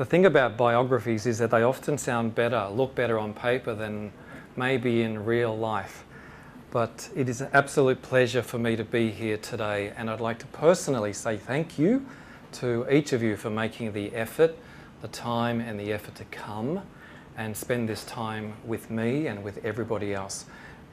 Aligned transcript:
The 0.00 0.06
thing 0.06 0.24
about 0.24 0.56
biographies 0.56 1.26
is 1.26 1.36
that 1.40 1.50
they 1.50 1.62
often 1.62 1.98
sound 1.98 2.34
better, 2.34 2.70
look 2.70 2.94
better 2.94 3.18
on 3.18 3.34
paper 3.34 3.74
than 3.74 4.12
maybe 4.56 5.02
in 5.02 5.26
real 5.26 5.54
life. 5.54 6.06
But 6.70 7.10
it 7.14 7.28
is 7.28 7.42
an 7.42 7.50
absolute 7.52 8.00
pleasure 8.00 8.40
for 8.40 8.58
me 8.58 8.76
to 8.76 8.82
be 8.84 9.10
here 9.10 9.36
today, 9.36 9.92
and 9.94 10.08
I'd 10.08 10.18
like 10.18 10.38
to 10.38 10.46
personally 10.46 11.12
say 11.12 11.36
thank 11.36 11.78
you 11.78 12.06
to 12.52 12.86
each 12.90 13.12
of 13.12 13.22
you 13.22 13.36
for 13.36 13.50
making 13.50 13.92
the 13.92 14.14
effort, 14.14 14.56
the 15.02 15.08
time, 15.08 15.60
and 15.60 15.78
the 15.78 15.92
effort 15.92 16.14
to 16.14 16.24
come 16.24 16.80
and 17.36 17.54
spend 17.54 17.86
this 17.86 18.02
time 18.04 18.54
with 18.64 18.88
me 18.90 19.26
and 19.26 19.44
with 19.44 19.62
everybody 19.66 20.14
else. 20.14 20.46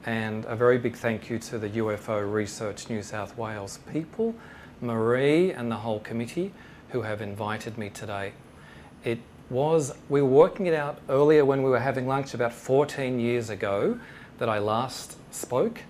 And 0.04 0.44
a 0.44 0.54
very 0.54 0.76
big 0.76 0.96
thank 0.96 1.30
you 1.30 1.38
to 1.38 1.58
the 1.58 1.70
UFO 1.70 2.30
Research 2.30 2.90
New 2.90 3.02
South 3.02 3.38
Wales 3.38 3.78
people, 3.90 4.34
Marie, 4.82 5.50
and 5.50 5.70
the 5.70 5.76
whole 5.76 6.00
committee 6.00 6.52
who 6.90 7.00
have 7.00 7.22
invited 7.22 7.78
me 7.78 7.88
today. 7.88 8.34
It 9.04 9.20
was, 9.50 9.94
we 10.08 10.20
were 10.20 10.28
working 10.28 10.66
it 10.66 10.74
out 10.74 10.98
earlier 11.08 11.44
when 11.44 11.62
we 11.62 11.70
were 11.70 11.80
having 11.80 12.06
lunch 12.06 12.34
about 12.34 12.52
14 12.52 13.18
years 13.18 13.48
ago 13.48 13.98
that 14.38 14.48
I 14.48 14.58
last 14.58 15.16
spoke 15.32 15.82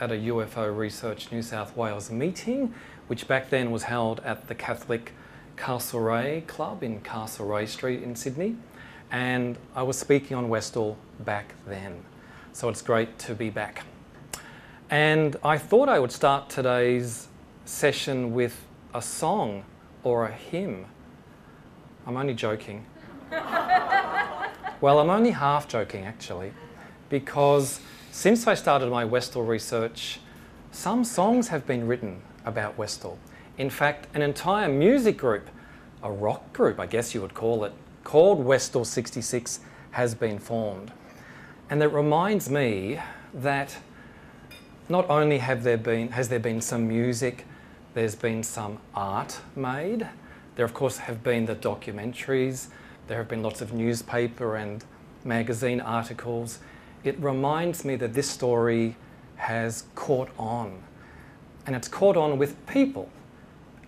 at 0.00 0.10
a 0.10 0.14
UFO 0.14 0.76
Research 0.76 1.30
New 1.30 1.42
South 1.42 1.76
Wales 1.76 2.10
meeting, 2.10 2.74
which 3.06 3.28
back 3.28 3.50
then 3.50 3.70
was 3.70 3.84
held 3.84 4.20
at 4.20 4.48
the 4.48 4.54
Catholic 4.54 5.12
Castlereagh 5.56 6.46
Club 6.46 6.82
in 6.82 7.00
Castlereagh 7.00 7.68
Street 7.68 8.02
in 8.02 8.16
Sydney. 8.16 8.56
And 9.10 9.56
I 9.76 9.82
was 9.82 9.98
speaking 9.98 10.36
on 10.36 10.48
Westall 10.48 10.96
back 11.20 11.54
then. 11.66 12.04
So 12.52 12.68
it's 12.68 12.82
great 12.82 13.18
to 13.20 13.34
be 13.34 13.50
back. 13.50 13.84
And 14.90 15.36
I 15.44 15.58
thought 15.58 15.88
I 15.88 15.98
would 15.98 16.12
start 16.12 16.50
today's 16.50 17.28
session 17.64 18.32
with 18.34 18.66
a 18.92 19.02
song 19.02 19.64
or 20.02 20.26
a 20.26 20.32
hymn 20.32 20.86
I'm 22.06 22.16
only 22.16 22.34
joking. 22.34 22.84
well, 23.30 24.98
I'm 24.98 25.10
only 25.10 25.30
half 25.30 25.66
joking 25.68 26.04
actually, 26.04 26.52
because 27.08 27.80
since 28.10 28.46
I 28.46 28.54
started 28.54 28.90
my 28.90 29.04
Westall 29.04 29.42
research, 29.42 30.20
some 30.70 31.04
songs 31.04 31.48
have 31.48 31.66
been 31.66 31.86
written 31.86 32.20
about 32.44 32.76
Westall. 32.76 33.18
In 33.56 33.70
fact, 33.70 34.08
an 34.14 34.22
entire 34.22 34.68
music 34.68 35.16
group, 35.16 35.48
a 36.02 36.10
rock 36.10 36.52
group, 36.52 36.78
I 36.78 36.86
guess 36.86 37.14
you 37.14 37.22
would 37.22 37.34
call 37.34 37.64
it, 37.64 37.72
called 38.02 38.44
Westall 38.44 38.84
66 38.84 39.60
has 39.92 40.14
been 40.14 40.38
formed. 40.38 40.92
And 41.70 41.82
it 41.82 41.86
reminds 41.86 42.50
me 42.50 43.00
that 43.32 43.76
not 44.88 45.08
only 45.08 45.38
have 45.38 45.62
there 45.62 45.78
been, 45.78 46.10
has 46.10 46.28
there 46.28 46.38
been 46.38 46.60
some 46.60 46.86
music, 46.86 47.46
there's 47.94 48.14
been 48.14 48.42
some 48.42 48.78
art 48.94 49.40
made, 49.56 50.08
there, 50.56 50.64
of 50.64 50.74
course, 50.74 50.98
have 50.98 51.22
been 51.22 51.46
the 51.46 51.56
documentaries, 51.56 52.68
there 53.06 53.18
have 53.18 53.28
been 53.28 53.42
lots 53.42 53.60
of 53.60 53.72
newspaper 53.72 54.56
and 54.56 54.84
magazine 55.24 55.80
articles. 55.80 56.58
It 57.02 57.18
reminds 57.18 57.84
me 57.84 57.96
that 57.96 58.14
this 58.14 58.30
story 58.30 58.96
has 59.36 59.84
caught 59.94 60.30
on. 60.38 60.82
And 61.66 61.74
it's 61.74 61.88
caught 61.88 62.16
on 62.16 62.38
with 62.38 62.66
people. 62.66 63.08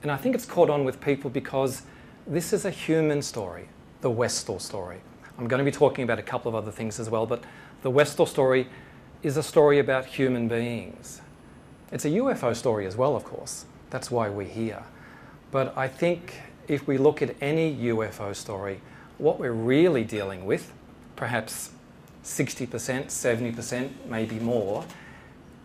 And 0.02 0.10
I 0.10 0.16
think 0.16 0.34
it's 0.34 0.44
caught 0.44 0.70
on 0.70 0.84
with 0.84 1.00
people 1.00 1.30
because 1.30 1.82
this 2.26 2.52
is 2.52 2.64
a 2.64 2.70
human 2.70 3.22
story, 3.22 3.68
the 4.00 4.10
Westall 4.10 4.58
story. 4.58 4.98
I'm 5.38 5.48
going 5.48 5.58
to 5.58 5.64
be 5.64 5.74
talking 5.74 6.04
about 6.04 6.18
a 6.18 6.22
couple 6.22 6.48
of 6.48 6.54
other 6.54 6.72
things 6.72 6.98
as 6.98 7.10
well, 7.10 7.26
but 7.26 7.44
the 7.82 7.90
Westall 7.90 8.26
story 8.26 8.66
is 9.22 9.36
a 9.36 9.42
story 9.42 9.78
about 9.78 10.06
human 10.06 10.48
beings. 10.48 11.20
It's 11.92 12.04
a 12.04 12.10
UFO 12.10 12.54
story 12.54 12.86
as 12.86 12.96
well, 12.96 13.16
of 13.16 13.24
course. 13.24 13.66
That's 13.90 14.10
why 14.10 14.28
we're 14.28 14.48
here. 14.48 14.82
But 15.50 15.76
I 15.76 15.88
think 15.88 16.34
if 16.68 16.86
we 16.86 16.98
look 16.98 17.22
at 17.22 17.34
any 17.40 17.74
UFO 17.76 18.34
story, 18.34 18.80
what 19.18 19.38
we're 19.38 19.52
really 19.52 20.04
dealing 20.04 20.44
with, 20.44 20.72
perhaps 21.14 21.70
60%, 22.24 22.68
70%, 23.06 23.90
maybe 24.06 24.38
more, 24.38 24.84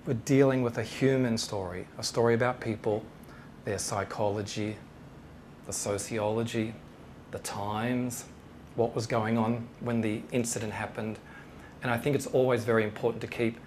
we're 0.05 0.13
dealing 0.13 0.61
with 0.61 0.77
a 0.77 0.83
human 0.83 1.37
story, 1.37 1.87
a 1.97 2.03
story 2.03 2.33
about 2.33 2.59
people, 2.59 3.03
their 3.65 3.77
psychology, 3.77 4.77
the 5.67 5.73
sociology, 5.73 6.73
the 7.31 7.39
times, 7.39 8.25
what 8.75 8.95
was 8.95 9.05
going 9.05 9.37
on 9.37 9.67
when 9.79 10.01
the 10.01 10.21
incident 10.31 10.73
happened. 10.73 11.19
And 11.83 11.91
I 11.91 11.97
think 11.97 12.15
it's 12.15 12.27
always 12.27 12.63
very 12.63 12.83
important 12.83 13.21
to 13.21 13.27
keep 13.27 13.57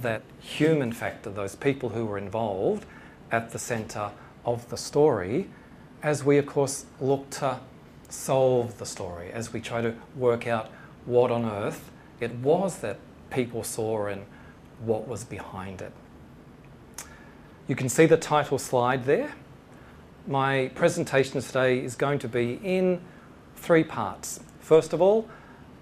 that 0.00 0.22
human 0.40 0.92
factor, 0.92 1.30
those 1.30 1.54
people 1.54 1.90
who 1.90 2.06
were 2.06 2.18
involved, 2.18 2.86
at 3.30 3.50
the 3.50 3.58
centre 3.58 4.10
of 4.44 4.68
the 4.68 4.76
story 4.76 5.48
as 6.04 6.22
we, 6.22 6.36
of 6.36 6.44
course, 6.44 6.84
look 7.00 7.28
to 7.30 7.58
solve 8.10 8.78
the 8.78 8.84
story, 8.84 9.32
as 9.32 9.54
we 9.54 9.60
try 9.60 9.80
to 9.80 9.94
work 10.14 10.46
out 10.46 10.70
what 11.06 11.30
on 11.30 11.46
earth 11.46 11.90
it 12.20 12.32
was 12.36 12.78
that 12.78 12.98
people 13.30 13.64
saw 13.64 14.06
and 14.06 14.24
what 14.80 15.08
was 15.08 15.24
behind 15.24 15.80
it. 15.82 15.92
You 17.66 17.74
can 17.74 17.88
see 17.88 18.06
the 18.06 18.18
title 18.18 18.58
slide 18.58 19.06
there. 19.06 19.34
My 20.26 20.70
presentation 20.74 21.40
today 21.40 21.82
is 21.82 21.96
going 21.96 22.18
to 22.20 22.28
be 22.28 22.60
in 22.62 23.00
three 23.56 23.84
parts. 23.84 24.40
First 24.60 24.92
of 24.92 25.00
all, 25.00 25.26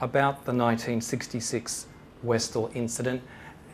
about 0.00 0.44
the 0.44 0.52
1966 0.52 1.86
Westall 2.22 2.70
incident 2.74 3.22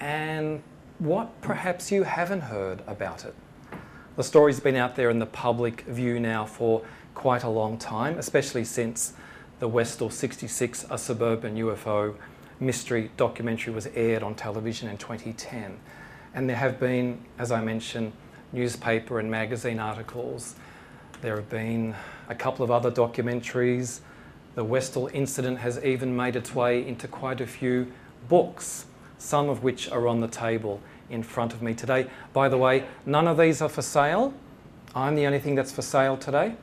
and 0.00 0.62
what 0.98 1.40
perhaps 1.42 1.92
you 1.92 2.04
haven't 2.04 2.40
heard 2.40 2.82
about 2.86 3.24
it. 3.26 3.34
The 4.18 4.24
story's 4.24 4.58
been 4.58 4.74
out 4.74 4.96
there 4.96 5.10
in 5.10 5.20
the 5.20 5.26
public 5.26 5.82
view 5.82 6.18
now 6.18 6.44
for 6.44 6.82
quite 7.14 7.44
a 7.44 7.48
long 7.48 7.78
time, 7.78 8.18
especially 8.18 8.64
since 8.64 9.12
the 9.60 9.68
Westall 9.68 10.10
66, 10.10 10.86
a 10.90 10.98
suburban 10.98 11.54
UFO 11.54 12.16
mystery 12.58 13.12
documentary, 13.16 13.72
was 13.72 13.86
aired 13.94 14.24
on 14.24 14.34
television 14.34 14.88
in 14.88 14.96
2010. 14.96 15.78
And 16.34 16.48
there 16.48 16.56
have 16.56 16.80
been, 16.80 17.20
as 17.38 17.52
I 17.52 17.60
mentioned, 17.60 18.12
newspaper 18.52 19.20
and 19.20 19.30
magazine 19.30 19.78
articles. 19.78 20.56
There 21.20 21.36
have 21.36 21.48
been 21.48 21.94
a 22.28 22.34
couple 22.34 22.64
of 22.64 22.72
other 22.72 22.90
documentaries. 22.90 24.00
The 24.56 24.64
Westall 24.64 25.10
incident 25.14 25.58
has 25.58 25.84
even 25.84 26.16
made 26.16 26.34
its 26.34 26.52
way 26.52 26.84
into 26.84 27.06
quite 27.06 27.40
a 27.40 27.46
few 27.46 27.92
books, 28.28 28.86
some 29.16 29.48
of 29.48 29.62
which 29.62 29.88
are 29.88 30.08
on 30.08 30.20
the 30.20 30.26
table 30.26 30.80
in 31.10 31.22
front 31.22 31.52
of 31.52 31.62
me 31.62 31.74
today. 31.74 32.06
By 32.32 32.48
the 32.48 32.58
way, 32.58 32.84
none 33.06 33.26
of 33.28 33.38
these 33.38 33.62
are 33.62 33.68
for 33.68 33.82
sale. 33.82 34.34
I'm 34.94 35.14
the 35.14 35.26
only 35.26 35.38
thing 35.38 35.54
that's 35.54 35.72
for 35.72 35.82
sale 35.82 36.16
today. 36.16 36.54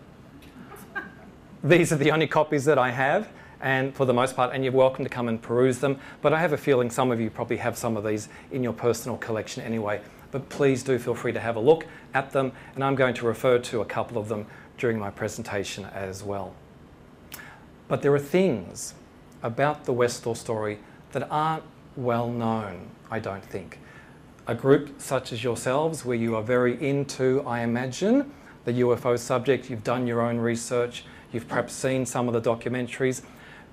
these 1.63 1.91
are 1.91 1.97
the 1.97 2.11
only 2.11 2.27
copies 2.27 2.65
that 2.65 2.77
I 2.77 2.91
have, 2.91 3.29
and 3.61 3.93
for 3.93 4.05
the 4.05 4.13
most 4.13 4.35
part, 4.35 4.53
and 4.53 4.63
you're 4.63 4.73
welcome 4.73 5.05
to 5.05 5.09
come 5.09 5.27
and 5.27 5.41
peruse 5.41 5.79
them. 5.79 5.99
But 6.21 6.33
I 6.33 6.39
have 6.39 6.53
a 6.53 6.57
feeling 6.57 6.89
some 6.89 7.11
of 7.11 7.19
you 7.19 7.29
probably 7.29 7.57
have 7.57 7.77
some 7.77 7.97
of 7.97 8.03
these 8.03 8.29
in 8.51 8.63
your 8.63 8.73
personal 8.73 9.17
collection 9.17 9.63
anyway. 9.63 10.01
but 10.31 10.49
please 10.49 10.83
do 10.83 10.99
feel 10.99 11.15
free 11.15 11.31
to 11.31 11.39
have 11.39 11.55
a 11.55 11.59
look 11.59 11.85
at 12.13 12.31
them, 12.31 12.51
and 12.73 12.83
I'm 12.83 12.95
going 12.95 13.13
to 13.13 13.25
refer 13.25 13.57
to 13.59 13.79
a 13.79 13.85
couple 13.85 14.17
of 14.17 14.27
them 14.27 14.47
during 14.77 14.99
my 14.99 15.09
presentation 15.09 15.85
as 15.85 16.23
well. 16.23 16.53
But 17.87 18.01
there 18.01 18.13
are 18.13 18.19
things 18.19 18.95
about 19.41 19.85
the 19.85 19.93
Westall 19.93 20.35
story 20.35 20.79
that 21.11 21.25
aren't 21.31 21.63
well 21.95 22.29
known, 22.29 22.89
I 23.09 23.19
don't 23.19 23.45
think. 23.45 23.79
A 24.47 24.53
group 24.53 25.01
such 25.01 25.33
as 25.33 25.43
yourselves, 25.43 26.05
where 26.05 26.15
you 26.15 26.35
are 26.35 26.43
very 26.43 26.79
into, 26.87 27.41
I 27.47 27.61
imagine, 27.61 28.31
the 28.65 28.73
UFO 28.73 29.17
subject, 29.17 29.71
you've 29.71 29.83
done 29.83 30.05
your 30.05 30.21
own 30.21 30.37
research, 30.37 31.03
you've 31.31 31.47
perhaps 31.47 31.73
seen 31.73 32.05
some 32.05 32.27
of 32.27 32.33
the 32.35 32.41
documentaries, 32.41 33.23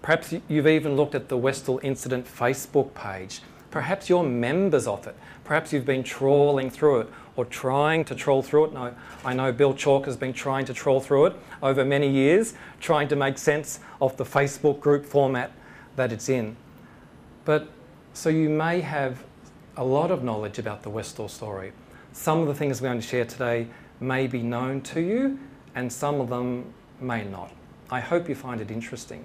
perhaps 0.01 0.35
you've 0.49 0.67
even 0.67 0.97
looked 0.97 1.15
at 1.15 1.29
the 1.29 1.37
Westall 1.37 1.79
Incident 1.83 2.27
Facebook 2.27 2.95
page, 2.95 3.43
perhaps 3.71 4.09
you're 4.09 4.23
members 4.23 4.87
of 4.87 5.07
it, 5.07 5.15
perhaps 5.45 5.75
you've 5.75 5.85
been 5.85 6.03
trawling 6.03 6.71
through 6.71 7.01
it 7.01 7.09
or 7.37 7.45
trying 7.45 8.03
to 8.07 8.15
trawl 8.15 8.43
through 8.43 8.67
it. 8.67 8.73
No, 8.73 8.95
I 9.27 9.35
know 9.35 9.53
Bill 9.53 9.75
Chalk 9.75 10.07
has 10.07 10.17
been 10.17 10.33
trying 10.33 10.65
to 10.67 10.75
trawl 10.75 11.01
through 11.01 11.27
it 11.27 11.37
over 11.63 11.85
many 11.85 12.09
years, 12.09 12.55
trying 12.81 13.09
to 13.09 13.17
make 13.17 13.37
sense 13.37 13.81
of 14.01 14.17
the 14.17 14.25
Facebook 14.25 14.81
group 14.81 15.05
format 15.05 15.53
that 15.97 16.13
it's 16.13 16.31
in. 16.31 16.57
But 17.45 17.69
so 18.15 18.31
you 18.31 18.49
may 18.49 18.81
have 18.81 19.23
a 19.77 19.85
lot 19.85 20.11
of 20.11 20.23
knowledge 20.23 20.59
about 20.59 20.83
the 20.83 20.91
Westall 20.91 21.29
story. 21.29 21.73
Some 22.13 22.41
of 22.41 22.47
the 22.47 22.55
things 22.55 22.81
we're 22.81 22.89
going 22.89 23.01
to 23.01 23.07
share 23.07 23.25
today 23.25 23.69
may 24.01 24.27
be 24.27 24.43
known 24.43 24.83
to 24.83 25.01
you, 25.01 25.39
and 25.75 25.91
some 25.91 26.21
of 26.21 26.29
them 26.29 26.73
may 27.01 27.25
not. 27.25 27.53
I 27.91 28.01
hope 28.01 28.29
you 28.29 28.35
find 28.35 28.61
it 28.61 28.71
interesting. 28.71 29.25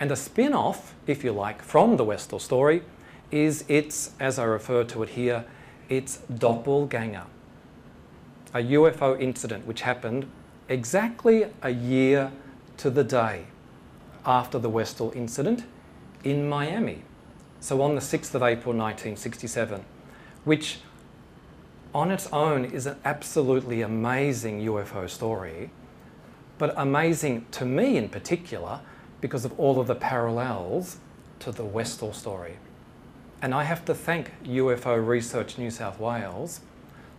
And 0.00 0.10
a 0.10 0.16
spin 0.16 0.54
off, 0.54 0.94
if 1.06 1.22
you 1.22 1.32
like, 1.32 1.62
from 1.62 1.96
the 1.96 2.04
Westall 2.04 2.38
story 2.38 2.82
is 3.30 3.64
its, 3.68 4.12
as 4.20 4.38
I 4.38 4.44
refer 4.44 4.84
to 4.84 5.02
it 5.02 5.10
here, 5.10 5.44
its 5.88 6.18
doppelganger. 6.18 7.24
A 8.54 8.58
UFO 8.58 9.20
incident 9.20 9.66
which 9.66 9.82
happened 9.82 10.30
exactly 10.68 11.46
a 11.62 11.70
year 11.70 12.32
to 12.78 12.90
the 12.90 13.04
day 13.04 13.46
after 14.24 14.58
the 14.58 14.68
Westall 14.68 15.12
incident 15.14 15.64
in 16.24 16.48
Miami. 16.48 17.02
So 17.66 17.82
on 17.82 17.96
the 17.96 18.00
6th 18.00 18.32
of 18.32 18.44
April 18.44 18.72
1967, 18.76 19.84
which 20.44 20.78
on 21.92 22.12
its 22.12 22.28
own 22.32 22.64
is 22.64 22.86
an 22.86 22.96
absolutely 23.04 23.82
amazing 23.82 24.64
UFO 24.64 25.10
story, 25.10 25.70
but 26.58 26.72
amazing 26.76 27.44
to 27.50 27.64
me 27.64 27.96
in 27.96 28.08
particular 28.08 28.82
because 29.20 29.44
of 29.44 29.58
all 29.58 29.80
of 29.80 29.88
the 29.88 29.96
parallels 29.96 30.98
to 31.40 31.50
the 31.50 31.64
Westall 31.64 32.12
story. 32.12 32.58
And 33.42 33.52
I 33.52 33.64
have 33.64 33.84
to 33.86 33.96
thank 33.96 34.30
UFO 34.44 35.04
Research 35.04 35.58
New 35.58 35.72
South 35.72 35.98
Wales 35.98 36.60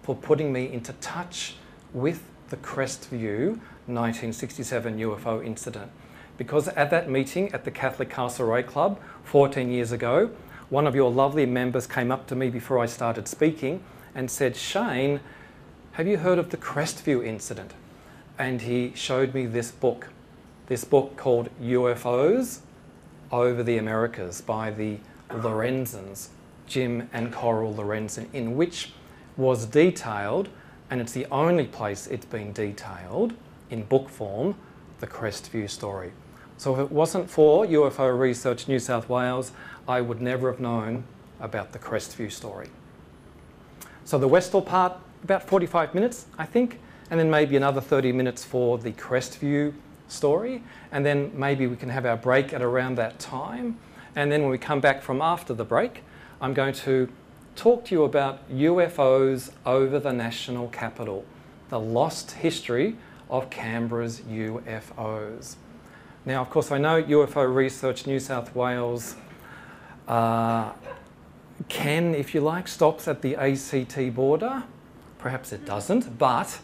for 0.01 0.15
putting 0.15 0.53
me 0.53 0.71
into 0.71 0.93
touch 1.01 1.55
with 1.91 2.23
the 2.47 2.55
Crestview 2.55 3.59
1967 3.87 4.97
UFO 4.97 5.45
incident. 5.45 5.91
Because 6.37 6.67
at 6.69 6.89
that 6.91 7.09
meeting 7.09 7.51
at 7.51 7.65
the 7.65 7.71
Catholic 7.71 8.09
Castlereagh 8.09 8.67
Club 8.67 8.99
14 9.23 9.71
years 9.71 9.91
ago, 9.91 10.29
one 10.69 10.85
of 10.85 10.95
your 10.95 11.11
lovely 11.11 11.45
members 11.45 11.87
came 11.87 12.11
up 12.11 12.27
to 12.27 12.35
me 12.35 12.49
before 12.49 12.79
I 12.79 12.85
started 12.85 13.27
speaking 13.27 13.83
and 14.13 14.29
said, 14.29 14.55
Shane, 14.55 15.19
have 15.93 16.07
you 16.07 16.17
heard 16.17 16.37
of 16.37 16.49
the 16.49 16.57
Crestview 16.57 17.25
incident? 17.25 17.73
And 18.37 18.61
he 18.61 18.91
showed 18.93 19.33
me 19.33 19.45
this 19.47 19.71
book, 19.71 20.09
this 20.67 20.83
book 20.83 21.17
called 21.17 21.49
UFOs 21.61 22.59
Over 23.31 23.63
the 23.63 23.77
Americas 23.77 24.41
by 24.41 24.69
the 24.69 24.99
Lorenzens, 25.29 26.29
Jim 26.67 27.09
and 27.13 27.33
Coral 27.33 27.73
Lorenzen, 27.73 28.27
in 28.33 28.55
which 28.55 28.93
was 29.37 29.65
detailed, 29.65 30.49
and 30.89 31.01
it's 31.01 31.13
the 31.13 31.25
only 31.31 31.65
place 31.65 32.07
it's 32.07 32.25
been 32.25 32.53
detailed 32.53 33.33
in 33.69 33.83
book 33.83 34.09
form, 34.09 34.55
the 34.99 35.07
Crestview 35.07 35.69
story. 35.69 36.11
So 36.57 36.73
if 36.73 36.79
it 36.79 36.91
wasn't 36.91 37.29
for 37.29 37.65
UFO 37.65 38.17
Research 38.17 38.67
New 38.67 38.79
South 38.79 39.07
Wales, 39.09 39.51
I 39.87 40.01
would 40.01 40.21
never 40.21 40.51
have 40.51 40.59
known 40.59 41.03
about 41.39 41.71
the 41.71 41.79
Crestview 41.79 42.31
story. 42.31 42.69
So 44.05 44.17
the 44.17 44.27
Westall 44.27 44.63
part, 44.63 44.93
about 45.23 45.43
45 45.43 45.93
minutes, 45.93 46.25
I 46.37 46.45
think, 46.45 46.79
and 47.11 47.19
then 47.19 47.29
maybe 47.29 47.55
another 47.55 47.79
30 47.79 48.11
minutes 48.11 48.43
for 48.43 48.77
the 48.77 48.91
Crestview 48.93 49.73
story, 50.07 50.63
and 50.91 51.05
then 51.05 51.31
maybe 51.35 51.67
we 51.67 51.75
can 51.75 51.89
have 51.89 52.05
our 52.05 52.17
break 52.17 52.53
at 52.53 52.61
around 52.61 52.95
that 52.95 53.19
time. 53.19 53.77
And 54.15 54.31
then 54.31 54.41
when 54.41 54.49
we 54.49 54.57
come 54.57 54.79
back 54.79 55.03
from 55.03 55.21
after 55.21 55.53
the 55.53 55.63
break, 55.63 56.03
I'm 56.41 56.53
going 56.53 56.73
to 56.73 57.07
talk 57.55 57.85
to 57.85 57.95
you 57.95 58.03
about 58.03 58.49
UFOs 58.49 59.51
over 59.65 59.99
the 59.99 60.13
national 60.13 60.69
capital, 60.69 61.23
the 61.69 61.79
lost 61.79 62.31
history 62.31 62.95
of 63.29 63.49
Canberra's 63.49 64.21
UFOs. 64.21 65.55
Now, 66.27 66.41
of 66.41 66.49
course, 66.49 66.73
I 66.73 66.77
know 66.77 67.01
UFO 67.01 67.55
Research 67.55 68.05
New 68.05 68.19
South 68.19 68.53
Wales 68.53 69.15
uh, 70.09 70.73
can, 71.69 72.13
if 72.13 72.35
you 72.35 72.41
like, 72.41 72.67
stops 72.67 73.07
at 73.07 73.21
the 73.21 73.37
ACT 73.37 74.13
border. 74.13 74.63
Perhaps 75.19 75.53
it 75.53 75.63
doesn't, 75.63 76.17
but 76.17 76.59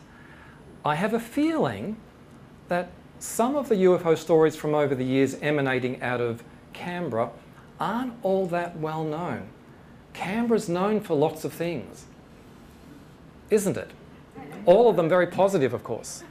I 0.83 0.95
have 0.95 1.13
a 1.13 1.19
feeling 1.19 1.95
that 2.68 2.89
some 3.19 3.56
of 3.56 3.69
the 3.69 3.75
UFO 3.75 4.18
stories 4.18 4.57
from 4.57 4.75
over 4.75 4.95
the 4.95 5.06
years 5.06 5.36
emanating 5.42 6.01
out 6.01 6.19
of 6.19 6.44
Canberra 6.74 7.30
aren't 7.80 8.15
all 8.21 8.45
that 8.48 8.75
well 8.75 9.06
known. 9.06 9.48
Canberra's 10.12 10.68
known 10.68 11.00
for 11.00 11.15
lots 11.15 11.45
of 11.45 11.54
things, 11.54 12.04
isn't 13.50 13.77
it? 13.77 13.92
All 14.65 14.89
of 14.89 14.98
them 14.98 15.07
very 15.07 15.27
positive, 15.27 15.74
of 15.74 15.86
course. 15.86 16.25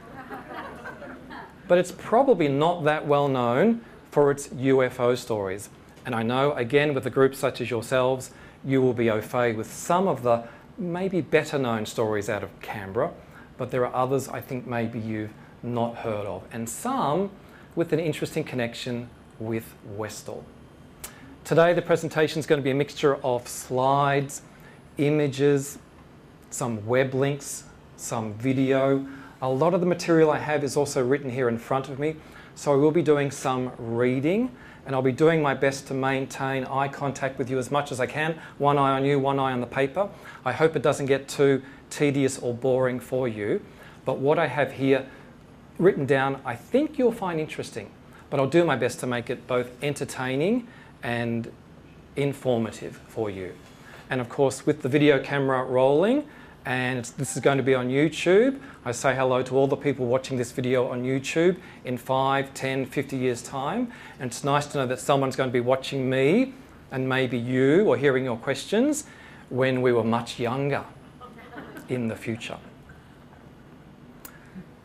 But 1.67 1.77
it's 1.77 1.91
probably 1.91 2.47
not 2.47 2.83
that 2.83 3.07
well 3.07 3.27
known 3.27 3.81
for 4.11 4.31
its 4.31 4.47
UFO 4.49 5.17
stories. 5.17 5.69
And 6.05 6.13
I 6.13 6.23
know, 6.23 6.51
again, 6.53 6.93
with 6.93 7.05
a 7.05 7.09
group 7.09 7.35
such 7.35 7.61
as 7.61 7.69
yourselves, 7.69 8.31
you 8.63 8.81
will 8.81 8.93
be 8.93 9.09
au 9.09 9.21
fait 9.21 9.55
with 9.55 9.71
some 9.71 10.07
of 10.07 10.23
the 10.23 10.43
maybe 10.77 11.21
better 11.21 11.57
known 11.57 11.85
stories 11.85 12.29
out 12.29 12.43
of 12.43 12.61
Canberra, 12.61 13.11
but 13.57 13.71
there 13.71 13.85
are 13.85 13.95
others 13.95 14.27
I 14.27 14.41
think 14.41 14.65
maybe 14.65 14.99
you've 14.99 15.33
not 15.61 15.97
heard 15.97 16.25
of, 16.25 16.43
and 16.51 16.67
some 16.67 17.29
with 17.75 17.93
an 17.93 17.99
interesting 17.99 18.43
connection 18.43 19.09
with 19.39 19.73
Westall. 19.85 20.43
Today, 21.43 21.73
the 21.73 21.81
presentation 21.81 22.39
is 22.39 22.45
going 22.45 22.59
to 22.59 22.63
be 22.63 22.71
a 22.71 22.75
mixture 22.75 23.15
of 23.17 23.47
slides, 23.47 24.41
images, 24.97 25.77
some 26.49 26.85
web 26.85 27.13
links, 27.13 27.63
some 27.97 28.33
video. 28.35 29.05
A 29.43 29.49
lot 29.49 29.73
of 29.73 29.81
the 29.81 29.85
material 29.85 30.31
I 30.31 30.37
have 30.37 30.63
is 30.63 30.77
also 30.77 31.05
written 31.05 31.29
here 31.29 31.49
in 31.49 31.57
front 31.57 31.89
of 31.89 31.99
me, 31.99 32.15
so 32.55 32.71
I 32.71 32.77
will 32.77 32.91
be 32.91 33.01
doing 33.01 33.29
some 33.29 33.73
reading 33.77 34.49
and 34.85 34.95
I'll 34.95 35.01
be 35.01 35.11
doing 35.11 35.41
my 35.41 35.53
best 35.53 35.85
to 35.87 35.93
maintain 35.93 36.63
eye 36.63 36.87
contact 36.87 37.37
with 37.37 37.49
you 37.49 37.57
as 37.57 37.69
much 37.69 37.91
as 37.91 37.99
I 37.99 38.05
can. 38.05 38.39
One 38.57 38.77
eye 38.77 38.91
on 38.91 39.03
you, 39.03 39.19
one 39.19 39.39
eye 39.39 39.51
on 39.51 39.59
the 39.59 39.67
paper. 39.67 40.07
I 40.45 40.53
hope 40.53 40.77
it 40.77 40.81
doesn't 40.81 41.07
get 41.07 41.27
too 41.27 41.61
tedious 41.89 42.39
or 42.39 42.53
boring 42.53 43.01
for 43.01 43.27
you. 43.27 43.59
But 44.05 44.19
what 44.19 44.39
I 44.39 44.47
have 44.47 44.71
here 44.71 45.07
written 45.77 46.05
down, 46.05 46.39
I 46.45 46.55
think 46.55 46.97
you'll 46.97 47.11
find 47.11 47.37
interesting. 47.37 47.89
But 48.29 48.39
I'll 48.39 48.47
do 48.47 48.63
my 48.63 48.77
best 48.77 49.01
to 49.01 49.07
make 49.07 49.29
it 49.29 49.45
both 49.45 49.83
entertaining 49.83 50.69
and 51.03 51.51
informative 52.15 53.01
for 53.09 53.29
you. 53.29 53.53
And 54.09 54.21
of 54.21 54.29
course, 54.29 54.65
with 54.65 54.83
the 54.83 54.89
video 54.89 55.19
camera 55.19 55.65
rolling, 55.65 56.29
and 56.65 57.05
this 57.17 57.35
is 57.35 57.41
going 57.41 57.57
to 57.57 57.63
be 57.63 57.75
on 57.75 57.89
YouTube. 57.89 58.59
I 58.85 58.91
say 58.91 59.13
hello 59.13 59.43
to 59.43 59.57
all 59.57 59.67
the 59.67 59.75
people 59.75 60.05
watching 60.05 60.37
this 60.37 60.51
video 60.51 60.87
on 60.87 61.03
YouTube 61.03 61.57
in 61.83 61.97
5, 61.97 62.53
10, 62.53 62.85
50 62.85 63.17
years' 63.17 63.41
time. 63.41 63.91
And 64.19 64.31
it's 64.31 64.43
nice 64.43 64.65
to 64.67 64.77
know 64.77 64.87
that 64.87 64.99
someone's 64.99 65.35
going 65.35 65.49
to 65.49 65.53
be 65.53 65.59
watching 65.59 66.09
me 66.09 66.53
and 66.91 67.07
maybe 67.09 67.37
you 67.37 67.85
or 67.85 67.97
hearing 67.97 68.23
your 68.23 68.37
questions 68.37 69.05
when 69.49 69.81
we 69.81 69.91
were 69.91 70.03
much 70.03 70.39
younger 70.39 70.85
in 71.89 72.07
the 72.07 72.15
future. 72.15 72.57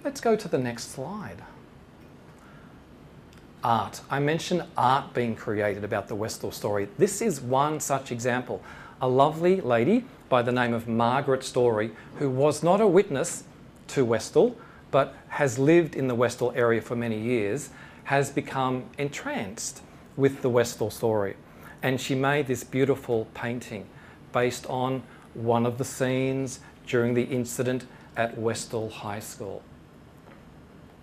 Let's 0.03 0.21
go 0.21 0.35
to 0.35 0.49
the 0.49 0.59
next 0.59 0.93
slide 0.93 1.43
art. 3.63 4.01
I 4.11 4.21
mentioned 4.21 4.65
art 4.77 5.13
being 5.15 5.35
created 5.35 5.85
about 5.85 6.09
the 6.09 6.15
Westall 6.15 6.53
story. 6.53 6.89
This 6.97 7.21
is 7.21 7.41
one 7.41 7.81
such 7.81 8.13
example. 8.13 8.63
A 9.01 9.09
lovely 9.09 9.61
lady 9.61 10.05
by 10.29 10.43
the 10.43 10.53
name 10.53 10.75
of 10.75 10.87
Margaret 10.87 11.43
Story, 11.43 11.91
who 12.19 12.29
was 12.29 12.63
not 12.63 12.81
a 12.81 12.87
witness 12.87 13.45
to 13.89 14.05
Westall, 14.05 14.57
but 14.91 15.15
has 15.29 15.59
lived 15.59 15.95
in 15.95 16.09
the 16.09 16.15
Westall 16.15 16.53
area 16.55 16.81
for 16.81 16.97
many 16.97 17.19
years, 17.19 17.71
has 18.05 18.31
become 18.31 18.85
entranced 18.97 19.83
with 20.17 20.43
the 20.43 20.49
Westall 20.49 20.91
story. 20.91 21.37
And 21.83 22.01
she 22.01 22.15
made 22.15 22.47
this 22.47 22.65
beautiful 22.65 23.27
painting 23.35 23.87
based 24.33 24.67
on 24.67 25.03
one 25.35 25.67
of 25.67 25.79
the 25.79 25.85
scenes 25.85 26.61
during 26.87 27.15
the 27.15 27.25
incident 27.25 27.87
at 28.17 28.37
Westall 28.37 28.91
High 28.91 29.21
School. 29.21 29.63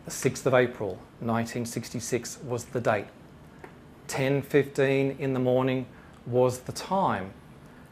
The 0.05 0.12
6th 0.12 0.46
of 0.46 0.53
April 0.53 1.00
1966 1.20 2.39
was 2.44 2.65
the 2.65 2.82
date. 2.82 3.08
10:15 4.08 5.17
in 5.17 5.34
the 5.34 5.39
morning 5.39 5.88
was 6.25 6.60
the 6.60 6.72
time 6.72 7.32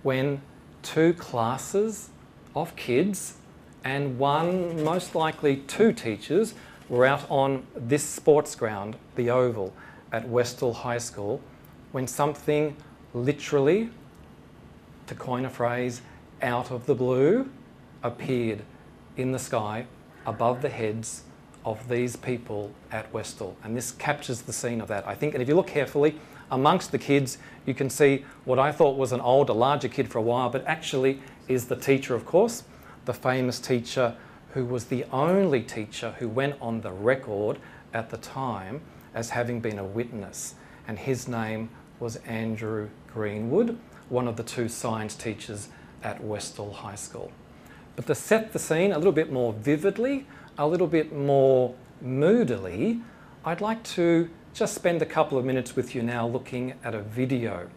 when 0.04 0.42
two 0.84 1.13
classes 1.13 2.10
of 2.56 2.75
kids, 2.75 3.36
and 3.84 4.20
one, 4.20 4.84
most 4.84 5.16
likely 5.16 5.58
two 5.58 5.92
teachers, 5.92 6.54
were 6.90 7.06
out 7.06 7.25
on 7.30 7.66
this 7.75 8.04
sports 8.04 8.56
ground, 8.56 8.96
the 9.16 9.30
Oval, 9.30 9.74
at 10.12 10.28
Westall 10.28 10.74
High 10.74 11.00
School, 11.00 11.42
when 11.92 12.06
something 12.06 12.75
literally, 13.13 13.90
to 15.08 15.16
coin 15.16 15.46
a 15.46 15.50
phrase, 15.50 16.02
out 16.42 16.70
of 16.70 16.86
the 16.86 16.94
blue, 16.94 17.50
appeared 18.04 18.62
in 19.18 19.32
the 19.32 19.40
sky 19.40 19.86
above 20.25 20.62
the 20.62 20.70
heads 20.70 21.24
of 21.66 21.88
these 21.88 22.16
people 22.16 22.72
at 22.92 23.12
Westall. 23.13 23.56
And 23.63 23.75
this 23.75 23.92
captures 23.92 24.42
the 24.42 24.54
scene 24.54 24.82
of 24.82 24.88
that, 24.90 25.08
I 25.08 25.16
think. 25.16 25.34
And 25.34 25.42
if 25.42 25.48
you 25.48 25.56
look 25.56 25.68
carefully, 25.68 26.20
amongst 26.53 26.91
the 26.91 27.00
kids, 27.00 27.39
you 27.65 27.74
can 27.74 27.89
see 27.89 28.24
what 28.45 28.60
I 28.60 28.72
thought 28.72 28.95
was 28.95 29.12
an 29.12 29.19
older, 29.19 29.53
larger 29.53 29.88
kid 29.88 30.07
for 30.07 30.19
a 30.19 30.22
while, 30.22 30.50
but 30.50 30.63
actually 30.65 31.19
is 31.48 31.65
the 31.65 31.75
teacher, 31.75 32.13
of 32.15 32.25
course, 32.25 32.63
the 33.05 33.13
famous 33.13 33.60
teacher 33.60 34.15
who 34.53 34.63
was 34.63 34.86
the 34.86 35.03
only 35.12 35.63
teacher 35.63 36.15
who 36.19 36.29
went 36.29 36.55
on 36.62 36.81
the 36.81 36.91
record 36.91 37.57
at 37.93 38.12
the 38.12 38.17
time 38.17 38.81
as 39.15 39.31
having 39.31 39.60
been 39.60 39.79
a 39.79 39.83
witness. 39.83 40.53
And 40.88 41.00
his 41.00 41.27
name 41.27 41.69
was 42.00 42.17
Andrew 42.17 42.89
Greenwood, 43.12 43.79
one 44.10 44.27
of 44.27 44.38
the 44.38 44.43
two 44.43 44.69
science 44.69 45.15
teachers 45.15 45.69
at 46.03 46.24
Westall 46.24 46.72
High 46.72 46.95
School. 46.95 47.31
But 47.95 48.05
to 48.07 48.15
set 48.15 48.53
the 48.53 48.60
scene 48.60 48.91
a 48.91 48.98
little 48.98 49.12
bit 49.12 49.31
more 49.31 49.53
vividly, 49.53 50.27
a 50.57 50.67
little 50.67 50.88
bit 50.88 51.12
more 51.13 51.74
moodily, 52.00 53.01
I'd 53.43 53.62
like 53.62 53.81
to 53.83 54.29
just 54.53 54.75
spend 54.75 55.01
a 55.01 55.05
couple 55.05 55.38
of 55.38 55.45
minutes 55.45 55.75
with 55.75 55.95
you 55.95 56.03
now 56.03 56.27
looking 56.27 56.75
at 56.83 56.93
a 56.93 57.01
video 57.01 57.69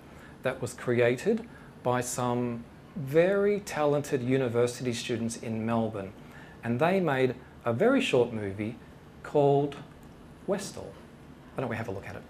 that 0.42 0.61
was 0.61 0.75
created 0.75 1.49
by 1.83 2.02
some 2.02 2.64
very 2.97 3.61
talented 3.61 4.23
university 4.23 4.92
students 4.92 5.37
in 5.38 5.64
Melbourne. 5.64 6.12
And 6.62 6.78
they 6.78 7.00
made 7.00 7.35
a 7.64 7.73
very 7.73 8.00
short 8.00 8.33
movie 8.33 8.76
called 9.23 9.76
Westall. 10.47 10.92
Why 11.54 11.62
don't 11.62 11.71
we 11.71 11.76
have 11.76 11.88
a 11.88 11.92
look 11.92 12.06
at 12.06 12.16
it? 12.16 12.23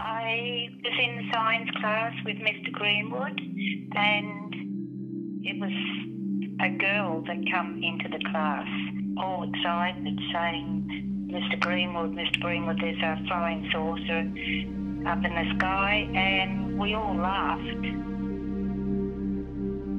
I 0.00 0.70
was 0.82 0.98
in 0.98 1.30
science 1.32 1.70
class 1.78 2.14
with 2.24 2.36
Mr. 2.36 2.72
Greenwood, 2.72 3.38
and 3.94 4.54
it 5.44 5.60
was 5.60 6.19
a 6.62 6.68
girl 6.68 7.22
that 7.22 7.38
come 7.50 7.82
into 7.82 8.08
the 8.08 8.22
class, 8.30 8.68
all 9.16 9.42
excited, 9.48 10.20
saying, 10.32 11.28
"Mr. 11.28 11.58
Greenwood, 11.58 12.14
Mr. 12.14 12.38
Greenwood, 12.40 12.78
there's 12.80 13.00
a 13.00 13.16
flying 13.26 13.66
saucer 13.72 14.28
up 15.08 15.24
in 15.24 15.34
the 15.34 15.54
sky," 15.56 16.06
and 16.14 16.78
we 16.78 16.94
all 16.94 17.14
laughed. 17.14 17.62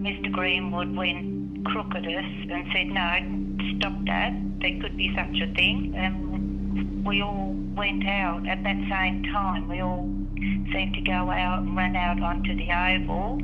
Mr. 0.03 0.31
Greenwood 0.31 0.95
went 0.95 1.65
crook 1.65 1.95
at 1.95 2.05
us 2.05 2.25
and 2.49 2.65
said, 2.71 2.87
"No, 2.87 3.77
stop 3.77 4.05
that. 4.05 4.33
There 4.59 4.79
could 4.79 4.97
be 4.97 5.13
such 5.15 5.39
a 5.41 5.47
thing." 5.53 5.93
And 5.95 7.05
we 7.05 7.21
all 7.21 7.55
went 7.75 8.05
out 8.05 8.47
at 8.47 8.63
that 8.63 8.77
same 8.89 9.23
time. 9.23 9.67
We 9.67 9.81
all 9.81 10.09
seemed 10.73 10.93
to 10.95 11.01
go 11.01 11.29
out 11.29 11.59
and 11.59 11.75
run 11.75 11.95
out 11.95 12.21
onto 12.21 12.55
the 12.55 12.69
oval. 12.71 13.39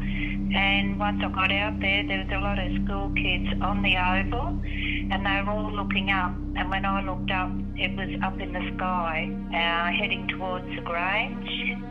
And 0.55 0.97
once 0.97 1.21
I 1.23 1.29
got 1.29 1.51
out 1.51 1.79
there, 1.79 2.07
there 2.07 2.19
was 2.19 2.31
a 2.31 2.39
lot 2.39 2.57
of 2.57 2.71
school 2.83 3.11
kids 3.15 3.47
on 3.61 3.81
the 3.83 3.95
oval, 3.97 4.59
and 5.11 5.25
they 5.25 5.41
were 5.43 5.51
all 5.51 5.71
looking 5.71 6.09
up. 6.09 6.31
And 6.55 6.69
when 6.69 6.85
I 6.85 7.01
looked 7.01 7.31
up, 7.31 7.51
it 7.75 7.95
was 7.95 8.09
up 8.23 8.39
in 8.39 8.53
the 8.53 8.63
sky, 8.75 9.29
uh, 9.53 9.91
heading 9.91 10.27
towards 10.27 10.65
the 10.75 10.81
Grange. 10.81 11.86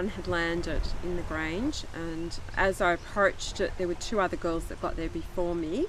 One 0.00 0.08
had 0.08 0.28
landed 0.28 0.80
in 1.02 1.16
the 1.16 1.22
Grange, 1.24 1.84
and 1.92 2.34
as 2.56 2.80
I 2.80 2.92
approached 2.92 3.60
it, 3.60 3.70
there 3.76 3.86
were 3.86 3.92
two 3.96 4.18
other 4.18 4.38
girls 4.38 4.64
that 4.68 4.80
got 4.80 4.96
there 4.96 5.10
before 5.10 5.54
me. 5.54 5.88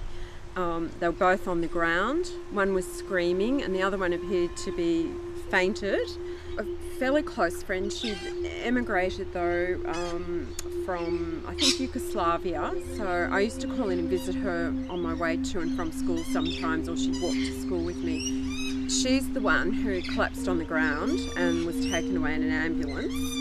Um, 0.57 0.91
they 0.99 1.07
were 1.07 1.13
both 1.13 1.47
on 1.47 1.61
the 1.61 1.67
ground. 1.67 2.29
One 2.51 2.73
was 2.73 2.85
screaming, 2.85 3.61
and 3.61 3.73
the 3.73 3.81
other 3.81 3.97
one 3.97 4.11
appeared 4.11 4.57
to 4.65 4.75
be 4.75 5.09
fainted. 5.49 6.09
A 6.57 6.65
fairly 6.99 7.23
close 7.23 7.63
friend. 7.63 7.89
She'd 7.89 8.17
emigrated 8.65 9.31
though 9.31 9.79
um, 9.85 10.57
from, 10.85 11.45
I 11.47 11.53
think, 11.53 11.79
Yugoslavia. 11.79 12.73
So 12.97 13.29
I 13.31 13.39
used 13.39 13.61
to 13.61 13.67
call 13.67 13.91
in 13.91 13.99
and 13.99 14.09
visit 14.09 14.35
her 14.35 14.73
on 14.89 15.01
my 15.01 15.13
way 15.13 15.37
to 15.37 15.61
and 15.61 15.73
from 15.77 15.93
school 15.93 16.21
sometimes, 16.33 16.89
or 16.89 16.97
she'd 16.97 17.21
walk 17.21 17.31
to 17.31 17.61
school 17.61 17.85
with 17.85 18.03
me. 18.03 18.89
She's 18.89 19.31
the 19.31 19.39
one 19.39 19.71
who 19.71 20.01
collapsed 20.01 20.49
on 20.49 20.57
the 20.57 20.65
ground 20.65 21.17
and 21.37 21.65
was 21.65 21.79
taken 21.85 22.17
away 22.17 22.35
in 22.35 22.43
an 22.43 22.51
ambulance. 22.51 23.40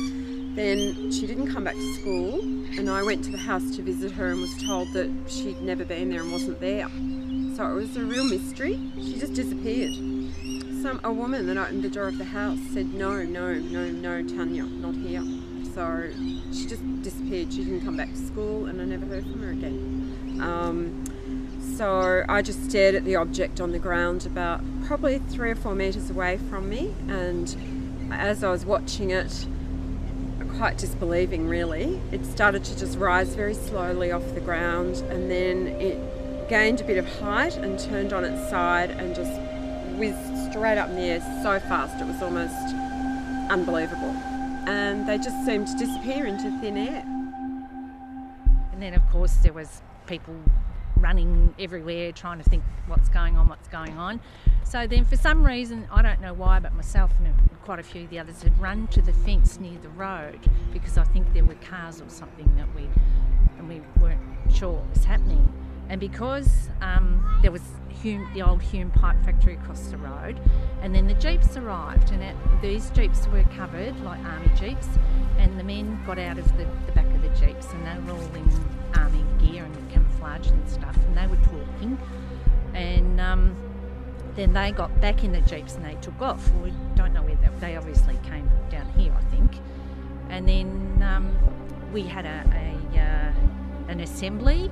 Then 0.54 1.10
she 1.12 1.26
didn't 1.26 1.52
come 1.52 1.64
back 1.64 1.74
to 1.74 1.94
school, 1.94 2.40
and 2.40 2.90
I 2.90 3.02
went 3.02 3.24
to 3.24 3.30
the 3.30 3.38
house 3.38 3.76
to 3.76 3.82
visit 3.82 4.12
her 4.12 4.32
and 4.32 4.40
was 4.40 4.62
told 4.62 4.92
that 4.92 5.10
she'd 5.28 5.62
never 5.62 5.84
been 5.84 6.10
there 6.10 6.20
and 6.22 6.32
wasn't 6.32 6.60
there. 6.60 6.88
So 7.56 7.70
it 7.70 7.74
was 7.74 7.96
a 7.96 8.04
real 8.04 8.24
mystery. 8.24 8.80
She 8.96 9.18
just 9.18 9.34
disappeared. 9.34 9.94
Some 10.82 11.00
a 11.04 11.12
woman 11.12 11.46
that 11.46 11.56
opened 11.56 11.82
the 11.82 11.90
door 11.90 12.08
of 12.08 12.18
the 12.18 12.24
house 12.24 12.58
said, 12.72 12.94
"No, 12.94 13.22
no, 13.22 13.54
no, 13.54 13.90
no, 13.90 14.22
Tanya, 14.22 14.64
not 14.64 14.94
here." 14.94 15.22
So 15.74 16.10
she 16.52 16.66
just 16.66 16.82
disappeared. 17.02 17.52
She 17.52 17.64
didn't 17.64 17.82
come 17.82 17.96
back 17.96 18.10
to 18.10 18.18
school, 18.18 18.66
and 18.66 18.80
I 18.80 18.84
never 18.84 19.06
heard 19.06 19.24
from 19.24 19.42
her 19.42 19.50
again. 19.50 20.40
Um, 20.40 21.04
so 21.76 22.24
I 22.28 22.42
just 22.42 22.68
stared 22.68 22.94
at 22.94 23.04
the 23.04 23.16
object 23.16 23.60
on 23.60 23.72
the 23.72 23.78
ground 23.78 24.26
about 24.26 24.62
probably 24.86 25.18
three 25.18 25.50
or 25.50 25.54
four 25.54 25.74
metres 25.74 26.10
away 26.10 26.38
from 26.48 26.68
me, 26.68 26.94
and 27.08 27.54
as 28.10 28.42
I 28.42 28.50
was 28.50 28.64
watching 28.64 29.10
it, 29.10 29.46
quite 30.60 30.76
disbelieving 30.76 31.48
really. 31.48 31.98
It 32.12 32.22
started 32.26 32.64
to 32.64 32.76
just 32.78 32.98
rise 32.98 33.34
very 33.34 33.54
slowly 33.54 34.12
off 34.12 34.34
the 34.34 34.42
ground 34.42 34.96
and 35.08 35.30
then 35.30 35.68
it 35.80 36.50
gained 36.50 36.82
a 36.82 36.84
bit 36.84 36.98
of 36.98 37.08
height 37.18 37.56
and 37.56 37.78
turned 37.78 38.12
on 38.12 38.26
its 38.26 38.50
side 38.50 38.90
and 38.90 39.14
just 39.14 39.40
whizzed 39.98 40.52
straight 40.52 40.76
up 40.76 40.90
in 40.90 40.96
the 40.96 41.04
air 41.04 41.20
so 41.42 41.58
fast 41.60 41.98
it 41.98 42.06
was 42.06 42.20
almost 42.20 42.74
unbelievable. 43.50 44.10
And 44.68 45.08
they 45.08 45.16
just 45.16 45.46
seemed 45.46 45.66
to 45.68 45.76
disappear 45.78 46.26
into 46.26 46.50
thin 46.60 46.76
air. 46.76 47.04
And 48.74 48.82
then, 48.82 48.92
of 48.92 49.08
course, 49.08 49.36
there 49.36 49.54
was 49.54 49.80
people 50.06 50.36
running 51.00 51.54
everywhere 51.58 52.12
trying 52.12 52.38
to 52.42 52.48
think 52.48 52.62
what's 52.86 53.08
going 53.08 53.36
on, 53.36 53.48
what's 53.48 53.68
going 53.68 53.96
on. 53.98 54.20
So 54.64 54.86
then, 54.86 55.04
for 55.04 55.16
some 55.16 55.44
reason, 55.44 55.88
I 55.90 56.02
don't 56.02 56.20
know 56.20 56.32
why, 56.32 56.60
but 56.60 56.74
myself 56.74 57.10
and 57.18 57.34
quite 57.64 57.78
a 57.78 57.82
few 57.82 58.04
of 58.04 58.10
the 58.10 58.18
others 58.18 58.42
had 58.42 58.58
run 58.60 58.86
to 58.88 59.02
the 59.02 59.12
fence 59.12 59.60
near 59.60 59.78
the 59.82 59.88
road 59.90 60.38
because 60.72 60.96
I 60.98 61.04
think 61.04 61.32
there 61.34 61.44
were 61.44 61.56
cars 61.56 62.00
or 62.00 62.08
something 62.08 62.54
that 62.56 62.66
we 62.74 62.88
and 63.58 63.68
we 63.68 63.80
weren't 64.00 64.20
sure 64.52 64.72
what 64.72 64.90
was 64.90 65.04
happening. 65.04 65.52
And 65.88 66.00
because 66.00 66.70
um, 66.80 67.24
there 67.42 67.50
was 67.50 67.62
Hume, 68.00 68.30
the 68.32 68.42
old 68.42 68.62
Hume 68.62 68.90
Pipe 68.90 69.16
factory 69.24 69.54
across 69.54 69.88
the 69.88 69.98
road, 69.98 70.40
and 70.82 70.94
then 70.94 71.06
the 71.06 71.14
jeeps 71.14 71.56
arrived, 71.56 72.12
and 72.12 72.22
it, 72.22 72.34
these 72.62 72.90
jeeps 72.90 73.26
were 73.28 73.44
covered 73.56 73.98
like 74.00 74.20
army 74.24 74.50
jeeps, 74.56 74.88
and 75.38 75.58
the 75.58 75.64
men 75.64 76.00
got 76.06 76.18
out 76.18 76.38
of 76.38 76.46
the, 76.56 76.66
the 76.86 76.92
back 76.92 77.06
of 77.14 77.22
the 77.22 77.28
jeeps, 77.44 77.66
and 77.72 77.86
they 77.86 78.12
were 78.12 78.18
all 78.18 78.34
in 78.34 78.50
army 78.96 79.24
gear 79.40 79.64
and 79.64 79.89
camouflage 80.20 80.50
and 80.50 80.68
stuff, 80.68 80.96
and 80.96 81.16
they 81.16 81.26
were 81.26 81.42
talking, 81.44 81.98
and 82.74 83.20
um, 83.20 83.56
then 84.36 84.52
they 84.52 84.72
got 84.72 85.00
back 85.00 85.24
in 85.24 85.32
the 85.32 85.40
jeeps 85.42 85.74
and 85.74 85.84
they 85.84 85.94
took 85.96 86.20
off. 86.20 86.50
we 86.62 86.72
don't 86.94 87.12
know 87.12 87.22
where 87.22 87.36
they, 87.36 87.48
they 87.58 87.76
obviously 87.76 88.18
came 88.22 88.50
down 88.70 88.88
here, 88.96 89.12
I 89.12 89.22
think, 89.34 89.58
and 90.28 90.48
then 90.48 91.02
um, 91.02 91.36
we 91.92 92.02
had 92.02 92.26
a, 92.26 92.44
a 92.54 93.00
uh, 93.00 93.32
an 93.90 94.00
assembly 94.00 94.70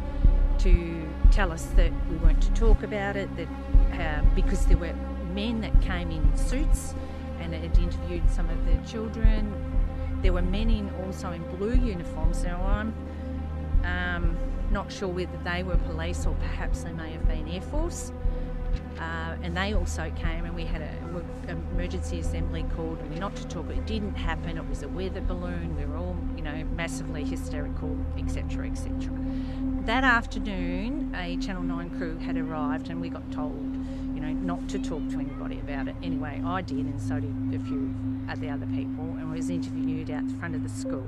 to 0.58 1.08
tell 1.30 1.52
us 1.52 1.64
that 1.76 1.92
we 2.08 2.16
weren't 2.16 2.42
to 2.42 2.52
talk 2.52 2.82
about 2.82 3.16
it, 3.16 3.28
that 3.36 3.48
uh, 4.00 4.22
because 4.34 4.66
there 4.66 4.76
were 4.76 4.94
men 5.34 5.60
that 5.60 5.80
came 5.82 6.10
in 6.10 6.36
suits 6.36 6.94
and 7.40 7.54
had 7.54 7.78
interviewed 7.78 8.28
some 8.30 8.48
of 8.48 8.66
the 8.66 8.76
children. 8.90 9.52
There 10.22 10.32
were 10.32 10.42
men 10.42 10.68
in 10.68 10.90
also 11.04 11.30
in 11.30 11.42
blue 11.56 11.74
uniforms. 11.74 12.42
Now 12.42 12.60
I'm 12.64 12.92
um, 13.84 14.36
not 14.70 14.92
sure 14.92 15.08
whether 15.08 15.38
they 15.44 15.62
were 15.62 15.76
police 15.76 16.26
or 16.26 16.34
perhaps 16.34 16.82
they 16.82 16.92
may 16.92 17.10
have 17.12 17.26
been 17.26 17.48
Air 17.48 17.60
Force. 17.60 18.12
Uh, 18.98 19.36
and 19.42 19.56
they 19.56 19.74
also 19.74 20.10
came 20.16 20.44
and 20.44 20.54
we 20.54 20.64
had 20.64 20.82
an 20.82 21.64
emergency 21.72 22.18
assembly 22.18 22.64
called 22.74 22.98
and 22.98 23.18
not 23.20 23.34
to 23.36 23.46
talk 23.46 23.68
it 23.70 23.86
didn't 23.86 24.14
happen 24.14 24.58
it 24.58 24.68
was 24.68 24.82
a 24.82 24.88
weather 24.88 25.20
balloon 25.20 25.74
we 25.76 25.84
were 25.84 25.96
all 25.96 26.16
you 26.36 26.42
know 26.42 26.64
massively 26.74 27.24
hysterical 27.24 27.96
etc 28.18 28.66
etc 28.66 29.08
that 29.88 30.04
afternoon, 30.04 31.14
a 31.16 31.38
Channel 31.38 31.62
9 31.62 31.96
crew 31.96 32.18
had 32.18 32.36
arrived 32.36 32.90
and 32.90 33.00
we 33.00 33.08
got 33.08 33.32
told, 33.32 33.72
you 34.14 34.20
know, 34.20 34.28
not 34.28 34.68
to 34.68 34.78
talk 34.78 35.08
to 35.08 35.14
anybody 35.14 35.60
about 35.60 35.88
it. 35.88 35.94
Anyway, 36.02 36.42
I 36.44 36.60
did, 36.60 36.84
and 36.84 37.00
so 37.00 37.18
did 37.18 37.58
a 37.58 37.64
few 37.64 37.94
of 38.28 38.38
the 38.38 38.50
other 38.50 38.66
people, 38.66 39.04
and 39.16 39.32
was 39.32 39.48
interviewed 39.48 40.10
out 40.10 40.28
the 40.28 40.34
front 40.34 40.54
of 40.54 40.62
the 40.62 40.68
school. 40.68 41.06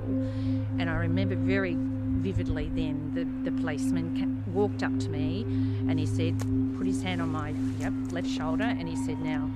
And 0.79 0.89
I 0.89 0.95
remember 0.95 1.35
very 1.35 1.77
vividly 2.21 2.69
then 2.73 3.11
the, 3.13 3.49
the 3.49 3.55
policeman 3.61 4.43
walked 4.53 4.83
up 4.83 4.97
to 4.99 5.09
me 5.09 5.41
and 5.89 5.99
he 5.99 6.05
said, 6.05 6.37
put 6.81 6.87
his 6.87 7.03
hand 7.03 7.21
on 7.21 7.29
my 7.29 7.53
yep, 7.79 7.93
left 8.11 8.27
shoulder, 8.27 8.63
and 8.63 8.89
he 8.89 8.95
said, 8.95 9.19
Now, 9.19 9.47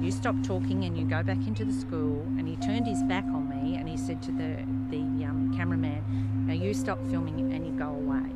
you 0.00 0.10
stop 0.10 0.34
talking 0.42 0.84
and 0.84 0.98
you 0.98 1.04
go 1.04 1.22
back 1.22 1.38
into 1.46 1.64
the 1.64 1.72
school. 1.72 2.20
And 2.36 2.48
he 2.48 2.56
turned 2.56 2.88
his 2.88 3.00
back 3.04 3.24
on 3.26 3.48
me 3.48 3.76
and 3.76 3.88
he 3.88 3.96
said 3.96 4.20
to 4.22 4.32
the, 4.32 4.56
the 4.90 5.24
um, 5.24 5.54
cameraman, 5.56 6.46
Now 6.48 6.54
you 6.54 6.74
stop 6.74 6.98
filming 7.10 7.52
and 7.52 7.64
you 7.64 7.72
go 7.72 7.90
away. 7.90 8.28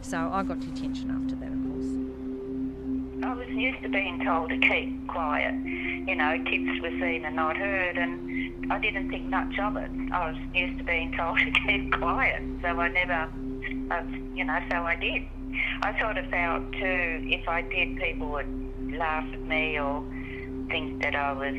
So 0.00 0.28
I 0.32 0.42
got 0.42 0.58
detention 0.58 1.12
after 1.12 1.36
that. 1.36 1.47
I 3.22 3.34
was 3.34 3.48
used 3.48 3.82
to 3.82 3.88
being 3.88 4.24
told 4.24 4.50
to 4.50 4.58
keep 4.58 5.08
quiet. 5.08 5.54
You 5.54 6.14
know, 6.14 6.36
tips 6.44 6.80
were 6.82 6.90
seen 7.00 7.24
and 7.24 7.34
not 7.34 7.56
heard, 7.56 7.98
and 7.98 8.72
I 8.72 8.78
didn't 8.78 9.10
think 9.10 9.26
much 9.26 9.58
of 9.58 9.76
it. 9.76 9.90
I 10.12 10.30
was 10.30 10.36
used 10.54 10.78
to 10.78 10.84
being 10.84 11.12
told 11.18 11.38
to 11.38 11.50
keep 11.66 11.92
quiet, 11.94 12.42
so 12.62 12.68
I 12.68 12.88
never, 12.88 13.28
uh, 13.90 14.02
you 14.34 14.44
know, 14.44 14.58
so 14.70 14.76
I 14.76 14.96
did. 14.96 15.22
I 15.82 15.98
sort 16.00 16.16
of 16.16 16.26
felt 16.30 16.72
too, 16.72 17.26
if 17.28 17.48
I 17.48 17.62
did, 17.62 17.98
people 17.98 18.28
would 18.30 18.94
laugh 18.96 19.24
at 19.32 19.42
me 19.42 19.78
or 19.78 20.04
think 20.70 21.02
that 21.02 21.14
I 21.16 21.32
was 21.32 21.56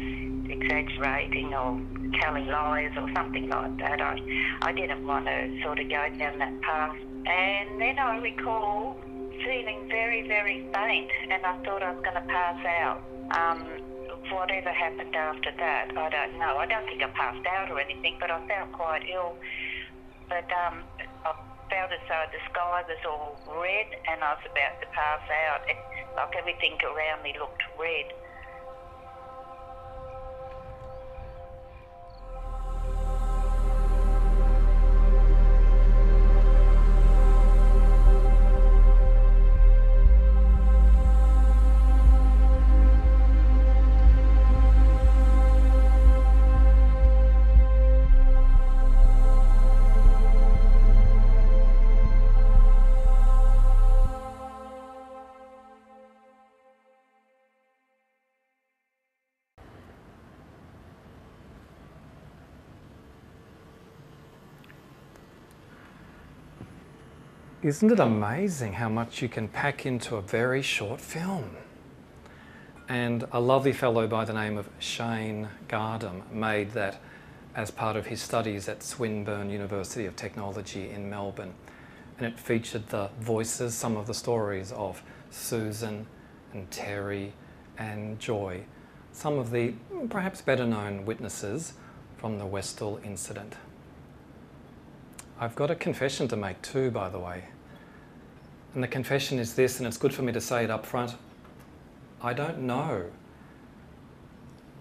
exaggerating 0.49 1.53
or 1.53 1.81
telling 2.21 2.47
lies 2.47 2.91
or 2.97 3.09
something 3.13 3.49
like 3.49 3.77
that. 3.79 4.01
I, 4.01 4.19
I 4.61 4.71
didn't 4.71 5.05
want 5.05 5.25
to 5.25 5.61
sort 5.63 5.79
of 5.79 5.89
go 5.89 6.07
down 6.17 6.39
that 6.39 6.61
path. 6.61 6.95
And 7.25 7.81
then 7.81 7.99
I 7.99 8.17
recall 8.17 8.97
feeling 9.43 9.87
very, 9.87 10.27
very 10.27 10.67
faint, 10.73 11.11
and 11.29 11.45
I 11.45 11.57
thought 11.63 11.83
I 11.83 11.91
was 11.91 12.03
going 12.03 12.15
to 12.15 12.27
pass 12.27 12.59
out. 12.65 13.01
Um, 13.31 13.65
whatever 14.31 14.71
happened 14.71 15.15
after 15.15 15.51
that, 15.57 15.95
I 15.95 16.09
don't 16.09 16.37
know. 16.39 16.57
I 16.57 16.65
don't 16.65 16.85
think 16.85 17.01
I 17.01 17.09
passed 17.09 17.45
out 17.47 17.71
or 17.71 17.79
anything, 17.79 18.17
but 18.19 18.31
I 18.31 18.45
felt 18.47 18.71
quite 18.73 19.03
ill. 19.09 19.35
But 20.27 20.45
um, 20.51 20.83
I 21.25 21.33
felt 21.69 21.91
as 21.91 22.03
though 22.07 22.25
the 22.31 22.41
sky 22.51 22.83
was 22.87 23.01
all 23.07 23.39
red, 23.61 23.87
and 24.07 24.23
I 24.23 24.33
was 24.33 24.43
about 24.45 24.81
to 24.81 24.87
pass 24.91 25.23
out. 25.49 25.61
It, 25.69 25.77
like 26.15 26.35
everything 26.35 26.77
around 26.83 27.23
me 27.23 27.35
looked 27.39 27.63
red. 27.79 28.11
Isn't 67.69 67.91
it 67.91 67.99
amazing 67.99 68.73
how 68.73 68.89
much 68.89 69.21
you 69.21 69.29
can 69.29 69.47
pack 69.47 69.85
into 69.85 70.15
a 70.15 70.23
very 70.23 70.63
short 70.63 70.99
film? 70.99 71.51
And 72.87 73.27
a 73.31 73.39
lovely 73.39 73.73
fellow 73.73 74.07
by 74.07 74.25
the 74.25 74.33
name 74.33 74.57
of 74.57 74.67
Shane 74.79 75.49
Gardam 75.67 76.27
made 76.31 76.71
that 76.71 76.99
as 77.53 77.69
part 77.69 77.95
of 77.95 78.07
his 78.07 78.23
studies 78.23 78.67
at 78.67 78.81
Swinburne 78.81 79.51
University 79.51 80.07
of 80.07 80.15
Technology 80.15 80.89
in 80.89 81.11
Melbourne. 81.11 81.53
And 82.17 82.25
it 82.25 82.39
featured 82.39 82.87
the 82.87 83.11
voices, 83.19 83.75
some 83.75 83.97
of 83.97 84.07
the 84.07 84.15
stories 84.15 84.71
of 84.71 85.03
Susan 85.29 86.07
and 86.53 86.71
Terry 86.71 87.33
and 87.77 88.19
Joy, 88.19 88.63
some 89.11 89.37
of 89.37 89.51
the 89.51 89.75
perhaps 90.09 90.41
better 90.41 90.65
known 90.65 91.05
witnesses 91.05 91.73
from 92.17 92.39
the 92.39 92.47
Westall 92.47 92.99
incident. 93.03 93.57
I've 95.39 95.55
got 95.55 95.69
a 95.69 95.75
confession 95.75 96.27
to 96.29 96.35
make 96.35 96.63
too, 96.63 96.89
by 96.89 97.09
the 97.09 97.19
way. 97.19 97.43
And 98.73 98.83
the 98.83 98.87
confession 98.87 99.39
is 99.39 99.55
this, 99.55 99.79
and 99.79 99.87
it's 99.87 99.97
good 99.97 100.13
for 100.13 100.21
me 100.21 100.31
to 100.31 100.41
say 100.41 100.63
it 100.63 100.69
up 100.69 100.85
front. 100.85 101.15
I 102.21 102.33
don't 102.33 102.59
know 102.59 103.05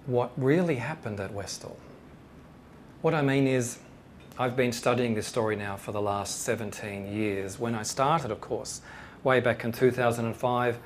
what 0.06 0.30
really 0.36 0.76
happened 0.76 1.20
at 1.20 1.32
Westall. 1.32 1.76
What 3.00 3.14
I 3.14 3.22
mean 3.22 3.46
is, 3.46 3.78
I've 4.38 4.56
been 4.56 4.72
studying 4.72 5.14
this 5.14 5.26
story 5.26 5.56
now 5.56 5.76
for 5.76 5.92
the 5.92 6.00
last 6.00 6.42
17 6.42 7.12
years. 7.12 7.58
When 7.58 7.74
I 7.74 7.82
started, 7.82 8.30
of 8.30 8.40
course, 8.40 8.80
way 9.24 9.40
back 9.40 9.64
in 9.64 9.72
2005, 9.72 10.78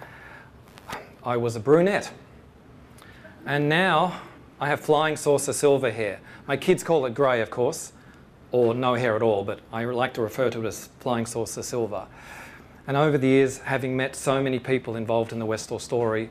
I 1.25 1.37
was 1.37 1.57
a 1.57 1.61
brunette. 1.61 2.11
And 3.45 3.69
now 3.69 4.21
I 4.61 4.69
have 4.69 4.81
flying 4.81 5.17
saucer 5.17 5.53
silver 5.53 5.91
hair. 5.91 6.21
My 6.47 6.57
kids 6.57 6.83
call 6.83 7.05
it 7.07 7.15
grey, 7.15 7.41
of 7.41 7.51
course 7.51 7.93
or 8.53 8.75
no 8.75 8.95
hair 8.95 9.17
at 9.17 9.23
all, 9.23 9.43
but 9.43 9.61
I 9.73 9.85
like 9.87 10.15
to 10.15 10.23
refer 10.23 10.51
to 10.51 10.61
it 10.61 10.67
as 10.67 10.89
flying 11.01 11.27
saucer 11.27 11.63
silver. 11.63 12.07
And 12.87 12.97
over 12.97 13.17
the 13.17 13.29
years, 13.29 13.59
having 13.59 13.97
met 13.97 14.17
so 14.17 14.43
many 14.43 14.59
people 14.59 14.97
involved 14.97 15.33
in 15.33 15.39
the 15.39 15.47
Westall 15.47 15.79
story 15.79 16.31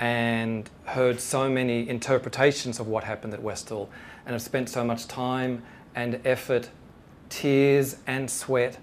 and 0.00 0.68
heard 0.84 1.20
so 1.20 1.48
many 1.48 1.88
interpretations 1.88 2.80
of 2.80 2.88
what 2.88 3.04
happened 3.04 3.32
at 3.32 3.42
Westall, 3.42 3.88
and 4.24 4.32
have 4.32 4.42
spent 4.42 4.68
so 4.68 4.84
much 4.84 5.06
time 5.06 5.62
and 5.94 6.20
effort, 6.24 6.70
tears 7.28 7.96
and 8.06 8.30
sweat 8.30 8.78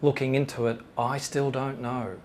looking 0.00 0.34
into 0.34 0.66
it, 0.68 0.80
I 0.96 1.18
still 1.18 1.50
don't 1.50 1.80
know 1.80 2.16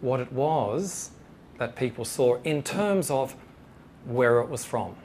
what 0.00 0.20
it 0.20 0.32
was 0.32 1.12
that 1.58 1.76
people 1.76 2.04
saw 2.04 2.40
in 2.42 2.62
terms 2.62 3.10
of 3.10 3.36
where 4.04 4.40
it 4.40 4.48
was 4.48 4.64
from, 4.64 4.96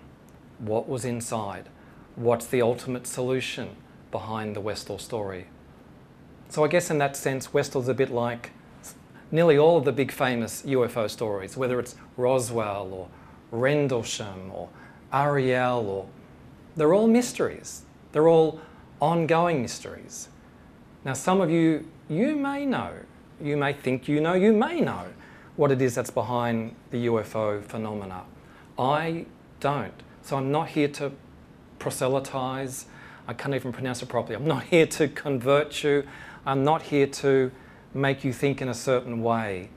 what 0.58 0.90
was 0.90 1.06
inside, 1.06 1.70
what's 2.16 2.48
the 2.48 2.62
ultimate 2.64 3.06
solution 3.06 3.76
behind 4.10 4.56
the 4.56 4.62
Westall 4.62 4.98
story. 4.98 5.46
So 6.50 6.64
I 6.64 6.68
guess 6.68 6.90
in 6.90 6.98
that 7.00 7.16
sense, 7.16 7.54
Westall's 7.54 7.88
a 7.88 7.94
bit 7.94 8.10
like 8.10 8.52
nearly 9.32 9.58
all 9.58 9.78
of 9.78 9.86
the 9.86 9.92
big 9.92 10.12
famous 10.12 10.64
UFO 10.64 11.10
stories, 11.10 11.58
whether 11.58 11.80
it's 11.80 11.96
Roswell 12.16 12.94
or 12.94 13.08
Rendlesham 13.52 14.52
or 14.54 14.70
Ariel 15.14 15.88
or 15.88 16.08
they're 16.76 16.94
all 16.94 17.08
mysteries. 17.08 17.84
They're 18.12 18.28
all 18.28 18.62
ongoing 19.02 19.62
mysteries. 19.62 20.30
Now, 21.04 21.14
some 21.14 21.42
of 21.42 21.50
you, 21.50 21.88
you 22.10 22.36
may 22.36 22.66
know, 22.66 22.92
you 23.42 23.58
may 23.58 23.74
think 23.74 24.08
you 24.08 24.22
know, 24.22 24.34
you 24.34 24.54
may 24.54 24.80
know 24.80 25.08
what 25.56 25.72
it 25.72 25.82
is 25.82 25.96
that's 25.96 26.12
behind 26.12 26.76
the 26.92 27.08
UFO 27.08 27.64
phenomena. 27.64 28.24
I 28.78 29.26
don't. 29.60 29.94
So 30.22 30.38
I'm 30.38 30.52
not 30.52 30.70
here 30.70 30.88
to 30.90 31.12
proselytize 31.80 32.86
I 33.28 33.34
can't 33.34 33.54
even 33.54 33.74
pronounce 33.74 34.02
it 34.02 34.08
properly. 34.08 34.36
I'm 34.36 34.48
not 34.48 34.64
here 34.64 34.88
to 34.88 35.08
convert 35.08 35.84
you. 35.84 36.08
I'm 36.46 36.64
not 36.64 36.84
here 36.84 37.08
to 37.08 37.52
make 37.94 38.24
you 38.24 38.32
think 38.32 38.62
in 38.62 38.70
a 38.70 38.74
certain 38.74 39.22
way. 39.22 39.70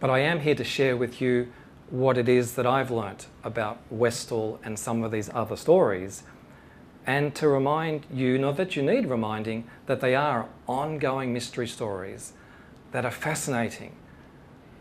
But 0.00 0.10
I 0.10 0.18
am 0.18 0.40
here 0.40 0.54
to 0.54 0.64
share 0.64 0.96
with 0.96 1.20
you 1.20 1.50
what 1.88 2.18
it 2.18 2.28
is 2.28 2.54
that 2.56 2.66
I've 2.66 2.90
learnt 2.90 3.26
about 3.42 3.78
Westall 3.90 4.58
and 4.64 4.78
some 4.78 5.02
of 5.02 5.12
these 5.12 5.30
other 5.32 5.56
stories, 5.56 6.24
and 7.06 7.34
to 7.36 7.48
remind 7.48 8.06
you, 8.12 8.38
not 8.38 8.56
that 8.56 8.76
you 8.76 8.82
need 8.82 9.06
reminding, 9.06 9.64
that 9.86 10.00
they 10.00 10.14
are 10.14 10.48
ongoing 10.66 11.32
mystery 11.32 11.68
stories 11.68 12.32
that 12.92 13.04
are 13.04 13.10
fascinating. 13.10 13.92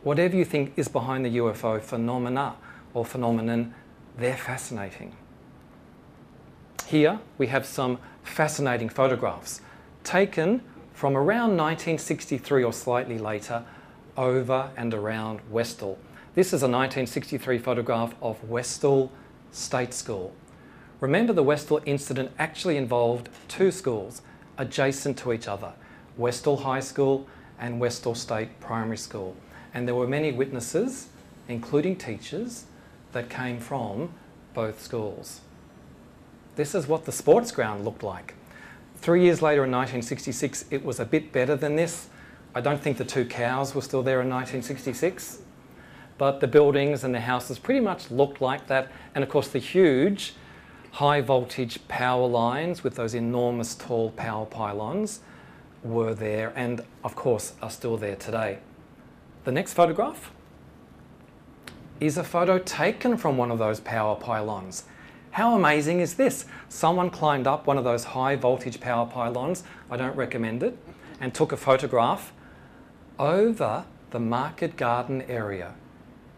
Whatever 0.04 0.36
you 0.36 0.46
think 0.46 0.74
is 0.76 0.88
behind 0.88 1.26
the 1.26 1.38
UFO 1.38 1.82
phenomena 1.82 2.56
or 2.94 3.06
phenomenon, 3.06 3.74
they're 4.18 4.38
fascinating. 4.38 5.16
Here 6.88 7.20
we 7.38 7.48
have 7.48 7.66
some 7.66 7.98
fascinating 8.24 8.90
photographs 8.90 9.62
taken 10.04 10.62
from 10.94 11.16
around 11.16 11.58
1963 11.58 12.64
or 12.64 12.74
slightly 12.74 13.18
later 13.18 13.64
over 14.18 14.70
and 14.76 14.94
around 14.94 15.40
Westall. 15.50 15.98
This 16.36 16.48
is 16.48 16.62
a 16.62 16.68
1963 16.68 17.58
photograph 17.58 18.14
of 18.22 18.44
Westall 18.50 19.12
State 19.52 19.94
School. 19.94 20.36
Remember 21.00 21.34
the 21.34 21.44
Westall 21.44 21.82
incident 21.86 22.32
actually 22.38 22.78
involved 22.78 23.30
two 23.48 23.72
schools 23.72 24.22
adjacent 24.58 25.18
to 25.20 25.34
each 25.34 25.48
other, 25.48 25.74
Westall 26.18 26.58
High 26.58 26.82
School 26.82 27.28
and 27.60 27.80
Westall 27.80 28.16
State 28.16 28.60
Primary 28.60 28.98
School. 28.98 29.36
And 29.74 29.88
there 29.88 29.96
were 29.96 30.08
many 30.08 30.32
witnesses, 30.32 31.08
including 31.48 31.96
teachers, 31.96 32.66
that 33.14 33.30
came 33.30 33.60
from 33.60 34.12
both 34.54 34.82
schools. 34.82 35.42
This 36.56 36.76
is 36.76 36.88
what 36.88 37.06
the 37.06 37.12
sports 37.12 37.52
ground 37.52 37.84
looked 37.84 38.04
like. 38.04 38.36
Three 38.98 39.24
years 39.24 39.42
later 39.42 39.66
in 39.66 39.72
1966, 39.72 40.66
it 40.70 40.86
was 40.86 41.00
a 41.00 41.06
bit 41.06 41.32
better 41.32 41.56
than 41.56 41.76
this. 41.76 42.10
I 42.56 42.62
don't 42.62 42.80
think 42.80 42.98
the 42.98 43.06
two 43.06 43.26
cows 43.26 43.74
were 43.74 43.82
still 43.82 44.04
there 44.04 44.22
in 44.22 44.30
1966, 44.30 45.40
but 46.18 46.40
the 46.40 46.48
buildings 46.48 47.04
and 47.04 47.14
the 47.14 47.20
houses 47.20 47.58
pretty 47.58 47.80
much 47.80 48.12
looked 48.12 48.40
like 48.40 48.68
that. 48.68 48.92
And 49.16 49.24
of 49.24 49.30
course, 49.30 49.48
the 49.48 49.60
huge 49.60 50.36
high 50.92 51.22
voltage 51.22 51.86
power 51.88 52.28
lines 52.28 52.84
with 52.84 52.96
those 52.96 53.16
enormous 53.16 53.74
tall 53.74 54.12
power 54.12 54.46
pylons 54.46 55.22
were 55.84 56.14
there 56.14 56.54
and, 56.56 56.82
of 57.04 57.16
course, 57.16 57.54
are 57.64 57.72
still 57.72 57.98
there 57.98 58.16
today. 58.16 58.60
The 59.44 59.52
next 59.52 59.74
photograph 59.74 60.32
is 62.00 62.18
a 62.18 62.24
photo 62.24 62.60
taken 62.60 63.18
from 63.18 63.38
one 63.38 63.50
of 63.50 63.58
those 63.58 63.80
power 63.80 64.16
pylons. 64.16 64.84
How 65.34 65.56
amazing 65.56 66.00
is 66.00 66.14
this? 66.14 66.46
Someone 66.70 67.10
climbed 67.10 67.48
up 67.48 67.66
one 67.66 67.80
of 67.80 67.84
those 67.84 68.04
high 68.04 68.36
voltage 68.36 68.80
power 68.80 69.08
pylons, 69.08 69.64
I 69.90 69.98
don't 69.98 70.16
recommend 70.16 70.62
it, 70.62 70.78
and 71.20 71.34
took 71.34 71.52
a 71.52 71.58
photograph 71.58 72.32
over 73.18 73.86
the 74.12 74.20
market 74.20 74.78
garden 74.78 75.24
area 75.24 75.74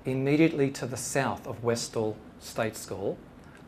immediately 0.05 0.71
to 0.71 0.85
the 0.85 0.95
south 0.95 1.45
of 1.45 1.61
Westall 1.61 2.15
State 2.39 2.77
School, 2.77 3.17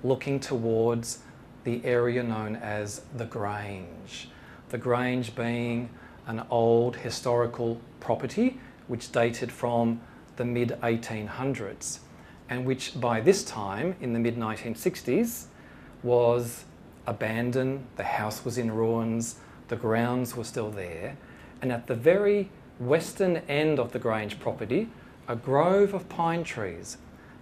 looking 0.01 0.39
towards 0.39 1.19
the 1.65 1.83
area 1.83 2.23
known 2.23 2.55
as 2.55 3.01
the 3.13 3.25
Grange. 3.25 4.29
The 4.69 4.77
Grange 4.77 5.35
being 5.35 5.89
an 6.25 6.45
old 6.49 6.95
historical 6.95 7.81
property 7.99 8.61
which 8.87 9.11
dated 9.11 9.51
from 9.51 9.99
the 10.37 10.45
mid 10.45 10.69
1800s 10.81 11.99
and 12.49 12.65
which 12.65 12.99
by 12.99 13.21
this 13.21 13.43
time 13.43 13.95
in 14.01 14.13
the 14.13 14.19
mid 14.19 14.37
1960s 14.37 15.45
was 16.03 16.65
abandoned, 17.05 17.85
the 17.95 18.03
house 18.03 18.45
was 18.45 18.57
in 18.57 18.71
ruins, 18.71 19.35
the 19.67 19.75
grounds 19.75 20.35
were 20.35 20.43
still 20.43 20.69
there, 20.69 21.17
and 21.61 21.71
at 21.71 21.87
the 21.87 21.95
very 21.95 22.49
western 22.79 23.37
end 23.47 23.79
of 23.79 23.91
the 23.91 23.99
Grange 23.99 24.39
property, 24.39 24.89
a 25.27 25.35
grove 25.35 25.93
of 25.93 26.07
pine 26.09 26.43
trees 26.43 26.97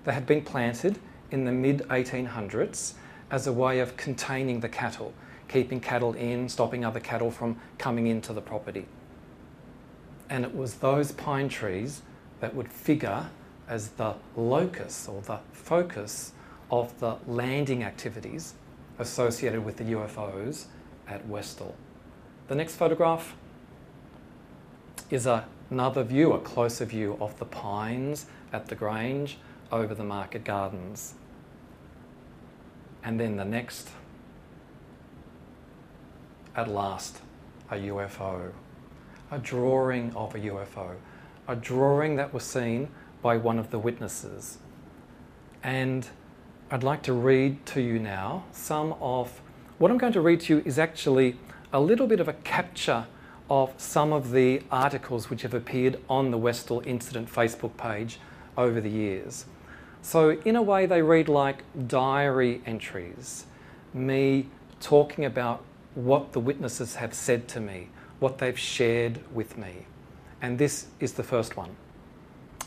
that 0.05 0.13
had 0.13 0.25
been 0.25 0.41
planted 0.43 0.99
in 1.31 1.45
the 1.45 1.51
mid 1.51 1.79
1800s 1.89 2.93
as 3.29 3.47
a 3.47 3.53
way 3.53 3.79
of 3.79 3.97
containing 3.97 4.59
the 4.59 4.69
cattle, 4.69 5.13
keeping 5.47 5.79
cattle 5.79 6.13
in, 6.13 6.47
stopping 6.47 6.85
other 6.85 6.99
cattle 6.99 7.31
from 7.31 7.57
coming 7.77 8.07
into 8.07 8.33
the 8.33 8.41
property. 8.41 8.85
And 10.29 10.45
it 10.45 10.55
was 10.55 10.75
those 10.75 11.11
pine 11.11 11.49
trees 11.49 12.01
that 12.39 12.55
would 12.55 12.71
figure 12.71 13.29
as 13.67 13.89
the 13.89 14.15
locus 14.35 15.07
or 15.07 15.21
the 15.21 15.39
focus 15.51 16.33
of 16.71 16.99
the 16.99 17.17
landing 17.27 17.83
activities 17.83 18.53
associated 18.99 19.63
with 19.63 19.77
the 19.77 19.83
UFOs 19.85 20.65
at 21.07 21.27
Westall. 21.27 21.75
The 22.47 22.55
next 22.55 22.75
photograph 22.75 23.35
is 25.09 25.25
a, 25.25 25.45
another 25.69 26.03
view, 26.03 26.33
a 26.33 26.39
closer 26.39 26.85
view 26.85 27.17
of 27.19 27.37
the 27.39 27.45
pines 27.45 28.27
at 28.53 28.67
the 28.67 28.75
Grange 28.75 29.37
over 29.71 29.93
the 29.93 30.03
market 30.03 30.43
gardens. 30.43 31.15
And 33.03 33.19
then 33.19 33.35
the 33.35 33.45
next, 33.45 33.89
at 36.55 36.67
last, 36.67 37.19
a 37.69 37.75
UFO, 37.75 38.51
a 39.31 39.39
drawing 39.39 40.15
of 40.15 40.35
a 40.35 40.39
UFO, 40.39 40.95
a 41.47 41.55
drawing 41.55 42.15
that 42.15 42.33
was 42.33 42.43
seen 42.43 42.89
by 43.25 43.35
one 43.35 43.57
of 43.57 43.71
the 43.71 43.79
witnesses. 43.79 44.59
And 45.63 46.07
I'd 46.69 46.83
like 46.83 47.01
to 47.09 47.13
read 47.13 47.65
to 47.73 47.81
you 47.81 47.97
now 47.97 48.43
some 48.51 48.93
of 49.01 49.41
what 49.79 49.89
I'm 49.89 49.97
going 49.97 50.13
to 50.13 50.21
read 50.21 50.41
to 50.41 50.57
you 50.57 50.63
is 50.63 50.77
actually 50.77 51.35
a 51.73 51.79
little 51.79 52.05
bit 52.05 52.19
of 52.19 52.27
a 52.27 52.33
capture 52.33 53.07
of 53.49 53.73
some 53.77 54.13
of 54.13 54.29
the 54.29 54.61
articles 54.69 55.31
which 55.31 55.41
have 55.41 55.55
appeared 55.55 55.99
on 56.07 56.29
the 56.29 56.37
Westall 56.37 56.83
Incident 56.85 57.27
Facebook 57.27 57.75
page 57.77 58.19
over 58.55 58.79
the 58.79 58.91
years. 58.91 59.45
So, 60.03 60.37
in 60.45 60.55
a 60.55 60.61
way, 60.61 60.85
they 60.85 61.01
read 61.01 61.27
like 61.27 61.63
diary 61.87 62.61
entries, 62.63 63.47
me 63.91 64.51
talking 64.79 65.25
about 65.25 65.63
what 65.95 66.33
the 66.33 66.39
witnesses 66.39 66.93
have 66.97 67.15
said 67.15 67.47
to 67.47 67.59
me, 67.59 67.89
what 68.19 68.37
they've 68.37 68.59
shared 68.59 69.17
with 69.33 69.57
me. 69.57 69.87
And 70.43 70.59
this 70.59 70.89
is 70.99 71.13
the 71.13 71.23
first 71.23 71.57
one. 71.57 71.75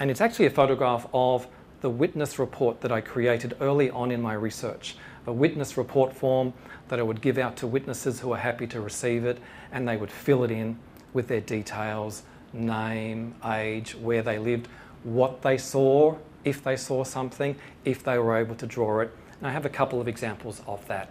And 0.00 0.10
it's 0.10 0.20
actually 0.20 0.46
a 0.46 0.50
photograph 0.50 1.06
of 1.12 1.46
the 1.80 1.90
witness 1.90 2.38
report 2.38 2.80
that 2.80 2.92
I 2.92 3.00
created 3.00 3.56
early 3.60 3.90
on 3.90 4.10
in 4.10 4.20
my 4.20 4.34
research. 4.34 4.96
A 5.26 5.32
witness 5.32 5.76
report 5.76 6.12
form 6.12 6.52
that 6.88 6.98
I 6.98 7.02
would 7.02 7.20
give 7.20 7.38
out 7.38 7.56
to 7.56 7.66
witnesses 7.66 8.20
who 8.20 8.32
are 8.32 8.38
happy 8.38 8.66
to 8.68 8.80
receive 8.80 9.24
it, 9.24 9.38
and 9.72 9.86
they 9.86 9.96
would 9.96 10.10
fill 10.10 10.44
it 10.44 10.50
in 10.50 10.78
with 11.12 11.28
their 11.28 11.40
details 11.40 12.22
name, 12.52 13.34
age, 13.44 13.94
where 13.94 14.22
they 14.22 14.38
lived, 14.38 14.68
what 15.04 15.42
they 15.42 15.58
saw, 15.58 16.16
if 16.44 16.62
they 16.62 16.76
saw 16.76 17.04
something, 17.04 17.56
if 17.84 18.02
they 18.02 18.18
were 18.18 18.36
able 18.36 18.54
to 18.54 18.66
draw 18.66 19.00
it. 19.00 19.14
And 19.38 19.46
I 19.46 19.50
have 19.50 19.66
a 19.66 19.68
couple 19.70 20.00
of 20.00 20.08
examples 20.08 20.62
of 20.66 20.86
that. 20.88 21.10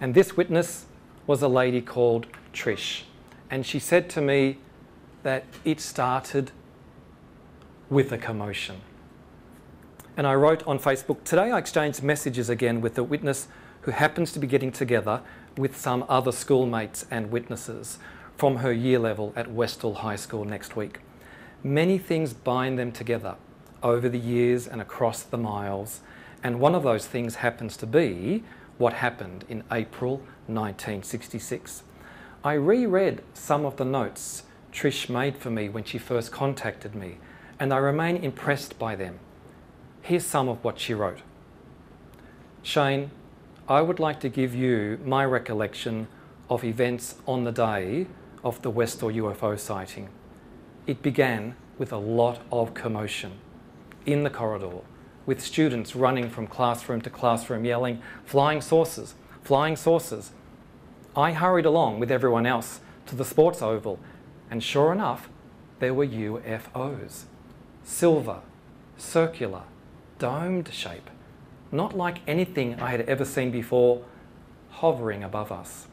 And 0.00 0.14
this 0.14 0.36
witness 0.36 0.86
was 1.26 1.42
a 1.42 1.48
lady 1.48 1.80
called 1.80 2.26
Trish. 2.52 3.02
And 3.50 3.64
she 3.64 3.78
said 3.78 4.10
to 4.10 4.20
me 4.20 4.58
that 5.22 5.44
it 5.64 5.80
started 5.80 6.50
with 7.88 8.12
a 8.12 8.18
commotion. 8.18 8.80
And 10.16 10.26
I 10.26 10.34
wrote 10.34 10.66
on 10.66 10.78
Facebook 10.78 11.22
today 11.24 11.50
I 11.50 11.58
exchanged 11.58 12.02
messages 12.02 12.48
again 12.48 12.80
with 12.80 12.96
a 12.98 13.04
witness 13.04 13.48
who 13.82 13.90
happens 13.90 14.32
to 14.32 14.38
be 14.38 14.46
getting 14.46 14.72
together 14.72 15.22
with 15.56 15.76
some 15.76 16.04
other 16.08 16.32
schoolmates 16.32 17.06
and 17.10 17.30
witnesses 17.30 17.98
from 18.36 18.56
her 18.56 18.72
year 18.72 18.98
level 18.98 19.32
at 19.36 19.50
Westall 19.50 19.94
High 19.94 20.16
School 20.16 20.44
next 20.44 20.74
week. 20.74 21.00
Many 21.62 21.98
things 21.98 22.32
bind 22.32 22.78
them 22.78 22.92
together 22.92 23.36
over 23.82 24.08
the 24.08 24.18
years 24.18 24.66
and 24.66 24.80
across 24.80 25.22
the 25.22 25.38
miles, 25.38 26.00
and 26.42 26.60
one 26.60 26.74
of 26.74 26.82
those 26.82 27.06
things 27.06 27.36
happens 27.36 27.76
to 27.78 27.86
be 27.86 28.42
what 28.78 28.94
happened 28.94 29.44
in 29.48 29.62
April 29.70 30.16
1966. 30.46 31.82
I 32.44 32.54
reread 32.54 33.22
some 33.34 33.64
of 33.64 33.76
the 33.76 33.84
notes 33.84 34.42
Trish 34.72 35.08
made 35.08 35.36
for 35.36 35.50
me 35.50 35.68
when 35.68 35.84
she 35.84 35.98
first 35.98 36.32
contacted 36.32 36.94
me 36.94 37.18
and 37.58 37.72
I 37.72 37.78
remain 37.78 38.16
impressed 38.16 38.78
by 38.78 38.96
them. 38.96 39.18
Here's 40.02 40.26
some 40.26 40.48
of 40.48 40.62
what 40.62 40.78
she 40.78 40.94
wrote 40.94 41.20
Shane, 42.62 43.10
I 43.68 43.80
would 43.82 43.98
like 43.98 44.20
to 44.20 44.28
give 44.28 44.54
you 44.54 45.00
my 45.04 45.24
recollection 45.24 46.08
of 46.50 46.64
events 46.64 47.16
on 47.26 47.44
the 47.44 47.52
day 47.52 48.06
of 48.44 48.62
the 48.62 48.70
Westall 48.70 49.10
UFO 49.10 49.58
sighting. 49.58 50.08
It 50.86 51.02
began 51.02 51.56
with 51.78 51.92
a 51.92 51.96
lot 51.96 52.40
of 52.52 52.74
commotion 52.74 53.32
in 54.04 54.22
the 54.22 54.30
corridor, 54.30 54.82
with 55.26 55.42
students 55.42 55.96
running 55.96 56.30
from 56.30 56.46
classroom 56.46 57.00
to 57.00 57.10
classroom 57.10 57.64
yelling, 57.64 58.00
Flying 58.24 58.60
saucers, 58.60 59.14
flying 59.42 59.74
saucers. 59.74 60.30
I 61.16 61.32
hurried 61.32 61.66
along 61.66 61.98
with 61.98 62.12
everyone 62.12 62.46
else 62.46 62.80
to 63.06 63.16
the 63.16 63.24
sports 63.24 63.62
oval, 63.62 63.98
and 64.50 64.62
sure 64.62 64.92
enough, 64.92 65.28
there 65.80 65.94
were 65.94 66.06
UFOs 66.06 67.24
silver, 67.86 68.40
circular, 68.98 69.62
domed 70.18 70.68
shape, 70.72 71.08
not 71.70 71.96
like 71.96 72.18
anything 72.26 72.74
I 72.80 72.90
had 72.90 73.02
ever 73.02 73.24
seen 73.24 73.50
before, 73.50 74.02
hovering 74.70 75.22
above 75.22 75.52
us. 75.52 75.86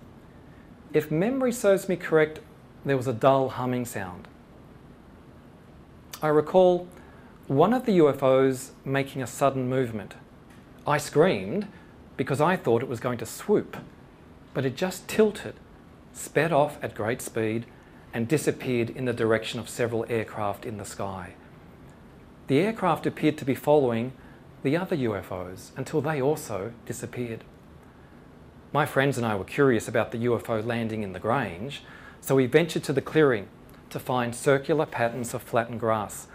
If 0.91 1.11
memory 1.11 1.51
serves 1.51 1.87
me 1.87 1.95
correct, 1.95 2.39
there 2.83 2.97
was 2.97 3.07
a 3.07 3.13
dull 3.13 3.49
humming 3.49 3.85
sound. 3.85 4.27
I 6.21 6.27
recall 6.29 6.87
one 7.47 7.73
of 7.73 7.85
the 7.85 7.99
UFOs 7.99 8.71
making 8.83 9.21
a 9.21 9.27
sudden 9.27 9.69
movement. 9.69 10.15
I 10.87 10.97
screamed 10.97 11.67
because 12.17 12.41
I 12.41 12.55
thought 12.55 12.81
it 12.81 12.89
was 12.89 12.99
going 12.99 13.19
to 13.19 13.25
swoop, 13.25 13.77
but 14.53 14.65
it 14.65 14.75
just 14.75 15.07
tilted, 15.07 15.55
sped 16.11 16.51
off 16.51 16.83
at 16.83 16.95
great 16.95 17.21
speed, 17.21 17.65
and 18.13 18.27
disappeared 18.27 18.89
in 18.89 19.05
the 19.05 19.13
direction 19.13 19.59
of 19.59 19.69
several 19.69 20.05
aircraft 20.09 20.65
in 20.65 20.77
the 20.77 20.85
sky. 20.85 21.33
The 22.47 22.59
aircraft 22.59 23.05
appeared 23.05 23.37
to 23.37 23.45
be 23.45 23.55
following 23.55 24.11
the 24.63 24.75
other 24.75 24.97
UFOs 24.97 25.71
until 25.77 26.01
they 26.01 26.21
also 26.21 26.73
disappeared. 26.85 27.45
My 28.73 28.85
friends 28.85 29.17
and 29.17 29.25
I 29.25 29.35
were 29.35 29.45
curious 29.45 29.87
about 29.87 30.11
the 30.11 30.25
UFO 30.25 30.65
landing 30.65 31.03
in 31.03 31.13
the 31.13 31.19
Grange, 31.19 31.83
so 32.19 32.35
we 32.35 32.45
ventured 32.45 32.83
to 32.83 32.93
the 32.93 33.01
clearing 33.01 33.47
to 33.91 33.99
find 33.99 34.35
circular 34.35 34.85
patterns 34.85 35.33
of 35.33 35.41
flattened 35.41 35.79
grass. 35.79 36.27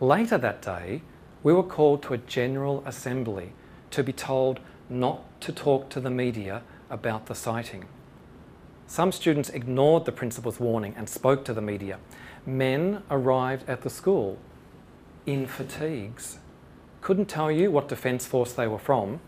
Later 0.00 0.38
that 0.38 0.60
day, 0.60 1.02
we 1.44 1.52
were 1.52 1.62
called 1.62 2.02
to 2.04 2.14
a 2.14 2.18
general 2.18 2.82
assembly 2.84 3.52
to 3.90 4.02
be 4.02 4.12
told 4.12 4.58
not 4.88 5.40
to 5.42 5.52
talk 5.52 5.88
to 5.90 6.00
the 6.00 6.10
media 6.10 6.62
about 6.90 7.26
the 7.26 7.34
sighting. 7.34 7.84
Some 8.88 9.12
students 9.12 9.50
ignored 9.50 10.04
the 10.04 10.12
principal's 10.12 10.58
warning 10.58 10.94
and 10.96 11.08
spoke 11.08 11.44
to 11.44 11.54
the 11.54 11.62
media. 11.62 11.98
Men 12.44 13.02
arrived 13.08 13.68
at 13.68 13.82
the 13.82 13.90
school 13.90 14.38
in 15.26 15.46
fatigues. 15.46 16.38
Couldn't 17.00 17.26
tell 17.26 17.50
you 17.50 17.70
what 17.70 17.88
defence 17.88 18.26
force 18.26 18.52
they 18.52 18.66
were 18.66 18.78
from. 18.78 19.20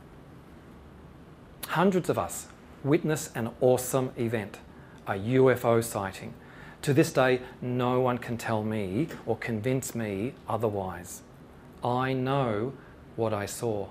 Hundreds 1.69 2.09
of 2.09 2.19
us 2.19 2.47
witness 2.85 3.31
an 3.35 3.51
awesome 3.61 4.13
event, 4.17 4.59
a 5.07 5.13
UFO 5.13 5.83
sighting. 5.83 6.33
To 6.83 6.95
this 6.95 7.13
day, 7.13 7.41
no 7.61 8.01
one 8.01 8.19
can 8.19 8.37
tell 8.37 8.63
me 8.63 9.09
or 9.27 9.37
convince 9.37 9.95
me 9.95 10.35
otherwise. 10.49 11.23
I 11.83 12.13
know 12.13 12.75
what 13.17 13.35
I 13.35 13.47
saw. 13.47 13.89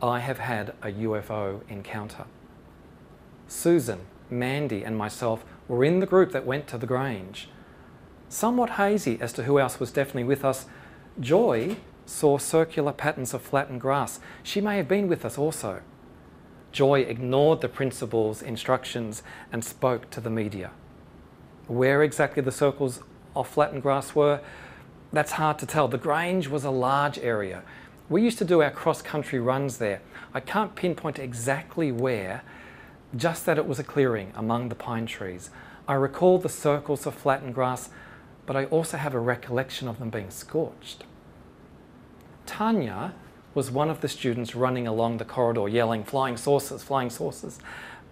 I 0.00 0.20
have 0.20 0.38
had 0.38 0.74
a 0.82 0.92
UFO 0.92 1.60
encounter. 1.68 2.24
Susan, 3.48 4.00
Mandy, 4.30 4.84
and 4.84 4.96
myself 4.96 5.44
were 5.68 5.84
in 5.84 6.00
the 6.00 6.06
group 6.06 6.32
that 6.32 6.46
went 6.46 6.66
to 6.68 6.78
the 6.78 6.86
Grange. 6.86 7.48
Somewhat 8.28 8.70
hazy 8.70 9.18
as 9.20 9.32
to 9.34 9.44
who 9.44 9.58
else 9.58 9.78
was 9.78 9.90
definitely 9.90 10.24
with 10.24 10.44
us, 10.44 10.66
Joy 11.20 11.76
saw 12.06 12.38
circular 12.38 12.92
patterns 12.92 13.34
of 13.34 13.42
flattened 13.42 13.80
grass. 13.80 14.20
She 14.42 14.60
may 14.60 14.76
have 14.78 14.88
been 14.88 15.08
with 15.08 15.24
us 15.24 15.38
also. 15.38 15.82
Joy 16.72 17.00
ignored 17.00 17.60
the 17.60 17.68
principal's 17.68 18.40
instructions 18.40 19.22
and 19.52 19.64
spoke 19.64 20.08
to 20.10 20.20
the 20.20 20.30
media. 20.30 20.70
Where 21.66 22.02
exactly 22.02 22.42
the 22.42 22.50
circles 22.50 23.00
of 23.36 23.46
flattened 23.46 23.82
grass 23.82 24.14
were, 24.14 24.40
that's 25.12 25.32
hard 25.32 25.58
to 25.58 25.66
tell. 25.66 25.86
The 25.86 25.98
Grange 25.98 26.48
was 26.48 26.64
a 26.64 26.70
large 26.70 27.18
area. 27.18 27.62
We 28.08 28.22
used 28.22 28.38
to 28.38 28.44
do 28.44 28.62
our 28.62 28.70
cross 28.70 29.02
country 29.02 29.38
runs 29.38 29.76
there. 29.76 30.00
I 30.32 30.40
can't 30.40 30.74
pinpoint 30.74 31.18
exactly 31.18 31.92
where, 31.92 32.42
just 33.14 33.44
that 33.44 33.58
it 33.58 33.66
was 33.66 33.78
a 33.78 33.84
clearing 33.84 34.32
among 34.34 34.70
the 34.70 34.74
pine 34.74 35.06
trees. 35.06 35.50
I 35.86 35.94
recall 35.94 36.38
the 36.38 36.48
circles 36.48 37.06
of 37.06 37.14
flattened 37.14 37.54
grass, 37.54 37.90
but 38.46 38.56
I 38.56 38.64
also 38.66 38.96
have 38.96 39.14
a 39.14 39.20
recollection 39.20 39.88
of 39.88 39.98
them 39.98 40.10
being 40.10 40.30
scorched. 40.30 41.04
Tanya 42.46 43.14
was 43.54 43.70
one 43.70 43.90
of 43.90 44.00
the 44.00 44.08
students 44.08 44.54
running 44.54 44.86
along 44.86 45.18
the 45.18 45.24
corridor 45.24 45.68
yelling, 45.68 46.04
Flying 46.04 46.36
saucers, 46.36 46.82
flying 46.82 47.10
saucers. 47.10 47.58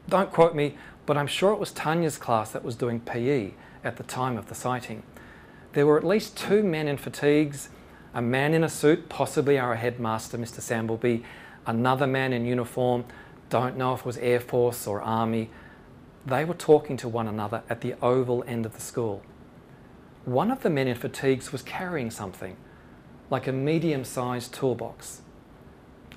Don't 0.08 0.30
quote 0.30 0.54
me, 0.54 0.76
but 1.06 1.16
I'm 1.16 1.26
sure 1.26 1.52
it 1.52 1.58
was 1.58 1.72
Tanya's 1.72 2.18
class 2.18 2.50
that 2.52 2.64
was 2.64 2.76
doing 2.76 3.00
PE 3.00 3.52
at 3.82 3.96
the 3.96 4.02
time 4.02 4.36
of 4.36 4.48
the 4.48 4.54
sighting. 4.54 5.02
There 5.72 5.86
were 5.86 5.96
at 5.96 6.04
least 6.04 6.36
two 6.36 6.62
men 6.62 6.88
in 6.88 6.96
fatigues, 6.96 7.68
a 8.12 8.20
man 8.20 8.54
in 8.54 8.64
a 8.64 8.68
suit, 8.68 9.08
possibly 9.08 9.58
our 9.58 9.76
headmaster, 9.76 10.36
Mr. 10.36 10.60
Sambleby, 10.60 11.22
another 11.66 12.06
man 12.06 12.32
in 12.32 12.44
uniform, 12.44 13.04
don't 13.50 13.76
know 13.76 13.94
if 13.94 14.00
it 14.00 14.06
was 14.06 14.16
Air 14.18 14.40
Force 14.40 14.86
or 14.86 15.00
Army. 15.00 15.50
They 16.24 16.44
were 16.44 16.54
talking 16.54 16.96
to 16.98 17.08
one 17.08 17.26
another 17.26 17.62
at 17.68 17.80
the 17.80 17.94
oval 18.00 18.44
end 18.46 18.64
of 18.64 18.74
the 18.74 18.80
school. 18.80 19.22
One 20.30 20.52
of 20.52 20.62
the 20.62 20.70
men 20.70 20.86
in 20.86 20.94
fatigues 20.94 21.50
was 21.50 21.60
carrying 21.60 22.08
something, 22.08 22.56
like 23.30 23.48
a 23.48 23.52
medium 23.52 24.04
sized 24.04 24.54
toolbox. 24.54 25.22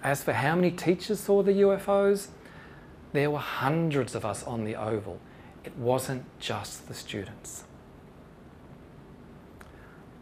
As 0.03 0.23
for 0.23 0.33
how 0.33 0.53
many 0.53 0.69
teachers 0.69 1.19
saw 1.19 1.41
the 1.41 1.53
UFOs, 1.53 2.27
there 3.11 3.31
were 3.31 3.39
hundreds 3.39 4.13
of 4.13 4.23
us 4.23 4.43
on 4.43 4.65
the 4.65 4.75
oval. 4.75 5.17
It 5.63 5.75
wasn't 5.77 6.25
just 6.39 6.87
the 6.87 6.93
students. 6.93 7.63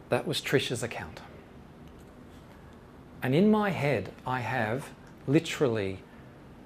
That 0.08 0.26
was 0.26 0.40
Trisha's 0.40 0.82
account. 0.82 1.20
And 3.22 3.34
in 3.34 3.50
my 3.50 3.68
head, 3.68 4.10
I 4.26 4.40
have 4.40 4.88
literally 5.26 5.98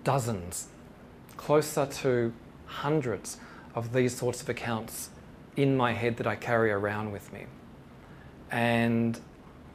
dozens, 0.04 0.68
closer 1.36 1.86
to 1.86 2.32
hundreds 2.66 3.38
of 3.74 3.92
these 3.92 4.16
sorts 4.16 4.42
of 4.42 4.48
accounts 4.48 5.10
in 5.56 5.76
my 5.76 5.92
head 5.92 6.16
that 6.18 6.26
I 6.26 6.36
carry 6.36 6.70
around 6.70 7.12
with 7.12 7.32
me. 7.32 7.46
And 8.50 9.18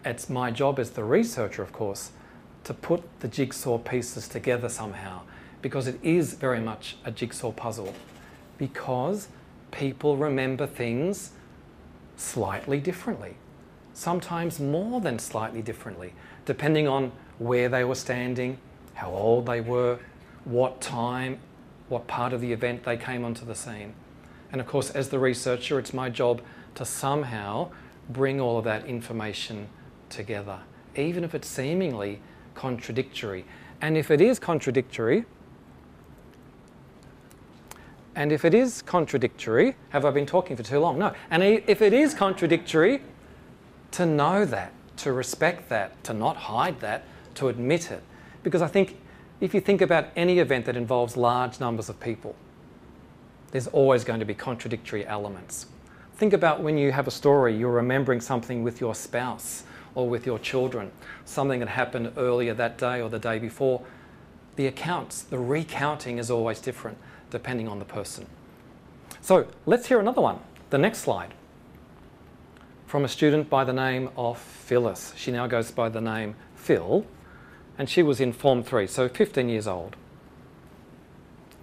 it's 0.05 0.29
my 0.29 0.51
job 0.51 0.79
as 0.79 0.91
the 0.91 1.03
researcher, 1.03 1.61
of 1.61 1.73
course, 1.73 2.11
to 2.63 2.73
put 2.73 3.03
the 3.19 3.27
jigsaw 3.27 3.77
pieces 3.77 4.27
together 4.27 4.69
somehow 4.69 5.21
because 5.61 5.87
it 5.87 5.99
is 6.03 6.33
very 6.33 6.59
much 6.59 6.97
a 7.05 7.11
jigsaw 7.11 7.51
puzzle. 7.51 7.93
Because 8.57 9.27
people 9.71 10.17
remember 10.17 10.67
things 10.67 11.31
slightly 12.15 12.79
differently, 12.79 13.35
sometimes 13.93 14.59
more 14.59 15.01
than 15.01 15.17
slightly 15.17 15.61
differently, 15.61 16.13
depending 16.45 16.87
on 16.87 17.11
where 17.39 17.69
they 17.69 17.83
were 17.83 17.95
standing, 17.95 18.57
how 18.93 19.11
old 19.11 19.45
they 19.45 19.61
were, 19.61 19.99
what 20.43 20.81
time, 20.81 21.39
what 21.89 22.07
part 22.07 22.33
of 22.33 22.41
the 22.41 22.51
event 22.51 22.83
they 22.83 22.97
came 22.97 23.23
onto 23.23 23.45
the 23.45 23.55
scene. 23.55 23.93
And 24.51 24.59
of 24.59 24.67
course, 24.67 24.89
as 24.89 25.09
the 25.09 25.19
researcher, 25.19 25.79
it's 25.79 25.93
my 25.93 26.09
job 26.09 26.41
to 26.75 26.85
somehow 26.85 27.71
bring 28.09 28.41
all 28.41 28.57
of 28.57 28.65
that 28.65 28.85
information 28.85 29.69
together, 30.09 30.59
even 30.95 31.23
if 31.23 31.33
it's 31.33 31.47
seemingly 31.47 32.19
contradictory. 32.55 33.45
And 33.81 33.97
if 33.97 34.11
it 34.11 34.21
is 34.21 34.39
contradictory, 34.39 35.25
and 38.15 38.31
if 38.31 38.43
it 38.43 38.53
is 38.53 38.81
contradictory, 38.81 39.75
have 39.89 40.03
I 40.03 40.11
been 40.11 40.25
talking 40.25 40.57
for 40.57 40.63
too 40.63 40.79
long? 40.79 40.99
No. 40.99 41.13
And 41.29 41.41
if 41.43 41.81
it 41.81 41.93
is 41.93 42.13
contradictory, 42.13 43.01
to 43.91 44.05
know 44.05 44.45
that, 44.45 44.73
to 44.97 45.13
respect 45.13 45.69
that, 45.69 46.03
to 46.03 46.13
not 46.13 46.35
hide 46.35 46.79
that, 46.81 47.03
to 47.35 47.47
admit 47.47 47.89
it. 47.91 48.03
Because 48.43 48.61
I 48.61 48.67
think 48.67 48.97
if 49.39 49.53
you 49.53 49.61
think 49.61 49.81
about 49.81 50.09
any 50.15 50.39
event 50.39 50.65
that 50.65 50.75
involves 50.75 51.15
large 51.15 51.59
numbers 51.59 51.89
of 51.89 51.99
people, 51.99 52.35
there's 53.51 53.67
always 53.67 54.03
going 54.03 54.19
to 54.19 54.25
be 54.25 54.33
contradictory 54.33 55.05
elements. 55.05 55.67
Think 56.15 56.33
about 56.33 56.61
when 56.61 56.77
you 56.77 56.91
have 56.91 57.07
a 57.07 57.11
story, 57.11 57.55
you're 57.55 57.71
remembering 57.71 58.21
something 58.21 58.63
with 58.63 58.79
your 58.79 58.95
spouse 58.95 59.63
or 59.95 60.07
with 60.07 60.25
your 60.25 60.39
children, 60.39 60.91
something 61.25 61.59
that 61.59 61.69
happened 61.69 62.13
earlier 62.17 62.53
that 62.53 62.77
day 62.77 63.01
or 63.01 63.09
the 63.09 63.19
day 63.19 63.39
before. 63.39 63.81
The 64.55 64.67
accounts, 64.67 65.23
the 65.23 65.39
recounting 65.39 66.17
is 66.17 66.29
always 66.29 66.59
different 66.59 66.97
depending 67.29 67.67
on 67.67 67.79
the 67.79 67.85
person. 67.85 68.25
So 69.21 69.47
let's 69.65 69.87
hear 69.87 69.99
another 69.99 70.21
one. 70.21 70.39
The 70.69 70.77
next 70.77 70.99
slide. 70.99 71.33
From 72.87 73.05
a 73.05 73.07
student 73.07 73.49
by 73.49 73.63
the 73.63 73.73
name 73.73 74.09
of 74.15 74.37
Phyllis. 74.37 75.13
She 75.15 75.31
now 75.31 75.47
goes 75.47 75.71
by 75.71 75.89
the 75.89 76.01
name 76.01 76.35
Phil, 76.55 77.05
and 77.77 77.89
she 77.89 78.03
was 78.03 78.19
in 78.19 78.33
Form 78.33 78.63
3, 78.63 78.85
so 78.87 79.09
15 79.09 79.49
years 79.49 79.67
old. 79.67 79.95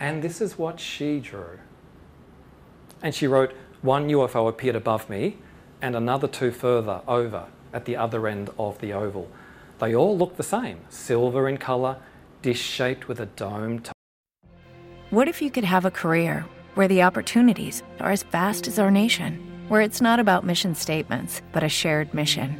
And 0.01 0.23
this 0.23 0.41
is 0.41 0.59
what 0.59 0.81
she 0.81 1.21
drew. 1.21 1.59
And 3.03 3.15
she 3.15 3.27
wrote, 3.27 3.53
One 3.83 4.09
UFO 4.09 4.49
appeared 4.49 4.77
above 4.77 5.09
me, 5.09 5.39
and 5.81 5.95
another 5.95 6.29
two 6.29 6.51
further 6.51 7.01
over 7.07 7.47
at 7.73 7.85
the 7.85 7.97
other 7.97 8.27
end 8.27 8.51
of 8.59 8.79
the 8.81 8.93
oval. 8.93 9.31
They 9.79 9.95
all 9.95 10.17
looked 10.17 10.37
the 10.37 10.43
same 10.43 10.81
silver 10.89 11.49
in 11.49 11.59
colour, 11.59 11.99
dish 12.43 12.61
shaped 12.61 13.09
with 13.09 13.21
a 13.21 13.27
dome. 13.27 13.81
T- 13.81 13.93
what 15.11 15.29
if 15.29 15.41
you 15.41 15.51
could 15.51 15.65
have 15.65 15.85
a 15.85 15.91
career 15.91 16.45
where 16.75 16.89
the 16.89 17.03
opportunities 17.03 17.83
are 18.01 18.11
as 18.11 18.25
vast 18.25 18.69
as 18.69 18.79
our 18.79 18.91
nation, 18.91 19.39
where 19.69 19.81
it's 19.81 20.01
not 20.01 20.21
about 20.21 20.45
mission 20.45 20.75
statements, 20.75 21.41
but 21.53 21.63
a 21.63 21.69
shared 21.69 22.13
mission? 22.13 22.57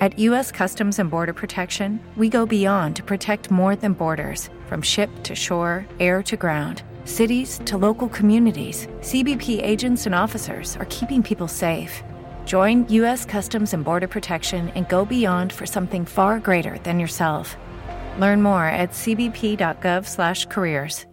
At 0.00 0.18
U.S. 0.18 0.52
Customs 0.52 0.98
and 0.98 1.10
Border 1.10 1.32
Protection, 1.32 1.98
we 2.16 2.28
go 2.28 2.44
beyond 2.44 2.96
to 2.96 3.02
protect 3.02 3.50
more 3.50 3.76
than 3.76 3.94
borders 3.94 4.50
from 4.66 4.82
ship 4.82 5.08
to 5.22 5.34
shore, 5.34 5.86
air 5.98 6.22
to 6.24 6.36
ground. 6.36 6.82
Cities 7.06 7.60
to 7.66 7.78
local 7.78 8.08
communities, 8.08 8.88
CBP 9.02 9.64
agents 9.64 10.06
and 10.06 10.14
officers 10.14 10.76
are 10.78 10.86
keeping 10.86 11.22
people 11.22 11.46
safe. 11.46 12.02
Join 12.44 12.88
U.S. 12.88 13.24
Customs 13.24 13.72
and 13.74 13.84
Border 13.84 14.08
Protection 14.08 14.70
and 14.70 14.88
go 14.88 15.04
beyond 15.04 15.52
for 15.52 15.66
something 15.66 16.04
far 16.04 16.40
greater 16.40 16.78
than 16.78 16.98
yourself. 16.98 17.56
Learn 18.18 18.42
more 18.42 18.66
at 18.66 18.90
cbp.gov/careers. 18.90 21.06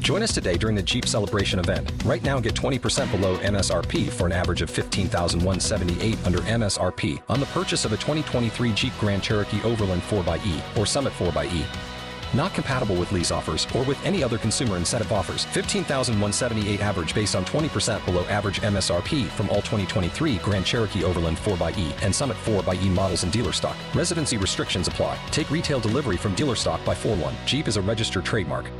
Join 0.00 0.24
us 0.24 0.32
today 0.32 0.56
during 0.56 0.74
the 0.74 0.82
Jeep 0.82 1.06
Celebration 1.06 1.60
event. 1.60 1.88
Right 2.04 2.24
now, 2.24 2.40
get 2.40 2.54
20% 2.54 3.08
below 3.12 3.38
MSRP 3.38 4.10
for 4.10 4.26
an 4.26 4.32
average 4.32 4.60
of 4.60 4.70
15178 4.70 6.18
under 6.26 6.40
MSRP 6.40 7.22
on 7.28 7.38
the 7.38 7.46
purchase 7.46 7.84
of 7.84 7.92
a 7.92 7.96
2023 7.96 8.72
Jeep 8.72 8.92
Grand 8.98 9.22
Cherokee 9.22 9.62
Overland 9.62 10.02
4xE 10.02 10.76
or 10.76 10.84
Summit 10.84 11.12
4xE. 11.12 11.95
Not 12.34 12.54
compatible 12.54 12.96
with 12.96 13.12
lease 13.12 13.30
offers 13.30 13.66
or 13.74 13.82
with 13.84 14.04
any 14.04 14.22
other 14.22 14.38
consumer 14.38 14.76
incentive 14.76 15.12
offers. 15.12 15.44
15,178 15.46 16.80
average 16.80 17.14
based 17.14 17.34
on 17.34 17.44
20% 17.44 18.04
below 18.04 18.24
average 18.26 18.60
MSRP 18.60 19.26
from 19.26 19.48
all 19.50 19.56
2023 19.56 20.36
Grand 20.38 20.66
Cherokee 20.66 21.04
Overland 21.04 21.38
4xE 21.38 22.02
and 22.02 22.14
Summit 22.14 22.36
4xE 22.44 22.88
models 22.90 23.24
in 23.24 23.30
dealer 23.30 23.52
stock. 23.52 23.76
Residency 23.94 24.36
restrictions 24.36 24.88
apply. 24.88 25.18
Take 25.30 25.50
retail 25.50 25.80
delivery 25.80 26.16
from 26.16 26.34
dealer 26.34 26.56
stock 26.56 26.84
by 26.84 26.94
4 26.94 27.16
1. 27.16 27.34
Jeep 27.46 27.68
is 27.68 27.76
a 27.76 27.82
registered 27.82 28.24
trademark. 28.24 28.70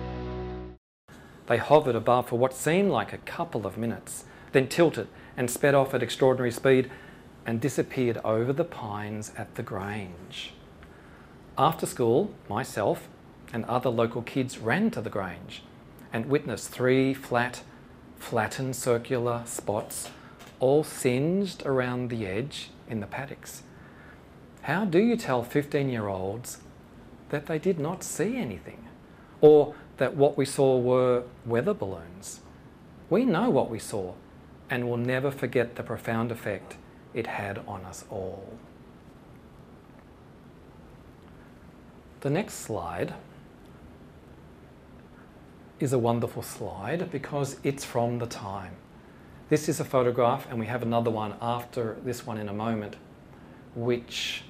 They 1.47 1.59
hovered 1.59 1.95
above 1.95 2.29
for 2.29 2.39
what 2.39 2.55
seemed 2.55 2.91
like 2.91 3.13
a 3.13 3.19
couple 3.19 3.67
of 3.67 3.79
minutes, 3.79 4.25
then 4.53 4.67
tilted 4.67 5.07
and 5.37 5.51
sped 5.51 5.75
off 5.75 5.95
at 5.95 6.03
extraordinary 6.03 6.51
speed 6.51 6.91
and 7.45 7.61
disappeared 7.61 8.19
over 8.25 8.53
the 8.53 8.65
pines 8.65 9.33
at 9.37 9.55
the 9.55 9.63
Grange. 9.63 10.55
After 11.57 11.87
school, 11.87 12.35
myself 12.49 13.09
and 13.53 13.65
other 13.67 13.91
local 13.91 14.23
kids 14.23 14.59
ran 14.59 14.91
to 14.91 15.01
the 15.01 15.11
Grange 15.11 15.63
and 16.13 16.27
witnessed 16.27 16.71
three 16.71 17.15
flat, 17.15 17.63
flattened 18.17 18.77
circular 18.77 19.43
spots, 19.47 20.11
all 20.61 20.85
singed 20.85 21.65
around 21.67 22.09
the 22.09 22.27
edge 22.27 22.71
in 22.89 23.01
the 23.01 23.07
paddocks. 23.07 23.63
How 24.63 24.85
do 24.85 24.99
you 24.99 25.17
tell 25.17 25.43
15 25.43 25.89
year 25.89 26.09
olds 26.09 26.59
that 27.29 27.47
they 27.47 27.59
did 27.59 27.79
not 27.79 28.03
see 28.03 28.37
anything? 28.37 28.85
Or 29.41 29.75
that 29.99 30.17
what 30.17 30.37
we 30.37 30.45
saw 30.45 30.79
were 30.79 31.25
weather 31.45 31.75
balloons. 31.75 32.41
We 33.09 33.25
know 33.25 33.51
what 33.51 33.71
we 33.71 33.79
saw. 33.79 34.15
and 34.69 34.89
will 34.89 34.97
never 34.97 35.31
forget 35.31 35.77
the 35.77 35.83
profound 35.83 36.33
effect 36.33 36.77
it 37.15 37.27
had 37.27 37.61
on 37.67 37.85
us 37.85 38.05
all. 38.11 38.59
The 42.21 42.31
next 42.31 42.55
slide 42.55 43.15
is 45.79 45.93
a 45.93 45.99
wonderful 45.99 46.43
slide 46.43 47.11
because 47.11 47.57
it's 47.62 47.85
from 47.85 48.19
the 48.19 48.27
time. 48.27 48.73
This 49.49 49.69
is 49.69 49.79
a 49.79 49.85
photograph, 49.85 50.47
and 50.51 50.59
we 50.59 50.67
have 50.67 50.83
another 50.83 51.11
one 51.11 51.35
after 51.41 51.97
this 52.05 52.27
one 52.27 52.39
in 52.39 52.49
a 52.49 52.53
moment, 52.53 52.97
which 53.75 54.43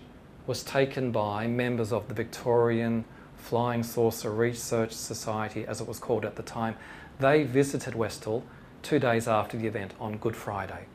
was 0.46 0.62
taken 0.62 1.10
by 1.10 1.46
members 1.46 1.92
of 1.92 2.08
the 2.08 2.14
Victorian 2.14 3.04
Flying 3.36 3.82
Saucer 3.82 4.32
Research 4.32 4.92
Society, 4.92 5.66
as 5.66 5.80
it 5.80 5.88
was 5.88 5.98
called 5.98 6.24
at 6.24 6.36
the 6.36 6.42
time. 6.42 6.76
They 7.18 7.42
visited 7.42 7.94
Westall 7.94 8.44
two 8.82 8.98
days 8.98 9.26
after 9.26 9.56
the 9.56 9.66
event 9.66 9.94
on 9.98 10.16
Good 10.18 10.36
Friday. 10.36 10.86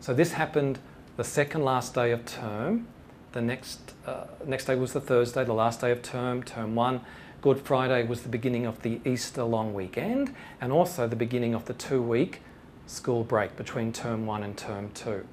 So 0.00 0.14
this 0.14 0.32
happened 0.32 0.78
the 1.16 1.24
second 1.24 1.62
last 1.62 1.94
day 1.94 2.10
of 2.10 2.24
term. 2.24 2.88
The 3.32 3.42
next, 3.42 3.92
uh, 4.06 4.24
next 4.46 4.64
day 4.64 4.74
was 4.74 4.92
the 4.94 5.00
Thursday, 5.00 5.44
the 5.44 5.52
last 5.52 5.80
day 5.80 5.92
of 5.92 6.02
term, 6.02 6.42
term 6.42 6.74
one. 6.74 7.02
Good 7.42 7.60
Friday 7.60 8.04
was 8.04 8.22
the 8.22 8.28
beginning 8.28 8.66
of 8.66 8.82
the 8.82 9.00
Easter 9.04 9.42
long 9.42 9.74
weekend 9.74 10.32
and 10.60 10.70
also 10.72 11.08
the 11.08 11.16
beginning 11.16 11.54
of 11.54 11.64
the 11.64 11.72
two 11.74 12.00
week 12.00 12.40
school 12.86 13.24
break 13.24 13.56
between 13.56 13.92
term 13.92 14.26
one 14.26 14.44
and 14.44 14.56
term 14.56 14.92
two. 14.94 15.26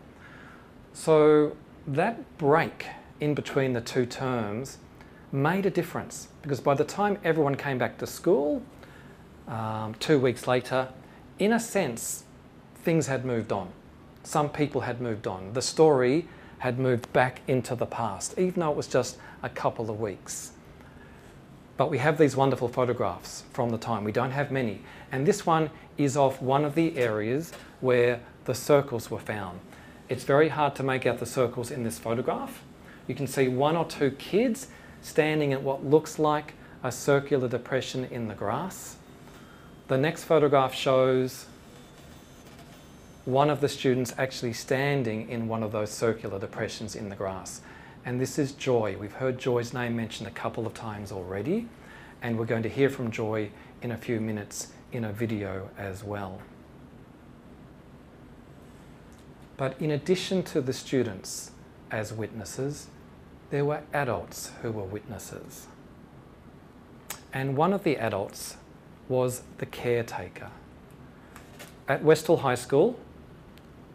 So 0.92 1.56
that 1.86 2.40
break 2.40 2.88
in 3.20 3.36
between 3.36 3.74
the 3.74 3.82
two 3.82 4.08
terms 4.08 4.80
made 5.32 5.68
a 5.68 5.70
difference 5.70 6.30
because 6.42 6.60
by 6.60 6.74
the 6.74 6.84
time 6.84 7.20
everyone 7.24 7.54
came 7.54 7.78
back 7.78 8.00
to 8.00 8.08
school, 8.08 8.64
um, 9.48 9.94
two 10.00 10.18
weeks 10.18 10.48
later, 10.48 10.88
in 11.38 11.54
a 11.54 11.60
sense, 11.60 12.24
things 12.74 13.06
had 13.06 13.24
moved 13.24 13.52
on. 13.52 13.70
Some 14.24 14.50
people 14.50 14.82
had 14.82 15.00
moved 15.00 15.28
on. 15.28 15.54
The 15.54 15.62
story 15.62 16.28
had 16.58 16.80
moved 16.80 17.14
back 17.14 17.42
into 17.48 17.76
the 17.76 17.86
past, 17.86 18.34
even 18.40 18.62
though 18.62 18.72
it 18.72 18.78
was 18.78 18.88
just 18.88 19.20
a 19.44 19.50
couple 19.50 19.92
of 19.92 20.00
weeks. 20.00 20.54
But 21.80 21.90
we 21.90 22.00
have 22.00 22.18
these 22.18 22.36
wonderful 22.36 22.68
photographs 22.68 23.46
from 23.54 23.70
the 23.70 23.78
time. 23.78 24.04
We 24.04 24.12
don't 24.12 24.32
have 24.32 24.52
many. 24.52 24.82
And 25.14 25.26
this 25.26 25.46
one 25.46 25.70
is 25.98 26.18
of 26.18 26.42
one 26.42 26.66
of 26.66 26.76
the 26.76 26.98
areas 26.98 27.54
where 27.80 28.20
the 28.44 28.54
circles 28.54 29.10
were 29.10 29.18
found. 29.18 29.62
It's 30.10 30.26
very 30.26 30.50
hard 30.50 30.76
to 30.76 30.84
make 30.84 31.06
out 31.06 31.20
the 31.20 31.26
circles 31.26 31.72
in 31.72 31.84
this 31.84 31.98
photograph. 31.98 32.64
You 33.08 33.16
can 33.16 33.28
see 33.28 33.48
one 33.48 33.78
or 33.78 33.86
two 33.86 34.12
kids 34.12 34.68
standing 35.02 35.54
at 35.54 35.64
what 35.64 35.86
looks 35.86 36.20
like 36.20 36.54
a 36.84 36.92
circular 36.92 37.48
depression 37.48 38.04
in 38.12 38.28
the 38.28 38.36
grass. 38.36 38.98
The 39.88 39.98
next 39.98 40.26
photograph 40.26 40.76
shows 40.76 41.46
one 43.24 43.50
of 43.50 43.62
the 43.62 43.70
students 43.70 44.14
actually 44.18 44.52
standing 44.52 45.30
in 45.30 45.48
one 45.48 45.64
of 45.64 45.72
those 45.72 45.92
circular 45.92 46.40
depressions 46.40 46.94
in 46.94 47.08
the 47.08 47.16
grass. 47.16 47.62
And 48.06 48.20
this 48.20 48.40
is 48.40 48.54
Joy. 48.54 48.96
We've 49.00 49.14
heard 49.14 49.38
Joy's 49.38 49.74
name 49.74 49.96
mentioned 49.96 50.28
a 50.28 50.32
couple 50.32 50.66
of 50.66 50.74
times 50.74 51.12
already, 51.12 51.68
and 52.22 52.40
we're 52.40 52.46
going 52.46 52.64
to 52.64 52.70
hear 52.70 52.90
from 52.90 53.12
Joy 53.12 53.50
in 53.82 53.92
a 53.92 53.98
few 53.98 54.22
minutes 54.22 54.68
in 54.92 55.04
a 55.04 55.12
video 55.12 55.70
as 55.78 56.04
well. 56.04 56.42
But 59.58 59.80
in 59.82 59.92
addition 59.92 60.44
to 60.44 60.62
the 60.62 60.72
students 60.72 61.52
as 61.92 62.14
witnesses, 62.14 62.88
there 63.50 63.66
were 63.66 63.82
adults 63.94 64.52
who 64.62 64.72
were 64.72 64.84
witnesses. 64.84 65.68
And 67.34 67.58
one 67.58 67.74
of 67.74 67.84
the 67.84 67.98
adults 67.98 68.56
was 69.10 69.44
the 69.58 69.66
caretaker. 69.66 70.50
At 71.88 72.04
Westall 72.04 72.38
High 72.38 72.56
School, 72.56 72.98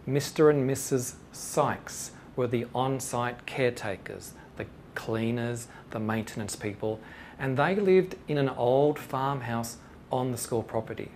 Mr. 0.06 0.50
and 0.50 0.68
Mrs. 0.68 1.14
Sykes 1.32 2.10
were 2.36 2.46
the 2.46 2.66
on 2.74 3.00
site 3.00 3.46
caretakers, 3.46 4.32
the 4.56 4.66
cleaners, 4.94 5.68
the 5.90 6.00
maintenance 6.00 6.56
people, 6.56 7.00
and 7.38 7.56
they 7.56 7.74
lived 7.74 8.16
in 8.28 8.38
an 8.38 8.48
old 8.48 8.98
farmhouse 8.98 9.76
on 10.10 10.32
the 10.32 10.38
school 10.38 10.62
property. 10.62 11.10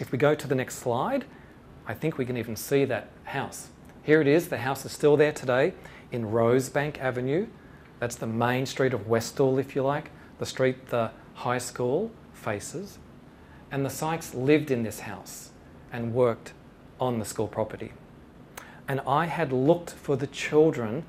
If 0.00 0.12
we 0.12 0.18
go 0.18 0.34
to 0.34 0.46
the 0.46 0.54
next 0.54 0.76
slide, 0.76 1.24
I 1.86 1.94
think 1.94 2.18
we 2.18 2.24
can 2.24 2.36
even 2.36 2.56
see 2.56 2.84
that 2.86 3.08
house. 3.24 3.68
Here 4.02 4.20
it 4.20 4.26
is, 4.26 4.48
the 4.48 4.58
house 4.58 4.84
is 4.84 4.92
still 4.92 5.16
there 5.16 5.32
today 5.32 5.74
in 6.12 6.26
Rosebank 6.26 6.98
Avenue. 6.98 7.46
That's 8.00 8.16
the 8.16 8.26
main 8.26 8.66
street 8.66 8.92
of 8.92 9.06
Westall, 9.06 9.58
if 9.58 9.74
you 9.74 9.82
like, 9.82 10.10
the 10.38 10.46
street 10.46 10.88
the 10.88 11.10
high 11.34 11.58
school 11.58 12.10
faces 12.32 12.98
and 13.74 13.84
the 13.84 13.90
Sykes 13.90 14.34
lived 14.34 14.70
in 14.70 14.84
this 14.84 15.00
house 15.00 15.50
and 15.92 16.14
worked 16.14 16.52
on 17.00 17.18
the 17.18 17.24
school 17.24 17.48
property. 17.48 17.92
And 18.88 19.00
I 19.06 19.26
had 19.26 19.52
looked 19.52 19.90
for 19.90 20.16
the 20.16 20.26
children 20.26 21.04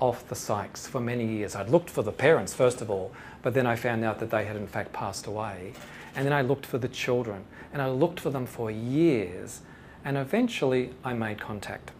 of 0.00 0.26
the 0.28 0.34
Sykes 0.34 0.86
for 0.86 1.00
many 1.00 1.26
years. 1.26 1.54
I'd 1.54 1.68
looked 1.68 1.90
for 1.90 2.02
the 2.02 2.12
parents, 2.12 2.54
first 2.54 2.80
of 2.80 2.90
all, 2.90 3.12
but 3.42 3.54
then 3.54 3.66
I 3.66 3.76
found 3.76 4.04
out 4.04 4.18
that 4.20 4.30
they 4.30 4.44
had 4.44 4.56
in 4.56 4.66
fact 4.66 4.92
passed 4.92 5.26
away. 5.26 5.74
And 6.14 6.26
then 6.26 6.32
I 6.32 6.42
looked 6.42 6.66
for 6.66 6.78
the 6.78 6.88
children, 6.88 7.44
and 7.72 7.80
I 7.80 7.88
looked 7.88 8.18
for 8.18 8.30
them 8.30 8.46
for 8.46 8.70
years, 8.70 9.60
and 10.04 10.16
eventually 10.16 10.90
I 11.04 11.12
made 11.12 11.40
contact. 11.40 11.92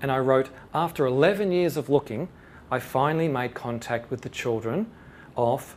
And 0.00 0.10
I 0.10 0.18
wrote, 0.18 0.48
after 0.74 1.06
11 1.06 1.52
years 1.52 1.76
of 1.76 1.88
looking, 1.88 2.28
I 2.70 2.80
finally 2.80 3.28
made 3.28 3.54
contact 3.54 4.10
with 4.10 4.22
the 4.22 4.28
children 4.28 4.90
of 5.36 5.76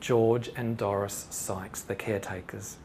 George 0.00 0.50
and 0.56 0.78
Doris 0.78 1.26
Sykes, 1.28 1.82
the 1.82 1.94
caretakers. 1.94 2.76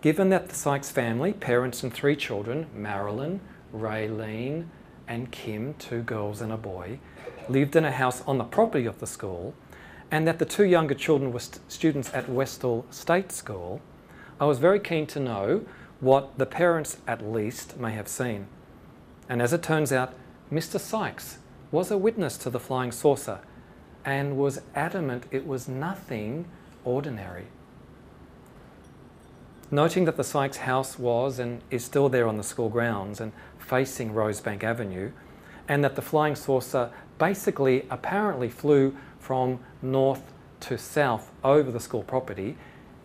Given 0.00 0.30
that 0.30 0.48
the 0.48 0.54
Sykes 0.54 0.90
family, 0.90 1.32
parents 1.32 1.82
and 1.82 1.92
three 1.92 2.16
children, 2.16 2.66
Marilyn, 2.74 3.40
Raylene, 3.74 4.66
and 5.08 5.30
Kim, 5.30 5.74
two 5.74 6.02
girls 6.02 6.40
and 6.40 6.52
a 6.52 6.56
boy, 6.56 6.98
lived 7.48 7.76
in 7.76 7.84
a 7.84 7.92
house 7.92 8.22
on 8.26 8.38
the 8.38 8.44
property 8.44 8.86
of 8.86 8.98
the 9.00 9.06
school, 9.06 9.54
and 10.10 10.26
that 10.26 10.38
the 10.38 10.44
two 10.44 10.64
younger 10.64 10.94
children 10.94 11.32
were 11.32 11.40
st- 11.40 11.60
students 11.70 12.12
at 12.14 12.28
Westall 12.28 12.84
State 12.90 13.32
School, 13.32 13.80
I 14.40 14.44
was 14.44 14.58
very 14.58 14.80
keen 14.80 15.06
to 15.08 15.20
know 15.20 15.64
what 16.00 16.36
the 16.38 16.46
parents 16.46 16.98
at 17.06 17.24
least 17.24 17.78
may 17.78 17.92
have 17.92 18.08
seen. 18.08 18.46
And 19.28 19.40
as 19.40 19.52
it 19.52 19.62
turns 19.62 19.92
out, 19.92 20.14
Mr. 20.52 20.78
Sykes 20.78 21.38
was 21.70 21.90
a 21.90 21.96
witness 21.96 22.36
to 22.38 22.50
the 22.50 22.60
flying 22.60 22.92
saucer 22.92 23.40
and 24.04 24.36
was 24.36 24.60
adamant 24.74 25.24
it 25.30 25.46
was 25.46 25.68
nothing 25.68 26.44
ordinary. 26.84 27.46
Noting 29.70 30.04
that 30.04 30.16
the 30.16 30.24
Sykes 30.24 30.58
house 30.58 30.98
was 30.98 31.38
and 31.38 31.62
is 31.70 31.84
still 31.84 32.10
there 32.10 32.28
on 32.28 32.36
the 32.36 32.42
school 32.42 32.68
grounds 32.68 33.20
and 33.20 33.32
facing 33.72 34.12
Rosebank 34.12 34.62
Avenue, 34.62 35.12
and 35.66 35.82
that 35.82 35.96
the 35.96 36.02
flying 36.02 36.34
saucer 36.34 36.90
basically 37.16 37.86
apparently 37.88 38.50
flew 38.50 38.94
from 39.18 39.60
north 39.80 40.34
to 40.60 40.76
south 40.76 41.30
over 41.42 41.70
the 41.70 41.80
school 41.80 42.02
property, 42.02 42.58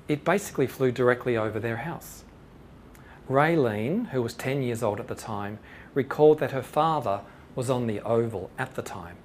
it 0.10 0.26
basically 0.26 0.68
flew 0.68 0.92
directly 0.92 1.38
over 1.38 1.58
their 1.58 1.78
house. 1.78 2.26
Raylene, 3.30 4.10
who 4.10 4.22
was 4.22 4.34
10 4.34 4.62
years 4.62 4.84
old 4.84 5.00
at 5.00 5.08
the 5.08 5.16
time, 5.16 5.58
recalled 5.94 6.40
that 6.40 6.52
her 6.52 6.62
father 6.62 7.22
was 7.56 7.70
on 7.70 7.88
the 7.88 8.02
oval 8.02 8.52
at 8.58 8.76
the 8.76 8.82
time 8.82 9.16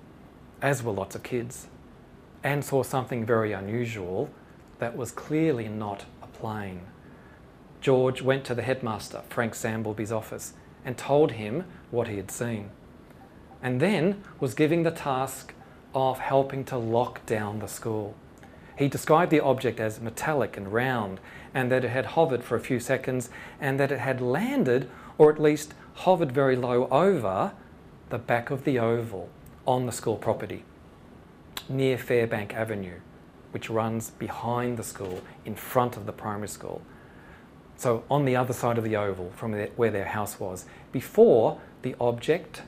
as 0.63 0.81
were 0.85 0.93
lots 0.93 1.17
of 1.17 1.25
kids, 1.25 1.67
and 2.45 2.65
saw 2.65 2.85
something 2.85 3.27
very 3.27 3.51
unusual 3.51 4.31
that 4.79 4.97
was 4.97 5.11
clearly 5.11 5.67
not 5.67 6.05
a 6.23 6.29
plane. 6.29 6.83
George 7.81 8.23
went 8.23 8.45
to 8.45 8.55
the 8.55 8.63
headmaster, 8.63 9.23
Frank 9.29 9.57
Samblebe's 9.57 10.13
office, 10.13 10.55
and 10.85 10.97
told 10.97 11.33
him 11.33 11.64
what 11.90 12.09
he 12.09 12.16
had 12.16 12.31
seen, 12.31 12.71
and 13.62 13.81
then 13.81 14.23
was 14.40 14.55
given 14.55 14.83
the 14.83 14.90
task 14.90 15.55
of 15.95 16.18
helping 16.18 16.64
to 16.64 16.77
lock 16.77 17.25
down 17.27 17.59
the 17.59 17.68
school. 17.68 18.14
He 18.77 18.88
described 18.88 19.31
the 19.31 19.40
object 19.40 19.79
as 19.79 20.01
metallic 20.01 20.57
and 20.57 20.73
round, 20.73 21.21
and 21.55 21.71
that 21.71 21.85
it 21.85 21.90
had 21.90 22.07
hovered 22.07 22.42
for 22.42 22.57
a 22.57 22.61
few 22.61 22.81
seconds, 22.81 23.29
and 23.61 23.79
that 23.79 23.92
it 23.92 24.00
had 24.00 24.21
landed, 24.21 24.88
or 25.19 25.31
at 25.31 25.40
least 25.40 25.75
hovered 25.94 26.33
very 26.33 26.57
low 26.57 26.88
over, 26.88 27.52
the 28.09 28.19
back 28.19 28.50
of 28.50 28.65
the 28.65 28.79
oval 28.79 29.29
on 29.67 29.87
the 29.87 29.92
school 29.92 30.17
property 30.17 30.65
near 31.69 31.96
Fairbank 31.96 32.54
Avenue, 32.54 33.00
which 33.52 33.71
runs 33.71 34.11
behind 34.11 34.77
the 34.77 34.83
school 34.83 35.23
in 35.44 35.54
front 35.54 35.96
of 35.96 36.07
the 36.07 36.13
primary 36.13 36.48
school. 36.48 36.83
So, 37.83 38.05
on 38.09 38.25
the 38.25 38.37
other 38.37 38.53
side 38.53 38.79
of 38.79 38.85
the 38.85 38.95
oval 38.95 39.33
from 39.35 39.55
where 39.55 39.91
their 39.91 40.05
house 40.05 40.39
was, 40.39 40.67
before 40.93 41.61
the 41.83 41.97
object 42.01 42.63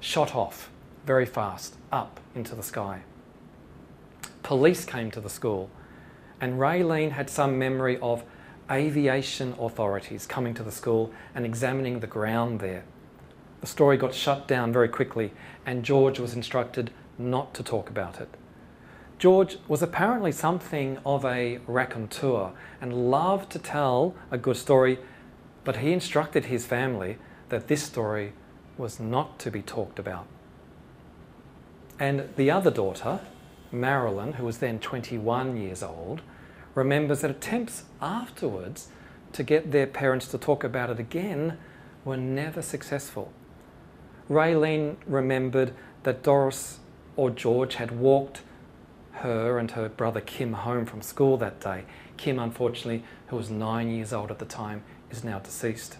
shot 0.00 0.34
off 0.34 0.68
very 1.06 1.26
fast 1.26 1.76
up 1.92 2.18
into 2.34 2.56
the 2.56 2.62
sky. 2.64 3.02
Police 4.42 4.84
came 4.84 5.12
to 5.12 5.20
the 5.20 5.30
school, 5.30 5.70
and 6.40 6.58
Raylene 6.58 7.12
had 7.12 7.30
some 7.30 7.56
memory 7.56 7.98
of 7.98 8.24
aviation 8.68 9.54
authorities 9.60 10.26
coming 10.26 10.54
to 10.54 10.64
the 10.64 10.72
school 10.72 11.12
and 11.36 11.46
examining 11.46 12.00
the 12.00 12.08
ground 12.08 12.58
there 12.58 12.82
the 13.60 13.66
story 13.66 13.96
got 13.96 14.14
shut 14.14 14.46
down 14.46 14.72
very 14.72 14.88
quickly, 14.88 15.32
and 15.66 15.84
George 15.84 16.20
was 16.20 16.34
instructed 16.34 16.90
not 17.18 17.54
to 17.54 17.62
talk 17.62 17.90
about 17.90 18.20
it. 18.20 18.28
George 19.18 19.58
was 19.66 19.82
apparently 19.82 20.30
something 20.30 20.98
of 21.04 21.24
a 21.24 21.58
raconteur 21.66 22.52
and 22.80 23.10
loved 23.10 23.50
to 23.50 23.58
tell 23.58 24.14
a 24.30 24.38
good 24.38 24.56
story, 24.56 24.98
But 25.64 25.78
he 25.78 25.92
instructed 25.92 26.46
his 26.46 26.64
family 26.64 27.18
that 27.50 27.68
this 27.68 27.82
story 27.82 28.32
was 28.78 28.98
not 28.98 29.38
to 29.40 29.50
be 29.50 29.60
talked 29.60 29.98
about. 29.98 30.26
And 31.98 32.28
the 32.36 32.50
other 32.50 32.70
daughter, 32.70 33.20
Marilyn, 33.70 34.34
who 34.34 34.46
was 34.46 34.58
then 34.58 34.78
21 34.78 35.56
years 35.58 35.82
old, 35.82 36.22
remembers 36.74 37.20
that 37.20 37.30
attempts 37.30 37.84
afterwards 38.00 38.88
to 39.32 39.42
get 39.42 39.72
their 39.72 39.86
parents 39.86 40.28
to 40.28 40.38
talk 40.38 40.64
about 40.64 40.90
it 40.90 40.98
again 40.98 41.58
were 42.04 42.16
never 42.16 42.62
successful. 42.62 43.32
Raylene 44.30 44.96
remembered 45.06 45.74
that 46.04 46.22
Doris 46.22 46.78
or 47.16 47.30
George 47.30 47.74
had 47.74 47.90
walked 47.90 48.42
her 49.18 49.58
and 49.58 49.70
her 49.72 49.88
brother 49.88 50.20
Kim 50.20 50.52
home 50.52 50.86
from 50.86 51.02
school 51.02 51.36
that 51.38 51.60
day. 51.60 51.84
Kim, 52.16 52.38
unfortunately, 52.38 53.04
who 53.28 53.36
was 53.36 53.50
nine 53.50 53.90
years 53.90 54.12
old 54.12 54.30
at 54.30 54.38
the 54.38 54.44
time, 54.44 54.82
is 55.10 55.24
now 55.24 55.38
deceased. 55.38 55.96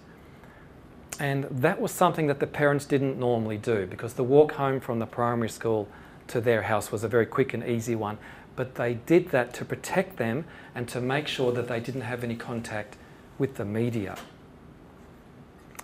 And 1.21 1.45
that 1.45 1.81
was 1.81 1.91
something 1.91 2.27
that 2.29 2.41
the 2.41 2.47
parents 2.47 2.85
didn't 2.85 3.19
normally 3.19 3.59
do 3.59 3.87
because 3.87 4.14
the 4.14 4.25
walk 4.25 4.53
home 4.53 4.81
from 4.81 4.99
the 4.99 5.07
primary 5.07 5.49
school 5.49 5.89
to 6.29 6.41
their 6.41 6.62
house 6.62 6.93
was 6.93 7.03
a 7.03 7.09
very 7.09 7.27
quick 7.27 7.55
and 7.55 7.64
easy 7.64 7.95
one. 7.95 8.19
But 8.55 8.77
they 8.77 8.95
did 8.95 9.31
that 9.31 9.55
to 9.55 9.64
protect 9.64 10.16
them 10.16 10.45
and 10.75 10.89
to 10.89 11.01
make 11.01 11.27
sure 11.27 11.53
that 11.53 11.69
they 11.69 11.81
didn't 11.81 12.03
have 12.03 12.23
any 12.23 12.37
contact 12.37 12.97
with 13.39 13.57
the 13.57 13.64
media. 13.64 14.16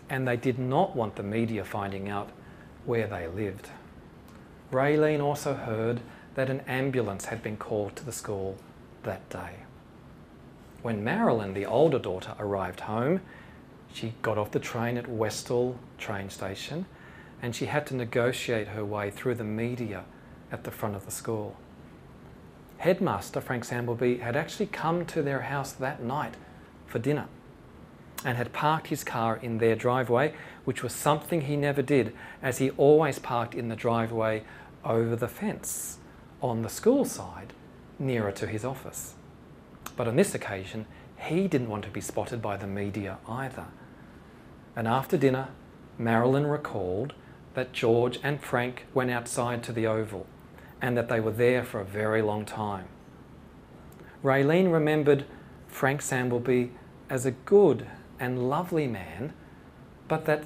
And 0.08 0.28
they 0.28 0.36
did 0.36 0.58
not 0.58 0.94
want 0.94 1.16
the 1.16 1.22
media 1.22 1.64
finding 1.64 2.08
out 2.08 2.30
where 2.84 3.06
they 3.06 3.26
lived. 3.26 3.70
Raylene 4.70 5.22
also 5.22 5.54
heard 5.54 6.00
that 6.34 6.50
an 6.50 6.60
ambulance 6.60 7.26
had 7.26 7.42
been 7.42 7.56
called 7.56 7.94
to 7.96 8.04
the 8.04 8.12
school 8.12 8.56
that 9.04 9.28
day. 9.30 9.54
When 10.82 11.02
Marilyn, 11.02 11.54
the 11.54 11.66
older 11.66 11.98
daughter, 11.98 12.34
arrived 12.38 12.80
home, 12.80 13.20
she 13.92 14.14
got 14.22 14.36
off 14.36 14.50
the 14.50 14.58
train 14.58 14.96
at 14.96 15.08
Westall 15.08 15.78
train 15.98 16.28
station 16.28 16.86
and 17.40 17.54
she 17.54 17.66
had 17.66 17.86
to 17.86 17.94
negotiate 17.94 18.68
her 18.68 18.84
way 18.84 19.10
through 19.10 19.36
the 19.36 19.44
media 19.44 20.04
at 20.50 20.64
the 20.64 20.70
front 20.70 20.96
of 20.96 21.04
the 21.04 21.10
school. 21.10 21.56
Headmaster 22.78 23.40
Frank 23.40 23.64
Samblebe 23.64 24.20
had 24.20 24.36
actually 24.36 24.66
come 24.66 25.06
to 25.06 25.22
their 25.22 25.42
house 25.42 25.72
that 25.72 26.02
night 26.02 26.34
for 26.86 26.98
dinner 26.98 27.28
and 28.24 28.36
had 28.36 28.52
parked 28.52 28.88
his 28.88 29.04
car 29.04 29.38
in 29.42 29.58
their 29.58 29.76
driveway, 29.76 30.34
which 30.64 30.82
was 30.82 30.92
something 30.92 31.42
he 31.42 31.56
never 31.56 31.82
did, 31.82 32.14
as 32.42 32.58
he 32.58 32.70
always 32.70 33.18
parked 33.18 33.54
in 33.54 33.68
the 33.68 33.76
driveway 33.76 34.42
over 34.84 35.14
the 35.14 35.28
fence 35.28 35.98
on 36.44 36.60
the 36.60 36.68
school 36.68 37.06
side 37.06 37.54
nearer 37.98 38.30
to 38.30 38.46
his 38.46 38.66
office. 38.66 39.14
But 39.96 40.06
on 40.06 40.16
this 40.16 40.34
occasion, 40.34 40.84
he 41.16 41.48
didn't 41.48 41.70
want 41.70 41.84
to 41.84 41.90
be 41.90 42.02
spotted 42.02 42.42
by 42.42 42.58
the 42.58 42.66
media 42.66 43.16
either. 43.26 43.64
And 44.76 44.86
after 44.86 45.16
dinner, 45.16 45.48
Marilyn 45.96 46.46
recalled 46.46 47.14
that 47.54 47.72
George 47.72 48.18
and 48.22 48.42
Frank 48.42 48.84
went 48.92 49.10
outside 49.10 49.62
to 49.62 49.72
the 49.72 49.86
Oval 49.86 50.26
and 50.82 50.98
that 50.98 51.08
they 51.08 51.18
were 51.18 51.30
there 51.30 51.64
for 51.64 51.80
a 51.80 51.84
very 51.84 52.20
long 52.20 52.44
time. 52.44 52.88
Raylene 54.22 54.70
remembered 54.70 55.24
Frank 55.66 56.02
Samblebe 56.02 56.72
as 57.08 57.24
a 57.24 57.30
good 57.30 57.86
and 58.20 58.50
lovely 58.50 58.86
man, 58.86 59.32
but 60.08 60.26
that 60.26 60.44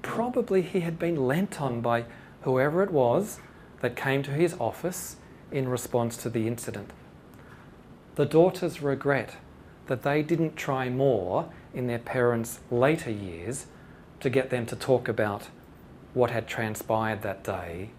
probably 0.00 0.62
he 0.62 0.80
had 0.80 0.98
been 0.98 1.26
lent 1.26 1.60
on 1.60 1.82
by 1.82 2.06
whoever 2.42 2.82
it 2.82 2.90
was 2.90 3.40
that 3.82 3.94
came 3.94 4.22
to 4.22 4.30
his 4.30 4.54
office 4.58 5.16
in 5.54 5.68
response 5.68 6.16
to 6.16 6.28
the 6.28 6.48
incident. 6.48 6.90
The 8.16 8.26
daughters 8.26 8.82
regret 8.82 9.36
that 9.86 10.02
they 10.02 10.20
didn't 10.20 10.56
try 10.56 10.88
more 10.88 11.48
in 11.72 11.86
their 11.86 12.00
parents' 12.00 12.58
later 12.72 13.10
years 13.10 13.66
to 14.18 14.28
get 14.28 14.50
them 14.50 14.66
to 14.66 14.74
talk 14.74 15.06
about 15.08 15.48
what 16.12 16.32
had 16.32 16.48
transpired 16.48 17.22
that 17.22 17.44
day 17.44 17.90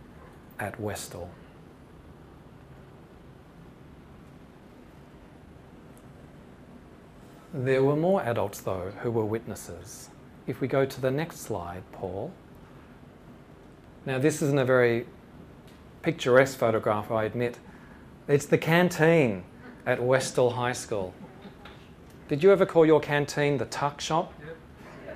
at 0.60 0.80
Westall. 0.80 1.30
There 7.54 7.84
were 7.84 7.96
more 7.96 8.22
adults, 8.22 8.60
though, 8.60 8.92
who 9.02 9.12
were 9.12 9.24
witnesses. 9.24 10.10
If 10.46 10.60
we 10.60 10.68
go 10.68 10.86
to 10.86 11.02
the 11.02 11.12
next 11.12 11.38
slide, 11.40 11.84
Paul. 11.94 12.34
Now, 14.06 14.20
this 14.20 14.42
isn't 14.42 14.60
a 14.60 14.66
very 14.66 15.06
picturesque 16.06 16.60
photograph, 16.60 17.10
I 17.10 17.24
admit. 17.24 17.58
It's 18.28 18.46
the 18.46 18.60
canteen 18.60 19.44
at 19.88 20.04
Westall 20.04 20.52
High 20.52 20.74
School. 20.74 21.16
Did 22.28 22.44
you 22.44 22.52
ever 22.52 22.64
call 22.64 22.86
your 22.86 23.00
canteen 23.00 23.58
the 23.58 23.66
tuck 23.66 24.00
shop? 24.00 24.32
Yep. 24.40 24.58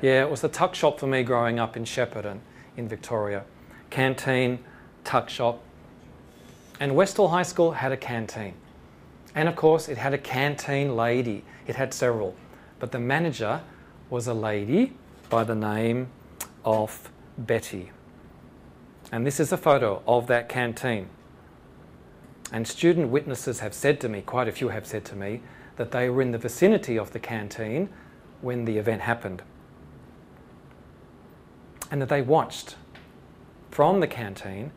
Yeah, 0.02 0.24
it 0.24 0.32
was 0.32 0.42
the 0.42 0.50
tuck 0.50 0.74
shop 0.74 1.00
for 1.00 1.06
me 1.06 1.22
growing 1.22 1.60
up 1.60 1.78
in 1.78 1.84
Shepparton 1.84 2.40
in 2.76 2.88
Victoria. 2.88 3.44
Canteen, 3.92 4.58
tuck 5.04 5.30
shop. 5.30 5.62
And 6.80 6.96
Westall 6.96 7.28
High 7.28 7.44
School 7.44 7.74
had 7.74 7.92
a 7.92 7.98
canteen. 7.98 8.56
And 9.36 9.48
of 9.48 9.56
course, 9.56 9.90
it 9.90 9.98
had 10.00 10.16
a 10.16 10.18
canteen 10.18 10.96
lady. 10.96 11.46
It 11.68 11.76
had 11.76 11.94
several. 11.94 12.34
But 12.80 12.92
the 12.92 13.00
manager 13.00 13.62
was 14.10 14.26
a 14.26 14.34
lady 14.34 14.94
by 15.30 15.44
the 15.44 15.54
name 15.54 16.08
of 16.66 17.12
Betty. 17.38 17.92
And 19.12 19.26
this 19.26 19.40
is 19.40 19.52
a 19.52 19.58
photo 19.58 20.04
of 20.08 20.28
that 20.28 20.50
canteen. 20.50 21.10
And 22.52 22.68
student 22.68 23.10
witnesses 23.10 23.60
have 23.60 23.74
said 23.74 24.00
to 24.02 24.10
me, 24.10 24.22
quite 24.22 24.48
a 24.48 24.52
few 24.52 24.70
have 24.70 24.86
said 24.86 25.06
to 25.06 25.16
me, 25.16 25.42
that 25.78 25.92
they 25.92 26.10
were 26.10 26.22
in 26.22 26.32
the 26.32 26.38
vicinity 26.38 26.98
of 26.98 27.12
the 27.12 27.20
canteen 27.20 27.90
when 28.42 28.66
the 28.66 28.78
event 28.78 29.02
happened. 29.02 29.42
And 31.92 32.02
that 32.02 32.10
they 32.10 32.22
watched 32.22 32.76
from 33.72 34.00
the 34.00 34.08
canteen 34.08 34.72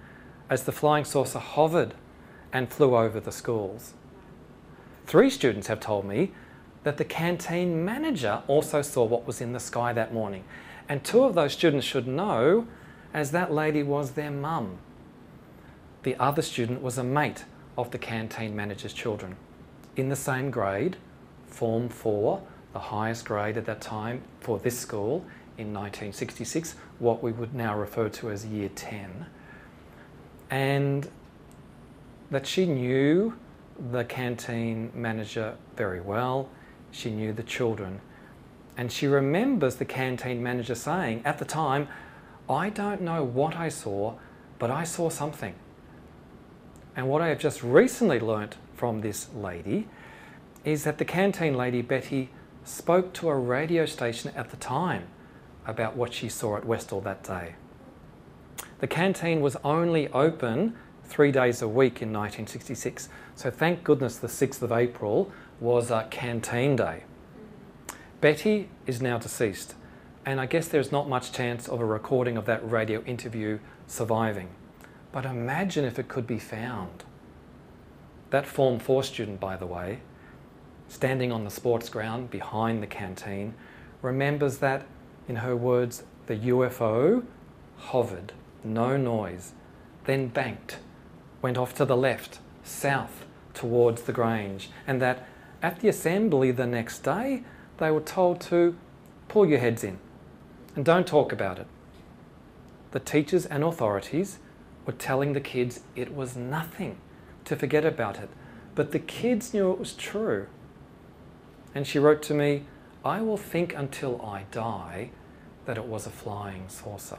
as 0.49 0.65
the 0.65 0.73
flying 0.73 1.05
saucer 1.05 1.39
hovered 1.39 1.95
and 2.53 2.71
flew 2.71 2.97
over 2.97 3.21
the 3.21 3.33
schools. 3.33 3.95
Three 5.07 5.31
students 5.31 5.67
have 5.67 5.81
told 5.81 6.05
me 6.05 6.33
that 6.85 6.97
the 6.97 7.05
canteen 7.05 7.85
manager 7.85 8.43
also 8.47 8.83
saw 8.83 9.05
what 9.05 9.27
was 9.27 9.41
in 9.41 9.53
the 9.53 9.61
sky 9.61 9.93
that 9.93 10.13
morning. 10.13 10.45
And 10.89 11.03
two 11.05 11.25
of 11.25 11.35
those 11.35 11.53
students 11.53 11.87
should 11.87 12.07
know, 12.07 12.67
as 13.15 13.31
that 13.31 13.53
lady 13.53 13.83
was 13.83 14.13
their 14.13 14.31
mum. 14.31 14.79
The 16.03 16.17
other 16.17 16.43
student 16.43 16.83
was 16.83 16.99
a 16.99 17.05
mate 17.05 17.45
of 17.79 17.91
the 17.91 17.99
canteen 17.99 18.57
manager's 18.57 18.93
children 18.93 19.37
in 19.97 20.09
the 20.09 20.17
same 20.17 20.51
grade, 20.51 20.97
Form 21.47 21.89
4, 21.89 22.43
the 22.73 22.79
highest 22.79 23.25
grade 23.27 23.57
at 23.57 23.67
that 23.67 23.81
time 23.81 24.23
for 24.41 24.59
this 24.59 24.79
school 24.79 25.25
in 25.59 25.75
1966, 25.75 26.75
what 26.99 27.23
we 27.23 27.33
would 27.33 27.55
now 27.55 27.77
refer 27.77 28.09
to 28.09 28.31
as 28.31 28.47
Year 28.47 28.71
10. 28.75 29.27
And 30.51 31.09
that 32.31 32.47
she 32.47 32.67
knew 32.67 33.35
the 33.91 34.05
canteen 34.05 34.91
manager 34.95 35.57
very 35.77 36.01
well, 36.01 36.49
she 36.91 37.11
knew 37.11 37.33
the 37.33 37.43
children. 37.43 38.01
And 38.77 38.91
she 38.91 39.07
remembers 39.07 39.77
the 39.77 39.85
canteen 39.85 40.43
manager 40.43 40.75
saying 40.75 41.23
at 41.27 41.39
the 41.39 41.45
time, 41.45 41.89
I 42.53 42.71
don't 42.71 43.01
know 43.01 43.25
what 43.25 43.57
I 43.57 43.69
saw, 43.69 44.15
but 44.59 44.71
I 44.71 44.85
saw 44.85 45.09
something. 45.09 45.55
And 46.95 47.09
what 47.09 47.23
I 47.23 47.29
have 47.29 47.39
just 47.39 47.63
recently 47.63 48.21
learnt 48.21 48.57
from 48.75 49.01
this 49.01 49.29
lady 49.35 49.89
is 50.65 50.85
that 50.85 50.99
the 50.99 51.05
canteen 51.05 51.55
lady, 51.55 51.83
Betty, 51.83 52.31
spoke 52.65 53.13
to 53.15 53.29
a 53.29 53.37
radio 53.37 53.87
station 53.87 54.33
at 54.37 54.51
the 54.51 54.57
time 54.57 55.09
about 55.67 55.97
what 55.97 56.13
she 56.13 56.29
saw 56.29 56.57
at 56.57 56.65
Westall 56.65 57.01
that 57.01 57.23
day. 57.25 57.55
The 58.79 58.87
canteen 58.87 59.41
was 59.41 59.57
only 59.65 60.09
open 60.09 60.77
three 61.05 61.33
days 61.33 61.63
a 61.63 61.69
week 61.69 62.03
in 62.03 62.13
1966, 62.13 63.09
so 63.35 63.51
thank 63.51 63.85
goodness 63.85 64.17
the 64.17 64.29
6th 64.29 64.63
of 64.63 64.73
April 64.73 65.31
was 65.61 65.91
a 65.91 66.07
canteen 66.11 66.77
day. 66.77 67.05
Betty 68.21 68.69
is 68.87 69.03
now 69.03 69.19
deceased, 69.19 69.75
and 70.25 70.41
I 70.41 70.47
guess 70.47 70.69
there's 70.69 70.93
not 70.93 71.09
much 71.09 71.33
chance 71.33 71.69
of 71.69 71.81
a 71.81 71.85
recording 71.85 72.37
of 72.37 72.47
that 72.47 72.69
radio 72.69 73.03
interview 73.03 73.59
surviving. 73.87 74.51
But 75.11 75.27
imagine 75.27 75.85
if 75.85 75.99
it 75.99 76.09
could 76.09 76.27
be 76.27 76.39
found. 76.39 77.05
That 78.31 78.47
Form 78.47 78.79
4 78.79 79.03
student, 79.03 79.41
by 79.41 79.57
the 79.57 79.67
way, 79.67 79.99
standing 80.89 81.33
on 81.33 81.45
the 81.45 81.51
sports 81.51 81.89
ground 81.89 82.31
behind 82.31 82.83
the 82.83 82.87
canteen, 82.87 83.55
remembers 84.01 84.59
that, 84.59 84.87
in 85.29 85.37
her 85.37 85.57
words, 85.57 86.05
the 86.27 86.37
UFO 86.37 87.25
hovered, 87.79 88.33
no 88.63 88.97
noise, 88.97 89.53
then 90.05 90.29
banked, 90.29 90.79
went 91.43 91.59
off 91.59 91.75
to 91.75 91.85
the 91.85 91.97
left, 91.97 92.39
south, 92.63 93.27
towards 93.55 94.03
the 94.03 94.13
Grange, 94.13 94.71
and 94.87 95.03
that 95.03 95.27
at 95.63 95.81
the 95.81 95.89
assembly 95.89 96.53
the 96.53 96.67
next 96.67 97.01
day, 97.01 97.43
they 97.79 97.91
were 97.91 98.01
told 98.01 98.41
to 98.43 98.77
pull 99.29 99.47
your 99.47 99.59
heads 99.59 99.83
in 99.83 99.99
and 100.75 100.85
don't 100.85 101.07
talk 101.07 101.33
about 101.33 101.59
it. 101.59 101.67
The 102.93 103.01
teachers 103.01 103.47
and 103.47 103.65
authorities 103.65 104.39
were 104.87 104.93
telling 104.93 105.33
the 105.33 105.41
kids 105.41 105.81
it 105.97 106.15
was 106.15 106.37
nothing 106.37 106.99
to 107.45 107.57
forget 107.57 107.85
about 107.85 108.19
it. 108.19 108.29
But 108.75 108.93
the 108.93 108.99
kids 108.99 109.53
knew 109.53 109.71
it 109.71 109.79
was 109.79 109.93
true. 109.93 110.47
And 111.75 111.87
she 111.87 111.99
wrote 111.99 112.23
to 112.25 112.35
me, 112.35 112.65
I 113.05 113.21
will 113.21 113.37
think 113.37 113.75
until 113.75 114.21
I 114.23 114.45
die 114.51 115.11
that 115.65 115.77
it 115.77 115.85
was 115.85 116.07
a 116.07 116.11
flying 116.11 116.69
saucer. 116.69 117.19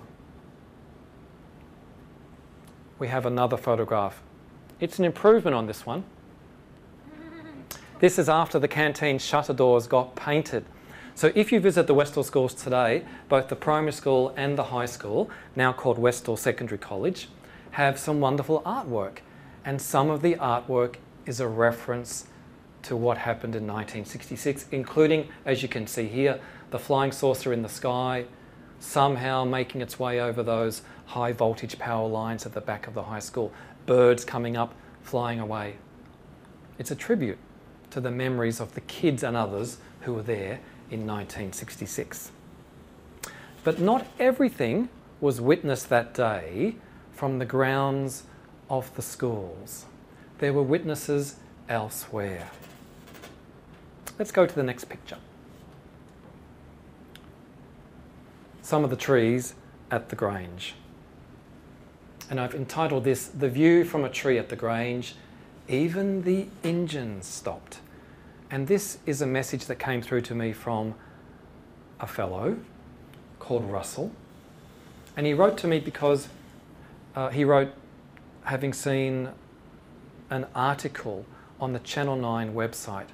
We 2.99 3.07
have 3.07 3.25
another 3.25 3.57
photograph. 3.57 4.21
It's 4.79 4.99
an 4.99 5.05
improvement 5.05 5.55
on 5.55 5.67
this 5.67 5.85
one. 5.85 6.03
This 7.99 8.19
is 8.19 8.27
after 8.27 8.59
the 8.59 8.67
canteen 8.67 9.17
shutter 9.17 9.53
doors 9.53 9.87
got 9.87 10.15
painted. 10.15 10.65
So 11.15 11.31
if 11.35 11.51
you 11.51 11.59
visit 11.59 11.85
the 11.85 11.93
Westall 11.93 12.23
schools 12.23 12.55
today, 12.55 13.05
both 13.29 13.47
the 13.47 13.55
primary 13.55 13.93
school 13.93 14.33
and 14.35 14.57
the 14.57 14.63
high 14.65 14.87
school, 14.87 15.29
now 15.55 15.71
called 15.71 15.99
Westall 15.99 16.37
Secondary 16.37 16.79
College, 16.79 17.29
have 17.71 17.99
some 17.99 18.19
wonderful 18.19 18.61
artwork. 18.63 19.19
And 19.63 19.79
some 19.79 20.09
of 20.09 20.23
the 20.23 20.33
artwork 20.35 20.95
is 21.27 21.39
a 21.39 21.47
reference 21.47 22.25
to 22.83 22.95
what 22.95 23.19
happened 23.19 23.55
in 23.55 23.63
1966, 23.67 24.65
including, 24.71 25.29
as 25.45 25.61
you 25.61 25.69
can 25.69 25.85
see 25.85 26.07
here, 26.07 26.39
the 26.71 26.79
flying 26.79 27.11
saucer 27.11 27.53
in 27.53 27.61
the 27.61 27.69
sky, 27.69 28.25
somehow 28.79 29.45
making 29.45 29.81
its 29.81 29.99
way 29.99 30.19
over 30.19 30.41
those 30.41 30.81
high 31.05 31.31
voltage 31.31 31.77
power 31.77 32.07
lines 32.07 32.45
at 32.45 32.53
the 32.53 32.61
back 32.61 32.87
of 32.87 32.95
the 32.95 33.03
high 33.03 33.19
school, 33.19 33.53
birds 33.85 34.25
coming 34.25 34.57
up, 34.57 34.73
flying 35.03 35.39
away. 35.39 35.75
It's 36.79 36.91
a 36.91 36.95
tribute 36.95 37.37
to 37.91 38.01
the 38.01 38.11
memories 38.11 38.59
of 38.59 38.73
the 38.73 38.81
kids 38.81 39.21
and 39.23 39.37
others 39.37 39.77
who 40.01 40.15
were 40.15 40.23
there 40.23 40.59
in 40.89 41.07
1966. 41.07 42.31
But 43.63 43.79
not 43.79 44.05
everything 44.19 44.89
was 45.21 45.39
witnessed 45.39 45.89
that 45.89 46.13
day 46.13 46.75
from 47.13 47.39
the 47.39 47.45
grounds 47.45 48.23
of 48.69 48.93
the 48.95 49.01
schools. 49.01 49.85
There 50.39 50.53
were 50.53 50.63
witnesses 50.63 51.35
elsewhere. 51.69 52.49
Let's 54.19 54.31
go 54.31 54.45
to 54.45 54.53
the 54.53 54.63
next 54.63 54.85
picture. 54.85 55.17
Some 58.61 58.83
of 58.83 58.89
the 58.89 58.95
trees 58.95 59.55
at 59.91 60.09
the 60.09 60.15
Grange. 60.15 60.75
And 62.29 62.39
I've 62.39 62.55
entitled 62.55 63.03
this 63.03 63.27
The 63.27 63.49
View 63.49 63.83
from 63.83 64.03
a 64.03 64.09
Tree 64.09 64.37
at 64.37 64.49
the 64.49 64.55
Grange. 64.55 65.15
Even 65.67 66.23
the 66.23 66.47
engines 66.63 67.27
stopped. 67.27 67.79
And 68.53 68.67
this 68.67 68.99
is 69.07 69.19
a 69.19 69.25
message 69.25 69.65
that 69.65 69.79
came 69.79 69.99
through 70.03 70.21
to 70.21 70.35
me 70.35 70.53
from 70.53 70.93
a 71.99 72.05
fellow 72.05 72.59
called 73.39 73.63
Russell. 73.65 74.11
And 75.17 75.25
he 75.25 75.33
wrote 75.33 75.57
to 75.57 75.67
me 75.67 75.79
because 75.79 76.27
uh, 77.15 77.29
he 77.29 77.43
wrote, 77.43 77.73
having 78.43 78.71
seen 78.71 79.29
an 80.29 80.45
article 80.53 81.25
on 81.59 81.73
the 81.73 81.79
Channel 81.79 82.15
9 82.15 82.53
website 82.53 83.07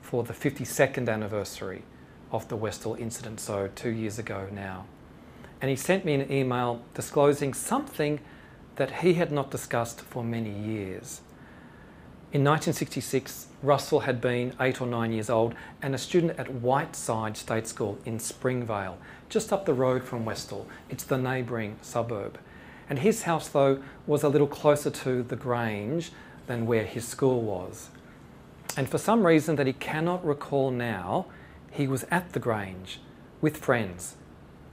for 0.00 0.24
the 0.24 0.32
52nd 0.32 1.10
anniversary 1.10 1.82
of 2.32 2.48
the 2.48 2.56
Westall 2.56 2.94
incident, 2.94 3.40
so 3.40 3.68
two 3.74 3.90
years 3.90 4.18
ago 4.18 4.48
now. 4.50 4.86
And 5.60 5.68
he 5.68 5.76
sent 5.76 6.06
me 6.06 6.14
an 6.14 6.32
email 6.32 6.80
disclosing 6.94 7.52
something 7.52 8.18
that 8.76 9.02
he 9.02 9.12
had 9.12 9.30
not 9.30 9.50
discussed 9.50 10.00
for 10.00 10.24
many 10.24 10.58
years. 10.58 11.20
In 12.30 12.44
1966, 12.44 13.46
Russell 13.62 14.00
had 14.00 14.20
been 14.20 14.52
eight 14.60 14.82
or 14.82 14.86
nine 14.86 15.12
years 15.12 15.30
old 15.30 15.54
and 15.80 15.94
a 15.94 15.98
student 15.98 16.38
at 16.38 16.52
Whiteside 16.52 17.38
State 17.38 17.66
School 17.66 17.98
in 18.04 18.18
Springvale, 18.18 18.98
just 19.30 19.50
up 19.50 19.64
the 19.64 19.72
road 19.72 20.04
from 20.04 20.26
Westall. 20.26 20.66
It's 20.90 21.04
the 21.04 21.16
neighbouring 21.16 21.78
suburb. 21.80 22.38
And 22.90 22.98
his 22.98 23.22
house, 23.22 23.48
though, 23.48 23.82
was 24.06 24.22
a 24.22 24.28
little 24.28 24.46
closer 24.46 24.90
to 24.90 25.22
the 25.22 25.36
Grange 25.36 26.12
than 26.46 26.66
where 26.66 26.84
his 26.84 27.08
school 27.08 27.40
was. 27.40 27.88
And 28.76 28.90
for 28.90 28.98
some 28.98 29.26
reason 29.26 29.56
that 29.56 29.66
he 29.66 29.72
cannot 29.72 30.22
recall 30.22 30.70
now, 30.70 31.24
he 31.70 31.88
was 31.88 32.04
at 32.10 32.34
the 32.34 32.40
Grange 32.40 33.00
with 33.40 33.56
friends, 33.56 34.16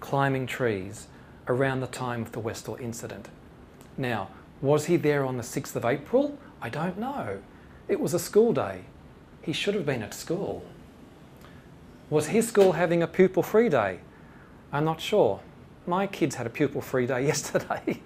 climbing 0.01 0.45
trees 0.45 1.08
around 1.47 1.80
the 1.80 1.88
time 1.88 2.22
of 2.22 2.34
the 2.34 2.41
Westall 2.41 2.76
incident. 2.82 3.30
Now, 3.97 4.28
was 4.62 4.88
he 4.88 4.97
there 4.97 5.24
on 5.24 5.38
the 5.38 5.43
6th 5.43 5.78
of 5.78 5.86
April? 5.86 6.38
I 6.66 6.70
don't 6.70 6.97
know. 6.97 7.41
It 7.88 7.99
was 7.99 8.16
a 8.16 8.20
school 8.20 8.51
day. 8.51 8.86
He 9.43 9.53
should 9.53 9.76
have 9.76 9.86
been 9.86 10.01
at 10.01 10.16
school. 10.16 10.66
Was 12.09 12.26
his 12.30 12.47
school 12.47 12.72
having 12.72 13.03
a 13.03 13.07
pupil 13.07 13.43
free 13.43 13.70
day? 13.70 13.99
I'm 14.74 14.84
not 14.84 14.99
sure. 14.99 15.41
My 15.86 16.07
kids 16.07 16.34
had 16.34 16.47
a 16.47 16.49
pupil 16.49 16.82
free 16.82 17.05
day 17.05 17.24
yesterday. 17.34 18.01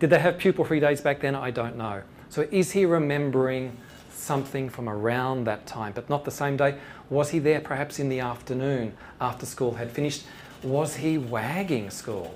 Did 0.00 0.10
they 0.10 0.18
have 0.18 0.38
pupil 0.38 0.64
free 0.64 0.80
days 0.80 1.00
back 1.00 1.20
then? 1.20 1.36
I 1.36 1.52
don't 1.52 1.76
know. 1.76 2.02
So 2.28 2.48
is 2.50 2.72
he 2.72 2.84
remembering 2.84 3.76
something 4.10 4.68
from 4.68 4.88
around 4.88 5.44
that 5.44 5.64
time, 5.64 5.92
but 5.92 6.10
not 6.10 6.24
the 6.24 6.32
same 6.32 6.56
day? 6.56 6.78
Was 7.10 7.30
he 7.30 7.38
there 7.38 7.60
perhaps 7.60 8.00
in 8.00 8.08
the 8.08 8.18
afternoon 8.18 8.92
after 9.20 9.46
school 9.46 9.74
had 9.74 9.92
finished? 9.92 10.24
Was 10.64 10.96
he 10.96 11.16
wagging 11.16 11.90
school? 11.90 12.34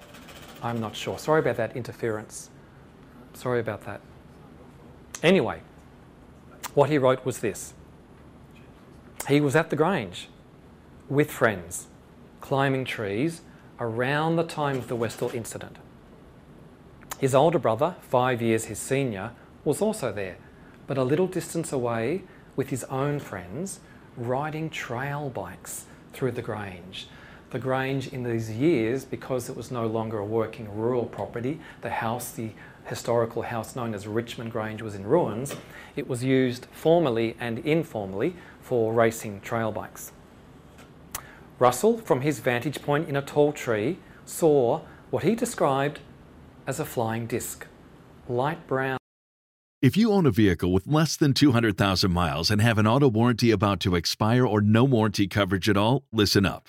I'm 0.63 0.79
not 0.79 0.95
sure. 0.95 1.19
Sorry 1.19 1.41
about 1.41 1.57
that 1.57 1.77
interference. 1.77 2.49
Sorry 3.35 3.59
about 3.59 3.85
that. 3.87 4.03
Anyway, 5.23 5.61
what 6.75 6.91
he 6.91 6.99
wrote 6.99 7.25
was 7.25 7.39
this 7.39 7.75
He 9.29 9.41
was 9.41 9.55
at 9.55 9.71
the 9.71 9.77
Grange 9.77 10.29
with 11.09 11.31
friends, 11.31 11.87
climbing 12.41 12.85
trees 12.85 13.43
around 13.79 14.37
the 14.37 14.45
time 14.45 14.77
of 14.77 14.89
the 14.89 14.97
Westall 14.97 15.31
incident. 15.31 15.77
His 17.19 17.35
older 17.35 17.59
brother, 17.59 17.95
five 18.01 18.43
years 18.43 18.65
his 18.65 18.79
senior, 18.79 19.33
was 19.65 19.81
also 19.81 20.13
there, 20.13 20.39
but 20.87 20.99
a 20.99 21.05
little 21.05 21.29
distance 21.29 21.73
away 21.73 22.23
with 22.57 22.71
his 22.71 22.83
own 22.85 23.21
friends, 23.21 23.81
riding 24.17 24.71
trail 24.71 25.31
bikes 25.31 25.85
through 26.13 26.33
the 26.33 26.43
Grange. 26.43 27.09
The 27.51 27.59
Grange, 27.59 28.09
in 28.09 28.23
these 28.23 28.51
years, 28.51 29.05
because 29.05 29.49
it 29.49 29.57
was 29.57 29.71
no 29.71 29.87
longer 29.87 30.19
a 30.19 30.25
working 30.25 30.75
rural 30.75 31.05
property, 31.05 31.61
the 31.83 31.91
house, 31.91 32.33
the 32.33 32.51
historical 32.85 33.43
house 33.43 33.77
known 33.77 33.95
as 33.95 34.07
Richmond 34.07 34.53
Grange, 34.53 34.83
was 34.83 34.95
in 34.95 35.07
ruins, 35.07 35.57
it 35.97 36.09
was 36.09 36.25
used 36.25 36.67
formally 36.73 37.37
and 37.39 37.59
informally 37.61 38.35
for 38.61 38.93
racing 38.93 39.41
trail 39.41 39.73
bikes. 39.73 40.13
Russell, 41.59 41.99
from 41.99 42.23
his 42.23 42.41
vantage 42.41 42.83
point 42.83 43.09
in 43.09 43.17
a 43.17 43.23
tall 43.23 43.53
tree, 43.53 43.99
saw 44.25 44.81
what 45.11 45.23
he 45.23 45.35
described 45.35 46.01
as 46.67 46.81
a 46.81 46.85
flying 46.85 47.27
disc, 47.27 47.67
light 48.29 48.67
brown. 48.67 48.99
If 49.81 49.97
you 49.97 50.13
own 50.13 50.27
a 50.27 50.31
vehicle 50.31 50.73
with 50.73 50.87
less 50.87 51.17
than 51.17 51.35
200,000 51.35 52.13
miles 52.13 52.53
and 52.53 52.61
have 52.61 52.79
an 52.79 52.87
auto 52.87 53.09
warranty 53.09 53.51
about 53.51 53.81
to 53.81 53.97
expire 53.97 54.47
or 54.47 54.61
no 54.61 54.85
warranty 54.85 55.27
coverage 55.27 55.69
at 55.69 55.77
all, 55.77 56.05
listen 56.13 56.47
up. 56.47 56.69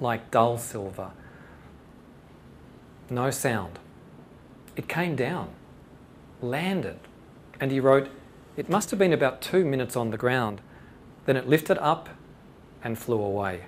like 0.00 0.30
dull 0.30 0.58
silver. 0.58 1.10
No 3.10 3.30
sound. 3.30 3.78
It 4.76 4.88
came 4.88 5.14
down, 5.14 5.50
landed, 6.40 6.98
and 7.60 7.70
he 7.70 7.80
wrote, 7.80 8.08
It 8.56 8.68
must 8.68 8.90
have 8.90 8.98
been 8.98 9.12
about 9.12 9.40
two 9.40 9.64
minutes 9.64 9.96
on 9.96 10.10
the 10.10 10.16
ground. 10.16 10.60
Then 11.26 11.36
it 11.36 11.48
lifted 11.48 11.78
up 11.78 12.08
and 12.82 12.98
flew 12.98 13.20
away. 13.22 13.62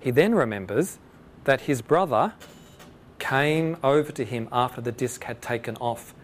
He 0.00 0.10
then 0.10 0.34
remembers 0.34 0.98
that 1.44 1.62
his 1.62 1.82
brother 1.82 2.34
came 3.18 3.76
over 3.82 4.12
to 4.12 4.24
him 4.24 4.48
after 4.52 4.80
the 4.80 4.92
disc 4.92 5.24
had 5.24 5.42
taken 5.42 5.76
off 5.76 6.14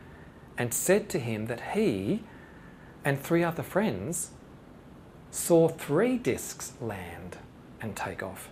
and 0.57 0.73
said 0.73 1.09
to 1.11 1.19
him 1.19 1.47
that 1.47 1.73
he 1.73 2.23
and 3.05 3.21
three 3.21 3.43
other 3.43 3.63
friends 3.63 4.31
saw 5.31 5.69
three 5.69 6.17
discs 6.17 6.73
land 6.81 7.37
and 7.81 7.97
take 7.97 8.23
off. 8.23 8.49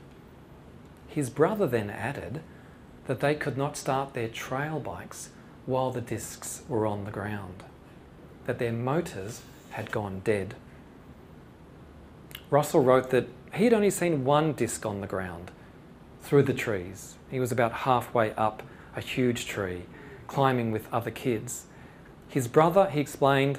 His 1.13 1.29
brother 1.29 1.67
then 1.67 1.91
added 1.91 2.41
that 3.07 3.21
they 3.21 3.35
could 3.35 3.59
not 3.59 3.77
start 3.77 4.15
their 4.15 4.29
trail 4.29 4.81
bikes 4.81 5.29
while 5.67 5.91
the 5.91 6.01
discs 6.01 6.63
were 6.69 6.87
on 6.87 7.05
the 7.05 7.11
ground, 7.11 7.65
that 8.47 8.59
their 8.59 8.73
motors 8.73 9.43
had 9.73 9.91
gone 9.91 10.23
dead. 10.25 10.55
Russell 12.49 12.83
wrote 12.83 13.11
that 13.11 13.29
he 13.53 13.65
had 13.65 13.75
only 13.75 13.91
seen 13.91 14.25
one 14.25 14.55
disc 14.55 14.87
on 14.87 15.03
the 15.03 15.07
ground 15.07 15.51
through 16.23 16.45
the 16.45 16.55
trees. 16.55 17.17
He 17.31 17.39
was 17.39 17.53
about 17.53 17.73
halfway 17.73 18.33
up 18.35 18.63
a 18.97 19.03
huge 19.03 19.45
tree, 19.47 19.83
climbing 20.27 20.73
with 20.73 20.91
other 20.91 21.11
kids. 21.11 21.67
His 22.29 22.49
brother, 22.49 22.89
he 22.89 23.01
explained, 23.01 23.59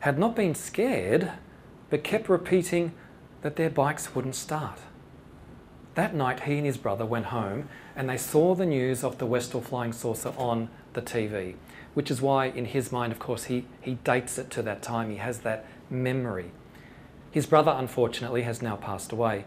had 0.00 0.18
not 0.18 0.36
been 0.36 0.54
scared, 0.54 1.32
but 1.88 2.04
kept 2.04 2.28
repeating 2.28 2.92
that 3.40 3.56
their 3.56 3.70
bikes 3.70 4.14
wouldn't 4.14 4.34
start. 4.34 4.78
That 5.94 6.14
night, 6.14 6.40
he 6.40 6.56
and 6.56 6.66
his 6.66 6.78
brother 6.78 7.04
went 7.04 7.26
home 7.26 7.68
and 7.94 8.08
they 8.08 8.16
saw 8.16 8.54
the 8.54 8.64
news 8.64 9.04
of 9.04 9.18
the 9.18 9.26
Westall 9.26 9.60
flying 9.60 9.92
saucer 9.92 10.32
on 10.38 10.70
the 10.94 11.02
TV, 11.02 11.56
which 11.94 12.10
is 12.10 12.22
why, 12.22 12.46
in 12.46 12.64
his 12.64 12.90
mind, 12.90 13.12
of 13.12 13.18
course, 13.18 13.44
he, 13.44 13.66
he 13.80 13.94
dates 13.96 14.38
it 14.38 14.50
to 14.50 14.62
that 14.62 14.82
time. 14.82 15.10
He 15.10 15.16
has 15.16 15.40
that 15.40 15.66
memory. 15.90 16.50
His 17.30 17.46
brother, 17.46 17.74
unfortunately, 17.76 18.42
has 18.42 18.62
now 18.62 18.76
passed 18.76 19.12
away. 19.12 19.44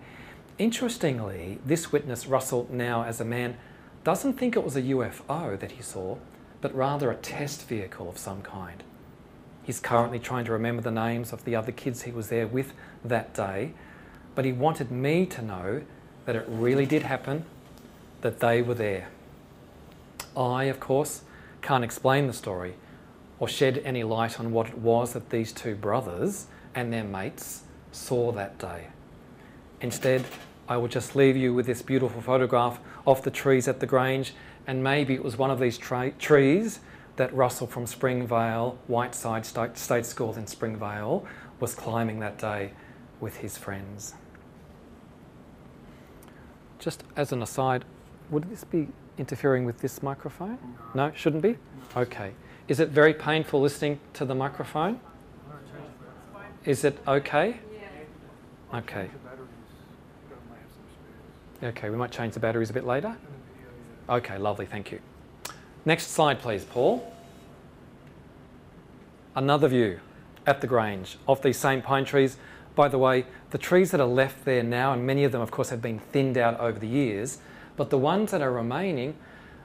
Interestingly, 0.58 1.60
this 1.66 1.92
witness, 1.92 2.28
Russell, 2.28 2.68
now 2.72 3.04
as 3.04 3.20
a 3.20 3.26
man, 3.26 3.58
doesn't 4.04 4.34
think 4.34 4.56
it 4.56 4.64
was 4.64 4.76
a 4.76 4.84
UFO 4.84 5.60
that 5.60 5.72
he 5.74 5.82
saw, 5.82 6.18
but 6.62 6.74
rather 6.76 7.10
a 7.10 7.16
test 7.16 7.68
vehicle 7.68 8.08
of 8.08 8.18
some 8.20 8.42
kind. 8.44 8.84
He's 9.64 9.80
currently 9.80 10.20
trying 10.20 10.46
to 10.46 10.52
remember 10.52 10.84
the 10.84 10.92
names 10.92 11.34
of 11.34 11.44
the 11.44 11.56
other 11.56 11.72
kids 11.72 12.04
he 12.04 12.12
was 12.12 12.30
there 12.30 12.46
with 12.46 12.74
that 13.04 13.34
day, 13.34 13.74
but 14.36 14.46
he 14.46 14.52
wanted 14.52 14.92
me 14.92 15.26
to 15.26 15.42
know 15.42 15.82
that 16.26 16.36
it 16.36 16.46
really 16.48 16.86
did 16.86 17.04
happen, 17.04 17.46
that 18.22 18.40
they 18.40 18.62
were 18.62 18.74
there. 18.74 19.08
I, 20.36 20.66
of 20.66 20.80
course, 20.80 21.22
can't 21.62 21.84
explain 21.84 22.28
the 22.28 22.34
story 22.34 22.76
or 23.40 23.48
shed 23.48 23.82
any 23.84 24.04
light 24.04 24.40
on 24.40 24.52
what 24.52 24.68
it 24.68 24.78
was 24.78 25.14
that 25.14 25.30
these 25.30 25.52
two 25.52 25.76
brothers 25.76 26.48
and 26.74 26.92
their 26.92 27.04
mates 27.04 27.64
saw 27.92 28.32
that 28.32 28.58
day. 28.58 28.88
Instead, 29.82 30.26
I 30.68 30.78
will 30.78 30.88
just 30.88 31.16
leave 31.16 31.38
you 31.38 31.54
with 31.54 31.66
this 31.66 31.82
beautiful 31.82 32.22
photograph 32.22 32.80
of 33.06 33.24
the 33.24 33.32
trees 33.32 33.68
at 33.68 33.80
the 33.80 33.86
Grange, 33.86 34.34
and 34.66 34.84
maybe 34.84 35.14
it 35.14 35.24
was 35.24 35.38
one 35.38 35.52
of 35.52 35.60
these 35.60 35.78
tra- 35.78 36.12
trees 36.12 36.80
that 37.18 37.34
Russell 37.34 37.68
from 37.68 37.86
Springvale, 37.86 38.78
Whiteside 38.88 39.46
State 39.46 40.06
School 40.06 40.34
in 40.36 40.48
Springvale, 40.48 41.26
was 41.60 41.76
climbing 41.76 42.20
that 42.20 42.38
day 42.38 42.72
with 43.20 43.38
his 43.38 43.58
friends. 43.58 44.16
Just 46.80 47.04
as 47.16 47.32
an 47.32 47.42
aside, 47.42 47.86
would 48.30 48.50
this 48.50 48.64
be 48.64 48.88
interfering 49.18 49.66
with 49.66 49.80
this 49.80 50.04
microphone? 50.04 50.58
No, 50.94 51.12
shouldn't 51.16 51.44
be? 51.44 51.58
Okay. 51.96 52.32
Is 52.68 52.80
it 52.80 52.90
very 52.90 53.14
painful 53.14 53.62
listening 53.62 54.00
to 54.14 54.26
the 54.26 54.36
microphone? 54.36 55.00
Is 56.66 56.84
it 56.84 56.98
okay? 57.08 57.60
Okay. 58.74 59.10
Okay, 61.64 61.90
we 61.90 61.96
might 61.96 62.12
change 62.12 62.34
the 62.34 62.40
batteries 62.40 62.70
a 62.70 62.74
bit 62.74 62.86
later. 62.86 63.16
Okay, 64.10 64.38
lovely, 64.38 64.66
thank 64.66 64.92
you. 64.92 65.00
Next 65.86 66.08
slide, 66.08 66.40
please, 66.40 66.64
Paul. 66.64 67.12
Another 69.36 69.68
view 69.68 70.00
at 70.46 70.62
the 70.62 70.68
Grange 70.68 71.18
of 71.28 71.42
these 71.42 71.58
same 71.58 71.82
pine 71.82 72.06
trees. 72.06 72.38
By 72.76 72.90
the 72.90 72.98
way, 72.98 73.26
the 73.52 73.58
trees 73.58 73.92
that 73.92 74.02
are 74.02 74.08
left 74.08 74.44
there 74.44 74.62
now, 74.62 74.92
and 74.92 75.06
many 75.06 75.24
of 75.24 75.32
them, 75.32 75.42
of 75.42 75.50
course, 75.50 75.70
have 75.70 75.82
been 75.82 76.00
thinned 76.00 76.38
out 76.38 76.60
over 76.60 76.78
the 76.78 76.88
years, 76.88 77.40
but 77.78 77.90
the 77.90 77.98
ones 77.98 78.32
that 78.32 78.42
are 78.42 78.52
remaining, 78.52 79.16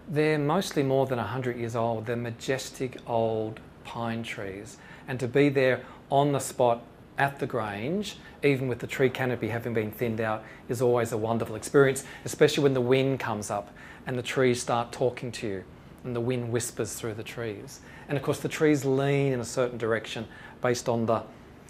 they're 0.08 0.38
mostly 0.38 0.82
more 0.82 1.06
than 1.06 1.18
100 1.18 1.56
years 1.56 1.76
old. 1.76 2.06
They're 2.06 2.16
majestic 2.16 2.98
old 3.06 3.60
pine 3.84 4.22
trees. 4.22 4.78
And 5.08 5.18
to 5.20 5.28
be 5.28 5.48
there 5.48 5.84
on 6.10 6.32
the 6.32 6.38
spot 6.38 6.82
at 7.18 7.38
the 7.38 7.46
Grange, 7.46 8.16
even 8.42 8.68
with 8.68 8.78
the 8.78 8.86
tree 8.86 9.10
canopy 9.10 9.48
having 9.48 9.74
been 9.74 9.90
thinned 9.90 10.20
out, 10.20 10.42
is 10.68 10.80
always 10.80 11.12
a 11.12 11.18
wonderful 11.18 11.54
experience, 11.54 12.04
especially 12.24 12.62
when 12.62 12.74
the 12.74 12.80
wind 12.80 13.20
comes 13.20 13.50
up 13.50 13.72
and 14.06 14.16
the 14.16 14.22
trees 14.22 14.60
start 14.60 14.90
talking 14.92 15.30
to 15.32 15.46
you 15.46 15.64
and 16.04 16.16
the 16.16 16.20
wind 16.20 16.50
whispers 16.50 16.94
through 16.94 17.14
the 17.14 17.22
trees. 17.22 17.80
And 18.08 18.16
of 18.16 18.24
course, 18.24 18.40
the 18.40 18.48
trees 18.48 18.84
lean 18.84 19.32
in 19.32 19.40
a 19.40 19.44
certain 19.44 19.78
direction 19.78 20.26
based 20.62 20.88
on 20.88 21.06
the, 21.06 21.22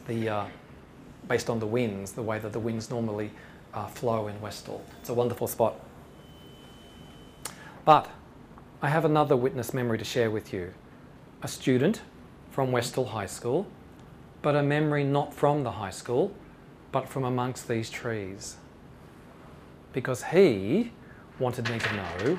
the, 0.07 0.28
uh, 0.28 0.45
based 1.31 1.49
on 1.49 1.59
the 1.61 1.66
winds, 1.66 2.12
the 2.12 2.22
way 2.22 2.39
that 2.39 2.53
the 2.53 2.61
winds 2.61 2.91
normally 2.91 3.31
uh, 3.72 3.87
flow 3.87 4.26
in 4.26 4.39
Westall. 4.43 4.83
It's 5.01 5.09
a 5.09 5.14
wonderful 5.14 5.47
spot. 5.47 5.81
But 7.87 8.11
I 8.83 8.91
have 8.91 9.07
another 9.07 9.37
witness 9.37 9.72
memory 9.72 9.97
to 9.97 10.05
share 10.05 10.31
with 10.31 10.53
you. 10.53 10.74
A 11.43 11.49
student 11.49 12.03
from 12.51 12.70
Westall 12.70 13.07
High 13.07 13.26
School 13.26 13.66
but 14.43 14.57
a 14.57 14.62
memory 14.62 15.05
not 15.05 15.35
from 15.35 15.62
the 15.62 15.72
high 15.72 15.91
school, 15.91 16.33
but 16.93 17.09
from 17.09 17.24
amongst 17.24 17.68
these 17.68 17.91
trees. 17.91 18.57
Because 19.93 20.24
he 20.24 20.93
wanted 21.39 21.68
me 21.68 21.78
to 21.78 21.97
know 21.97 22.39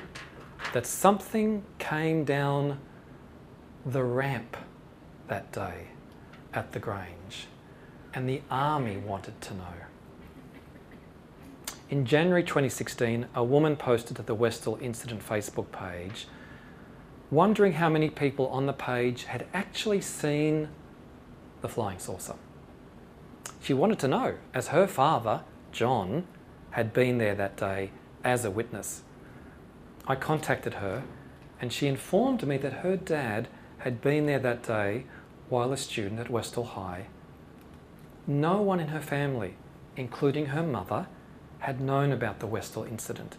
that 0.72 0.86
something 0.86 1.64
came 1.78 2.24
down 2.24 2.78
the 3.84 4.02
ramp 4.02 4.56
that 5.28 5.52
day 5.52 5.88
at 6.54 6.72
the 6.72 6.78
Grange, 6.78 7.46
and 8.14 8.28
the 8.28 8.42
army 8.50 8.96
wanted 8.96 9.40
to 9.40 9.54
know. 9.54 9.74
In 11.90 12.06
January 12.06 12.42
2016, 12.42 13.26
a 13.34 13.44
woman 13.44 13.76
posted 13.76 14.16
to 14.16 14.22
the 14.22 14.34
Westall 14.34 14.78
Incident 14.80 15.26
Facebook 15.26 15.70
page, 15.72 16.26
wondering 17.30 17.74
how 17.74 17.88
many 17.88 18.08
people 18.08 18.48
on 18.48 18.66
the 18.66 18.72
page 18.72 19.24
had 19.24 19.46
actually 19.52 20.00
seen 20.00 20.68
the 21.60 21.68
flying 21.68 21.98
saucer. 21.98 22.36
She 23.62 23.74
wanted 23.74 23.98
to 24.00 24.08
know, 24.08 24.36
as 24.54 24.68
her 24.68 24.86
father, 24.86 25.42
John, 25.70 26.26
had 26.70 26.92
been 26.92 27.18
there 27.18 27.34
that 27.34 27.56
day 27.56 27.90
as 28.24 28.44
a 28.44 28.50
witness. 28.50 29.02
I 30.06 30.16
contacted 30.16 30.74
her 30.74 31.04
and 31.60 31.72
she 31.72 31.86
informed 31.86 32.46
me 32.46 32.56
that 32.56 32.72
her 32.72 32.96
dad 32.96 33.48
had 33.78 34.00
been 34.00 34.26
there 34.26 34.40
that 34.40 34.62
day 34.64 35.04
while 35.48 35.72
a 35.72 35.76
student 35.76 36.18
at 36.18 36.28
Westall 36.28 36.64
High. 36.64 37.06
No 38.26 38.62
one 38.62 38.78
in 38.78 38.88
her 38.88 39.00
family, 39.00 39.54
including 39.96 40.46
her 40.46 40.62
mother, 40.62 41.06
had 41.60 41.80
known 41.80 42.12
about 42.12 42.40
the 42.40 42.46
Westall 42.46 42.84
incident 42.84 43.36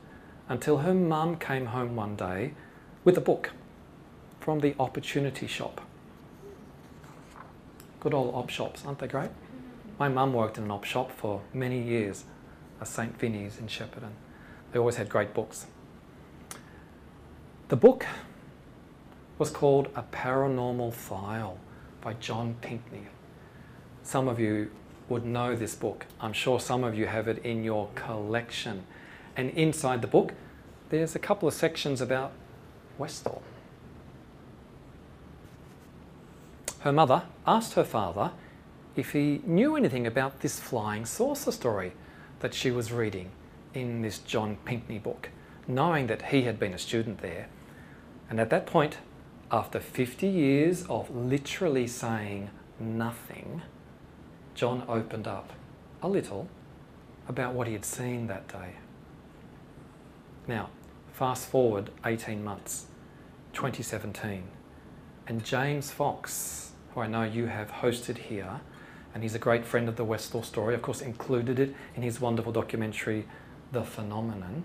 until 0.50 0.80
her 0.80 0.94
mum 0.94 1.38
came 1.38 1.68
home 1.68 1.96
one 1.96 2.16
day 2.16 2.54
with 3.04 3.18
a 3.18 3.22
book 3.22 3.52
from 4.40 4.60
the 4.60 4.76
Opportunity 4.80 5.48
Shop. 5.48 5.82
Good 8.02 8.14
old 8.14 8.36
op 8.36 8.50
shops, 8.50 8.84
aren't 8.86 9.00
they 9.00 9.08
great? 9.08 9.30
My 9.98 10.10
mum 10.10 10.34
worked 10.34 10.58
in 10.58 10.66
an 10.66 10.72
op 10.72 10.84
shop 10.84 11.12
for 11.12 11.42
many 11.54 11.82
years, 11.82 12.26
a 12.82 12.86
St. 12.86 13.18
Vinny's 13.18 13.60
in 13.60 13.68
Shepparton. 13.68 14.12
They 14.72 14.80
always 14.80 14.98
had 14.98 15.08
great 15.08 15.34
books. 15.34 15.68
The 17.70 17.78
book 17.78 18.06
was 19.38 19.50
called 19.50 19.88
A 19.96 20.04
Paranormal 20.04 20.94
File 20.94 21.58
by 22.02 22.14
John 22.14 22.56
Pinkney. 22.62 23.08
Some 24.04 24.28
of 24.28 24.40
you 24.40 24.72
would 25.10 25.26
know 25.26 25.56
this 25.56 25.76
book. 25.76 26.06
I'm 26.20 26.34
sure 26.34 26.60
some 26.60 26.84
of 26.84 26.96
you 26.96 27.08
have 27.08 27.28
it 27.28 27.44
in 27.44 27.64
your 27.64 27.90
collection. 27.96 28.84
And 29.36 29.50
inside 29.52 30.02
the 30.02 30.08
book, 30.08 30.34
there's 30.90 31.16
a 31.16 31.20
couple 31.20 31.48
of 31.48 31.54
sections 31.54 32.02
about 32.02 32.32
Westall. 32.98 33.42
her 36.84 36.92
mother 36.92 37.24
asked 37.48 37.74
her 37.74 37.84
father 37.86 38.32
if 38.98 39.14
he 39.14 39.42
knew 39.46 39.78
anything 39.78 40.06
about 40.06 40.42
this 40.42 40.60
flying 40.60 41.06
saucer 41.06 41.52
story 41.52 41.94
that 42.42 42.54
she 42.54 42.70
was 42.70 42.92
reading 42.92 43.32
in 43.74 44.02
this 44.02 44.20
John 44.20 44.58
Pinkney 44.66 45.00
book, 45.00 45.30
knowing 45.66 46.08
that 46.08 46.24
he 46.24 46.42
had 46.42 46.60
been 46.60 46.74
a 46.74 46.78
student 46.78 47.22
there. 47.22 47.48
And 48.30 48.38
at 48.38 48.50
that 48.50 48.66
point, 48.66 48.98
after 49.50 49.80
50 49.80 50.28
years 50.28 50.84
of 50.90 51.10
literally 51.16 51.88
saying 51.88 52.50
nothing, 52.78 53.62
John 54.56 54.84
opened 54.88 55.28
up 55.28 55.52
a 56.02 56.08
little 56.08 56.48
about 57.28 57.54
what 57.54 57.68
he 57.68 57.74
had 57.74 57.86
seen 57.86 58.28
that 58.28 58.48
day. 58.48 58.76
Now, 60.48 60.70
fast 61.14 61.48
forward 61.48 61.90
18 62.06 62.44
months, 62.44 62.88
2017, 63.54 64.44
and 65.28 65.44
James 65.44 65.92
Fox 65.92 66.74
who 66.94 67.02
I 67.02 67.08
know 67.08 67.24
you 67.24 67.48
have 67.48 67.72
hosted 67.72 68.18
here, 68.18 68.62
and 69.14 69.24
he's 69.24 69.36
a 69.36 69.40
great 69.40 69.66
friend 69.66 69.90
of 69.90 69.96
the 69.96 70.06
Westall 70.06 70.44
story, 70.44 70.76
of 70.76 70.82
course, 70.82 71.02
included 71.02 71.60
it 71.60 71.76
in 71.96 72.04
his 72.04 72.20
wonderful 72.22 72.52
documentary, 72.52 73.26
The 73.72 73.84
Phenomenon. 73.84 74.64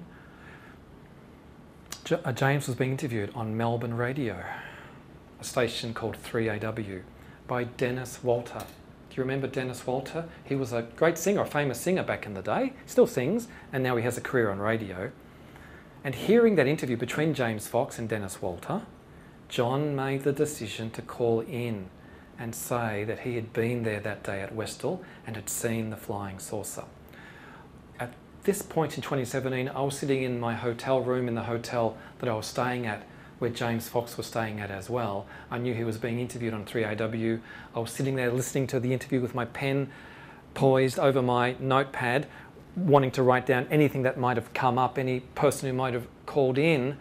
Uh, 2.10 2.32
James 2.32 2.66
was 2.66 2.76
being 2.76 2.92
interviewed 2.92 3.30
on 3.34 3.56
Melbourne 3.56 3.94
Radio, 3.94 4.42
a 5.40 5.44
station 5.44 5.94
called 5.94 6.16
3AW, 6.22 7.02
by 7.46 7.64
Dennis 7.64 8.22
Walter. 8.22 8.64
You 9.18 9.24
remember 9.24 9.48
Dennis 9.48 9.84
Walter? 9.84 10.28
He 10.44 10.54
was 10.54 10.72
a 10.72 10.82
great 10.94 11.18
singer, 11.18 11.40
a 11.40 11.44
famous 11.44 11.80
singer 11.80 12.04
back 12.04 12.24
in 12.24 12.34
the 12.34 12.40
day, 12.40 12.74
still 12.86 13.08
sings, 13.08 13.48
and 13.72 13.82
now 13.82 13.96
he 13.96 14.04
has 14.04 14.16
a 14.16 14.20
career 14.20 14.48
on 14.48 14.60
radio. 14.60 15.10
And 16.04 16.14
hearing 16.14 16.54
that 16.54 16.68
interview 16.68 16.96
between 16.96 17.34
James 17.34 17.66
Fox 17.66 17.98
and 17.98 18.08
Dennis 18.08 18.40
Walter, 18.40 18.82
John 19.48 19.96
made 19.96 20.22
the 20.22 20.32
decision 20.32 20.90
to 20.90 21.02
call 21.02 21.40
in 21.40 21.90
and 22.38 22.54
say 22.54 23.02
that 23.02 23.18
he 23.20 23.34
had 23.34 23.52
been 23.52 23.82
there 23.82 23.98
that 23.98 24.22
day 24.22 24.40
at 24.40 24.54
Westall 24.54 25.02
and 25.26 25.34
had 25.34 25.50
seen 25.50 25.90
the 25.90 25.96
flying 25.96 26.38
saucer. 26.38 26.84
At 27.98 28.14
this 28.44 28.62
point 28.62 28.96
in 28.96 29.02
2017, 29.02 29.68
I 29.68 29.80
was 29.80 29.98
sitting 29.98 30.22
in 30.22 30.38
my 30.38 30.54
hotel 30.54 31.00
room 31.00 31.26
in 31.26 31.34
the 31.34 31.42
hotel 31.42 31.96
that 32.20 32.28
I 32.28 32.34
was 32.34 32.46
staying 32.46 32.86
at, 32.86 33.04
where 33.38 33.50
James 33.50 33.88
Fox 33.88 34.16
was 34.16 34.26
staying 34.26 34.60
at 34.60 34.70
as 34.70 34.90
well. 34.90 35.26
I 35.50 35.58
knew 35.58 35.74
he 35.74 35.84
was 35.84 35.98
being 35.98 36.18
interviewed 36.18 36.54
on 36.54 36.64
3AW. 36.64 37.40
I 37.74 37.78
was 37.78 37.90
sitting 37.90 38.16
there 38.16 38.32
listening 38.32 38.66
to 38.68 38.80
the 38.80 38.92
interview 38.92 39.20
with 39.20 39.34
my 39.34 39.44
pen 39.44 39.90
poised 40.54 40.98
over 40.98 41.22
my 41.22 41.54
notepad, 41.60 42.26
wanting 42.74 43.10
to 43.12 43.22
write 43.22 43.46
down 43.46 43.66
anything 43.70 44.02
that 44.02 44.18
might 44.18 44.36
have 44.36 44.52
come 44.54 44.78
up, 44.78 44.98
any 44.98 45.20
person 45.20 45.68
who 45.68 45.74
might 45.74 45.94
have 45.94 46.06
called 46.26 46.58
in. 46.58 46.98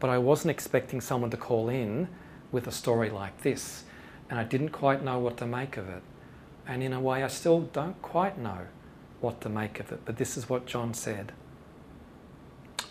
But 0.00 0.10
I 0.10 0.18
wasn't 0.18 0.50
expecting 0.50 1.00
someone 1.00 1.30
to 1.30 1.36
call 1.36 1.68
in 1.68 2.08
with 2.50 2.66
a 2.66 2.72
story 2.72 3.10
like 3.10 3.42
this 3.42 3.84
and 4.30 4.38
I 4.38 4.44
didn't 4.44 4.70
quite 4.70 5.02
know 5.02 5.18
what 5.18 5.36
to 5.38 5.46
make 5.46 5.76
of 5.76 5.88
it. 5.88 6.02
And 6.66 6.82
in 6.82 6.92
a 6.92 7.00
way, 7.00 7.24
I 7.24 7.28
still 7.28 7.62
don't 7.62 8.00
quite 8.00 8.38
know 8.38 8.68
what 9.20 9.40
to 9.40 9.48
make 9.48 9.80
of 9.80 9.90
it, 9.90 10.02
but 10.04 10.16
this 10.16 10.36
is 10.36 10.48
what 10.48 10.66
John 10.66 10.94
said. 10.94 11.32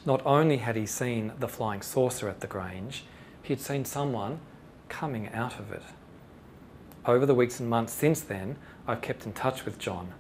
Not 0.10 0.26
only 0.26 0.57
had 0.57 0.76
he 0.76 0.88
seen 0.88 1.34
the 1.38 1.47
flying 1.47 1.84
saucer 1.84 2.28
at 2.28 2.39
the 2.39 2.47
Grange, 2.47 3.03
he 3.43 3.53
had 3.53 3.62
seen 3.62 3.86
someone 3.86 4.39
coming 4.88 5.30
out 5.32 5.60
of 5.60 5.72
it. 5.72 5.84
Over 7.05 7.28
the 7.28 7.36
weeks 7.36 7.60
and 7.60 7.70
months 7.70 7.93
since 7.93 8.20
then, 8.20 8.55
I've 8.88 9.01
kept 9.01 9.28
in 9.28 9.34
touch 9.34 9.66
with 9.66 9.78
John. 9.78 10.14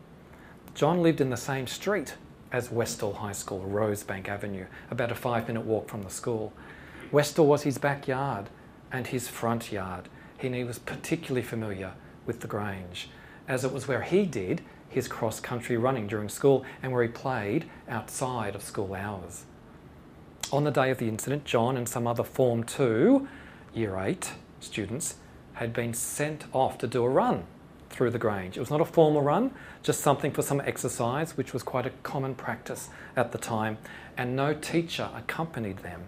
John 0.75 1.01
lived 1.01 1.21
in 1.21 1.31
the 1.31 1.37
same 1.37 1.65
street 1.65 2.13
as 2.51 2.69
Westall 2.69 3.13
High 3.13 3.31
School, 3.31 3.61
Rosebank 3.61 4.29
Avenue, 4.29 4.67
about 4.91 5.11
a 5.11 5.15
five 5.15 5.47
minute 5.47 5.65
walk 5.65 5.89
from 5.89 6.03
the 6.03 6.11
school. 6.11 6.53
Westall 7.11 7.47
was 7.47 7.63
his 7.63 7.79
backyard 7.79 8.45
and 8.91 9.07
his 9.07 9.27
front 9.27 9.71
yard, 9.71 10.07
he 10.37 10.63
was 10.63 10.77
particularly 10.77 11.41
familiar 11.41 11.93
with 12.27 12.41
the 12.41 12.47
Grange, 12.47 13.09
as 13.47 13.65
it 13.65 13.73
was 13.73 13.87
where 13.87 14.03
he 14.03 14.27
did 14.27 14.61
his 14.87 15.07
cross 15.07 15.39
country 15.39 15.77
running 15.77 16.05
during 16.05 16.29
school 16.29 16.63
and 16.83 16.91
where 16.91 17.01
he 17.01 17.09
played 17.09 17.67
outside 17.87 18.53
of 18.53 18.61
school 18.61 18.93
hours. 18.93 19.45
On 20.51 20.63
the 20.63 20.71
day 20.71 20.89
of 20.89 20.97
the 20.97 21.07
incident, 21.07 21.45
John 21.45 21.77
and 21.77 21.87
some 21.87 22.07
other 22.07 22.23
Form 22.23 22.63
2, 22.63 23.27
Year 23.73 23.97
8 23.97 24.33
students 24.59 25.15
had 25.53 25.73
been 25.73 25.93
sent 25.93 26.45
off 26.53 26.77
to 26.79 26.87
do 26.87 27.03
a 27.03 27.09
run 27.09 27.43
through 27.89 28.09
the 28.11 28.17
Grange. 28.17 28.57
It 28.57 28.59
was 28.59 28.69
not 28.69 28.81
a 28.81 28.85
formal 28.85 29.21
run, 29.21 29.51
just 29.83 30.01
something 30.01 30.31
for 30.31 30.41
some 30.41 30.61
exercise, 30.61 31.37
which 31.37 31.53
was 31.53 31.63
quite 31.63 31.85
a 31.85 31.91
common 32.01 32.33
practice 32.33 32.89
at 33.15 33.31
the 33.31 33.37
time, 33.37 33.77
and 34.17 34.35
no 34.35 34.53
teacher 34.53 35.09
accompanied 35.15 35.79
them. 35.79 36.03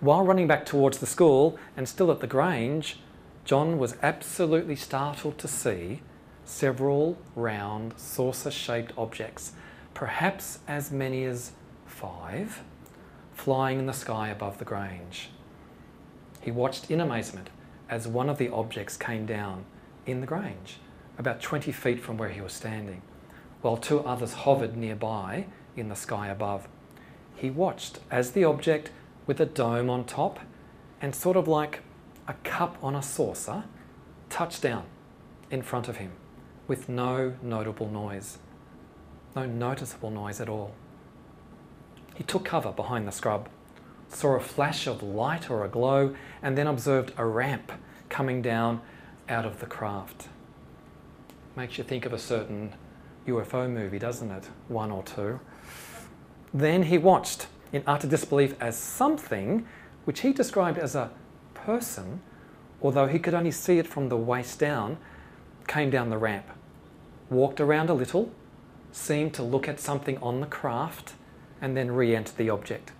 While 0.00 0.24
running 0.24 0.46
back 0.46 0.66
towards 0.66 0.98
the 0.98 1.06
school 1.06 1.58
and 1.76 1.88
still 1.88 2.10
at 2.10 2.20
the 2.20 2.26
Grange, 2.26 2.98
John 3.44 3.78
was 3.78 3.96
absolutely 4.02 4.76
startled 4.76 5.38
to 5.38 5.48
see 5.48 6.02
several 6.44 7.18
round 7.34 7.94
saucer 7.96 8.50
shaped 8.50 8.92
objects, 8.98 9.52
perhaps 9.94 10.58
as 10.66 10.90
many 10.90 11.24
as 11.24 11.52
five, 11.86 12.62
flying 13.36 13.78
in 13.78 13.86
the 13.86 13.92
sky 13.92 14.28
above 14.28 14.58
the 14.58 14.64
Grange. 14.64 15.28
He 16.40 16.50
watched 16.50 16.90
in 16.90 17.00
amazement 17.00 17.50
as 17.88 18.08
one 18.08 18.28
of 18.28 18.38
the 18.38 18.48
objects 18.48 18.96
came 18.96 19.26
down 19.26 19.66
in 20.06 20.20
the 20.20 20.26
Grange, 20.26 20.78
about 21.18 21.42
20 21.42 21.70
feet 21.70 22.00
from 22.00 22.16
where 22.16 22.30
he 22.30 22.40
was 22.40 22.54
standing, 22.54 23.02
while 23.60 23.76
two 23.76 24.00
others 24.00 24.32
hovered 24.32 24.76
nearby 24.76 25.46
in 25.76 25.88
the 25.88 25.94
sky 25.94 26.28
above. 26.28 26.66
He 27.36 27.50
watched 27.50 28.00
as 28.10 28.32
the 28.32 28.44
object 28.44 28.90
with 29.26 29.38
a 29.38 29.46
dome 29.46 29.90
on 29.90 30.04
top 30.04 30.40
and 31.00 31.14
sort 31.14 31.36
of 31.36 31.46
like 31.46 31.80
a 32.26 32.34
cup 32.42 32.78
on 32.82 32.96
a 32.96 33.02
saucer 33.02 33.64
touched 34.30 34.62
down 34.62 34.84
in 35.50 35.62
front 35.62 35.88
of 35.88 35.98
him 35.98 36.12
with 36.66 36.88
no 36.88 37.34
notable 37.42 37.88
noise, 37.88 38.38
no 39.36 39.44
noticeable 39.44 40.10
noise 40.10 40.40
at 40.40 40.48
all. 40.48 40.72
He 42.16 42.24
took 42.24 42.44
cover 42.44 42.72
behind 42.72 43.06
the 43.06 43.12
scrub, 43.12 43.48
saw 44.08 44.36
a 44.36 44.40
flash 44.40 44.86
of 44.86 45.02
light 45.02 45.50
or 45.50 45.64
a 45.64 45.68
glow, 45.68 46.16
and 46.42 46.56
then 46.56 46.66
observed 46.66 47.12
a 47.16 47.26
ramp 47.26 47.70
coming 48.08 48.40
down 48.40 48.80
out 49.28 49.44
of 49.44 49.60
the 49.60 49.66
craft. 49.66 50.28
Makes 51.56 51.78
you 51.78 51.84
think 51.84 52.06
of 52.06 52.12
a 52.12 52.18
certain 52.18 52.72
UFO 53.26 53.70
movie, 53.70 53.98
doesn't 53.98 54.30
it? 54.30 54.48
One 54.68 54.90
or 54.90 55.02
two. 55.02 55.40
Then 56.54 56.84
he 56.84 56.96
watched 56.96 57.48
in 57.72 57.82
utter 57.86 58.08
disbelief 58.08 58.54
as 58.60 58.76
something 58.78 59.66
which 60.04 60.20
he 60.20 60.32
described 60.32 60.78
as 60.78 60.94
a 60.94 61.10
person, 61.52 62.20
although 62.80 63.08
he 63.08 63.18
could 63.18 63.34
only 63.34 63.50
see 63.50 63.78
it 63.78 63.86
from 63.86 64.08
the 64.08 64.16
waist 64.16 64.58
down, 64.58 64.96
came 65.66 65.90
down 65.90 66.08
the 66.08 66.18
ramp, 66.18 66.46
walked 67.28 67.60
around 67.60 67.90
a 67.90 67.94
little, 67.94 68.30
seemed 68.92 69.34
to 69.34 69.42
look 69.42 69.68
at 69.68 69.80
something 69.80 70.16
on 70.18 70.40
the 70.40 70.46
craft, 70.46 71.14
and 71.60 71.76
then 71.76 71.90
re-enter 71.90 72.32
the 72.36 72.50
object. 72.50 72.92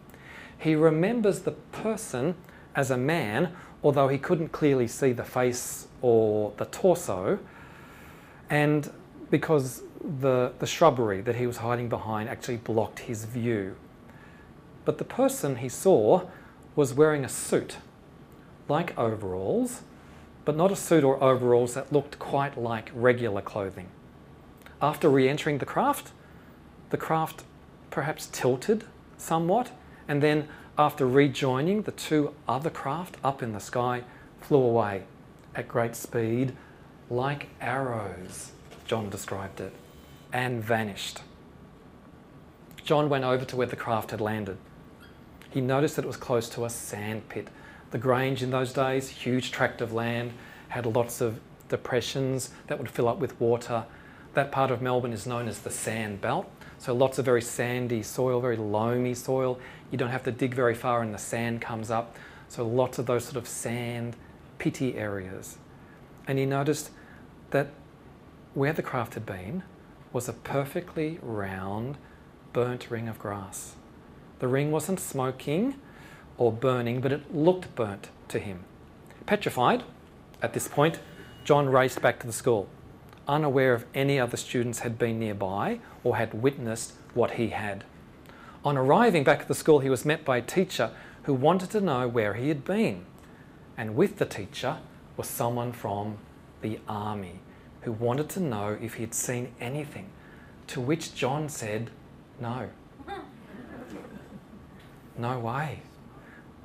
He 0.59 0.75
remembers 0.75 1.41
the 1.41 1.53
person 1.53 2.35
as 2.75 2.91
a 2.91 2.97
man, 2.97 3.53
although 3.83 4.09
he 4.09 4.19
couldn't 4.19 4.53
clearly 4.53 4.87
see 4.87 5.13
the 5.13 5.25
face 5.25 5.89
or 6.03 6.53
the 6.57 6.67
torso, 6.67 7.39
and 8.49 8.91
because 9.31 9.83
the, 10.21 10.53
the 10.59 10.67
shrubbery 10.67 11.21
that 11.21 11.37
he 11.37 11.47
was 11.47 11.59
hiding 11.59 11.89
behind 11.89 12.29
actually 12.29 12.59
blocked 12.59 13.01
his 13.01 13.25
view. 13.25 13.77
But 14.85 14.99
the 14.99 15.05
person 15.05 15.57
he 15.57 15.69
saw 15.69 16.29
was 16.77 16.95
wearing 16.95 17.25
a 17.25 17.29
suit 17.29 17.79
like 18.69 18.97
overalls, 18.99 19.83
but 20.45 20.57
not 20.57 20.71
a 20.71 20.77
suit 20.77 21.03
or 21.03 21.23
overalls 21.23 21.75
that 21.75 21.93
looked 21.93 22.19
quite 22.19 22.57
like 22.57 22.91
regular 22.95 23.41
clothing. 23.41 23.89
After 24.81 25.09
re 25.09 25.29
entering 25.29 25.59
the 25.59 25.67
craft, 25.67 26.13
the 26.91 26.97
craft 26.97 27.45
perhaps 27.91 28.26
tilted 28.26 28.84
somewhat, 29.16 29.70
and 30.09 30.22
then 30.22 30.49
after 30.78 31.07
rejoining 31.07 31.82
the 31.82 31.93
two 31.93 32.34
other 32.47 32.70
craft 32.70 33.16
up 33.24 33.43
in 33.43 33.53
the 33.53 33.61
sky, 33.61 34.03
flew 34.41 34.62
away 34.62 35.05
at 35.55 35.68
great 35.68 35.97
speed, 35.97 36.55
like 37.09 37.49
arrows, 37.61 38.53
John 38.87 39.09
described 39.09 39.61
it, 39.61 39.72
and 40.32 40.62
vanished. 40.62 41.20
John 42.84 43.09
went 43.09 43.24
over 43.24 43.45
to 43.45 43.57
where 43.57 43.66
the 43.66 43.76
craft 43.76 44.11
had 44.11 44.20
landed. 44.20 44.59
He 45.51 45.61
noticed 45.61 45.97
that 45.97 46.05
it 46.05 46.09
was 46.09 46.16
close 46.16 46.49
to 46.51 46.64
a 46.64 46.70
sand 46.70 47.28
pit 47.28 47.49
the 47.91 47.99
Grange 47.99 48.43
in 48.43 48.51
those 48.51 48.72
days, 48.72 49.09
huge 49.09 49.53
tract 49.53 49.80
of 49.80 49.93
land, 49.93 50.32
had 50.68 50.87
lots 50.87 51.20
of 51.20 51.41
depressions 51.68 52.51
that 52.66 52.78
would 52.78 52.91
fill 52.91 53.09
up 53.09 53.18
with 53.18 53.41
water. 53.41 53.84
That 54.34 54.53
part 54.53 54.70
of 54.70 54.82
Melbourne 54.82 55.12
is 55.12 55.26
known 55.26 55.49
as 55.49 55.61
the 55.61 55.70
sand 55.70 56.20
belt. 56.20 56.51
So 56.79 56.95
lots 56.95 57.18
of 57.18 57.24
very 57.24 57.43
sandy 57.43 58.03
soil, 58.03 58.41
very 58.41 58.57
loamy 58.57 59.14
soil. 59.14 59.59
You 59.91 59.99
don't 59.99 60.11
have 60.11 60.24
to 60.24 60.33
dig 60.33 60.55
very 60.55 60.74
far 60.74 61.03
and 61.03 61.12
the 61.12 61.18
sand 61.18 61.61
comes 61.61 61.91
up. 61.91 62.16
So 62.49 62.66
lots 62.66 62.99
of 62.99 63.07
those 63.07 63.24
sort 63.24 63.37
of 63.37 63.49
sand, 63.49 64.16
pitty 64.59 64.97
areas. 64.97 65.59
And 66.27 66.39
he 66.39 66.47
noticed 66.47 66.91
that 67.51 67.68
where 68.55 68.72
the 68.72 68.83
craft 68.83 69.14
had 69.14 69.27
been 69.27 69.62
was 70.12 70.29
a 70.29 70.33
perfectly 70.33 71.18
round, 71.22 71.97
burnt 72.53 72.91
ring 72.91 73.09
of 73.09 73.18
grass. 73.18 73.74
The 74.39 74.49
ring 74.49 74.70
wasn't 74.70 75.01
smoking, 75.01 75.77
or 76.39 76.53
burning, 76.53 77.01
but 77.01 77.12
it 77.12 77.35
looked 77.35 77.74
burnt 77.74 78.09
to 78.29 78.39
him. 78.39 78.64
Petrified, 79.24 79.83
at 80.43 80.53
this 80.53 80.68
point, 80.68 80.99
John 81.45 81.68
raced 81.68 82.03
back 82.03 82.20
to 82.20 82.27
the 82.27 82.33
school, 82.33 82.68
unaware 83.29 83.74
if 83.74 83.85
any 83.95 84.18
other 84.18 84.37
students 84.37 84.81
had 84.81 84.99
been 84.99 85.18
nearby 85.18 85.81
or 86.05 86.16
had 86.16 86.43
witnessed 86.43 86.93
what 87.14 87.33
he 87.33 87.49
had. 87.49 87.85
On 88.64 88.77
arriving 88.77 89.24
back 89.24 89.41
at 89.41 89.49
the 89.49 89.55
school, 89.55 89.81
he 89.81 89.91
was 89.91 90.05
met 90.05 90.24
by 90.24 90.39
a 90.39 90.43
teacher 90.43 90.91
who 91.24 91.35
wanted 91.35 91.70
to 91.70 91.81
know 91.81 92.09
where 92.09 92.35
he 92.35 92.49
had 92.49 92.64
been. 92.64 93.05
And 93.77 93.95
with 93.95 94.18
the 94.18 94.27
teacher 94.27 94.79
was 95.16 95.29
someone 95.29 95.72
from 95.72 96.18
the 96.62 96.81
army 96.89 97.41
who 97.83 97.93
wanted 97.93 98.29
to 98.31 98.41
know 98.41 98.77
if 98.81 98.95
he 98.95 99.03
had 99.03 99.14
seen 99.14 99.53
anything, 99.61 100.09
to 100.68 100.81
which 100.81 101.14
John 101.14 101.49
said, 101.49 101.91
No. 102.41 102.70
No 105.18 105.39
way. 105.39 105.81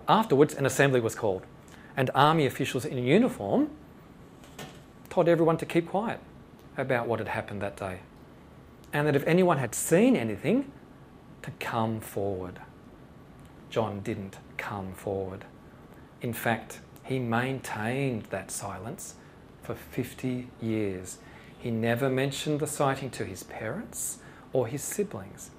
Afterwards, 0.07 0.53
an 0.55 0.65
assembly 0.65 0.99
was 0.99 1.15
called, 1.15 1.43
and 1.95 2.09
army 2.13 2.45
officials 2.45 2.83
in 2.83 2.97
uniform 2.97 3.69
told 5.09 5.29
everyone 5.29 5.57
to 5.57 5.65
keep 5.65 5.87
quiet 5.89 6.19
about 6.77 7.07
what 7.07 7.19
had 7.19 7.27
happened 7.27 7.61
that 7.61 7.77
day, 7.77 7.99
and 8.93 9.07
that 9.07 9.15
if 9.15 9.25
anyone 9.25 9.57
had 9.57 9.75
seen 9.75 10.15
anything, 10.15 10.71
to 11.43 11.51
come 11.59 11.99
forward. 11.99 12.59
John 13.69 14.01
didn't 14.01 14.37
come 14.57 14.93
forward. 14.93 15.45
In 16.21 16.33
fact, 16.33 16.79
he 17.03 17.19
maintained 17.19 18.23
that 18.25 18.51
silence 18.51 19.15
for 19.63 19.75
50 19.75 20.47
years. 20.61 21.17
He 21.57 21.71
never 21.71 22.09
mentioned 22.09 22.59
the 22.59 22.67
sighting 22.67 23.09
to 23.11 23.25
his 23.25 23.43
parents 23.43 24.19
or 24.53 24.67
his 24.67 24.83
siblings. 24.83 25.51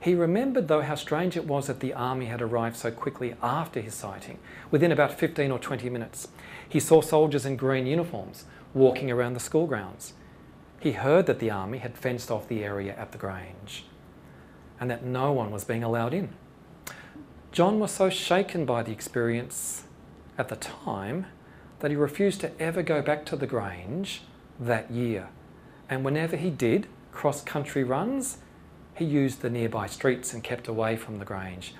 He 0.00 0.14
remembered, 0.14 0.66
though, 0.66 0.80
how 0.80 0.96
strange 0.96 1.36
it 1.36 1.46
was 1.46 1.68
that 1.68 1.80
the 1.80 1.94
army 1.94 2.26
had 2.26 2.42
arrived 2.42 2.76
so 2.76 2.90
quickly 2.90 3.34
after 3.40 3.80
his 3.80 3.94
sighting, 3.94 4.38
within 4.70 4.90
about 4.90 5.18
15 5.18 5.50
or 5.52 5.58
20 5.60 5.88
minutes. 5.90 6.28
He 6.68 6.80
saw 6.80 7.00
soldiers 7.00 7.46
in 7.46 7.56
green 7.56 7.86
uniforms 7.86 8.44
walking 8.74 9.10
around 9.10 9.34
the 9.34 9.40
school 9.40 9.66
grounds. 9.66 10.14
He 10.82 10.92
heard 10.92 11.26
that 11.26 11.38
the 11.38 11.48
army 11.48 11.78
had 11.78 11.96
fenced 11.96 12.28
off 12.28 12.48
the 12.48 12.64
area 12.64 12.92
at 12.96 13.12
the 13.12 13.18
Grange 13.18 13.84
and 14.80 14.90
that 14.90 15.04
no 15.04 15.30
one 15.30 15.52
was 15.52 15.62
being 15.62 15.84
allowed 15.84 16.12
in. 16.12 16.30
John 17.52 17.78
was 17.78 17.92
so 17.92 18.10
shaken 18.10 18.64
by 18.64 18.82
the 18.82 18.90
experience 18.90 19.84
at 20.36 20.48
the 20.48 20.56
time 20.56 21.26
that 21.78 21.92
he 21.92 21.96
refused 21.96 22.40
to 22.40 22.60
ever 22.60 22.82
go 22.82 23.00
back 23.00 23.24
to 23.26 23.36
the 23.36 23.46
Grange 23.46 24.22
that 24.58 24.90
year. 24.90 25.28
And 25.88 26.04
whenever 26.04 26.36
he 26.36 26.50
did 26.50 26.88
cross 27.12 27.44
country 27.44 27.84
runs, 27.84 28.38
he 28.96 29.04
used 29.04 29.40
the 29.40 29.50
nearby 29.50 29.86
streets 29.86 30.34
and 30.34 30.42
kept 30.42 30.66
away 30.66 30.96
from 30.96 31.20
the 31.20 31.24
Grange. 31.24 31.76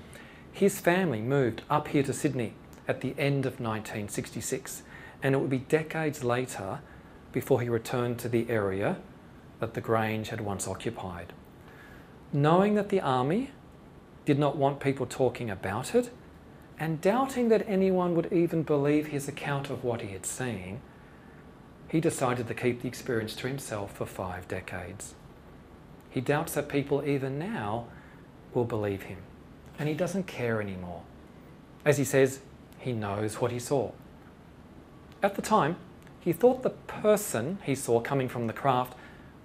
His 0.52 0.78
family 0.78 1.20
moved 1.20 1.62
up 1.68 1.88
here 1.88 2.04
to 2.04 2.12
Sydney 2.12 2.54
at 2.86 3.00
the 3.00 3.16
end 3.18 3.46
of 3.46 3.54
1966, 3.54 4.84
and 5.24 5.34
it 5.34 5.38
would 5.38 5.50
be 5.50 5.58
decades 5.58 6.22
later 6.22 6.78
before 7.32 7.60
he 7.60 7.68
returned 7.68 8.18
to 8.18 8.28
the 8.28 8.48
area 8.48 8.98
that 9.60 9.74
the 9.74 9.80
Grange 9.80 10.28
had 10.28 10.40
once 10.40 10.68
occupied. 10.68 11.32
Knowing 12.32 12.74
that 12.74 12.88
the 12.88 13.00
army 13.00 13.50
did 14.24 14.38
not 14.38 14.56
want 14.56 14.80
people 14.80 15.06
talking 15.06 15.50
about 15.50 15.94
it, 15.94 16.10
and 16.78 17.00
doubting 17.00 17.48
that 17.48 17.66
anyone 17.68 18.14
would 18.14 18.32
even 18.32 18.62
believe 18.62 19.08
his 19.08 19.28
account 19.28 19.70
of 19.70 19.84
what 19.84 20.00
he 20.00 20.08
had 20.08 20.26
seen, 20.26 20.80
he 21.88 22.00
decided 22.00 22.48
to 22.48 22.54
keep 22.54 22.82
the 22.82 22.88
experience 22.88 23.34
to 23.36 23.46
himself 23.46 23.94
for 23.96 24.06
five 24.06 24.48
decades. 24.48 25.14
He 26.10 26.20
doubts 26.20 26.54
that 26.54 26.68
people 26.68 27.04
even 27.06 27.38
now 27.38 27.86
will 28.54 28.64
believe 28.64 29.02
him, 29.02 29.18
and 29.78 29.88
he 29.88 29.94
doesn't 29.94 30.26
care 30.26 30.60
anymore. 30.60 31.02
As 31.84 31.98
he 31.98 32.04
says, 32.04 32.40
he 32.78 32.92
knows 32.92 33.40
what 33.40 33.52
he 33.52 33.58
saw. 33.58 33.92
At 35.22 35.36
the 35.36 35.42
time, 35.42 35.76
he 36.22 36.32
thought 36.32 36.62
the 36.62 36.70
person 36.70 37.58
he 37.64 37.74
saw 37.74 38.00
coming 38.00 38.28
from 38.28 38.46
the 38.46 38.52
craft 38.52 38.94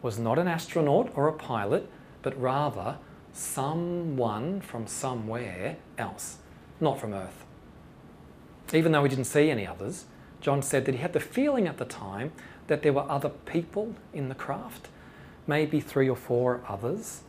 was 0.03 0.19
not 0.19 0.37
an 0.37 0.47
astronaut 0.47 1.11
or 1.15 1.27
a 1.27 1.33
pilot, 1.33 1.89
but 2.21 2.39
rather 2.39 2.97
someone 3.33 4.61
from 4.61 4.85
somewhere 4.85 5.77
else, 5.97 6.37
not 6.79 6.99
from 6.99 7.13
Earth. 7.13 7.43
Even 8.73 8.91
though 8.91 9.03
he 9.03 9.09
didn't 9.09 9.25
see 9.25 9.49
any 9.49 9.65
others, 9.65 10.05
John 10.39 10.61
said 10.61 10.85
that 10.85 10.93
he 10.93 11.01
had 11.01 11.13
the 11.13 11.19
feeling 11.19 11.67
at 11.67 11.77
the 11.77 11.85
time 11.85 12.31
that 12.67 12.83
there 12.83 12.93
were 12.93 13.09
other 13.09 13.29
people 13.29 13.95
in 14.13 14.29
the 14.29 14.35
craft, 14.35 14.89
maybe 15.47 15.79
three 15.79 16.07
or 16.07 16.15
four 16.15 16.61
others. 16.67 17.21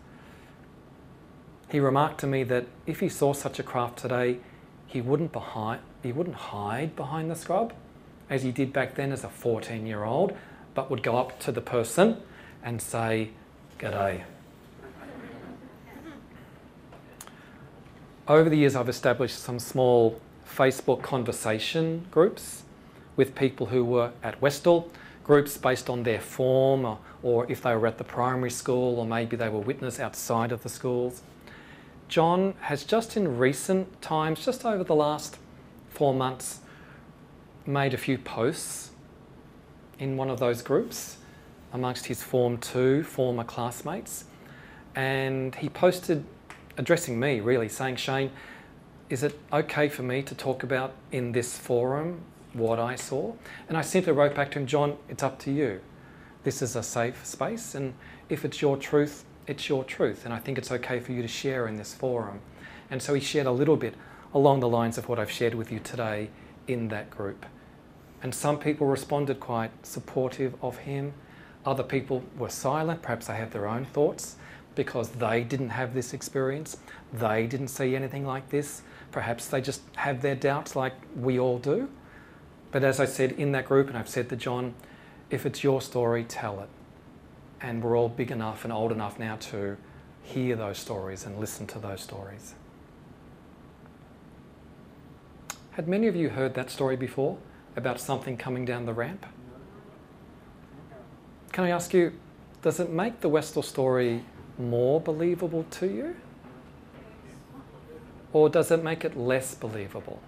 He 1.70 1.80
remarked 1.80 2.20
to 2.20 2.26
me 2.26 2.44
that 2.44 2.66
if 2.86 3.00
he 3.00 3.08
saw 3.08 3.32
such 3.32 3.58
a 3.58 3.62
craft 3.62 3.98
today, 3.98 4.40
he 4.86 5.00
wouldn't, 5.00 5.32
behind, 5.32 5.80
he 6.02 6.12
wouldn't 6.12 6.36
hide 6.36 6.94
behind 6.96 7.30
the 7.30 7.36
scrub 7.36 7.72
as 8.30 8.42
he 8.42 8.52
did 8.52 8.72
back 8.72 8.94
then 8.94 9.12
as 9.12 9.24
a 9.24 9.28
14 9.28 9.86
year 9.86 10.04
old, 10.04 10.36
but 10.74 10.90
would 10.90 11.02
go 11.02 11.16
up 11.16 11.38
to 11.40 11.52
the 11.52 11.60
person 11.60 12.20
and 12.62 12.80
say, 12.80 13.30
G'day. 13.78 14.22
Over 18.26 18.50
the 18.50 18.56
years, 18.56 18.76
I've 18.76 18.88
established 18.88 19.38
some 19.38 19.58
small 19.58 20.20
Facebook 20.46 21.02
conversation 21.02 22.06
groups 22.10 22.64
with 23.16 23.34
people 23.34 23.66
who 23.66 23.84
were 23.84 24.12
at 24.22 24.40
Westall, 24.42 24.90
groups 25.24 25.56
based 25.56 25.88
on 25.88 26.02
their 26.02 26.20
form 26.20 26.84
or, 26.84 26.98
or 27.22 27.50
if 27.50 27.62
they 27.62 27.74
were 27.74 27.86
at 27.86 27.98
the 27.98 28.04
primary 28.04 28.50
school 28.50 28.98
or 28.98 29.06
maybe 29.06 29.36
they 29.36 29.48
were 29.48 29.60
witness 29.60 29.98
outside 29.98 30.52
of 30.52 30.62
the 30.62 30.68
schools. 30.68 31.22
John 32.08 32.54
has 32.60 32.84
just 32.84 33.16
in 33.16 33.38
recent 33.38 34.00
times, 34.00 34.44
just 34.44 34.64
over 34.64 34.84
the 34.84 34.94
last 34.94 35.38
four 35.90 36.14
months, 36.14 36.60
made 37.68 37.92
a 37.92 37.98
few 37.98 38.16
posts 38.16 38.90
in 39.98 40.16
one 40.16 40.30
of 40.30 40.40
those 40.40 40.62
groups 40.62 41.18
amongst 41.72 42.06
his 42.06 42.22
Form 42.22 42.56
2 42.56 43.04
former 43.04 43.44
classmates. 43.44 44.24
And 44.96 45.54
he 45.54 45.68
posted, 45.68 46.24
addressing 46.78 47.20
me 47.20 47.40
really, 47.40 47.68
saying, 47.68 47.96
Shane, 47.96 48.30
is 49.10 49.22
it 49.22 49.38
okay 49.52 49.88
for 49.88 50.02
me 50.02 50.22
to 50.22 50.34
talk 50.34 50.62
about 50.62 50.94
in 51.12 51.32
this 51.32 51.58
forum 51.58 52.22
what 52.54 52.78
I 52.78 52.96
saw? 52.96 53.34
And 53.68 53.76
I 53.76 53.82
simply 53.82 54.12
wrote 54.12 54.34
back 54.34 54.50
to 54.52 54.60
him, 54.60 54.66
John, 54.66 54.96
it's 55.10 55.22
up 55.22 55.38
to 55.40 55.52
you. 55.52 55.80
This 56.44 56.62
is 56.62 56.74
a 56.74 56.82
safe 56.82 57.26
space, 57.26 57.74
and 57.74 57.92
if 58.30 58.44
it's 58.46 58.62
your 58.62 58.78
truth, 58.78 59.24
it's 59.46 59.68
your 59.68 59.84
truth. 59.84 60.24
And 60.24 60.32
I 60.32 60.38
think 60.38 60.56
it's 60.56 60.72
okay 60.72 61.00
for 61.00 61.12
you 61.12 61.20
to 61.20 61.28
share 61.28 61.66
in 61.66 61.76
this 61.76 61.92
forum. 61.92 62.40
And 62.90 63.02
so 63.02 63.12
he 63.12 63.20
shared 63.20 63.46
a 63.46 63.52
little 63.52 63.76
bit 63.76 63.94
along 64.32 64.60
the 64.60 64.68
lines 64.68 64.96
of 64.96 65.08
what 65.08 65.18
I've 65.18 65.30
shared 65.30 65.54
with 65.54 65.70
you 65.70 65.80
today 65.80 66.30
in 66.66 66.88
that 66.88 67.10
group. 67.10 67.44
And 68.22 68.34
some 68.34 68.58
people 68.58 68.86
responded 68.86 69.40
quite 69.40 69.70
supportive 69.86 70.54
of 70.62 70.78
him. 70.78 71.12
Other 71.64 71.82
people 71.82 72.24
were 72.36 72.48
silent, 72.48 73.02
perhaps 73.02 73.26
they 73.26 73.36
had 73.36 73.52
their 73.52 73.68
own 73.68 73.84
thoughts 73.84 74.36
because 74.74 75.08
they 75.10 75.42
didn't 75.42 75.70
have 75.70 75.92
this 75.92 76.14
experience. 76.14 76.76
They 77.12 77.46
didn't 77.46 77.68
see 77.68 77.96
anything 77.96 78.24
like 78.24 78.48
this. 78.50 78.82
Perhaps 79.10 79.48
they 79.48 79.60
just 79.60 79.82
have 79.96 80.22
their 80.22 80.36
doubts 80.36 80.76
like 80.76 80.92
we 81.16 81.38
all 81.38 81.58
do. 81.58 81.88
But 82.70 82.84
as 82.84 83.00
I 83.00 83.04
said 83.04 83.32
in 83.32 83.52
that 83.52 83.64
group, 83.64 83.88
and 83.88 83.98
I've 83.98 84.08
said 84.08 84.28
to 84.28 84.36
John, 84.36 84.74
if 85.30 85.44
it's 85.44 85.64
your 85.64 85.80
story, 85.80 86.24
tell 86.24 86.60
it. 86.60 86.68
And 87.60 87.82
we're 87.82 87.98
all 87.98 88.08
big 88.08 88.30
enough 88.30 88.64
and 88.64 88.72
old 88.72 88.92
enough 88.92 89.18
now 89.18 89.36
to 89.36 89.76
hear 90.22 90.54
those 90.54 90.78
stories 90.78 91.26
and 91.26 91.38
listen 91.38 91.66
to 91.68 91.78
those 91.78 92.00
stories. 92.00 92.54
Had 95.72 95.88
many 95.88 96.06
of 96.06 96.14
you 96.14 96.28
heard 96.28 96.54
that 96.54 96.70
story 96.70 96.96
before? 96.96 97.38
About 97.78 98.00
something 98.00 98.36
coming 98.36 98.64
down 98.64 98.84
the 98.84 98.92
ramp? 98.92 99.24
Can 101.52 101.64
I 101.64 101.70
ask 101.70 101.94
you, 101.94 102.12
does 102.60 102.78
it 102.80 102.90
make 102.90 103.20
the 103.20 103.28
Westall 103.28 103.62
story 103.62 104.24
more 104.58 105.00
believable 105.00 105.64
to 105.70 105.86
you? 105.86 106.16
Or 108.32 108.50
does 108.50 108.70
it 108.70 108.84
make 108.84 109.04
it 109.04 109.16
less 109.16 109.54
believable? 109.54 110.20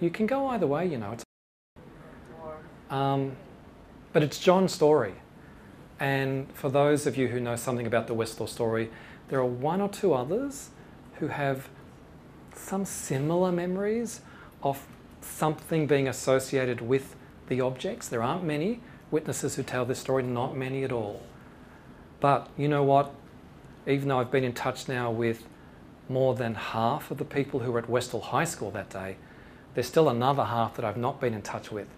You 0.00 0.10
can 0.10 0.26
go 0.26 0.48
either 0.48 0.66
way, 0.66 0.86
you 0.86 0.98
know. 0.98 1.16
Um, 2.90 3.36
but 4.12 4.22
it's 4.22 4.38
John's 4.38 4.72
story. 4.72 5.14
And 5.98 6.52
for 6.52 6.68
those 6.68 7.06
of 7.06 7.16
you 7.16 7.28
who 7.28 7.40
know 7.40 7.56
something 7.56 7.86
about 7.86 8.08
the 8.08 8.14
Westall 8.14 8.46
story, 8.46 8.90
there 9.28 9.38
are 9.38 9.46
one 9.46 9.80
or 9.80 9.88
two 9.88 10.12
others 10.12 10.70
who 11.20 11.28
have 11.28 11.68
some 12.54 12.84
similar 12.84 13.50
memories 13.50 14.20
of 14.62 14.86
something 15.24 15.86
being 15.86 16.08
associated 16.08 16.80
with 16.80 17.16
the 17.48 17.60
objects. 17.60 18.08
There 18.08 18.22
aren't 18.22 18.44
many 18.44 18.80
witnesses 19.10 19.56
who 19.56 19.62
tell 19.62 19.84
this 19.84 19.98
story, 19.98 20.22
not 20.22 20.56
many 20.56 20.84
at 20.84 20.92
all. 20.92 21.22
But 22.20 22.48
you 22.56 22.68
know 22.68 22.82
what? 22.82 23.12
Even 23.86 24.08
though 24.08 24.18
I've 24.18 24.30
been 24.30 24.44
in 24.44 24.54
touch 24.54 24.88
now 24.88 25.10
with 25.10 25.44
more 26.08 26.34
than 26.34 26.54
half 26.54 27.10
of 27.10 27.18
the 27.18 27.24
people 27.24 27.60
who 27.60 27.72
were 27.72 27.78
at 27.78 27.88
Westall 27.88 28.20
High 28.20 28.44
School 28.44 28.70
that 28.72 28.90
day, 28.90 29.16
there's 29.74 29.86
still 29.86 30.08
another 30.08 30.44
half 30.44 30.76
that 30.76 30.84
I've 30.84 30.96
not 30.96 31.20
been 31.20 31.34
in 31.34 31.42
touch 31.42 31.70
with 31.70 31.88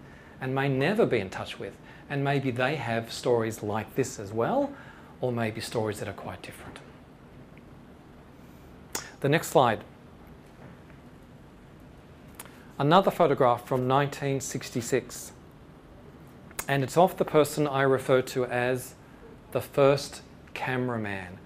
and 0.41 0.53
may 0.53 0.67
never 0.67 1.05
be 1.05 1.19
in 1.19 1.29
touch 1.29 1.59
with. 1.59 1.77
And 2.09 2.23
maybe 2.23 2.51
they 2.51 2.75
have 2.75 3.11
stories 3.11 3.63
like 3.63 3.95
this 3.95 4.19
as 4.19 4.31
well, 4.31 4.71
or 5.19 5.31
maybe 5.31 5.61
stories 5.61 5.99
that 5.99 6.07
are 6.07 6.13
quite 6.13 6.41
different. 6.41 6.79
The 9.19 9.29
next 9.29 9.47
slide 9.47 9.83
another 12.79 13.11
photograph 13.11 13.67
from 13.67 13.87
1966. 13.87 15.31
And 16.67 16.83
it's 16.83 16.97
of 16.97 17.17
the 17.17 17.25
person 17.25 17.67
I 17.67 17.81
refer 17.81 18.21
to 18.23 18.45
as 18.45 18.93
the 19.51 19.61
first 19.61 20.21
cameraman. 20.53 21.39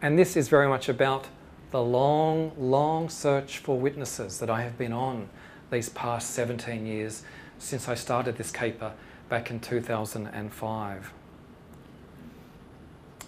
And 0.00 0.18
this 0.18 0.36
is 0.36 0.48
very 0.48 0.68
much 0.68 0.88
about 0.88 1.26
the 1.70 1.82
long, 1.82 2.52
long 2.56 3.08
search 3.08 3.58
for 3.58 3.78
witnesses 3.78 4.38
that 4.38 4.48
I 4.48 4.62
have 4.62 4.78
been 4.78 4.92
on 4.92 5.28
these 5.70 5.88
past 5.90 6.30
17 6.30 6.86
years 6.86 7.22
since 7.58 7.88
I 7.88 7.94
started 7.94 8.36
this 8.36 8.50
caper 8.50 8.92
back 9.28 9.50
in 9.50 9.60
2005. 9.60 11.12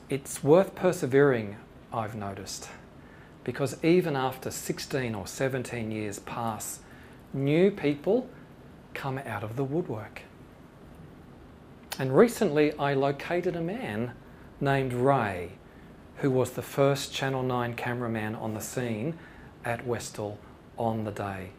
It's 0.09 0.43
worth 0.43 0.75
persevering, 0.75 1.57
I've 1.93 2.15
noticed, 2.15 2.69
because 3.45 3.83
even 3.85 4.17
after 4.17 4.51
16 4.51 5.15
or 5.15 5.27
17 5.27 5.91
years 5.91 6.21
pass 6.21 6.81
new 7.33 7.71
people 7.71 8.29
come 8.95 9.19
out 9.19 9.45
of 9.45 9.57
the 9.57 9.65
woodwork. 9.65 10.23
And 11.99 12.17
recently 12.17 12.73
I 12.79 12.95
located 12.95 13.57
a 13.57 13.61
man 13.61 14.13
named 14.61 14.93
Ray, 14.93 15.53
who 16.17 16.31
was 16.31 16.53
the 16.53 16.63
first 16.63 17.13
Channel 17.13 17.43
9 17.43 17.75
cameraman 17.75 18.35
on 18.35 18.55
the 18.55 18.61
scene 18.61 19.19
at 19.65 19.87
Westall 19.87 20.39
on 20.77 21.05
the 21.05 21.11
day. 21.11 21.51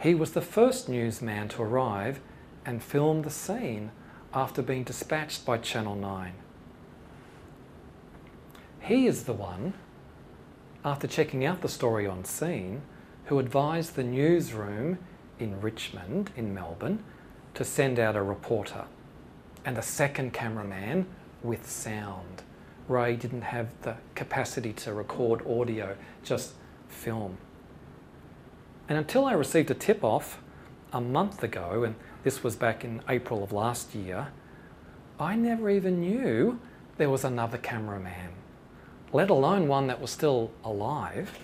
He 0.00 0.14
was 0.14 0.32
the 0.32 0.40
first 0.40 0.88
newsman 0.88 1.48
to 1.50 1.62
arrive 1.62 2.20
and 2.64 2.82
film 2.82 3.22
the 3.22 3.30
scene 3.30 3.90
after 4.34 4.62
being 4.62 4.84
dispatched 4.84 5.44
by 5.44 5.58
Channel 5.58 5.94
9. 5.94 6.32
He 8.80 9.06
is 9.06 9.24
the 9.24 9.32
one, 9.32 9.74
after 10.84 11.06
checking 11.06 11.44
out 11.44 11.60
the 11.60 11.68
story 11.68 12.06
on 12.06 12.24
scene, 12.24 12.82
who 13.26 13.38
advised 13.38 13.94
the 13.94 14.04
newsroom 14.04 14.98
in 15.38 15.60
Richmond, 15.60 16.30
in 16.36 16.54
Melbourne, 16.54 17.02
to 17.54 17.64
send 17.64 17.98
out 17.98 18.16
a 18.16 18.22
reporter 18.22 18.84
and 19.64 19.78
a 19.78 19.82
second 19.82 20.32
cameraman 20.32 21.06
with 21.42 21.68
sound. 21.68 22.42
Ray 22.88 23.16
didn't 23.16 23.42
have 23.42 23.68
the 23.82 23.96
capacity 24.14 24.72
to 24.74 24.92
record 24.92 25.46
audio, 25.46 25.96
just 26.22 26.54
film. 26.88 27.38
And 28.88 28.98
until 28.98 29.24
I 29.24 29.32
received 29.32 29.70
a 29.70 29.74
tip 29.74 30.02
off 30.02 30.38
a 30.92 31.00
month 31.00 31.42
ago, 31.42 31.84
and 31.84 31.94
this 32.24 32.42
was 32.42 32.56
back 32.56 32.84
in 32.84 33.02
April 33.08 33.42
of 33.42 33.52
last 33.52 33.94
year, 33.94 34.28
I 35.18 35.36
never 35.36 35.70
even 35.70 36.00
knew 36.00 36.58
there 36.98 37.10
was 37.10 37.24
another 37.24 37.58
cameraman, 37.58 38.30
let 39.12 39.30
alone 39.30 39.68
one 39.68 39.86
that 39.86 40.00
was 40.00 40.10
still 40.10 40.50
alive. 40.64 41.38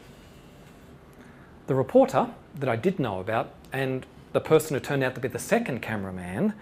The 1.68 1.74
reporter 1.74 2.30
that 2.54 2.68
I 2.70 2.76
did 2.76 2.98
know 2.98 3.20
about 3.20 3.52
and 3.74 4.06
the 4.32 4.40
person 4.40 4.72
who 4.72 4.80
turned 4.80 5.04
out 5.04 5.14
to 5.16 5.20
be 5.20 5.28
the 5.28 5.38
second 5.38 5.82
cameraman 5.82 6.54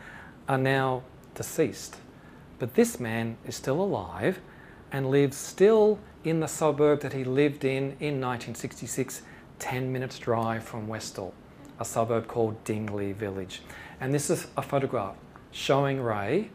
are 0.48 0.58
now 0.58 1.04
deceased. 1.36 1.98
But 2.58 2.74
this 2.74 2.98
man 2.98 3.36
is 3.46 3.54
still 3.54 3.80
alive 3.80 4.40
and 4.90 5.08
lives 5.08 5.36
still 5.36 6.00
in 6.24 6.40
the 6.40 6.48
suburb 6.48 7.02
that 7.02 7.12
he 7.12 7.22
lived 7.22 7.64
in 7.64 7.94
in 8.00 8.20
1966, 8.20 9.22
10 9.60 9.92
minutes 9.92 10.18
drive 10.18 10.64
from 10.64 10.88
Westall, 10.88 11.34
a 11.78 11.84
suburb 11.84 12.26
called 12.26 12.64
Dingley 12.64 13.12
Village. 13.12 13.62
And 14.00 14.12
this 14.12 14.28
is 14.28 14.48
a 14.56 14.62
photograph 14.62 15.14
showing 15.52 16.00
Ray 16.00 16.50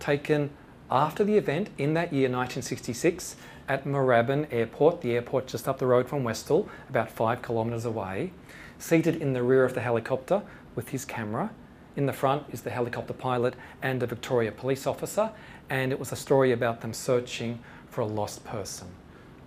taken 0.00 0.50
after 0.90 1.22
the 1.22 1.36
event 1.36 1.68
in 1.78 1.94
that 1.94 2.12
year, 2.12 2.28
1966, 2.28 3.36
at 3.68 3.84
Moorabbin 3.84 4.46
Airport, 4.50 5.00
the 5.00 5.12
airport 5.12 5.46
just 5.46 5.68
up 5.68 5.78
the 5.78 5.86
road 5.86 6.08
from 6.08 6.24
Westall, 6.24 6.68
about 6.88 7.10
five 7.10 7.42
kilometres 7.42 7.84
away, 7.84 8.32
seated 8.78 9.16
in 9.16 9.32
the 9.32 9.42
rear 9.42 9.64
of 9.64 9.74
the 9.74 9.80
helicopter 9.80 10.42
with 10.74 10.90
his 10.90 11.04
camera. 11.04 11.50
In 11.96 12.06
the 12.06 12.12
front 12.12 12.44
is 12.50 12.62
the 12.62 12.70
helicopter 12.70 13.12
pilot 13.12 13.54
and 13.80 14.02
a 14.02 14.06
Victoria 14.06 14.52
police 14.52 14.86
officer, 14.86 15.30
and 15.70 15.92
it 15.92 15.98
was 15.98 16.12
a 16.12 16.16
story 16.16 16.52
about 16.52 16.80
them 16.80 16.92
searching 16.92 17.60
for 17.88 18.02
a 18.02 18.06
lost 18.06 18.44
person. 18.44 18.88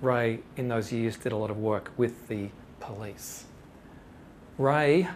Ray, 0.01 0.39
in 0.55 0.67
those 0.67 0.91
years, 0.91 1.17
did 1.17 1.31
a 1.31 1.37
lot 1.37 1.51
of 1.51 1.57
work 1.57 1.91
with 1.97 2.27
the 2.27 2.49
police. 2.79 3.45
Ray, 4.57 5.07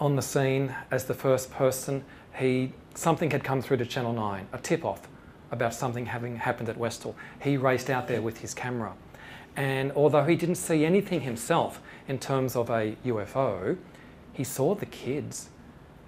on 0.00 0.16
the 0.16 0.22
scene 0.22 0.74
as 0.90 1.04
the 1.04 1.14
first 1.14 1.50
person, 1.50 2.04
he 2.38 2.72
something 2.94 3.30
had 3.30 3.42
come 3.42 3.60
through 3.60 3.78
to 3.78 3.86
Channel 3.86 4.12
9, 4.12 4.48
a 4.52 4.58
tip 4.58 4.84
off 4.84 5.08
about 5.54 5.72
something 5.72 6.06
having 6.06 6.36
happened 6.36 6.68
at 6.68 6.76
Westall. 6.76 7.14
He 7.40 7.56
raced 7.56 7.88
out 7.88 8.08
there 8.08 8.20
with 8.20 8.38
his 8.38 8.52
camera. 8.52 8.92
And 9.56 9.92
although 9.92 10.24
he 10.24 10.36
didn't 10.36 10.56
see 10.56 10.84
anything 10.84 11.22
himself 11.22 11.80
in 12.08 12.18
terms 12.18 12.56
of 12.56 12.68
a 12.68 12.96
UFO, 13.06 13.78
he 14.32 14.44
saw 14.44 14.74
the 14.74 14.86
kids 14.86 15.48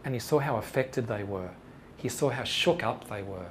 and 0.05 0.15
he 0.15 0.21
saw 0.21 0.41
how 0.41 0.57
affected 0.57 1.07
they 1.07 1.23
were. 1.23 1.51
He 1.97 2.09
saw 2.09 2.31
how 2.31 2.45
shook 2.45 2.83
up 2.83 3.09
they 3.09 3.23
were. 3.23 3.51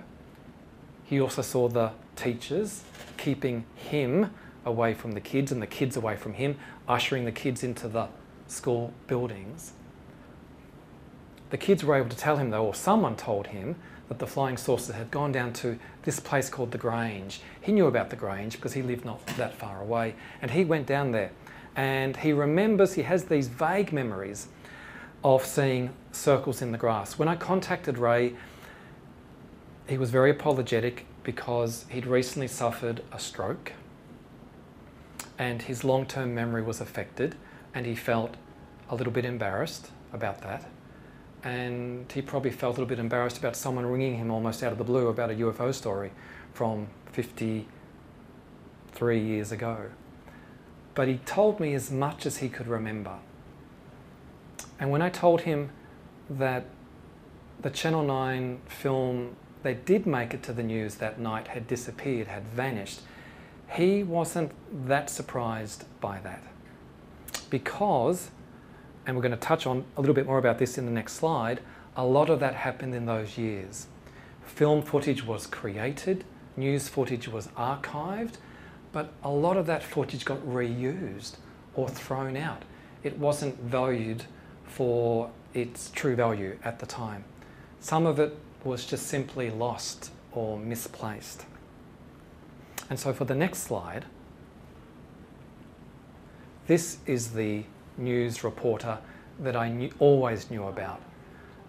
He 1.05 1.19
also 1.19 1.41
saw 1.41 1.69
the 1.69 1.91
teachers 2.15 2.83
keeping 3.17 3.65
him 3.75 4.31
away 4.65 4.93
from 4.93 5.13
the 5.13 5.21
kids 5.21 5.51
and 5.51 5.61
the 5.61 5.67
kids 5.67 5.95
away 5.95 6.15
from 6.17 6.33
him, 6.33 6.57
ushering 6.87 7.25
the 7.25 7.31
kids 7.31 7.63
into 7.63 7.87
the 7.87 8.07
school 8.47 8.93
buildings. 9.07 9.73
The 11.51 11.57
kids 11.57 11.83
were 11.83 11.95
able 11.95 12.09
to 12.09 12.17
tell 12.17 12.37
him, 12.37 12.49
though, 12.49 12.65
or 12.65 12.75
someone 12.75 13.15
told 13.15 13.47
him, 13.47 13.75
that 14.07 14.19
the 14.19 14.27
flying 14.27 14.57
saucers 14.57 14.95
had 14.95 15.11
gone 15.11 15.31
down 15.31 15.53
to 15.53 15.79
this 16.03 16.19
place 16.19 16.49
called 16.49 16.71
the 16.71 16.77
Grange. 16.77 17.41
He 17.61 17.71
knew 17.71 17.87
about 17.87 18.09
the 18.09 18.15
Grange 18.15 18.55
because 18.55 18.73
he 18.73 18.81
lived 18.81 19.05
not 19.05 19.25
that 19.37 19.55
far 19.55 19.81
away, 19.81 20.15
and 20.41 20.51
he 20.51 20.63
went 20.63 20.85
down 20.85 21.11
there. 21.11 21.31
And 21.75 22.17
he 22.17 22.31
remembers, 22.31 22.93
he 22.93 23.01
has 23.03 23.25
these 23.25 23.47
vague 23.47 23.91
memories 23.91 24.47
of 25.23 25.45
seeing 25.45 25.89
circles 26.11 26.61
in 26.61 26.71
the 26.71 26.77
grass. 26.77 27.17
When 27.17 27.27
I 27.27 27.35
contacted 27.35 27.97
Ray, 27.97 28.35
he 29.87 29.97
was 29.97 30.09
very 30.09 30.31
apologetic 30.31 31.05
because 31.23 31.85
he'd 31.89 32.05
recently 32.05 32.47
suffered 32.47 33.03
a 33.11 33.19
stroke 33.19 33.73
and 35.37 35.61
his 35.63 35.83
long 35.83 36.05
term 36.05 36.33
memory 36.33 36.61
was 36.61 36.81
affected, 36.81 37.35
and 37.73 37.85
he 37.85 37.95
felt 37.95 38.35
a 38.89 38.95
little 38.95 39.11
bit 39.11 39.25
embarrassed 39.25 39.91
about 40.13 40.41
that. 40.41 40.65
And 41.45 42.11
he 42.11 42.21
probably 42.21 42.51
felt 42.51 42.75
a 42.75 42.81
little 42.81 42.89
bit 42.89 42.99
embarrassed 42.99 43.37
about 43.37 43.55
someone 43.55 43.85
ringing 43.85 44.17
him 44.17 44.31
almost 44.31 44.63
out 44.63 44.73
of 44.73 44.77
the 44.77 44.83
blue 44.83 45.07
about 45.07 45.31
a 45.31 45.35
UFO 45.35 45.73
story 45.73 46.11
from 46.53 46.87
53 47.13 49.19
years 49.19 49.53
ago. 49.53 49.91
But 50.95 51.07
he 51.07 51.19
told 51.19 51.61
me 51.61 51.73
as 51.73 51.89
much 51.91 52.25
as 52.25 52.37
he 52.37 52.49
could 52.49 52.67
remember. 52.67 53.19
And 54.79 54.89
when 54.91 55.01
I 55.01 55.09
told 55.09 55.41
him 55.41 55.69
that 56.29 56.65
the 57.61 57.69
Channel 57.69 58.03
9 58.03 58.59
film 58.65 59.35
they 59.65 59.73
did 59.73 60.05
make 60.05 60.35
it 60.35 60.43
to 60.43 60.53
the 60.53 60.61
news 60.61 60.95
that 60.95 61.19
night 61.19 61.47
had 61.47 61.65
disappeared, 61.65 62.27
had 62.27 62.43
vanished, 62.43 63.01
he 63.71 64.03
wasn't 64.03 64.51
that 64.87 65.09
surprised 65.09 65.85
by 65.99 66.19
that. 66.19 66.43
Because, 67.49 68.29
and 69.05 69.15
we're 69.15 69.21
going 69.21 69.31
to 69.31 69.37
touch 69.37 69.67
on 69.67 69.85
a 69.97 70.01
little 70.01 70.15
bit 70.15 70.25
more 70.25 70.37
about 70.37 70.57
this 70.57 70.77
in 70.77 70.85
the 70.85 70.91
next 70.91 71.13
slide, 71.13 71.59
a 71.95 72.05
lot 72.05 72.29
of 72.29 72.39
that 72.39 72.55
happened 72.55 72.93
in 72.93 73.05
those 73.05 73.37
years. 73.37 73.87
Film 74.45 74.81
footage 74.81 75.25
was 75.25 75.47
created, 75.47 76.23
news 76.57 76.87
footage 76.87 77.27
was 77.27 77.47
archived, 77.49 78.33
but 78.91 79.11
a 79.23 79.29
lot 79.29 79.57
of 79.57 79.65
that 79.65 79.83
footage 79.83 80.25
got 80.25 80.39
reused 80.45 81.35
or 81.73 81.89
thrown 81.89 82.37
out. 82.37 82.63
It 83.03 83.17
wasn't 83.17 83.59
valued 83.59 84.23
for 84.65 85.29
its 85.53 85.91
true 85.91 86.15
value 86.15 86.57
at 86.63 86.79
the 86.79 86.85
time. 86.85 87.23
Some 87.79 88.05
of 88.05 88.19
it 88.19 88.35
was 88.63 88.85
just 88.85 89.07
simply 89.07 89.49
lost 89.49 90.11
or 90.31 90.57
misplaced. 90.57 91.45
And 92.89 92.99
so 92.99 93.13
for 93.13 93.25
the 93.25 93.35
next 93.35 93.59
slide, 93.59 94.05
this 96.67 96.97
is 97.05 97.31
the 97.31 97.63
news 97.97 98.43
reporter 98.43 98.97
that 99.39 99.55
I 99.55 99.69
knew, 99.69 99.91
always 99.99 100.49
knew 100.49 100.65
about. 100.65 101.01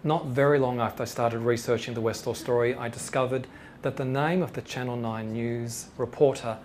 Not 0.03 0.27
very 0.27 0.59
long 0.59 0.79
after 0.79 1.03
I 1.03 1.05
started 1.05 1.39
researching 1.39 1.93
the 1.93 2.01
Westall 2.01 2.35
story, 2.35 2.75
I 2.75 2.89
discovered 2.89 3.47
that 3.81 3.97
the 3.97 4.05
name 4.05 4.41
of 4.41 4.53
the 4.53 4.61
Channel 4.61 4.95
9 4.95 5.33
news 5.33 5.87
reporter 5.97 6.57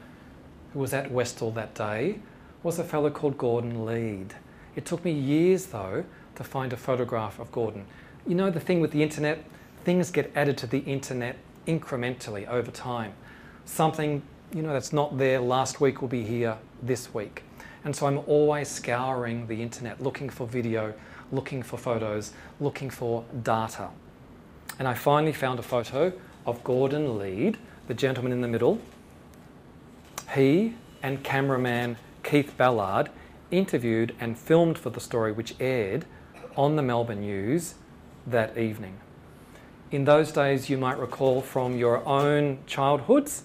who 0.73 0.79
was 0.79 0.93
at 0.93 1.11
Westall 1.11 1.51
that 1.53 1.75
day 1.75 2.21
was 2.63 2.79
a 2.79 2.85
fellow 2.85 3.11
called 3.11 3.37
Gordon 3.39 3.85
Lead. 3.85 4.35
It 4.77 4.87
took 4.87 5.05
me 5.05 5.13
years, 5.13 5.67
though, 5.67 6.05
to 6.37 6.45
find 6.45 6.73
a 6.73 6.77
photograph 6.77 7.39
of 7.39 7.53
Gordon. 7.53 7.87
You 8.27 8.35
know 8.35 8.51
the 8.51 8.61
thing 8.61 8.81
with 8.81 8.93
the 8.93 9.03
internet? 9.03 9.45
things 9.85 10.11
get 10.11 10.31
added 10.35 10.57
to 10.59 10.67
the 10.67 10.79
internet 10.79 11.37
incrementally 11.67 12.49
over 12.49 12.71
time. 12.71 13.13
Something 13.65 14.23
you 14.55 14.63
know 14.63 14.73
that's 14.73 14.93
not 14.93 15.19
there 15.19 15.41
last 15.41 15.81
week 15.81 16.01
will 16.01 16.09
be 16.09 16.25
here 16.25 16.59
this 16.83 17.15
week. 17.15 17.43
And 17.85 17.95
so 17.95 18.07
I'm 18.07 18.19
always 18.27 18.69
scouring 18.69 19.47
the 19.47 19.63
internet 19.63 20.03
looking 20.03 20.29
for 20.29 20.47
video, 20.47 20.95
looking 21.31 21.63
for 21.63 21.77
photos, 21.77 22.33
looking 22.61 22.91
for 22.91 23.25
data. 23.43 23.89
And 24.79 24.87
I 24.87 24.95
finally 24.95 25.33
found 25.33 25.59
a 25.59 25.63
photo 25.63 26.13
of 26.47 26.63
Gordon 26.65 27.19
Lead, 27.19 27.59
the 27.89 27.95
gentleman 27.95 28.33
in 28.33 28.41
the 28.41 28.49
middle. 28.49 28.81
He 30.35 30.75
and 31.03 31.23
cameraman 31.25 31.97
Keith 32.23 32.57
Ballard 32.57 33.11
interviewed 33.51 34.15
and 34.21 34.39
filmed 34.39 34.79
for 34.79 34.91
the 34.91 35.01
story 35.01 35.33
which 35.33 35.55
aired 35.61 36.05
on 36.57 36.77
the 36.77 36.83
Melbourne 36.83 37.21
News 37.21 37.75
that 38.27 38.57
evening 38.57 38.99
in 39.93 40.07
those 40.07 40.33
days, 40.33 40.71
you 40.71 40.79
might 40.79 40.99
recall 40.99 41.43
from 41.43 41.77
your 41.77 42.05
own 42.09 42.59
childhoods, 42.67 43.43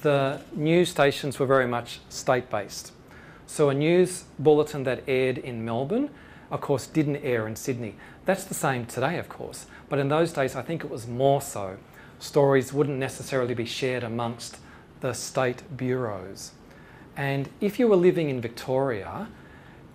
the 0.00 0.40
news 0.54 0.88
stations 0.88 1.38
were 1.38 1.46
very 1.46 1.66
much 1.66 2.00
state 2.08 2.48
based. 2.48 2.92
So 3.48 3.70
a 3.70 3.74
news 3.74 4.24
bulletin 4.38 4.84
that 4.84 5.02
aired 5.08 5.38
in 5.38 5.64
Melbourne, 5.64 6.10
of 6.50 6.60
course, 6.60 6.86
didn't 6.86 7.16
air 7.16 7.48
in 7.48 7.56
Sydney. 7.56 7.94
That's 8.26 8.44
the 8.44 8.54
same 8.54 8.84
today, 8.84 9.18
of 9.18 9.30
course, 9.30 9.64
but 9.88 9.98
in 9.98 10.10
those 10.10 10.32
days, 10.32 10.54
I 10.54 10.60
think 10.60 10.84
it 10.84 10.90
was 10.90 11.08
more 11.08 11.40
so. 11.40 11.78
Stories 12.18 12.74
wouldn't 12.74 12.98
necessarily 12.98 13.54
be 13.54 13.64
shared 13.64 14.04
amongst 14.04 14.58
the 15.00 15.14
state 15.14 15.62
bureaus. 15.78 16.52
And 17.16 17.48
if 17.62 17.78
you 17.78 17.88
were 17.88 17.96
living 17.96 18.28
in 18.28 18.42
Victoria, 18.42 19.28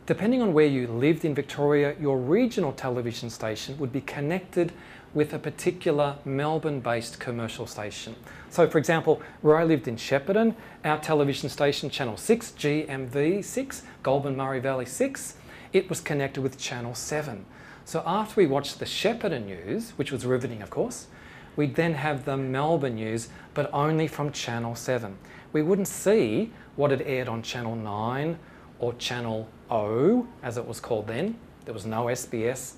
depending 0.08 0.42
on 0.42 0.54
where 0.54 0.66
you 0.66 0.88
lived 0.88 1.24
in 1.24 1.36
Victoria, 1.36 1.96
your 2.02 2.18
regional 2.18 2.74
television 2.74 3.30
station 3.30 3.78
would 3.78 3.94
be 3.94 4.02
connected 4.02 4.74
with 5.14 5.32
a 5.32 5.38
particular 5.38 6.16
Melbourne 6.26 6.80
based 6.80 7.20
commercial 7.20 7.68
station. 7.68 8.16
So, 8.54 8.68
for 8.68 8.78
example, 8.78 9.20
where 9.42 9.58
I 9.58 9.64
lived 9.64 9.88
in 9.88 9.96
Shepparton, 9.96 10.54
our 10.86 11.00
television 11.00 11.50
station, 11.50 11.90
Channel 11.90 12.18
6, 12.18 12.52
GMV 12.52 13.44
6, 13.44 13.82
Goulburn 14.04 14.38
Murray 14.38 14.60
Valley 14.60 14.86
6, 14.86 15.38
it 15.74 15.90
was 15.90 16.00
connected 16.00 16.42
with 16.42 16.60
Channel 16.60 16.94
7. 16.94 17.48
So, 17.84 18.04
after 18.06 18.40
we 18.40 18.46
watched 18.46 18.78
the 18.78 18.86
Shepparton 18.86 19.48
news, 19.48 19.94
which 19.96 20.12
was 20.12 20.24
riveting, 20.24 20.62
of 20.62 20.70
course, 20.70 21.08
we'd 21.56 21.74
then 21.74 21.96
have 21.96 22.26
the 22.26 22.38
Melbourne 22.38 22.94
news, 22.94 23.30
but 23.56 23.72
only 23.74 24.08
from 24.08 24.32
Channel 24.32 24.76
7. 24.76 25.18
We 25.52 25.64
wouldn't 25.64 25.88
see 25.88 26.52
what 26.76 26.92
had 26.92 27.02
aired 27.02 27.28
on 27.28 27.42
Channel 27.42 27.76
9 27.76 28.38
or 28.78 28.94
Channel 28.94 29.50
O, 29.72 30.28
as 30.44 30.58
it 30.58 30.68
was 30.68 30.80
called 30.80 31.08
then. 31.08 31.40
There 31.66 31.74
was 31.74 31.88
no 31.88 32.04
SBS. 32.06 32.74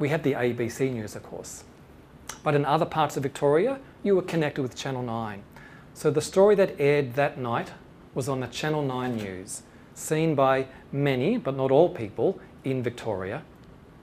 We 0.00 0.08
had 0.08 0.24
the 0.24 0.32
ABC 0.32 0.92
news, 0.92 1.14
of 1.14 1.22
course. 1.22 1.62
But 2.42 2.56
in 2.56 2.64
other 2.64 2.86
parts 2.86 3.16
of 3.16 3.22
Victoria, 3.22 3.78
you 4.02 4.16
were 4.16 4.22
connected 4.22 4.62
with 4.62 4.76
Channel 4.76 5.02
9. 5.02 5.42
So 5.94 6.10
the 6.10 6.20
story 6.20 6.54
that 6.56 6.74
aired 6.80 7.14
that 7.14 7.38
night 7.38 7.72
was 8.14 8.28
on 8.28 8.40
the 8.40 8.46
Channel 8.46 8.82
9 8.82 9.16
news, 9.16 9.62
seen 9.94 10.34
by 10.34 10.66
many, 10.90 11.36
but 11.36 11.56
not 11.56 11.70
all 11.70 11.88
people, 11.88 12.40
in 12.64 12.82
Victoria. 12.82 13.42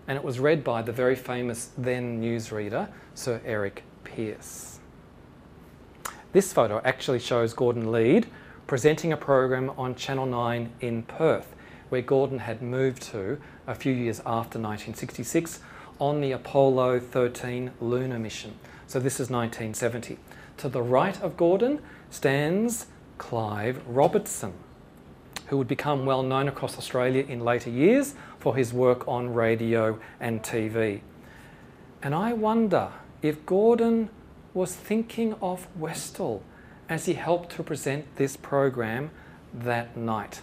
And 0.07 0.17
it 0.17 0.23
was 0.23 0.39
read 0.39 0.63
by 0.63 0.81
the 0.81 0.91
very 0.91 1.15
famous 1.15 1.69
then 1.77 2.21
newsreader, 2.21 2.89
Sir 3.13 3.41
Eric 3.45 3.83
Pearce. 4.03 4.79
This 6.31 6.53
photo 6.53 6.81
actually 6.85 7.19
shows 7.19 7.53
Gordon 7.53 7.91
Lead 7.91 8.27
presenting 8.67 9.11
a 9.11 9.17
program 9.17 9.71
on 9.77 9.95
Channel 9.95 10.27
9 10.27 10.71
in 10.79 11.03
Perth, 11.03 11.55
where 11.89 12.01
Gordon 12.01 12.39
had 12.39 12.61
moved 12.61 13.01
to 13.03 13.39
a 13.65 13.73
few 13.73 13.93
years 13.93 14.19
after 14.19 14.59
1966 14.59 15.59
on 15.99 16.21
the 16.21 16.31
Apollo 16.31 16.99
13 16.99 17.71
lunar 17.81 18.19
mission. 18.19 18.53
So 18.89 18.99
this 18.99 19.19
is 19.19 19.29
1970. 19.29 20.17
To 20.57 20.67
the 20.67 20.81
right 20.81 21.21
of 21.21 21.37
Gordon 21.37 21.79
stands 22.09 22.87
Clive 23.19 23.87
Robertson, 23.87 24.53
who 25.45 25.59
would 25.59 25.67
become 25.67 26.07
well 26.07 26.23
known 26.23 26.47
across 26.47 26.75
Australia 26.75 27.23
in 27.29 27.41
later 27.41 27.69
years 27.69 28.15
for 28.39 28.55
his 28.55 28.73
work 28.73 29.07
on 29.07 29.31
radio 29.31 29.99
and 30.19 30.41
TV. 30.41 31.01
And 32.01 32.15
I 32.15 32.33
wonder 32.33 32.89
if 33.21 33.45
Gordon 33.45 34.09
was 34.55 34.73
thinking 34.73 35.35
of 35.39 35.67
Westall 35.77 36.41
as 36.89 37.05
he 37.05 37.13
helped 37.13 37.51
to 37.57 37.63
present 37.63 38.15
this 38.15 38.35
program 38.35 39.11
that 39.53 39.95
night. 39.95 40.41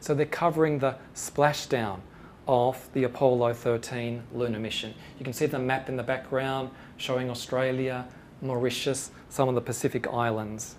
So 0.00 0.14
they're 0.14 0.26
covering 0.26 0.80
the 0.80 0.96
splashdown 1.14 2.00
of 2.46 2.90
the 2.92 3.04
Apollo 3.04 3.54
13 3.54 4.22
lunar 4.34 4.58
mission. 4.58 4.92
You 5.18 5.24
can 5.24 5.32
see 5.32 5.46
the 5.46 5.58
map 5.58 5.88
in 5.88 5.96
the 5.96 6.02
background 6.02 6.68
showing 6.96 7.30
Australia, 7.30 8.06
Mauritius, 8.40 9.10
some 9.28 9.48
of 9.48 9.54
the 9.54 9.60
Pacific 9.60 10.06
islands. 10.08 10.76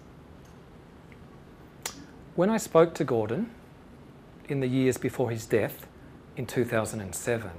When 2.36 2.50
I 2.50 2.58
spoke 2.58 2.94
to 2.96 3.04
Gordon 3.04 3.50
in 4.48 4.60
the 4.60 4.68
years 4.68 4.98
before 4.98 5.32
his 5.32 5.46
death 5.46 5.88
in 6.36 6.46
2007, 6.46 7.50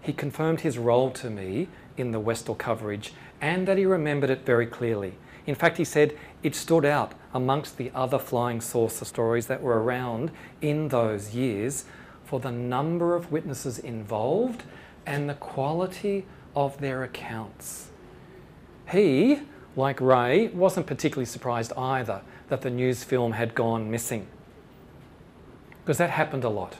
he 0.00 0.12
confirmed 0.12 0.60
his 0.60 0.78
role 0.78 1.10
to 1.12 1.30
me 1.30 1.68
in 1.96 2.12
the 2.12 2.20
Westall 2.20 2.54
coverage 2.54 3.12
and 3.40 3.66
that 3.66 3.78
he 3.78 3.84
remembered 3.84 4.30
it 4.30 4.44
very 4.44 4.66
clearly. 4.66 5.14
In 5.46 5.54
fact, 5.54 5.78
he 5.78 5.84
said 5.84 6.16
it 6.42 6.54
stood 6.54 6.84
out 6.84 7.12
amongst 7.32 7.78
the 7.78 7.90
other 7.94 8.18
flying 8.18 8.60
saucer 8.60 9.04
stories 9.04 9.46
that 9.46 9.62
were 9.62 9.82
around 9.82 10.30
in 10.60 10.88
those 10.88 11.34
years 11.34 11.84
for 12.24 12.40
the 12.40 12.52
number 12.52 13.14
of 13.14 13.32
witnesses 13.32 13.78
involved 13.78 14.64
and 15.06 15.28
the 15.28 15.34
quality 15.34 16.26
of 16.58 16.80
their 16.80 17.04
accounts. 17.04 17.88
He, 18.90 19.42
like 19.76 20.00
Ray, 20.00 20.48
wasn't 20.48 20.88
particularly 20.88 21.24
surprised 21.24 21.72
either 21.74 22.22
that 22.48 22.62
the 22.62 22.70
news 22.70 23.04
film 23.04 23.32
had 23.32 23.54
gone 23.54 23.88
missing, 23.88 24.26
because 25.80 25.98
that 25.98 26.10
happened 26.10 26.42
a 26.42 26.48
lot. 26.48 26.78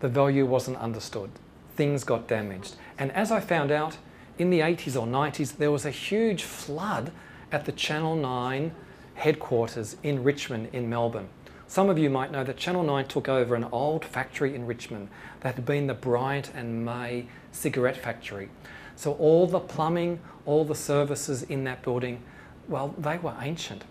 The 0.00 0.08
value 0.08 0.46
wasn't 0.46 0.78
understood, 0.78 1.30
things 1.76 2.02
got 2.02 2.26
damaged. 2.26 2.74
And 2.98 3.12
as 3.12 3.30
I 3.30 3.38
found 3.38 3.70
out, 3.70 3.98
in 4.36 4.50
the 4.50 4.60
80s 4.60 5.00
or 5.00 5.06
90s, 5.06 5.56
there 5.56 5.70
was 5.70 5.86
a 5.86 5.90
huge 5.92 6.42
flood 6.42 7.12
at 7.52 7.66
the 7.66 7.72
Channel 7.72 8.16
9 8.16 8.72
headquarters 9.14 9.96
in 10.02 10.24
Richmond, 10.24 10.70
in 10.72 10.90
Melbourne. 10.90 11.28
Some 11.70 11.90
of 11.90 11.98
you 11.98 12.08
might 12.08 12.32
know 12.32 12.44
that 12.44 12.56
Channel 12.56 12.82
9 12.82 13.08
took 13.08 13.28
over 13.28 13.54
an 13.54 13.64
old 13.64 14.02
factory 14.02 14.54
in 14.54 14.64
Richmond 14.64 15.10
that 15.40 15.56
had 15.56 15.66
been 15.66 15.86
the 15.86 15.92
Bryant 15.92 16.50
and 16.54 16.82
May 16.82 17.26
cigarette 17.52 17.98
factory. 17.98 18.48
So 18.96 19.12
all 19.12 19.46
the 19.46 19.60
plumbing, 19.60 20.18
all 20.46 20.64
the 20.64 20.74
services 20.74 21.42
in 21.42 21.64
that 21.64 21.82
building, 21.82 22.22
well, 22.68 22.94
they 22.96 23.18
were 23.18 23.34
ancient. 23.38 23.84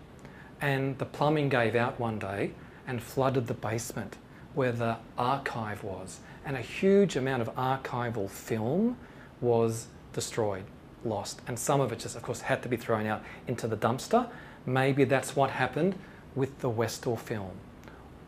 And 0.60 0.98
the 0.98 1.04
plumbing 1.04 1.50
gave 1.50 1.76
out 1.76 2.00
one 2.00 2.18
day 2.18 2.50
and 2.84 3.00
flooded 3.00 3.46
the 3.46 3.54
basement 3.54 4.16
where 4.54 4.72
the 4.72 4.96
archive 5.16 5.84
was. 5.84 6.18
And 6.44 6.56
a 6.56 6.60
huge 6.60 7.14
amount 7.14 7.42
of 7.42 7.54
archival 7.54 8.28
film 8.28 8.96
was 9.40 9.86
destroyed, 10.12 10.64
lost. 11.04 11.42
And 11.46 11.56
some 11.56 11.80
of 11.80 11.92
it 11.92 12.00
just, 12.00 12.16
of 12.16 12.22
course, 12.22 12.40
had 12.40 12.60
to 12.64 12.68
be 12.68 12.76
thrown 12.76 13.06
out 13.06 13.22
into 13.46 13.68
the 13.68 13.76
dumpster. 13.76 14.28
Maybe 14.66 15.04
that's 15.04 15.36
what 15.36 15.50
happened 15.50 15.94
with 16.34 16.58
the 16.58 16.68
Westall 16.68 17.16
film. 17.16 17.52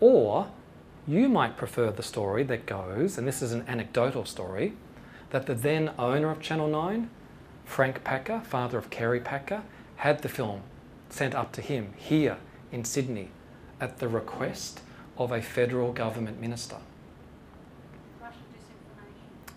Or 0.01 0.51
you 1.07 1.29
might 1.29 1.57
prefer 1.57 1.91
the 1.91 2.03
story 2.03 2.43
that 2.45 2.67
goes, 2.67 3.19
and 3.19 3.29
this 3.29 3.43
is 3.43 3.53
an 3.53 3.65
anecdotal 3.69 4.25
story, 4.25 4.73
that 5.31 5.47
the 5.47 5.55
then 5.55 5.93
owner 5.99 6.31
of 6.31 6.41
Channel 6.41 6.69
9, 6.69 7.11
Frank 7.65 8.03
Packer, 8.03 8.41
father 8.41 8.79
of 8.79 8.91
Kerry 8.91 9.21
Packer, 9.21 9.63
had 9.97 10.23
the 10.23 10.29
film 10.29 10.63
sent 11.11 11.35
up 11.35 11.53
to 11.53 11.61
him 11.61 11.93
here 11.97 12.39
in 12.73 12.85
Sydney 12.85 13.31
at 13.81 13.99
the 13.99 14.09
request 14.09 14.81
of 15.19 15.33
a 15.33 15.43
federal 15.43 15.93
government 15.93 16.41
minister. 16.41 16.77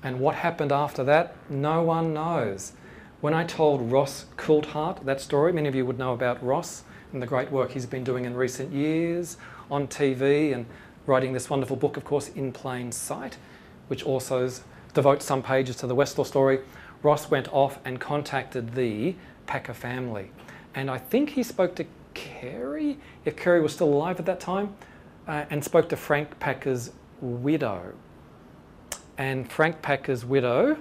And 0.03 0.19
what 0.19 0.35
happened 0.35 0.73
after 0.73 1.03
that, 1.05 1.35
no 1.49 1.81
one 1.81 2.13
knows. 2.13 2.73
When 3.21 3.33
I 3.33 3.45
told 3.45 3.89
Ross 3.89 4.25
Coulthart 4.35 5.05
that 5.05 5.21
story, 5.21 5.53
many 5.53 5.69
of 5.69 5.75
you 5.75 5.85
would 5.85 5.97
know 5.97 6.11
about 6.11 6.43
Ross 6.43 6.83
and 7.13 7.21
the 7.21 7.27
great 7.27 7.51
work 7.51 7.71
he's 7.71 7.85
been 7.85 8.03
doing 8.03 8.25
in 8.25 8.35
recent 8.35 8.73
years 8.73 9.37
on 9.69 9.87
TV 9.87 10.53
and 10.53 10.65
writing 11.05 11.33
this 11.33 11.49
wonderful 11.49 11.75
book, 11.75 11.97
of 11.97 12.05
course, 12.05 12.29
In 12.29 12.51
Plain 12.51 12.91
Sight, 12.91 13.37
which 13.87 14.03
also 14.03 14.49
devotes 14.93 15.25
some 15.25 15.43
pages 15.43 15.75
to 15.77 15.87
the 15.87 15.95
Westall 15.95 16.25
story. 16.25 16.59
Ross 17.01 17.29
went 17.29 17.51
off 17.51 17.79
and 17.83 17.99
contacted 17.99 18.75
the 18.75 19.15
Packer 19.45 19.73
family. 19.73 20.31
And 20.75 20.89
I 20.89 20.97
think 20.97 21.31
he 21.31 21.43
spoke 21.43 21.75
to 21.75 21.85
Kerry, 22.13 22.97
if 23.25 23.35
Kerry 23.35 23.61
was 23.61 23.73
still 23.73 23.93
alive 23.93 24.19
at 24.19 24.25
that 24.25 24.39
time, 24.39 24.75
uh, 25.27 25.45
and 25.49 25.63
spoke 25.63 25.89
to 25.89 25.95
Frank 25.95 26.39
Packer's 26.39 26.91
widow. 27.21 27.93
And 29.17 29.51
Frank 29.51 29.81
Packer's 29.81 30.25
widow 30.25 30.77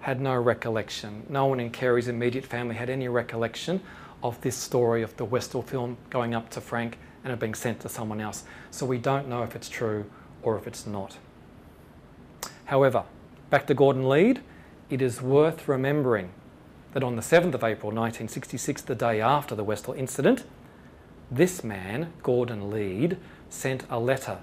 had 0.00 0.20
no 0.20 0.34
recollection. 0.34 1.24
No 1.28 1.46
one 1.46 1.60
in 1.60 1.70
Kerry's 1.70 2.08
immediate 2.08 2.44
family 2.44 2.74
had 2.74 2.90
any 2.90 3.08
recollection 3.08 3.80
of 4.22 4.40
this 4.42 4.56
story 4.56 5.02
of 5.02 5.16
the 5.16 5.24
Westall 5.24 5.62
film 5.62 5.96
going 6.10 6.34
up 6.34 6.50
to 6.50 6.60
Frank 6.60 6.98
and 7.24 7.32
it 7.32 7.40
being 7.40 7.54
sent 7.54 7.80
to 7.80 7.88
someone 7.88 8.20
else. 8.20 8.44
So 8.70 8.86
we 8.86 8.98
don't 8.98 9.28
know 9.28 9.42
if 9.42 9.56
it's 9.56 9.68
true 9.68 10.04
or 10.42 10.56
if 10.56 10.66
it's 10.66 10.86
not. 10.86 11.16
However, 12.66 13.04
back 13.50 13.66
to 13.66 13.74
Gordon 13.74 14.08
Lead, 14.08 14.42
it 14.90 15.02
is 15.02 15.20
worth 15.20 15.66
remembering 15.66 16.30
that 16.92 17.02
on 17.02 17.16
the 17.16 17.22
7th 17.22 17.54
of 17.54 17.64
April 17.64 17.90
1966, 17.90 18.82
the 18.82 18.94
day 18.94 19.20
after 19.20 19.54
the 19.54 19.64
Westall 19.64 19.94
incident, 19.94 20.44
this 21.30 21.64
man, 21.64 22.12
Gordon 22.22 22.70
Lead, 22.70 23.16
sent 23.48 23.84
a 23.90 23.98
letter 23.98 24.38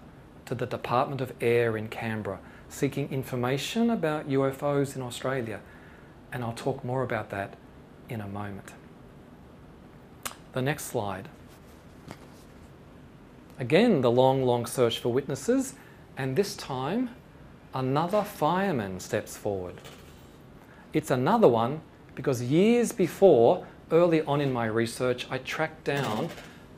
to 0.46 0.56
the 0.56 0.66
Department 0.66 1.22
of 1.22 1.32
Air 1.40 1.78
in 1.78 1.88
Canberra 1.88 2.40
seeking 2.72 3.10
information 3.12 3.90
about 3.90 4.30
UFOs 4.30 4.96
in 4.96 5.02
Australia. 5.02 5.60
And 6.32 6.44
I'll 6.44 6.54
talk 6.54 6.84
more 6.84 7.04
about 7.04 7.30
that 7.30 7.56
in 8.10 8.22
a 8.22 8.28
moment. 8.28 8.74
The 10.54 10.62
next 10.62 10.86
slide. 10.86 11.28
Again, 13.62 14.02
the 14.02 14.10
long, 14.10 14.42
long 14.44 14.66
search 14.66 14.98
for 14.98 15.14
witnesses, 15.14 15.76
and 16.18 16.36
this 16.36 16.56
time 16.56 17.12
another 17.76 18.24
fireman 18.24 19.00
steps 19.00 19.38
forward. 19.38 19.76
It's 20.94 21.12
another 21.12 21.48
one 21.48 21.82
because 22.16 22.42
years 22.42 22.92
before, 22.92 23.68
early 23.92 24.24
on 24.24 24.42
in 24.42 24.52
my 24.52 24.66
research, 24.66 25.28
I 25.30 25.38
tracked 25.38 25.84
down 25.84 26.30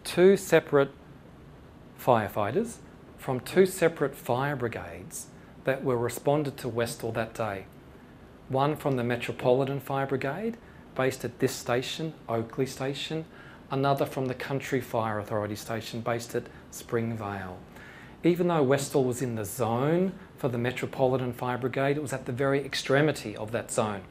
two 0.03 0.35
separate 0.35 0.91
firefighters 1.97 2.79
from 3.17 3.39
two 3.39 3.65
separate 3.65 4.13
fire 4.13 4.57
brigades 4.57 5.27
that 5.63 5.85
were 5.85 5.97
responded 5.97 6.57
to 6.57 6.67
Westall 6.67 7.13
that 7.13 7.33
day. 7.33 7.63
One 8.49 8.75
from 8.75 8.97
the 8.97 9.05
Metropolitan 9.05 9.79
Fire 9.79 10.05
Brigade, 10.05 10.57
based 10.95 11.23
at 11.23 11.39
this 11.39 11.55
station, 11.55 12.13
Oakleigh 12.27 12.67
Station, 12.67 13.23
another 13.73 14.05
from 14.05 14.27
the 14.27 14.33
Country 14.35 14.79
Fire 14.79 15.17
Authority 15.17 15.55
station, 15.55 16.01
based 16.01 16.35
at 16.35 16.43
Springvale. 16.69 17.57
Even 18.23 18.47
though 18.47 18.61
Westall 18.61 19.03
was 19.03 19.21
in 19.21 19.35
the 19.35 19.43
zone 19.43 20.13
for 20.37 20.47
the 20.47 20.57
Metropolitan 20.57 21.33
Fire 21.33 21.57
Brigade, 21.57 21.97
it 21.97 22.01
was 22.01 22.13
at 22.13 22.25
the 22.25 22.31
very 22.31 22.63
extremity 22.63 23.35
of 23.35 23.51
that 23.51 23.71
zone. 23.71 24.01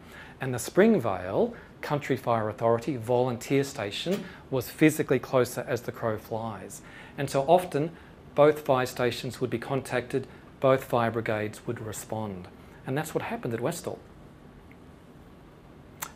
And 0.41 0.53
the 0.53 0.59
Springvale 0.59 1.55
Country 1.81 2.17
Fire 2.17 2.49
Authority 2.49 2.97
volunteer 2.97 3.63
station 3.63 4.25
was 4.51 4.69
physically 4.69 5.21
closer 5.21 5.65
as 5.69 5.83
the 5.83 5.93
crow 5.93 6.19
flies. 6.19 6.83
And 7.17 7.31
so 7.31 7.43
often, 7.43 7.93
both 8.35 8.67
fire 8.67 8.87
stations 8.87 9.41
would 9.41 9.51
be 9.51 9.59
contacted 9.59 10.27
both 10.63 10.85
fire 10.85 11.11
brigades 11.11 11.67
would 11.67 11.81
respond. 11.81 12.47
And 12.87 12.97
that's 12.97 13.15
what 13.15 13.25
happened 13.25 13.53
at 13.53 13.61
Westall. 13.61 13.99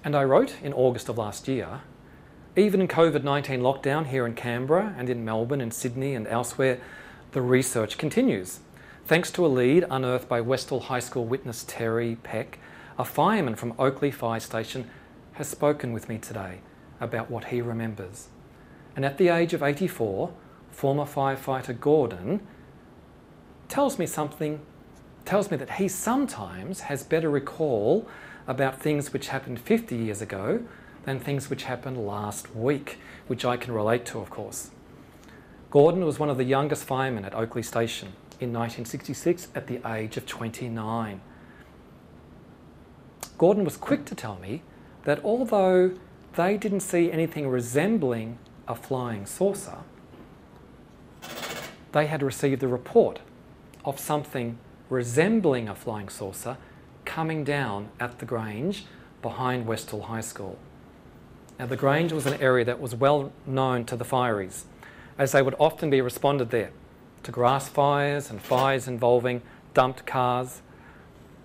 And 0.05 0.15
I 0.15 0.23
wrote 0.23 0.55
in 0.63 0.73
August 0.73 1.09
of 1.09 1.19
last 1.19 1.49
year 1.49 1.81
even 2.57 2.81
in 2.81 2.89
COVID 2.89 3.23
19 3.23 3.61
lockdown 3.61 4.07
here 4.07 4.27
in 4.27 4.35
Canberra 4.35 4.95
and 4.97 5.11
in 5.11 5.25
Melbourne 5.25 5.61
and 5.61 5.73
Sydney 5.73 6.15
and 6.15 6.27
elsewhere, 6.27 6.81
the 7.33 7.43
research 7.43 7.99
continues. 7.99 8.61
Thanks 9.05 9.31
to 9.33 9.45
a 9.45 9.49
lead 9.49 9.85
unearthed 9.91 10.27
by 10.27 10.41
Westall 10.41 10.81
High 10.81 11.01
School 11.01 11.27
witness 11.27 11.65
Terry 11.69 12.17
Peck, 12.23 12.59
a 12.99 13.05
fireman 13.05 13.57
from 13.57 13.75
Oakleigh 13.79 14.11
Fire 14.11 14.41
Station 14.41 14.91
has 15.35 15.49
spoken 15.49 15.93
with 15.93 16.09
me 16.09 16.17
today 16.17 16.61
about 16.99 17.31
what 17.31 17.47
he 17.47 17.61
remembers. 17.61 18.29
And 18.97 19.05
at 19.05 19.19
the 19.19 19.29
age 19.29 19.53
of 19.53 19.63
84, 19.63 20.33
former 20.71 21.05
firefighter 21.05 21.79
Gordon 21.79 22.41
tells 23.69 23.99
me 23.99 24.07
something, 24.07 24.61
tells 25.27 25.51
me 25.51 25.59
that 25.59 25.73
he 25.73 25.89
sometimes 25.89 26.81
has 26.81 27.03
better 27.03 27.29
recall 27.29 28.09
about 28.47 28.81
things 28.81 29.13
which 29.13 29.29
happened 29.29 29.61
50 29.61 29.95
years 29.95 30.23
ago 30.23 30.63
than 31.07 31.21
things 31.21 31.49
which 31.49 31.63
happened 31.63 32.05
last 32.05 32.55
week, 32.55 32.99
which 33.29 33.45
I 33.45 33.57
can 33.57 33.73
relate 33.73 34.05
to, 34.07 34.19
of 34.19 34.29
course. 34.29 34.71
Gordon 35.71 36.05
was 36.05 36.19
one 36.19 36.29
of 36.29 36.37
the 36.37 36.45
youngest 36.45 36.85
firemen 36.85 37.25
at 37.25 37.33
Oakleigh 37.33 37.63
Station 37.65 38.09
in 38.41 38.53
1966 38.53 39.49
at 39.55 39.69
the 39.69 39.81
age 39.89 40.17
of 40.17 40.27
29. 40.27 41.21
Gordon 43.39 43.65
was 43.65 43.77
quick 43.77 44.05
to 44.07 44.15
tell 44.15 44.37
me 44.37 44.63
that 45.05 45.25
although 45.25 45.93
they 46.35 46.57
didn't 46.57 46.81
see 46.81 47.11
anything 47.11 47.49
resembling 47.49 48.39
a 48.67 48.75
flying 48.75 49.27
saucer, 49.27 49.79
they 51.93 52.07
had 52.07 52.23
received 52.23 52.63
a 52.63 52.69
report 52.69 53.21
of 53.85 54.01
something 54.01 54.59
resembling 54.91 55.69
a 55.69 55.75
flying 55.75 56.09
saucer 56.09 56.57
coming 57.05 57.45
down 57.45 57.91
at 58.01 58.19
the 58.19 58.27
Grange 58.27 58.87
behind 59.23 59.67
Westall 59.67 60.03
High 60.03 60.21
School. 60.21 60.59
Now, 61.59 61.67
the 61.67 61.77
Grange 61.77 62.13
was 62.13 62.27
an 62.27 62.41
area 62.41 62.65
that 62.67 62.81
was 62.81 62.95
well 62.95 63.33
known 63.47 63.85
to 63.87 63.97
the 63.97 64.05
fireys, 64.05 64.65
as 65.17 65.33
they 65.33 65.41
would 65.41 65.55
often 65.59 65.89
be 65.89 66.03
responded 66.03 66.51
there 66.51 66.71
to 67.23 67.33
grass 67.33 67.67
fires 67.67 68.31
and 68.31 68.41
fires 68.41 68.87
involving 68.87 69.41
dumped 69.73 70.07
cars. 70.07 70.61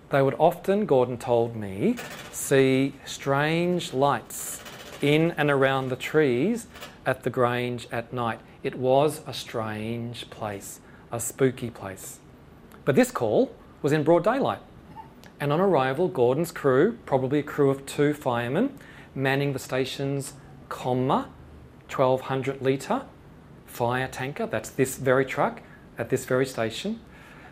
They 0.09 0.21
would 0.21 0.35
often, 0.37 0.85
Gordon 0.85 1.17
told 1.17 1.55
me, 1.55 1.95
see 2.31 2.93
strange 3.05 3.93
lights 3.93 4.61
in 5.01 5.31
and 5.31 5.49
around 5.49 5.89
the 5.89 5.95
trees 5.95 6.67
at 7.05 7.23
the 7.23 7.29
Grange 7.29 7.87
at 7.91 8.11
night. 8.11 8.39
It 8.63 8.75
was 8.75 9.21
a 9.25 9.33
strange 9.33 10.29
place, 10.29 10.81
a 11.11 11.19
spooky 11.21 11.69
place. 11.69 12.19
But 12.83 12.95
this 12.95 13.11
call 13.11 13.55
was 13.81 13.93
in 13.93 14.03
broad 14.03 14.25
daylight. 14.25 14.59
And 15.39 15.53
on 15.53 15.59
arrival, 15.59 16.09
Gordon's 16.09 16.51
crew, 16.51 16.99
probably 17.05 17.39
a 17.39 17.43
crew 17.43 17.69
of 17.69 17.85
two 17.85 18.13
firemen, 18.13 18.77
manning 19.15 19.53
the 19.53 19.59
station's 19.59 20.33
Commer 20.69 21.27
1200 21.89 22.61
litre 22.61 23.03
fire 23.65 24.07
tanker. 24.07 24.45
That's 24.45 24.69
this 24.69 24.97
very 24.97 25.25
truck 25.25 25.61
at 25.97 26.09
this 26.09 26.25
very 26.25 26.45
station. 26.45 26.99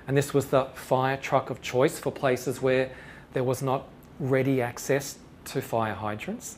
And 0.08 0.18
this 0.18 0.34
was 0.34 0.48
the 0.48 0.66
fire 0.74 1.18
truck 1.18 1.50
of 1.50 1.62
choice 1.62 2.00
for 2.00 2.12
places 2.12 2.62
where 2.62 2.92
there 3.34 3.44
was 3.44 3.62
not 3.62 3.88
ready 4.20 4.62
access 4.62 5.18
to 5.46 5.62
fire 5.62 5.94
hydrants. 5.94 6.58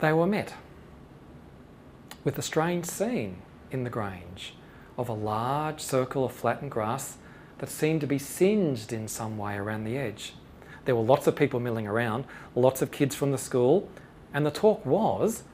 They 0.00 0.12
were 0.12 0.26
met 0.26 0.54
with 2.24 2.38
a 2.38 2.42
strange 2.42 2.86
scene 2.86 3.42
in 3.70 3.84
the 3.84 3.90
Grange 3.90 4.54
of 4.96 5.08
a 5.08 5.14
large 5.14 5.80
circle 5.80 6.24
of 6.24 6.32
flattened 6.32 6.70
grass 6.70 7.18
that 7.58 7.68
seemed 7.68 8.00
to 8.00 8.06
be 8.06 8.18
singed 8.18 8.92
in 8.92 9.08
some 9.08 9.38
way 9.38 9.56
around 9.56 9.84
the 9.84 9.96
edge. 9.96 10.34
There 10.84 10.96
were 10.96 11.02
lots 11.02 11.26
of 11.26 11.36
people 11.36 11.60
milling 11.60 11.86
around, 11.86 12.24
lots 12.54 12.82
of 12.82 12.90
kids 12.90 13.14
from 13.14 13.30
the 13.30 13.38
school, 13.38 13.88
and 14.34 14.44
the 14.44 14.50
talk 14.50 14.84
was 14.84 15.44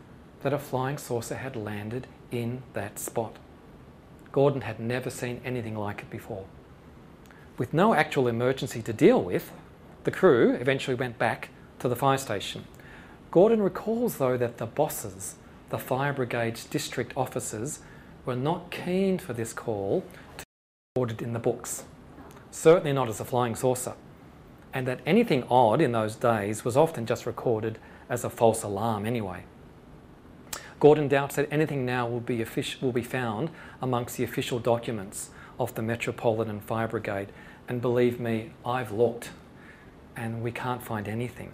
that 0.42 0.52
a 0.52 0.58
flying 0.58 0.96
saucer 0.96 1.36
had 1.36 1.56
landed 1.56 2.06
in 2.30 2.62
that 2.72 2.98
spot. 2.98 3.36
Gordon 4.32 4.62
had 4.62 4.80
never 4.80 5.10
seen 5.10 5.40
anything 5.44 5.76
like 5.76 6.00
it 6.00 6.10
before. 6.10 6.44
With 7.58 7.74
no 7.74 7.92
actual 7.92 8.28
emergency 8.28 8.80
to 8.82 8.92
deal 8.92 9.20
with, 9.20 9.52
the 10.04 10.10
crew 10.10 10.52
eventually 10.54 10.94
went 10.94 11.18
back 11.18 11.50
to 11.80 11.88
the 11.88 11.96
fire 11.96 12.18
station. 12.18 12.64
Gordon 13.30 13.60
recalls, 13.60 14.18
though, 14.18 14.36
that 14.36 14.58
the 14.58 14.66
bosses, 14.66 15.34
the 15.68 15.78
fire 15.78 16.12
brigade's 16.12 16.64
district 16.64 17.12
officers, 17.16 17.80
were 18.24 18.36
not 18.36 18.70
keen 18.70 19.18
for 19.18 19.32
this 19.32 19.52
call 19.52 20.04
to 20.38 20.44
be 20.44 20.96
recorded 20.96 21.20
in 21.20 21.32
the 21.32 21.38
books, 21.38 21.84
certainly 22.50 22.92
not 22.92 23.08
as 23.08 23.20
a 23.20 23.24
flying 23.24 23.54
saucer 23.54 23.94
and 24.72 24.86
that 24.86 25.00
anything 25.06 25.44
odd 25.50 25.80
in 25.80 25.92
those 25.92 26.16
days 26.16 26.64
was 26.64 26.76
often 26.76 27.06
just 27.06 27.26
recorded 27.26 27.78
as 28.08 28.24
a 28.24 28.30
false 28.30 28.62
alarm 28.62 29.06
anyway. 29.06 29.44
Gordon 30.80 31.08
doubts 31.08 31.36
that 31.36 31.48
anything 31.50 31.84
now 31.84 32.06
will 32.06 32.20
be, 32.20 32.44
will 32.80 32.92
be 32.92 33.02
found 33.02 33.50
amongst 33.82 34.16
the 34.16 34.24
official 34.24 34.58
documents 34.58 35.30
of 35.58 35.74
the 35.74 35.82
Metropolitan 35.82 36.60
Fire 36.60 36.86
Brigade, 36.86 37.32
and 37.68 37.82
believe 37.82 38.20
me, 38.20 38.52
I've 38.64 38.92
looked 38.92 39.30
and 40.16 40.42
we 40.42 40.50
can't 40.50 40.82
find 40.82 41.08
anything. 41.08 41.52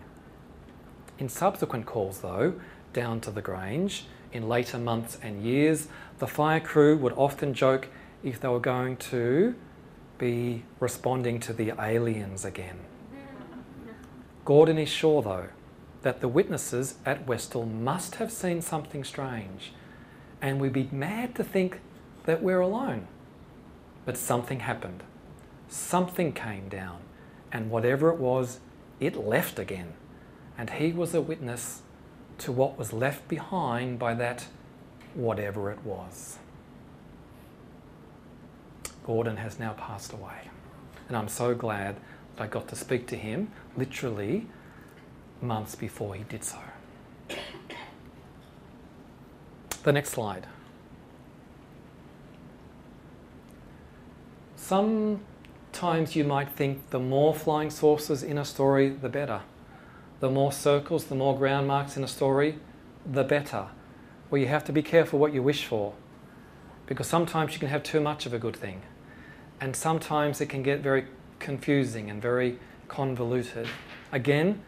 In 1.19 1.29
subsequent 1.29 1.87
calls, 1.87 2.21
though, 2.21 2.55
down 2.93 3.21
to 3.23 3.31
the 3.31 3.43
Grange, 3.43 4.07
in 4.33 4.49
later 4.49 4.79
months 4.79 5.19
and 5.23 5.43
years, 5.43 5.89
the 6.19 6.27
fire 6.27 6.61
crew 6.61 6.97
would 6.97 7.13
often 7.13 7.55
joke 7.55 7.89
if 8.23 8.41
they 8.41 8.49
were 8.49 8.61
going 8.61 8.97
to 8.97 9.55
be 10.19 10.65
responding 10.81 11.41
to 11.41 11.53
the 11.53 11.73
aliens 11.79 12.45
again. 12.45 12.79
Gordon 14.45 14.79
is 14.79 14.89
sure, 14.89 15.23
though, 15.23 15.49
that 16.03 16.21
the 16.21 16.29
witnesses 16.29 16.97
at 17.07 17.27
Westall 17.27 17.65
must 17.65 18.17
have 18.17 18.31
seen 18.31 18.61
something 18.61 19.03
strange, 19.03 19.73
and 20.43 20.61
we'd 20.61 20.73
be 20.73 20.89
mad 20.93 21.35
to 21.37 21.45
think 21.45 21.81
that 22.25 22.43
we're 22.43 22.61
alone. 22.61 23.09
But 24.05 24.19
something 24.19 24.61
happened. 24.61 25.03
Something 25.69 26.33
came 26.33 26.69
down, 26.69 26.99
and 27.51 27.71
whatever 27.71 28.11
it 28.11 28.19
was, 28.19 28.61
it 29.01 29.17
left 29.17 29.59
again. 29.59 29.95
And 30.59 30.71
he 30.71 30.93
was 30.93 31.15
a 31.15 31.23
witness 31.23 31.83
to 32.39 32.53
what 32.53 32.79
was 32.79 32.93
left 32.93 33.27
behind 33.29 33.99
by 33.99 34.13
that 34.15 34.47
whatever 35.15 35.71
it 35.71 35.83
was. 35.85 36.39
Gordon 39.07 39.39
has 39.39 39.59
now 39.59 39.73
passed 39.73 40.13
away, 40.13 40.51
and 41.09 41.17
I'm 41.17 41.29
so 41.29 41.55
glad 41.55 41.97
I 42.39 42.47
got 42.47 42.69
to 42.69 42.77
speak 42.77 43.07
to 43.09 43.17
him 43.17 43.53
literally 43.77 44.47
months 45.41 45.75
before 45.75 46.15
he 46.15 46.25
did 46.25 46.45
so. 46.45 46.59
The 49.83 49.93
next 49.93 50.11
slide. 50.11 50.47
Sometimes 54.57 56.17
you 56.17 56.25
might 56.25 56.49
think 56.51 56.91
the 56.91 56.99
more 56.99 57.35
flying 57.35 57.71
saucers 57.71 58.23
in 58.23 58.39
a 58.39 58.45
story, 58.45 58.89
the 58.89 59.11
better. 59.11 59.43
The 60.21 60.31
more 60.31 60.53
circles, 60.53 61.05
the 61.05 61.15
more 61.15 61.37
ground 61.37 61.69
marks 61.69 61.97
in 61.97 62.03
a 62.03 62.09
story, 62.09 62.59
the 63.05 63.25
better. 63.25 63.67
Well, 64.31 64.41
you 64.41 64.47
have 64.49 64.65
to 64.65 64.73
be 64.73 64.83
careful 64.83 65.19
what 65.19 65.35
you 65.35 65.43
wish 65.43 65.67
for 65.67 65.93
because 66.87 67.07
sometimes 67.07 67.53
you 67.53 67.59
can 67.59 67.69
have 67.69 67.83
too 67.83 68.01
much 68.01 68.27
of 68.27 68.33
a 68.33 68.39
good 68.39 68.57
thing, 68.57 68.83
and 69.61 69.75
sometimes 69.75 70.41
it 70.41 70.47
can 70.47 70.63
get 70.63 70.81
very 70.81 71.07
confusing 71.45 72.11
and 72.11 72.21
very 72.21 72.59
convoluted. 72.89 73.69
Again, 74.11 74.63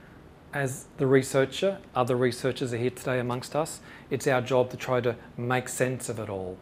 as 0.53 0.87
the 0.99 1.07
researcher, 1.07 1.79
other 1.95 2.15
researchers 2.15 2.73
are 2.73 2.77
here 2.77 2.91
today 2.91 3.19
amongst 3.19 3.57
us, 3.57 3.81
it's 4.11 4.27
our 4.27 4.43
job 4.43 4.71
to 4.71 4.77
try 4.77 5.01
to 5.01 5.17
make 5.37 5.69
sense 5.69 6.09
of 6.09 6.19
it 6.19 6.29
all. 6.29 6.59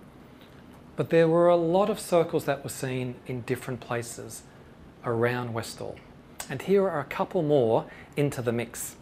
But 0.96 1.10
there 1.10 1.26
were 1.26 1.48
a 1.48 1.56
lot 1.56 1.90
of 1.90 1.98
circles 1.98 2.44
that 2.44 2.62
were 2.62 2.70
seen 2.70 3.16
in 3.26 3.40
different 3.42 3.80
places 3.80 4.44
around 5.04 5.52
Westall. 5.52 5.96
And 6.48 6.62
here 6.62 6.88
are 6.88 7.00
a 7.00 7.04
couple 7.04 7.42
more 7.42 7.86
into 8.16 8.40
the 8.40 8.52
mix. 8.52 8.96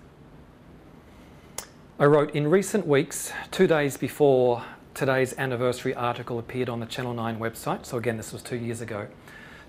I 1.99 2.07
wrote 2.07 2.35
in 2.35 2.49
recent 2.49 2.87
weeks, 2.87 3.33
two 3.51 3.67
days 3.67 3.99
before 3.99 4.65
today's 4.95 5.35
anniversary 5.37 5.95
article 5.95 6.39
appeared 6.39 6.71
on 6.71 6.81
the 6.81 6.87
Channel 6.87 7.13
9 7.13 7.39
website, 7.39 7.85
so 7.85 7.99
again, 7.99 8.17
this 8.17 8.33
was 8.33 8.43
two 8.43 8.57
years 8.57 8.81
ago, 8.81 9.09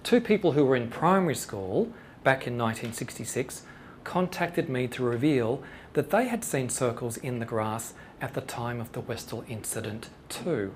two 0.03 0.19
people 0.19 0.51
who 0.51 0.65
were 0.65 0.75
in 0.75 0.89
primary 0.89 1.35
school 1.35 1.85
back 2.23 2.45
in 2.45 2.57
1966 2.57 3.63
contacted 4.03 4.67
me 4.67 4.87
to 4.87 5.03
reveal 5.03 5.63
that 5.93 6.09
they 6.09 6.27
had 6.27 6.43
seen 6.43 6.69
circles 6.69 7.17
in 7.17 7.39
the 7.39 7.45
grass 7.45 7.93
at 8.19 8.33
the 8.33 8.41
time 8.41 8.81
of 8.81 8.91
the 8.91 8.99
Westall 8.99 9.45
incident 9.47 10.09
too. 10.27 10.73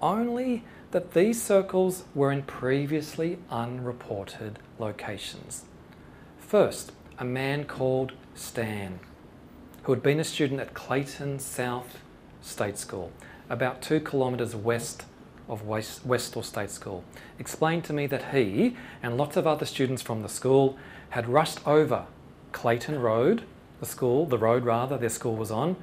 Only 0.00 0.64
that 0.90 1.12
these 1.12 1.42
circles 1.42 2.04
were 2.14 2.30
in 2.30 2.42
previously 2.42 3.38
unreported 3.50 4.58
locations. 4.78 5.64
First, 6.38 6.92
a 7.18 7.24
man 7.24 7.64
called 7.64 8.12
Stan, 8.34 9.00
who 9.84 9.92
had 9.92 10.02
been 10.02 10.20
a 10.20 10.24
student 10.24 10.60
at 10.60 10.74
Clayton 10.74 11.38
South 11.38 11.98
State 12.42 12.76
School, 12.76 13.12
about 13.48 13.80
two 13.80 14.00
kilometres 14.00 14.54
west 14.54 15.04
of 15.48 15.66
West, 15.66 16.04
Westall 16.04 16.42
State 16.42 16.70
School, 16.70 17.04
explained 17.38 17.84
to 17.84 17.92
me 17.92 18.06
that 18.06 18.34
he 18.34 18.76
and 19.02 19.16
lots 19.16 19.36
of 19.36 19.46
other 19.46 19.66
students 19.66 20.02
from 20.02 20.22
the 20.22 20.28
school 20.28 20.76
had 21.10 21.28
rushed 21.28 21.66
over 21.66 22.06
Clayton 22.52 23.00
Road 23.00 23.44
the 23.82 23.86
school, 23.88 24.26
the 24.26 24.38
road 24.38 24.64
rather, 24.64 24.96
their 24.96 25.08
school 25.08 25.34
was 25.34 25.50
on, 25.50 25.74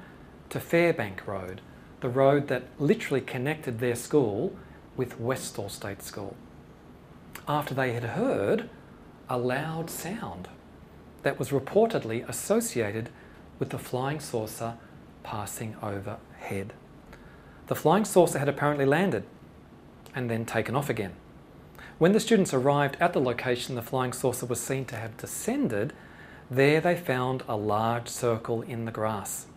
to 0.48 0.57
Fairbank 0.57 1.27
Road, 1.27 1.60
the 1.99 2.07
road 2.07 2.48
that 2.48 2.64
literally 2.80 3.19
connected 3.19 3.80
their 3.80 3.94
school 3.94 4.56
with 4.95 5.19
Westall 5.19 5.68
State 5.68 6.02
School. 6.02 6.38
After 7.45 7.73
they 7.73 7.91
had 7.91 8.06
heard 8.06 8.69
a 9.27 9.38
loud 9.38 9.90
sound 9.90 10.48
that 11.23 11.38
was 11.38 11.49
reportedly 11.49 12.26
associated 12.30 13.10
with 13.60 13.72
the 13.72 13.77
flying 13.77 14.22
saucer 14.22 14.77
passing 15.22 15.76
overhead. 15.84 16.72
The 17.68 17.76
flying 17.76 18.06
saucer 18.06 18.40
had 18.40 18.48
apparently 18.48 18.86
landed 18.86 19.26
and 20.15 20.30
then 20.30 20.45
taken 20.45 20.76
off 20.76 20.90
again. 20.90 21.14
When 21.98 22.14
the 22.14 22.19
students 22.19 22.53
arrived 22.53 22.98
at 22.99 23.14
the 23.14 23.19
location 23.19 23.76
the 23.76 23.81
flying 23.81 24.14
saucer 24.14 24.45
was 24.45 24.60
seen 24.60 24.86
to 24.86 24.95
have 24.95 25.18
descended, 25.18 25.94
there 26.49 26.81
they 26.81 26.95
found 26.95 27.44
a 27.48 27.56
large 27.56 28.07
circle 28.07 28.61
in 28.61 28.86
the 28.86 28.91
grass. 28.91 29.48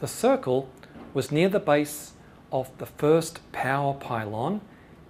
The 0.00 0.08
circle 0.08 0.68
was 1.14 1.30
near 1.30 1.48
the 1.48 1.60
base 1.60 2.12
of 2.52 2.76
the 2.78 2.86
first 2.86 3.40
power 3.52 3.94
pylon 3.94 4.60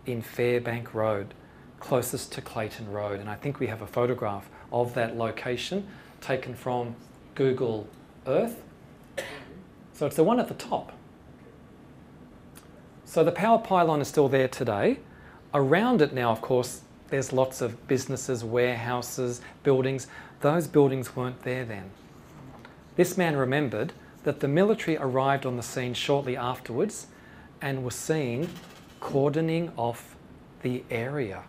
in 0.07 0.23
Fairbank 0.23 0.93
Road, 0.95 1.35
closest 1.79 2.33
to 2.33 2.41
Clayton 2.41 2.93
Road. 2.93 3.21
And 3.21 3.29
I 3.29 3.35
think 3.35 3.59
we 3.59 3.69
have 3.69 3.83
a 3.83 3.87
photograph 3.87 4.49
of 4.73 4.95
that 4.95 5.17
location 5.17 5.87
taken 6.21 6.55
from 6.55 6.95
Google 7.35 7.89
Earth. 8.27 8.63
So 9.95 10.07
it's 10.07 10.17
the 10.17 10.25
one 10.25 10.41
at 10.41 10.49
the 10.49 10.55
top. 10.55 10.93
So 13.11 13.25
the 13.25 13.33
power 13.33 13.59
pylon 13.59 14.01
is 14.01 14.07
still 14.07 14.29
there 14.29 14.47
today. 14.47 15.01
Around 15.53 16.01
it 16.01 16.13
now, 16.15 16.31
of 16.31 16.41
course, 16.41 16.83
there's 17.09 17.33
lots 17.33 17.61
of 17.61 17.89
businesses, 17.89 18.45
warehouses, 18.45 19.41
buildings. 19.65 20.07
Those 20.43 20.69
buildings 20.69 21.17
weren't 21.17 21.43
there 21.43 21.65
then. 21.65 21.91
This 22.95 23.19
man 23.19 23.35
remembered 23.35 23.93
that 24.23 24.39
the 24.39 24.47
military 24.47 24.97
arrived 24.97 25.45
on 25.45 25.57
the 25.57 25.63
scene 25.65 25.93
shortly 25.93 26.37
afterwards 26.37 27.09
and 27.61 27.83
was 27.83 27.97
seen 27.97 28.49
cordoning 29.01 29.73
off 29.77 30.15
the 30.63 30.85
area 30.89 31.43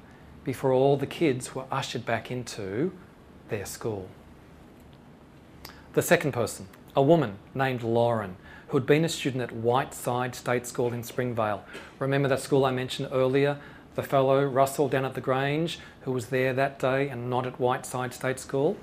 before 0.43 0.71
all 0.71 0.97
the 0.97 1.05
kids 1.05 1.53
were 1.53 1.65
ushered 1.71 2.07
back 2.07 2.31
into 2.31 2.91
their 3.49 3.67
school. 3.67 4.09
The 5.93 6.01
second 6.01 6.31
person, 6.31 6.69
a 6.95 7.03
woman 7.03 7.37
named 7.53 7.83
Lauren, 7.83 8.35
who 8.71 8.77
had 8.77 8.87
been 8.87 9.03
a 9.03 9.09
student 9.09 9.43
at 9.43 9.51
Whiteside 9.51 10.33
State 10.33 10.65
School 10.65 10.93
in 10.93 11.03
Springvale. 11.03 11.65
Remember 11.99 12.29
that 12.29 12.39
school 12.39 12.63
I 12.63 12.71
mentioned 12.71 13.09
earlier? 13.11 13.57
The 13.95 14.01
fellow 14.01 14.45
Russell 14.45 14.87
down 14.87 15.03
at 15.03 15.13
the 15.13 15.19
Grange, 15.19 15.77
who 16.03 16.13
was 16.13 16.27
there 16.27 16.53
that 16.53 16.79
day 16.79 17.09
and 17.09 17.29
not 17.29 17.45
at 17.45 17.59
Whiteside 17.59 18.13
State 18.13 18.39
School. 18.39 18.77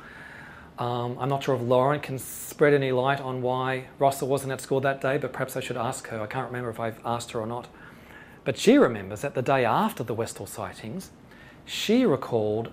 Um, 0.78 1.16
I'm 1.18 1.30
not 1.30 1.42
sure 1.42 1.54
if 1.54 1.62
Lauren 1.62 2.00
can 2.00 2.18
spread 2.18 2.74
any 2.74 2.92
light 2.92 3.18
on 3.22 3.40
why 3.40 3.86
Russell 3.98 4.28
wasn't 4.28 4.52
at 4.52 4.60
school 4.60 4.78
that 4.82 5.00
day, 5.00 5.16
but 5.16 5.32
perhaps 5.32 5.56
I 5.56 5.60
should 5.60 5.78
ask 5.78 6.06
her. 6.08 6.20
I 6.20 6.26
can't 6.26 6.48
remember 6.48 6.68
if 6.68 6.78
I've 6.78 7.00
asked 7.02 7.32
her 7.32 7.40
or 7.40 7.46
not. 7.46 7.66
But 8.44 8.58
she 8.58 8.76
remembers 8.76 9.22
that 9.22 9.34
the 9.34 9.42
day 9.42 9.64
after 9.64 10.04
the 10.04 10.12
Westall 10.12 10.46
sightings, 10.46 11.12
she 11.64 12.04
recalled 12.04 12.70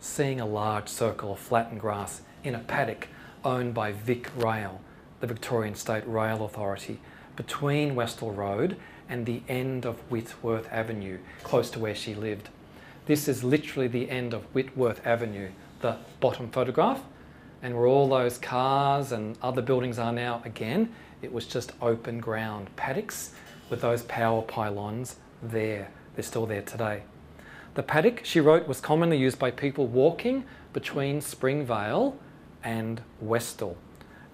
seeing 0.00 0.40
a 0.40 0.46
large 0.46 0.88
circle 0.88 1.34
of 1.34 1.38
flattened 1.38 1.80
grass 1.80 2.22
in 2.42 2.56
a 2.56 2.58
paddock 2.58 3.06
owned 3.44 3.74
by 3.74 3.92
Vic 3.92 4.28
Rail, 4.36 4.80
the 5.20 5.26
Victorian 5.26 5.74
State 5.74 6.06
Rail 6.06 6.44
Authority, 6.44 7.00
between 7.36 7.94
Westall 7.94 8.32
Road 8.32 8.76
and 9.08 9.26
the 9.26 9.42
end 9.48 9.84
of 9.84 9.98
Whitworth 10.10 10.68
Avenue, 10.72 11.18
close 11.42 11.70
to 11.70 11.78
where 11.78 11.94
she 11.94 12.14
lived. 12.14 12.48
This 13.06 13.28
is 13.28 13.44
literally 13.44 13.88
the 13.88 14.10
end 14.10 14.34
of 14.34 14.42
Whitworth 14.54 15.06
Avenue, 15.06 15.50
the 15.80 15.98
bottom 16.20 16.50
photograph, 16.50 17.02
and 17.62 17.74
where 17.74 17.86
all 17.86 18.08
those 18.08 18.38
cars 18.38 19.12
and 19.12 19.38
other 19.42 19.62
buildings 19.62 19.98
are 19.98 20.12
now, 20.12 20.42
again, 20.44 20.92
it 21.22 21.32
was 21.32 21.46
just 21.46 21.72
open 21.80 22.18
ground 22.18 22.68
paddocks 22.76 23.32
with 23.70 23.80
those 23.80 24.02
power 24.02 24.42
pylons 24.42 25.16
there. 25.42 25.88
They're 26.14 26.22
still 26.22 26.46
there 26.46 26.62
today. 26.62 27.02
The 27.74 27.82
paddock, 27.82 28.24
she 28.24 28.40
wrote, 28.40 28.66
was 28.66 28.80
commonly 28.80 29.18
used 29.18 29.38
by 29.38 29.50
people 29.50 29.86
walking 29.86 30.44
between 30.72 31.20
Springvale 31.20 32.18
and 32.64 33.02
Westall. 33.20 33.76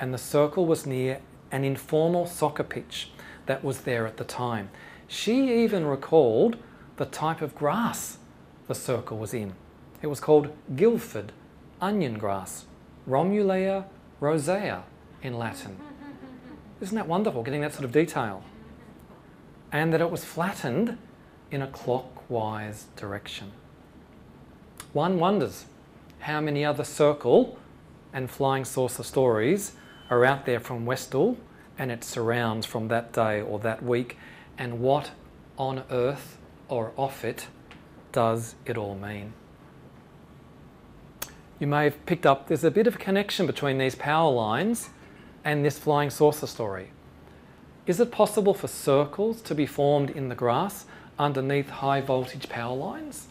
And 0.03 0.12
the 0.12 0.19
circle 0.19 0.66
was 0.66 0.85
near 0.85 1.20
an 1.53 1.62
informal 1.62 2.27
soccer 2.27 2.65
pitch 2.65 3.11
that 3.47 3.62
was 3.62 3.83
there 3.83 4.05
at 4.05 4.16
the 4.16 4.24
time. 4.24 4.69
She 5.07 5.62
even 5.62 5.87
recalled 5.87 6.57
the 6.97 7.05
type 7.05 7.41
of 7.41 7.55
grass 7.55 8.19
the 8.66 8.74
circle 8.74 9.16
was 9.16 9.33
in. 9.33 9.55
It 10.03 10.09
was 10.09 10.19
called 10.19 10.53
Guildford 10.74 11.31
onion 11.81 12.19
grass, 12.19 12.65
Romulea 13.09 13.85
rosea 14.19 14.83
in 15.23 15.39
Latin. 15.39 15.77
Isn't 16.81 16.97
that 16.97 17.07
wonderful, 17.07 17.45
getting 17.45 17.61
that 17.61 17.73
sort 17.73 17.85
of 17.85 17.93
detail? 17.93 18.43
And 19.70 19.93
that 19.93 20.01
it 20.01 20.11
was 20.11 20.24
flattened 20.24 20.99
in 21.53 21.62
a 21.62 21.69
clockwise 21.69 22.87
direction. 22.97 23.53
One 24.93 25.20
wonders 25.20 25.66
how 26.19 26.41
many 26.41 26.65
other 26.65 26.83
circle 26.83 27.57
and 28.12 28.29
flying 28.29 28.65
saucer 28.65 29.05
stories 29.05 29.77
are 30.12 30.26
out 30.26 30.44
there 30.44 30.60
from 30.60 30.84
Westall 30.84 31.39
and 31.78 31.90
its 31.90 32.06
surrounds 32.06 32.66
from 32.66 32.89
that 32.89 33.12
day 33.14 33.40
or 33.40 33.59
that 33.60 33.82
week, 33.82 34.18
and 34.59 34.78
what 34.78 35.10
on 35.56 35.82
earth 35.90 36.36
or 36.68 36.93
off 36.97 37.24
it 37.24 37.47
does 38.12 38.55
it 38.66 38.76
all 38.76 38.94
mean? 38.94 39.32
You 41.59 41.66
may 41.66 41.84
have 41.84 42.05
picked 42.05 42.26
up 42.26 42.48
there's 42.48 42.64
a 42.64 42.70
bit 42.70 42.86
of 42.86 42.97
a 42.97 42.98
connection 42.98 43.47
between 43.47 43.78
these 43.78 43.94
power 43.94 44.30
lines 44.30 44.90
and 45.44 45.64
this 45.64 45.78
flying 45.78 46.10
saucer 46.10 46.47
story. 46.47 46.90
Is 47.86 47.98
it 47.98 48.12
possible 48.12 48.52
for 48.52 48.68
circles 48.68 49.40
to 49.43 49.55
be 49.55 49.66
formed 49.66 50.10
in 50.10 50.28
the 50.28 50.34
grass 50.34 50.84
underneath 51.18 51.70
high 51.70 52.02
voltage 52.02 52.51
power 52.51 52.76
lines? 52.76 53.28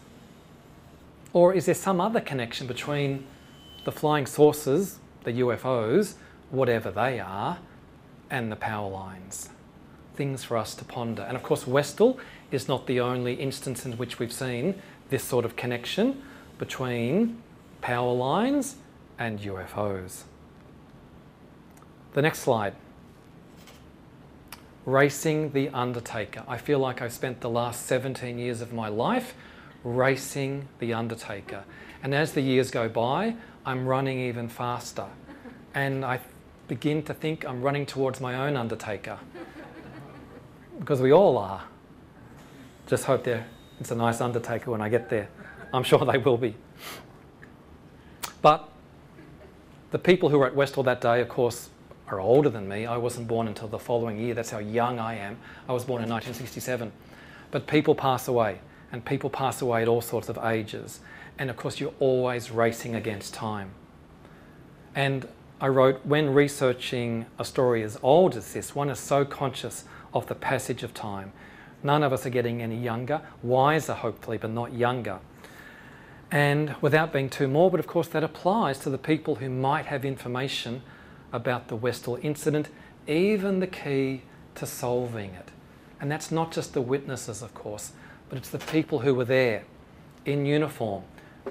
Or 1.32 1.54
is 1.54 1.66
there 1.66 1.74
some 1.76 2.00
other 2.00 2.20
connection 2.20 2.66
between 2.66 3.24
the 3.84 3.92
flying 3.92 4.26
saucers, 4.26 4.98
the 5.24 5.32
UFOs, 5.34 6.14
whatever 6.52 6.92
they 6.92 7.18
are, 7.18 7.58
and 8.30 8.52
the 8.52 8.56
power 8.56 8.88
lines? 8.88 9.50
Things 10.14 10.44
for 10.44 10.56
us 10.56 10.76
to 10.76 10.84
ponder. 10.84 11.22
And 11.22 11.36
of 11.36 11.42
course, 11.42 11.66
Westall 11.66 12.20
is 12.52 12.68
not 12.68 12.86
the 12.86 13.00
only 13.00 13.34
instance 13.34 13.84
in 13.84 13.96
which 13.96 14.20
we've 14.20 14.32
seen 14.32 14.80
this 15.10 15.24
sort 15.24 15.44
of 15.44 15.56
connection 15.56 16.22
between 16.58 17.42
power 17.80 18.12
lines 18.12 18.76
and 19.18 19.40
UFOs. 19.40 20.22
The 22.12 22.22
next 22.22 22.38
slide 22.38 22.74
racing 24.84 25.52
the 25.52 25.68
Undertaker. 25.68 26.42
I 26.48 26.58
feel 26.58 26.78
like 26.78 27.00
I've 27.00 27.12
spent 27.12 27.40
the 27.40 27.50
last 27.50 27.86
17 27.86 28.38
years 28.38 28.60
of 28.60 28.72
my 28.72 28.88
life 28.88 29.34
racing 29.84 30.68
the 30.78 30.92
Undertaker. 30.92 31.64
And 32.02 32.14
as 32.14 32.32
the 32.32 32.40
years 32.40 32.70
go 32.70 32.88
by, 32.88 33.36
I'm 33.64 33.86
running 33.86 34.18
even 34.18 34.48
faster. 34.48 35.06
And 35.74 36.04
I 36.04 36.20
begin 36.72 37.02
to 37.02 37.12
think 37.12 37.44
I'm 37.44 37.60
running 37.60 37.84
towards 37.84 38.18
my 38.18 38.34
own 38.34 38.56
Undertaker. 38.56 39.18
Because 40.78 41.02
we 41.02 41.12
all 41.12 41.36
are. 41.36 41.64
Just 42.86 43.04
hope 43.04 43.24
there 43.24 43.44
it's 43.78 43.90
a 43.90 43.94
nice 43.94 44.22
Undertaker 44.22 44.70
when 44.70 44.80
I 44.80 44.88
get 44.88 45.10
there. 45.10 45.28
I'm 45.74 45.82
sure 45.82 46.02
they 46.06 46.16
will 46.16 46.38
be. 46.38 46.54
But 48.40 48.70
the 49.90 49.98
people 49.98 50.30
who 50.30 50.38
were 50.38 50.46
at 50.46 50.56
Westall 50.56 50.82
that 50.84 51.02
day, 51.02 51.20
of 51.20 51.28
course, 51.28 51.68
are 52.08 52.18
older 52.18 52.48
than 52.48 52.66
me. 52.66 52.86
I 52.86 52.96
wasn't 52.96 53.28
born 53.28 53.48
until 53.48 53.68
the 53.68 53.78
following 53.78 54.18
year. 54.18 54.32
That's 54.32 54.48
how 54.48 54.58
young 54.58 54.98
I 54.98 55.16
am. 55.16 55.36
I 55.68 55.74
was 55.74 55.84
born 55.84 56.02
in 56.02 56.08
1967. 56.08 56.90
But 57.50 57.66
people 57.66 57.94
pass 57.94 58.28
away, 58.28 58.60
and 58.92 59.04
people 59.04 59.28
pass 59.28 59.60
away 59.60 59.82
at 59.82 59.88
all 59.88 60.00
sorts 60.00 60.30
of 60.30 60.38
ages. 60.38 61.00
And 61.38 61.50
of 61.50 61.56
course, 61.58 61.80
you're 61.80 61.92
always 62.00 62.50
racing 62.50 62.94
against 62.94 63.34
time. 63.34 63.72
And 64.94 65.28
I 65.62 65.68
wrote, 65.68 66.04
when 66.04 66.34
researching 66.34 67.26
a 67.38 67.44
story 67.44 67.84
as 67.84 67.96
old 68.02 68.34
as 68.34 68.52
this, 68.52 68.74
one 68.74 68.90
is 68.90 68.98
so 68.98 69.24
conscious 69.24 69.84
of 70.12 70.26
the 70.26 70.34
passage 70.34 70.82
of 70.82 70.92
time. 70.92 71.32
None 71.84 72.02
of 72.02 72.12
us 72.12 72.26
are 72.26 72.30
getting 72.30 72.60
any 72.60 72.76
younger, 72.76 73.20
wiser 73.44 73.94
hopefully, 73.94 74.38
but 74.38 74.50
not 74.50 74.72
younger. 74.72 75.20
And 76.32 76.74
without 76.80 77.12
being 77.12 77.30
too 77.30 77.46
morbid, 77.46 77.78
of 77.78 77.86
course, 77.86 78.08
that 78.08 78.24
applies 78.24 78.80
to 78.80 78.90
the 78.90 78.98
people 78.98 79.36
who 79.36 79.48
might 79.48 79.86
have 79.86 80.04
information 80.04 80.82
about 81.32 81.68
the 81.68 81.76
Westall 81.76 82.18
incident, 82.22 82.68
even 83.06 83.60
the 83.60 83.68
key 83.68 84.22
to 84.56 84.66
solving 84.66 85.30
it. 85.34 85.52
And 86.00 86.10
that's 86.10 86.32
not 86.32 86.50
just 86.50 86.74
the 86.74 86.80
witnesses, 86.80 87.40
of 87.40 87.54
course, 87.54 87.92
but 88.28 88.36
it's 88.36 88.50
the 88.50 88.58
people 88.58 88.98
who 88.98 89.14
were 89.14 89.24
there 89.24 89.62
in 90.24 90.44
uniform, 90.44 91.04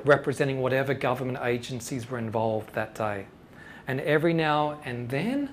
representing 0.03 0.59
whatever 0.59 0.93
government 0.93 1.39
agencies 1.41 2.09
were 2.09 2.17
involved 2.17 2.73
that 2.73 2.93
day. 2.93 3.27
And 3.91 3.99
every 3.99 4.33
now 4.33 4.79
and 4.85 5.09
then, 5.09 5.49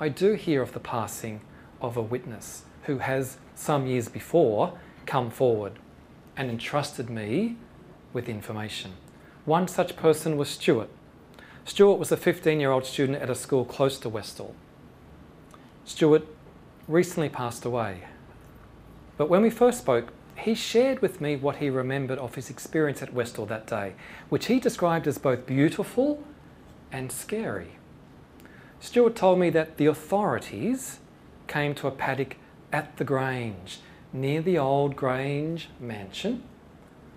I 0.00 0.08
do 0.08 0.32
hear 0.32 0.60
of 0.60 0.72
the 0.72 0.80
passing 0.80 1.40
of 1.80 1.96
a 1.96 2.02
witness 2.02 2.64
who 2.86 2.98
has, 2.98 3.38
some 3.54 3.86
years 3.86 4.08
before, 4.08 4.76
come 5.06 5.30
forward 5.30 5.74
and 6.36 6.50
entrusted 6.50 7.08
me 7.08 7.54
with 8.12 8.28
information. 8.28 8.94
One 9.44 9.68
such 9.68 9.94
person 9.94 10.36
was 10.36 10.48
Stuart, 10.48 10.90
Stuart 11.64 12.00
was 12.00 12.10
a 12.10 12.16
15 12.16 12.58
year 12.58 12.72
old 12.72 12.84
student 12.84 13.22
at 13.22 13.30
a 13.30 13.36
school 13.36 13.64
close 13.64 14.00
to 14.00 14.08
Westall. 14.08 14.56
Stuart 15.84 16.26
recently 16.88 17.28
passed 17.28 17.64
away. 17.64 18.00
But 19.16 19.28
when 19.28 19.42
we 19.42 19.50
first 19.50 19.78
spoke, 19.78 20.12
he 20.36 20.56
shared 20.56 21.02
with 21.02 21.20
me 21.20 21.36
what 21.36 21.58
he 21.58 21.70
remembered 21.70 22.18
of 22.18 22.34
his 22.34 22.50
experience 22.50 23.00
at 23.00 23.14
Westall 23.14 23.46
that 23.46 23.68
day, 23.68 23.92
which 24.28 24.46
he 24.46 24.58
described 24.58 25.06
as 25.06 25.18
both 25.18 25.46
beautiful 25.46 26.24
and 26.90 27.12
scary. 27.12 27.75
Stuart 28.80 29.16
told 29.16 29.38
me 29.38 29.50
that 29.50 29.78
the 29.78 29.86
authorities 29.86 31.00
came 31.46 31.74
to 31.76 31.86
a 31.86 31.90
paddock 31.90 32.36
at 32.72 32.96
the 32.96 33.04
Grange, 33.04 33.80
near 34.12 34.42
the 34.42 34.58
old 34.58 34.96
Grange 34.96 35.68
mansion, 35.80 36.42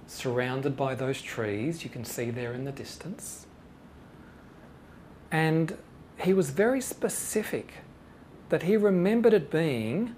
surrounded 0.08 0.76
by 0.76 0.96
those 0.96 1.22
trees 1.22 1.84
you 1.84 1.90
can 1.90 2.06
see 2.06 2.30
there 2.30 2.54
in 2.54 2.66
the 2.66 2.72
distance. 2.72 3.46
And 5.32 5.78
he 6.20 6.34
was 6.34 6.50
very 6.50 6.82
specific 6.82 7.74
that 8.50 8.64
he 8.64 8.76
remembered 8.76 9.34
it 9.34 9.52
being 9.52 10.16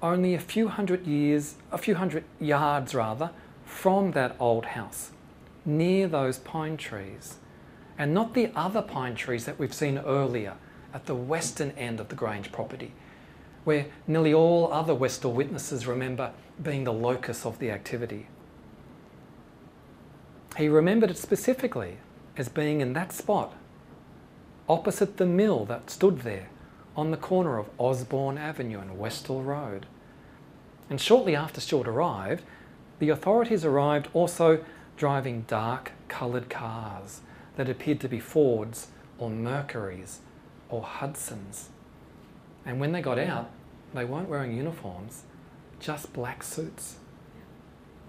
only 0.00 0.34
a 0.34 0.38
few 0.38 0.68
hundred 0.68 1.06
years, 1.06 1.56
a 1.72 1.78
few 1.78 1.94
hundred 1.94 2.24
yards 2.38 2.94
rather, 2.94 3.30
from 3.64 4.12
that 4.12 4.36
old 4.38 4.66
house, 4.66 5.10
near 5.64 6.06
those 6.06 6.38
pine 6.38 6.76
trees, 6.76 7.38
and 7.98 8.12
not 8.12 8.34
the 8.34 8.50
other 8.54 8.82
pine 8.82 9.14
trees 9.14 9.44
that 9.46 9.58
we've 9.58 9.74
seen 9.74 9.98
earlier 9.98 10.54
at 10.94 11.06
the 11.06 11.14
western 11.14 11.72
end 11.72 11.98
of 11.98 12.08
the 12.08 12.14
Grange 12.14 12.52
property, 12.52 12.92
where 13.64 13.86
nearly 14.06 14.32
all 14.32 14.72
other 14.72 14.94
Westall 14.94 15.32
witnesses 15.32 15.86
remember 15.86 16.30
being 16.62 16.84
the 16.84 16.92
locus 16.92 17.44
of 17.44 17.58
the 17.58 17.70
activity. 17.70 18.28
He 20.56 20.68
remembered 20.68 21.10
it 21.10 21.18
specifically 21.18 21.96
as 22.36 22.48
being 22.48 22.80
in 22.80 22.92
that 22.92 23.12
spot, 23.12 23.52
opposite 24.68 25.16
the 25.16 25.26
mill 25.26 25.64
that 25.64 25.90
stood 25.90 26.20
there 26.20 26.48
on 26.96 27.10
the 27.10 27.16
corner 27.16 27.58
of 27.58 27.68
Osborne 27.76 28.38
Avenue 28.38 28.78
and 28.78 28.96
Westall 28.96 29.42
Road. 29.42 29.86
And 30.88 31.00
shortly 31.00 31.34
after 31.34 31.60
Stuart 31.60 31.88
arrived, 31.88 32.44
the 33.00 33.08
authorities 33.08 33.64
arrived 33.64 34.08
also 34.14 34.64
driving 34.96 35.42
dark 35.48 35.90
coloured 36.06 36.48
cars 36.48 37.20
that 37.56 37.68
appeared 37.68 37.98
to 38.00 38.08
be 38.08 38.20
Fords 38.20 38.88
or 39.18 39.28
Mercuries 39.28 40.20
or 40.74 40.82
Hudsons. 40.82 41.68
And 42.66 42.80
when 42.80 42.90
they 42.90 43.00
got 43.00 43.18
mm. 43.18 43.28
out, 43.28 43.50
they 43.94 44.04
weren't 44.04 44.28
wearing 44.28 44.56
uniforms, 44.56 45.22
just 45.78 46.12
black 46.12 46.42
suits. 46.42 46.96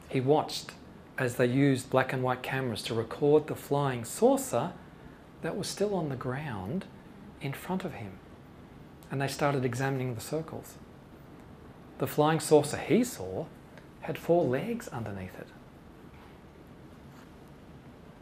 He 0.09 0.19
watched 0.19 0.71
as 1.17 1.35
they 1.35 1.45
used 1.45 1.91
black 1.91 2.11
and 2.11 2.23
white 2.23 2.41
cameras 2.41 2.81
to 2.83 2.95
record 2.95 3.45
the 3.47 3.55
flying 3.55 4.03
saucer 4.03 4.71
that 5.43 5.55
was 5.55 5.67
still 5.67 5.93
on 5.93 6.09
the 6.09 6.15
ground 6.15 6.85
in 7.39 7.53
front 7.53 7.85
of 7.85 7.93
him. 7.93 8.13
And 9.11 9.21
they 9.21 9.27
started 9.27 9.63
examining 9.63 10.15
the 10.15 10.21
circles. 10.21 10.75
The 11.99 12.07
flying 12.07 12.39
saucer 12.39 12.77
he 12.77 13.03
saw 13.03 13.45
had 14.01 14.17
four 14.17 14.43
legs 14.43 14.87
underneath 14.87 15.37
it. 15.39 15.47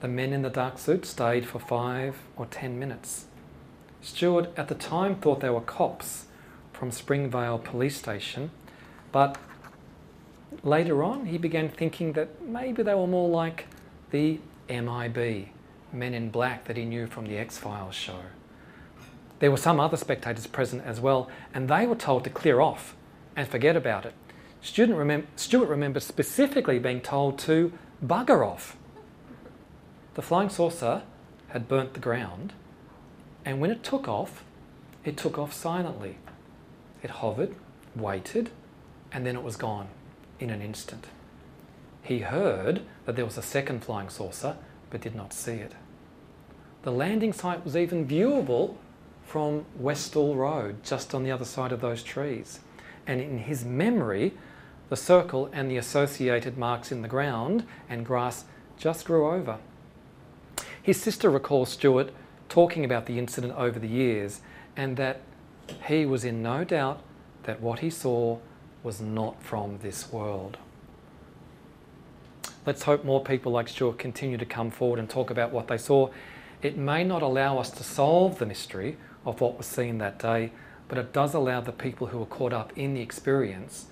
The 0.02 0.10
men 0.10 0.34
in 0.34 0.41
the 0.41 0.49
dark 0.49 0.78
suit 0.80 1.06
stayed 1.06 1.48
for 1.48 1.60
five 1.60 2.18
or 2.36 2.45
ten 2.45 2.78
minutes. 2.78 3.28
Stuart 4.03 4.51
at 4.57 4.67
the 4.67 4.75
time 4.75 5.15
thought 5.15 5.39
they 5.39 5.49
were 5.49 5.61
cops 5.61 6.25
from 6.73 6.91
Springvale 6.91 7.57
Police 7.57 7.95
Station, 7.95 8.51
but 9.13 9.38
later 10.61 11.01
on 11.03 11.27
he 11.27 11.38
began 11.38 11.69
thinking 11.69 12.11
that 12.13 12.41
maybe 12.41 12.84
they 12.84 12.93
were 12.93 13.07
more 13.07 13.30
like 13.30 13.67
the 14.11 14.39
MIB, 14.69 15.47
Men 15.93 16.13
in 16.13 16.30
Black, 16.30 16.65
that 16.65 16.75
he 16.75 16.84
knew 16.84 17.07
from 17.07 17.27
the 17.27 17.38
X 17.38 17.57
Files 17.57 17.95
show. 17.95 18.19
There 19.39 19.49
were 19.49 19.57
some 19.57 19.80
other 19.80 19.97
spectators 19.97 20.47
present 20.47 20.84
as 20.85 20.99
well, 20.99 21.30
and 21.53 21.69
they 21.69 21.88
were 21.88 21.95
told 21.95 22.25
to 22.25 22.30
clear 22.30 22.59
off 22.59 22.95
and 23.38 23.47
forget 23.47 23.77
about 23.77 24.05
it. 24.05 24.13
Stuart 24.61 24.89
remem- 24.89 25.69
remembers 25.69 26.05
specifically 26.05 26.77
being 26.77 26.99
told 26.99 27.39
to 27.39 27.71
bugger 28.05 28.45
off. 28.45 28.75
The 30.15 30.21
flying 30.21 30.49
saucer 30.49 31.03
had 31.49 31.69
burnt 31.69 31.93
the 31.93 31.99
ground, 31.99 32.53
and 33.45 33.60
when 33.60 33.72
it 33.72 33.84
took 33.84 34.07
off, 34.07 34.44
it 35.03 35.18
took 35.18 35.38
off 35.38 35.53
silently. 35.53 36.18
It 37.02 37.10
hovered, 37.10 37.56
waited, 37.95 38.49
and 39.11 39.26
then 39.26 39.36
it 39.36 39.44
was 39.44 39.57
gone 39.57 39.88
in 40.40 40.49
an 40.49 40.61
instant. 40.61 41.07
He 42.02 42.20
heard 42.20 42.82
that 43.06 43.15
there 43.15 43.26
was 43.26 43.38
a 43.38 43.41
second 43.41 43.84
flying 43.84 44.10
saucer, 44.10 44.57
but 44.90 45.02
did 45.02 45.15
not 45.15 45.34
see 45.34 45.53
it. 45.53 45.74
The 46.84 46.91
landing 46.91 47.34
site 47.34 47.64
was 47.64 47.78
even 47.78 48.07
viewable 48.07 48.76
from 49.26 49.65
Westall 49.78 50.36
Road, 50.36 50.84
just 50.84 51.15
on 51.15 51.24
the 51.24 51.32
other 51.32 51.45
side 51.45 51.72
of 51.72 51.82
those 51.82 52.03
trees. 52.03 52.60
And 53.07 53.22
in 53.22 53.40
his 53.40 53.64
memory, 53.65 54.34
the 54.90 54.95
circle 54.98 55.49
and 55.53 55.72
the 55.72 55.78
associated 55.78 56.57
marks 56.57 56.91
in 56.91 57.02
the 57.02 57.07
ground 57.07 57.65
and 57.90 58.06
grass 58.06 58.45
just 58.78 59.06
grew 59.06 59.30
over. 59.30 59.60
His 60.82 61.02
sister 61.02 61.30
recalls 61.30 61.70
Stuart 61.70 62.11
talking 62.53 62.85
about 62.85 63.07
the 63.07 63.17
incident 63.17 63.51
over 63.57 63.80
the 63.80 63.88
years 63.88 64.41
and 64.77 64.95
that 64.95 65.21
he 65.88 66.05
was 66.05 66.23
in 66.23 66.43
no 66.43 66.63
doubt 66.63 67.01
that 67.45 67.59
what 67.59 67.80
he 67.80 67.89
saw 67.89 68.38
was 68.84 69.01
not 69.01 69.41
from 69.41 69.80
this 69.80 70.11
world. 70.11 70.57
Let's 72.63 72.84
hope 72.84 73.03
more 73.03 73.23
people 73.23 73.51
like 73.51 73.67
Stuart 73.67 73.97
continue 73.97 74.38
to 74.38 74.45
come 74.45 74.69
forward 74.69 74.99
and 74.99 75.09
talk 75.09 75.31
about 75.31 75.51
what 75.51 75.67
they 75.67 75.80
saw. 75.80 76.11
It 76.61 76.77
may 76.77 77.03
not 77.03 77.23
allow 77.23 77.57
us 77.57 77.71
to 77.71 77.84
solve 77.84 78.38
the 78.38 78.45
mystery 78.45 78.97
of 79.25 79.41
what 79.41 79.57
was 79.57 79.65
seen 79.65 79.97
that 79.97 80.19
day, 80.19 80.51
but 80.88 80.99
it 80.99 81.11
does 81.11 81.34
allow 81.34 81.59
the 81.59 81.71
people 81.71 82.05
who 82.05 82.19
were 82.19 82.27
caught 82.27 82.53
up 82.53 82.71
in 82.77 82.93
the 82.93 83.01
experience 83.01 83.88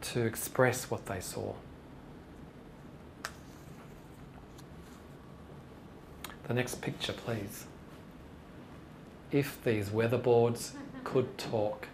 to 0.00 0.22
express 0.22 0.90
what 0.90 1.06
they 1.06 1.20
saw. 1.20 1.54
The 6.48 6.54
next 6.54 6.82
picture, 6.82 7.12
please. 7.12 7.66
If 9.32 9.62
these 9.62 9.90
weatherboards 9.90 10.72
could 11.04 11.38
talk. 11.38 11.88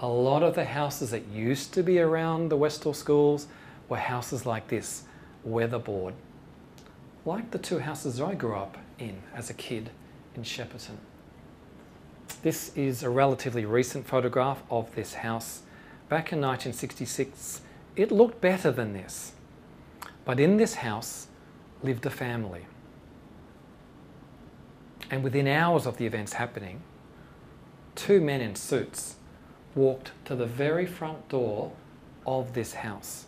A 0.00 0.08
lot 0.08 0.42
of 0.42 0.54
the 0.54 0.64
houses 0.64 1.10
that 1.10 1.26
used 1.28 1.72
to 1.74 1.82
be 1.82 1.98
around 1.98 2.48
the 2.48 2.56
Westall 2.56 2.94
schools 2.94 3.48
were 3.88 3.96
houses 3.96 4.46
like 4.46 4.68
this, 4.68 5.04
weatherboard. 5.46 6.14
Like 7.24 7.50
the 7.50 7.58
two 7.58 7.80
houses 7.80 8.20
I 8.20 8.34
grew 8.34 8.56
up 8.56 8.78
in 8.98 9.22
as 9.34 9.50
a 9.50 9.54
kid 9.54 9.90
in 10.34 10.42
Shepparton. 10.42 10.96
This 12.42 12.76
is 12.76 13.02
a 13.02 13.10
relatively 13.10 13.64
recent 13.64 14.06
photograph 14.06 14.62
of 14.70 14.94
this 14.94 15.14
house. 15.14 15.62
Back 16.08 16.32
in 16.32 16.40
1966, 16.40 17.62
it 17.96 18.12
looked 18.12 18.40
better 18.40 18.70
than 18.70 18.92
this. 18.92 19.32
But 20.24 20.38
in 20.38 20.56
this 20.56 20.74
house 20.74 21.26
lived 21.82 22.06
a 22.06 22.10
family. 22.10 22.66
And 25.10 25.24
within 25.24 25.46
hours 25.46 25.86
of 25.86 25.96
the 25.96 26.06
events 26.06 26.34
happening, 26.34 26.82
two 27.94 28.20
men 28.20 28.40
in 28.40 28.54
suits 28.54 29.16
walked 29.74 30.12
to 30.26 30.34
the 30.34 30.46
very 30.46 30.86
front 30.86 31.28
door 31.28 31.72
of 32.26 32.52
this 32.52 32.74
house 32.74 33.26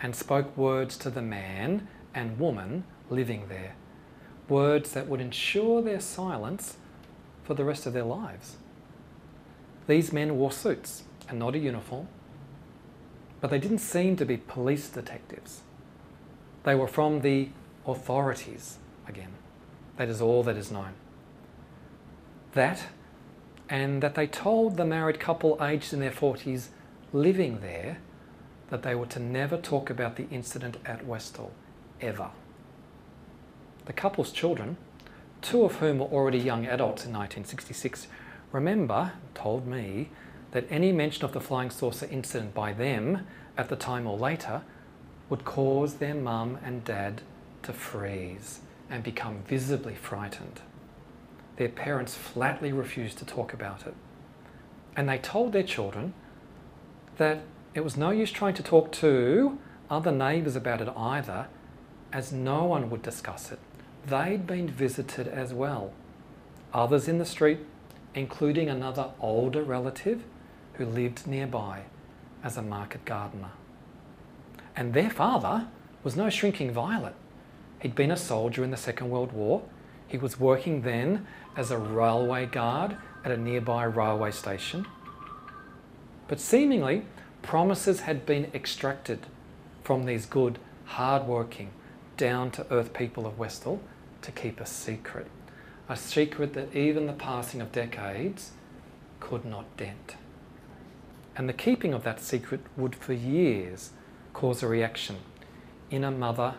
and 0.00 0.16
spoke 0.16 0.56
words 0.56 0.96
to 0.96 1.10
the 1.10 1.22
man 1.22 1.88
and 2.14 2.38
woman 2.38 2.84
living 3.10 3.48
there. 3.48 3.74
Words 4.48 4.92
that 4.92 5.08
would 5.08 5.20
ensure 5.20 5.82
their 5.82 6.00
silence 6.00 6.76
for 7.44 7.54
the 7.54 7.64
rest 7.64 7.86
of 7.86 7.92
their 7.92 8.04
lives. 8.04 8.56
These 9.86 10.12
men 10.12 10.36
wore 10.36 10.52
suits 10.52 11.04
and 11.28 11.38
not 11.38 11.54
a 11.54 11.58
uniform, 11.58 12.08
but 13.40 13.50
they 13.50 13.58
didn't 13.58 13.78
seem 13.78 14.16
to 14.16 14.24
be 14.24 14.36
police 14.36 14.88
detectives. 14.88 15.60
They 16.62 16.74
were 16.74 16.88
from 16.88 17.20
the 17.20 17.48
authorities 17.86 18.78
again. 19.06 19.32
That 19.96 20.08
is 20.08 20.20
all 20.20 20.42
that 20.44 20.56
is 20.56 20.70
known. 20.70 20.92
That, 22.54 22.84
and 23.68 24.02
that 24.02 24.14
they 24.14 24.26
told 24.26 24.76
the 24.76 24.84
married 24.84 25.20
couple 25.20 25.56
aged 25.62 25.92
in 25.92 26.00
their 26.00 26.10
40s 26.10 26.68
living 27.12 27.60
there 27.60 27.98
that 28.70 28.82
they 28.82 28.94
were 28.94 29.06
to 29.06 29.20
never 29.20 29.56
talk 29.56 29.90
about 29.90 30.16
the 30.16 30.28
incident 30.30 30.76
at 30.84 31.06
Westall, 31.06 31.52
ever. 32.00 32.30
The 33.86 33.92
couple's 33.92 34.32
children 34.32 34.76
two 35.42 35.64
of 35.64 35.76
whom 35.76 35.98
were 35.98 36.06
already 36.06 36.38
young 36.38 36.66
adults 36.66 37.04
in 37.04 37.12
1966, 37.12 38.06
remember, 38.52 39.12
told 39.34 39.66
me, 39.66 40.10
that 40.52 40.66
any 40.68 40.92
mention 40.92 41.24
of 41.24 41.32
the 41.32 41.40
flying 41.40 41.70
saucer 41.70 42.08
incident 42.10 42.52
by 42.52 42.72
them 42.72 43.26
at 43.56 43.68
the 43.68 43.76
time 43.76 44.06
or 44.06 44.18
later 44.18 44.62
would 45.28 45.44
cause 45.44 45.94
their 45.94 46.14
mum 46.14 46.58
and 46.64 46.84
dad 46.84 47.22
to 47.62 47.72
freeze 47.72 48.60
and 48.88 49.04
become 49.04 49.42
visibly 49.46 49.94
frightened. 49.94 50.60
Their 51.60 51.68
parents 51.68 52.14
flatly 52.14 52.72
refused 52.72 53.18
to 53.18 53.26
talk 53.26 53.52
about 53.52 53.86
it. 53.86 53.94
And 54.96 55.08
they 55.08 55.18
told 55.18 55.52
their 55.52 55.62
children 55.62 56.14
that 57.18 57.42
it 57.74 57.84
was 57.84 57.96
no 57.96 58.10
use 58.10 58.32
trying 58.32 58.54
to 58.54 58.62
talk 58.62 58.90
to 58.92 59.58
other 59.90 60.10
neighbours 60.10 60.56
about 60.56 60.80
it 60.80 60.88
either, 60.96 61.48
as 62.12 62.32
no 62.32 62.64
one 62.64 62.88
would 62.88 63.02
discuss 63.02 63.52
it 63.52 63.58
they'd 64.06 64.46
been 64.46 64.68
visited 64.68 65.28
as 65.28 65.52
well. 65.52 65.92
others 66.72 67.08
in 67.08 67.18
the 67.18 67.26
street, 67.26 67.58
including 68.14 68.68
another 68.68 69.10
older 69.18 69.60
relative 69.60 70.22
who 70.74 70.86
lived 70.86 71.26
nearby 71.26 71.82
as 72.44 72.56
a 72.56 72.62
market 72.62 73.04
gardener. 73.04 73.50
And 74.76 74.94
their 74.94 75.10
father 75.10 75.66
was 76.04 76.14
no 76.14 76.30
shrinking 76.30 76.70
violet. 76.70 77.16
He'd 77.80 77.96
been 77.96 78.12
a 78.12 78.16
soldier 78.16 78.62
in 78.62 78.70
the 78.70 78.76
Second 78.76 79.10
World 79.10 79.32
War. 79.32 79.62
He 80.06 80.16
was 80.16 80.38
working 80.38 80.82
then 80.82 81.26
as 81.56 81.70
a 81.70 81.78
railway 81.78 82.46
guard 82.46 82.96
at 83.24 83.30
a 83.30 83.36
nearby 83.36 83.84
railway 83.84 84.30
station. 84.30 84.86
But 86.28 86.40
seemingly, 86.40 87.04
promises 87.42 88.00
had 88.00 88.24
been 88.24 88.50
extracted 88.54 89.26
from 89.82 90.04
these 90.04 90.26
good, 90.26 90.58
hard-working, 90.84 91.70
down-to-earth 92.16 92.92
people 92.92 93.26
of 93.26 93.38
Westall 93.38 93.80
to 94.22 94.30
keep 94.30 94.60
a 94.60 94.66
secret. 94.66 95.26
A 95.88 95.96
secret 95.96 96.52
that 96.52 96.74
even 96.74 97.06
the 97.06 97.12
passing 97.12 97.60
of 97.60 97.72
decades 97.72 98.52
could 99.18 99.44
not 99.44 99.76
dent. 99.76 100.16
And 101.36 101.48
the 101.48 101.52
keeping 101.54 101.94
of 101.94 102.04
that 102.04 102.20
secret 102.20 102.60
would 102.76 102.94
for 102.94 103.12
years 103.12 103.90
cause 104.32 104.62
a 104.62 104.68
reaction 104.68 105.16
in 105.90 106.04
a 106.04 106.10
mother 106.10 106.54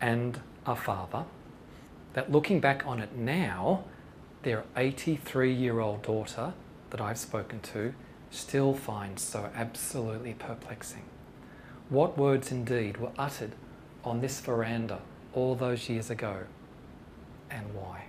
and 0.00 0.40
a 0.66 0.76
father 0.76 1.24
that 2.12 2.30
looking 2.30 2.60
back 2.60 2.86
on 2.86 3.00
it 3.00 3.16
now, 3.16 3.84
their 4.44 4.64
83 4.76 5.52
year 5.52 5.80
old 5.80 6.02
daughter 6.02 6.52
that 6.90 7.00
I've 7.00 7.18
spoken 7.18 7.60
to 7.60 7.94
still 8.30 8.74
finds 8.74 9.22
so 9.22 9.50
absolutely 9.54 10.34
perplexing. 10.34 11.02
What 11.88 12.16
words 12.16 12.52
indeed 12.52 12.98
were 12.98 13.12
uttered 13.18 13.52
on 14.04 14.20
this 14.20 14.40
veranda 14.40 15.00
all 15.32 15.54
those 15.54 15.88
years 15.88 16.10
ago 16.10 16.44
and 17.50 17.74
why? 17.74 18.04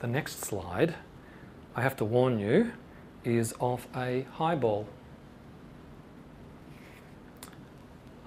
The 0.00 0.06
next 0.06 0.40
slide, 0.40 0.94
I 1.74 1.82
have 1.82 1.96
to 1.96 2.04
warn 2.04 2.38
you, 2.38 2.72
is 3.24 3.54
of 3.58 3.86
a 3.96 4.26
highball. 4.32 4.86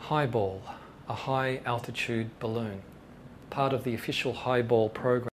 Highball, 0.07 0.61
a 1.09 1.13
high 1.13 1.59
altitude 1.65 2.29
balloon, 2.39 2.81
part 3.49 3.73
of 3.73 3.83
the 3.83 3.93
official 3.93 4.31
highball 4.31 4.87
program 4.87 5.27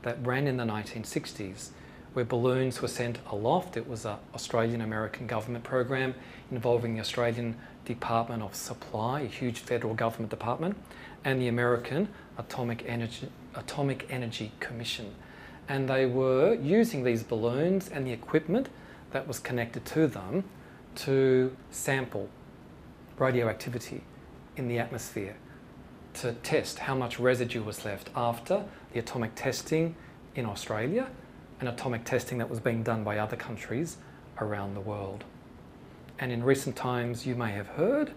that 0.00 0.26
ran 0.26 0.46
in 0.46 0.56
the 0.56 0.64
1960s, 0.64 1.68
where 2.14 2.24
balloons 2.24 2.80
were 2.80 2.88
sent 2.88 3.18
aloft. 3.30 3.76
It 3.76 3.86
was 3.86 4.06
an 4.06 4.16
Australian 4.34 4.80
American 4.80 5.26
government 5.26 5.64
program 5.64 6.14
involving 6.50 6.94
the 6.94 7.00
Australian 7.00 7.58
Department 7.84 8.42
of 8.42 8.54
Supply, 8.54 9.20
a 9.20 9.26
huge 9.26 9.58
federal 9.58 9.92
government 9.92 10.30
department, 10.30 10.78
and 11.22 11.38
the 11.38 11.48
American 11.48 12.08
Atomic 12.38 12.84
Energy, 12.86 13.28
Atomic 13.54 14.06
Energy 14.08 14.50
Commission. 14.60 15.14
And 15.68 15.90
they 15.90 16.06
were 16.06 16.54
using 16.54 17.04
these 17.04 17.22
balloons 17.22 17.90
and 17.90 18.06
the 18.06 18.12
equipment 18.12 18.70
that 19.10 19.28
was 19.28 19.38
connected 19.38 19.84
to 19.84 20.06
them 20.06 20.44
to 21.04 21.54
sample 21.70 22.30
radioactivity 23.18 24.02
in 24.56 24.68
the 24.68 24.78
atmosphere 24.78 25.36
to 26.14 26.32
test 26.32 26.80
how 26.80 26.94
much 26.94 27.18
residue 27.18 27.62
was 27.62 27.84
left 27.84 28.10
after 28.16 28.64
the 28.92 28.98
atomic 28.98 29.34
testing 29.34 29.94
in 30.34 30.46
Australia 30.46 31.08
and 31.60 31.68
atomic 31.68 32.04
testing 32.04 32.38
that 32.38 32.48
was 32.48 32.60
being 32.60 32.82
done 32.82 33.04
by 33.04 33.18
other 33.18 33.36
countries 33.36 33.98
around 34.40 34.74
the 34.74 34.80
world. 34.80 35.24
And 36.18 36.32
in 36.32 36.42
recent 36.42 36.76
times, 36.76 37.26
you 37.26 37.34
may 37.34 37.52
have 37.52 37.68
heard 37.68 38.12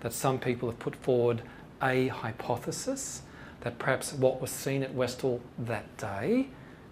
that 0.00 0.12
some 0.12 0.38
people 0.38 0.68
have 0.68 0.78
put 0.78 0.96
forward 0.96 1.42
a 1.82 2.08
hypothesis 2.08 3.22
that 3.60 3.78
perhaps 3.78 4.12
what 4.12 4.40
was 4.40 4.50
seen 4.50 4.82
at 4.82 4.92
Westall 4.94 5.40
that 5.58 5.96
day 5.96 6.48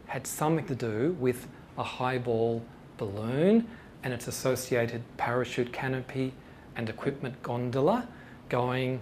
had 0.07 0.27
something 0.27 0.67
to 0.67 0.75
do 0.75 1.17
with 1.19 1.47
a 1.77 1.83
highball 1.83 2.65
balloon 2.99 3.67
and 4.03 4.13
its 4.13 4.29
associated 4.29 5.03
parachute 5.17 5.73
canopy 5.73 6.33
and 6.77 6.89
equipment 6.89 7.43
gondola 7.43 8.09
going 8.49 9.01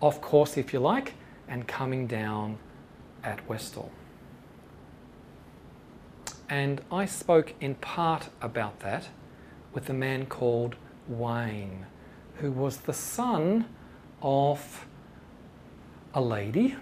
off 0.00 0.20
course, 0.20 0.56
if 0.56 0.72
you 0.72 0.80
like, 0.80 1.14
and 1.48 1.66
coming 1.66 2.06
down 2.06 2.58
at 3.22 3.46
Westall. 3.48 3.90
And 6.48 6.82
I 6.90 7.06
spoke 7.06 7.54
in 7.60 7.76
part 7.76 8.28
about 8.40 8.80
that 8.80 9.08
with 9.72 9.88
a 9.88 9.94
man 9.94 10.26
called 10.26 10.76
Wayne, 11.08 11.86
who 12.36 12.50
was 12.50 12.78
the 12.78 12.92
son 12.92 13.66
of 14.20 14.86
a 16.14 16.20
lady 16.20 16.76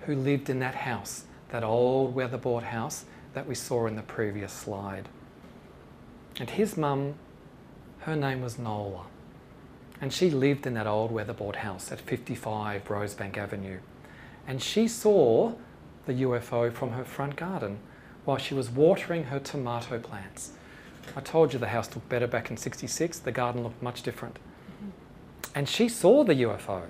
who 0.00 0.14
lived 0.14 0.50
in 0.50 0.58
that 0.58 0.74
house, 0.74 1.24
that 1.50 1.64
old 1.64 2.14
weatherboard 2.14 2.64
house 2.64 3.06
that 3.34 3.46
we 3.46 3.54
saw 3.54 3.86
in 3.86 3.96
the 3.96 4.02
previous 4.02 4.52
slide. 4.52 5.08
And 6.38 6.50
his 6.50 6.76
mum, 6.76 7.14
her 8.00 8.14
name 8.14 8.42
was 8.42 8.58
Nola, 8.58 9.06
and 10.00 10.12
she 10.12 10.30
lived 10.30 10.66
in 10.66 10.74
that 10.74 10.86
old 10.86 11.10
weatherboard 11.10 11.56
house 11.56 11.90
at 11.90 12.00
55 12.00 12.84
Rosebank 12.84 13.36
Avenue. 13.36 13.78
And 14.46 14.62
she 14.62 14.88
saw 14.88 15.54
the 16.06 16.12
UFO 16.14 16.72
from 16.72 16.92
her 16.92 17.04
front 17.04 17.36
garden 17.36 17.78
while 18.24 18.36
she 18.36 18.54
was 18.54 18.70
watering 18.70 19.24
her 19.24 19.38
tomato 19.38 19.98
plants. 19.98 20.52
I 21.16 21.20
told 21.20 21.52
you 21.52 21.58
the 21.58 21.68
house 21.68 21.94
looked 21.94 22.08
better 22.08 22.26
back 22.26 22.50
in 22.50 22.56
66, 22.56 23.20
the 23.20 23.32
garden 23.32 23.62
looked 23.62 23.82
much 23.82 24.02
different. 24.02 24.36
Mm-hmm. 24.36 24.90
And 25.54 25.68
she 25.68 25.88
saw 25.88 26.24
the 26.24 26.34
UFO 26.34 26.82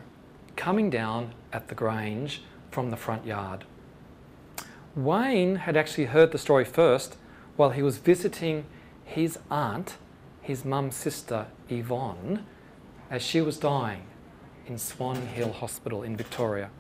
coming 0.57 0.91
down 0.91 1.33
at 1.53 1.69
the 1.69 1.75
Grange 1.75 2.43
from 2.71 2.91
the 2.91 2.97
front 2.97 3.27
yard. 3.27 3.65
Wayne 4.95 5.57
had 5.57 5.77
actually 5.77 6.07
heard 6.07 6.33
the 6.33 6.39
story 6.39 6.65
first 6.65 7.17
while 7.57 7.71
he 7.71 7.83
was 7.83 7.99
visiting 7.99 8.65
his 9.05 9.39
aunt, 9.51 9.97
his 10.41 10.65
mum's 10.65 10.97
sister 10.97 11.47
Yvonne, 11.69 12.45
as 13.11 13.23
she 13.23 13.41
was 13.41 13.59
dying 13.59 14.03
in 14.67 14.79
Swan 14.79 15.27
Hill 15.27 15.53
Hospital 15.53 16.03
in 16.03 16.17
Victoria. 16.17 16.71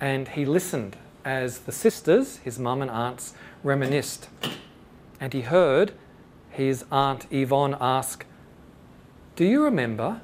And 0.00 0.28
he 0.28 0.44
listened 0.44 0.96
as 1.24 1.60
the 1.60 1.72
sisters, 1.72 2.38
his 2.38 2.58
mum 2.58 2.82
and 2.82 2.90
aunts, 2.90 3.34
reminisced. 3.62 4.28
And 5.20 5.32
he 5.32 5.42
heard 5.42 5.92
his 6.50 6.84
aunt 6.90 7.26
Yvonne 7.30 7.76
ask, 7.80 8.24
Do 9.36 9.44
you 9.44 9.62
remember 9.62 10.20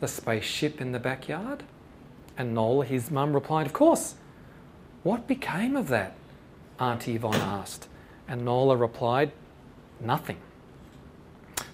the 0.00 0.08
spaceship 0.08 0.80
in 0.80 0.92
the 0.92 0.98
backyard? 0.98 1.64
And 2.36 2.54
Nola, 2.54 2.84
his 2.84 3.10
mum, 3.10 3.32
replied, 3.32 3.66
Of 3.66 3.72
course. 3.72 4.14
What 5.02 5.26
became 5.26 5.76
of 5.76 5.88
that? 5.88 6.14
Aunt 6.78 7.08
Yvonne 7.08 7.34
asked. 7.34 7.88
And 8.28 8.44
Nola 8.44 8.76
replied, 8.76 9.32
Nothing. 10.00 10.38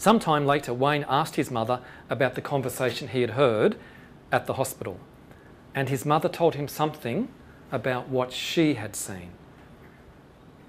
Sometime 0.04 0.44
later, 0.44 0.74
Wayne 0.74 1.06
asked 1.08 1.36
his 1.36 1.50
mother 1.50 1.80
about 2.10 2.34
the 2.34 2.42
conversation 2.42 3.08
he 3.08 3.22
had 3.22 3.30
heard 3.30 3.74
at 4.30 4.44
the 4.44 4.52
hospital. 4.52 5.00
And 5.74 5.88
his 5.88 6.04
mother 6.04 6.28
told 6.28 6.56
him 6.56 6.68
something 6.68 7.28
about 7.72 8.10
what 8.10 8.30
she 8.30 8.74
had 8.74 8.94
seen. 8.96 9.30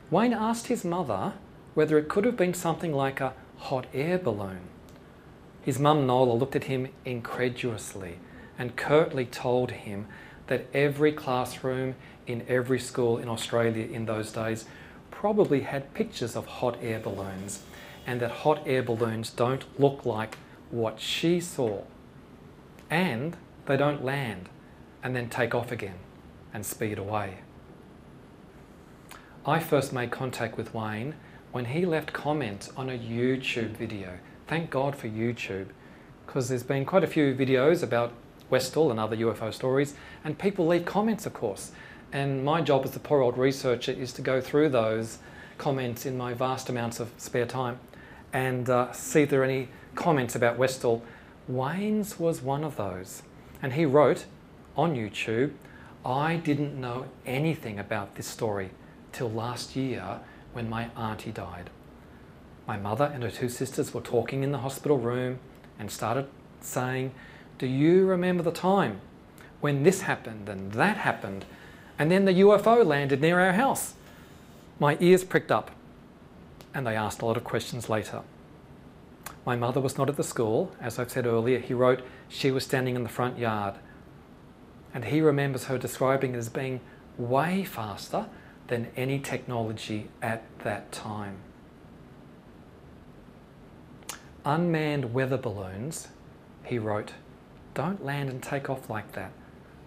Wayne 0.09 0.31
asked 0.31 0.67
his 0.67 0.85
mother 0.85 1.33
whether 1.73 1.97
it 1.97 2.07
could 2.07 2.23
have 2.23 2.37
been 2.37 2.53
something 2.53 2.93
like 2.93 3.19
a 3.19 3.33
hot 3.57 3.87
air 3.93 4.17
balloon. 4.17 4.61
His 5.63 5.79
mum 5.79 6.07
Nola 6.07 6.31
looked 6.31 6.55
at 6.55 6.71
him 6.71 6.87
incredulously 7.03 8.19
and 8.57 8.77
curtly 8.77 9.25
told 9.25 9.71
him 9.71 10.07
that 10.47 10.65
every 10.73 11.11
classroom 11.11 11.95
in 12.25 12.45
every 12.47 12.79
school 12.79 13.17
in 13.17 13.27
Australia 13.27 13.85
in 13.85 14.05
those 14.05 14.31
days 14.31 14.63
probably 15.11 15.59
had 15.59 15.93
pictures 15.93 16.37
of 16.37 16.45
hot 16.45 16.77
air 16.81 17.01
balloons 17.01 17.63
and 18.05 18.19
that 18.21 18.31
hot 18.31 18.61
air 18.65 18.83
balloons 18.83 19.29
don't 19.29 19.63
look 19.79 20.05
like 20.05 20.37
what 20.71 20.99
she 20.99 21.39
saw 21.39 21.81
and 22.89 23.35
they 23.65 23.77
don't 23.77 24.03
land 24.03 24.49
and 25.03 25.15
then 25.15 25.29
take 25.29 25.55
off 25.55 25.71
again 25.71 25.95
and 26.53 26.65
speed 26.65 26.97
away. 26.97 27.39
I 29.45 29.59
first 29.59 29.93
made 29.93 30.11
contact 30.11 30.57
with 30.57 30.73
Wayne 30.73 31.15
when 31.51 31.65
he 31.65 31.85
left 31.85 32.13
comments 32.13 32.71
on 32.75 32.89
a 32.89 32.97
YouTube 32.97 33.77
video. 33.77 34.19
Thank 34.47 34.69
God 34.69 34.95
for 34.95 35.07
YouTube 35.07 35.67
because 36.25 36.49
there's 36.49 36.63
been 36.63 36.85
quite 36.85 37.03
a 37.03 37.07
few 37.07 37.33
videos 37.33 37.83
about 37.83 38.13
Westall 38.49 38.91
and 38.91 38.99
other 38.99 39.15
UFO 39.17 39.53
stories 39.53 39.95
and 40.23 40.37
people 40.37 40.67
leave 40.67 40.85
comments 40.85 41.25
of 41.25 41.33
course 41.33 41.71
and 42.11 42.43
my 42.43 42.61
job 42.61 42.85
as 42.85 42.95
a 42.95 42.99
poor 42.99 43.21
old 43.21 43.37
researcher 43.37 43.91
is 43.91 44.13
to 44.13 44.21
go 44.21 44.39
through 44.39 44.69
those 44.69 45.17
comments 45.57 46.05
in 46.05 46.17
my 46.17 46.33
vast 46.33 46.69
amounts 46.69 46.99
of 46.99 47.11
spare 47.17 47.45
time 47.45 47.79
and 48.35 48.69
uh, 48.69 48.91
see 48.91 49.21
if 49.21 49.29
there 49.29 49.39
are 49.39 49.45
any 49.45 49.69
comments 49.95 50.35
about 50.35 50.57
Westall. 50.57 51.01
Wayne's 51.47 52.19
was 52.19 52.41
one 52.41 52.65
of 52.65 52.75
those. 52.75 53.23
And 53.61 53.71
he 53.73 53.85
wrote 53.85 54.25
on 54.75 54.93
YouTube, 54.93 55.53
I 56.05 56.35
didn't 56.35 56.79
know 56.79 57.05
anything 57.25 57.79
about 57.79 58.15
this 58.15 58.27
story 58.27 58.71
till 59.13 59.31
last 59.31 59.77
year 59.77 60.19
when 60.51 60.69
my 60.69 60.89
auntie 60.97 61.31
died. 61.31 61.69
My 62.67 62.75
mother 62.75 63.09
and 63.13 63.23
her 63.23 63.31
two 63.31 63.47
sisters 63.47 63.93
were 63.93 64.01
talking 64.01 64.43
in 64.43 64.51
the 64.51 64.57
hospital 64.57 64.97
room 64.97 65.39
and 65.79 65.89
started 65.89 66.27
saying, 66.59 67.13
Do 67.57 67.67
you 67.67 68.05
remember 68.05 68.43
the 68.43 68.51
time 68.51 68.99
when 69.61 69.83
this 69.83 70.01
happened 70.01 70.49
and 70.49 70.73
that 70.73 70.97
happened, 70.97 71.45
and 71.97 72.11
then 72.11 72.25
the 72.25 72.33
UFO 72.33 72.85
landed 72.85 73.21
near 73.21 73.39
our 73.39 73.53
house? 73.53 73.93
My 74.77 74.97
ears 74.99 75.23
pricked 75.23 75.53
up, 75.53 75.71
and 76.75 76.85
they 76.85 76.95
asked 76.95 77.21
a 77.21 77.25
lot 77.25 77.37
of 77.37 77.43
questions 77.45 77.89
later. 77.89 78.21
My 79.45 79.55
mother 79.55 79.79
was 79.79 79.97
not 79.97 80.09
at 80.09 80.17
the 80.17 80.23
school. 80.23 80.75
As 80.81 80.99
I've 80.99 81.09
said 81.09 81.25
earlier, 81.25 81.57
he 81.59 81.73
wrote 81.73 82.01
she 82.27 82.51
was 82.51 82.65
standing 82.65 82.95
in 82.95 83.03
the 83.03 83.09
front 83.09 83.39
yard. 83.39 83.75
And 84.93 85.05
he 85.05 85.21
remembers 85.21 85.65
her 85.65 85.77
describing 85.77 86.35
it 86.35 86.37
as 86.37 86.49
being 86.49 86.81
way 87.17 87.63
faster 87.63 88.27
than 88.67 88.91
any 88.97 89.19
technology 89.19 90.09
at 90.21 90.43
that 90.63 90.91
time. 90.91 91.37
Unmanned 94.43 95.13
weather 95.13 95.37
balloons, 95.37 96.09
he 96.63 96.77
wrote, 96.77 97.13
don't 97.73 98.03
land 98.03 98.29
and 98.29 98.43
take 98.43 98.69
off 98.69 98.89
like 98.89 99.13
that. 99.13 99.31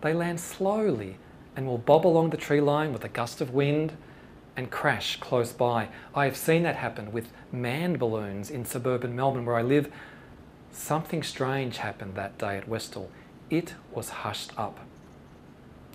They 0.00 0.14
land 0.14 0.40
slowly 0.40 1.16
and 1.54 1.66
will 1.66 1.78
bob 1.78 2.06
along 2.06 2.30
the 2.30 2.36
tree 2.36 2.60
line 2.60 2.92
with 2.92 3.04
a 3.04 3.08
gust 3.08 3.40
of 3.40 3.52
wind 3.52 3.96
and 4.58 4.72
crash 4.72 5.20
close 5.20 5.52
by. 5.52 5.88
I 6.16 6.24
have 6.24 6.36
seen 6.36 6.64
that 6.64 6.74
happen 6.74 7.12
with 7.12 7.30
manned 7.52 8.00
balloons 8.00 8.50
in 8.50 8.64
suburban 8.64 9.14
Melbourne 9.14 9.46
where 9.46 9.54
I 9.54 9.62
live. 9.62 9.88
Something 10.72 11.22
strange 11.22 11.76
happened 11.76 12.16
that 12.16 12.38
day 12.38 12.56
at 12.56 12.68
Westall. 12.68 13.08
It 13.50 13.76
was 13.92 14.08
hushed 14.08 14.50
up. 14.58 14.80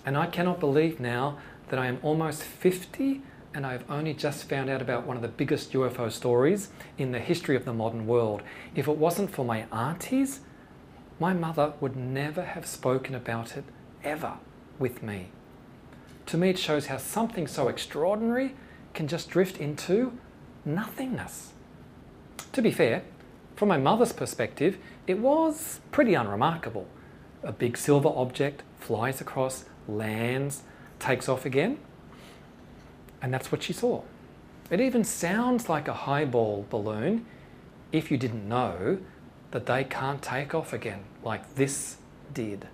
And 0.05 0.15
I 0.15 0.27
cannot 0.27 0.61
believe 0.61 1.01
now 1.01 1.39
that 1.67 1.77
I 1.77 1.87
am 1.87 1.99
almost 2.01 2.41
50 2.41 3.21
and 3.53 3.65
I've 3.65 3.83
only 3.91 4.13
just 4.13 4.47
found 4.47 4.69
out 4.69 4.81
about 4.81 5.05
one 5.05 5.17
of 5.17 5.21
the 5.21 5.27
biggest 5.27 5.73
UFO 5.73 6.09
stories 6.09 6.69
in 6.97 7.11
the 7.11 7.19
history 7.19 7.57
of 7.57 7.65
the 7.65 7.73
modern 7.73 8.07
world. 8.07 8.43
If 8.75 8.87
it 8.87 8.97
wasn't 8.97 9.31
for 9.31 9.43
my 9.43 9.65
aunties, 9.73 10.39
my 11.19 11.33
mother 11.33 11.73
would 11.81 11.97
never 11.97 12.45
have 12.45 12.65
spoken 12.65 13.13
about 13.13 13.57
it 13.57 13.65
ever 14.05 14.35
with 14.79 15.03
me. 15.03 15.31
To 16.27 16.37
me, 16.37 16.49
it 16.49 16.57
shows 16.57 16.87
how 16.87 16.97
something 16.97 17.47
so 17.47 17.67
extraordinary 17.67 18.55
can 18.93 19.07
just 19.07 19.29
drift 19.29 19.57
into 19.57 20.17
nothingness. 20.65 21.51
To 22.53 22.61
be 22.61 22.71
fair, 22.71 23.03
from 23.55 23.69
my 23.69 23.77
mother's 23.77 24.13
perspective, 24.13 24.77
it 25.07 25.19
was 25.19 25.79
pretty 25.91 26.13
unremarkable. 26.13 26.87
A 27.43 27.51
big 27.51 27.77
silver 27.77 28.09
object 28.09 28.63
flies 28.79 29.21
across, 29.21 29.65
lands, 29.87 30.63
takes 30.99 31.27
off 31.27 31.45
again, 31.45 31.77
and 33.21 33.33
that's 33.33 33.51
what 33.51 33.63
she 33.63 33.73
saw. 33.73 34.01
It 34.69 34.79
even 34.79 35.03
sounds 35.03 35.69
like 35.69 35.87
a 35.87 35.93
HIBAL 35.93 36.69
balloon 36.69 37.25
if 37.91 38.09
you 38.09 38.17
didn't 38.17 38.47
know 38.47 38.97
that 39.51 39.65
they 39.65 39.83
can't 39.83 40.21
take 40.21 40.55
off 40.55 40.73
again 40.73 41.03
like 41.23 41.55
this 41.55 41.97
did. 42.33 42.67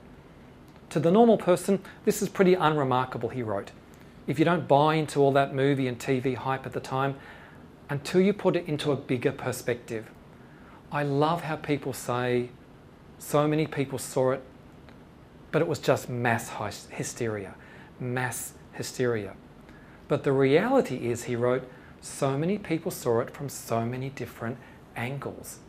To 0.90 0.99
the 0.99 1.11
normal 1.11 1.38
person, 1.38 1.82
this 2.06 2.22
is 2.22 2.30
pretty 2.30 2.56
unremarkable, 2.56 3.30
he 3.30 3.44
wrote. 3.44 3.72
If 4.28 4.40
you 4.40 4.45
don't 4.45 4.68
buy 4.68 4.95
into 4.95 5.20
all 5.20 5.32
that 5.34 5.53
movie 5.53 5.88
and 5.88 5.99
TV 5.99 6.36
hype 6.36 6.66
at 6.66 6.74
the 6.74 6.80
time, 6.80 7.16
until 7.90 8.22
you 8.22 8.34
put 8.34 8.56
it 8.56 8.68
into 8.68 8.91
a 8.91 8.95
bigger 8.95 9.32
perspective. 9.32 10.10
I 10.91 11.03
love 11.03 11.41
how 11.41 11.56
people 11.56 11.94
say 11.94 12.49
so 13.18 13.48
many 13.48 13.68
people 13.68 13.98
saw 13.98 14.32
it, 14.32 14.44
but 15.52 15.61
it 15.61 15.68
was 15.68 15.80
just 15.80 16.10
mass 16.10 16.52
hysteria, 16.90 17.56
mass 17.99 18.53
hysteria. 18.74 19.36
But 20.07 20.24
the 20.24 20.32
reality 20.32 21.10
is, 21.10 21.24
he 21.24 21.36
wrote, 21.36 21.70
so 22.02 22.38
many 22.38 22.57
people 22.57 22.91
saw 22.91 23.20
it 23.20 23.32
from 23.32 23.49
so 23.49 23.86
many 23.86 24.10
different 24.10 24.57
angles. 24.95 25.60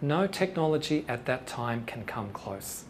No 0.00 0.26
technology 0.26 1.04
at 1.08 1.26
that 1.26 1.46
time 1.46 1.84
can 1.84 2.04
come 2.04 2.30
close. 2.30 2.84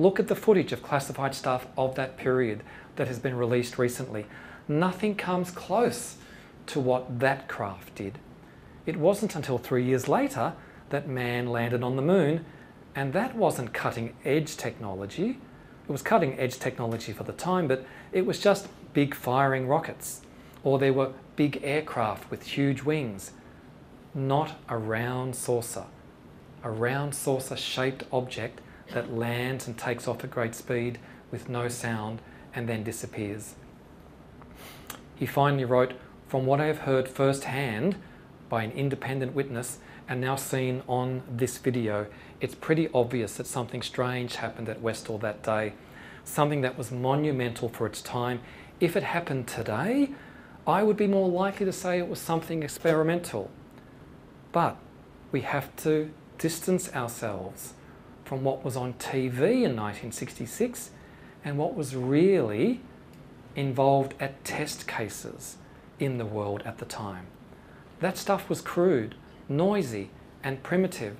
Look 0.00 0.18
at 0.18 0.28
the 0.28 0.34
footage 0.34 0.72
of 0.72 0.82
classified 0.82 1.34
stuff 1.34 1.66
of 1.76 1.94
that 1.96 2.16
period 2.16 2.62
that 2.96 3.06
has 3.06 3.18
been 3.18 3.36
released 3.36 3.78
recently. 3.78 4.24
Nothing 4.66 5.14
comes 5.14 5.50
close 5.50 6.16
to 6.68 6.80
what 6.80 7.20
that 7.20 7.48
craft 7.48 7.96
did. 7.96 8.18
It 8.86 8.96
wasn't 8.96 9.36
until 9.36 9.58
three 9.58 9.84
years 9.84 10.08
later 10.08 10.54
that 10.88 11.06
man 11.06 11.48
landed 11.48 11.82
on 11.82 11.96
the 11.96 12.02
moon, 12.02 12.46
and 12.94 13.12
that 13.12 13.36
wasn't 13.36 13.74
cutting 13.74 14.14
edge 14.24 14.56
technology. 14.56 15.38
It 15.86 15.92
was 15.92 16.00
cutting 16.00 16.38
edge 16.38 16.58
technology 16.58 17.12
for 17.12 17.24
the 17.24 17.34
time, 17.34 17.68
but 17.68 17.84
it 18.10 18.24
was 18.24 18.40
just 18.40 18.68
big 18.94 19.14
firing 19.14 19.68
rockets, 19.68 20.22
or 20.64 20.78
there 20.78 20.94
were 20.94 21.12
big 21.36 21.60
aircraft 21.62 22.30
with 22.30 22.44
huge 22.44 22.84
wings, 22.84 23.32
not 24.14 24.52
a 24.66 24.78
round 24.78 25.36
saucer. 25.36 25.84
A 26.64 26.70
round 26.70 27.14
saucer 27.14 27.54
shaped 27.54 28.04
object 28.10 28.62
that 28.92 29.12
lands 29.12 29.66
and 29.66 29.76
takes 29.76 30.08
off 30.08 30.24
at 30.24 30.30
great 30.30 30.54
speed 30.54 30.98
with 31.30 31.48
no 31.48 31.68
sound 31.68 32.20
and 32.54 32.68
then 32.68 32.82
disappears. 32.82 33.54
He 35.14 35.26
finally 35.26 35.64
wrote, 35.64 35.92
From 36.28 36.46
what 36.46 36.60
I 36.60 36.66
have 36.66 36.80
heard 36.80 37.08
firsthand 37.08 37.96
by 38.48 38.62
an 38.62 38.72
independent 38.72 39.34
witness 39.34 39.78
and 40.08 40.20
now 40.20 40.36
seen 40.36 40.82
on 40.88 41.22
this 41.30 41.58
video, 41.58 42.06
it's 42.40 42.54
pretty 42.54 42.88
obvious 42.92 43.36
that 43.36 43.46
something 43.46 43.82
strange 43.82 44.36
happened 44.36 44.68
at 44.68 44.80
Westall 44.80 45.18
that 45.18 45.42
day. 45.42 45.74
Something 46.24 46.62
that 46.62 46.76
was 46.76 46.90
monumental 46.90 47.68
for 47.68 47.86
its 47.86 48.02
time. 48.02 48.40
If 48.80 48.96
it 48.96 49.02
happened 49.02 49.46
today, 49.46 50.10
I 50.66 50.82
would 50.82 50.96
be 50.96 51.06
more 51.06 51.28
likely 51.28 51.66
to 51.66 51.72
say 51.72 51.98
it 51.98 52.08
was 52.08 52.18
something 52.18 52.62
experimental. 52.62 53.50
But 54.52 54.76
we 55.32 55.42
have 55.42 55.74
to 55.76 56.10
distance 56.38 56.92
ourselves 56.94 57.74
from 58.30 58.44
what 58.44 58.64
was 58.64 58.76
on 58.76 58.92
TV 58.92 59.64
in 59.64 59.74
1966 59.74 60.90
and 61.44 61.58
what 61.58 61.74
was 61.74 61.96
really 61.96 62.80
involved 63.56 64.14
at 64.20 64.44
test 64.44 64.86
cases 64.86 65.56
in 65.98 66.16
the 66.16 66.24
world 66.24 66.62
at 66.64 66.78
the 66.78 66.84
time. 66.84 67.26
That 67.98 68.16
stuff 68.16 68.48
was 68.48 68.60
crude, 68.60 69.16
noisy, 69.48 70.10
and 70.44 70.62
primitive, 70.62 71.16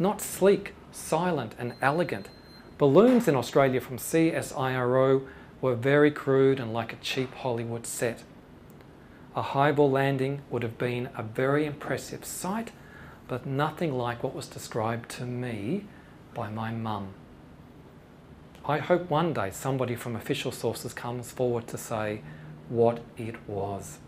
not 0.00 0.20
sleek, 0.20 0.74
silent, 0.90 1.54
and 1.60 1.74
elegant. 1.80 2.28
Balloons 2.76 3.28
in 3.28 3.36
Australia 3.36 3.80
from 3.80 3.96
CSIRO 3.96 5.28
were 5.60 5.76
very 5.76 6.10
crude 6.10 6.58
and 6.58 6.72
like 6.72 6.92
a 6.92 6.96
cheap 6.96 7.32
Hollywood 7.34 7.86
set. 7.86 8.24
A 9.36 9.42
HIBAL 9.42 9.92
landing 9.92 10.42
would 10.50 10.64
have 10.64 10.76
been 10.76 11.08
a 11.16 11.22
very 11.22 11.66
impressive 11.66 12.24
sight, 12.24 12.72
but 13.28 13.46
nothing 13.46 13.96
like 13.96 14.24
what 14.24 14.34
was 14.34 14.48
described 14.48 15.08
to 15.10 15.24
me 15.24 15.84
by 16.38 16.48
my 16.48 16.70
mum. 16.70 17.08
I 18.64 18.78
hope 18.78 19.10
one 19.10 19.32
day 19.32 19.50
somebody 19.50 19.96
from 19.96 20.14
official 20.14 20.52
sources 20.52 20.94
comes 20.94 21.32
forward 21.32 21.66
to 21.66 21.76
say 21.76 22.20
what 22.68 23.00
it 23.16 23.34
was. 23.48 23.98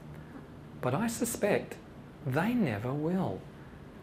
But 0.81 0.94
I 0.94 1.09
suspect 1.09 1.74
they 2.24 2.55
never 2.55 2.93
will, 2.93 3.40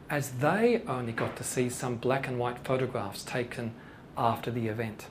as 0.09 0.31
they 0.31 0.81
only 0.89 1.13
got 1.13 1.37
to 1.37 1.43
see 1.45 1.69
some 1.69 1.95
black 1.95 2.27
and 2.27 2.37
white 2.37 2.65
photographs 2.65 3.23
taken 3.23 3.73
after 4.17 4.51
the 4.51 4.67
event. 4.67 5.07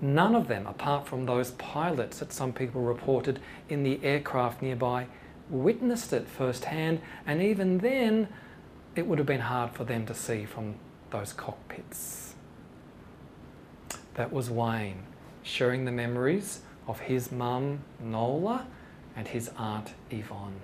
None 0.00 0.36
of 0.36 0.46
them, 0.46 0.68
apart 0.68 1.08
from 1.08 1.26
those 1.26 1.50
pilots 1.52 2.20
that 2.20 2.32
some 2.32 2.52
people 2.52 2.82
reported 2.82 3.40
in 3.68 3.82
the 3.82 3.98
aircraft 4.04 4.62
nearby, 4.62 5.08
witnessed 5.48 6.12
it 6.12 6.28
firsthand, 6.28 7.00
and 7.26 7.42
even 7.42 7.78
then, 7.78 8.28
it 8.94 9.08
would 9.08 9.18
have 9.18 9.26
been 9.26 9.40
hard 9.40 9.72
for 9.72 9.82
them 9.82 10.06
to 10.06 10.14
see 10.14 10.44
from 10.44 10.76
those 11.10 11.32
cockpits. 11.32 12.34
That 14.14 14.32
was 14.32 14.50
Wayne 14.50 15.04
sharing 15.42 15.84
the 15.84 15.92
memories 15.92 16.60
of 16.86 17.00
his 17.00 17.32
mum 17.32 17.80
Nola 17.98 18.66
and 19.16 19.28
his 19.28 19.50
aunt 19.56 19.92
Yvonne 20.10 20.60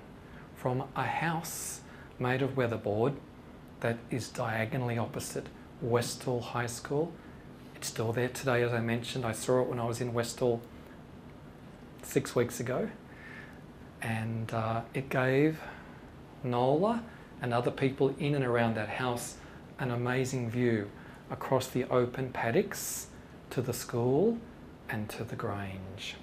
from 0.57 0.85
a 0.95 1.05
house 1.05 1.81
made 2.19 2.43
of 2.43 2.57
weatherboard 2.57 3.15
that 3.81 3.99
is 4.11 4.29
diagonally 4.29 4.99
opposite 4.99 5.47
Westall 5.81 6.41
High 6.41 6.67
School. 6.67 7.13
It's 7.75 7.89
still 7.89 8.13
there 8.13 8.29
today, 8.29 8.63
as 8.63 8.73
I 8.73 8.81
mentioned. 8.81 9.25
I 9.25 9.33
saw 9.33 9.61
it 9.61 9.69
when 9.69 9.79
I 9.79 9.85
was 9.85 10.01
in 10.01 10.15
Westall 10.15 10.63
six 12.03 12.35
weeks 12.35 12.59
ago, 12.59 12.89
and 14.01 14.53
uh, 14.53 14.83
it 14.95 15.11
gave 15.11 15.61
Nola 16.43 17.03
and 17.43 17.53
other 17.53 17.71
people 17.71 18.15
in 18.19 18.35
and 18.35 18.45
around 18.45 18.77
that 18.77 18.89
house 18.89 19.37
an 19.79 19.91
amazing 19.91 20.51
view 20.51 20.91
across 21.31 21.67
the 21.67 21.85
open 21.85 22.31
paddocks 22.31 23.09
to 23.51 23.61
the 23.61 23.73
school 23.73 24.39
and 24.89 25.09
to 25.11 25.25
the 25.25 25.37
Grange. 25.37 26.15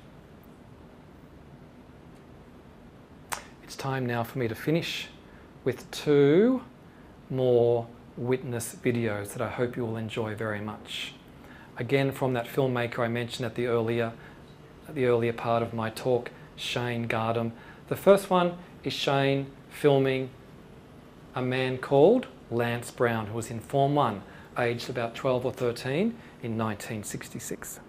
It's 3.63 3.75
time 3.75 4.05
now 4.05 4.23
for 4.23 4.39
me 4.39 4.47
to 4.47 4.55
finish 4.55 5.07
with 5.63 5.89
two 5.91 6.63
more 7.30 7.88
witness 8.17 8.75
videos 8.75 9.34
that 9.34 9.41
I 9.41 9.49
hope 9.49 9.75
you 9.75 9.85
will 9.85 9.97
enjoy 9.97 10.35
very 10.35 10.61
much. 10.61 11.13
Again, 11.77 12.11
from 12.11 12.34
that 12.34 12.47
filmmaker 12.47 12.99
I 12.99 13.07
mentioned 13.07 13.45
at 13.45 13.55
the 13.55 13.65
earlier, 13.67 14.13
at 14.88 14.95
the 14.95 15.05
earlier 15.05 15.34
part 15.34 15.63
of 15.63 15.73
my 15.73 15.89
talk, 15.89 16.30
Shane 16.55 17.07
Gardam. 17.07 17.51
The 17.88 17.95
first 17.95 18.30
one 18.30 18.57
is 18.84 18.93
Shane 18.93 19.47
filming 19.69 20.30
a 21.35 21.41
man 21.41 21.77
called 21.77 22.27
Lance 22.52 22.91
Brown, 22.91 23.28
who 23.28 23.36
was 23.36 23.49
in 23.49 23.60
Form 23.60 23.95
1 23.95 24.22
aged 24.57 24.90
about 24.90 25.15
12 25.15 25.45
or 25.45 25.53
13 25.53 26.15
in 26.41 26.57
1966. 26.57 27.80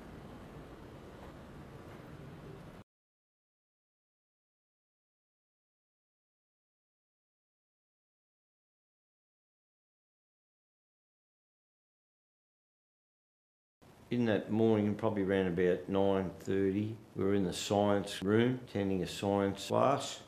In 14.10 14.26
that 14.26 14.50
morning, 14.50 14.94
probably 14.94 15.24
around 15.24 15.48
about 15.48 15.90
9.30, 15.90 16.94
we 17.16 17.24
were 17.24 17.34
in 17.34 17.42
the 17.42 17.52
science 17.52 18.22
room 18.22 18.60
attending 18.68 19.02
a 19.02 19.08
science 19.08 19.66
class. 19.66 20.20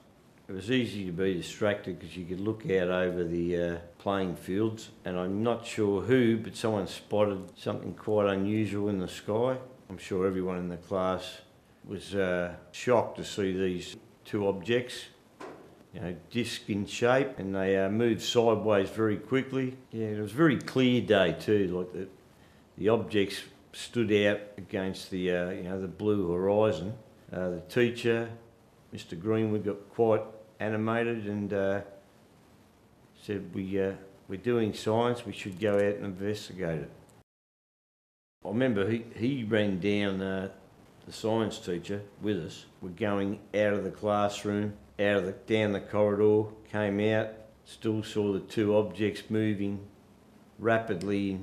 It 0.48 0.52
was 0.52 0.70
easy 0.70 1.05
to 1.06 1.12
be 1.12 1.35
distracted 1.35 1.98
because 1.98 2.16
you 2.16 2.24
could 2.24 2.39
look 2.39 2.70
out 2.70 2.89
over 2.89 3.24
the 3.24 3.56
uh, 3.56 3.77
playing 3.98 4.36
fields 4.36 4.90
and 5.05 5.18
I'm 5.18 5.43
not 5.43 5.66
sure 5.66 6.02
who, 6.02 6.36
but 6.36 6.55
someone 6.55 6.86
spotted 6.86 7.51
something 7.59 7.94
quite 7.94 8.28
unusual 8.28 8.89
in 8.89 9.01
the 9.01 9.09
sky. 9.09 9.56
I'm 9.90 9.98
sure 9.98 10.24
everyone 10.24 10.59
in 10.59 10.68
the 10.68 10.77
class 10.77 11.39
was 11.85 12.14
uh, 12.14 12.55
shocked 12.70 13.16
to 13.16 13.24
see 13.24 13.59
these 13.59 13.97
two 14.24 14.47
objects, 14.47 15.06
you 15.93 16.01
know, 16.01 16.14
disc 16.31 16.70
in 16.70 16.86
shape, 16.86 17.40
and 17.40 17.52
they 17.52 17.77
uh, 17.77 17.89
moved 17.89 18.23
sideways 18.23 18.89
very 18.89 19.16
quickly. 19.16 19.77
Yeah, 19.90 20.06
it 20.06 20.20
was 20.20 20.31
a 20.31 20.36
very 20.36 20.59
clear 20.59 21.01
day 21.01 21.35
too, 21.40 21.77
like 21.77 21.93
the, 21.93 22.09
the 22.78 22.89
objects 22.89 23.43
stood 23.73 24.12
out 24.12 24.40
against 24.59 25.10
the, 25.10 25.28
uh, 25.28 25.51
you 25.51 25.64
know, 25.64 25.81
the 25.81 25.89
blue 25.89 26.31
horizon. 26.31 26.94
Uh, 27.32 27.51
the 27.51 27.62
teacher, 27.68 28.31
Mr 28.94 29.20
Greenwood, 29.20 29.64
got 29.64 29.89
quite 29.90 30.23
animated 30.60 31.26
and 31.26 31.52
uh, 31.52 31.80
said, 33.22 33.54
we, 33.54 33.80
uh, 33.80 33.92
we're 34.28 34.36
doing 34.36 34.72
science, 34.72 35.26
we 35.26 35.32
should 35.32 35.60
go 35.60 35.76
out 35.76 35.82
and 35.82 36.04
investigate 36.04 36.80
it. 36.80 36.90
I 38.44 38.48
remember 38.48 38.88
he, 38.88 39.04
he 39.16 39.44
ran 39.44 39.80
down, 39.80 40.20
uh, 40.20 40.50
the 41.06 41.12
science 41.12 41.58
teacher 41.58 42.02
with 42.20 42.44
us. 42.44 42.66
We're 42.82 42.90
going 42.90 43.38
out 43.54 43.72
of 43.72 43.84
the 43.84 43.90
classroom, 43.90 44.74
out 44.98 45.18
of 45.18 45.26
the, 45.26 45.32
down 45.32 45.72
the 45.72 45.80
corridor, 45.80 46.50
came 46.70 47.00
out, 47.00 47.28
still 47.64 48.02
saw 48.02 48.32
the 48.32 48.40
two 48.40 48.76
objects 48.76 49.22
moving 49.28 49.86
rapidly 50.58 51.38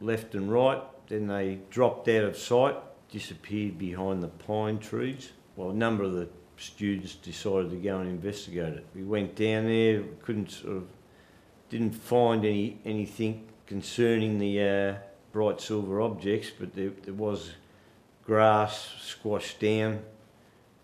left 0.00 0.34
and 0.34 0.50
right. 0.50 0.80
Then 1.08 1.26
they 1.26 1.58
dropped 1.70 2.08
out 2.08 2.24
of 2.24 2.36
sight, 2.36 2.76
disappeared 3.10 3.78
behind 3.78 4.22
the 4.22 4.28
pine 4.28 4.78
trees. 4.78 5.32
Well, 5.56 5.70
a 5.70 5.74
number 5.74 6.04
of 6.04 6.12
the 6.12 6.28
students 6.60 7.14
decided 7.14 7.70
to 7.70 7.76
go 7.76 7.98
and 7.98 8.08
investigate 8.08 8.74
it. 8.74 8.86
We 8.94 9.02
went 9.02 9.34
down 9.34 9.64
there, 9.64 10.02
couldn't 10.22 10.50
sort 10.50 10.76
of, 10.76 10.88
didn't 11.70 11.92
find 11.92 12.44
any 12.44 12.78
anything 12.84 13.48
concerning 13.66 14.38
the 14.38 14.62
uh, 14.62 14.94
bright 15.32 15.60
silver 15.60 16.00
objects, 16.02 16.50
but 16.50 16.74
there, 16.74 16.90
there 17.02 17.14
was 17.14 17.52
grass 18.24 18.90
squashed 19.00 19.60
down, 19.60 20.00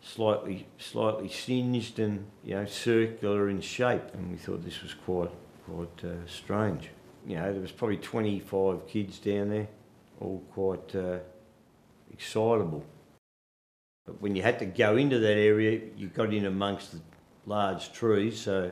slightly 0.01 0.67
slightly 0.79 1.29
singed 1.29 1.99
and 1.99 2.25
you 2.43 2.55
know 2.55 2.65
circular 2.65 3.51
in 3.51 3.61
shape, 3.61 4.15
and 4.15 4.31
we 4.31 4.39
thought 4.39 4.65
this 4.65 4.83
was 4.83 4.95
quite 4.95 5.31
quite 5.67 6.05
uh, 6.05 6.27
strange. 6.27 6.91
You 7.27 7.37
know, 7.37 7.53
there 7.53 7.61
was 7.61 7.73
probably 7.73 7.97
25 7.97 8.87
kids 8.87 9.19
down 9.19 9.51
there, 9.51 9.67
all 10.21 10.43
quite 10.53 10.95
uh, 10.95 11.19
excitable. 12.13 12.85
But 14.07 14.23
when 14.23 14.37
you 14.37 14.43
had 14.43 14.59
to 14.61 14.67
go 14.67 14.97
into 14.97 15.19
that 15.19 15.37
area, 15.37 15.81
you 15.97 16.07
got 16.09 16.33
in 16.33 16.47
amongst 16.47 16.93
the 16.93 17.01
large 17.45 17.93
trees, 17.93 18.41
so 18.41 18.71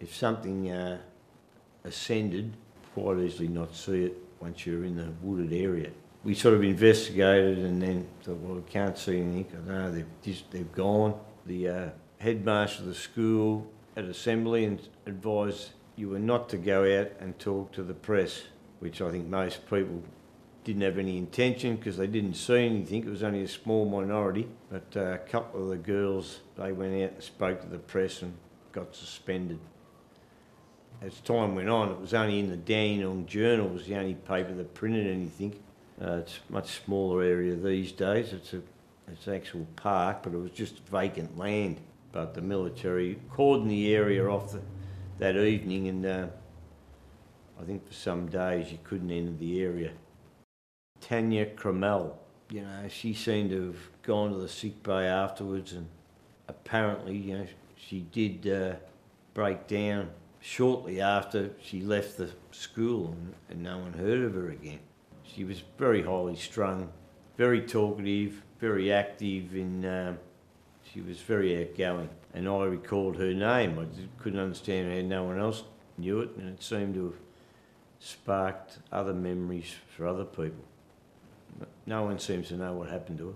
if 0.00 0.14
something 0.14 0.70
uh, 0.70 0.98
ascended, 1.84 2.52
quite 2.94 3.18
easily 3.18 3.48
not 3.48 3.74
see 3.74 4.04
it 4.04 4.16
once 4.40 4.66
you're 4.66 4.84
in 4.84 4.96
the 4.96 5.12
wooded 5.22 5.52
area. 5.52 5.90
We 6.24 6.34
sort 6.34 6.54
of 6.54 6.64
investigated 6.64 7.58
and 7.58 7.80
then 7.80 8.06
thought, 8.22 8.38
well, 8.38 8.56
we 8.56 8.62
can't 8.62 8.98
see 8.98 9.20
anything. 9.20 9.62
I 9.66 9.72
know 9.72 9.90
they've, 9.92 10.06
just, 10.22 10.50
they've 10.50 10.72
gone. 10.72 11.18
The 11.46 11.68
uh, 11.68 11.88
headmaster 12.18 12.82
of 12.82 12.88
the 12.88 12.94
school 12.94 13.70
at 13.96 14.04
assembly 14.04 14.64
and 14.64 14.80
advised 15.06 15.70
you 15.94 16.10
were 16.10 16.18
not 16.18 16.48
to 16.50 16.58
go 16.58 16.82
out 17.00 17.12
and 17.20 17.38
talk 17.38 17.72
to 17.72 17.82
the 17.82 17.94
press, 17.94 18.42
which 18.80 19.00
I 19.00 19.10
think 19.10 19.26
most 19.28 19.68
people 19.70 20.02
didn't 20.66 20.82
have 20.82 20.98
any 20.98 21.16
intention 21.16 21.76
because 21.76 21.96
they 21.96 22.08
didn't 22.08 22.34
see 22.34 22.66
anything. 22.66 23.04
It 23.06 23.08
was 23.08 23.22
only 23.22 23.44
a 23.44 23.48
small 23.48 23.88
minority. 23.88 24.48
But 24.68 24.96
uh, 24.96 25.12
a 25.12 25.18
couple 25.18 25.62
of 25.62 25.68
the 25.68 25.76
girls, 25.76 26.40
they 26.56 26.72
went 26.72 26.92
out 27.04 27.12
and 27.12 27.22
spoke 27.22 27.60
to 27.60 27.68
the 27.68 27.78
press 27.78 28.20
and 28.22 28.36
got 28.72 28.96
suspended. 28.96 29.60
As 31.00 31.20
time 31.20 31.54
went 31.54 31.68
on, 31.68 31.90
it 31.90 32.00
was 32.00 32.14
only 32.14 32.40
in 32.40 32.50
the 32.50 32.56
Dandenong 32.56 33.26
Journal 33.26 33.68
was 33.68 33.86
the 33.86 33.94
only 33.94 34.14
paper 34.14 34.52
that 34.54 34.74
printed 34.74 35.06
anything. 35.06 35.56
Uh, 36.02 36.14
it's 36.14 36.40
a 36.48 36.52
much 36.52 36.84
smaller 36.84 37.22
area 37.22 37.54
these 37.54 37.92
days. 37.92 38.32
It's 38.32 38.52
a 38.52 38.62
it's 39.08 39.28
an 39.28 39.34
actual 39.34 39.68
park, 39.76 40.24
but 40.24 40.32
it 40.32 40.38
was 40.38 40.50
just 40.50 40.80
vacant 40.88 41.38
land. 41.38 41.80
But 42.10 42.34
the 42.34 42.40
military 42.42 43.20
cordoned 43.32 43.68
the 43.68 43.94
area 43.94 44.28
off 44.28 44.50
the, 44.50 44.62
that 45.18 45.36
evening, 45.36 45.86
and 45.86 46.04
uh, 46.04 46.26
I 47.60 47.64
think 47.64 47.86
for 47.86 47.94
some 47.94 48.26
days 48.26 48.72
you 48.72 48.78
couldn't 48.82 49.12
enter 49.12 49.30
the 49.30 49.62
area. 49.62 49.92
Tanya 51.00 51.46
Cromell, 51.46 52.18
you 52.50 52.62
know, 52.62 52.88
she 52.88 53.14
seemed 53.14 53.50
to 53.50 53.66
have 53.66 54.02
gone 54.02 54.32
to 54.32 54.38
the 54.38 54.48
sick 54.48 54.82
bay 54.82 55.06
afterwards, 55.06 55.72
and 55.72 55.86
apparently, 56.48 57.16
you 57.16 57.38
know, 57.38 57.46
she 57.76 58.00
did 58.12 58.46
uh, 58.48 58.76
break 59.34 59.66
down 59.66 60.10
shortly 60.40 61.00
after 61.00 61.50
she 61.60 61.80
left 61.80 62.16
the 62.16 62.30
school, 62.50 63.08
and, 63.08 63.34
and 63.50 63.62
no 63.62 63.78
one 63.78 63.92
heard 63.92 64.20
of 64.20 64.34
her 64.34 64.50
again. 64.50 64.80
She 65.22 65.44
was 65.44 65.62
very 65.78 66.02
highly 66.02 66.36
strung, 66.36 66.90
very 67.36 67.60
talkative, 67.60 68.42
very 68.60 68.92
active 68.92 69.54
in. 69.54 69.84
Um, 69.84 70.18
she 70.92 71.00
was 71.00 71.20
very 71.20 71.60
outgoing, 71.60 72.08
and 72.32 72.48
I 72.48 72.64
recalled 72.64 73.16
her 73.16 73.34
name. 73.34 73.78
I 73.78 74.22
couldn't 74.22 74.38
understand 74.38 74.92
how 74.92 75.00
no 75.00 75.24
one 75.24 75.38
else 75.38 75.64
knew 75.98 76.20
it, 76.20 76.30
and 76.36 76.48
it 76.48 76.62
seemed 76.62 76.94
to 76.94 77.06
have 77.06 77.20
sparked 77.98 78.78
other 78.92 79.12
memories 79.12 79.74
for 79.96 80.06
other 80.06 80.24
people. 80.24 80.64
No 81.86 82.02
one 82.02 82.18
seems 82.18 82.48
to 82.48 82.56
know 82.56 82.72
what 82.74 82.90
happened 82.90 83.18
to 83.18 83.28
her. 83.28 83.34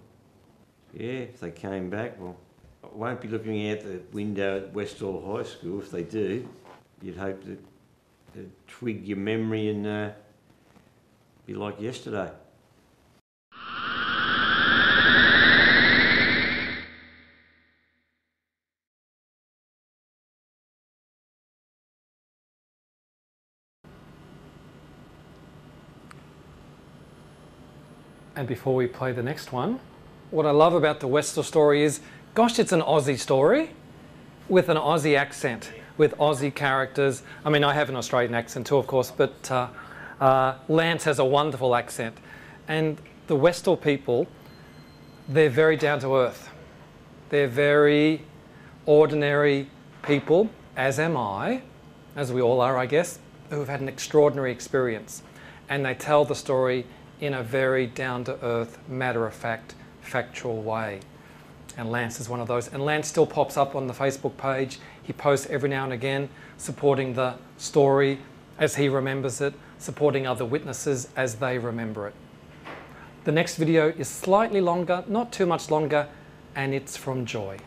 Yeah, 0.93 1.21
if 1.21 1.41
they 1.41 1.53
came 1.53 1.89
back, 1.89 2.21
well, 2.21 2.37
I 2.83 2.89
won't 2.93 3.21
be 3.21 3.29
looking 3.29 3.71
out 3.71 3.81
the 3.81 4.01
window 4.13 4.59
at 4.59 4.73
Westall 4.73 5.37
High 5.37 5.45
School. 5.45 5.81
If 5.81 5.91
they 5.91 6.03
do, 6.03 6.49
you'd 7.01 7.17
hope 7.17 7.45
that 7.45 7.59
they'd 8.35 8.51
twig 8.67 9.07
your 9.07 9.19
memory 9.19 9.69
and 9.69 9.87
uh, 9.87 10.11
be 11.47 11.55
like 11.55 11.81
yesterday. 11.81 12.31
And 28.41 28.49
before 28.49 28.75
we 28.75 28.87
play 28.87 29.13
the 29.13 29.23
next 29.23 29.53
one, 29.53 29.81
what 30.31 30.47
I 30.47 30.51
love 30.51 30.73
about 30.73 31.01
the 31.01 31.07
Westall 31.07 31.45
story 31.45 31.83
is, 31.83 32.01
gosh, 32.33 32.59
it's 32.59 32.73
an 32.73 32.81
Aussie 32.81 33.19
story 33.19 33.73
with 34.49 34.71
an 34.71 34.79
Aussie 34.79 35.15
accent, 35.15 35.71
with 35.99 36.17
Aussie 36.17 36.55
characters. 36.55 37.23
I 37.45 37.51
mean, 37.51 37.65
I 37.65 37.75
have 37.75 37.91
an 37.91 37.97
Australian 37.97 38.35
accent 38.35 38.67
too, 38.67 38.79
of 38.79 38.87
course, 38.87 39.11
but 39.11 39.51
uh, 39.51 39.69
uh, 40.23 40.55
Lance 40.69 41.05
has 41.05 41.19
a 41.19 41.25
wonderful 41.27 41.77
accent. 41.77 42.17
And 42.67 42.99
the 43.27 43.37
Westall 43.37 43.77
people, 43.77 44.27
they're 45.29 45.51
very 45.51 45.77
down 45.77 46.01
to 46.01 46.17
earth. 46.17 46.49
They're 47.29 47.47
very 47.47 48.23
ordinary 48.87 49.69
people, 50.01 50.49
as 50.79 50.99
am 50.99 51.15
I, 51.15 51.61
as 52.17 52.33
we 52.33 52.41
all 52.41 52.63
are, 52.63 52.79
I 52.79 52.87
guess, 52.87 53.19
who 53.51 53.59
have 53.59 53.69
had 53.69 53.83
an 53.83 53.89
extraordinary 53.91 54.51
experience. 54.51 55.23
And 55.69 55.85
they 55.85 55.93
tell 55.93 56.25
the 56.25 56.35
story 56.35 56.87
in 57.21 57.35
a 57.35 57.43
very 57.43 57.87
down 57.87 58.25
to 58.25 58.43
earth, 58.45 58.79
matter 58.89 59.27
of 59.27 59.35
fact, 59.35 59.75
factual 60.01 60.63
way. 60.63 61.01
And 61.77 61.91
Lance 61.91 62.21
is 62.21 62.29
one 62.29 62.41
of 62.41 62.49
those. 62.49 62.69
And 62.69 62.85
Lance 62.85 63.09
still 63.09 63.27
pops 63.27 63.57
up 63.57 63.75
on 63.75 63.87
the 63.87 63.95
Facebook 63.95 64.37
page. 64.37 64.79
He 65.03 65.13
posts 65.13 65.47
every 65.49 65.69
now 65.69 65.85
and 65.85 65.93
again 65.93 66.29
supporting 66.57 67.15
the 67.15 67.35
story 67.57 68.19
as 68.59 68.77
he 68.77 68.89
remembers 68.89 69.41
it, 69.41 69.55
supporting 69.79 70.27
other 70.27 70.45
witnesses 70.45 71.09
as 71.17 71.37
they 71.37 71.59
remember 71.59 72.07
it. 72.07 72.15
The 73.25 73.33
next 73.33 73.57
video 73.57 73.89
is 73.89 74.09
slightly 74.09 74.61
longer, 74.61 75.05
not 75.07 75.33
too 75.33 75.47
much 75.47 75.71
longer, 75.71 76.09
and 76.55 76.75
it's 76.75 76.97
from 76.97 77.27
Joy. 77.27 77.59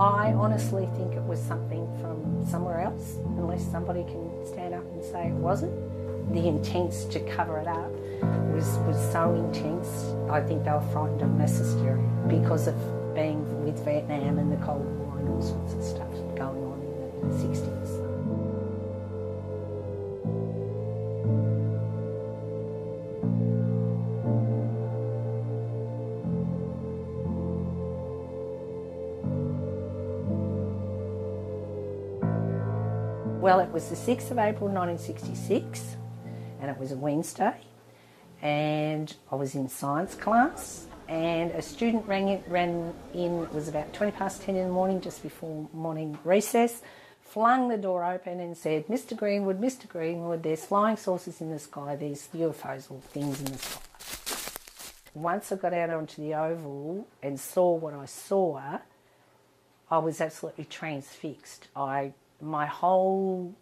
I 0.00 0.32
honestly 0.32 0.88
think 0.96 1.12
it 1.12 1.22
was 1.24 1.38
something 1.38 1.86
from 2.00 2.46
somewhere 2.48 2.80
else, 2.80 3.16
unless 3.36 3.62
somebody 3.70 4.02
can 4.04 4.46
stand 4.46 4.72
up 4.72 4.84
and 4.94 5.04
say 5.04 5.26
it 5.26 5.34
wasn't. 5.34 5.74
The 6.32 6.48
intents 6.48 7.04
to 7.04 7.20
cover 7.20 7.58
it 7.58 7.66
up 7.68 7.92
was, 8.54 8.78
was 8.88 8.96
so 9.12 9.34
intense. 9.34 10.14
I 10.30 10.40
think 10.40 10.64
they 10.64 10.70
were 10.70 10.80
frightened 10.90 11.20
unnecessary 11.20 12.00
because 12.28 12.66
of 12.66 12.74
being 13.14 13.44
with 13.62 13.84
Vietnam 13.84 14.38
and 14.38 14.50
the 14.50 14.64
Cold 14.64 14.86
War 14.86 15.18
and 15.18 15.28
all 15.28 15.42
sorts 15.42 15.74
of 15.74 15.84
stuff 15.84 16.10
going 16.34 16.64
on 16.64 16.80
1960s. 17.28 17.79
Well, 33.50 33.58
it 33.58 33.72
was 33.72 33.88
the 33.88 33.96
6th 33.96 34.30
of 34.30 34.38
April 34.38 34.70
1966, 34.70 35.96
and 36.60 36.70
it 36.70 36.78
was 36.78 36.92
a 36.92 36.96
Wednesday, 36.96 37.56
and 38.40 39.12
I 39.32 39.34
was 39.34 39.56
in 39.56 39.68
science 39.68 40.14
class, 40.14 40.86
and 41.08 41.50
a 41.50 41.60
student 41.60 42.06
rang 42.06 42.28
in, 42.28 42.44
ran 42.46 42.94
in, 43.12 43.42
it 43.42 43.52
was 43.52 43.66
about 43.66 43.92
20 43.92 44.12
past 44.12 44.42
10 44.42 44.54
in 44.54 44.68
the 44.68 44.72
morning, 44.72 45.00
just 45.00 45.20
before 45.24 45.68
morning 45.72 46.16
recess, 46.22 46.82
flung 47.22 47.66
the 47.66 47.76
door 47.76 48.04
open 48.04 48.38
and 48.38 48.56
said, 48.56 48.86
Mr. 48.86 49.16
Greenwood, 49.16 49.60
Mr. 49.60 49.88
Greenwood, 49.88 50.44
there's 50.44 50.64
flying 50.64 50.96
saucers 50.96 51.40
in 51.40 51.50
the 51.50 51.58
sky, 51.58 51.96
there's 51.96 52.28
UFOs 52.32 52.88
or 52.88 53.00
things 53.00 53.40
in 53.40 53.46
the 53.46 53.58
sky. 53.58 53.80
Once 55.12 55.50
I 55.50 55.56
got 55.56 55.74
out 55.74 55.90
onto 55.90 56.22
the 56.22 56.34
oval 56.34 57.08
and 57.20 57.40
saw 57.40 57.74
what 57.74 57.94
I 57.94 58.04
saw, 58.04 58.78
I 59.90 59.98
was 59.98 60.20
absolutely 60.20 60.66
transfixed. 60.66 61.66
I 61.74 62.12
my 62.40 62.66
whole 62.66 63.54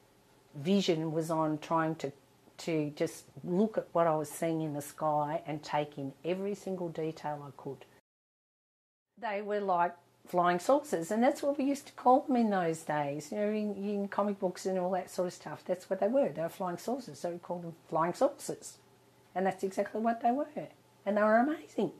vision 0.54 1.12
was 1.12 1.30
on 1.30 1.58
trying 1.58 1.94
to 1.96 2.12
to 2.58 2.90
just 2.96 3.24
look 3.44 3.78
at 3.78 3.86
what 3.92 4.08
I 4.08 4.16
was 4.16 4.28
seeing 4.28 4.62
in 4.62 4.74
the 4.74 4.82
sky 4.82 5.42
and 5.46 5.62
take 5.62 5.96
in 5.96 6.12
every 6.24 6.56
single 6.56 6.88
detail 6.88 7.40
I 7.46 7.50
could. 7.56 7.84
They 9.20 9.42
were 9.42 9.60
like 9.60 9.94
flying 10.26 10.58
saucers, 10.58 11.10
and 11.10 11.22
that's 11.22 11.42
what 11.42 11.56
we 11.56 11.64
used 11.64 11.86
to 11.86 11.92
call 11.92 12.22
them 12.22 12.36
in 12.36 12.50
those 12.50 12.82
days. 12.82 13.30
You 13.30 13.38
know, 13.38 13.50
in, 13.50 13.76
in 13.76 14.08
comic 14.08 14.40
books 14.40 14.66
and 14.66 14.78
all 14.78 14.90
that 14.90 15.10
sort 15.10 15.28
of 15.28 15.34
stuff. 15.34 15.62
That's 15.64 15.88
what 15.88 16.00
they 16.00 16.08
were. 16.08 16.30
They 16.30 16.42
were 16.42 16.48
flying 16.48 16.78
saucers, 16.78 17.20
so 17.20 17.30
we 17.30 17.38
called 17.38 17.62
them 17.62 17.74
flying 17.88 18.14
saucers, 18.14 18.78
and 19.34 19.46
that's 19.46 19.62
exactly 19.62 20.00
what 20.00 20.20
they 20.20 20.32
were. 20.32 20.46
And 21.06 21.16
they 21.16 21.22
were 21.22 21.38
amazing. 21.38 21.92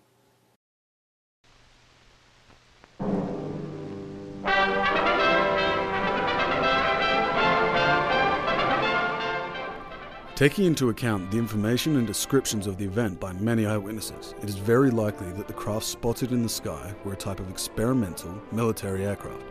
Taking 10.39 10.67
into 10.67 10.91
account 10.91 11.33
the 11.33 11.37
information 11.37 11.97
and 11.97 12.07
descriptions 12.07 12.69
of 12.69 12.79
the 12.79 12.85
event 12.85 13.19
by 13.19 13.33
many 13.33 13.67
eyewitnesses, 13.67 14.37
it 14.41 14.49
is 14.49 14.55
very 14.55 14.89
likely 14.89 15.33
that 15.33 15.49
the 15.49 15.53
craft 15.53 15.85
spotted 15.85 16.31
in 16.31 16.45
the 16.45 16.49
sky 16.49 16.95
were 17.03 17.15
a 17.15 17.17
type 17.17 17.41
of 17.41 17.51
experimental 17.51 18.41
military 18.53 19.05
aircraft. 19.05 19.43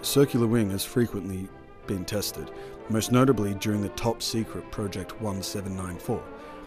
A 0.00 0.04
circular 0.04 0.46
wing 0.46 0.70
has 0.70 0.84
frequently 0.84 1.48
been 1.88 2.04
tested, 2.04 2.52
most 2.90 3.10
notably 3.10 3.54
during 3.54 3.82
the 3.82 3.88
top 3.88 4.22
secret 4.22 4.70
Project 4.70 5.20
1794. 5.20 6.22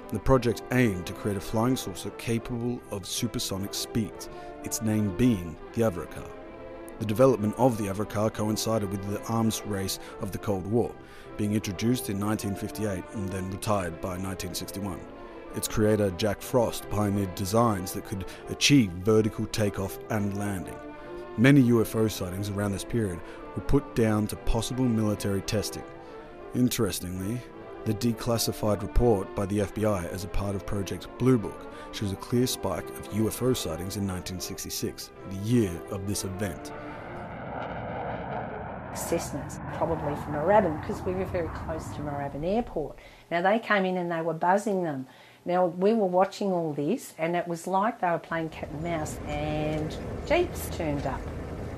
The 0.10 0.20
project 0.20 0.62
aimed 0.74 1.06
to 1.06 1.14
create 1.14 1.38
a 1.38 1.40
flying 1.40 1.78
saucer 1.78 2.10
capable 2.18 2.82
of 2.92 3.06
supersonic 3.06 3.74
speeds, 3.74 4.28
its 4.66 4.82
name 4.82 5.16
being 5.16 5.56
the 5.72 5.84
Avrocar. 5.84 6.30
The 7.00 7.06
development 7.06 7.56
of 7.58 7.78
the 7.78 7.86
Avrocar 7.86 8.34
coincided 8.34 8.92
with 8.92 9.10
the 9.10 9.22
arms 9.24 9.62
race 9.66 10.00
of 10.22 10.32
the 10.32 10.38
Cold 10.38 10.68
War, 10.68 10.94
being 11.38 11.54
introduced 11.54 12.10
in 12.10 12.20
1958 12.20 13.04
and 13.14 13.30
then 13.30 13.50
retired 13.50 14.02
by 14.02 14.18
1961. 14.18 15.00
Its 15.56 15.68
creator, 15.68 16.12
Jack 16.12 16.42
Frost, 16.42 16.90
pioneered 16.90 17.34
designs 17.36 17.94
that 17.94 18.06
could 18.06 18.26
achieve 18.50 18.92
vertical 18.92 19.46
takeoff 19.48 19.98
and 20.10 20.38
landing. 20.38 20.76
Many 21.38 21.64
UFO 21.64 22.12
sightings 22.12 22.50
around 22.50 22.74
this 22.74 22.84
period 22.84 23.20
were 23.56 23.62
put 23.62 23.96
down 23.96 24.28
to 24.28 24.36
possible 24.36 24.84
military 24.84 25.42
testing. 25.42 25.84
Interestingly, 26.54 27.40
the 27.86 27.94
declassified 27.94 28.82
report 28.82 29.34
by 29.36 29.46
the 29.46 29.60
FBI 29.60 30.12
as 30.12 30.26
a 30.26 30.28
part 30.28 30.54
of 30.54 30.66
Project 30.66 31.08
Blue 31.18 31.38
Book 31.38 31.68
shows 31.94 32.12
a 32.12 32.18
clear 32.18 32.46
spike 32.46 32.88
of 32.90 33.10
UFO 33.12 33.56
sightings 33.56 33.96
in 33.96 34.06
1966, 34.06 35.12
the 35.30 35.36
year 35.38 35.72
of 35.90 36.06
this 36.06 36.26
event. 36.26 36.72
Cessnas, 38.94 39.60
probably 39.78 40.16
from 40.16 40.34
Moorabbin, 40.34 40.82
because 40.82 41.02
we 41.04 41.14
were 41.14 41.26
very 41.26 41.48
close 41.50 41.86
to 41.96 42.02
Moorabbin 42.02 42.44
Airport. 42.44 42.98
Now 43.32 43.42
they 43.42 43.60
came 43.60 43.86
in 43.86 43.98
and 43.98 44.12
they 44.12 44.22
were 44.22 44.34
buzzing 44.34 44.84
them. 44.84 45.08
Now 45.46 45.68
we 45.68 45.94
were 45.94 46.06
watching 46.06 46.52
all 46.52 46.74
this, 46.74 47.14
and 47.18 47.36
it 47.36 47.48
was 47.48 47.66
like 47.66 48.02
they 48.02 48.10
were 48.10 48.20
playing 48.20 48.50
cat 48.50 48.70
and 48.70 48.84
mouse, 48.84 49.18
and 49.28 49.96
jeeps 50.28 50.70
turned 50.76 51.06
up. 51.06 51.22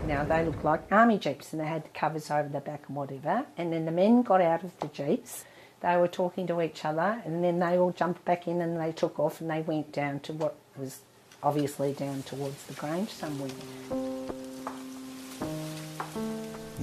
Now 0.08 0.24
they 0.24 0.44
looked 0.44 0.64
like 0.64 0.92
army 0.92 1.20
jeeps, 1.20 1.54
and 1.54 1.62
they 1.62 1.68
had 1.68 1.84
the 1.84 1.90
covers 1.90 2.32
over 2.32 2.50
the 2.50 2.60
back 2.60 2.84
and 2.88 2.96
whatever. 2.96 3.46
And 3.58 3.72
then 3.72 3.86
the 3.86 3.92
men 3.92 4.24
got 4.24 4.42
out 4.42 4.64
of 4.64 4.78
the 4.80 4.88
jeeps. 4.88 5.46
They 5.82 5.98
were 5.98 6.08
talking 6.08 6.48
to 6.48 6.62
each 6.62 6.86
other, 6.86 7.22
and 7.26 7.44
then 7.44 7.60
they 7.60 7.78
all 7.78 7.92
jumped 7.92 8.26
back 8.26 8.48
in 8.48 8.62
and 8.62 8.80
they 8.80 8.92
took 8.92 9.20
off, 9.20 9.42
and 9.42 9.50
they 9.50 9.62
went 9.62 9.92
down 9.92 10.20
to 10.22 10.34
what 10.34 10.56
was 10.78 11.02
obviously 11.44 11.94
down 11.94 12.24
towards 12.24 12.64
the 12.66 12.74
Grange 12.74 13.10
somewhere. 13.10 13.50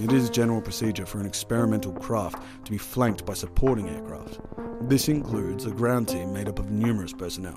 It 0.01 0.13
is 0.13 0.31
general 0.31 0.61
procedure 0.61 1.05
for 1.05 1.19
an 1.19 1.27
experimental 1.27 1.93
craft 1.93 2.41
to 2.65 2.71
be 2.71 2.79
flanked 2.79 3.27
by 3.27 3.35
supporting 3.35 3.89
aircraft. 3.89 4.39
This 4.83 5.09
includes 5.09 5.67
a 5.67 5.73
ground 5.73 6.09
team 6.09 6.33
made 6.33 6.49
up 6.49 6.61
of 6.61 6.71
numerous 6.71 7.13
personnel. 7.13 7.57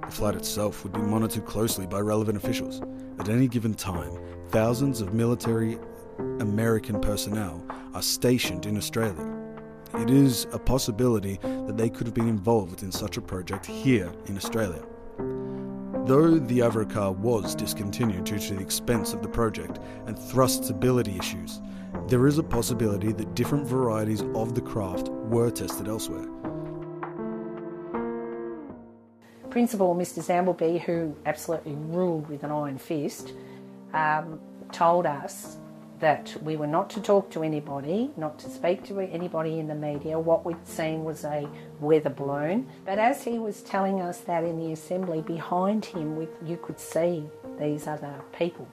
The 0.00 0.10
flight 0.10 0.34
itself 0.34 0.82
would 0.82 0.94
be 0.94 1.00
monitored 1.00 1.44
closely 1.44 1.86
by 1.86 2.00
relevant 2.00 2.38
officials. 2.38 2.80
At 3.18 3.28
any 3.28 3.48
given 3.48 3.74
time, 3.74 4.18
thousands 4.48 5.02
of 5.02 5.12
military 5.12 5.78
American 6.40 7.00
personnel 7.02 7.62
are 7.92 8.02
stationed 8.02 8.64
in 8.64 8.78
Australia. 8.78 9.30
It 9.98 10.08
is 10.08 10.46
a 10.52 10.58
possibility 10.58 11.38
that 11.42 11.76
they 11.76 11.90
could 11.90 12.06
have 12.06 12.14
been 12.14 12.28
involved 12.28 12.82
in 12.82 12.90
such 12.90 13.18
a 13.18 13.22
project 13.22 13.66
here 13.66 14.10
in 14.24 14.38
Australia. 14.38 14.82
Though 16.06 16.38
the 16.38 16.58
Avrocar 16.58 17.16
was 17.16 17.54
discontinued 17.54 18.24
due 18.24 18.38
to 18.38 18.54
the 18.54 18.60
expense 18.60 19.14
of 19.14 19.22
the 19.22 19.28
project 19.28 19.78
and 20.06 20.18
thrust 20.18 20.64
stability 20.64 21.16
issues, 21.16 21.62
there 22.08 22.26
is 22.26 22.38
a 22.38 22.42
possibility 22.42 23.12
that 23.12 23.34
different 23.34 23.66
varieties 23.66 24.22
of 24.34 24.54
the 24.54 24.60
craft 24.60 25.08
were 25.08 25.50
tested 25.50 25.88
elsewhere. 25.88 26.28
Principal 29.48 29.94
Mr. 29.94 30.22
Samblebe, 30.22 30.80
who 30.80 31.16
absolutely 31.24 31.74
ruled 31.74 32.28
with 32.28 32.42
an 32.42 32.50
iron 32.50 32.76
fist, 32.76 33.32
um, 33.92 34.40
told 34.72 35.06
us 35.06 35.56
that 36.00 36.36
we 36.42 36.56
were 36.56 36.66
not 36.66 36.90
to 36.90 37.00
talk 37.00 37.30
to 37.30 37.42
anybody, 37.42 38.10
not 38.16 38.38
to 38.40 38.50
speak 38.50 38.84
to 38.84 39.00
anybody 39.00 39.58
in 39.58 39.68
the 39.68 39.74
media. 39.74 40.18
What 40.18 40.44
we'd 40.44 40.66
seen 40.66 41.04
was 41.04 41.24
a 41.24 41.48
weather 41.80 42.10
balloon. 42.10 42.66
But 42.84 42.98
as 42.98 43.22
he 43.22 43.38
was 43.38 43.62
telling 43.62 44.02
us 44.02 44.18
that 44.20 44.44
in 44.44 44.58
the 44.58 44.72
assembly, 44.72 45.22
behind 45.22 45.84
him, 45.84 46.16
we, 46.16 46.28
you 46.44 46.58
could 46.58 46.78
see 46.78 47.24
these 47.58 47.86
other 47.86 48.20
people 48.36 48.68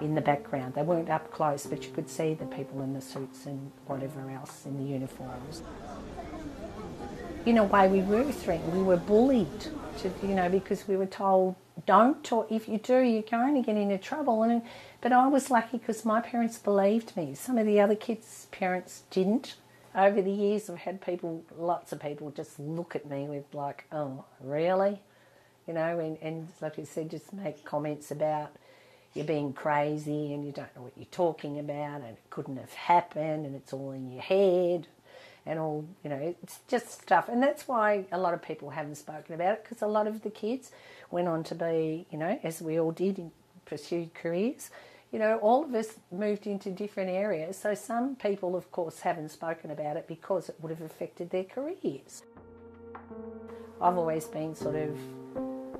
in 0.00 0.14
the 0.14 0.20
background. 0.20 0.74
They 0.74 0.82
weren't 0.82 1.10
up 1.10 1.30
close, 1.30 1.66
but 1.66 1.84
you 1.84 1.92
could 1.92 2.08
see 2.08 2.34
the 2.34 2.46
people 2.46 2.82
in 2.82 2.94
the 2.94 3.00
suits 3.00 3.46
and 3.46 3.70
whatever 3.86 4.30
else 4.30 4.66
in 4.66 4.76
the 4.76 4.84
uniforms. 4.84 5.62
In 7.46 7.58
a 7.58 7.64
way, 7.64 7.88
we 7.88 8.02
were 8.02 8.30
threatened. 8.30 8.72
We 8.76 8.82
were 8.82 8.96
bullied, 8.96 9.60
to, 9.98 10.12
you 10.22 10.34
know, 10.34 10.48
because 10.48 10.86
we 10.86 10.96
were 10.96 11.06
told, 11.06 11.56
"Don't 11.86 12.22
talk. 12.22 12.52
If 12.52 12.68
you 12.68 12.78
do, 12.78 12.98
you're 13.00 13.22
going 13.22 13.54
to 13.54 13.62
get 13.62 13.76
into 13.76 13.96
trouble." 13.98 14.42
And 14.42 14.62
but 15.00 15.12
I 15.12 15.26
was 15.28 15.50
lucky 15.50 15.78
because 15.78 16.04
my 16.04 16.20
parents 16.20 16.58
believed 16.58 17.16
me. 17.16 17.34
Some 17.34 17.56
of 17.56 17.66
the 17.66 17.80
other 17.80 17.94
kids' 17.96 18.46
parents 18.50 19.04
didn't. 19.10 19.56
Over 19.94 20.20
the 20.22 20.30
years, 20.30 20.68
I've 20.70 20.78
had 20.78 21.00
people, 21.00 21.42
lots 21.56 21.92
of 21.92 22.00
people, 22.00 22.30
just 22.30 22.60
look 22.60 22.94
at 22.94 23.08
me 23.08 23.24
with 23.24 23.54
like, 23.54 23.86
"Oh, 23.90 24.24
really?" 24.40 25.00
You 25.66 25.74
know, 25.74 25.98
and, 25.98 26.18
and 26.20 26.48
like 26.60 26.78
I 26.78 26.84
said, 26.84 27.10
just 27.10 27.32
make 27.32 27.64
comments 27.64 28.10
about 28.10 28.50
you're 29.14 29.24
being 29.24 29.52
crazy 29.52 30.32
and 30.32 30.44
you 30.44 30.52
don't 30.52 30.74
know 30.76 30.82
what 30.82 30.92
you're 30.96 31.06
talking 31.10 31.58
about 31.58 32.02
and 32.02 32.10
it 32.10 32.22
couldn't 32.30 32.56
have 32.56 32.72
happened 32.72 33.44
and 33.44 33.54
it's 33.54 33.72
all 33.72 33.90
in 33.92 34.10
your 34.10 34.22
head 34.22 34.86
and 35.46 35.58
all, 35.58 35.84
you 36.04 36.10
know, 36.10 36.36
it's 36.42 36.60
just 36.68 37.02
stuff. 37.02 37.28
And 37.28 37.42
that's 37.42 37.66
why 37.66 38.04
a 38.12 38.18
lot 38.18 38.34
of 38.34 38.42
people 38.42 38.70
haven't 38.70 38.96
spoken 38.96 39.34
about 39.34 39.54
it 39.54 39.64
because 39.64 39.82
a 39.82 39.86
lot 39.86 40.06
of 40.06 40.22
the 40.22 40.30
kids 40.30 40.70
went 41.10 41.28
on 41.28 41.42
to 41.44 41.54
be, 41.54 42.06
you 42.10 42.18
know, 42.18 42.38
as 42.42 42.62
we 42.62 42.78
all 42.78 42.92
did, 42.92 43.18
in 43.18 43.32
pursued 43.64 44.14
careers. 44.14 44.70
You 45.12 45.18
know, 45.18 45.38
all 45.38 45.64
of 45.64 45.74
us 45.74 45.94
moved 46.12 46.46
into 46.46 46.70
different 46.70 47.10
areas. 47.10 47.56
So 47.56 47.74
some 47.74 48.14
people, 48.16 48.54
of 48.54 48.70
course, 48.70 49.00
haven't 49.00 49.30
spoken 49.30 49.70
about 49.70 49.96
it 49.96 50.06
because 50.06 50.48
it 50.48 50.56
would 50.60 50.70
have 50.70 50.82
affected 50.82 51.30
their 51.30 51.44
careers. 51.44 52.22
I've 53.80 53.96
always 53.96 54.26
been 54.26 54.54
sort 54.54 54.76
of 54.76 54.96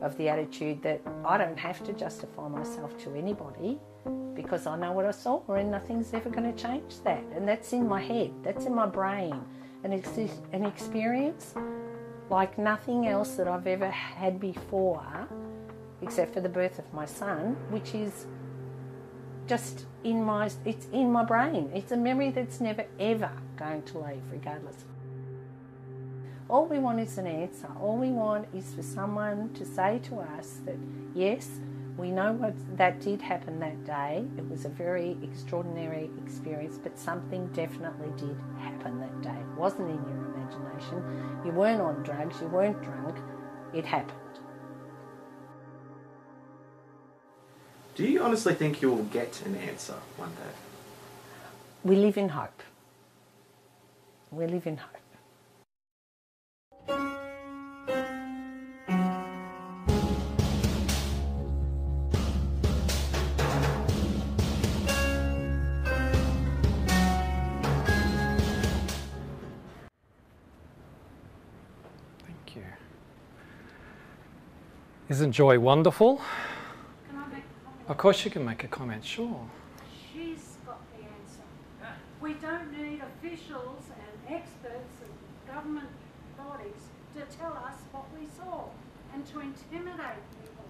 of 0.03 0.17
the 0.17 0.29
attitude 0.29 0.83
that 0.83 1.01
I 1.25 1.37
don't 1.37 1.59
have 1.59 1.85
to 1.85 1.93
justify 1.93 2.49
myself 2.49 2.97
to 3.05 3.15
anybody 3.15 3.79
because 4.35 4.67
I 4.67 4.77
know 4.77 4.93
what 4.93 5.05
I 5.05 5.11
saw 5.11 5.43
and 5.53 5.71
nothing's 5.71 6.13
ever 6.15 6.31
going 6.31 6.53
to 6.53 6.63
change 6.63 7.01
that. 7.05 7.23
And 7.35 7.47
that's 7.47 7.73
in 7.73 7.87
my 7.87 8.01
head, 8.01 8.33
that's 8.43 8.65
in 8.65 8.75
my 8.75 8.87
brain. 8.87 9.41
And 9.85 9.93
it's 9.93 10.17
an 10.53 10.65
experience 10.65 11.55
like 12.31 12.59
nothing 12.59 13.09
else 13.09 13.37
that 13.37 13.49
I've 13.49 13.67
ever 13.67 13.91
had 13.91 14.39
before, 14.39 15.29
except 16.01 16.33
for 16.33 16.41
the 16.41 16.49
birth 16.49 16.79
of 16.79 16.93
my 16.95 17.05
son, 17.05 17.57
which 17.71 17.95
is 17.95 18.27
just 19.47 19.87
in 20.05 20.23
my 20.23 20.49
it's 20.65 20.87
in 20.93 21.11
my 21.11 21.25
brain. 21.25 21.71
It's 21.75 21.93
a 21.93 21.97
memory 21.97 22.31
that's 22.31 22.61
never 22.61 22.87
ever 22.99 23.31
going 23.57 23.83
to 23.83 23.99
leave, 23.99 24.23
regardless. 24.31 24.85
All 26.51 26.67
we 26.67 26.81
want 26.81 26.99
is 26.99 27.17
an 27.17 27.29
answer. 27.29 27.69
All 27.81 27.97
we 27.97 28.09
want 28.09 28.49
is 28.53 28.75
for 28.75 28.83
someone 28.83 29.55
to 29.55 29.65
say 29.65 30.01
to 30.09 30.19
us 30.19 30.59
that 30.67 30.75
yes, 31.15 31.49
we 31.97 32.11
know 32.11 32.33
what 32.33 32.55
that 32.77 33.01
did 33.01 33.23
happen 33.23 33.61
that 33.61 33.85
day. 33.85 34.25
It 34.37 34.51
was 34.51 34.65
a 34.65 34.69
very 34.69 35.17
extraordinary 35.23 36.11
experience, 36.25 36.77
but 36.77 36.99
something 36.99 37.47
definitely 37.53 38.11
did 38.17 38.37
happen 38.59 38.99
that 38.99 39.23
day. 39.23 39.39
It 39.39 39.57
wasn't 39.57 39.91
in 39.91 40.03
your 40.03 40.35
imagination. 40.35 41.05
You 41.45 41.53
weren't 41.53 41.81
on 41.81 42.03
drugs, 42.03 42.41
you 42.41 42.49
weren't 42.49 42.83
drunk. 42.83 43.17
It 43.73 43.85
happened. 43.85 44.19
Do 47.95 48.05
you 48.05 48.25
honestly 48.25 48.55
think 48.55 48.83
you'll 48.83 49.05
get 49.05 49.41
an 49.47 49.55
answer 49.55 49.95
one 50.17 50.31
day? 50.31 50.55
We 51.85 51.95
live 51.95 52.19
in 52.19 52.31
hope. 52.31 52.61
We 54.33 54.49
live 54.49 54.67
in 54.67 54.79
hope. 54.79 55.00
Isn't 75.11 75.33
joy 75.33 75.59
wonderful? 75.59 76.21
Of 77.89 77.97
course, 77.97 78.25
you 78.25 78.31
can 78.31 78.45
make 78.45 78.63
a 78.63 78.69
comment, 78.69 79.05
sure. 79.05 79.45
She's 79.91 80.55
got 80.65 80.79
the 80.97 81.03
answer. 81.03 81.99
We 82.21 82.35
don't 82.35 82.71
need 82.71 83.03
officials 83.03 83.83
and 83.91 84.37
experts 84.37 84.95
and 85.03 85.53
government 85.53 85.89
bodies 86.39 86.83
to 87.17 87.23
tell 87.37 87.55
us 87.55 87.75
what 87.91 88.05
we 88.17 88.29
saw 88.39 88.67
and 89.13 89.27
to 89.27 89.41
intimidate 89.41 90.23
people 90.41 90.65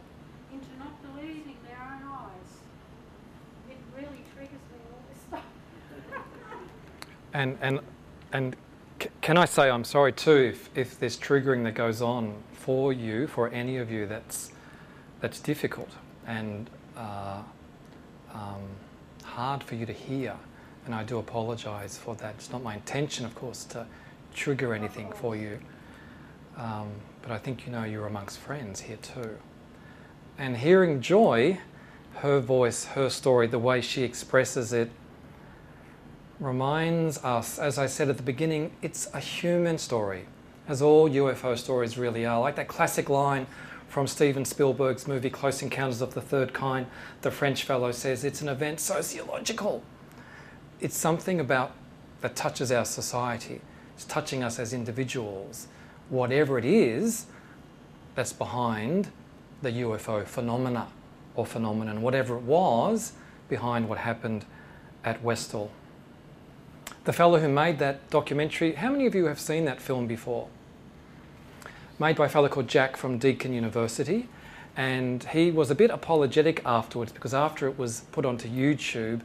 into 0.50 0.68
not 0.78 0.96
believing 1.02 1.58
their 1.68 1.76
own 1.76 2.10
eyes. 2.10 2.52
It 3.68 3.76
really 3.94 4.24
triggers 4.34 4.64
me 4.72 4.80
all 4.90 5.02
this 5.12 5.20
stuff. 5.28 5.44
And 7.34 7.58
and 7.60 7.80
and 8.32 8.56
can 9.20 9.36
I 9.36 9.44
say 9.44 9.70
I'm 9.70 9.84
sorry 9.84 10.12
too 10.12 10.36
if, 10.36 10.70
if 10.74 10.98
there's 10.98 11.18
triggering 11.18 11.64
that 11.64 11.74
goes 11.74 12.00
on 12.00 12.34
for 12.52 12.92
you, 12.92 13.26
for 13.26 13.48
any 13.50 13.76
of 13.76 13.90
you, 13.90 14.06
that's 14.06 14.52
that's 15.20 15.40
difficult 15.40 15.90
and 16.26 16.70
uh, 16.96 17.42
um, 18.32 18.62
hard 19.22 19.62
for 19.62 19.74
you 19.74 19.84
to 19.84 19.92
hear. 19.92 20.34
And 20.86 20.94
I 20.94 21.04
do 21.04 21.18
apologise 21.18 21.98
for 21.98 22.14
that. 22.16 22.36
It's 22.36 22.50
not 22.50 22.62
my 22.62 22.74
intention, 22.74 23.26
of 23.26 23.34
course, 23.34 23.64
to 23.66 23.86
trigger 24.34 24.72
anything 24.72 25.12
for 25.12 25.36
you. 25.36 25.58
Um, 26.56 26.88
but 27.22 27.30
I 27.32 27.38
think 27.38 27.66
you 27.66 27.72
know 27.72 27.84
you're 27.84 28.06
amongst 28.06 28.38
friends 28.38 28.80
here 28.80 28.96
too. 28.96 29.36
And 30.38 30.56
hearing 30.56 31.02
Joy, 31.02 31.58
her 32.16 32.40
voice, 32.40 32.84
her 32.86 33.10
story, 33.10 33.46
the 33.46 33.58
way 33.58 33.82
she 33.82 34.02
expresses 34.02 34.72
it, 34.72 34.90
reminds 36.40 37.22
us, 37.22 37.58
as 37.58 37.78
I 37.78 37.86
said 37.86 38.08
at 38.08 38.16
the 38.16 38.22
beginning, 38.22 38.72
it's 38.80 39.08
a 39.12 39.20
human 39.20 39.76
story, 39.76 40.24
as 40.66 40.80
all 40.80 41.08
UFO 41.08 41.56
stories 41.56 41.98
really 41.98 42.24
are. 42.24 42.40
Like 42.40 42.56
that 42.56 42.66
classic 42.66 43.10
line 43.10 43.46
from 43.88 44.06
Steven 44.06 44.44
Spielberg's 44.44 45.06
movie 45.06 45.30
Close 45.30 45.62
Encounters 45.62 46.00
of 46.00 46.14
the 46.14 46.20
Third 46.20 46.54
Kind, 46.54 46.86
the 47.20 47.30
French 47.30 47.64
fellow 47.64 47.92
says 47.92 48.24
it's 48.24 48.40
an 48.40 48.48
event 48.48 48.80
sociological. 48.80 49.82
It's 50.80 50.96
something 50.96 51.40
about 51.40 51.72
that 52.22 52.36
touches 52.36 52.72
our 52.72 52.86
society. 52.86 53.60
It's 53.94 54.04
touching 54.04 54.42
us 54.42 54.58
as 54.58 54.72
individuals. 54.72 55.66
Whatever 56.08 56.58
it 56.58 56.64
is 56.64 57.26
that's 58.14 58.32
behind 58.32 59.10
the 59.60 59.70
UFO 59.72 60.24
phenomena 60.24 60.88
or 61.34 61.44
phenomenon, 61.44 62.00
whatever 62.00 62.36
it 62.36 62.42
was 62.42 63.12
behind 63.48 63.88
what 63.88 63.98
happened 63.98 64.46
at 65.04 65.22
Westall. 65.22 65.70
The 67.04 67.14
fellow 67.14 67.38
who 67.38 67.48
made 67.48 67.78
that 67.78 68.10
documentary, 68.10 68.74
how 68.74 68.90
many 68.90 69.06
of 69.06 69.14
you 69.14 69.24
have 69.24 69.40
seen 69.40 69.64
that 69.64 69.80
film 69.80 70.06
before? 70.06 70.48
Made 71.98 72.16
by 72.16 72.26
a 72.26 72.28
fellow 72.28 72.48
called 72.48 72.68
Jack 72.68 72.98
from 72.98 73.16
Deakin 73.16 73.54
University. 73.54 74.28
And 74.76 75.24
he 75.24 75.50
was 75.50 75.70
a 75.70 75.74
bit 75.74 75.90
apologetic 75.90 76.60
afterwards 76.66 77.10
because 77.10 77.32
after 77.32 77.66
it 77.66 77.78
was 77.78 78.02
put 78.12 78.26
onto 78.26 78.48
YouTube, 78.50 79.22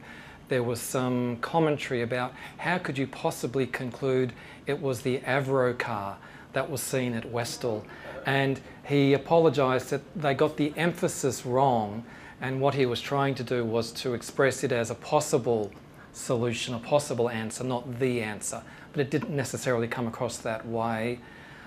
there 0.48 0.62
was 0.62 0.80
some 0.80 1.36
commentary 1.42 2.00
about 2.00 2.32
how 2.58 2.78
could 2.78 2.96
you 2.96 3.06
possibly 3.06 3.66
conclude 3.66 4.32
it 4.66 4.80
was 4.80 5.02
the 5.02 5.18
Avrocar 5.18 6.14
that 6.54 6.70
was 6.70 6.80
seen 6.80 7.12
at 7.12 7.30
Westall. 7.30 7.84
And 8.24 8.58
he 8.86 9.12
apologised 9.12 9.90
that 9.90 10.00
they 10.16 10.32
got 10.32 10.56
the 10.56 10.72
emphasis 10.78 11.44
wrong, 11.44 12.04
and 12.40 12.58
what 12.58 12.74
he 12.74 12.86
was 12.86 13.02
trying 13.02 13.34
to 13.34 13.44
do 13.44 13.66
was 13.66 13.92
to 13.92 14.14
express 14.14 14.64
it 14.64 14.72
as 14.72 14.90
a 14.90 14.94
possible 14.94 15.70
solution, 16.16 16.74
a 16.74 16.78
possible 16.78 17.28
answer, 17.28 17.62
not 17.64 17.98
the 17.98 18.22
answer. 18.22 18.62
But 18.92 19.00
it 19.00 19.10
didn't 19.10 19.34
necessarily 19.34 19.88
come 19.88 20.06
across 20.06 20.38
that 20.38 20.66
way. 20.66 21.20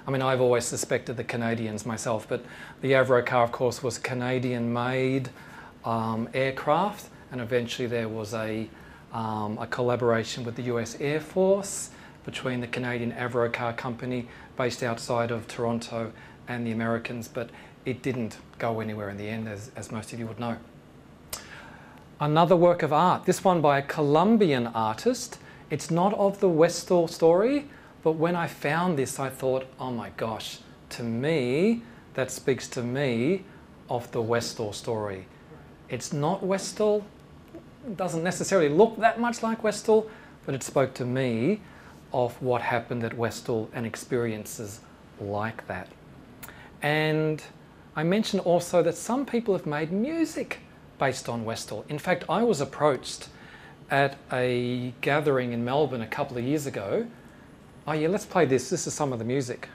I 0.07 0.11
mean, 0.11 0.21
I've 0.21 0.41
always 0.41 0.65
suspected 0.65 1.17
the 1.17 1.23
Canadians 1.23 1.85
myself, 1.85 2.27
but 2.27 2.43
the 2.81 2.93
Avrocar, 2.93 3.43
of 3.43 3.51
course, 3.51 3.83
was 3.83 3.99
Canadian 3.99 4.73
made 4.73 5.29
um, 5.85 6.27
aircraft, 6.33 7.09
and 7.31 7.39
eventually 7.41 7.87
there 7.87 8.09
was 8.09 8.33
a, 8.33 8.67
um, 9.13 9.57
a 9.59 9.67
collaboration 9.67 10.43
with 10.43 10.55
the 10.55 10.63
US 10.63 10.99
Air 10.99 11.19
Force 11.19 11.91
between 12.25 12.59
the 12.59 12.67
Canadian 12.67 13.11
Avro 13.11 13.51
car 13.51 13.73
company 13.73 14.27
based 14.57 14.83
outside 14.83 15.31
of 15.31 15.47
Toronto 15.47 16.11
and 16.47 16.65
the 16.65 16.71
Americans, 16.71 17.27
but 17.27 17.49
it 17.85 18.01
didn't 18.01 18.37
go 18.57 18.79
anywhere 18.79 19.09
in 19.09 19.17
the 19.17 19.27
end, 19.27 19.47
as, 19.47 19.71
as 19.75 19.91
most 19.91 20.11
of 20.11 20.19
you 20.19 20.27
would 20.27 20.39
know. 20.39 20.57
Another 22.21 22.57
work 22.57 22.83
of 22.83 22.91
art, 22.91 23.23
this 23.23 23.45
one 23.45 23.61
by 23.61 23.77
a 23.77 23.81
Colombian 23.81 24.67
artist. 24.67 25.39
It's 25.69 25.89
not 25.89 26.13
of 26.15 26.41
the 26.41 26.49
Westall 26.49 27.07
story, 27.07 27.69
but 28.03 28.13
when 28.13 28.35
I 28.35 28.45
found 28.45 28.99
this, 28.99 29.21
I 29.21 29.29
thought, 29.29 29.65
oh 29.79 29.91
my 29.91 30.09
gosh, 30.17 30.59
to 30.89 31.03
me, 31.03 31.81
that 32.15 32.29
speaks 32.29 32.67
to 32.69 32.83
me 32.83 33.45
of 33.89 34.11
the 34.11 34.21
Westall 34.21 34.73
story. 34.73 35.27
It's 35.87 36.11
not 36.11 36.43
Westall, 36.43 37.05
doesn't 37.95 38.23
necessarily 38.23 38.67
look 38.67 38.97
that 38.97 39.17
much 39.17 39.41
like 39.41 39.63
Westall, 39.63 40.09
but 40.45 40.53
it 40.53 40.61
spoke 40.61 40.93
to 40.95 41.05
me 41.05 41.61
of 42.11 42.41
what 42.41 42.61
happened 42.61 43.05
at 43.05 43.13
Westall 43.13 43.69
and 43.71 43.85
experiences 43.85 44.81
like 45.21 45.65
that. 45.67 45.87
And 46.81 47.41
I 47.95 48.03
mentioned 48.03 48.41
also 48.41 48.83
that 48.83 48.97
some 48.97 49.25
people 49.25 49.55
have 49.55 49.65
made 49.65 49.93
music 49.93 50.59
based 50.99 51.27
on 51.27 51.45
Westall. 51.45 51.85
In 51.89 51.97
fact, 51.97 52.25
I 52.29 52.43
was 52.43 52.61
approached 52.61 53.29
at 53.89 54.17
a 54.31 54.93
gathering 55.01 55.53
in 55.53 55.65
Melbourne 55.65 56.01
a 56.01 56.07
couple 56.07 56.37
of 56.37 56.43
years 56.43 56.65
ago. 56.65 57.07
Oh, 57.87 57.93
yeah, 57.93 58.07
let's 58.09 58.25
play 58.25 58.45
this. 58.45 58.69
This 58.69 58.85
is 58.85 58.93
some 58.93 59.11
of 59.11 59.17
the 59.17 59.25
music. 59.25 59.69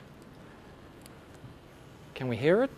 Can 2.15 2.29
we 2.29 2.37
hear 2.37 2.63
it? 2.63 2.71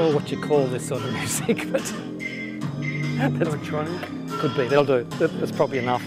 Sure 0.00 0.14
what 0.14 0.30
you 0.30 0.40
call 0.40 0.66
this 0.66 0.88
sort 0.88 1.02
of 1.02 1.12
music, 1.20 1.70
but 1.70 1.92
electronic 3.46 4.00
could 4.38 4.56
be. 4.56 4.66
That'll 4.66 4.84
do. 4.84 5.04
That's 5.18 5.52
probably 5.52 5.78
enough. 5.78 6.02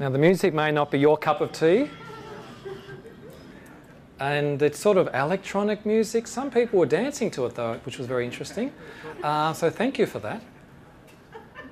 Now 0.00 0.08
the 0.08 0.18
music 0.18 0.54
may 0.54 0.70
not 0.72 0.90
be 0.90 0.98
your 0.98 1.18
cup 1.18 1.42
of 1.42 1.52
tea, 1.52 1.90
and 4.18 4.62
it's 4.62 4.78
sort 4.78 4.96
of 4.96 5.14
electronic 5.14 5.84
music. 5.84 6.26
Some 6.26 6.50
people 6.50 6.78
were 6.78 6.86
dancing 6.86 7.30
to 7.32 7.44
it 7.44 7.54
though, 7.54 7.74
which 7.84 7.98
was 7.98 8.06
very 8.06 8.24
interesting. 8.24 8.72
Uh, 9.22 9.52
so 9.52 9.68
thank 9.68 9.98
you 9.98 10.06
for 10.06 10.20
that. 10.20 10.42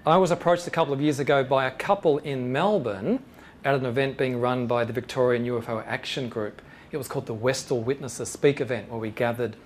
I 0.04 0.18
was 0.18 0.30
approached 0.30 0.66
a 0.66 0.70
couple 0.70 0.92
of 0.92 1.00
years 1.00 1.20
ago 1.20 1.42
by 1.42 1.64
a 1.64 1.70
couple 1.70 2.18
in 2.18 2.52
Melbourne 2.52 3.22
at 3.64 3.74
an 3.74 3.86
event 3.86 4.18
being 4.18 4.40
run 4.40 4.66
by 4.66 4.84
the 4.84 4.92
Victorian 4.92 5.46
UFO 5.46 5.82
Action 5.86 6.28
Group. 6.28 6.60
It 6.92 6.98
was 6.98 7.08
called 7.08 7.24
the 7.24 7.32
Westall 7.32 7.80
Witnesses 7.80 8.28
Speak 8.28 8.60
event, 8.60 8.90
where 8.90 9.00
we 9.00 9.10
gathered 9.10 9.56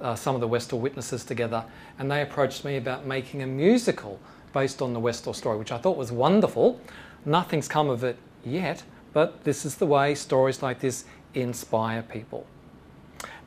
uh, 0.00 0.14
some 0.14 0.36
of 0.36 0.40
the 0.40 0.46
Westall 0.46 0.78
witnesses 0.78 1.24
together, 1.24 1.64
and 1.98 2.08
they 2.08 2.22
approached 2.22 2.64
me 2.64 2.76
about 2.76 3.04
making 3.04 3.42
a 3.42 3.46
musical 3.46 4.20
based 4.52 4.80
on 4.80 4.92
the 4.92 5.00
Westall 5.00 5.34
story, 5.34 5.58
which 5.58 5.72
I 5.72 5.78
thought 5.78 5.96
was 5.96 6.12
wonderful. 6.12 6.80
Nothing's 7.24 7.66
come 7.66 7.90
of 7.90 8.04
it 8.04 8.16
yet, 8.44 8.84
but 9.12 9.42
this 9.42 9.64
is 9.64 9.74
the 9.74 9.86
way 9.86 10.14
stories 10.14 10.62
like 10.62 10.78
this 10.78 11.06
inspire 11.34 12.02
people. 12.02 12.46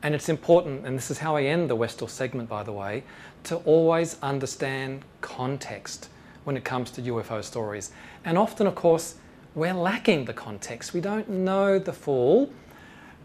And 0.04 0.14
it's 0.14 0.28
important, 0.28 0.86
and 0.86 0.98
this 0.98 1.10
is 1.10 1.20
how 1.20 1.38
I 1.38 1.44
end 1.44 1.70
the 1.70 1.78
Westall 1.78 2.10
segment, 2.10 2.50
by 2.50 2.64
the 2.64 2.74
way, 2.74 3.04
to 3.44 3.56
always 3.58 4.18
understand 4.22 5.06
context 5.22 6.10
when 6.44 6.58
it 6.58 6.66
comes 6.66 6.92
to 6.92 7.02
UFO 7.04 7.42
stories. 7.42 7.92
And 8.26 8.38
often, 8.38 8.68
of 8.68 8.76
course, 8.76 9.16
we're 9.56 9.74
lacking 9.74 10.26
the 10.26 10.34
context. 10.34 10.94
We 10.94 11.00
don't 11.00 11.30
know 11.30 11.80
the 11.80 11.94
full 11.94 12.52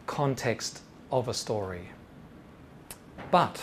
context 0.06 0.81
of 1.10 1.28
a 1.28 1.35
story. 1.35 1.89
But 3.31 3.62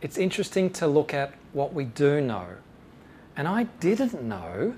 it's 0.00 0.18
interesting 0.18 0.70
to 0.74 0.86
look 0.86 1.12
at 1.12 1.34
what 1.52 1.72
we 1.72 1.84
do 1.84 2.20
know. 2.20 2.46
And 3.36 3.46
I 3.48 3.64
didn't 3.80 4.22
know 4.22 4.74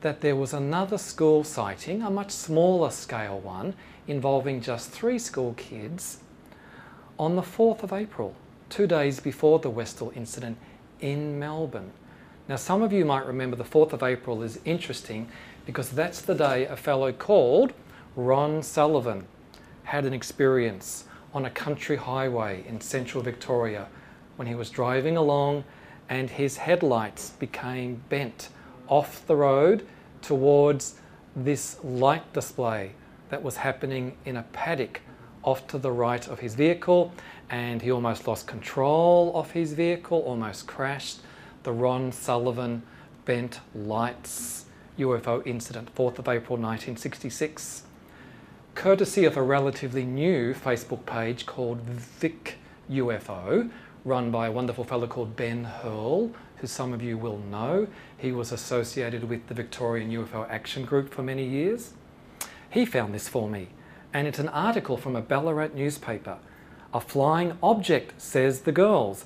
that 0.00 0.20
there 0.20 0.36
was 0.36 0.52
another 0.52 0.98
school 0.98 1.42
sighting, 1.44 2.02
a 2.02 2.10
much 2.10 2.30
smaller 2.30 2.90
scale 2.90 3.40
one, 3.40 3.74
involving 4.06 4.60
just 4.60 4.90
three 4.90 5.18
school 5.18 5.54
kids 5.54 6.18
on 7.18 7.34
the 7.34 7.42
4th 7.42 7.82
of 7.82 7.92
April, 7.92 8.34
two 8.70 8.86
days 8.86 9.20
before 9.20 9.58
the 9.58 9.70
Westall 9.70 10.12
incident 10.14 10.56
in 11.00 11.38
Melbourne. 11.38 11.90
Now, 12.48 12.56
some 12.56 12.82
of 12.82 12.92
you 12.92 13.04
might 13.04 13.26
remember 13.26 13.56
the 13.56 13.64
4th 13.64 13.92
of 13.92 14.02
April 14.02 14.42
is 14.42 14.60
interesting 14.64 15.28
because 15.66 15.90
that's 15.90 16.20
the 16.20 16.34
day 16.34 16.64
a 16.66 16.76
fellow 16.76 17.12
called 17.12 17.72
Ron 18.16 18.62
Sullivan 18.62 19.26
had 19.88 20.04
an 20.04 20.12
experience 20.12 21.04
on 21.32 21.46
a 21.46 21.50
country 21.50 21.96
highway 21.96 22.62
in 22.68 22.78
central 22.78 23.22
Victoria 23.22 23.88
when 24.36 24.46
he 24.46 24.54
was 24.54 24.68
driving 24.68 25.16
along 25.16 25.64
and 26.10 26.28
his 26.28 26.58
headlights 26.58 27.30
became 27.30 28.02
bent 28.10 28.50
off 28.88 29.26
the 29.26 29.34
road 29.34 29.86
towards 30.20 30.96
this 31.34 31.82
light 31.82 32.30
display 32.34 32.92
that 33.30 33.42
was 33.42 33.56
happening 33.56 34.14
in 34.26 34.36
a 34.36 34.42
paddock 34.52 35.00
off 35.42 35.66
to 35.66 35.78
the 35.78 35.90
right 35.90 36.28
of 36.28 36.38
his 36.40 36.54
vehicle 36.54 37.10
and 37.48 37.80
he 37.80 37.90
almost 37.90 38.28
lost 38.28 38.46
control 38.46 39.32
of 39.34 39.52
his 39.52 39.72
vehicle, 39.72 40.18
almost 40.18 40.66
crashed. 40.66 41.20
The 41.62 41.72
Ron 41.72 42.12
Sullivan 42.12 42.82
bent 43.24 43.60
lights 43.74 44.66
UFO 44.98 45.46
incident, 45.46 45.94
4th 45.94 46.18
of 46.18 46.28
April 46.28 46.58
1966. 46.58 47.84
Courtesy 48.78 49.24
of 49.24 49.36
a 49.36 49.42
relatively 49.42 50.04
new 50.04 50.54
Facebook 50.54 51.04
page 51.04 51.46
called 51.46 51.80
Vic 51.80 52.58
UFO, 52.88 53.68
run 54.04 54.30
by 54.30 54.46
a 54.46 54.52
wonderful 54.52 54.84
fellow 54.84 55.08
called 55.08 55.34
Ben 55.34 55.64
Hurl, 55.64 56.30
who 56.58 56.68
some 56.68 56.92
of 56.92 57.02
you 57.02 57.18
will 57.18 57.38
know. 57.38 57.88
He 58.16 58.30
was 58.30 58.52
associated 58.52 59.28
with 59.28 59.48
the 59.48 59.54
Victorian 59.54 60.12
UFO 60.12 60.48
Action 60.48 60.84
Group 60.84 61.12
for 61.12 61.24
many 61.24 61.44
years. 61.44 61.94
He 62.70 62.86
found 62.86 63.12
this 63.12 63.26
for 63.26 63.48
me, 63.48 63.70
and 64.14 64.28
it's 64.28 64.38
an 64.38 64.48
article 64.48 64.96
from 64.96 65.16
a 65.16 65.22
Ballarat 65.22 65.74
newspaper. 65.74 66.38
A 66.94 67.00
flying 67.00 67.58
object, 67.60 68.22
says 68.22 68.60
the 68.60 68.70
girls, 68.70 69.24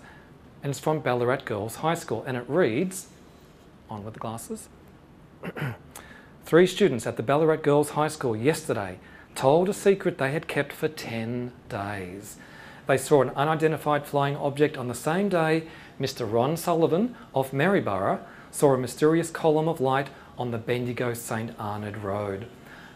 and 0.63 0.71
it's 0.71 0.81
from 0.81 1.01
Ballarat 1.01 1.45
Girls 1.45 1.77
High 1.77 1.97
School, 1.97 2.25
and 2.27 2.39
it 2.39 2.49
reads, 2.49 3.09
on 3.91 4.03
with 4.03 4.15
the 4.15 4.21
glasses. 4.21 4.71
Three 6.47 6.67
students 6.67 7.07
at 7.07 7.19
the 7.19 7.23
Ballarat 7.23 7.57
Girls 7.57 7.91
High 7.91 8.09
School 8.09 8.35
yesterday 8.35 8.99
told 9.35 9.69
a 9.69 9.75
secret 9.75 10.19
they 10.19 10.33
had 10.33 10.49
kept 10.49 10.73
for 10.73 10.89
10 10.89 11.53
days. 11.69 12.37
They 12.87 12.99
saw 12.99 13.23
an 13.23 13.31
unidentified 13.31 14.07
flying 14.07 14.37
object 14.37 14.77
on 14.77 14.89
the 14.89 14.95
same 14.95 15.29
day 15.29 15.65
Mr. 16.01 16.31
Ron 16.31 16.57
Sullivan 16.57 17.15
of 17.35 17.53
Maryborough 17.53 18.21
saw 18.51 18.75
a 18.75 18.79
mysterious 18.79 19.31
column 19.31 19.69
of 19.69 19.81
light 19.81 20.09
on 20.37 20.51
the 20.51 20.59
Bendigo 20.59 21.15
St 21.15 21.59
Arnaud 21.59 21.99
Road. 22.03 22.47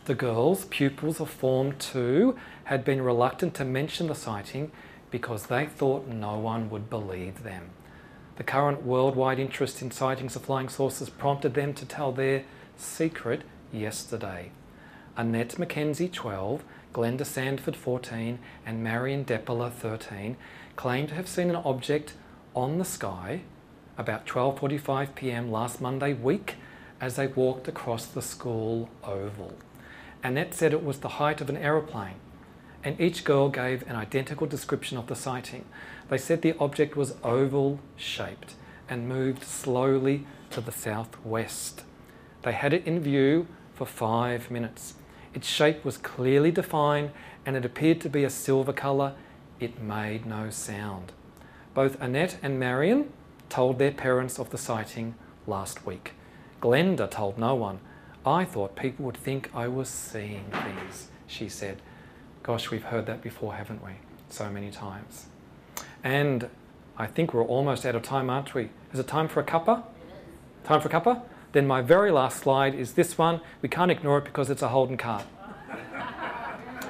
The 0.07 0.15
girls, 0.15 0.67
pupils 0.67 1.21
of 1.21 1.31
Form 1.31 1.73
2, 1.79 2.37
had 2.65 2.85
been 2.85 3.03
reluctant 3.03 3.55
to 3.55 3.65
mention 3.65 4.07
the 4.07 4.15
sighting 4.15 4.71
because 5.11 5.47
they 5.47 5.67
thought 5.67 6.07
no 6.07 6.37
one 6.39 6.69
would 6.71 6.91
believe 6.91 7.43
them. 7.43 7.71
The 8.37 8.45
current 8.45 8.83
worldwide 8.83 9.39
interest 9.39 9.81
in 9.83 9.91
sightings 9.91 10.37
of 10.37 10.45
flying 10.45 10.69
saucers 10.69 11.09
prompted 11.09 11.55
them 11.55 11.75
to 11.75 11.87
tell 11.87 12.13
their 12.13 12.45
secret 12.77 13.43
yesterday. 13.73 14.51
Annette 15.19 15.59
Mackenzie, 15.59 16.11
12, 16.11 16.63
Glenda 16.93 17.25
Sandford, 17.25 17.75
14, 17.75 18.39
and 18.67 18.85
Marion 18.85 19.25
Deppeler, 19.25 19.73
13, 19.73 20.37
claim 20.77 21.07
to 21.07 21.15
have 21.15 21.27
seen 21.27 21.49
an 21.49 21.57
object 21.57 22.13
on 22.55 22.77
the 22.77 22.85
sky 22.85 23.41
about 23.97 24.27
12:45 24.27 25.15
p.m. 25.15 25.51
last 25.51 25.81
Monday 25.81 26.13
week 26.13 26.57
as 27.01 27.17
they 27.17 27.27
walked 27.29 27.67
across 27.67 28.05
the 28.05 28.21
school 28.21 28.91
oval. 29.03 29.55
Annette 30.23 30.53
said 30.53 30.75
it 30.75 30.85
was 30.85 30.99
the 30.99 31.17
height 31.17 31.41
of 31.41 31.49
an 31.49 31.57
aeroplane, 31.57 32.21
and 32.85 33.01
each 33.01 33.25
girl 33.25 33.49
gave 33.49 33.89
an 33.89 33.97
identical 33.97 34.47
description 34.47 34.99
of 34.99 35.07
the 35.07 35.17
sighting. 35.17 35.65
They 36.11 36.19
said 36.19 36.43
the 36.43 36.59
object 36.59 36.95
was 36.95 37.15
oval 37.25 37.81
shaped 37.97 38.55
and 38.87 39.09
moved 39.09 39.45
slowly 39.45 40.27
to 40.51 40.61
the 40.61 40.73
southwest. 40.73 41.85
They 42.43 42.53
had 42.53 42.75
it 42.75 42.87
in 42.87 43.01
view 43.01 43.47
for 43.73 43.87
five 43.87 44.51
minutes. 44.51 44.95
Its 45.37 45.47
shape 45.47 45.85
was 45.85 45.99
clearly 45.99 46.51
defined 46.51 47.11
and 47.45 47.57
it 47.57 47.65
appeared 47.67 48.01
to 48.01 48.09
be 48.09 48.25
a 48.25 48.31
silver 48.31 48.73
colour. 48.73 49.13
It 49.61 49.83
made 49.83 50.25
no 50.25 50.49
sound. 50.49 51.13
Both 51.75 52.01
Annette 52.01 52.39
and 52.43 52.59
Marion 52.59 53.13
told 53.51 53.79
their 53.79 53.91
parents 53.91 54.39
of 54.39 54.49
the 54.49 54.57
sighting 54.57 55.15
last 55.47 55.85
week. 55.85 56.13
Glenda 56.63 57.11
told 57.11 57.37
no 57.37 57.55
one. 57.55 57.81
I 58.25 58.47
thought 58.47 58.77
people 58.77 59.05
would 59.05 59.19
think 59.19 59.51
I 59.55 59.69
was 59.69 59.91
seeing 59.91 60.47
things, 60.51 61.09
she 61.27 61.51
said. 61.51 61.83
Gosh, 62.43 62.71
we've 62.71 62.85
heard 62.85 63.05
that 63.05 63.21
before, 63.21 63.57
haven't 63.57 63.85
we? 63.85 63.93
So 64.31 64.49
many 64.49 64.71
times. 64.71 65.27
And 66.03 66.49
I 66.97 67.07
think 67.07 67.35
we're 67.35 67.45
almost 67.45 67.85
out 67.85 67.95
of 67.95 68.03
time, 68.03 68.31
aren't 68.31 68.55
we? 68.55 68.71
Is 68.95 68.99
it 68.99 69.07
time 69.07 69.29
for 69.29 69.41
a 69.41 69.45
cuppa? 69.45 69.83
Time 70.65 70.81
for 70.81 70.89
a 70.89 70.91
cuppa? 70.91 71.21
Then 71.57 71.67
my 71.67 71.81
very 71.81 72.11
last 72.11 72.41
slide 72.41 72.75
is 72.75 72.93
this 72.93 73.17
one. 73.17 73.41
We 73.63 73.71
can't 73.71 73.91
ignore 73.91 74.19
it 74.19 74.25
because 74.25 74.51
it's 74.51 74.61
a 74.61 74.69
Holden 74.69 74.99
car. 74.99 75.25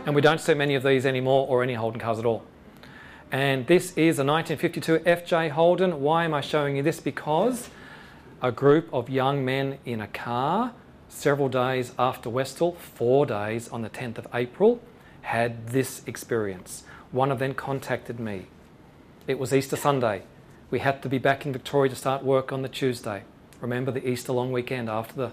and 0.04 0.12
we 0.12 0.20
don't 0.20 0.40
see 0.40 0.54
many 0.54 0.74
of 0.74 0.82
these 0.82 1.06
anymore 1.06 1.46
or 1.46 1.62
any 1.62 1.74
Holden 1.74 2.00
cars 2.00 2.18
at 2.18 2.26
all. 2.26 2.42
And 3.30 3.68
this 3.68 3.92
is 3.92 4.18
a 4.18 4.24
1952 4.24 4.98
FJ 5.08 5.50
Holden. 5.50 6.00
Why 6.00 6.24
am 6.24 6.34
I 6.34 6.40
showing 6.40 6.76
you 6.76 6.82
this? 6.82 6.98
Because 6.98 7.70
a 8.42 8.50
group 8.50 8.92
of 8.92 9.08
young 9.08 9.44
men 9.44 9.78
in 9.84 10.00
a 10.00 10.08
car 10.08 10.72
several 11.08 11.48
days 11.48 11.92
after 11.96 12.28
Westall, 12.28 12.72
four 12.72 13.24
days 13.24 13.68
on 13.68 13.82
the 13.82 13.88
10th 13.88 14.18
of 14.18 14.26
April, 14.34 14.80
had 15.20 15.68
this 15.68 16.02
experience. 16.08 16.82
One 17.12 17.30
of 17.30 17.38
them 17.38 17.54
contacted 17.54 18.18
me. 18.18 18.46
It 19.28 19.38
was 19.38 19.54
Easter 19.54 19.76
Sunday. 19.76 20.24
We 20.72 20.80
had 20.80 21.04
to 21.04 21.08
be 21.08 21.18
back 21.18 21.46
in 21.46 21.52
Victoria 21.52 21.90
to 21.90 21.94
start 21.94 22.24
work 22.24 22.50
on 22.50 22.62
the 22.62 22.68
Tuesday. 22.68 23.22
Remember 23.60 23.90
the 23.90 24.06
Easter 24.06 24.32
long 24.32 24.52
weekend 24.52 24.88
after 24.88 25.14
the, 25.14 25.32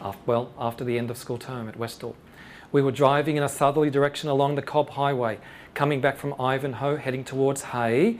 after, 0.00 0.20
well, 0.26 0.52
after 0.58 0.84
the 0.84 0.98
end 0.98 1.10
of 1.10 1.16
school 1.16 1.38
term 1.38 1.68
at 1.68 1.76
Westall. 1.76 2.14
We 2.70 2.82
were 2.82 2.92
driving 2.92 3.36
in 3.36 3.42
a 3.42 3.48
southerly 3.48 3.88
direction 3.88 4.28
along 4.28 4.56
the 4.56 4.62
Cobb 4.62 4.90
Highway, 4.90 5.38
coming 5.72 6.00
back 6.00 6.18
from 6.18 6.38
Ivanhoe, 6.38 6.96
heading 6.96 7.24
towards 7.24 7.62
Hay. 7.62 8.18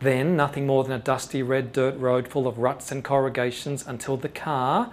Then 0.00 0.36
nothing 0.36 0.66
more 0.66 0.82
than 0.84 0.92
a 0.92 0.98
dusty 0.98 1.42
red 1.42 1.72
dirt 1.72 1.96
road 1.98 2.26
full 2.26 2.46
of 2.46 2.58
ruts 2.58 2.90
and 2.90 3.04
corrugations 3.04 3.86
until 3.86 4.16
the 4.16 4.28
car, 4.28 4.90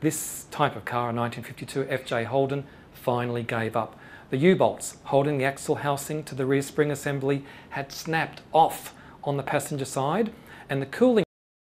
this 0.00 0.46
type 0.50 0.74
of 0.74 0.84
car, 0.84 1.10
a 1.10 1.14
1952 1.14 1.84
FJ 1.84 2.26
Holden, 2.26 2.64
finally 2.92 3.44
gave 3.44 3.76
up. 3.76 3.98
The 4.30 4.36
U-bolts 4.38 4.96
holding 5.04 5.38
the 5.38 5.44
axle 5.44 5.76
housing 5.76 6.24
to 6.24 6.34
the 6.34 6.46
rear 6.46 6.62
spring 6.62 6.90
assembly 6.90 7.44
had 7.70 7.92
snapped 7.92 8.40
off 8.52 8.94
on 9.22 9.36
the 9.36 9.42
passenger 9.42 9.84
side 9.84 10.32
and 10.68 10.82
the 10.82 10.86
cooling 10.86 11.24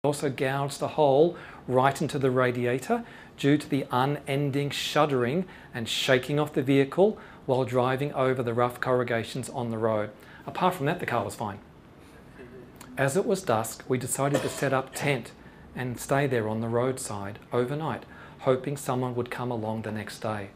also 0.03 0.31
gouged 0.31 0.81
a 0.81 0.89
hole 0.89 1.37
right 1.69 2.01
into 2.01 2.19
the 2.19 2.31
radiator 2.31 3.05
due 3.37 3.59
to 3.59 3.69
the 3.69 3.85
unending 3.91 4.71
shuddering 4.71 5.45
and 5.75 5.87
shaking 5.87 6.41
of 6.41 6.55
the 6.55 6.63
vehicle 6.63 7.19
while 7.45 7.67
driving 7.67 8.11
over 8.15 8.43
the 8.43 8.55
rough 8.55 8.81
corrugations 8.81 9.51
on 9.51 9.69
the 9.69 9.77
road. 9.77 10.09
Apart 10.47 10.73
from 10.73 10.87
that, 10.87 11.01
the 11.01 11.05
car 11.05 11.23
was 11.23 11.35
fine. 11.35 11.59
As 12.97 13.15
it 13.15 13.27
was 13.27 13.43
dusk, 13.43 13.85
we 13.89 13.99
decided 13.99 14.41
to 14.41 14.49
set 14.49 14.73
up 14.73 14.95
tent 14.95 15.33
and 15.77 16.01
stay 16.01 16.27
there 16.27 16.49
on 16.49 16.63
the 16.63 16.69
roadside 16.69 17.39
overnight, 17.53 18.05
hoping 18.39 18.79
someone 18.79 19.15
would 19.15 19.31
come 19.31 19.51
along 19.51 19.83
the 19.83 19.93
next 19.93 20.21
day. 20.21 20.49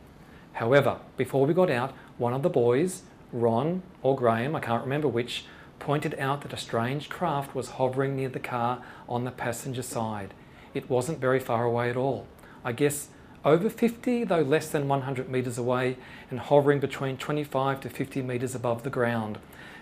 However, 0.55 1.01
before 1.19 1.45
we 1.45 1.53
got 1.53 1.69
out, 1.69 1.93
one 2.17 2.33
of 2.33 2.43
the 2.43 2.49
boys, 2.49 3.03
Ron 3.31 3.83
or 4.03 4.17
Graham, 4.17 4.57
I 4.57 4.61
can't 4.61 4.85
remember 4.85 5.09
which, 5.09 5.45
pointed 5.85 6.19
out 6.19 6.41
that 6.41 6.53
a 6.55 6.57
strange 6.57 7.11
craft 7.11 7.55
was 7.55 7.73
hovering 7.73 8.17
near 8.17 8.31
the 8.31 8.41
car 8.41 8.83
on 9.07 9.25
the 9.25 9.31
passenger 9.31 9.83
side. 9.83 10.33
It 10.73 10.89
wasn't 10.89 11.21
very 11.21 11.39
far 11.39 11.65
away 11.65 11.91
at 11.91 11.97
all. 11.97 12.27
I 12.65 12.73
guess 12.73 13.09
over 13.45 13.69
50, 13.69 14.25
though 14.25 14.41
less 14.41 14.71
than 14.71 14.89
100 14.89 15.29
metres 15.29 15.59
away, 15.59 15.99
and 16.31 16.41
hovering 16.41 16.81
between 16.81 17.19
25 17.19 17.83
to 17.83 17.91
50 17.91 18.23
metres 18.23 18.55
above 18.55 18.83
the 18.83 18.89
ground. 18.89 19.37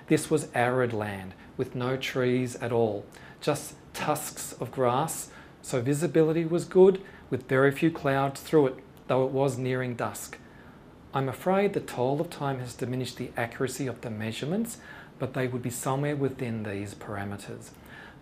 This 0.08 0.28
was 0.28 0.48
arid 0.56 0.92
land 0.92 1.34
with 1.56 1.76
no 1.76 1.96
trees 1.96 2.56
at 2.56 2.72
all, 2.72 3.06
just 3.40 3.74
tusks 3.94 4.54
of 4.54 4.72
grass, 4.72 5.30
so 5.62 5.80
visibility 5.80 6.44
was 6.44 6.64
good 6.64 7.00
with 7.30 7.48
very 7.48 7.70
few 7.70 7.92
clouds 7.92 8.40
through 8.40 8.66
it, 8.66 8.74
though 9.06 9.24
it 9.24 9.30
was 9.30 9.56
nearing 9.56 9.94
dusk. 9.94 10.36
I'm 11.14 11.28
afraid 11.28 11.74
the 11.74 11.80
toll 11.80 12.20
of 12.20 12.30
time 12.30 12.58
has 12.58 12.74
diminished 12.74 13.18
the 13.18 13.30
accuracy 13.36 13.86
of 13.86 14.00
the 14.00 14.10
measurements, 14.10 14.78
but 15.22 15.34
they 15.34 15.46
would 15.46 15.62
be 15.62 15.70
somewhere 15.70 16.16
within 16.16 16.64
these 16.64 16.96
parameters. 16.96 17.70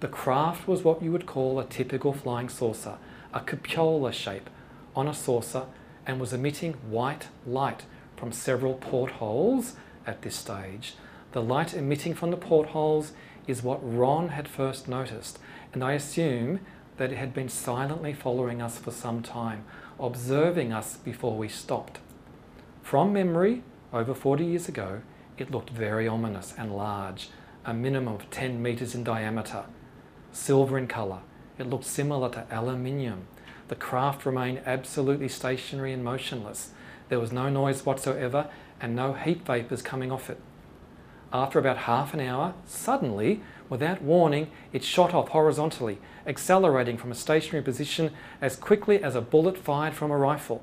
The 0.01 0.07
craft 0.07 0.69
was 0.69 0.83
what 0.83 1.03
you 1.03 1.11
would 1.13 1.25
call 1.25 1.59
a 1.59 1.65
typical 1.65 2.13
flying 2.13 2.51
saucer, 2.51 2.99
a 3.33 3.41
cupola 3.41 4.13
shape 4.13 4.51
on 4.95 5.09
a 5.09 5.15
saucer, 5.15 5.65
and 6.07 6.21
was 6.21 6.35
emitting 6.35 6.75
white 6.91 7.29
light 7.47 7.85
from 8.19 8.33
several 8.33 8.75
portholes 8.75 9.77
at 10.07 10.21
this 10.21 10.37
stage. 10.37 10.93
The 11.33 11.41
light 11.41 11.73
emitting 11.73 12.13
from 12.13 12.33
the 12.33 12.37
portholes 12.37 13.13
is 13.47 13.63
what 13.63 13.81
Ron 13.83 14.29
had 14.29 14.47
first 14.47 14.87
noticed, 14.87 15.39
and 15.73 15.83
I 15.83 15.95
assume 15.95 16.61
that 16.99 17.13
it 17.13 17.17
had 17.17 17.33
been 17.33 17.49
silently 17.49 18.13
following 18.13 18.61
us 18.61 18.77
for 18.77 18.91
some 18.91 19.23
time, 19.23 19.65
observing 19.99 20.71
us 20.71 20.99
before 20.99 21.39
we 21.39 21.49
stopped. 21.49 21.99
From 22.83 23.15
memory, 23.15 23.63
over 23.91 24.13
40 24.13 24.45
years 24.45 24.69
ago, 24.69 25.01
it 25.41 25.51
looked 25.51 25.71
very 25.71 26.07
ominous 26.07 26.55
and 26.59 26.77
large, 26.77 27.31
a 27.65 27.73
minimum 27.73 28.15
of 28.15 28.31
10 28.31 28.63
metres 28.63 28.95
in 28.95 29.03
diameter. 29.03 29.65
Silver 30.33 30.77
in 30.77 30.87
colour, 30.87 31.21
it 31.59 31.67
looked 31.67 31.87
similar 31.87 32.29
to 32.31 32.47
aluminium. 32.51 33.27
The 33.69 33.75
craft 33.75 34.27
remained 34.27 34.63
absolutely 34.67 35.29
stationary 35.29 35.93
and 35.93 36.05
motionless. 36.05 36.71
There 37.09 37.19
was 37.19 37.33
no 37.33 37.49
noise 37.49 37.87
whatsoever 37.87 38.49
and 38.81 38.95
no 38.95 39.15
heat 39.15 39.45
vapours 39.47 39.83
coming 39.83 40.13
off 40.13 40.29
it. 40.29 40.41
After 41.33 41.59
about 41.59 41.79
half 41.79 42.13
an 42.13 42.21
hour, 42.21 42.55
suddenly, 42.67 43.41
without 43.69 44.03
warning, 44.03 44.51
it 44.73 44.85
shot 44.85 45.15
off 45.15 45.29
horizontally, 45.29 45.99
accelerating 46.27 46.99
from 46.99 47.13
a 47.13 47.15
stationary 47.15 47.65
position 47.65 48.13
as 48.41 48.57
quickly 48.57 49.03
as 49.03 49.15
a 49.15 49.21
bullet 49.21 49.57
fired 49.57 49.95
from 49.95 50.11
a 50.11 50.17
rifle, 50.19 50.63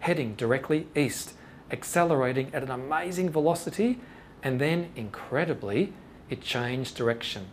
heading 0.00 0.34
directly 0.34 0.88
east 0.96 1.34
accelerating 1.72 2.50
at 2.52 2.62
an 2.62 2.70
amazing 2.70 3.30
velocity, 3.30 4.00
and 4.42 4.60
then, 4.60 4.90
incredibly, 4.96 5.92
it 6.28 6.40
changed 6.40 6.96
direction, 6.96 7.46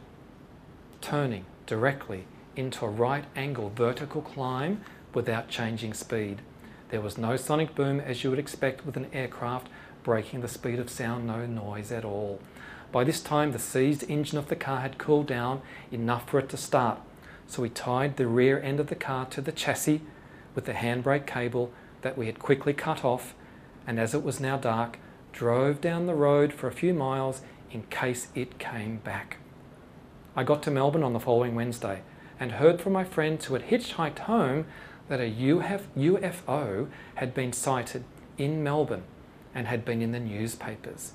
turning 1.01 1.45
directly 1.65 2.25
into 2.55 2.85
a 2.85 2.89
right 2.89 3.25
angle 3.35 3.71
vertical 3.75 4.21
climb 4.21 4.81
without 5.13 5.49
changing 5.49 5.93
speed. 5.93 6.41
There 6.89 7.01
was 7.01 7.17
no 7.17 7.35
sonic 7.35 7.75
boom 7.75 7.99
as 7.99 8.23
you 8.23 8.29
would 8.29 8.39
expect 8.39 8.85
with 8.85 8.95
an 8.95 9.07
aircraft 9.11 9.67
breaking 10.03 10.41
the 10.41 10.47
speed 10.47 10.79
of 10.79 10.89
sound, 10.89 11.27
no 11.27 11.45
noise 11.45 11.91
at 11.91 12.05
all. 12.05 12.39
By 12.91 13.03
this 13.03 13.19
time, 13.19 13.51
the 13.51 13.59
seized 13.59 14.09
engine 14.09 14.37
of 14.37 14.47
the 14.47 14.55
car 14.55 14.79
had 14.79 14.97
cooled 14.97 15.27
down 15.27 15.61
enough 15.91 16.29
for 16.29 16.39
it 16.39 16.47
to 16.49 16.57
start, 16.57 16.99
so 17.45 17.61
we 17.61 17.69
tied 17.69 18.15
the 18.15 18.27
rear 18.27 18.61
end 18.61 18.79
of 18.79 18.87
the 18.87 18.95
car 18.95 19.25
to 19.25 19.41
the 19.41 19.51
chassis 19.51 20.01
with 20.55 20.65
the 20.65 20.73
handbrake 20.73 21.27
cable 21.27 21.73
that 22.01 22.17
we 22.17 22.27
had 22.27 22.39
quickly 22.39 22.73
cut 22.73 23.03
off 23.03 23.33
and 23.85 23.99
as 23.99 24.13
it 24.13 24.23
was 24.23 24.39
now 24.39 24.57
dark, 24.57 24.99
drove 25.37 25.79
down 25.79 26.07
the 26.07 26.15
road 26.15 26.51
for 26.51 26.65
a 26.65 26.71
few 26.71 26.95
miles 26.95 27.41
in 27.69 27.83
case 27.91 28.29
it 28.33 28.57
came 28.57 28.97
back. 28.97 29.37
I 30.35 30.43
got 30.43 30.63
to 30.63 30.71
Melbourne 30.71 31.03
on 31.03 31.13
the 31.13 31.19
following 31.19 31.53
Wednesday 31.53 32.01
and 32.39 32.53
heard 32.53 32.81
from 32.81 32.93
my 32.93 33.03
friends 33.03 33.45
who 33.45 33.53
had 33.53 33.67
hitchhiked 33.67 34.17
home 34.17 34.65
that 35.09 35.19
a 35.19 35.31
UFO 35.31 36.89
had 37.15 37.35
been 37.35 37.53
sighted 37.53 38.03
in 38.39 38.63
Melbourne 38.63 39.03
and 39.53 39.67
had 39.67 39.85
been 39.85 40.01
in 40.01 40.11
the 40.11 40.19
newspapers. 40.19 41.11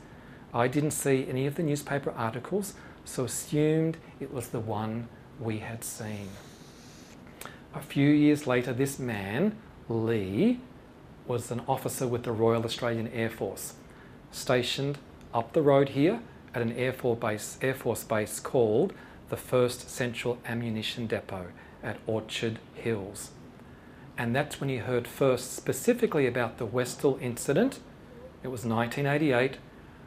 I 0.55 0.69
didn't 0.69 0.93
see 0.93 1.27
any 1.29 1.49
of 1.49 1.57
the 1.57 1.65
newspaper 1.65 2.13
articles, 2.13 2.75
so 3.05 3.25
assumed 3.25 3.97
it 4.21 4.33
was 4.33 4.51
the 4.51 4.61
one 4.61 5.09
we 5.41 5.59
had 5.59 5.83
seen. 5.83 6.29
A 7.75 7.81
few 7.81 8.09
years 8.09 8.47
later, 8.47 8.73
this 8.73 9.01
man, 9.01 9.57
Lee, 9.89 10.61
was 11.27 11.51
an 11.51 11.63
officer 11.67 12.07
with 12.07 12.23
the 12.23 12.31
Royal 12.31 12.65
Australian 12.65 13.09
Air 13.09 13.31
Force, 13.31 13.75
stationed 14.33 14.99
up 15.33 15.53
the 15.53 15.63
road 15.63 15.91
here 15.91 16.21
at 16.55 16.63
an 16.63 16.73
Air 16.73 16.93
Force 16.93 17.19
base, 17.21 17.59
Air 17.63 17.75
Force 17.75 18.03
base 18.05 18.41
called 18.41 18.93
the 19.29 19.37
1st 19.37 19.89
Central 19.89 20.39
Ammunition 20.45 21.07
Depot 21.07 21.47
at 21.83 21.99
Orchard 22.07 22.59
Hills. 22.75 23.31
And 24.19 24.37
that's 24.37 24.61
when 24.61 24.69
he 24.69 24.77
heard 24.77 25.07
first 25.07 25.53
specifically 25.53 26.27
about 26.27 26.59
the 26.59 26.67
Westall 26.67 27.19
incident. 27.21 27.79
It 28.43 28.49
was 28.49 28.65
1988 28.65 29.57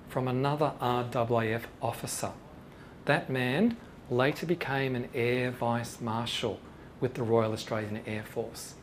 from 0.07 0.27
another 0.27 0.73
RAAF 0.80 1.64
officer. 1.81 2.31
That 3.06 3.30
man 3.30 3.77
later 4.10 4.45
became 4.45 4.95
an 4.95 5.10
Air 5.15 5.52
Vice 5.52 5.99
Marshal 5.99 6.60
with 6.99 7.15
the 7.15 7.23
Royal 7.23 7.53
Australian 7.53 8.02
Air 8.06 8.23
Force. 8.23 8.76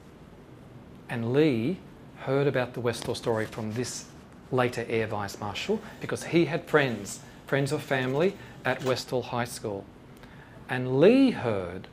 And 1.09 1.32
Lee 1.32 1.78
heard 2.19 2.47
about 2.47 2.74
the 2.74 2.81
Westall 2.81 3.14
story 3.14 3.47
from 3.47 3.74
this 3.74 4.06
later 4.53 4.87
Air 4.89 5.09
Vice 5.09 5.41
Marshal 5.41 5.81
because 6.01 6.24
he 6.24 6.45
had 6.45 6.65
friends, 6.66 7.20
friends 7.47 7.73
of 7.73 7.83
family 7.83 8.37
at 8.65 8.85
Westall 8.85 9.23
High 9.23 9.47
School. 9.47 9.85
And 10.69 11.01
Lee 11.01 11.33
heard 11.33 11.89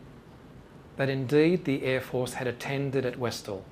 that 0.98 1.10
indeed 1.10 1.66
the 1.66 1.84
Air 1.84 2.02
Force 2.02 2.34
had 2.36 2.46
attended 2.46 3.06
at 3.06 3.18
Westall. 3.18 3.64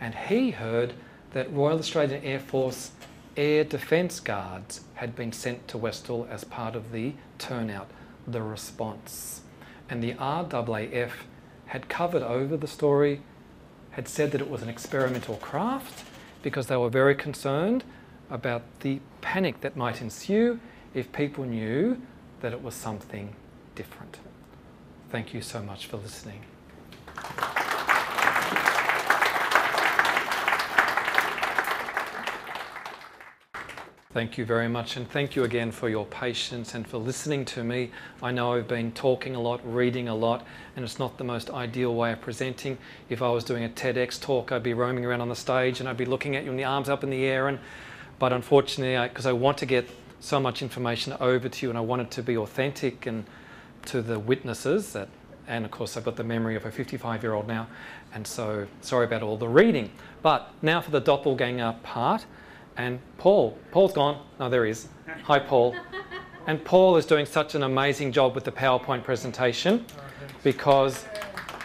And 0.00 0.14
he 0.14 0.50
heard 0.50 0.94
that 1.32 1.52
Royal 1.52 1.78
Australian 1.78 2.24
Air 2.24 2.40
Force 2.40 2.90
Air 3.36 3.64
Defence 3.64 4.20
Guards 4.20 4.80
had 4.94 5.14
been 5.14 5.32
sent 5.32 5.68
to 5.68 5.78
Westall 5.78 6.26
as 6.30 6.44
part 6.44 6.74
of 6.74 6.92
the 6.92 7.12
turnout, 7.38 7.90
the 8.26 8.42
response. 8.42 9.42
And 9.88 10.02
the 10.02 10.14
RAAF 10.14 11.10
had 11.66 11.88
covered 11.88 12.22
over 12.22 12.56
the 12.56 12.66
story 12.66 13.20
had 13.92 14.08
said 14.08 14.32
that 14.32 14.40
it 14.40 14.50
was 14.50 14.62
an 14.62 14.68
experimental 14.68 15.36
craft 15.36 16.04
because 16.42 16.66
they 16.66 16.76
were 16.76 16.90
very 16.90 17.14
concerned 17.14 17.84
about 18.32 18.62
the 18.80 18.98
panic 19.20 19.60
that 19.60 19.76
might 19.76 20.00
ensue 20.00 20.58
if 20.94 21.12
people 21.12 21.44
knew 21.44 22.00
that 22.40 22.52
it 22.52 22.62
was 22.62 22.74
something 22.74 23.36
different. 23.74 24.18
Thank 25.10 25.34
you 25.34 25.42
so 25.42 25.62
much 25.62 25.86
for 25.86 25.98
listening. 25.98 26.40
Thank 34.14 34.36
you 34.36 34.44
very 34.44 34.68
much, 34.68 34.98
and 34.98 35.10
thank 35.10 35.36
you 35.36 35.44
again 35.44 35.70
for 35.70 35.88
your 35.88 36.04
patience 36.04 36.74
and 36.74 36.86
for 36.86 36.98
listening 36.98 37.46
to 37.46 37.64
me. 37.64 37.90
I 38.22 38.30
know 38.30 38.52
I've 38.52 38.68
been 38.68 38.92
talking 38.92 39.34
a 39.34 39.40
lot, 39.40 39.60
reading 39.64 40.08
a 40.08 40.14
lot, 40.14 40.46
and 40.76 40.84
it's 40.84 40.98
not 40.98 41.16
the 41.16 41.24
most 41.24 41.48
ideal 41.48 41.94
way 41.94 42.12
of 42.12 42.20
presenting. 42.20 42.76
If 43.08 43.22
I 43.22 43.30
was 43.30 43.42
doing 43.42 43.64
a 43.64 43.70
TEDx 43.70 44.20
talk, 44.20 44.52
I'd 44.52 44.62
be 44.62 44.74
roaming 44.74 45.06
around 45.06 45.22
on 45.22 45.30
the 45.30 45.36
stage 45.36 45.80
and 45.80 45.88
I'd 45.88 45.96
be 45.96 46.04
looking 46.04 46.36
at 46.36 46.44
you 46.44 46.50
and 46.50 46.58
the 46.58 46.64
arms 46.64 46.90
up 46.90 47.02
in 47.02 47.08
the 47.08 47.24
air. 47.24 47.48
And 47.48 47.58
but 48.22 48.32
unfortunately, 48.32 49.08
because 49.08 49.26
I, 49.26 49.30
I 49.30 49.32
want 49.32 49.58
to 49.58 49.66
get 49.66 49.90
so 50.20 50.38
much 50.38 50.62
information 50.62 51.12
over 51.18 51.48
to 51.48 51.66
you, 51.66 51.70
and 51.70 51.76
I 51.76 51.80
want 51.80 52.02
it 52.02 52.10
to 52.12 52.22
be 52.22 52.36
authentic 52.36 53.06
and 53.06 53.24
to 53.86 54.00
the 54.00 54.16
witnesses 54.16 54.92
that 54.92 55.08
and 55.48 55.64
of 55.64 55.72
course 55.72 55.96
I've 55.96 56.04
got 56.04 56.14
the 56.14 56.22
memory 56.22 56.54
of 56.54 56.64
a 56.64 56.70
55 56.70 57.24
year 57.24 57.34
old 57.34 57.48
now 57.48 57.66
and 58.14 58.24
so 58.24 58.68
sorry 58.80 59.06
about 59.06 59.24
all 59.24 59.36
the 59.36 59.48
reading 59.48 59.90
but 60.22 60.54
now 60.62 60.80
for 60.80 60.92
the 60.92 61.00
doppelganger 61.00 61.74
part 61.82 62.24
and 62.76 63.00
Paul. 63.18 63.58
Paul's 63.72 63.92
gone. 63.92 64.24
No, 64.38 64.48
there 64.48 64.66
he 64.66 64.70
is. 64.70 64.86
Hi, 65.24 65.40
Paul. 65.40 65.74
And 66.46 66.64
Paul 66.64 66.96
is 66.96 67.04
doing 67.04 67.26
such 67.26 67.56
an 67.56 67.64
amazing 67.64 68.12
job 68.12 68.36
with 68.36 68.44
the 68.44 68.52
PowerPoint 68.52 69.02
presentation 69.02 69.84
because 70.44 71.06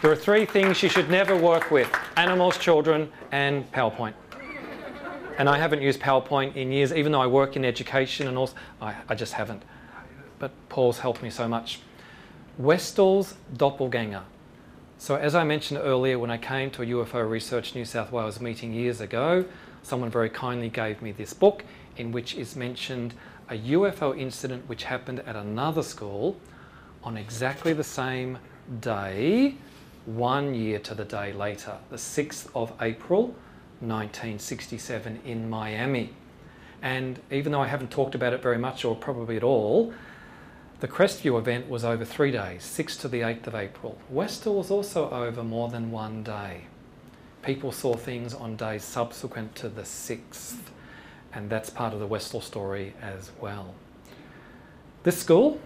there 0.02 0.10
are 0.10 0.16
three 0.16 0.44
things 0.44 0.82
you 0.82 0.88
should 0.88 1.08
never 1.08 1.36
work 1.36 1.70
with 1.70 1.88
animals, 2.16 2.58
children, 2.58 3.12
and 3.30 3.70
PowerPoint. 3.70 4.14
And 5.38 5.48
I 5.48 5.56
haven't 5.56 5.82
used 5.82 6.00
PowerPoint 6.00 6.56
in 6.56 6.72
years, 6.72 6.92
even 6.92 7.12
though 7.12 7.20
I 7.20 7.28
work 7.28 7.54
in 7.54 7.64
education 7.64 8.26
and 8.26 8.36
all, 8.36 8.50
I, 8.82 8.96
I 9.08 9.14
just 9.14 9.34
haven't. 9.34 9.62
But 10.40 10.50
Paul's 10.68 10.98
helped 10.98 11.22
me 11.22 11.30
so 11.30 11.46
much. 11.46 11.80
Westall's 12.58 13.34
doppelganger. 13.56 14.24
So, 14.98 15.14
as 15.14 15.36
I 15.36 15.44
mentioned 15.44 15.78
earlier, 15.80 16.18
when 16.18 16.32
I 16.32 16.38
came 16.38 16.72
to 16.72 16.82
a 16.82 16.86
UFO 16.86 17.28
Research 17.30 17.76
New 17.76 17.84
South 17.84 18.10
Wales 18.10 18.40
meeting 18.40 18.74
years 18.74 19.00
ago, 19.00 19.44
someone 19.84 20.10
very 20.10 20.28
kindly 20.28 20.68
gave 20.70 21.00
me 21.00 21.12
this 21.12 21.32
book 21.32 21.64
in 21.96 22.10
which 22.10 22.34
is 22.34 22.56
mentioned 22.56 23.14
a 23.48 23.56
UFO 23.56 24.18
incident 24.18 24.68
which 24.68 24.82
happened 24.82 25.20
at 25.20 25.36
another 25.36 25.84
school 25.84 26.36
on 27.04 27.16
exactly 27.16 27.72
the 27.72 27.84
same 27.84 28.38
day, 28.80 29.54
one 30.04 30.52
year 30.52 30.80
to 30.80 30.96
the 30.96 31.04
day 31.04 31.32
later, 31.32 31.76
the 31.90 31.96
6th 31.96 32.48
of 32.56 32.72
April 32.80 33.36
1967 33.80 35.20
in 35.24 35.48
Miami. 35.48 36.14
And 36.82 37.20
even 37.30 37.52
though 37.52 37.60
I 37.60 37.66
haven't 37.68 37.90
talked 37.90 38.14
about 38.14 38.32
it 38.32 38.42
very 38.42 38.58
much 38.58 38.84
or 38.84 38.94
probably 38.94 39.36
at 39.36 39.42
all, 39.42 39.92
the 40.80 40.88
Crestview 40.88 41.38
event 41.38 41.68
was 41.68 41.84
over 41.84 42.04
three 42.04 42.30
days, 42.30 42.62
6th 42.62 43.00
to 43.00 43.08
the 43.08 43.20
8th 43.20 43.48
of 43.48 43.54
April. 43.54 43.98
Westall 44.08 44.56
was 44.56 44.70
also 44.70 45.10
over 45.10 45.42
more 45.42 45.68
than 45.68 45.90
one 45.90 46.22
day 46.22 46.66
people 47.42 47.72
saw 47.72 47.94
things 47.94 48.34
on 48.34 48.56
days 48.56 48.84
subsequent 48.84 49.54
to 49.54 49.68
the 49.68 49.82
6th, 49.82 50.56
and 51.32 51.48
that's 51.48 51.70
part 51.70 51.94
of 51.94 52.00
the 52.00 52.06
Westall 52.06 52.40
story 52.40 52.94
as 53.00 53.30
well. 53.40 53.74
This 55.02 55.18
school, 55.18 55.60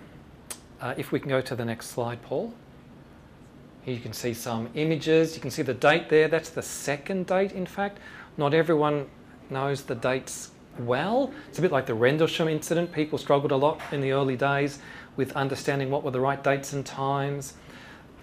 uh, 0.80 0.94
if 0.97 1.12
we 1.12 1.18
can 1.18 1.28
go 1.28 1.40
to 1.40 1.56
the 1.56 1.64
next 1.64 1.89
slide, 1.89 2.22
Paul. 2.22 2.55
Here 3.82 3.94
you 3.94 4.00
can 4.00 4.12
see 4.12 4.32
some 4.32 4.68
images. 4.74 5.34
You 5.34 5.40
can 5.40 5.50
see 5.50 5.62
the 5.62 5.74
date 5.74 6.09
there. 6.09 6.28
That's 6.28 6.50
the 6.50 6.62
second 6.62 7.26
date, 7.26 7.52
in 7.52 7.66
fact. 7.66 7.98
Not 8.36 8.54
everyone 8.54 9.06
knows 9.50 9.82
the 9.82 9.96
dates 9.96 10.52
well. 10.78 11.32
It's 11.48 11.59
a 11.59 11.62
bit 11.62 11.72
like 11.72 11.86
the 11.86 11.94
Rendlesham 11.94 12.48
incident. 12.48 12.92
People 12.92 13.18
struggled 13.18 13.50
a 13.50 13.56
lot 13.56 13.80
in 13.90 14.00
the 14.00 14.12
early 14.12 14.36
days 14.36 14.78
with 15.16 15.32
understanding 15.32 15.90
what 15.90 16.04
were 16.04 16.12
the 16.12 16.20
right 16.20 16.42
dates 16.42 16.72
and 16.72 16.86
times. 16.86 17.54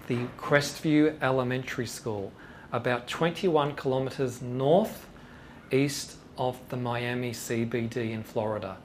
The 0.06 0.26
Crestview 0.38 1.16
Elementary 1.22 1.86
School, 1.86 2.32
about 2.72 3.06
21 3.06 3.76
kilometres 3.76 4.42
north 4.42 5.06
east 5.70 6.16
of 6.36 6.58
the 6.70 6.76
Miami 6.76 7.32
CBD 7.32 8.12
in 8.12 8.22
Florida. 8.22 8.78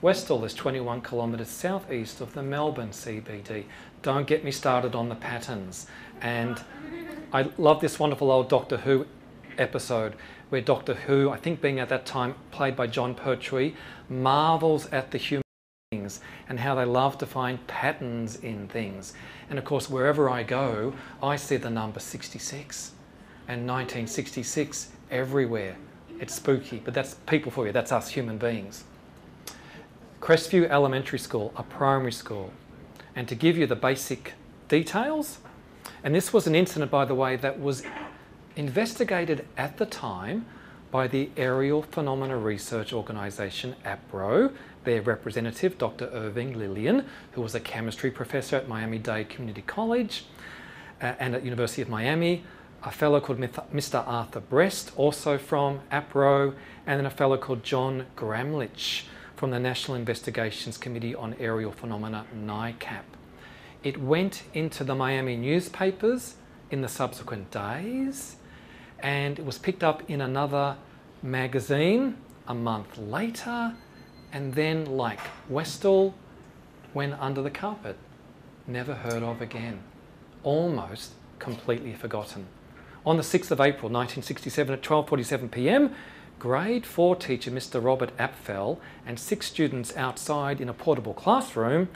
Westall 0.00 0.46
is 0.46 0.54
21 0.54 1.02
kilometres 1.02 1.48
southeast 1.48 2.22
of 2.22 2.32
the 2.32 2.42
Melbourne 2.42 2.88
CBD. 2.88 3.64
Don't 4.00 4.26
get 4.26 4.42
me 4.42 4.50
started 4.50 4.94
on 4.94 5.10
the 5.10 5.14
patterns. 5.14 5.86
And 6.20 6.62
I 7.32 7.50
love 7.58 7.80
this 7.80 7.98
wonderful 7.98 8.30
old 8.30 8.48
Doctor 8.48 8.78
Who 8.78 9.06
episode 9.58 10.14
where 10.48 10.60
Doctor 10.60 10.94
Who, 10.94 11.30
I 11.30 11.36
think 11.36 11.60
being 11.60 11.78
at 11.78 11.88
that 11.88 12.04
time 12.04 12.34
played 12.50 12.76
by 12.76 12.86
Jon 12.86 13.14
Pertwee, 13.14 13.74
marvels 14.08 14.86
at 14.86 15.12
the 15.12 15.18
human 15.18 15.42
beings 15.90 16.20
and 16.48 16.60
how 16.60 16.74
they 16.74 16.84
love 16.84 17.18
to 17.18 17.26
find 17.26 17.64
patterns 17.66 18.36
in 18.36 18.68
things. 18.68 19.14
And 19.48 19.58
of 19.58 19.64
course, 19.64 19.88
wherever 19.88 20.28
I 20.28 20.42
go, 20.42 20.92
I 21.22 21.36
see 21.36 21.56
the 21.56 21.70
number 21.70 22.00
66 22.00 22.92
and 23.48 23.66
1966 23.66 24.90
everywhere. 25.10 25.76
It's 26.18 26.34
spooky, 26.34 26.82
but 26.84 26.94
that's 26.94 27.14
people 27.26 27.50
for 27.50 27.66
you, 27.66 27.72
that's 27.72 27.92
us 27.92 28.08
human 28.08 28.38
beings. 28.38 28.84
Crestview 30.20 30.68
Elementary 30.68 31.18
School, 31.18 31.52
a 31.56 31.62
primary 31.62 32.12
school. 32.12 32.52
And 33.16 33.26
to 33.28 33.34
give 33.34 33.56
you 33.56 33.66
the 33.66 33.76
basic 33.76 34.34
details, 34.68 35.38
and 36.02 36.14
this 36.14 36.32
was 36.32 36.46
an 36.46 36.54
incident, 36.54 36.90
by 36.90 37.04
the 37.04 37.14
way, 37.14 37.36
that 37.36 37.60
was 37.60 37.82
investigated 38.56 39.46
at 39.56 39.76
the 39.76 39.86
time 39.86 40.46
by 40.90 41.06
the 41.06 41.30
Aerial 41.36 41.82
Phenomena 41.82 42.36
Research 42.36 42.92
Organisation, 42.92 43.76
APRO, 43.84 44.52
their 44.84 45.02
representative, 45.02 45.78
Dr. 45.78 46.06
Irving 46.12 46.58
Lillian, 46.58 47.04
who 47.32 47.42
was 47.42 47.54
a 47.54 47.60
chemistry 47.60 48.10
professor 48.10 48.56
at 48.56 48.66
Miami-Dade 48.66 49.28
Community 49.28 49.62
College 49.62 50.24
uh, 51.00 51.14
and 51.18 51.34
at 51.34 51.44
University 51.44 51.82
of 51.82 51.88
Miami, 51.88 52.44
a 52.82 52.90
fellow 52.90 53.20
called 53.20 53.38
Mr. 53.38 54.06
Arthur 54.06 54.40
Brest, 54.40 54.90
also 54.96 55.36
from 55.38 55.80
APRO, 55.92 56.54
and 56.86 56.98
then 56.98 57.06
a 57.06 57.10
fellow 57.10 57.36
called 57.36 57.62
John 57.62 58.06
Gramlich 58.16 59.02
from 59.36 59.50
the 59.50 59.60
National 59.60 59.96
Investigations 59.96 60.78
Committee 60.78 61.14
on 61.14 61.34
Aerial 61.38 61.72
Phenomena, 61.72 62.24
NICAP. 62.34 63.09
It 63.82 63.98
went 63.98 64.42
into 64.52 64.84
the 64.84 64.94
Miami 64.94 65.36
newspapers 65.36 66.34
in 66.70 66.82
the 66.82 66.88
subsequent 66.88 67.50
days, 67.50 68.36
and 68.98 69.38
it 69.38 69.44
was 69.44 69.56
picked 69.56 69.82
up 69.82 70.02
in 70.08 70.20
another 70.20 70.76
magazine 71.22 72.18
a 72.46 72.54
month 72.54 72.98
later, 72.98 73.74
and 74.32 74.54
then, 74.54 74.84
like 74.84 75.20
Westall, 75.48 76.14
went 76.92 77.14
under 77.18 77.40
the 77.40 77.50
carpet. 77.50 77.96
Never 78.66 78.94
heard 78.94 79.22
of 79.22 79.40
again. 79.40 79.80
Almost 80.42 81.12
completely 81.38 81.94
forgotten. 81.94 82.46
On 83.06 83.16
the 83.16 83.22
6th 83.22 83.50
of 83.50 83.60
April 83.60 83.90
1967 83.90 84.74
at 84.74 84.82
12:47 84.82 85.50
p.m., 85.50 85.94
grade 86.38 86.84
4 86.84 87.16
teacher 87.16 87.50
Mr. 87.50 87.82
Robert 87.82 88.14
Apfel 88.18 88.78
and 89.06 89.18
six 89.18 89.46
students 89.46 89.96
outside 89.96 90.60
in 90.60 90.68
a 90.68 90.74
portable 90.74 91.14
classroom 91.14 91.88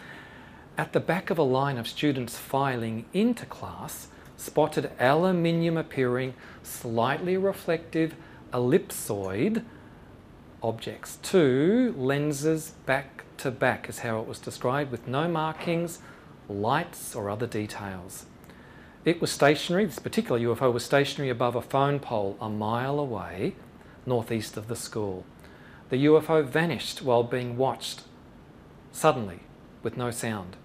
at 0.77 0.93
the 0.93 1.01
back 1.01 1.31
of 1.31 1.39
a 1.39 1.43
line 1.43 1.79
of 1.79 1.87
students 1.87 2.37
filing 2.37 3.05
into 3.13 3.47
class 3.47 4.09
spotted 4.37 4.91
aluminium 4.99 5.77
appearing 5.77 6.35
slightly 6.63 7.37
reflective 7.37 8.15
ellipsoid 8.53 9.65
objects, 10.63 11.19
two 11.23 11.95
lenses 11.97 12.71
back 12.87 13.25
to 13.37 13.51
back 13.51 13.89
is 13.89 14.01
how 14.01 14.21
it 14.21 14.27
was 14.27 14.39
described 14.39 14.91
with 14.91 15.07
no 15.07 15.29
markings, 15.29 15.99
lights 16.49 17.15
or 17.15 17.31
other 17.31 17.47
details. 17.47 18.27
It 19.05 19.21
was 19.21 19.31
stationary, 19.31 19.85
this 19.85 19.99
particular 19.99 20.41
UFO 20.41 20.73
was 20.73 20.85
stationary 20.85 21.31
above 21.31 21.55
a 21.55 21.63
phone 21.63 22.01
pole 22.01 22.37
a 22.41 22.49
mile 22.49 22.99
away, 22.99 23.55
northeast 24.07 24.57
of 24.57 24.69
the 24.69 24.77
school. 24.77 25.25
The 25.91 26.07
UFO 26.07 26.45
vanished 26.45 27.03
while 27.03 27.23
being 27.23 27.57
watched, 27.57 28.03
suddenly, 28.93 29.41
with 29.83 29.97
no 29.97 30.11
sound, 30.11 30.57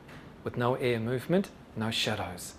with 0.44 0.58
no 0.58 0.76
air 0.76 1.00
movement, 1.00 1.50
no 1.76 1.92
shadows. 1.92 2.56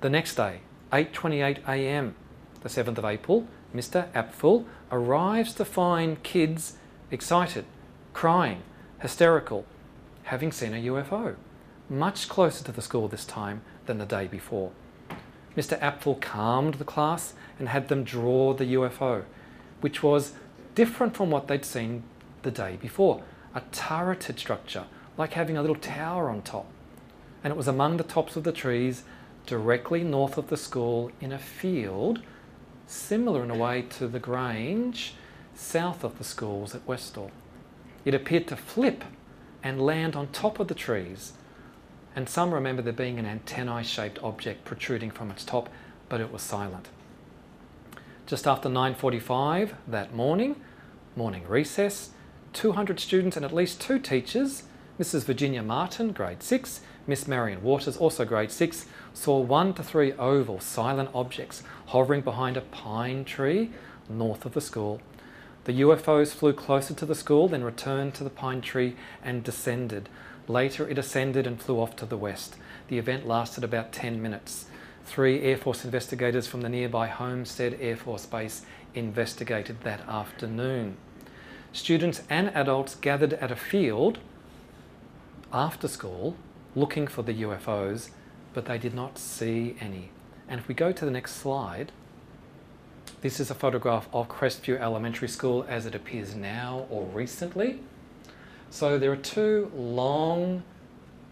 The 0.00 0.10
next 0.10 0.34
day, 0.34 0.60
8:28 0.92 1.66
a.m., 1.68 2.14
the 2.62 2.68
7th 2.68 2.98
of 2.98 3.04
April, 3.04 3.46
Mr. 3.74 4.10
Apfel 4.12 4.64
arrives 4.90 5.52
to 5.54 5.64
find 5.64 6.22
kids 6.22 6.74
excited, 7.10 7.64
crying, 8.12 8.62
hysterical, 9.00 9.64
having 10.24 10.52
seen 10.52 10.74
a 10.74 10.84
UFO, 10.86 11.36
much 11.88 12.28
closer 12.28 12.64
to 12.64 12.72
the 12.72 12.82
school 12.82 13.08
this 13.08 13.24
time 13.24 13.62
than 13.86 13.98
the 13.98 14.06
day 14.06 14.26
before. 14.26 14.72
Mr. 15.56 15.78
Apfel 15.80 16.20
calmed 16.20 16.74
the 16.74 16.84
class 16.84 17.34
and 17.58 17.68
had 17.68 17.88
them 17.88 18.04
draw 18.04 18.52
the 18.52 18.74
UFO, 18.74 19.24
which 19.80 20.02
was 20.02 20.32
different 20.74 21.16
from 21.16 21.30
what 21.30 21.48
they'd 21.48 21.64
seen 21.64 22.02
the 22.42 22.50
day 22.50 22.76
before 22.80 23.22
a 23.54 23.62
turreted 23.72 24.38
structure, 24.38 24.84
like 25.16 25.32
having 25.32 25.56
a 25.56 25.62
little 25.62 25.76
tower 25.76 26.28
on 26.28 26.42
top. 26.42 26.66
And 27.46 27.52
it 27.52 27.56
was 27.56 27.68
among 27.68 27.96
the 27.96 28.02
tops 28.02 28.34
of 28.34 28.42
the 28.42 28.50
trees 28.50 29.04
directly 29.46 30.02
north 30.02 30.36
of 30.36 30.48
the 30.48 30.56
school 30.56 31.12
in 31.20 31.30
a 31.30 31.38
field, 31.38 32.20
similar 32.88 33.44
in 33.44 33.52
a 33.52 33.56
way 33.56 33.82
to 33.82 34.08
the 34.08 34.18
Grange, 34.18 35.14
south 35.54 36.02
of 36.02 36.18
the 36.18 36.24
schools 36.24 36.74
at 36.74 36.84
Westall. 36.88 37.30
It 38.04 38.14
appeared 38.14 38.48
to 38.48 38.56
flip 38.56 39.04
and 39.62 39.80
land 39.80 40.16
on 40.16 40.26
top 40.32 40.58
of 40.58 40.66
the 40.66 40.74
trees 40.74 41.34
and 42.16 42.28
some 42.28 42.52
remember 42.52 42.82
there 42.82 42.92
being 42.92 43.20
an 43.20 43.26
antennae-shaped 43.26 44.18
object 44.24 44.64
protruding 44.64 45.12
from 45.12 45.30
its 45.30 45.44
top, 45.44 45.68
but 46.08 46.20
it 46.20 46.32
was 46.32 46.42
silent. 46.42 46.88
Just 48.26 48.48
after 48.48 48.68
9.45 48.68 49.74
that 49.86 50.12
morning, 50.12 50.56
morning 51.14 51.46
recess, 51.46 52.10
200 52.54 52.98
students 52.98 53.36
and 53.36 53.46
at 53.46 53.54
least 53.54 53.80
two 53.80 54.00
teachers, 54.00 54.64
Mrs. 54.98 55.22
Virginia 55.22 55.62
Martin, 55.62 56.10
grade 56.10 56.42
6, 56.42 56.80
Miss 57.06 57.28
Marion 57.28 57.62
Waters, 57.62 57.96
also 57.96 58.24
grade 58.24 58.50
6, 58.50 58.86
saw 59.14 59.38
one 59.38 59.74
to 59.74 59.82
three 59.82 60.12
oval 60.14 60.60
silent 60.60 61.10
objects 61.14 61.62
hovering 61.86 62.20
behind 62.20 62.56
a 62.56 62.62
pine 62.62 63.24
tree 63.24 63.70
north 64.08 64.44
of 64.44 64.54
the 64.54 64.60
school. 64.60 65.00
The 65.64 65.80
UFOs 65.80 66.34
flew 66.34 66.52
closer 66.52 66.94
to 66.94 67.06
the 67.06 67.14
school, 67.14 67.48
then 67.48 67.64
returned 67.64 68.14
to 68.14 68.24
the 68.24 68.30
pine 68.30 68.60
tree 68.60 68.96
and 69.22 69.42
descended, 69.42 70.08
Later, 70.48 70.88
it 70.88 70.98
ascended 70.98 71.46
and 71.46 71.60
flew 71.60 71.80
off 71.80 71.96
to 71.96 72.06
the 72.06 72.16
west. 72.16 72.56
The 72.88 72.98
event 72.98 73.26
lasted 73.26 73.64
about 73.64 73.92
10 73.92 74.22
minutes. 74.22 74.66
Three 75.04 75.42
Air 75.42 75.56
Force 75.56 75.84
investigators 75.84 76.46
from 76.46 76.60
the 76.60 76.68
nearby 76.68 77.08
Homestead 77.08 77.76
Air 77.80 77.96
Force 77.96 78.26
Base 78.26 78.62
investigated 78.94 79.80
that 79.82 80.00
afternoon. 80.08 80.96
Students 81.72 82.22
and 82.30 82.48
adults 82.50 82.94
gathered 82.94 83.34
at 83.34 83.50
a 83.50 83.56
field 83.56 84.18
after 85.52 85.88
school 85.88 86.36
looking 86.76 87.06
for 87.06 87.22
the 87.22 87.42
UFOs, 87.42 88.10
but 88.54 88.66
they 88.66 88.78
did 88.78 88.94
not 88.94 89.18
see 89.18 89.74
any. 89.80 90.10
And 90.48 90.60
if 90.60 90.68
we 90.68 90.74
go 90.74 90.92
to 90.92 91.04
the 91.04 91.10
next 91.10 91.36
slide, 91.36 91.90
this 93.22 93.40
is 93.40 93.50
a 93.50 93.54
photograph 93.54 94.08
of 94.12 94.28
Crestview 94.28 94.78
Elementary 94.78 95.26
School 95.26 95.64
as 95.68 95.86
it 95.86 95.94
appears 95.94 96.36
now 96.36 96.86
or 96.90 97.06
recently. 97.06 97.80
So 98.70 98.98
there 98.98 99.10
are 99.10 99.16
two 99.16 99.72
long 99.74 100.62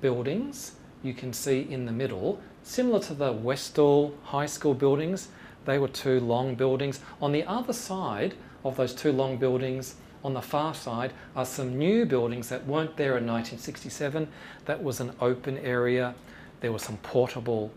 buildings 0.00 0.72
you 1.02 1.12
can 1.12 1.32
see 1.32 1.60
in 1.60 1.84
the 1.84 1.92
middle, 1.92 2.40
similar 2.62 3.00
to 3.00 3.14
the 3.14 3.32
Westall 3.32 4.14
High 4.24 4.46
School 4.46 4.74
buildings. 4.74 5.28
They 5.66 5.78
were 5.78 5.88
two 5.88 6.20
long 6.20 6.54
buildings. 6.54 7.00
On 7.20 7.32
the 7.32 7.44
other 7.44 7.74
side 7.74 8.34
of 8.64 8.76
those 8.76 8.94
two 8.94 9.12
long 9.12 9.36
buildings, 9.36 9.96
on 10.24 10.32
the 10.32 10.42
far 10.42 10.74
side, 10.74 11.12
are 11.36 11.44
some 11.44 11.78
new 11.78 12.06
buildings 12.06 12.48
that 12.48 12.66
weren't 12.66 12.96
there 12.96 13.18
in 13.18 13.26
1967. 13.26 14.26
That 14.64 14.82
was 14.82 14.98
an 14.98 15.12
open 15.20 15.58
area. 15.58 16.14
There 16.60 16.72
were 16.72 16.78
some 16.78 16.96
portable 16.98 17.70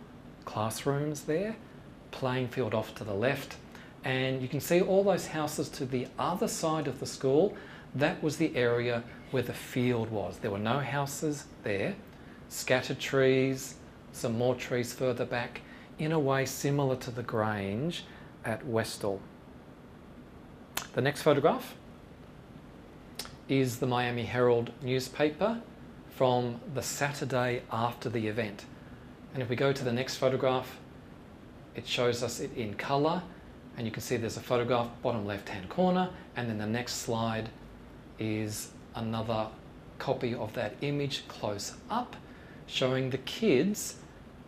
classrooms 0.46 1.24
there, 1.24 1.58
playing 2.12 2.48
field 2.48 2.74
off 2.74 2.96
to 2.96 3.04
the 3.04 3.14
left. 3.14 3.58
And 4.06 4.42
you 4.42 4.48
can 4.48 4.62
see 4.62 4.80
all 4.80 5.04
those 5.04 5.28
houses 5.28 5.68
to 5.70 5.86
the 5.86 6.08
other 6.18 6.48
side 6.48 6.88
of 6.88 7.02
the 7.02 7.06
school. 7.06 7.58
That 7.94 8.24
was 8.24 8.38
the 8.38 8.56
area 8.56 9.04
where 9.32 9.44
the 9.44 9.54
field 9.54 10.10
was. 10.10 10.38
There 10.38 10.52
were 10.52 10.58
no 10.58 10.80
houses 10.80 11.44
there, 11.64 11.96
scattered 12.48 13.00
trees, 13.00 13.76
some 14.14 14.38
more 14.38 14.56
trees 14.56 14.94
further 14.94 15.26
back, 15.26 15.62
in 16.00 16.14
a 16.14 16.20
way 16.20 16.46
similar 16.46 16.96
to 16.96 17.12
the 17.12 17.24
Grange 17.24 18.06
at 18.46 18.66
Westall. 18.66 19.20
The 20.94 21.02
next 21.02 21.24
photograph 21.24 21.76
is 23.50 23.78
the 23.78 23.88
Miami 23.88 24.24
Herald 24.24 24.72
newspaper 24.82 25.62
from 26.10 26.60
the 26.74 26.82
Saturday 26.82 27.62
after 27.72 28.10
the 28.10 28.28
event. 28.28 28.66
And 29.34 29.42
if 29.42 29.50
we 29.50 29.56
go 29.56 29.72
to 29.72 29.84
the 29.84 29.92
next 29.92 30.18
photograph, 30.18 30.78
it 31.76 31.88
shows 31.88 32.24
us 32.24 32.40
it 32.40 32.56
in 32.58 32.74
colour 32.74 33.22
and 33.78 33.86
you 33.86 33.92
can 33.92 34.02
see 34.02 34.18
there's 34.18 34.38
a 34.38 34.42
photograph 34.42 34.90
bottom 35.04 35.26
left 35.26 35.48
hand 35.50 35.70
corner 35.70 36.10
and 36.36 36.50
then 36.50 36.58
the 36.58 36.66
next 36.66 36.96
slide 36.96 37.50
is 38.18 38.72
another 38.96 39.48
copy 40.00 40.34
of 40.34 40.54
that 40.54 40.76
image 40.82 41.28
close 41.28 41.76
up 41.90 42.16
showing 42.66 43.12
the 43.12 43.18
kids 43.20 43.98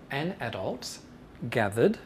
and 0.10 0.34
adults 0.40 1.00
gathered 1.50 2.00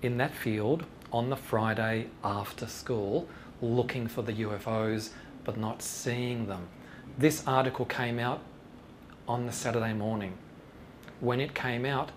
in 0.00 0.16
that 0.16 0.34
field 0.34 0.84
on 1.12 1.28
the 1.28 1.36
Friday 1.36 2.06
after 2.24 2.66
school 2.66 3.28
looking 3.60 4.06
for 4.06 4.22
the 4.22 4.32
UFOs 4.32 5.10
but 5.44 5.56
not 5.56 5.82
seeing 5.82 6.46
them. 6.46 6.68
This 7.18 7.46
article 7.46 7.84
came 7.84 8.18
out 8.18 8.40
on 9.26 9.46
the 9.46 9.52
Saturday 9.52 9.92
morning. 9.92 10.36
When 11.20 11.40
it 11.40 11.54
came 11.54 11.84
out, 11.84 12.10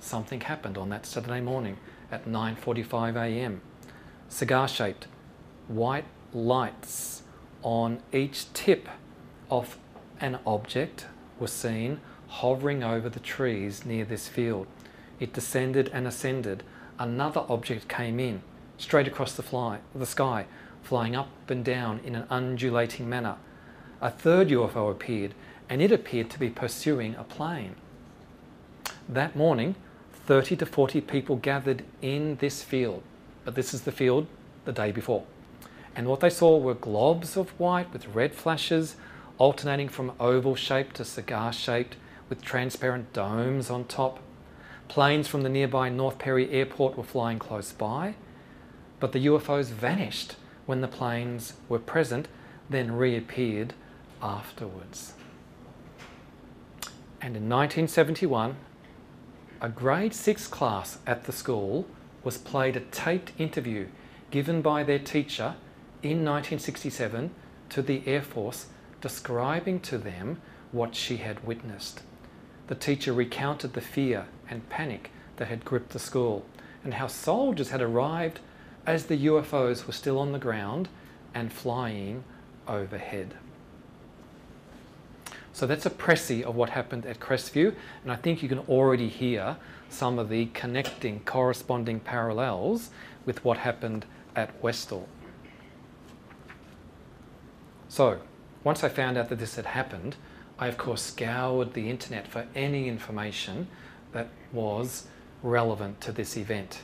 something 0.00 0.40
happened 0.40 0.76
on 0.76 0.88
that 0.90 1.06
Saturday 1.06 1.40
morning 1.40 1.78
at 2.10 2.26
9:45 2.26 3.16
a.m. 3.16 3.60
Cigar-shaped 4.28 5.06
white 5.68 6.06
lights 6.32 7.22
on 7.62 8.00
each 8.12 8.52
tip 8.52 8.88
of 9.50 9.78
an 10.20 10.38
object 10.46 11.06
were 11.38 11.46
seen 11.46 12.00
hovering 12.28 12.82
over 12.82 13.08
the 13.08 13.20
trees 13.20 13.84
near 13.84 14.04
this 14.04 14.28
field. 14.28 14.66
It 15.20 15.32
descended 15.32 15.90
and 15.92 16.06
ascended. 16.06 16.62
Another 16.98 17.44
object 17.48 17.88
came 17.88 18.18
in, 18.18 18.42
straight 18.78 19.06
across 19.06 19.34
the, 19.34 19.42
fly, 19.42 19.78
the 19.94 20.06
sky, 20.06 20.46
flying 20.82 21.16
up 21.16 21.28
and 21.48 21.64
down 21.64 22.00
in 22.04 22.14
an 22.14 22.26
undulating 22.28 23.08
manner. 23.08 23.36
A 24.00 24.10
third 24.10 24.48
UFO 24.48 24.90
appeared, 24.90 25.34
and 25.68 25.80
it 25.80 25.92
appeared 25.92 26.28
to 26.30 26.38
be 26.38 26.50
pursuing 26.50 27.14
a 27.14 27.24
plane. 27.24 27.76
That 29.08 29.36
morning, 29.36 29.76
30 30.26 30.56
to 30.56 30.66
40 30.66 31.00
people 31.00 31.36
gathered 31.36 31.84
in 32.00 32.36
this 32.36 32.62
field, 32.62 33.02
but 33.44 33.54
this 33.54 33.72
is 33.72 33.82
the 33.82 33.92
field 33.92 34.26
the 34.64 34.72
day 34.72 34.92
before. 34.92 35.24
And 35.94 36.06
what 36.06 36.20
they 36.20 36.30
saw 36.30 36.58
were 36.58 36.74
globs 36.74 37.36
of 37.36 37.50
white 37.60 37.92
with 37.92 38.08
red 38.08 38.34
flashes, 38.34 38.96
alternating 39.38 39.88
from 39.88 40.12
oval 40.18 40.54
shaped 40.54 40.96
to 40.96 41.04
cigar 41.04 41.52
shaped, 41.52 41.96
with 42.28 42.42
transparent 42.42 43.12
domes 43.12 43.70
on 43.70 43.84
top. 43.84 44.20
Planes 44.88 45.28
from 45.28 45.42
the 45.42 45.48
nearby 45.48 45.88
North 45.88 46.18
Perry 46.18 46.50
Airport 46.50 46.96
were 46.96 47.02
flying 47.04 47.38
close 47.38 47.72
by, 47.72 48.14
but 49.00 49.12
the 49.12 49.26
UFOs 49.26 49.66
vanished 49.66 50.36
when 50.66 50.80
the 50.80 50.88
planes 50.88 51.54
were 51.68 51.78
present, 51.78 52.28
then 52.70 52.92
reappeared 52.92 53.74
afterwards. 54.22 55.14
And 57.20 57.36
in 57.36 57.48
1971, 57.48 58.56
a 59.60 59.68
grade 59.68 60.14
6 60.14 60.48
class 60.48 60.98
at 61.06 61.24
the 61.24 61.32
school 61.32 61.86
was 62.24 62.38
played 62.38 62.76
a 62.76 62.80
taped 62.80 63.32
interview 63.38 63.86
given 64.30 64.62
by 64.62 64.82
their 64.82 64.98
teacher 64.98 65.54
in 66.02 66.24
1967 66.24 67.30
to 67.68 67.82
the 67.82 68.02
Air 68.06 68.22
Force 68.22 68.66
describing 69.00 69.80
to 69.80 69.98
them 69.98 70.40
what 70.72 70.94
she 70.94 71.18
had 71.18 71.44
witnessed. 71.44 72.02
The 72.68 72.74
teacher 72.74 73.12
recounted 73.12 73.74
the 73.74 73.80
fear 73.80 74.26
and 74.48 74.68
panic 74.68 75.10
that 75.36 75.48
had 75.48 75.64
gripped 75.64 75.90
the 75.90 75.98
school 75.98 76.44
and 76.82 76.94
how 76.94 77.06
soldiers 77.06 77.70
had 77.70 77.82
arrived 77.82 78.40
as 78.86 79.06
the 79.06 79.26
UFOs 79.26 79.86
were 79.86 79.92
still 79.92 80.18
on 80.18 80.32
the 80.32 80.38
ground 80.38 80.88
and 81.34 81.52
flying 81.52 82.24
overhead. 82.66 83.34
So 85.52 85.66
that's 85.66 85.84
a 85.84 85.90
précis 85.90 86.42
of 86.42 86.54
what 86.54 86.70
happened 86.70 87.04
at 87.04 87.20
Crestview, 87.20 87.74
and 88.02 88.12
I 88.12 88.16
think 88.16 88.42
you 88.42 88.48
can 88.48 88.60
already 88.60 89.08
hear 89.08 89.56
some 89.90 90.18
of 90.18 90.30
the 90.30 90.46
connecting, 90.46 91.20
corresponding 91.20 92.00
parallels 92.00 92.90
with 93.26 93.44
what 93.44 93.58
happened 93.58 94.06
at 94.34 94.50
Westall. 94.62 95.06
So, 97.88 98.20
once 98.64 98.82
I 98.82 98.88
found 98.88 99.18
out 99.18 99.28
that 99.28 99.38
this 99.38 99.56
had 99.56 99.66
happened, 99.66 100.16
I 100.58 100.68
of 100.68 100.78
course 100.78 101.02
scoured 101.02 101.74
the 101.74 101.90
internet 101.90 102.26
for 102.26 102.46
any 102.54 102.88
information 102.88 103.68
that 104.12 104.28
was 104.52 105.06
relevant 105.42 106.00
to 106.02 106.12
this 106.12 106.36
event. 106.36 106.80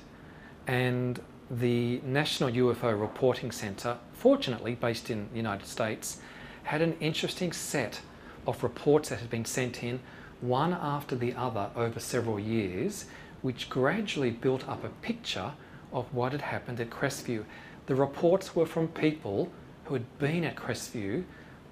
And 0.66 1.20
the 1.50 2.00
National 2.04 2.50
UFO 2.50 3.00
Reporting 3.00 3.50
Centre, 3.50 3.96
fortunately 4.12 4.74
based 4.74 5.08
in 5.08 5.28
the 5.30 5.36
United 5.36 5.66
States, 5.66 6.18
had 6.64 6.82
an 6.82 6.94
interesting 7.00 7.52
set 7.52 8.00
of 8.46 8.62
reports 8.62 9.08
that 9.08 9.20
had 9.20 9.30
been 9.30 9.46
sent 9.46 9.82
in 9.82 10.00
one 10.40 10.74
after 10.74 11.16
the 11.16 11.32
other 11.34 11.70
over 11.74 11.98
several 11.98 12.38
years, 12.38 13.06
which 13.40 13.70
gradually 13.70 14.30
built 14.30 14.68
up 14.68 14.84
a 14.84 14.88
picture 14.88 15.52
of 15.92 16.12
what 16.12 16.32
had 16.32 16.42
happened 16.42 16.80
at 16.80 16.90
Crestview. 16.90 17.44
The 17.86 17.94
reports 17.94 18.54
were 18.54 18.66
from 18.66 18.88
people 18.88 19.50
who 19.84 19.94
had 19.94 20.18
been 20.18 20.44
at 20.44 20.56
Crestview 20.56 21.24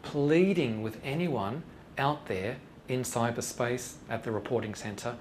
pleading 0.03 0.83
with 0.83 0.99
anyone 1.05 1.63
out 1.99 2.27
there 2.27 2.57
in 2.89 3.03
cyberspace 3.03 3.95
at 4.09 4.23
the 4.23 4.31
reporting 4.31 4.75
centre 4.75 5.17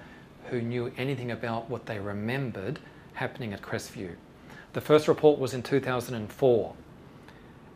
who 0.46 0.62
knew 0.62 0.94
anything 0.98 1.32
about 1.32 1.70
what 1.70 1.88
they 1.88 2.00
remembered 2.00 2.80
happening 3.16 3.52
at 3.52 3.62
Crestview. 3.62 4.16
The 4.76 4.82
first 4.82 5.08
report 5.08 5.40
was 5.40 5.54
in 5.54 5.64
2004, 5.64 6.74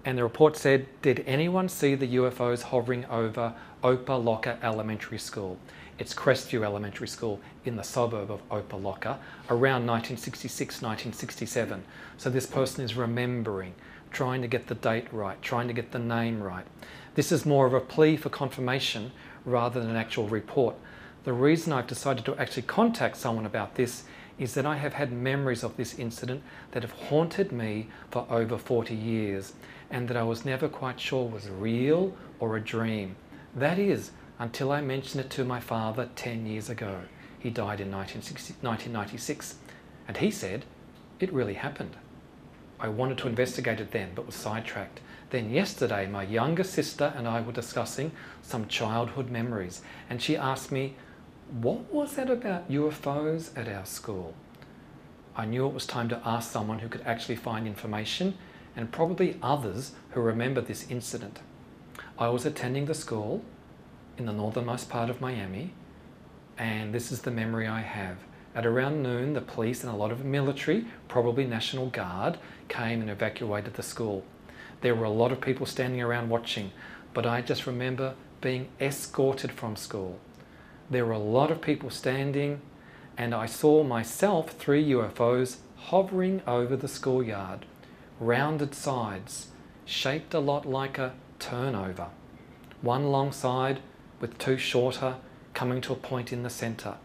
and 0.03 0.17
the 0.17 0.23
report 0.23 0.57
said 0.57 0.85
Did 1.01 1.23
anyone 1.25 1.69
see 1.69 1.95
the 1.95 2.15
UFOs 2.17 2.61
hovering 2.61 3.05
over 3.05 3.53
Opa-locka 3.81 4.61
Elementary 4.61 5.17
School? 5.17 5.57
It's 5.97 6.13
Crestview 6.13 6.61
Elementary 6.61 7.07
School 7.07 7.39
in 7.63 7.77
the 7.77 7.85
suburb 7.85 8.29
of 8.29 8.45
Opa-locka 8.49 9.17
around 9.49 9.87
1966 9.87 10.81
1967. 10.81 11.85
So 12.17 12.29
this 12.29 12.45
person 12.45 12.83
is 12.83 12.97
remembering, 12.97 13.75
trying 14.11 14.41
to 14.41 14.49
get 14.49 14.67
the 14.67 14.75
date 14.75 15.07
right, 15.13 15.41
trying 15.41 15.69
to 15.69 15.73
get 15.73 15.93
the 15.93 15.99
name 15.99 16.43
right. 16.43 16.65
This 17.15 17.31
is 17.31 17.45
more 17.45 17.65
of 17.65 17.73
a 17.73 17.79
plea 17.79 18.17
for 18.17 18.27
confirmation 18.27 19.13
rather 19.45 19.79
than 19.79 19.89
an 19.89 19.95
actual 19.95 20.27
report. 20.27 20.75
The 21.23 21.31
reason 21.31 21.71
I've 21.71 21.87
decided 21.87 22.25
to 22.25 22.35
actually 22.35 22.63
contact 22.63 23.15
someone 23.15 23.45
about 23.45 23.75
this 23.75 24.03
is 24.39 24.53
that 24.53 24.65
I 24.65 24.77
have 24.77 24.93
had 24.93 25.11
memories 25.11 25.63
of 25.63 25.77
this 25.77 25.99
incident 25.99 26.41
that 26.71 26.81
have 26.83 26.93
haunted 26.93 27.51
me 27.51 27.89
for 28.09 28.25
over 28.29 28.57
40 28.57 28.95
years 28.95 29.53
and 29.91 30.07
that 30.07 30.17
I 30.17 30.23
was 30.23 30.45
never 30.45 30.67
quite 30.67 30.99
sure 30.99 31.27
was 31.27 31.49
real 31.49 32.15
or 32.39 32.55
a 32.55 32.61
dream. 32.61 33.15
That 33.55 33.77
is, 33.77 34.11
until 34.39 34.71
I 34.71 34.81
mentioned 34.81 35.25
it 35.25 35.29
to 35.31 35.43
my 35.43 35.59
father 35.59 36.09
10 36.15 36.45
years 36.45 36.69
ago. 36.69 37.01
He 37.37 37.49
died 37.49 37.81
in 37.81 37.91
1996, 37.91 39.55
and 40.07 40.17
he 40.17 40.31
said 40.31 40.65
it 41.19 41.33
really 41.33 41.55
happened. 41.55 41.95
I 42.79 42.87
wanted 42.87 43.17
to 43.19 43.27
investigate 43.27 43.79
it 43.79 43.91
then, 43.91 44.11
but 44.15 44.25
was 44.25 44.35
sidetracked. 44.35 45.01
Then 45.31 45.49
yesterday, 45.49 46.07
my 46.07 46.23
younger 46.23 46.63
sister 46.63 47.13
and 47.15 47.27
I 47.27 47.41
were 47.41 47.51
discussing 47.51 48.11
some 48.41 48.67
childhood 48.67 49.29
memories, 49.29 49.81
and 50.09 50.21
she 50.21 50.37
asked 50.37 50.71
me, 50.71 50.95
What 51.49 51.91
was 51.91 52.13
that 52.13 52.29
about 52.29 52.69
UFOs 52.69 53.57
at 53.57 53.67
our 53.67 53.83
school? 53.83 54.35
I 55.35 55.45
knew 55.45 55.65
it 55.65 55.73
was 55.73 55.87
time 55.87 56.07
to 56.09 56.21
ask 56.23 56.51
someone 56.51 56.77
who 56.77 56.89
could 56.89 57.01
actually 57.07 57.37
find 57.37 57.65
information, 57.65 58.37
and 58.75 58.91
probably 58.91 59.39
others 59.41 59.93
who 60.11 60.21
remember 60.21 60.61
this 60.61 60.91
incident. 60.91 61.39
I 62.19 62.29
was 62.29 62.45
attending 62.45 62.85
the 62.85 62.93
school 62.93 63.43
in 64.15 64.27
the 64.27 64.31
northernmost 64.31 64.91
part 64.91 65.09
of 65.09 65.21
Miami, 65.21 65.73
and 66.55 66.93
this 66.93 67.11
is 67.11 67.23
the 67.23 67.31
memory 67.31 67.67
I 67.67 67.81
have. 67.81 68.17
At 68.53 68.67
around 68.67 69.01
noon, 69.01 69.33
the 69.33 69.41
police 69.41 69.83
and 69.83 69.91
a 69.91 69.97
lot 69.97 70.11
of 70.11 70.23
military, 70.23 70.85
probably 71.07 71.45
National 71.45 71.89
Guard, 71.89 72.37
came 72.67 73.01
and 73.01 73.09
evacuated 73.09 73.73
the 73.73 73.81
school. 73.81 74.23
There 74.81 74.93
were 74.93 75.05
a 75.05 75.09
lot 75.09 75.31
of 75.31 75.41
people 75.41 75.65
standing 75.65 75.99
around 75.99 76.29
watching, 76.29 76.71
but 77.15 77.25
I 77.25 77.41
just 77.41 77.65
remember 77.65 78.13
being 78.39 78.67
escorted 78.79 79.51
from 79.51 79.75
school. 79.75 80.19
There 80.89 81.05
were 81.05 81.11
a 81.11 81.19
lot 81.19 81.51
of 81.51 81.61
people 81.61 81.89
standing, 81.91 82.61
and 83.17 83.35
I 83.35 83.45
saw 83.45 83.83
myself 83.83 84.51
three 84.51 84.89
UFOs 84.89 85.57
hovering 85.75 86.41
over 86.47 86.75
the 86.75 86.87
schoolyard, 86.87 87.65
rounded 88.19 88.73
sides, 88.73 89.49
shaped 89.85 90.33
a 90.33 90.39
lot 90.39 90.65
like 90.65 90.97
a 90.97 91.13
turnover. 91.37 92.07
One 92.81 93.11
long 93.11 93.31
side 93.31 93.81
with 94.19 94.37
two 94.37 94.57
shorter 94.57 95.17
coming 95.53 95.81
to 95.81 95.93
a 95.93 95.97
point 95.97 96.33
in 96.33 96.43
the 96.43 96.49
centre. 96.49 96.95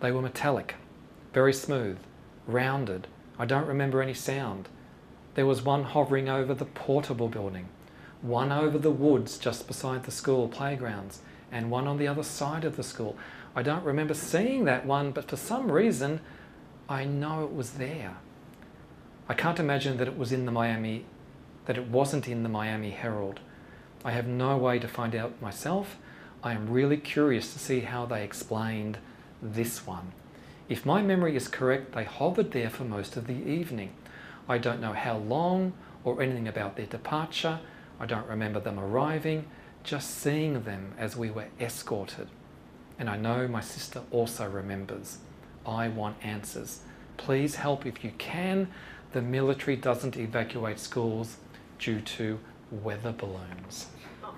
They 0.00 0.12
were 0.12 0.22
metallic, 0.22 0.74
very 1.32 1.52
smooth, 1.52 1.98
rounded. 2.46 3.06
I 3.38 3.46
don't 3.46 3.66
remember 3.66 4.02
any 4.02 4.14
sound. 4.14 4.68
There 5.34 5.46
was 5.46 5.62
one 5.62 5.84
hovering 5.84 6.28
over 6.28 6.54
the 6.54 6.64
portable 6.64 7.28
building, 7.28 7.68
one 8.20 8.52
over 8.52 8.78
the 8.78 8.90
woods 8.90 9.38
just 9.38 9.66
beside 9.66 10.04
the 10.04 10.10
school 10.10 10.48
playgrounds, 10.48 11.20
and 11.50 11.70
one 11.70 11.86
on 11.86 11.98
the 11.98 12.08
other 12.08 12.22
side 12.22 12.64
of 12.64 12.76
the 12.76 12.82
school. 12.82 13.16
I 13.54 13.62
don't 13.62 13.84
remember 13.84 14.14
seeing 14.14 14.64
that 14.64 14.86
one, 14.86 15.12
but 15.12 15.28
for 15.28 15.36
some 15.36 15.70
reason, 15.72 16.20
I 16.88 17.04
know 17.04 17.44
it 17.44 17.52
was 17.52 17.72
there. 17.72 18.16
I 19.28 19.34
can't 19.34 19.60
imagine 19.60 19.96
that 19.98 20.08
it 20.08 20.16
was 20.16 20.32
in 20.32 20.46
the 20.46 20.52
Miami, 20.52 21.04
that 21.66 21.76
it 21.76 21.88
wasn't 21.88 22.28
in 22.28 22.42
the 22.42 22.48
Miami 22.48 22.90
Herald. 22.90 23.40
I 24.04 24.12
have 24.12 24.26
no 24.26 24.56
way 24.56 24.78
to 24.78 24.88
find 24.88 25.14
out 25.14 25.42
myself. 25.42 25.96
I 26.42 26.52
am 26.52 26.70
really 26.70 26.96
curious 26.96 27.52
to 27.52 27.58
see 27.58 27.80
how 27.80 28.06
they 28.06 28.22
explained 28.22 28.98
this 29.42 29.86
one. 29.86 30.12
If 30.68 30.86
my 30.86 31.02
memory 31.02 31.34
is 31.34 31.48
correct, 31.48 31.92
they 31.92 32.04
hovered 32.04 32.52
there 32.52 32.70
for 32.70 32.84
most 32.84 33.16
of 33.16 33.26
the 33.26 33.34
evening. 33.34 33.90
I 34.48 34.58
don't 34.58 34.80
know 34.80 34.92
how 34.92 35.16
long 35.16 35.72
or 36.04 36.22
anything 36.22 36.46
about 36.46 36.76
their 36.76 36.86
departure. 36.86 37.60
I 38.00 38.06
don't 38.06 38.26
remember 38.26 38.60
them 38.60 38.78
arriving, 38.78 39.46
just 39.84 40.18
seeing 40.18 40.62
them 40.62 40.94
as 40.98 41.16
we 41.16 41.30
were 41.30 41.48
escorted. 41.60 42.28
And 42.98 43.08
I 43.08 43.16
know 43.16 43.46
my 43.48 43.60
sister 43.60 44.02
also 44.10 44.48
remembers. 44.48 45.18
I 45.64 45.88
want 45.88 46.16
answers. 46.22 46.80
Please 47.16 47.56
help 47.56 47.86
if 47.86 48.02
you 48.04 48.12
can. 48.18 48.68
The 49.12 49.22
military 49.22 49.76
doesn't 49.76 50.16
evacuate 50.16 50.78
schools 50.78 51.36
due 51.78 52.00
to 52.00 52.38
weather 52.70 53.12
balloons. 53.12 53.86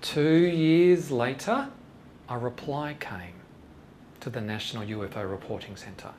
Two 0.00 0.36
years 0.36 1.10
later, 1.10 1.68
a 2.28 2.38
reply 2.38 2.96
came 2.98 3.34
to 4.20 4.30
the 4.30 4.40
National 4.40 4.84
UFO 4.84 5.30
Reporting 5.30 5.76
Centre. 5.76 6.12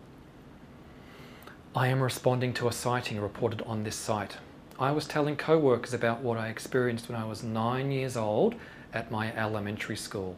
I 1.76 1.88
am 1.88 2.02
responding 2.02 2.54
to 2.54 2.68
a 2.68 2.72
sighting 2.72 3.20
reported 3.20 3.62
on 3.64 3.84
this 3.84 3.96
site. 3.96 4.38
I 4.78 4.92
was 4.92 5.08
telling 5.08 5.38
co 5.38 5.58
workers 5.58 5.94
about 5.94 6.20
what 6.20 6.38
I 6.38 6.50
experienced 6.50 7.08
when 7.08 7.18
I 7.18 7.24
was 7.24 7.44
nine 7.44 7.92
years 7.92 8.18
old 8.18 8.56
at 8.94 9.10
my 9.10 9.34
elementary 9.34 9.96
school. 9.96 10.36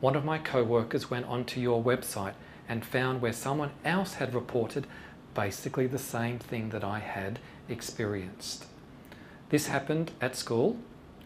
One 0.00 0.16
of 0.16 0.24
my 0.24 0.38
co 0.38 0.64
workers 0.64 1.10
went 1.10 1.26
onto 1.26 1.60
your 1.60 1.84
website 1.84 2.32
and 2.66 2.82
found 2.82 3.20
where 3.20 3.34
someone 3.34 3.72
else 3.84 4.14
had 4.14 4.34
reported 4.34 4.86
basically 5.34 5.86
the 5.86 5.98
same 5.98 6.38
thing 6.38 6.70
that 6.70 6.82
I 6.82 6.98
had 6.98 7.40
experienced. 7.68 8.64
This 9.50 9.66
happened 9.66 10.12
at 10.18 10.34
school, 10.34 10.78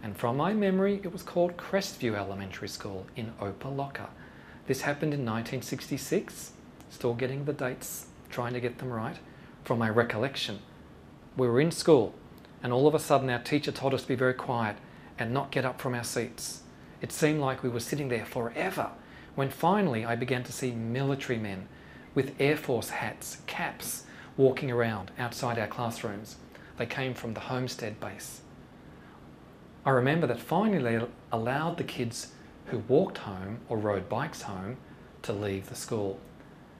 and 0.02 0.16
from 0.16 0.36
my 0.36 0.52
memory, 0.52 1.00
it 1.04 1.12
was 1.12 1.22
called 1.22 1.56
Crestview 1.56 2.16
Elementary 2.16 2.68
School 2.68 3.06
in 3.14 3.32
Opa-locka. 3.40 4.08
This 4.66 4.80
happened 4.80 5.14
in 5.14 5.20
1966, 5.20 6.52
still 6.90 7.14
getting 7.14 7.44
the 7.44 7.52
dates, 7.52 8.06
trying 8.30 8.52
to 8.54 8.60
get 8.60 8.78
them 8.78 8.90
right. 8.90 9.18
From 9.62 9.78
my 9.78 9.88
recollection, 9.88 10.58
we 11.36 11.46
were 11.46 11.60
in 11.60 11.70
school, 11.70 12.14
and 12.62 12.72
all 12.72 12.86
of 12.86 12.94
a 12.94 12.98
sudden, 12.98 13.30
our 13.30 13.38
teacher 13.38 13.72
told 13.72 13.94
us 13.94 14.02
to 14.02 14.08
be 14.08 14.14
very 14.14 14.34
quiet 14.34 14.76
and 15.18 15.32
not 15.32 15.50
get 15.50 15.64
up 15.64 15.80
from 15.80 15.94
our 15.94 16.04
seats. 16.04 16.62
It 17.00 17.12
seemed 17.12 17.40
like 17.40 17.62
we 17.62 17.68
were 17.68 17.80
sitting 17.80 18.08
there 18.08 18.24
forever 18.24 18.90
when 19.34 19.50
finally 19.50 20.04
I 20.04 20.16
began 20.16 20.42
to 20.44 20.52
see 20.52 20.72
military 20.72 21.38
men 21.38 21.68
with 22.14 22.34
Air 22.40 22.56
Force 22.56 22.90
hats, 22.90 23.38
caps, 23.46 24.04
walking 24.36 24.70
around 24.70 25.12
outside 25.18 25.58
our 25.58 25.66
classrooms. 25.68 26.36
They 26.76 26.86
came 26.86 27.14
from 27.14 27.34
the 27.34 27.40
Homestead 27.40 28.00
base. 28.00 28.40
I 29.86 29.90
remember 29.90 30.26
that 30.26 30.40
finally 30.40 30.82
they 30.82 31.06
allowed 31.30 31.76
the 31.76 31.84
kids 31.84 32.32
who 32.66 32.78
walked 32.88 33.18
home 33.18 33.60
or 33.68 33.78
rode 33.78 34.08
bikes 34.08 34.42
home 34.42 34.76
to 35.22 35.32
leave 35.32 35.68
the 35.68 35.74
school. 35.74 36.18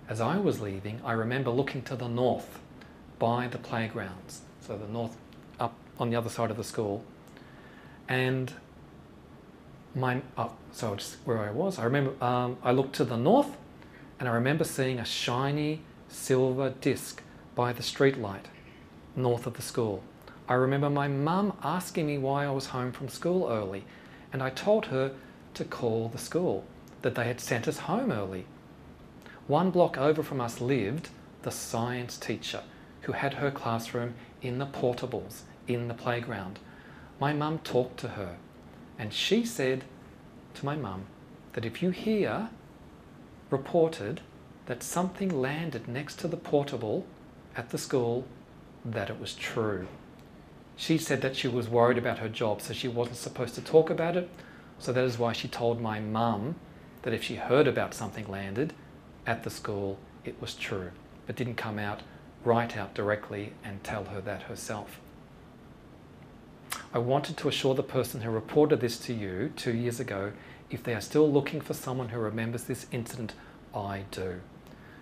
As 0.08 0.20
I 0.20 0.38
was 0.38 0.60
leaving, 0.60 1.00
I 1.04 1.12
remember 1.12 1.50
looking 1.50 1.82
to 1.82 1.96
the 1.96 2.08
north 2.08 2.58
by 3.18 3.46
the 3.46 3.58
playgrounds, 3.58 4.42
so 4.60 4.76
the 4.76 4.88
north 4.88 5.16
on 5.98 6.10
the 6.10 6.16
other 6.16 6.28
side 6.28 6.50
of 6.50 6.56
the 6.56 6.64
school, 6.64 7.04
and 8.08 8.52
my 9.94 10.22
oh, 10.36 10.52
so 10.72 10.94
just 10.94 11.16
where 11.24 11.38
I 11.38 11.50
was. 11.50 11.78
I 11.78 11.84
remember 11.84 12.24
um, 12.24 12.56
I 12.62 12.72
looked 12.72 12.94
to 12.96 13.04
the 13.04 13.16
north, 13.16 13.56
and 14.18 14.28
I 14.28 14.32
remember 14.32 14.64
seeing 14.64 14.98
a 14.98 15.04
shiny 15.04 15.82
silver 16.08 16.70
disc 16.80 17.22
by 17.54 17.72
the 17.72 17.82
street 17.82 18.18
light 18.18 18.46
north 19.16 19.46
of 19.46 19.54
the 19.54 19.62
school. 19.62 20.02
I 20.48 20.54
remember 20.54 20.88
my 20.88 21.08
mum 21.08 21.52
asking 21.62 22.06
me 22.06 22.18
why 22.18 22.46
I 22.46 22.50
was 22.50 22.66
home 22.66 22.92
from 22.92 23.08
school 23.08 23.48
early, 23.50 23.84
and 24.32 24.42
I 24.42 24.50
told 24.50 24.86
her 24.86 25.12
to 25.54 25.64
call 25.64 26.08
the 26.08 26.18
school, 26.18 26.64
that 27.02 27.14
they 27.14 27.24
had 27.24 27.40
sent 27.40 27.68
us 27.68 27.78
home 27.78 28.12
early. 28.12 28.46
One 29.46 29.70
block 29.70 29.98
over 29.98 30.22
from 30.22 30.40
us 30.40 30.60
lived 30.60 31.08
the 31.42 31.50
science 31.50 32.16
teacher 32.16 32.62
who 33.02 33.12
had 33.12 33.34
her 33.34 33.50
classroom 33.50 34.14
in 34.42 34.58
the 34.58 34.66
portables 34.66 35.42
in 35.68 35.86
the 35.86 35.94
playground. 35.94 36.58
My 37.20 37.32
mum 37.32 37.60
talked 37.60 37.98
to 38.00 38.08
her, 38.08 38.36
and 38.98 39.12
she 39.12 39.44
said 39.44 39.84
to 40.54 40.66
my 40.66 40.74
mum 40.74 41.04
that 41.52 41.64
if 41.64 41.82
you 41.82 41.90
hear 41.90 42.48
reported 43.50 44.20
that 44.66 44.82
something 44.82 45.40
landed 45.40 45.86
next 45.88 46.18
to 46.18 46.28
the 46.28 46.36
portable 46.36 47.06
at 47.56 47.70
the 47.70 47.78
school, 47.78 48.24
that 48.84 49.10
it 49.10 49.20
was 49.20 49.34
true. 49.34 49.86
She 50.76 50.98
said 50.98 51.22
that 51.22 51.36
she 51.36 51.48
was 51.48 51.68
worried 51.68 51.98
about 51.98 52.18
her 52.18 52.28
job, 52.28 52.60
so 52.62 52.72
she 52.72 52.88
wasn't 52.88 53.16
supposed 53.16 53.54
to 53.56 53.60
talk 53.60 53.90
about 53.90 54.16
it. 54.16 54.28
So 54.78 54.92
that 54.92 55.04
is 55.04 55.18
why 55.18 55.32
she 55.32 55.48
told 55.48 55.80
my 55.80 55.98
mum 55.98 56.54
that 57.02 57.12
if 57.12 57.24
she 57.24 57.36
heard 57.36 57.66
about 57.66 57.94
something 57.94 58.28
landed 58.28 58.72
at 59.26 59.42
the 59.42 59.50
school, 59.50 59.98
it 60.24 60.40
was 60.40 60.54
true, 60.54 60.90
but 61.26 61.36
didn't 61.36 61.56
come 61.56 61.78
out 61.78 62.02
right 62.44 62.76
out 62.76 62.94
directly 62.94 63.52
and 63.64 63.82
tell 63.82 64.04
her 64.04 64.20
that 64.20 64.42
herself. 64.42 65.00
I 66.92 66.98
wanted 66.98 67.36
to 67.38 67.48
assure 67.48 67.74
the 67.74 67.82
person 67.82 68.20
who 68.22 68.30
reported 68.30 68.80
this 68.80 68.98
to 69.00 69.14
you 69.14 69.52
two 69.56 69.72
years 69.72 70.00
ago 70.00 70.32
if 70.70 70.82
they 70.82 70.94
are 70.94 71.00
still 71.00 71.30
looking 71.30 71.60
for 71.60 71.74
someone 71.74 72.10
who 72.10 72.18
remembers 72.18 72.64
this 72.64 72.86
incident, 72.92 73.34
I 73.74 74.04
do. 74.10 74.40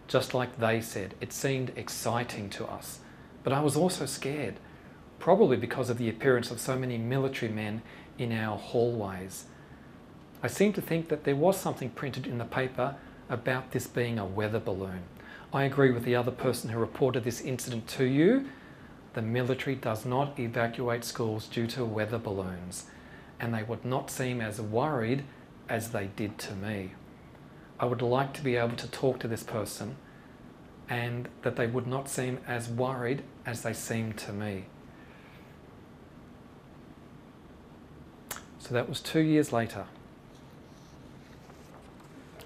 Just 0.09 0.35
like 0.35 0.59
they 0.59 0.81
said, 0.81 1.15
it 1.21 1.33
seemed 1.33 1.73
exciting 1.77 2.51
to 2.51 2.67
us, 2.67 3.01
but 3.43 3.53
I 3.53 3.61
was 3.61 3.77
also 3.77 4.07
scared, 4.07 4.55
probably 5.19 5.57
because 5.57 5.91
of 5.91 5.99
the 5.99 6.09
appearance 6.09 6.51
of 6.51 6.61
so 6.61 6.79
many 6.79 6.99
military 6.99 7.51
men 7.51 7.83
in 8.19 8.33
our 8.33 8.57
hallways. 8.57 9.47
I 10.43 10.49
seem 10.49 10.73
to 10.75 10.81
think 10.81 11.09
that 11.09 11.25
there 11.25 11.35
was 11.35 11.57
something 11.57 11.91
printed 11.91 12.27
in 12.27 12.39
the 12.39 12.45
paper 12.45 12.95
about 13.29 13.73
this 13.73 13.87
being 13.87 14.19
a 14.19 14.25
weather 14.25 14.61
balloon. 14.61 15.03
I 15.53 15.65
agree 15.65 15.91
with 15.91 16.05
the 16.05 16.15
other 16.15 16.31
person 16.31 16.71
who 16.71 16.79
reported 16.79 17.25
this 17.25 17.41
incident 17.41 17.89
to 17.89 18.05
you. 18.05 18.47
The 19.17 19.23
military 19.23 19.77
does 19.77 20.05
not 20.05 20.39
evacuate 20.39 21.03
schools 21.03 21.49
due 21.49 21.67
to 21.69 21.87
weather 21.87 22.19
balloons, 22.19 22.85
and 23.41 23.55
they 23.55 23.63
would 23.63 23.83
not 23.83 24.11
seem 24.11 24.43
as 24.43 24.61
worried 24.61 25.25
as 25.71 25.93
they 25.93 26.11
did 26.17 26.37
to 26.41 26.55
me. 26.55 26.93
I 27.81 27.87
would 27.87 28.03
like 28.03 28.35
to 28.35 28.43
be 28.43 28.57
able 28.57 28.77
to 28.77 28.87
talk 28.87 29.19
to 29.21 29.27
this 29.27 29.43
person 29.43 29.97
and 30.87 31.31
that 31.41 31.57
they 31.57 31.67
would 31.67 31.87
not 31.87 32.11
seem 32.11 32.41
as 32.47 32.69
worried 32.69 33.23
as 33.47 33.63
they 33.63 33.73
seemed 33.73 34.19
to 34.19 34.35
me. 34.35 34.67
So 38.59 38.75
that 38.75 38.87
was 38.87 39.01
two 39.01 39.21
years 39.21 39.51
later. 39.51 39.87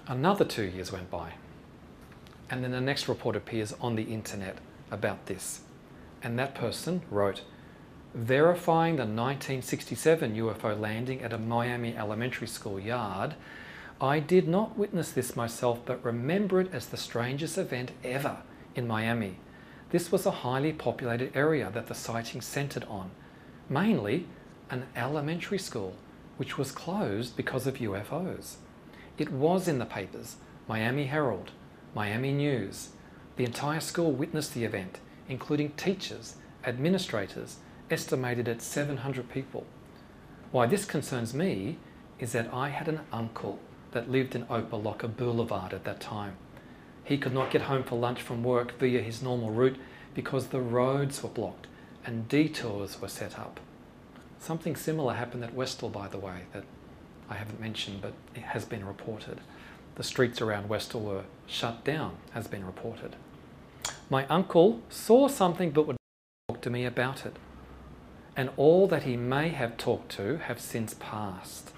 Another 0.07 0.45
two 0.45 0.63
years 0.63 0.89
went 0.89 1.11
by, 1.11 1.33
and 2.49 2.63
then 2.63 2.71
the 2.71 2.79
next 2.79 3.09
report 3.09 3.35
appears 3.35 3.73
on 3.81 3.97
the 3.97 4.03
internet 4.03 4.59
about 4.89 5.25
this. 5.25 5.63
And 6.23 6.37
that 6.37 6.55
person 6.55 7.01
wrote, 7.09 7.41
verifying 8.13 8.97
the 8.97 9.03
1967 9.03 10.35
UFO 10.35 10.79
landing 10.79 11.21
at 11.21 11.33
a 11.33 11.37
Miami 11.37 11.95
elementary 11.95 12.47
school 12.47 12.79
yard. 12.79 13.35
I 14.01 14.19
did 14.19 14.47
not 14.47 14.77
witness 14.77 15.11
this 15.11 15.35
myself, 15.35 15.79
but 15.85 16.03
remember 16.03 16.59
it 16.59 16.73
as 16.73 16.87
the 16.87 16.97
strangest 16.97 17.57
event 17.57 17.91
ever 18.03 18.37
in 18.75 18.87
Miami. 18.87 19.37
This 19.91 20.11
was 20.11 20.25
a 20.25 20.31
highly 20.31 20.73
populated 20.73 21.35
area 21.35 21.69
that 21.73 21.87
the 21.87 21.93
sighting 21.93 22.41
centered 22.41 22.83
on, 22.85 23.11
mainly 23.69 24.25
an 24.69 24.87
elementary 24.95 25.59
school, 25.59 25.95
which 26.37 26.57
was 26.57 26.71
closed 26.71 27.35
because 27.37 27.67
of 27.67 27.75
UFOs. 27.75 28.55
It 29.17 29.31
was 29.31 29.67
in 29.67 29.79
the 29.79 29.85
papers 29.85 30.37
Miami 30.67 31.05
Herald, 31.05 31.51
Miami 31.93 32.31
News. 32.31 32.89
The 33.35 33.45
entire 33.45 33.81
school 33.81 34.11
witnessed 34.11 34.53
the 34.53 34.63
event, 34.63 34.99
including 35.29 35.71
teachers, 35.71 36.35
administrators, 36.65 37.57
estimated 37.89 38.47
at 38.47 38.61
700 38.61 39.29
people. 39.29 39.65
Why 40.51 40.65
this 40.65 40.85
concerns 40.85 41.33
me 41.33 41.77
is 42.19 42.31
that 42.33 42.53
I 42.53 42.69
had 42.69 42.87
an 42.87 43.01
uncle 43.11 43.59
that 43.91 44.09
lived 44.09 44.35
in 44.35 44.45
Opa-locka 44.45 45.15
Boulevard 45.15 45.73
at 45.73 45.83
that 45.83 45.99
time. 45.99 46.35
He 47.03 47.17
could 47.17 47.33
not 47.33 47.51
get 47.51 47.63
home 47.63 47.83
for 47.83 47.97
lunch 47.97 48.21
from 48.21 48.43
work 48.43 48.77
via 48.79 49.01
his 49.01 49.21
normal 49.21 49.49
route 49.49 49.77
because 50.13 50.47
the 50.47 50.61
roads 50.61 51.21
were 51.23 51.29
blocked 51.29 51.67
and 52.05 52.27
detours 52.27 53.01
were 53.01 53.07
set 53.07 53.37
up. 53.37 53.59
Something 54.39 54.75
similar 54.75 55.13
happened 55.13 55.43
at 55.43 55.53
Westall, 55.53 55.89
by 55.89 56.07
the 56.07 56.17
way, 56.17 56.41
that 56.53 56.63
I 57.29 57.35
haven't 57.35 57.59
mentioned, 57.59 58.01
but 58.01 58.13
it 58.35 58.41
has 58.41 58.65
been 58.65 58.85
reported. 58.85 59.39
The 59.95 60.03
streets 60.03 60.41
around 60.41 60.69
Westall 60.69 61.01
were 61.01 61.23
shut 61.47 61.83
down, 61.83 62.17
has 62.31 62.47
been 62.47 62.65
reported. 62.65 63.15
My 64.09 64.25
uncle 64.27 64.81
saw 64.89 65.27
something 65.27 65.71
but 65.71 65.87
would 65.87 65.97
not 66.47 66.55
talk 66.55 66.61
to 66.63 66.69
me 66.69 66.85
about 66.85 67.25
it 67.25 67.37
and 68.35 68.49
all 68.57 68.87
that 68.87 69.03
he 69.03 69.17
may 69.17 69.49
have 69.49 69.77
talked 69.77 70.11
to 70.13 70.37
have 70.37 70.59
since 70.59 70.95
passed. 70.99 71.71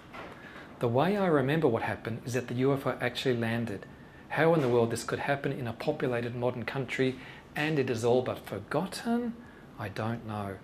The 0.80 0.88
way 0.88 1.18
I 1.18 1.28
remember 1.28 1.68
what 1.68 1.84
happened 1.84 2.22
is 2.26 2.34
that 2.34 2.48
the 2.48 2.62
UFO 2.62 2.98
actually 3.02 3.38
landed. 3.38 3.86
How 4.30 4.54
in 4.54 4.62
the 4.62 4.70
world 4.70 4.92
this 4.92 5.04
could 5.04 5.20
happen 5.20 5.52
in 5.52 5.68
a 5.68 5.74
populated 5.74 6.36
modern 6.36 6.64
country 6.64 7.16
and 7.56 7.80
it 7.80 7.90
is 7.90 8.04
all 8.04 8.22
but 8.22 8.46
forgotten? 8.46 9.34
I 9.80 9.90
don't 9.90 10.28
know. 10.28 10.58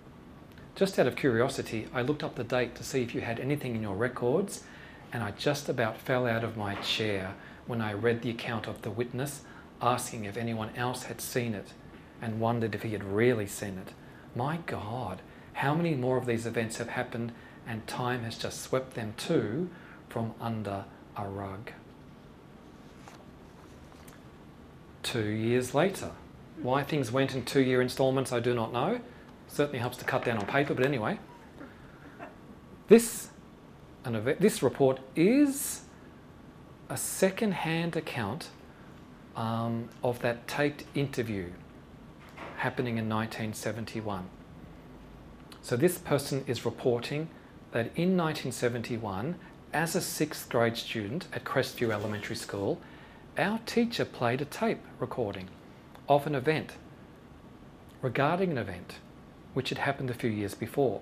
Just 0.74 0.98
out 0.98 1.06
of 1.06 1.16
curiosity, 1.16 1.88
I 1.92 2.02
looked 2.02 2.22
up 2.22 2.36
the 2.36 2.44
date 2.44 2.74
to 2.76 2.84
see 2.84 3.02
if 3.02 3.14
you 3.14 3.20
had 3.20 3.40
anything 3.40 3.74
in 3.74 3.82
your 3.82 3.96
records, 3.96 4.62
and 5.12 5.22
I 5.22 5.32
just 5.32 5.68
about 5.68 5.98
fell 5.98 6.26
out 6.26 6.44
of 6.44 6.56
my 6.56 6.76
chair 6.76 7.34
when 7.66 7.80
I 7.80 7.92
read 7.92 8.22
the 8.22 8.30
account 8.30 8.66
of 8.66 8.82
the 8.82 8.90
witness 8.90 9.42
asking 9.82 10.24
if 10.24 10.36
anyone 10.36 10.70
else 10.76 11.04
had 11.04 11.20
seen 11.20 11.54
it 11.54 11.72
and 12.20 12.40
wondered 12.40 12.74
if 12.74 12.82
he 12.82 12.90
had 12.90 13.04
really 13.04 13.46
seen 13.46 13.78
it. 13.78 13.92
My 14.34 14.58
God, 14.66 15.22
how 15.54 15.74
many 15.74 15.94
more 15.94 16.16
of 16.16 16.26
these 16.26 16.46
events 16.46 16.76
have 16.76 16.90
happened 16.90 17.32
and 17.66 17.86
time 17.86 18.24
has 18.24 18.36
just 18.36 18.60
swept 18.60 18.94
them 18.94 19.14
too 19.16 19.70
from 20.08 20.34
under 20.40 20.84
a 21.16 21.26
rug? 21.26 21.72
Two 25.02 25.28
years 25.28 25.74
later. 25.74 26.10
Why 26.62 26.82
things 26.82 27.10
went 27.10 27.34
in 27.34 27.44
two 27.44 27.62
year 27.62 27.80
installments, 27.80 28.32
I 28.32 28.40
do 28.40 28.54
not 28.54 28.72
know. 28.72 29.00
Certainly 29.48 29.78
helps 29.78 29.96
to 29.98 30.04
cut 30.04 30.24
down 30.24 30.38
on 30.38 30.46
paper, 30.46 30.74
but 30.74 30.84
anyway. 30.84 31.18
This, 32.88 33.28
an 34.04 34.14
event, 34.14 34.40
this 34.40 34.62
report 34.62 35.00
is 35.16 35.82
a 36.88 36.96
second 36.96 37.52
hand 37.52 37.96
account 37.96 38.48
um, 39.36 39.88
of 40.02 40.20
that 40.20 40.46
taped 40.48 40.84
interview 40.94 41.50
happening 42.56 42.98
in 42.98 43.08
1971. 43.08 44.28
So 45.62 45.76
this 45.76 45.98
person 45.98 46.44
is 46.46 46.64
reporting 46.64 47.28
that 47.72 47.86
in 47.96 48.16
1971, 48.16 49.36
as 49.72 49.94
a 49.94 50.00
sixth 50.00 50.48
grade 50.48 50.76
student 50.76 51.26
at 51.32 51.44
Crestview 51.44 51.90
Elementary 51.90 52.36
School, 52.36 52.80
our 53.38 53.60
teacher 53.66 54.04
played 54.04 54.40
a 54.40 54.44
tape 54.44 54.80
recording 54.98 55.48
of 56.08 56.26
an 56.26 56.34
event 56.34 56.72
regarding 58.02 58.50
an 58.50 58.58
event 58.58 58.98
which 59.54 59.68
had 59.68 59.78
happened 59.78 60.10
a 60.10 60.14
few 60.14 60.30
years 60.30 60.54
before. 60.54 61.00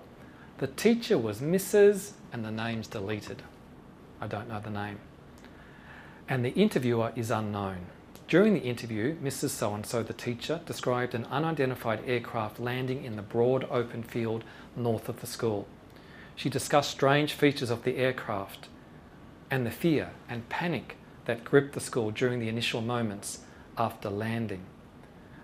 The 0.58 0.66
teacher 0.66 1.16
was 1.16 1.40
Mrs. 1.40 2.12
and 2.32 2.44
the 2.44 2.50
name's 2.50 2.88
deleted. 2.88 3.42
I 4.20 4.26
don't 4.26 4.48
know 4.48 4.60
the 4.60 4.70
name. 4.70 4.98
And 6.28 6.44
the 6.44 6.50
interviewer 6.50 7.12
is 7.16 7.30
unknown. 7.30 7.86
During 8.28 8.52
the 8.52 8.60
interview, 8.60 9.16
Mrs. 9.16 9.48
So 9.48 9.74
and 9.74 9.86
so, 9.86 10.02
the 10.02 10.12
teacher, 10.12 10.60
described 10.66 11.14
an 11.14 11.24
unidentified 11.30 12.02
aircraft 12.06 12.60
landing 12.60 13.02
in 13.02 13.16
the 13.16 13.22
broad 13.22 13.66
open 13.70 14.02
field 14.02 14.44
north 14.76 15.08
of 15.08 15.22
the 15.22 15.26
school. 15.26 15.66
She 16.36 16.50
discussed 16.50 16.90
strange 16.90 17.32
features 17.32 17.70
of 17.70 17.84
the 17.84 17.96
aircraft 17.96 18.68
and 19.50 19.64
the 19.64 19.70
fear 19.70 20.10
and 20.28 20.46
panic 20.50 20.98
that 21.24 21.42
gripped 21.42 21.72
the 21.72 21.80
school 21.80 22.10
during 22.10 22.38
the 22.38 22.50
initial 22.50 22.82
moments 22.82 23.38
after 23.78 24.10
landing. 24.10 24.64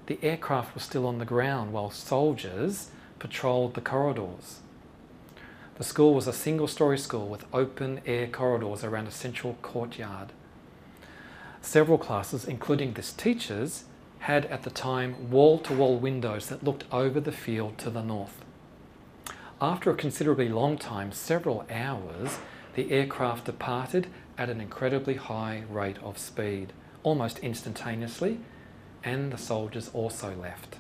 The 0.05 0.19
aircraft 0.23 0.74
was 0.74 0.82
still 0.82 1.06
on 1.06 1.19
the 1.19 1.24
ground 1.24 1.73
while 1.73 1.90
soldiers 1.90 2.90
patrolled 3.19 3.73
the 3.73 3.81
corridors. 3.81 4.61
The 5.77 5.85
school 5.85 6.12
was 6.12 6.27
a 6.27 6.35
single 6.35 6.69
story 6.69 6.98
school 6.98 7.28
with 7.28 7.47
open 7.51 8.02
air 8.05 8.27
corridors 8.27 8.85
around 8.85 9.06
a 9.06 9.11
central 9.11 9.56
courtyard. 9.62 10.32
Several 11.64 11.96
classes, 11.96 12.44
including 12.44 12.92
this 12.92 13.10
teacher's, 13.10 13.84
had 14.18 14.44
at 14.46 14.64
the 14.64 14.70
time 14.70 15.30
wall 15.30 15.58
to 15.60 15.72
wall 15.72 15.96
windows 15.96 16.48
that 16.48 16.62
looked 16.62 16.84
over 16.92 17.20
the 17.20 17.32
field 17.32 17.78
to 17.78 17.88
the 17.88 18.02
north. 18.02 18.44
After 19.62 19.90
a 19.90 19.96
considerably 19.96 20.50
long 20.50 20.76
time, 20.76 21.10
several 21.10 21.64
hours, 21.70 22.38
the 22.74 22.92
aircraft 22.92 23.46
departed 23.46 24.08
at 24.36 24.50
an 24.50 24.60
incredibly 24.60 25.14
high 25.14 25.64
rate 25.70 25.96
of 26.02 26.18
speed, 26.18 26.74
almost 27.02 27.38
instantaneously, 27.38 28.40
and 29.02 29.32
the 29.32 29.38
soldiers 29.38 29.90
also 29.94 30.36
left. 30.36 30.76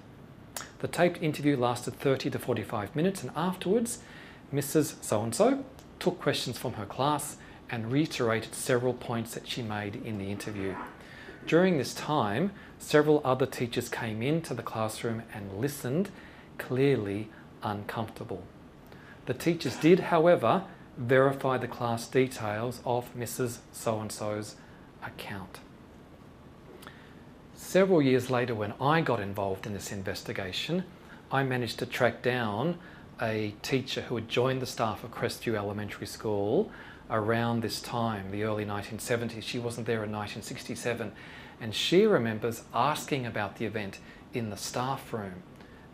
The 0.80 0.88
taped 0.88 1.22
interview 1.22 1.56
lasted 1.56 1.98
30 1.98 2.28
to 2.28 2.38
45 2.38 2.94
minutes, 2.94 3.22
and 3.22 3.32
afterwards, 3.34 4.00
Mrs. 4.52 5.02
So 5.02 5.22
and 5.22 5.34
so 5.34 5.64
took 5.98 6.20
questions 6.20 6.58
from 6.58 6.74
her 6.74 6.86
class 6.86 7.38
and 7.70 7.90
reiterated 7.90 8.54
several 8.54 8.94
points 8.94 9.34
that 9.34 9.48
she 9.48 9.62
made 9.62 9.96
in 9.96 10.18
the 10.18 10.30
interview. 10.30 10.74
During 11.46 11.76
this 11.76 11.94
time, 11.94 12.52
several 12.78 13.20
other 13.24 13.46
teachers 13.46 13.88
came 13.88 14.22
into 14.22 14.54
the 14.54 14.62
classroom 14.62 15.22
and 15.32 15.58
listened, 15.58 16.10
clearly 16.58 17.28
uncomfortable. 17.62 18.42
The 19.26 19.34
teachers 19.34 19.76
did, 19.76 20.00
however, 20.00 20.64
verify 20.96 21.58
the 21.58 21.68
class 21.68 22.06
details 22.06 22.80
of 22.84 23.14
Mrs. 23.14 23.58
So 23.72 24.00
and 24.00 24.12
so's 24.12 24.56
account. 25.02 25.58
Several 27.54 28.00
years 28.00 28.30
later, 28.30 28.54
when 28.54 28.74
I 28.80 29.00
got 29.00 29.20
involved 29.20 29.66
in 29.66 29.72
this 29.72 29.90
investigation, 29.90 30.84
I 31.30 31.42
managed 31.42 31.78
to 31.80 31.86
track 31.86 32.22
down 32.22 32.78
a 33.20 33.54
teacher 33.62 34.02
who 34.02 34.14
had 34.16 34.28
joined 34.28 34.60
the 34.62 34.66
staff 34.66 35.02
of 35.04 35.10
Crestview 35.10 35.54
Elementary 35.54 36.06
School 36.06 36.70
around 37.14 37.62
this 37.62 37.80
time, 37.80 38.30
the 38.30 38.42
early 38.42 38.66
1970s. 38.66 39.42
She 39.42 39.58
wasn't 39.58 39.86
there 39.86 40.02
in 40.04 40.12
1967. 40.12 41.12
And 41.60 41.74
she 41.74 42.04
remembers 42.06 42.62
asking 42.74 43.24
about 43.24 43.56
the 43.56 43.64
event 43.64 44.00
in 44.32 44.50
the 44.50 44.56
staff 44.56 45.12
room 45.12 45.42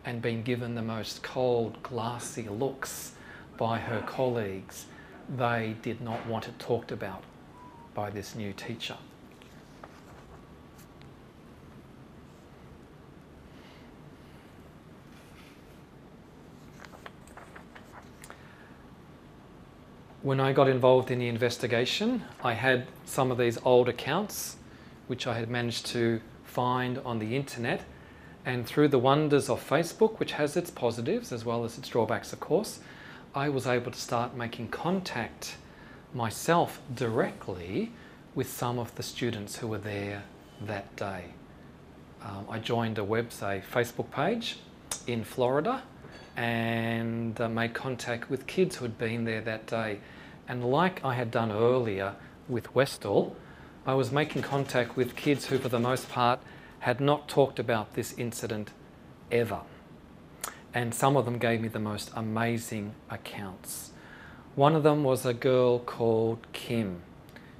and 0.03 0.21
being 0.21 0.41
given 0.41 0.73
the 0.73 0.81
most 0.81 1.21
cold, 1.21 1.81
glassy 1.83 2.49
looks 2.49 3.13
by 3.57 3.77
her 3.77 4.01
colleagues. 4.01 4.87
They 5.29 5.75
did 5.83 6.01
not 6.01 6.25
want 6.25 6.47
it 6.47 6.57
talked 6.57 6.91
about 6.91 7.23
by 7.93 8.09
this 8.09 8.35
new 8.35 8.51
teacher. 8.53 8.97
When 20.23 20.39
I 20.39 20.53
got 20.53 20.69
involved 20.69 21.09
in 21.09 21.19
the 21.19 21.27
investigation, 21.27 22.23
I 22.43 22.53
had 22.53 22.87
some 23.05 23.31
of 23.31 23.37
these 23.37 23.57
old 23.63 23.89
accounts 23.89 24.57
which 25.07 25.27
I 25.27 25.37
had 25.37 25.49
managed 25.49 25.87
to 25.87 26.21
find 26.45 26.99
on 26.99 27.19
the 27.19 27.35
internet. 27.35 27.81
And 28.45 28.65
through 28.65 28.87
the 28.89 28.99
wonders 28.99 29.49
of 29.49 29.67
Facebook, 29.67 30.19
which 30.19 30.33
has 30.33 30.55
its 30.55 30.71
positives 30.71 31.31
as 31.31 31.43
well 31.43 31.63
as 31.63 31.77
its 31.77 31.89
drawbacks, 31.89 32.33
of 32.33 32.39
course, 32.39 32.79
I 33.35 33.49
was 33.49 33.67
able 33.67 33.91
to 33.91 33.99
start 33.99 34.35
making 34.35 34.69
contact 34.69 35.57
myself 36.13 36.81
directly 36.93 37.91
with 38.35 38.49
some 38.49 38.79
of 38.79 38.93
the 38.95 39.03
students 39.03 39.57
who 39.57 39.67
were 39.67 39.77
there 39.77 40.23
that 40.61 40.95
day. 40.95 41.25
Um, 42.23 42.45
I 42.49 42.59
joined 42.59 42.97
a 42.99 43.03
website 43.03 43.63
Facebook 43.63 44.11
page 44.11 44.59
in 45.07 45.23
Florida 45.23 45.83
and 46.41 47.39
uh, 47.39 47.47
made 47.47 47.71
contact 47.75 48.27
with 48.27 48.47
kids 48.47 48.77
who 48.77 48.85
had 48.85 48.97
been 48.97 49.25
there 49.25 49.41
that 49.41 49.67
day. 49.67 49.99
And 50.47 50.65
like 50.65 51.05
I 51.05 51.13
had 51.13 51.29
done 51.29 51.51
earlier 51.51 52.15
with 52.49 52.73
Westall, 52.73 53.35
I 53.85 53.93
was 53.93 54.11
making 54.11 54.41
contact 54.41 54.97
with 54.97 55.15
kids 55.15 55.45
who, 55.45 55.59
for 55.59 55.69
the 55.69 55.79
most 55.79 56.09
part, 56.09 56.39
had 56.79 56.99
not 56.99 57.29
talked 57.29 57.59
about 57.59 57.93
this 57.93 58.17
incident 58.17 58.71
ever. 59.31 59.59
And 60.73 60.95
some 60.95 61.15
of 61.15 61.25
them 61.25 61.37
gave 61.37 61.61
me 61.61 61.67
the 61.67 61.79
most 61.79 62.09
amazing 62.15 62.95
accounts. 63.07 63.91
One 64.55 64.73
of 64.75 64.81
them 64.81 65.03
was 65.03 65.27
a 65.27 65.35
girl 65.35 65.77
called 65.77 66.39
Kim. 66.53 67.03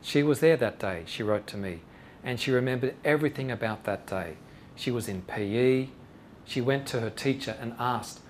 She 0.01 0.24
was 0.24 0.40
there 0.40 0.58
that 0.58 0.80
day, 0.80 1.03
she 1.06 1.22
wrote 1.22 1.45
to 1.48 1.58
me, 1.58 1.82
and 2.24 2.40
she 2.40 2.50
remembered 2.50 2.95
everything 3.06 3.51
about 3.51 3.84
that 3.84 4.08
day. 4.08 4.38
She 4.76 4.90
was 4.90 5.08
in 5.08 5.22
PE. 5.22 5.90
She 6.45 6.61
went 6.61 6.88
to 6.88 7.01
her 7.01 7.11
teacher 7.11 7.56
and 7.61 7.76
asked, 7.77 8.22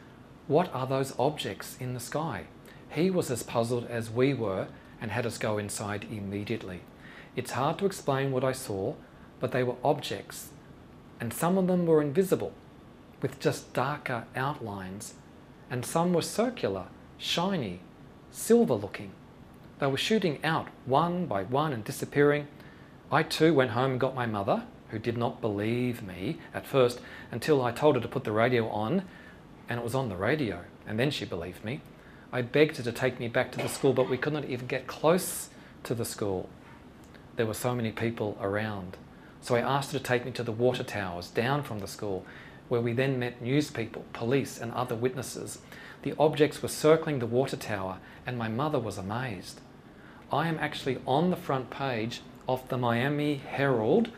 what 0.51 0.69
are 0.75 0.85
those 0.85 1.13
objects 1.17 1.77
in 1.79 1.93
the 1.93 1.99
sky? 2.01 2.43
He 2.89 3.09
was 3.09 3.31
as 3.31 3.41
puzzled 3.41 3.85
as 3.85 4.11
we 4.11 4.33
were 4.33 4.67
and 4.99 5.09
had 5.09 5.25
us 5.25 5.37
go 5.37 5.57
inside 5.57 6.05
immediately. 6.11 6.81
It's 7.37 7.51
hard 7.51 7.79
to 7.79 7.85
explain 7.85 8.33
what 8.33 8.43
I 8.43 8.51
saw, 8.51 8.95
but 9.39 9.53
they 9.53 9.63
were 9.63 9.77
objects, 9.81 10.49
and 11.21 11.33
some 11.33 11.57
of 11.57 11.67
them 11.67 11.85
were 11.85 12.01
invisible, 12.01 12.51
with 13.21 13.39
just 13.39 13.71
darker 13.71 14.25
outlines, 14.35 15.13
and 15.69 15.85
some 15.85 16.11
were 16.11 16.21
circular, 16.21 16.87
shiny, 17.17 17.79
silver 18.29 18.73
looking. 18.73 19.11
They 19.79 19.87
were 19.87 19.95
shooting 19.95 20.43
out 20.43 20.67
one 20.85 21.27
by 21.27 21.43
one 21.43 21.71
and 21.71 21.85
disappearing. 21.85 22.49
I 23.09 23.23
too 23.23 23.53
went 23.53 23.71
home 23.71 23.91
and 23.91 23.99
got 24.01 24.15
my 24.15 24.25
mother, 24.25 24.65
who 24.89 24.99
did 24.99 25.17
not 25.17 25.39
believe 25.39 26.03
me 26.03 26.39
at 26.53 26.67
first 26.67 26.99
until 27.31 27.63
I 27.63 27.71
told 27.71 27.95
her 27.95 28.01
to 28.01 28.07
put 28.09 28.25
the 28.25 28.33
radio 28.33 28.67
on 28.67 29.03
and 29.71 29.79
it 29.79 29.83
was 29.85 29.95
on 29.95 30.09
the 30.09 30.17
radio. 30.17 30.59
And 30.85 30.99
then 30.99 31.11
she 31.11 31.23
believed 31.23 31.63
me. 31.63 31.79
I 32.33 32.41
begged 32.41 32.75
her 32.75 32.83
to 32.83 32.91
take 32.91 33.21
me 33.21 33.29
back 33.29 33.53
to 33.53 33.57
the 33.57 33.69
school, 33.69 33.93
but 33.93 34.09
we 34.09 34.17
could 34.17 34.33
not 34.33 34.43
even 34.43 34.67
get 34.67 34.85
close 34.85 35.47
to 35.83 35.95
the 35.95 36.03
school. 36.03 36.49
There 37.37 37.45
were 37.45 37.53
so 37.53 37.73
many 37.73 37.93
people 37.93 38.37
around. 38.41 38.97
So 39.39 39.55
I 39.55 39.61
asked 39.61 39.93
her 39.93 39.97
to 39.97 40.03
take 40.03 40.25
me 40.25 40.31
to 40.31 40.43
the 40.43 40.51
water 40.51 40.83
towers 40.83 41.29
down 41.29 41.63
from 41.63 41.79
the 41.79 41.87
school, 41.87 42.25
where 42.67 42.81
we 42.81 42.91
then 42.91 43.17
met 43.17 43.41
news 43.41 43.71
people, 43.71 44.03
police, 44.11 44.59
and 44.59 44.73
other 44.73 44.93
witnesses. 44.93 45.59
The 46.01 46.15
objects 46.19 46.61
were 46.61 46.67
circling 46.67 47.19
the 47.19 47.25
water 47.25 47.55
tower, 47.55 47.99
and 48.25 48.37
my 48.37 48.49
mother 48.49 48.77
was 48.77 48.97
amazed. 48.97 49.61
I 50.33 50.49
am 50.49 50.59
actually 50.59 50.99
on 51.07 51.29
the 51.29 51.37
front 51.37 51.69
page 51.69 52.23
of 52.45 52.67
the 52.67 52.77
Miami 52.77 53.35
Herald 53.35 54.09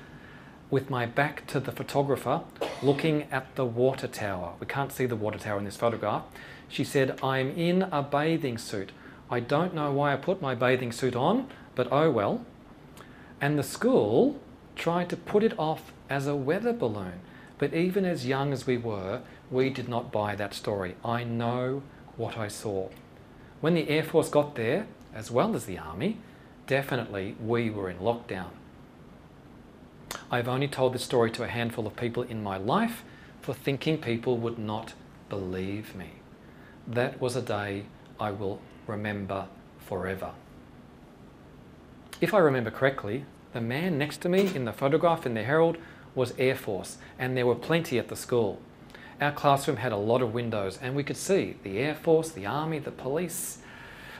with 0.74 0.90
my 0.90 1.06
back 1.06 1.46
to 1.46 1.60
the 1.60 1.72
photographer 1.72 2.42
looking 2.82 3.28
at 3.32 3.56
the 3.56 3.64
water 3.64 4.08
tower. 4.08 4.54
We 4.60 4.66
can't 4.66 4.92
see 4.92 5.06
the 5.06 5.16
water 5.16 5.38
tower 5.38 5.60
in 5.60 5.66
this 5.66 5.78
photograph. 5.78 6.24
She 6.68 6.84
said, 6.84 7.20
I'm 7.22 7.52
in 7.52 7.84
a 7.84 8.02
bathing 8.02 8.58
suit. 8.58 8.92
I 9.30 9.40
don't 9.40 9.76
know 9.76 9.92
why 9.92 10.14
I 10.14 10.16
put 10.16 10.42
my 10.42 10.56
bathing 10.56 10.92
suit 10.92 11.16
on, 11.16 11.48
but 11.76 11.90
oh 11.92 12.10
well. 12.10 12.44
And 13.40 13.60
the 13.60 13.62
school 13.62 14.42
tried 14.76 15.10
to 15.12 15.16
put 15.16 15.44
it 15.44 15.54
off 15.60 15.94
as 16.10 16.26
a 16.26 16.36
weather 16.36 16.74
balloon. 16.74 17.20
But 17.60 17.76
even 17.76 18.04
as 18.04 18.26
young 18.26 18.52
as 18.52 18.66
we 18.66 18.78
were, 18.78 19.22
we 19.52 19.70
did 19.70 19.88
not 19.88 20.12
buy 20.12 20.36
that 20.38 20.56
story. 20.56 20.96
I 21.06 21.24
know 21.24 21.84
what 22.18 22.36
I 22.36 22.48
saw. 22.48 22.90
When 23.62 23.76
the 23.76 23.90
Air 23.90 24.04
Force 24.04 24.30
got 24.30 24.56
there, 24.56 24.88
as 25.14 25.30
well 25.30 25.56
as 25.56 25.66
the 25.68 25.78
Army, 25.78 26.18
definitely 26.66 27.36
we 27.40 27.70
were 27.70 27.92
in 27.92 28.00
lockdown. 28.00 28.50
I've 30.32 30.48
only 30.48 30.68
told 30.68 30.94
this 30.94 31.04
story 31.04 31.32
to 31.32 31.44
a 31.44 31.48
handful 31.48 31.88
of 31.88 31.96
people 31.96 32.24
in 32.24 32.44
my 32.44 32.58
life 32.58 33.04
for 33.42 33.54
thinking 33.54 33.98
people 33.98 34.38
would 34.38 34.58
not 34.58 34.94
believe 35.30 35.96
me. 35.96 36.12
That 36.88 37.20
was 37.20 37.36
a 37.36 37.42
day 37.42 37.86
I 38.20 38.32
will 38.32 38.60
remember 38.88 39.48
forever. 39.80 40.32
If 42.22 42.34
I 42.34 42.40
remember 42.40 42.72
correctly, 42.72 43.26
the 43.54 43.62
man 43.62 43.98
next 43.98 44.22
to 44.22 44.30
me 44.30 44.54
in 44.56 44.66
the 44.66 44.74
photograph 44.74 45.26
in 45.26 45.34
the 45.34 45.44
Herald 45.44 45.78
was 46.16 46.34
Air 46.38 46.56
Force, 46.56 46.98
and 47.20 47.36
there 47.36 47.46
were 47.46 47.56
plenty 47.56 48.00
at 48.00 48.08
the 48.08 48.16
school. 48.16 48.60
Our 49.20 49.32
classroom 49.32 49.78
had 49.78 49.92
a 49.92 49.98
lot 49.98 50.22
of 50.22 50.34
windows, 50.34 50.80
and 50.82 50.96
we 50.96 51.04
could 51.04 51.18
see 51.18 51.56
the 51.64 51.80
Air 51.80 51.96
Force, 51.96 52.30
the 52.30 52.46
Army, 52.46 52.80
the 52.80 52.92
police. 52.92 53.60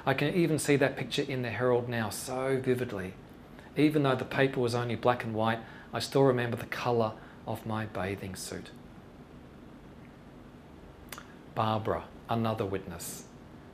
I 0.06 0.14
can 0.14 0.34
even 0.34 0.60
see 0.60 0.76
that 0.76 0.98
picture 0.98 1.24
in 1.24 1.42
the 1.42 1.50
Herald 1.50 1.88
now 1.88 2.10
so 2.10 2.60
vividly. 2.62 3.14
Even 3.76 4.04
though 4.04 4.16
the 4.16 4.26
paper 4.26 4.60
was 4.60 4.76
only 4.76 4.96
black 4.96 5.24
and 5.24 5.34
white, 5.34 5.60
I 5.94 6.00
still 6.00 6.24
remember 6.24 6.58
the 6.58 6.66
colour 6.66 7.14
of 7.46 7.66
my 7.66 7.86
bathing 7.86 8.36
suit. 8.36 8.72
Barbara, 11.56 12.06
another 12.30 12.66
witness, 12.66 13.26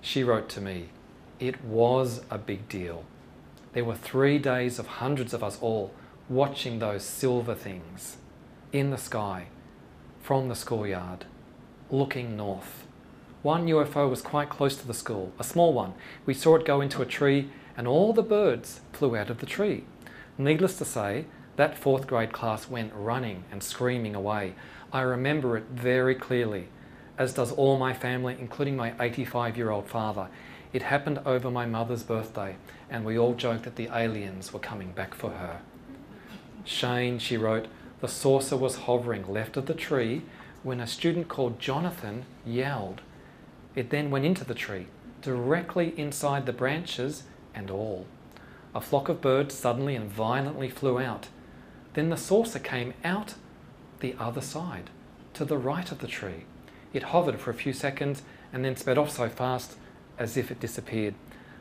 she 0.02 0.24
wrote 0.24 0.50
to 0.50 0.62
me, 0.62 0.90
It 1.40 1.64
was 1.64 2.22
a 2.30 2.38
big 2.38 2.68
deal. 2.68 3.06
There 3.74 3.86
were 3.86 3.96
three 3.96 4.38
days 4.38 4.80
of 4.80 4.88
hundreds 4.88 5.34
of 5.34 5.44
us 5.44 5.58
all 5.62 5.94
watching 6.28 6.80
those 6.80 7.04
silver 7.04 7.56
things 7.56 8.18
in 8.74 8.90
the 8.90 8.98
sky 8.98 9.48
from 10.22 10.50
the 10.50 10.56
schoolyard, 10.56 11.26
looking 11.90 12.36
north. 12.36 12.86
One 13.42 13.68
UFO 13.68 14.10
was 14.10 14.22
quite 14.22 14.50
close 14.50 14.76
to 14.76 14.86
the 14.86 14.94
school, 14.94 15.32
a 15.40 15.44
small 15.44 15.72
one. 15.72 15.94
We 16.26 16.34
saw 16.34 16.56
it 16.56 16.66
go 16.66 16.82
into 16.82 17.02
a 17.02 17.06
tree 17.06 17.50
and 17.78 17.88
all 17.88 18.12
the 18.12 18.22
birds 18.22 18.82
flew 18.92 19.16
out 19.16 19.30
of 19.30 19.40
the 19.40 19.46
tree. 19.46 19.86
Needless 20.38 20.78
to 20.80 20.86
say, 20.86 21.26
that 21.60 21.78
fourth 21.78 22.08
grade 22.08 22.32
class 22.32 22.70
went 22.70 22.94
running 22.96 23.44
and 23.52 23.62
screaming 23.62 24.16
away. 24.16 24.54
I 24.94 25.02
remember 25.02 25.58
it 25.58 25.66
very 25.66 26.16
clearly, 26.16 26.70
as 27.18 27.34
does 27.34 27.52
all 27.52 27.78
my 27.78 27.92
family, 27.92 28.38
including 28.40 28.78
my 28.78 28.94
85 28.98 29.58
year 29.58 29.70
old 29.70 29.86
father. 29.86 30.30
It 30.72 30.84
happened 30.84 31.20
over 31.26 31.52
my 31.52 31.66
mother's 31.66 32.02
birthday, 32.02 32.56
and 32.90 33.04
we 33.04 33.20
all 33.20 33.34
joked 33.34 33.64
that 33.64 33.76
the 33.76 33.90
aliens 33.94 34.54
were 34.54 34.62
coming 34.62 34.94
back 34.94 35.14
for 35.14 35.32
her. 35.32 35.60
Shane, 36.64 37.20
she 37.20 37.36
wrote, 37.36 37.68
the 38.00 38.08
saucer 38.08 38.56
was 38.56 38.86
hovering 38.88 39.30
left 39.30 39.58
of 39.58 39.66
the 39.66 39.74
tree 39.74 40.22
when 40.64 40.80
a 40.80 40.88
student 40.88 41.28
called 41.28 41.60
Jonathan 41.60 42.24
yelled. 42.46 43.02
It 43.76 43.90
then 43.90 44.12
went 44.12 44.24
into 44.24 44.46
the 44.46 44.54
tree, 44.54 44.88
directly 45.22 45.94
inside 46.00 46.46
the 46.46 46.54
branches 46.54 47.24
and 47.54 47.70
all. 47.70 48.06
A 48.74 48.80
flock 48.80 49.10
of 49.10 49.20
birds 49.20 49.56
suddenly 49.56 49.98
and 49.98 50.10
violently 50.10 50.70
flew 50.70 51.00
out. 51.00 51.28
Then 51.93 52.09
the 52.09 52.18
saucer 52.18 52.59
came 52.59 52.93
out 53.03 53.35
the 54.00 54.16
other 54.19 54.42
side, 54.42 54.90
to 55.34 55.45
the 55.45 55.58
right 55.58 55.92
of 55.92 56.00
the 56.00 56.08
tree. 56.08 56.45
It 56.93 57.03
hovered 57.03 57.40
for 57.40 57.51
a 57.51 57.56
few 57.56 57.74
seconds 57.74 58.24
and 58.53 58.64
then 58.64 58.76
sped 58.76 58.98
off 58.98 59.11
so 59.11 59.30
fast 59.30 59.76
as 60.18 60.38
if 60.38 60.51
it 60.51 60.59
disappeared. 60.59 61.14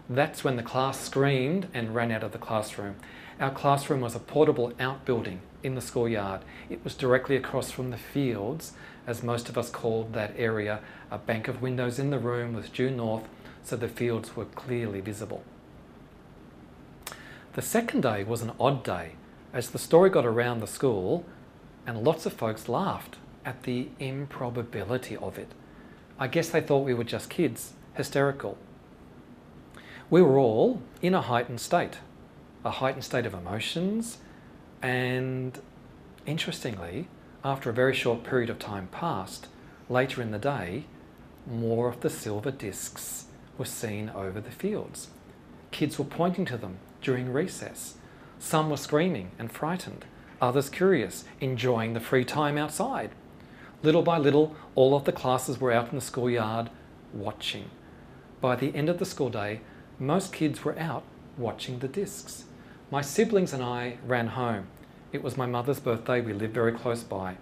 That's 0.09 0.43
when 0.43 0.57
the 0.57 0.63
class 0.63 1.01
screamed 1.01 1.69
and 1.75 1.95
ran 1.95 2.11
out 2.11 2.23
of 2.23 2.33
the 2.33 2.39
classroom. 2.39 2.97
Our 3.41 3.51
classroom 3.51 4.01
was 4.01 4.15
a 4.15 4.21
portable 4.21 4.73
outbuilding 4.81 5.41
in 5.63 5.75
the 5.75 5.81
schoolyard. 5.81 6.41
It 6.71 6.83
was 6.83 6.95
directly 6.95 7.37
across 7.37 7.71
from 7.71 7.91
the 7.91 7.97
fields, 7.99 8.73
as 9.07 9.23
most 9.23 9.49
of 9.49 9.59
us 9.59 9.71
called 9.71 10.13
that 10.15 10.35
area, 10.37 10.81
a 11.11 11.19
bank 11.19 11.47
of 11.47 11.63
windows 11.63 11.99
in 11.99 12.11
the 12.11 12.19
room 12.19 12.55
was 12.55 12.69
due 12.69 12.91
north, 12.91 13.25
so 13.63 13.77
the 13.77 13.89
fields 13.89 14.35
were 14.35 14.45
clearly 14.47 15.01
visible. 15.01 15.43
The 17.53 17.63
second 17.63 18.03
day 18.03 18.25
was 18.25 18.43
an 18.43 18.53
odd 18.59 18.83
day, 18.85 19.13
as 19.59 19.71
the 19.71 19.79
story 19.79 20.09
got 20.09 20.25
around 20.25 20.61
the 20.61 20.67
school, 20.67 21.25
and 21.85 22.05
lots 22.05 22.25
of 22.25 22.33
folks 22.33 22.69
laughed 22.69 23.17
at 23.45 23.65
the 23.65 23.89
improbability 23.99 25.17
of 25.17 25.37
it. 25.37 25.51
I 26.19 26.29
guess 26.29 26.49
they 26.49 26.61
thought 26.61 26.85
we 26.85 26.95
were 26.95 27.03
just 27.03 27.29
kids, 27.29 27.73
hysterical. 27.95 28.57
We 30.11 30.23
were 30.23 30.39
all 30.39 30.81
in 31.03 31.13
a 31.13 31.21
heightened 31.21 31.61
state 31.61 31.99
a 32.65 32.71
heightened 32.71 33.05
state 33.05 33.27
of 33.27 33.35
emotions. 33.35 34.19
And 34.83 35.59
interestingly, 36.27 37.09
after 37.45 37.71
a 37.71 37.73
very 37.73 37.95
short 37.95 38.25
period 38.25 38.51
of 38.51 38.59
time 38.59 38.89
passed, 38.93 39.49
later 39.89 40.23
in 40.23 40.31
the 40.31 40.39
day, 40.39 40.85
more 41.47 41.89
of 41.89 42.01
the 42.01 42.11
silver 42.11 42.51
discs 42.51 43.27
were 43.57 43.65
seen 43.65 44.11
over 44.11 44.41
the 44.41 44.51
fields. 44.51 45.09
Kids 45.71 45.99
were 45.99 46.05
pointing 46.05 46.45
to 46.47 46.57
them 46.57 46.79
during 47.01 47.33
recess. 47.33 47.95
Some 48.39 48.71
were 48.71 48.77
screaming 48.77 49.31
and 49.39 49.51
frightened, 49.51 50.05
others 50.41 50.71
curious, 50.71 51.25
enjoying 51.41 51.93
the 51.93 52.01
free 52.01 52.25
time 52.25 52.57
outside. 52.57 53.11
Little 53.83 54.03
by 54.03 54.19
little, 54.19 54.57
all 54.75 54.97
of 54.97 55.05
the 55.05 55.13
classes 55.13 55.61
were 55.61 55.73
out 55.73 55.91
in 55.91 55.97
the 55.97 56.01
schoolyard 56.01 56.71
watching. 57.13 57.71
By 58.41 58.57
the 58.57 58.75
end 58.75 58.89
of 58.89 58.99
the 58.99 59.05
school 59.05 59.31
day, 59.31 59.61
most 59.99 60.33
kids 60.33 60.65
were 60.65 60.79
out 60.79 61.03
watching 61.37 61.79
the 61.79 61.89
discs. 61.89 62.45
My 62.91 63.03
siblings 63.03 63.53
and 63.53 63.63
I 63.63 63.99
ran 64.07 64.29
home. 64.29 64.67
It 65.13 65.23
was 65.23 65.37
my 65.37 65.47
mother's 65.47 65.81
birthday, 65.81 66.21
we 66.21 66.33
lived 66.33 66.55
very 66.55 66.73
close 66.73 67.03
by. 67.03 67.37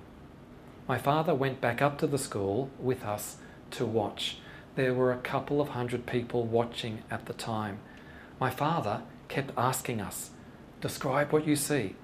My 0.89 0.99
father 0.99 1.34
went 1.34 1.60
back 1.60 1.83
up 1.83 1.99
to 1.99 2.07
the 2.07 2.18
school 2.18 2.70
with 2.78 3.05
us 3.05 3.36
to 3.73 3.84
watch. 3.84 4.39
There 4.76 4.94
were 4.94 5.12
a 5.12 5.18
couple 5.18 5.60
of 5.60 5.70
hundred 5.70 6.07
people 6.07 6.44
watching 6.44 7.02
at 7.10 7.26
the 7.26 7.33
time. 7.33 7.78
My 8.39 8.50
father 8.50 9.02
kept 9.28 9.52
asking 9.57 10.00
us, 10.00 10.31
Describe 10.80 11.32
what 11.32 11.46
you 11.46 11.56
see. 11.56 11.94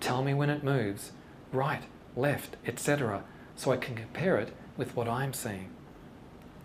Tell 0.00 0.22
me 0.22 0.34
when 0.34 0.50
it 0.50 0.64
moves. 0.64 1.12
Right, 1.52 1.82
left, 2.16 2.56
etc., 2.66 3.22
so 3.54 3.72
I 3.72 3.76
can 3.76 3.94
compare 3.94 4.36
it 4.38 4.52
with 4.76 4.94
what 4.94 5.08
I'm 5.08 5.32
seeing. 5.32 5.70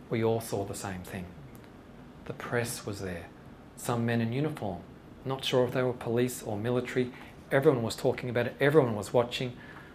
We 0.09 0.23
all 0.23 0.41
saw 0.41 0.65
the 0.65 0.73
same 0.73 1.01
thing. 1.03 1.25
The 2.25 2.33
press 2.33 2.85
was 2.85 3.01
there, 3.01 3.27
some 3.77 4.06
men 4.06 4.22
in 4.22 4.33
uniform, 4.33 4.81
not 5.23 5.45
sure 5.45 5.65
if 5.65 5.73
they 5.73 5.83
were 5.83 5.93
police 5.93 6.43
or 6.43 6.57
military. 6.57 7.11
Everyone 7.51 7.83
was 7.83 7.95
talking 7.95 8.30
about 8.30 8.48
it, 8.48 8.56
everyone 8.59 8.95
was 8.95 9.14
watching. 9.14 9.53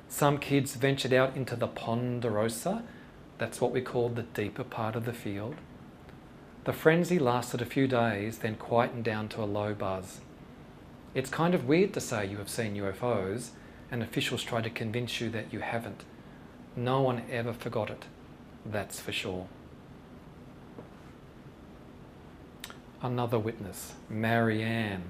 Some 0.09 0.39
kids 0.39 0.75
ventured 0.75 1.13
out 1.13 1.37
into 1.37 1.57
the 1.57 1.67
ponderosa, 1.67 2.83
that's 3.39 3.61
what 3.61 3.73
we 3.73 3.81
call 3.81 4.09
the 4.09 4.23
deeper 4.23 4.65
part 4.65 4.97
of 4.97 5.05
the 5.05 5.13
field. 5.13 5.57
The 6.65 6.73
frenzy 6.73 7.19
lasted 7.19 7.61
a 7.61 7.67
few 7.67 7.87
days, 7.87 8.39
then 8.39 8.57
quietened 8.57 9.05
down 9.05 9.29
to 9.31 9.43
a 9.43 9.45
low 9.45 9.75
buzz. 9.75 10.21
It's 11.17 11.31
kind 11.31 11.55
of 11.55 11.67
weird 11.67 11.95
to 11.95 12.01
say 12.03 12.27
you 12.27 12.37
have 12.37 12.51
seen 12.51 12.77
UFOs 12.77 13.53
and 13.91 14.03
officials 14.03 14.43
try 14.43 14.61
to 14.61 14.69
convince 14.69 15.19
you 15.19 15.31
that 15.31 15.51
you 15.51 15.61
haven't. 15.61 16.05
No 16.77 17.01
one 17.01 17.23
ever 17.31 17.55
forgot 17.55 17.89
it, 17.89 18.05
that's 18.67 19.01
for 19.01 19.13
sure. 19.13 19.49
Another 23.01 23.39
witness, 23.39 23.95
Marianne. 24.11 25.05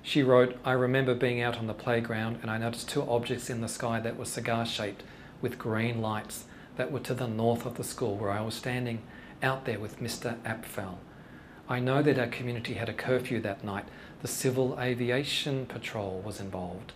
She 0.00 0.22
wrote, 0.22 0.56
I 0.64 0.74
remember 0.74 1.12
being 1.12 1.42
out 1.42 1.58
on 1.58 1.66
the 1.66 1.74
playground 1.74 2.38
and 2.40 2.48
I 2.48 2.58
noticed 2.58 2.88
two 2.88 3.02
objects 3.02 3.50
in 3.50 3.62
the 3.62 3.68
sky 3.68 3.98
that 3.98 4.16
were 4.16 4.26
cigar 4.26 4.64
shaped 4.64 5.02
with 5.40 5.58
green 5.58 6.00
lights 6.00 6.44
that 6.76 6.92
were 6.92 7.00
to 7.00 7.14
the 7.14 7.26
north 7.26 7.66
of 7.66 7.76
the 7.76 7.82
school 7.82 8.16
where 8.16 8.30
I 8.30 8.42
was 8.42 8.54
standing 8.54 9.02
out 9.42 9.64
there 9.64 9.80
with 9.80 9.98
Mr. 9.98 10.40
Apfel. 10.44 10.98
I 11.68 11.80
know 11.80 12.02
that 12.02 12.18
our 12.18 12.26
community 12.26 12.74
had 12.74 12.88
a 12.88 12.92
curfew 12.92 13.40
that 13.40 13.64
night. 13.64 13.86
The 14.22 14.28
Civil 14.28 14.78
Aviation 14.78 15.66
Patrol 15.66 16.22
was 16.24 16.38
involved. 16.38 16.92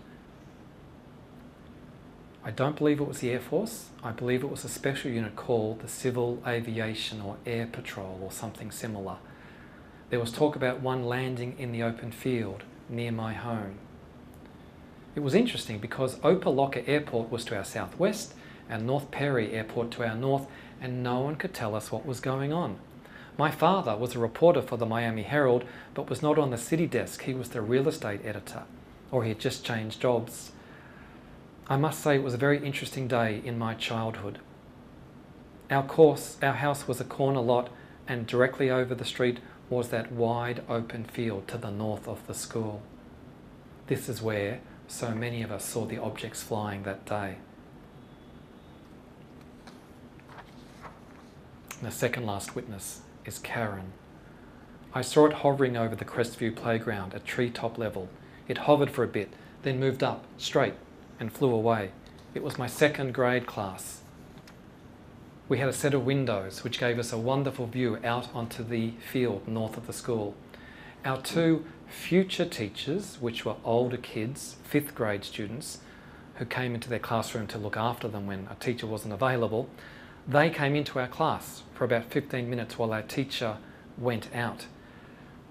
I 2.44 2.52
don't 2.52 2.76
believe 2.76 3.00
it 3.00 3.08
was 3.08 3.18
the 3.18 3.30
Air 3.30 3.40
Force. 3.40 3.86
I 4.00 4.12
believe 4.12 4.44
it 4.44 4.50
was 4.50 4.64
a 4.64 4.68
special 4.68 5.10
unit 5.10 5.34
called 5.34 5.80
the 5.80 5.88
Civil 5.88 6.40
Aviation 6.46 7.20
or 7.20 7.36
Air 7.44 7.66
Patrol 7.66 8.20
or 8.22 8.30
something 8.30 8.70
similar. 8.70 9.16
There 10.08 10.20
was 10.20 10.30
talk 10.30 10.54
about 10.54 10.80
one 10.80 11.04
landing 11.04 11.56
in 11.58 11.72
the 11.72 11.82
open 11.82 12.12
field 12.12 12.62
near 12.88 13.10
my 13.10 13.32
home. 13.32 13.80
It 15.16 15.20
was 15.20 15.34
interesting 15.34 15.80
because 15.80 16.20
Opa-locka 16.20 16.88
Airport 16.88 17.32
was 17.32 17.44
to 17.46 17.56
our 17.56 17.64
southwest 17.64 18.34
and 18.68 18.86
North 18.86 19.10
Perry 19.10 19.50
Airport 19.50 19.90
to 19.92 20.06
our 20.06 20.14
north, 20.14 20.46
and 20.80 21.02
no 21.02 21.18
one 21.18 21.34
could 21.34 21.54
tell 21.54 21.74
us 21.74 21.90
what 21.90 22.06
was 22.06 22.20
going 22.20 22.52
on. 22.52 22.78
My 23.38 23.50
father 23.50 23.96
was 23.96 24.14
a 24.14 24.18
reporter 24.18 24.62
for 24.62 24.78
the 24.78 24.86
Miami 24.86 25.22
Herald, 25.22 25.64
but 25.92 26.08
was 26.08 26.22
not 26.22 26.38
on 26.38 26.50
the 26.50 26.56
city 26.56 26.86
desk. 26.86 27.22
He 27.22 27.34
was 27.34 27.50
the 27.50 27.60
real 27.60 27.86
estate 27.86 28.20
editor, 28.24 28.62
or 29.10 29.24
he 29.24 29.28
had 29.28 29.38
just 29.38 29.64
changed 29.64 30.00
jobs. 30.00 30.52
I 31.68 31.76
must 31.76 32.00
say 32.00 32.16
it 32.16 32.22
was 32.22 32.32
a 32.32 32.38
very 32.38 32.64
interesting 32.64 33.08
day 33.08 33.42
in 33.44 33.58
my 33.58 33.74
childhood. 33.74 34.38
Our 35.70 35.82
course, 35.82 36.38
our 36.42 36.54
house 36.54 36.88
was 36.88 37.00
a 37.00 37.04
corner 37.04 37.40
lot, 37.40 37.68
and 38.08 38.26
directly 38.26 38.70
over 38.70 38.94
the 38.94 39.04
street 39.04 39.40
was 39.68 39.88
that 39.90 40.12
wide 40.12 40.62
open 40.68 41.04
field 41.04 41.48
to 41.48 41.58
the 41.58 41.70
north 41.70 42.08
of 42.08 42.26
the 42.26 42.34
school. 42.34 42.80
This 43.88 44.08
is 44.08 44.22
where 44.22 44.60
so 44.88 45.14
many 45.14 45.42
of 45.42 45.52
us 45.52 45.64
saw 45.64 45.84
the 45.84 45.98
objects 45.98 46.42
flying 46.42 46.84
that 46.84 47.04
day. 47.04 47.36
The 51.82 51.90
second 51.90 52.24
last 52.24 52.54
witness 52.54 53.02
is 53.26 53.38
Karen. 53.38 53.92
I 54.94 55.02
saw 55.02 55.26
it 55.26 55.32
hovering 55.34 55.76
over 55.76 55.94
the 55.94 56.04
Crestview 56.04 56.54
playground 56.54 57.14
at 57.14 57.24
treetop 57.24 57.76
level. 57.76 58.08
It 58.48 58.58
hovered 58.58 58.90
for 58.90 59.04
a 59.04 59.08
bit, 59.08 59.30
then 59.62 59.80
moved 59.80 60.02
up, 60.02 60.24
straight, 60.38 60.74
and 61.18 61.32
flew 61.32 61.52
away. 61.52 61.90
It 62.34 62.42
was 62.42 62.58
my 62.58 62.66
second 62.66 63.12
grade 63.12 63.46
class. 63.46 64.02
We 65.48 65.58
had 65.58 65.68
a 65.68 65.72
set 65.72 65.94
of 65.94 66.04
windows 66.04 66.64
which 66.64 66.80
gave 66.80 66.98
us 66.98 67.12
a 67.12 67.18
wonderful 67.18 67.66
view 67.66 67.98
out 68.04 68.34
onto 68.34 68.64
the 68.64 68.92
field 69.12 69.46
north 69.46 69.76
of 69.76 69.86
the 69.86 69.92
school. 69.92 70.34
Our 71.04 71.20
two 71.20 71.64
future 71.88 72.46
teachers, 72.46 73.18
which 73.20 73.44
were 73.44 73.56
older 73.64 73.96
kids, 73.96 74.56
fifth 74.64 74.94
grade 74.94 75.24
students, 75.24 75.78
who 76.36 76.44
came 76.44 76.74
into 76.74 76.88
their 76.88 76.98
classroom 76.98 77.46
to 77.48 77.58
look 77.58 77.76
after 77.76 78.08
them 78.08 78.26
when 78.26 78.48
a 78.50 78.54
teacher 78.56 78.86
wasn't 78.86 79.14
available, 79.14 79.68
they 80.28 80.50
came 80.50 80.74
into 80.74 80.98
our 80.98 81.06
class 81.06 81.62
for 81.74 81.84
about 81.84 82.10
15 82.10 82.48
minutes 82.48 82.78
while 82.78 82.92
our 82.92 83.02
teacher 83.02 83.58
went 83.96 84.28
out. 84.34 84.66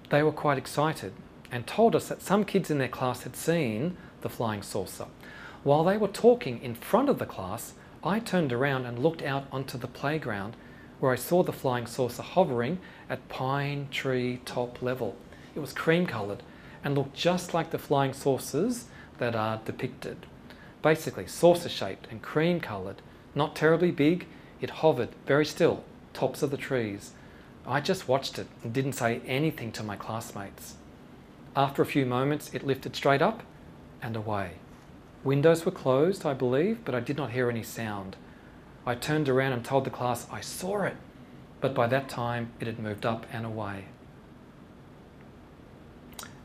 They 0.09 0.21
were 0.21 0.31
quite 0.31 0.57
excited 0.57 1.13
and 1.51 1.65
told 1.65 1.95
us 1.95 2.09
that 2.09 2.21
some 2.21 2.43
kids 2.43 2.69
in 2.69 2.77
their 2.77 2.87
class 2.87 3.23
had 3.23 3.35
seen 3.35 3.95
the 4.21 4.29
flying 4.29 4.61
saucer. 4.61 5.05
While 5.63 5.83
they 5.83 5.97
were 5.97 6.07
talking 6.07 6.61
in 6.61 6.75
front 6.75 7.09
of 7.09 7.19
the 7.19 7.25
class, 7.25 7.73
I 8.03 8.19
turned 8.19 8.51
around 8.51 8.85
and 8.85 8.99
looked 8.99 9.21
out 9.21 9.45
onto 9.51 9.77
the 9.77 9.87
playground 9.87 10.55
where 10.99 11.11
I 11.11 11.15
saw 11.15 11.43
the 11.43 11.53
flying 11.53 11.87
saucer 11.87 12.21
hovering 12.21 12.79
at 13.09 13.27
pine 13.29 13.87
tree 13.91 14.41
top 14.45 14.81
level. 14.81 15.15
It 15.55 15.59
was 15.59 15.73
cream 15.73 16.05
coloured 16.05 16.43
and 16.83 16.95
looked 16.95 17.15
just 17.15 17.53
like 17.53 17.71
the 17.71 17.79
flying 17.79 18.13
saucers 18.13 18.85
that 19.17 19.35
are 19.35 19.61
depicted. 19.65 20.25
Basically, 20.81 21.25
saucer 21.25 21.69
shaped 21.69 22.07
and 22.11 22.21
cream 22.21 22.59
coloured, 22.59 23.01
not 23.33 23.55
terribly 23.55 23.91
big, 23.91 24.27
it 24.61 24.69
hovered 24.69 25.09
very 25.25 25.45
still, 25.45 25.83
tops 26.13 26.41
of 26.41 26.51
the 26.51 26.57
trees. 26.57 27.11
I 27.67 27.81
just 27.81 28.07
watched 28.07 28.37
it 28.39 28.47
and 28.63 28.73
didn't 28.73 28.93
say 28.93 29.21
anything 29.25 29.71
to 29.73 29.83
my 29.83 29.95
classmates. 29.95 30.75
After 31.55 31.81
a 31.81 31.85
few 31.85 32.05
moments, 32.05 32.53
it 32.53 32.65
lifted 32.65 32.95
straight 32.95 33.21
up 33.21 33.43
and 34.01 34.15
away. 34.15 34.53
Windows 35.23 35.65
were 35.65 35.71
closed, 35.71 36.25
I 36.25 36.33
believe, 36.33 36.85
but 36.85 36.93
I 36.93 36.99
did 36.99 37.17
not 37.17 37.31
hear 37.31 37.49
any 37.49 37.63
sound. 37.63 38.15
I 38.85 38.93
turned 38.93 39.27
around 39.27 39.53
and 39.53 39.65
told 39.65 39.83
the 39.83 39.89
class 39.89 40.27
I 40.31 40.41
saw 40.41 40.83
it, 40.83 40.95
but 41.59 41.73
by 41.73 41.87
that 41.87 42.07
time 42.09 42.51
it 42.59 42.67
had 42.67 42.77
moved 42.77 43.05
up 43.05 43.25
and 43.33 43.45
away. 43.45 43.85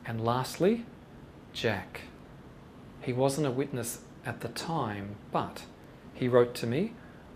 And 0.07 0.25
lastly, 0.25 0.87
Jack. 1.53 2.03
He 3.03 3.13
wasn't 3.13 3.47
a 3.47 3.51
witness 3.51 4.01
at 4.25 4.41
the 4.41 4.49
time, 4.49 5.17
but 5.33 5.65
he 6.15 6.29
wrote 6.29 6.55
to 6.57 6.67
me 6.67 6.93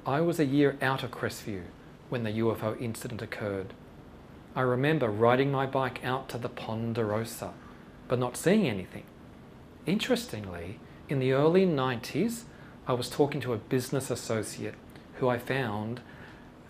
I 0.06 0.20
was 0.20 0.38
a 0.38 0.44
year 0.44 0.76
out 0.82 1.02
of 1.02 1.12
Crestview 1.12 1.62
when 2.10 2.24
the 2.24 2.32
UFO 2.32 2.78
incident 2.78 3.22
occurred. 3.22 3.72
I 4.54 4.60
remember 4.60 5.08
riding 5.08 5.50
my 5.50 5.64
bike 5.64 6.04
out 6.04 6.28
to 6.28 6.36
the 6.36 6.50
Ponderosa, 6.50 7.54
but 8.06 8.18
not 8.18 8.36
seeing 8.36 8.68
anything. 8.68 9.04
Interestingly, 9.86 10.78
in 11.08 11.20
the 11.20 11.32
early 11.32 11.64
90s, 11.64 12.42
I 12.86 12.92
was 12.92 13.08
talking 13.08 13.40
to 13.40 13.54
a 13.54 13.56
business 13.56 14.10
associate 14.10 14.74
who 15.14 15.28
I 15.28 15.38
found 15.38 16.02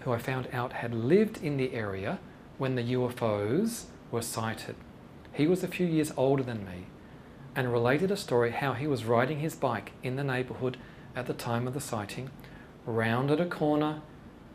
who 0.02 0.12
I 0.12 0.18
found 0.18 0.48
out 0.52 0.74
had 0.74 0.94
lived 0.94 1.42
in 1.42 1.56
the 1.56 1.74
area 1.74 2.20
when 2.58 2.76
the 2.76 2.92
UFOs 2.92 3.86
were 4.12 4.22
sighted. 4.22 4.76
He 5.32 5.48
was 5.48 5.64
a 5.64 5.68
few 5.68 5.86
years 5.86 6.12
older 6.16 6.44
than 6.44 6.64
me 6.64 6.86
and 7.56 7.72
related 7.72 8.12
a 8.12 8.16
story 8.16 8.52
how 8.52 8.74
he 8.74 8.86
was 8.86 9.04
riding 9.04 9.40
his 9.40 9.56
bike 9.56 9.90
in 10.04 10.14
the 10.14 10.22
neighborhood 10.22 10.76
at 11.16 11.26
the 11.26 11.34
time 11.34 11.66
of 11.66 11.74
the 11.74 11.80
sighting 11.80 12.30
rounded 12.86 13.40
a 13.40 13.46
corner 13.46 14.02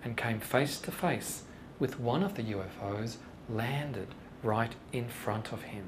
and 0.04 0.16
came 0.16 0.40
face 0.40 0.80
to 0.80 0.92
face 0.92 1.44
with 1.80 2.00
one 2.00 2.24
of 2.24 2.36
the 2.36 2.44
UFOs 2.44 3.18
landed 3.50 4.08
right 4.44 4.74
in 4.92 5.08
front 5.10 5.52
of 5.52 5.64
him. 5.64 5.86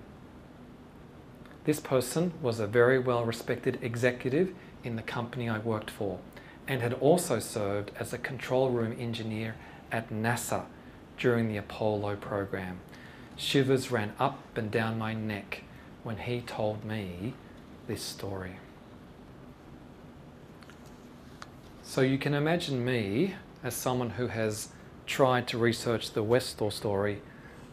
This 1.64 1.80
person 1.80 2.34
was 2.42 2.60
a 2.60 2.68
very 2.68 2.98
well 2.98 3.24
respected 3.24 3.78
executive 3.82 4.54
in 4.84 4.96
the 4.96 5.02
company 5.02 5.48
I 5.48 5.60
worked 5.60 5.92
for 5.92 6.20
and 6.68 6.82
had 6.82 6.94
also 6.94 7.40
served 7.40 7.92
as 8.00 8.14
a 8.14 8.18
control 8.18 8.70
room 8.70 8.96
engineer 9.00 9.56
at 9.92 10.10
NASA 10.10 10.66
during 11.18 11.48
the 11.48 11.58
Apollo 11.58 12.16
program. 12.18 12.80
Shivers 13.36 13.92
ran 13.92 14.14
up 14.20 14.40
and 14.58 14.72
down 14.72 14.98
my 14.98 15.14
neck 15.14 15.64
when 16.04 16.18
he 16.18 16.42
told 16.42 16.84
me 16.84 17.34
this 17.88 18.02
story. 18.02 18.56
So 21.92 22.00
you 22.00 22.18
can 22.18 22.34
imagine 22.34 22.86
me 22.86 23.36
as 23.66 23.74
someone 23.74 24.12
who 24.12 24.28
has 24.28 24.70
tried 25.06 25.46
to 25.50 25.58
research 25.58 26.14
the 26.14 26.24
Westall 26.24 26.72
story, 26.72 27.22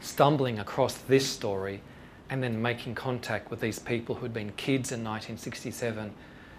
stumbling 0.01 0.59
across 0.59 0.95
this 0.95 1.25
story, 1.25 1.83
and 2.29 2.43
then 2.43 2.61
making 2.61 2.97
contact 2.97 3.49
with 3.49 3.61
these 3.61 3.79
people 3.79 4.17
who'd 4.17 4.35
been 4.35 4.51
kids 4.57 4.91
in 4.91 5.05
1967 5.05 6.13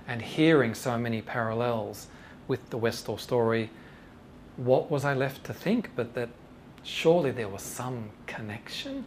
and 0.07 0.21
hearing 0.21 0.73
so 0.73 0.97
many 0.97 1.21
parallels 1.21 2.07
with 2.47 2.69
the 2.69 2.77
Westall 2.77 3.17
story. 3.17 3.69
What 4.55 4.89
was 4.89 5.03
I 5.03 5.13
left 5.13 5.43
to 5.43 5.53
think 5.53 5.89
but 5.97 6.13
that 6.13 6.29
surely 6.83 7.31
there 7.31 7.49
was 7.49 7.61
some 7.61 8.11
connection? 8.25 9.03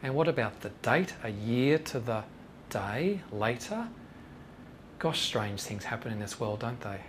And 0.00 0.14
what 0.14 0.28
about 0.28 0.60
the 0.60 0.70
date, 0.82 1.14
a 1.24 1.30
year 1.30 1.76
to 1.78 1.98
the 1.98 2.22
day 2.68 3.22
later? 3.32 3.88
Gosh, 5.00 5.22
strange 5.22 5.62
things 5.62 5.82
happen 5.82 6.12
in 6.12 6.20
this 6.20 6.38
world, 6.38 6.60
don't 6.60 6.80
they? 6.82 7.00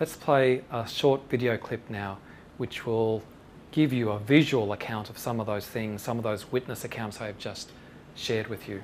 Let's 0.00 0.16
play 0.16 0.62
a 0.72 0.88
short 0.88 1.20
video 1.30 1.56
clip 1.56 1.88
now, 1.88 2.18
which 2.56 2.84
will 2.84 3.22
give 3.70 3.92
you 3.92 4.10
a 4.10 4.18
visual 4.18 4.72
account 4.72 5.08
of 5.08 5.16
some 5.16 5.38
of 5.38 5.46
those 5.46 5.66
things, 5.66 6.02
some 6.02 6.18
of 6.18 6.24
those 6.24 6.50
witness 6.50 6.84
accounts 6.84 7.20
I 7.20 7.26
have 7.26 7.38
just 7.38 7.70
shared 8.16 8.48
with 8.48 8.68
you. 8.68 8.82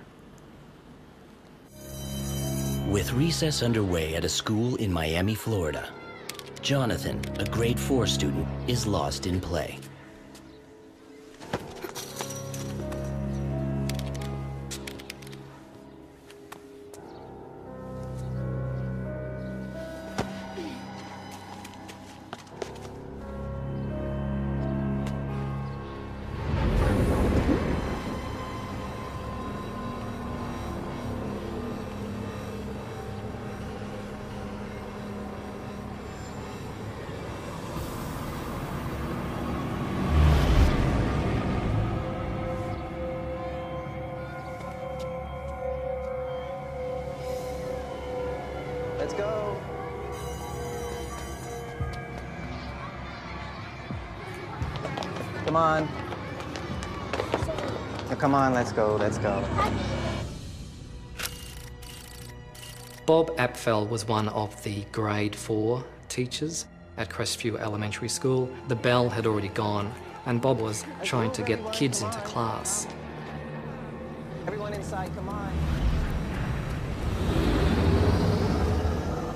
With 2.88 3.12
recess 3.12 3.62
underway 3.62 4.14
at 4.14 4.24
a 4.24 4.28
school 4.28 4.76
in 4.76 4.92
Miami, 4.92 5.34
Florida, 5.34 5.88
Jonathan, 6.62 7.20
a 7.40 7.44
grade 7.44 7.80
4 7.80 8.06
student, 8.06 8.46
is 8.68 8.86
lost 8.86 9.26
in 9.26 9.40
play. 9.40 9.78
Come 58.30 58.40
on, 58.40 58.54
let's 58.54 58.70
go, 58.70 58.94
let's 58.94 59.18
go. 59.18 59.44
Bob 63.04 63.36
Apfel 63.38 63.88
was 63.88 64.06
one 64.06 64.28
of 64.28 64.62
the 64.62 64.84
grade 64.92 65.34
four 65.34 65.84
teachers 66.08 66.66
at 66.96 67.10
Crestview 67.10 67.58
Elementary 67.58 68.08
School. 68.08 68.48
The 68.68 68.76
bell 68.76 69.08
had 69.08 69.26
already 69.26 69.48
gone, 69.48 69.92
and 70.26 70.40
Bob 70.40 70.60
was 70.60 70.84
trying 71.02 71.32
to 71.32 71.42
get 71.42 71.72
kids 71.72 72.02
into 72.02 72.20
class. 72.20 72.86
Everyone 74.46 74.74
inside, 74.74 75.12
come 75.16 75.28
on. 75.28 75.52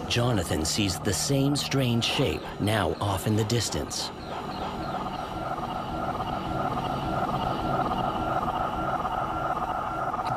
Jonathan 0.08 0.64
sees 0.64 1.00
the 1.00 1.12
same 1.12 1.56
strange 1.56 2.04
shape 2.04 2.42
now 2.60 2.96
off 3.00 3.26
in 3.26 3.34
the 3.34 3.44
distance. 3.46 4.12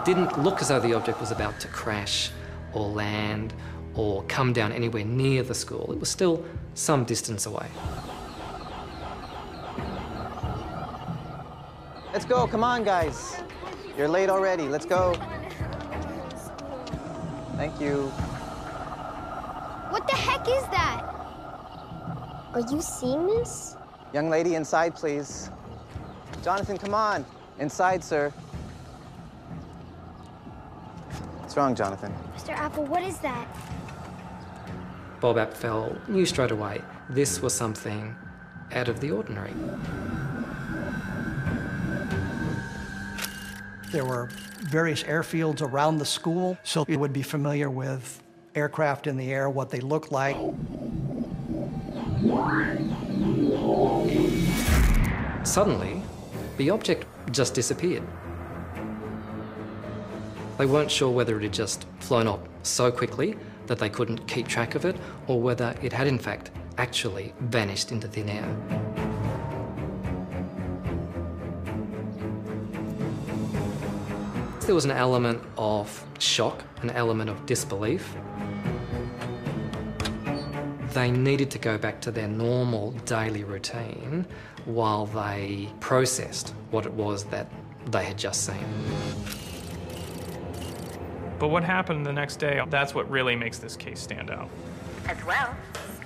Didn't 0.07 0.41
look 0.41 0.61
as 0.61 0.69
though 0.69 0.79
the 0.79 0.93
object 0.93 1.19
was 1.19 1.31
about 1.31 1.59
to 1.59 1.67
crash 1.67 2.31
or 2.71 2.87
land 2.87 3.53
or 3.93 4.23
come 4.29 4.53
down 4.53 4.71
anywhere 4.71 5.03
near 5.03 5.43
the 5.43 5.53
school. 5.53 5.91
It 5.91 5.99
was 5.99 6.09
still 6.09 6.45
some 6.75 7.03
distance 7.03 7.45
away. 7.45 7.67
Let's 12.13 12.23
go. 12.23 12.47
Come 12.47 12.63
on, 12.63 12.85
guys. 12.85 13.35
You're 13.97 14.07
late 14.07 14.29
already. 14.29 14.69
Let's 14.69 14.85
go. 14.85 15.13
Thank 17.57 17.81
you. 17.81 18.03
What 19.89 20.07
the 20.07 20.15
heck 20.15 20.47
is 20.47 20.63
that? 20.69 21.01
Are 22.53 22.63
you 22.71 22.81
seeing 22.81 23.27
this? 23.27 23.75
Young 24.13 24.29
lady, 24.29 24.55
inside, 24.55 24.95
please. 24.95 25.49
Jonathan, 26.45 26.77
come 26.77 26.93
on. 26.93 27.25
Inside, 27.59 28.01
sir. 28.05 28.31
What's 31.46 31.46
wrong, 31.57 31.75
Jonathan? 31.75 32.13
Mr. 32.35 32.49
Apple, 32.49 32.85
what 32.85 33.03
is 33.03 33.17
that? 33.19 33.47
Bob 35.19 35.37
Apfel 35.37 36.07
knew 36.07 36.25
straight 36.25 36.51
away 36.51 36.81
this 37.09 37.41
was 37.41 37.53
something 37.53 38.15
out 38.73 38.87
of 38.87 38.99
the 38.99 39.11
ordinary. 39.11 39.53
There 43.91 44.05
were 44.05 44.29
various 44.59 45.03
airfields 45.03 45.61
around 45.61 45.97
the 45.97 46.05
school, 46.05 46.57
so 46.63 46.85
you 46.87 46.99
would 46.99 47.13
be 47.13 47.23
familiar 47.23 47.69
with 47.69 48.21
aircraft 48.53 49.07
in 49.07 49.17
the 49.17 49.31
air, 49.31 49.49
what 49.49 49.69
they 49.69 49.79
look 49.79 50.11
like. 50.11 50.35
Suddenly, 55.43 56.03
the 56.57 56.69
object 56.69 57.05
just 57.31 57.53
disappeared. 57.53 58.03
They 60.57 60.65
weren't 60.65 60.89
sure 60.89 61.11
whether 61.11 61.37
it 61.37 61.43
had 61.43 61.53
just 61.53 61.85
flown 61.99 62.27
off 62.27 62.39
so 62.63 62.91
quickly 62.91 63.35
that 63.67 63.77
they 63.77 63.89
couldn't 63.89 64.27
keep 64.27 64.47
track 64.47 64.73
of 64.73 64.85
it, 64.85 64.95
or 65.27 65.39
whether 65.39 65.75
it 65.83 65.93
had 65.93 66.07
in 66.07 66.17
fact 66.17 66.49
actually 66.77 67.33
vanished 67.41 67.91
into 67.91 68.07
thin 68.07 68.29
air. 68.29 68.57
There 74.61 74.75
was 74.75 74.85
an 74.85 74.91
element 74.91 75.41
of 75.57 76.05
shock, 76.19 76.63
an 76.81 76.89
element 76.89 77.29
of 77.29 77.45
disbelief. 77.45 78.13
They 80.93 81.11
needed 81.11 81.51
to 81.51 81.59
go 81.59 81.77
back 81.77 82.01
to 82.01 82.11
their 82.11 82.27
normal 82.27 82.91
daily 83.05 83.43
routine 83.43 84.25
while 84.65 85.05
they 85.05 85.69
processed 85.79 86.53
what 86.71 86.85
it 86.85 86.93
was 86.93 87.25
that 87.25 87.51
they 87.91 88.03
had 88.03 88.17
just 88.17 88.45
seen. 88.45 88.65
But 91.39 91.49
what 91.49 91.63
happened 91.63 92.05
the 92.05 92.13
next 92.13 92.37
day, 92.37 92.61
that's 92.69 92.95
what 92.95 93.09
really 93.09 93.35
makes 93.35 93.59
this 93.59 93.75
case 93.75 93.99
stand 93.99 94.31
out. 94.31 94.49
As 95.07 95.23
well, 95.25 95.55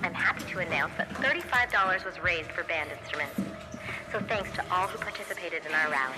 I'm 0.02 0.12
happy 0.12 0.44
to 0.52 0.58
announce 0.58 0.92
that 0.98 1.08
$35 1.14 2.04
was 2.04 2.20
raised 2.22 2.50
for 2.50 2.64
band 2.64 2.90
instruments. 3.00 3.40
So 4.12 4.20
thanks 4.20 4.52
to 4.52 4.64
all 4.70 4.86
who 4.88 4.98
participated 4.98 5.64
in 5.66 5.72
our 5.72 5.90
rally. 5.90 6.16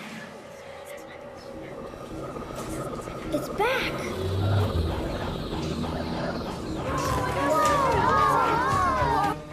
It's 3.33 3.49
back. 3.51 3.93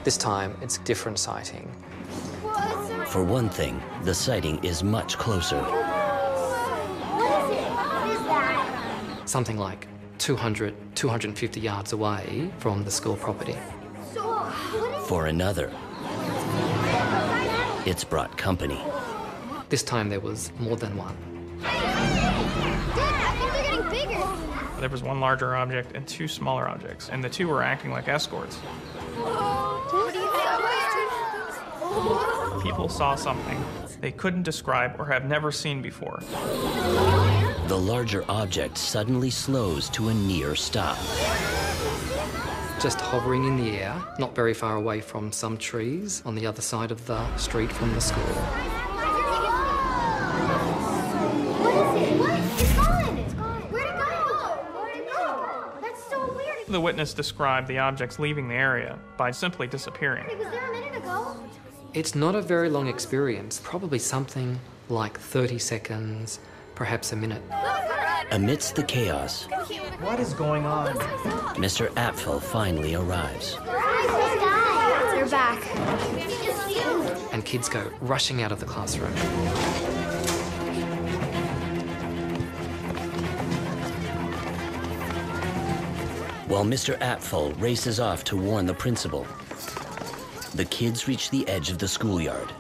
This 0.04 0.18
time, 0.18 0.58
it's 0.62 0.78
a 0.78 0.82
different 0.82 1.20
sighting. 1.20 1.72
For 3.06 3.24
one 3.24 3.50
thing, 3.50 3.82
the 4.04 4.14
sighting 4.16 4.64
is 4.64 4.84
much 4.84 5.18
closer. 5.18 5.81
Something 9.32 9.58
like 9.58 9.88
200, 10.18 10.76
250 10.94 11.62
yards 11.62 11.94
away 11.94 12.52
from 12.58 12.84
the 12.84 12.92
school 12.92 13.16
property. 13.16 13.56
For 15.06 15.28
another, 15.28 15.72
it's 17.86 18.04
brought 18.04 18.38
company. 18.38 18.84
This 19.70 19.84
time 19.84 20.10
there 20.10 20.20
was 20.20 20.52
more 20.60 20.76
than 20.76 20.98
one. 20.98 21.16
There 24.82 24.90
was 24.90 25.02
one 25.02 25.22
larger 25.22 25.56
object 25.56 25.96
and 25.96 26.06
two 26.06 26.28
smaller 26.28 26.68
objects, 26.68 27.08
and 27.08 27.24
the 27.24 27.30
two 27.30 27.48
were 27.48 27.64
acting 27.64 27.92
like 27.92 28.10
escorts. 28.10 28.60
People 32.62 32.90
saw 32.90 33.16
something 33.16 33.64
they 34.02 34.12
couldn't 34.12 34.44
describe 34.44 35.00
or 35.00 35.06
have 35.06 35.24
never 35.24 35.54
seen 35.54 35.82
before. 35.82 36.22
The 37.72 37.78
larger 37.78 38.26
object 38.28 38.78
suddenly 38.78 39.30
slows 39.30 39.88
to 39.92 40.10
a 40.10 40.14
near 40.14 40.56
stop. 40.56 40.98
Just 42.82 43.00
hovering 43.00 43.46
in 43.46 43.56
the 43.56 43.78
air, 43.78 43.96
not 44.20 44.36
very 44.36 44.54
far 44.54 44.76
away 44.76 45.00
from 45.00 45.32
some 45.32 45.56
trees 45.56 46.22
on 46.26 46.36
the 46.36 46.46
other 46.46 46.62
side 46.62 46.92
of 46.92 47.06
the 47.08 47.38
street 47.38 47.72
from 47.72 47.94
the 47.94 48.02
school. 48.02 48.22
The 56.68 56.82
witness 56.82 57.14
described 57.14 57.70
the 57.70 57.80
objects 57.80 58.20
leaving 58.20 58.50
the 58.50 58.56
area 58.56 59.00
by 59.16 59.32
simply 59.32 59.68
disappearing. 59.68 60.26
It 60.30 60.40
was 60.40 60.50
there 60.50 60.70
a 60.70 60.74
minute 60.74 60.98
ago. 60.98 61.38
It's 61.94 62.16
not 62.16 62.36
a 62.36 62.42
very 62.42 62.70
long 62.70 62.90
experience, 62.90 63.62
probably 63.64 64.00
something 64.00 64.60
like 64.90 65.18
30 65.18 65.58
seconds, 65.58 66.42
perhaps 66.82 67.12
a 67.12 67.16
minute. 67.16 67.44
Amidst 68.32 68.76
the 68.76 68.82
chaos, 68.82 69.44
What 70.00 70.20
is 70.20 70.34
going 70.34 70.66
on? 70.66 70.96
Mr. 71.66 71.90
Apfel 71.94 72.42
finally 72.42 72.96
arrives. 72.96 73.56
They're 75.14 75.28
back. 75.30 75.62
And 77.34 77.46
kids 77.46 77.70
go 77.70 77.92
rushing 78.02 78.42
out 78.42 78.52
of 78.52 78.60
the 78.60 78.66
classroom. 78.66 79.14
While 86.48 86.66
Mr. 86.66 86.98
Apfel 86.98 87.54
races 87.62 88.00
off 88.00 88.24
to 88.24 88.36
warn 88.36 88.66
the 88.66 88.74
principal, 88.74 89.28
the 90.56 90.66
kids 90.66 91.08
reach 91.08 91.30
the 91.30 91.48
edge 91.48 91.70
of 91.70 91.78
the 91.78 91.88
schoolyard. 91.88 92.52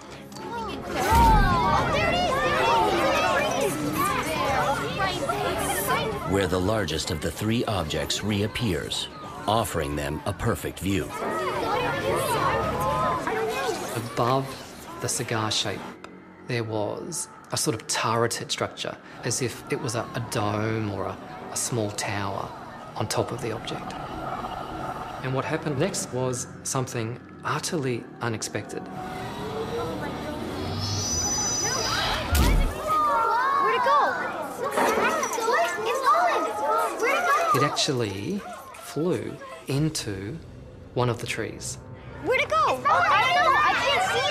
Where 6.32 6.48
the 6.48 6.58
largest 6.58 7.12
of 7.12 7.20
the 7.20 7.30
three 7.30 7.66
objects 7.66 8.24
reappears, 8.24 9.10
offering 9.50 9.98
them 9.98 10.22
a 10.26 10.32
perfect 10.32 10.80
view. 10.80 11.04
Above 14.14 14.48
the 15.02 15.10
cigar 15.10 15.52
shape, 15.52 15.82
there 16.48 16.64
was 16.64 17.28
a 17.52 17.58
sort 17.58 17.76
of 17.76 17.86
turreted 17.88 18.50
structure, 18.50 18.96
as 19.26 19.42
if 19.42 19.62
it 19.74 19.82
was 19.82 19.96
a, 19.96 20.08
a 20.16 20.26
dome 20.32 20.94
or 20.94 21.08
a, 21.08 21.18
a 21.52 21.58
small 21.58 21.92
tower 21.92 22.50
on 22.96 23.10
top 23.10 23.34
of 23.34 23.42
the 23.42 23.52
object. 23.52 23.94
And 25.26 25.34
what 25.34 25.44
happened 25.44 25.80
next 25.80 26.14
was 26.14 26.48
something 26.64 27.20
utterly 27.44 28.06
unexpected. 28.22 28.84
Where'd 33.64 33.76
it 33.76 33.84
go? 33.84 35.11
It's 37.54 37.60
gone. 37.60 37.64
Where'd 37.64 37.64
it? 37.64 37.64
It 37.64 37.64
actually 37.64 38.42
flew 38.74 39.38
into 39.68 40.38
one 40.94 41.10
of 41.10 41.20
the 41.20 41.28
trees. 41.28 41.78
Where'd 42.24 42.42
it 42.42 42.50
go? 42.50 42.56
I 42.58 43.34
don't 43.34 43.44
know. 43.44 43.60
I 43.60 43.74
can't 43.84 44.04
see 44.12 44.26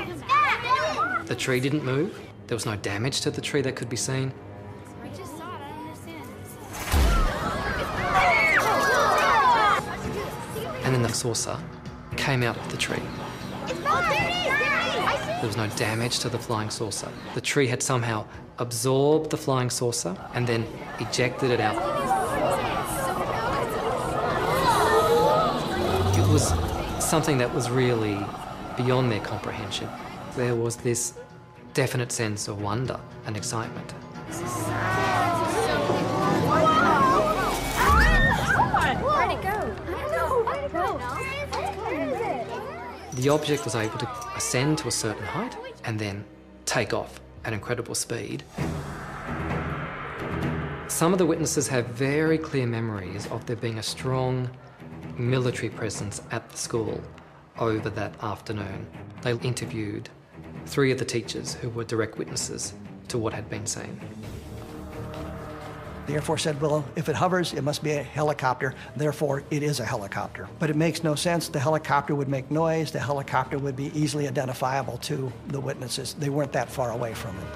anything. 0.00 1.26
The 1.26 1.34
tree 1.34 1.60
didn't 1.60 1.84
move, 1.84 2.18
there 2.46 2.56
was 2.56 2.64
no 2.64 2.76
damage 2.76 3.20
to 3.20 3.30
the 3.30 3.42
tree 3.42 3.60
that 3.60 3.76
could 3.76 3.90
be 3.90 3.96
seen. 3.96 4.32
And 10.84 10.94
then 10.94 11.02
the 11.02 11.12
saucer 11.12 11.58
came 12.16 12.42
out 12.42 12.56
of 12.56 12.70
the 12.70 12.78
tree. 12.78 13.02
There 13.66 15.46
was 15.46 15.58
no 15.58 15.68
damage 15.76 16.20
to 16.20 16.30
the 16.30 16.38
flying 16.38 16.70
saucer. 16.70 17.10
The 17.34 17.42
tree 17.42 17.66
had 17.66 17.82
somehow 17.82 18.24
absorbed 18.58 19.30
the 19.30 19.36
flying 19.36 19.68
saucer 19.68 20.16
and 20.32 20.46
then 20.46 20.66
ejected 20.98 21.50
it 21.50 21.60
out. 21.60 22.27
Was 26.38 27.04
something 27.04 27.38
that 27.38 27.52
was 27.52 27.68
really 27.68 28.16
beyond 28.76 29.10
their 29.10 29.20
comprehension. 29.20 29.88
There 30.36 30.54
was 30.54 30.76
this 30.76 31.14
definite 31.74 32.12
sense 32.12 32.46
of 32.46 32.62
wonder 32.62 33.00
and 33.26 33.36
excitement. 33.36 33.92
The 43.14 43.28
object 43.30 43.64
was 43.64 43.74
able 43.74 43.98
to 43.98 44.08
ascend 44.36 44.78
to 44.78 44.88
a 44.88 44.92
certain 44.92 45.24
height 45.24 45.56
and 45.84 45.98
then 45.98 46.24
take 46.66 46.94
off 46.94 47.20
at 47.44 47.52
incredible 47.52 47.96
speed. 47.96 48.44
Some 50.86 51.12
of 51.12 51.18
the 51.18 51.26
witnesses 51.26 51.66
have 51.66 51.86
very 51.86 52.38
clear 52.38 52.66
memories 52.66 53.26
of 53.26 53.44
there 53.46 53.56
being 53.56 53.78
a 53.78 53.82
strong 53.82 54.48
military 55.18 55.68
presence 55.68 56.22
at 56.30 56.48
the 56.48 56.56
school 56.56 57.00
over 57.58 57.90
that 57.90 58.14
afternoon. 58.22 58.86
They 59.22 59.32
interviewed 59.32 60.08
three 60.66 60.92
of 60.92 60.98
the 60.98 61.04
teachers 61.04 61.54
who 61.54 61.70
were 61.70 61.84
direct 61.84 62.18
witnesses 62.18 62.74
to 63.08 63.18
what 63.18 63.32
had 63.32 63.50
been 63.50 63.66
seen. 63.66 64.00
The 66.06 66.14
Air 66.14 66.22
Force 66.22 66.42
said, 66.42 66.58
well, 66.60 66.86
if 66.96 67.10
it 67.10 67.16
hovers, 67.16 67.52
it 67.52 67.62
must 67.62 67.82
be 67.82 67.90
a 67.92 68.02
helicopter, 68.02 68.74
therefore 68.96 69.42
it 69.50 69.62
is 69.62 69.78
a 69.78 69.84
helicopter. 69.84 70.48
But 70.58 70.70
it 70.70 70.76
makes 70.76 71.04
no 71.04 71.14
sense. 71.14 71.48
The 71.48 71.60
helicopter 71.60 72.14
would 72.14 72.28
make 72.28 72.50
noise, 72.50 72.90
the 72.90 72.98
helicopter 72.98 73.58
would 73.58 73.76
be 73.76 73.92
easily 73.94 74.26
identifiable 74.26 74.96
to 74.98 75.30
the 75.48 75.60
witnesses. 75.60 76.14
They 76.14 76.30
weren't 76.30 76.52
that 76.52 76.70
far 76.70 76.92
away 76.92 77.12
from 77.12 77.36
it. 77.36 77.46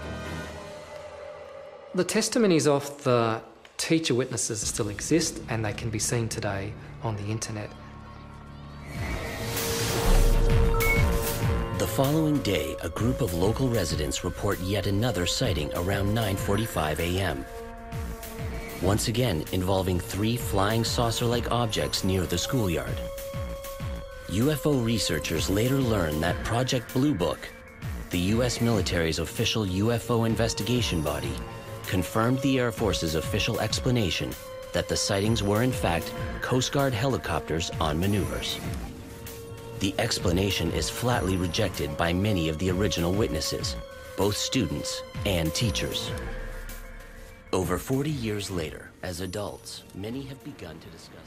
The 1.95 2.05
testimonies 2.05 2.67
of 2.67 3.03
the 3.05 3.41
teacher 3.79 4.15
witnesses 4.15 4.61
still 4.61 4.91
exist 4.91 5.41
and 5.49 5.65
they 5.65 5.73
can 5.73 5.89
be 5.89 5.99
seen 5.99 6.29
today 6.29 6.75
on 7.03 7.17
the 7.17 7.25
internet. 7.25 7.71
The 11.79 11.89
following 11.89 12.39
day, 12.43 12.77
a 12.83 12.89
group 12.89 13.21
of 13.21 13.35
local 13.35 13.69
residents 13.69 14.23
report 14.23 14.61
yet 14.61 14.87
another 14.87 15.27
sighting 15.27 15.73
around 15.75 16.15
9:45 16.15 17.01
a.m. 17.01 17.45
Once 18.81 19.09
again 19.09 19.45
involving 19.53 19.99
three 19.99 20.37
flying 20.37 20.85
saucer-like 20.85 21.51
objects 21.51 22.05
near 22.05 22.23
the 22.27 22.39
schoolyard. 22.39 22.99
UFO 24.29 24.85
researchers 24.85 25.51
later 25.51 25.79
learned 25.79 26.23
that 26.23 26.43
Project 26.45 26.93
Blue 26.95 27.15
Book, 27.15 27.49
the 28.11 28.23
US 28.37 28.61
military's 28.61 29.19
official 29.19 29.67
UFO 29.67 30.27
investigation 30.27 31.03
body, 31.03 31.35
confirmed 31.87 32.41
the 32.41 32.59
Air 32.59 32.73
Force's 32.73 33.15
official 33.15 33.61
explanation 33.61 34.31
that 34.73 34.89
the 34.89 34.97
sightings 34.97 35.43
were 35.43 35.63
in 35.63 35.73
fact 35.73 36.13
Coast 36.41 36.73
Guard 36.73 36.95
helicopters 36.95 37.71
on 37.81 37.99
maneuvers. 37.99 38.59
The 39.81 39.95
explanation 39.99 40.71
is 40.73 40.89
flatly 40.89 41.37
rejected 41.37 41.97
by 41.97 42.13
many 42.13 42.49
of 42.49 42.59
the 42.59 42.71
original 42.71 43.13
witnesses, 43.13 43.77
both 44.17 44.37
students 44.37 45.03
and 45.27 45.53
teachers. 45.55 46.11
Over 47.53 47.79
40 47.79 48.11
years 48.11 48.51
later, 48.51 48.91
as 49.03 49.21
adults, 49.21 49.83
many 49.95 50.23
have 50.23 50.43
begun 50.45 50.79
to 50.79 50.87
discuss. 50.89 51.19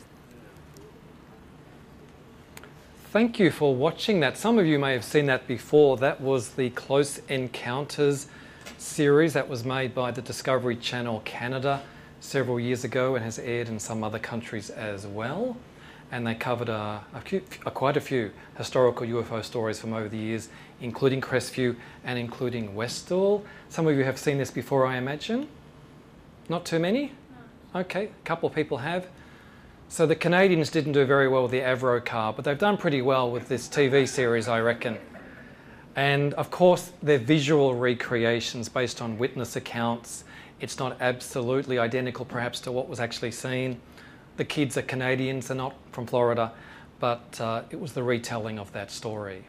Thank 3.12 3.40
you 3.40 3.52
for 3.52 3.76
watching 3.76 4.20
that. 4.22 4.38
Some 4.38 4.58
of 4.58 4.66
you 4.66 4.80
may 4.80 4.94
have 4.94 5.06
seen 5.06 5.26
that 5.28 5.48
before. 5.48 5.98
That 5.98 6.20
was 6.20 6.50
the 6.50 6.70
Close 6.72 7.22
Encounters 7.30 8.28
series 8.78 9.34
that 9.34 9.48
was 9.48 9.64
made 9.64 9.94
by 9.94 10.12
the 10.12 10.22
Discovery 10.22 10.76
Channel 10.76 11.22
Canada 11.24 11.82
several 12.26 12.60
years 12.60 12.84
ago 12.84 13.16
and 13.16 13.24
has 13.24 13.40
aired 13.40 13.70
in 13.70 13.80
some 13.80 14.04
other 14.04 14.20
countries 14.20 14.70
as 14.70 15.06
well. 15.06 15.56
And 16.12 16.26
they 16.26 16.36
covered 16.36 16.70
a, 16.70 17.04
a, 17.14 17.22
few, 17.22 17.42
a 17.66 17.72
quite 17.72 17.98
a 17.98 18.02
few 18.02 18.32
historical 18.58 19.08
UFO 19.08 19.44
stories 19.44 19.80
from 19.80 19.94
over 19.94 20.10
the 20.10 20.18
years, 20.18 20.50
including 20.82 21.22
Crestview 21.22 21.76
and 22.04 22.20
including 22.20 22.76
Westall. 22.76 23.44
Some 23.70 23.88
of 23.88 23.98
you 23.98 24.04
have 24.04 24.18
seen 24.18 24.38
this 24.38 24.52
before, 24.52 24.86
I 24.86 24.98
imagine. 24.98 25.48
Not 26.50 26.66
too 26.66 26.80
many? 26.80 27.14
Okay, 27.74 28.06
a 28.06 28.26
couple 28.26 28.48
of 28.48 28.56
people 28.56 28.78
have. 28.78 29.08
So 29.88 30.06
the 30.06 30.16
Canadians 30.16 30.70
didn't 30.70 30.94
do 30.94 31.06
very 31.06 31.28
well 31.28 31.44
with 31.44 31.52
the 31.52 31.62
Avrocar, 31.62 32.36
but 32.36 32.44
they've 32.46 32.58
done 32.58 32.78
pretty 32.78 33.02
well 33.02 33.32
with 33.32 33.48
this 33.48 33.68
TV 33.68 34.08
series, 34.08 34.48
I 34.48 34.60
reckon. 34.60 34.98
And 35.96 36.34
of 36.34 36.52
course, 36.52 36.92
they're 37.02 37.18
visual 37.18 37.74
recreations 37.76 38.68
based 38.68 39.02
on 39.02 39.18
witness 39.18 39.56
accounts. 39.56 40.25
It's 40.60 40.80
not 40.80 40.98
absolutely 41.02 41.80
identical, 41.80 42.26
perhaps, 42.26 42.60
to 42.62 42.72
what 42.72 42.88
was 42.88 43.00
actually 43.00 43.32
seen. 43.32 43.80
The 44.38 44.46
kids 44.46 44.78
are 44.78 44.82
Canadians, 44.82 45.48
they're 45.48 45.58
not 45.58 45.76
from 45.92 46.06
Florida, 46.06 46.52
but 47.00 47.40
uh, 47.40 47.64
it 47.70 47.80
was 47.80 47.94
the 47.94 48.04
retelling 48.04 48.60
of 48.60 48.72
that 48.74 48.92
story. 48.92 49.46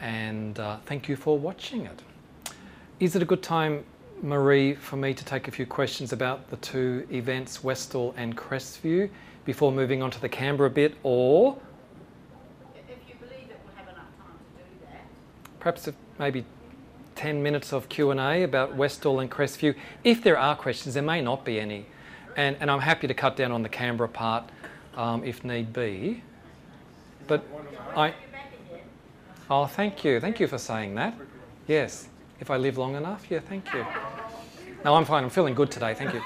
And 0.00 0.58
uh, 0.58 0.78
thank 0.86 1.08
you 1.08 1.16
for 1.16 1.38
watching 1.38 1.86
it. 1.86 2.02
Is 3.00 3.16
it 3.16 3.22
a 3.22 3.24
good 3.24 3.42
time 3.42 3.84
Marie, 4.22 4.74
for 4.74 4.96
me 4.96 5.14
to 5.14 5.24
take 5.24 5.46
a 5.46 5.50
few 5.50 5.66
questions 5.66 6.12
about 6.12 6.50
the 6.50 6.56
two 6.56 7.06
events, 7.12 7.62
Westall 7.62 8.14
and 8.16 8.36
Crestview, 8.36 9.08
before 9.44 9.70
moving 9.70 10.02
on 10.02 10.10
to 10.10 10.20
the 10.20 10.28
Canberra 10.28 10.70
bit, 10.70 10.94
or 11.02 11.56
if 12.74 12.98
you 13.08 13.14
believe 13.20 13.48
it 13.48 13.60
will 13.64 13.76
have 13.76 13.88
enough 13.88 14.08
time 14.18 14.38
to 14.56 14.62
do 14.62 14.86
that. 14.90 15.04
Perhaps 15.60 15.88
maybe 16.18 16.44
10 17.18 17.42
minutes 17.42 17.72
of 17.72 17.88
Q&A 17.88 18.44
about 18.44 18.76
Westall 18.76 19.18
and 19.18 19.28
Crestview. 19.28 19.74
If 20.04 20.22
there 20.22 20.38
are 20.38 20.54
questions, 20.54 20.94
there 20.94 21.02
may 21.02 21.20
not 21.20 21.44
be 21.44 21.58
any. 21.58 21.84
And, 22.36 22.56
and 22.60 22.70
I'm 22.70 22.78
happy 22.78 23.08
to 23.08 23.14
cut 23.14 23.34
down 23.34 23.50
on 23.50 23.64
the 23.64 23.68
Canberra 23.68 24.08
part 24.08 24.48
um, 24.96 25.24
if 25.24 25.42
need 25.42 25.72
be. 25.72 26.22
But 27.26 27.44
I... 27.96 28.14
Oh, 29.50 29.66
thank 29.66 30.04
you. 30.04 30.20
Thank 30.20 30.38
you 30.38 30.46
for 30.46 30.58
saying 30.58 30.94
that. 30.94 31.12
Yes. 31.66 32.08
If 32.38 32.52
I 32.52 32.56
live 32.56 32.78
long 32.78 32.94
enough, 32.94 33.26
yeah, 33.28 33.40
thank 33.40 33.74
you. 33.74 33.84
No, 34.84 34.94
I'm 34.94 35.04
fine. 35.04 35.24
I'm 35.24 35.30
feeling 35.30 35.54
good 35.54 35.72
today. 35.72 35.94
Thank 35.94 36.14
you. 36.14 36.22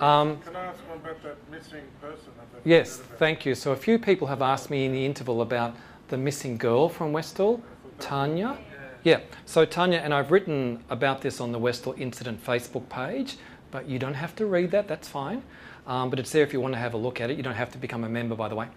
Um, 0.00 0.40
Can 0.42 0.54
I 0.54 0.66
ask 0.66 0.78
one 0.88 0.98
about 0.98 1.20
that 1.24 1.36
missing 1.50 1.82
person? 2.00 2.30
Yes, 2.64 2.98
thank 3.18 3.44
you. 3.44 3.56
So 3.56 3.72
a 3.72 3.76
few 3.76 3.98
people 3.98 4.28
have 4.28 4.42
asked 4.42 4.70
me 4.70 4.86
in 4.86 4.92
the 4.92 5.04
interval 5.04 5.42
about 5.42 5.74
the 6.06 6.16
missing 6.16 6.56
girl 6.56 6.88
from 6.88 7.12
Westall, 7.12 7.60
Tanya. 7.98 8.56
Yeah, 9.04 9.20
so 9.46 9.64
Tanya, 9.64 9.98
and 9.98 10.12
I've 10.12 10.30
written 10.30 10.82
about 10.90 11.20
this 11.20 11.40
on 11.40 11.52
the 11.52 11.58
Westall 11.58 11.94
Incident 11.96 12.44
Facebook 12.44 12.88
page, 12.88 13.36
but 13.70 13.88
you 13.88 13.98
don't 13.98 14.14
have 14.14 14.34
to 14.36 14.46
read 14.46 14.70
that, 14.72 14.88
that's 14.88 15.08
fine. 15.08 15.42
Um, 15.86 16.10
but 16.10 16.18
it's 16.18 16.30
there 16.32 16.42
if 16.42 16.52
you 16.52 16.60
want 16.60 16.74
to 16.74 16.80
have 16.80 16.94
a 16.94 16.98
look 16.98 17.20
at 17.20 17.30
it. 17.30 17.36
You 17.36 17.42
don't 17.42 17.54
have 17.54 17.70
to 17.72 17.78
become 17.78 18.04
a 18.04 18.08
member, 18.08 18.34
by 18.34 18.48
the 18.48 18.54
way. 18.54 18.68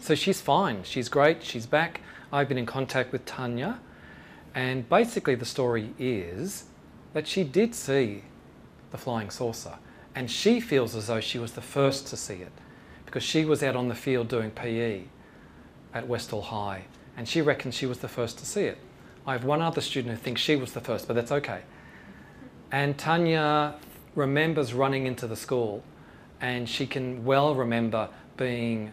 So 0.00 0.14
she's 0.14 0.40
fine. 0.40 0.84
She's 0.84 1.08
great. 1.08 1.42
She's 1.42 1.66
back. 1.66 2.02
I've 2.32 2.48
been 2.48 2.58
in 2.58 2.66
contact 2.66 3.10
with 3.10 3.24
Tanya. 3.24 3.80
And 4.54 4.88
basically, 4.88 5.34
the 5.34 5.44
story 5.44 5.92
is 5.98 6.64
that 7.14 7.26
she 7.26 7.42
did 7.42 7.74
see 7.74 8.22
the 8.90 8.98
flying 8.98 9.30
saucer, 9.30 9.74
and 10.14 10.30
she 10.30 10.60
feels 10.60 10.94
as 10.94 11.08
though 11.08 11.20
she 11.20 11.38
was 11.38 11.52
the 11.52 11.60
first 11.60 12.06
to 12.08 12.16
see 12.16 12.36
it 12.36 12.52
because 13.04 13.22
she 13.22 13.44
was 13.44 13.62
out 13.62 13.74
on 13.74 13.88
the 13.88 13.94
field 13.94 14.28
doing 14.28 14.50
PE 14.50 15.02
at 15.94 16.06
Westall 16.06 16.42
High, 16.42 16.84
and 17.16 17.26
she 17.28 17.40
reckons 17.40 17.74
she 17.74 17.86
was 17.86 17.98
the 17.98 18.08
first 18.08 18.38
to 18.38 18.46
see 18.46 18.64
it. 18.64 18.78
I 19.28 19.32
have 19.32 19.44
one 19.44 19.60
other 19.60 19.82
student 19.82 20.16
who 20.16 20.20
thinks 20.20 20.40
she 20.40 20.56
was 20.56 20.72
the 20.72 20.80
first, 20.80 21.06
but 21.06 21.14
that's 21.14 21.30
okay. 21.30 21.60
And 22.72 22.96
Tanya 22.98 23.74
remembers 24.14 24.72
running 24.72 25.06
into 25.06 25.26
the 25.26 25.36
school, 25.36 25.84
and 26.40 26.68
she 26.68 26.86
can 26.86 27.24
well 27.24 27.54
remember 27.54 28.08
being 28.36 28.92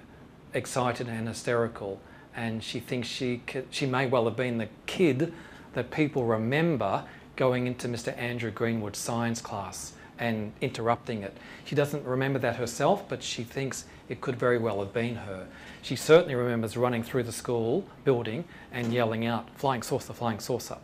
excited 0.54 1.08
and 1.08 1.28
hysterical 1.28 2.02
and 2.36 2.64
she 2.64 2.80
thinks 2.80 3.08
she 3.08 3.42
she 3.70 3.86
may 3.86 4.08
well 4.08 4.26
have 4.26 4.36
been 4.36 4.58
the 4.58 4.70
kid 4.86 5.34
that 5.74 5.92
people 5.92 6.26
remember 6.26 7.04
going 7.36 7.68
into 7.68 7.88
Mr. 7.88 8.18
Andrew 8.18 8.52
Greenwood's 8.52 9.00
science 9.00 9.42
class 9.42 9.94
and 10.18 10.54
interrupting 10.62 11.24
it. 11.24 11.36
She 11.66 11.76
doesn't 11.76 12.06
remember 12.06 12.40
that 12.40 12.56
herself, 12.56 13.08
but 13.08 13.22
she 13.22 13.44
thinks 13.44 13.86
it 14.08 14.22
could 14.22 14.36
very 14.36 14.58
well 14.58 14.80
have 14.80 14.94
been 14.94 15.16
her. 15.16 15.48
She 15.82 15.96
certainly 15.96 16.36
remembers 16.36 16.78
running 16.78 17.04
through 17.04 17.24
the 17.24 17.32
school 17.32 17.86
building 18.04 18.46
and 18.72 18.94
yelling 18.94 19.26
out, 19.26 19.50
flying 19.56 19.82
saucer, 19.82 20.14
flying 20.14 20.40
saucer. 20.40 20.78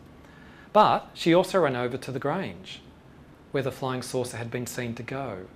But 0.72 1.10
she 1.14 1.34
also 1.34 1.60
ran 1.60 1.76
over 1.76 1.96
to 1.96 2.10
the 2.10 2.18
Grange, 2.18 2.80
where 3.50 3.62
the 3.62 3.72
flying 3.72 4.02
saucer 4.02 4.36
had 4.36 4.50
been 4.50 4.66
seen 4.66 4.94
to 4.94 5.02
go. 5.02 5.46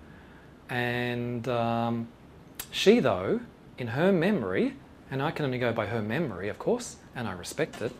And 0.68 1.48
um, 1.48 2.08
she, 2.70 3.00
though, 3.00 3.40
in 3.78 3.88
her 3.88 4.12
memory, 4.12 4.74
and 5.10 5.22
I 5.22 5.30
can 5.30 5.44
only 5.44 5.58
go 5.58 5.72
by 5.72 5.86
her 5.86 6.02
memory, 6.02 6.48
of 6.48 6.58
course, 6.58 6.96
and 7.14 7.28
I 7.28 7.32
respect 7.32 7.80
it. 7.80 7.92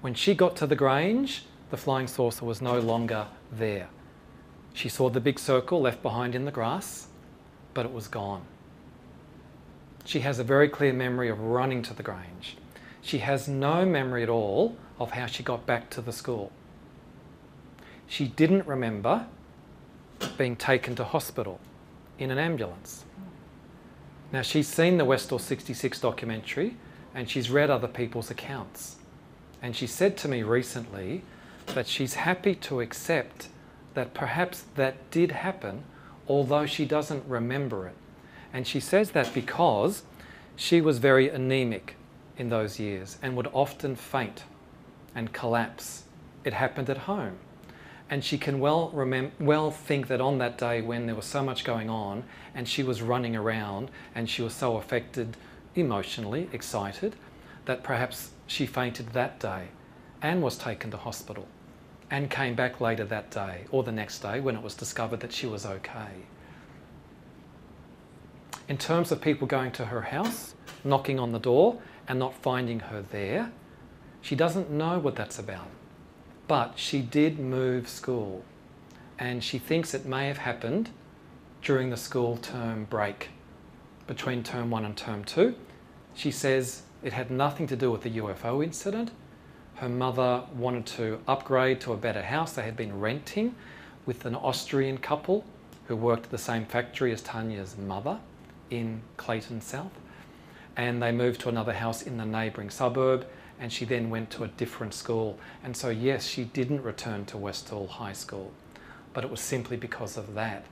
When 0.00 0.14
she 0.14 0.34
got 0.34 0.56
to 0.56 0.66
the 0.66 0.76
Grange, 0.76 1.44
the 1.70 1.76
flying 1.76 2.06
saucer 2.06 2.44
was 2.44 2.60
no 2.60 2.78
longer 2.78 3.26
there. 3.50 3.88
She 4.74 4.88
saw 4.88 5.10
the 5.10 5.20
big 5.20 5.38
circle 5.38 5.80
left 5.80 6.02
behind 6.02 6.34
in 6.34 6.44
the 6.44 6.50
grass, 6.50 7.08
but 7.74 7.86
it 7.86 7.92
was 7.92 8.08
gone. 8.08 8.42
She 10.04 10.20
has 10.20 10.38
a 10.38 10.44
very 10.44 10.68
clear 10.68 10.92
memory 10.92 11.28
of 11.28 11.40
running 11.40 11.82
to 11.82 11.94
the 11.94 12.02
Grange. 12.02 12.56
She 13.00 13.18
has 13.18 13.48
no 13.48 13.84
memory 13.84 14.22
at 14.22 14.28
all 14.28 14.76
of 14.98 15.12
how 15.12 15.26
she 15.26 15.42
got 15.42 15.66
back 15.66 15.90
to 15.90 16.00
the 16.00 16.12
school. 16.12 16.50
She 18.06 18.26
didn't 18.26 18.66
remember 18.66 19.26
being 20.36 20.56
taken 20.56 20.94
to 20.96 21.04
hospital 21.04 21.60
in 22.18 22.30
an 22.30 22.38
ambulance. 22.38 23.04
Now, 24.32 24.42
she's 24.42 24.68
seen 24.68 24.98
the 24.98 25.04
Westall 25.04 25.38
66 25.38 26.00
documentary 26.00 26.76
and 27.14 27.28
she's 27.28 27.50
read 27.50 27.70
other 27.70 27.88
people's 27.88 28.30
accounts. 28.30 28.96
And 29.60 29.76
she 29.76 29.86
said 29.86 30.16
to 30.18 30.28
me 30.28 30.42
recently 30.42 31.22
that 31.66 31.86
she's 31.86 32.14
happy 32.14 32.54
to 32.56 32.80
accept 32.80 33.48
that 33.94 34.14
perhaps 34.14 34.64
that 34.74 35.10
did 35.10 35.32
happen, 35.32 35.84
although 36.28 36.66
she 36.66 36.84
doesn't 36.84 37.24
remember 37.26 37.86
it. 37.86 37.94
And 38.52 38.66
she 38.66 38.80
says 38.80 39.12
that 39.12 39.32
because 39.34 40.02
she 40.56 40.80
was 40.80 40.98
very 40.98 41.28
anemic 41.28 41.96
in 42.36 42.48
those 42.48 42.78
years 42.78 43.18
and 43.22 43.36
would 43.36 43.48
often 43.52 43.96
faint 43.96 44.44
and 45.14 45.32
collapse. 45.32 46.04
It 46.44 46.52
happened 46.52 46.90
at 46.90 46.98
home. 46.98 47.38
And 48.10 48.22
she 48.22 48.36
can 48.36 48.60
well, 48.60 48.92
well 49.40 49.70
think 49.70 50.08
that 50.08 50.20
on 50.20 50.38
that 50.38 50.58
day 50.58 50.82
when 50.82 51.06
there 51.06 51.14
was 51.14 51.24
so 51.24 51.42
much 51.42 51.64
going 51.64 51.88
on 51.88 52.24
and 52.54 52.68
she 52.68 52.82
was 52.82 53.00
running 53.00 53.34
around 53.34 53.90
and 54.14 54.28
she 54.28 54.42
was 54.42 54.52
so 54.52 54.76
affected 54.76 55.36
emotionally, 55.74 56.48
excited, 56.52 57.16
that 57.64 57.82
perhaps 57.82 58.30
she 58.46 58.66
fainted 58.66 59.08
that 59.10 59.40
day 59.40 59.68
and 60.20 60.42
was 60.42 60.58
taken 60.58 60.90
to 60.90 60.96
hospital 60.98 61.46
and 62.12 62.28
came 62.28 62.54
back 62.54 62.78
later 62.78 63.04
that 63.04 63.30
day 63.30 63.64
or 63.70 63.82
the 63.82 63.90
next 63.90 64.18
day 64.18 64.38
when 64.38 64.54
it 64.54 64.62
was 64.62 64.74
discovered 64.74 65.20
that 65.20 65.32
she 65.32 65.46
was 65.46 65.64
okay. 65.64 66.26
In 68.68 68.76
terms 68.76 69.10
of 69.10 69.22
people 69.22 69.46
going 69.46 69.72
to 69.72 69.86
her 69.86 70.02
house, 70.02 70.54
knocking 70.84 71.18
on 71.18 71.32
the 71.32 71.38
door, 71.38 71.80
and 72.06 72.18
not 72.18 72.34
finding 72.34 72.80
her 72.80 73.00
there, 73.00 73.50
she 74.20 74.36
doesn't 74.36 74.70
know 74.70 74.98
what 74.98 75.16
that's 75.16 75.38
about. 75.38 75.68
But 76.46 76.74
she 76.76 77.00
did 77.00 77.38
move 77.38 77.88
school, 77.88 78.44
and 79.18 79.42
she 79.42 79.58
thinks 79.58 79.94
it 79.94 80.04
may 80.04 80.28
have 80.28 80.38
happened 80.38 80.90
during 81.62 81.88
the 81.88 81.96
school 81.96 82.36
term 82.36 82.84
break 82.84 83.30
between 84.06 84.42
term 84.42 84.70
one 84.70 84.84
and 84.84 84.96
term 84.96 85.24
two. 85.24 85.54
She 86.12 86.30
says 86.30 86.82
it 87.02 87.14
had 87.14 87.30
nothing 87.30 87.66
to 87.68 87.76
do 87.76 87.90
with 87.90 88.02
the 88.02 88.10
UFO 88.10 88.62
incident. 88.62 89.12
Her 89.82 89.88
mother 89.88 90.44
wanted 90.54 90.86
to 90.98 91.18
upgrade 91.26 91.80
to 91.80 91.92
a 91.92 91.96
better 91.96 92.22
house. 92.22 92.52
They 92.52 92.62
had 92.62 92.76
been 92.76 93.00
renting 93.00 93.56
with 94.06 94.24
an 94.26 94.36
Austrian 94.36 94.96
couple 94.96 95.44
who 95.88 95.96
worked 95.96 96.26
at 96.26 96.30
the 96.30 96.38
same 96.38 96.66
factory 96.66 97.10
as 97.10 97.20
Tanya's 97.20 97.76
mother 97.76 98.20
in 98.70 99.02
Clayton 99.16 99.60
South. 99.60 99.90
And 100.76 101.02
they 101.02 101.10
moved 101.10 101.40
to 101.40 101.48
another 101.48 101.72
house 101.72 102.00
in 102.00 102.16
the 102.16 102.24
neighbouring 102.24 102.70
suburb, 102.70 103.26
and 103.58 103.72
she 103.72 103.84
then 103.84 104.08
went 104.08 104.30
to 104.30 104.44
a 104.44 104.46
different 104.46 104.94
school. 104.94 105.36
And 105.64 105.76
so, 105.76 105.88
yes, 105.88 106.28
she 106.28 106.44
didn't 106.44 106.84
return 106.84 107.24
to 107.24 107.36
Westall 107.36 107.88
High 107.88 108.12
School, 108.12 108.52
but 109.12 109.24
it 109.24 109.30
was 109.32 109.40
simply 109.40 109.76
because 109.76 110.16
of 110.16 110.34
that. 110.34 110.64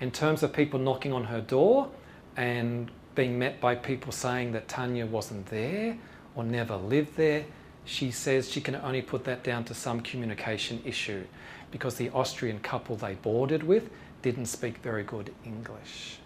In 0.00 0.10
terms 0.10 0.42
of 0.42 0.54
people 0.54 0.80
knocking 0.80 1.12
on 1.12 1.24
her 1.24 1.42
door 1.42 1.90
and 2.34 2.90
being 3.14 3.38
met 3.38 3.60
by 3.60 3.74
people 3.74 4.10
saying 4.10 4.52
that 4.52 4.68
Tanya 4.68 5.04
wasn't 5.04 5.44
there 5.48 5.98
or 6.34 6.44
never 6.44 6.76
lived 6.76 7.14
there, 7.18 7.44
she 7.88 8.10
says 8.10 8.50
she 8.50 8.60
can 8.60 8.76
only 8.76 9.00
put 9.00 9.24
that 9.24 9.42
down 9.42 9.64
to 9.64 9.72
some 9.72 10.02
communication 10.02 10.78
issue 10.84 11.24
because 11.70 11.94
the 11.94 12.10
Austrian 12.10 12.58
couple 12.58 12.96
they 12.96 13.14
boarded 13.14 13.62
with 13.62 13.88
didn't 14.20 14.44
speak 14.44 14.76
very 14.78 15.02
good 15.02 15.34
English. 15.42 16.18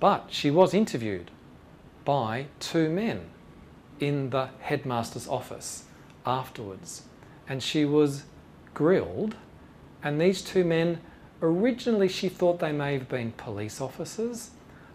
But 0.00 0.26
she 0.28 0.50
was 0.50 0.74
interviewed 0.74 1.30
by 2.04 2.48
two 2.60 2.90
men 2.90 3.30
in 3.98 4.28
the 4.28 4.50
headmaster's 4.60 5.26
office 5.26 5.84
afterwards, 6.26 7.04
and 7.48 7.62
she 7.62 7.86
was 7.86 8.24
grilled. 8.74 9.36
And 10.02 10.20
these 10.20 10.42
two 10.42 10.64
men, 10.64 11.00
originally 11.40 12.08
she 12.08 12.28
thought 12.28 12.58
they 12.58 12.72
may 12.72 12.92
have 12.92 13.08
been 13.08 13.32
police 13.32 13.80
officers, 13.80 14.50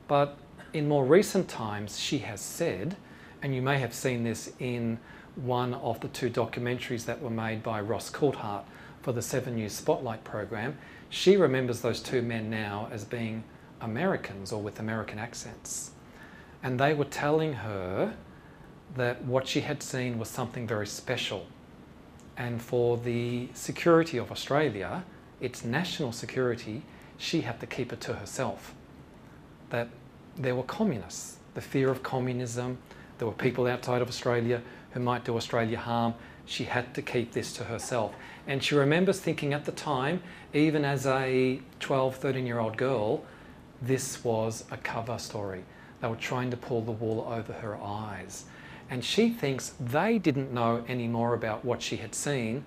but 0.07 0.37
in 0.71 0.87
more 0.87 1.03
recent 1.03 1.47
times 1.49 1.99
she 1.99 2.19
has 2.19 2.41
said, 2.41 2.95
and 3.41 3.55
you 3.55 3.61
may 3.61 3.79
have 3.79 3.93
seen 3.93 4.23
this 4.23 4.51
in 4.59 4.99
one 5.35 5.73
of 5.75 5.99
the 6.01 6.07
two 6.09 6.29
documentaries 6.29 7.05
that 7.05 7.21
were 7.21 7.29
made 7.29 7.63
by 7.63 7.79
Ross 7.79 8.09
Coulthart 8.09 8.63
for 9.01 9.13
the 9.13 9.21
Seven 9.21 9.55
News 9.55 9.73
Spotlight 9.73 10.23
program, 10.23 10.77
she 11.09 11.37
remembers 11.37 11.81
those 11.81 12.01
two 12.01 12.21
men 12.21 12.49
now 12.49 12.89
as 12.91 13.05
being 13.05 13.43
Americans 13.81 14.51
or 14.51 14.61
with 14.61 14.79
American 14.79 15.17
accents. 15.17 15.91
And 16.61 16.79
they 16.79 16.93
were 16.93 17.05
telling 17.05 17.53
her 17.53 18.13
that 18.95 19.23
what 19.23 19.47
she 19.47 19.61
had 19.61 19.81
seen 19.81 20.19
was 20.19 20.27
something 20.27 20.67
very 20.67 20.87
special. 20.87 21.47
And 22.35 22.61
for 22.61 22.97
the 22.97 23.49
security 23.53 24.17
of 24.17 24.31
Australia, 24.31 25.03
its 25.39 25.63
national 25.63 26.11
security, 26.11 26.81
she 27.17 27.41
had 27.41 27.59
to 27.61 27.65
keep 27.65 27.93
it 27.93 28.01
to 28.01 28.15
herself. 28.15 28.73
That 29.69 29.89
there 30.35 30.55
were 30.55 30.63
communists, 30.63 31.37
the 31.53 31.61
fear 31.61 31.89
of 31.89 32.03
communism, 32.03 32.77
there 33.19 33.27
were 33.27 33.33
people 33.33 33.67
outside 33.67 34.01
of 34.01 34.07
Australia 34.07 34.61
who 34.91 35.01
might 35.01 35.25
do 35.25 35.35
Australia 35.35 35.77
harm. 35.77 36.15
She 36.45 36.63
had 36.63 36.95
to 36.95 37.01
keep 37.01 37.33
this 37.33 37.53
to 37.53 37.65
herself. 37.65 38.15
And 38.47 38.63
she 38.63 38.73
remembers 38.73 39.19
thinking 39.19 39.53
at 39.53 39.65
the 39.65 39.71
time, 39.71 40.23
even 40.53 40.83
as 40.83 41.05
a 41.05 41.61
12, 41.79 42.15
13 42.15 42.47
year 42.47 42.59
old 42.59 42.77
girl, 42.77 43.23
this 43.81 44.23
was 44.23 44.63
a 44.71 44.77
cover 44.77 45.19
story. 45.19 45.63
They 46.01 46.07
were 46.07 46.15
trying 46.15 46.49
to 46.51 46.57
pull 46.57 46.81
the 46.81 46.93
wool 46.93 47.27
over 47.29 47.53
her 47.53 47.77
eyes. 47.77 48.45
And 48.89 49.03
she 49.03 49.29
thinks 49.29 49.73
they 49.79 50.17
didn't 50.17 50.51
know 50.51 50.83
any 50.87 51.07
more 51.07 51.33
about 51.33 51.63
what 51.63 51.81
she 51.81 51.97
had 51.97 52.15
seen 52.15 52.63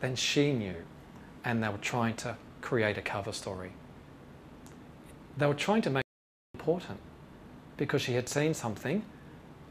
than 0.00 0.14
she 0.14 0.52
knew. 0.52 0.76
And 1.42 1.62
they 1.62 1.68
were 1.68 1.78
trying 1.78 2.16
to 2.16 2.36
create 2.60 2.98
a 2.98 3.02
cover 3.02 3.32
story. 3.32 3.72
They 5.38 5.46
were 5.46 5.54
trying 5.54 5.82
to 5.82 5.90
make 5.90 6.04
it 6.04 6.60
important 6.60 7.00
because 7.76 8.02
she 8.02 8.12
had 8.12 8.28
seen 8.28 8.54
something 8.54 9.02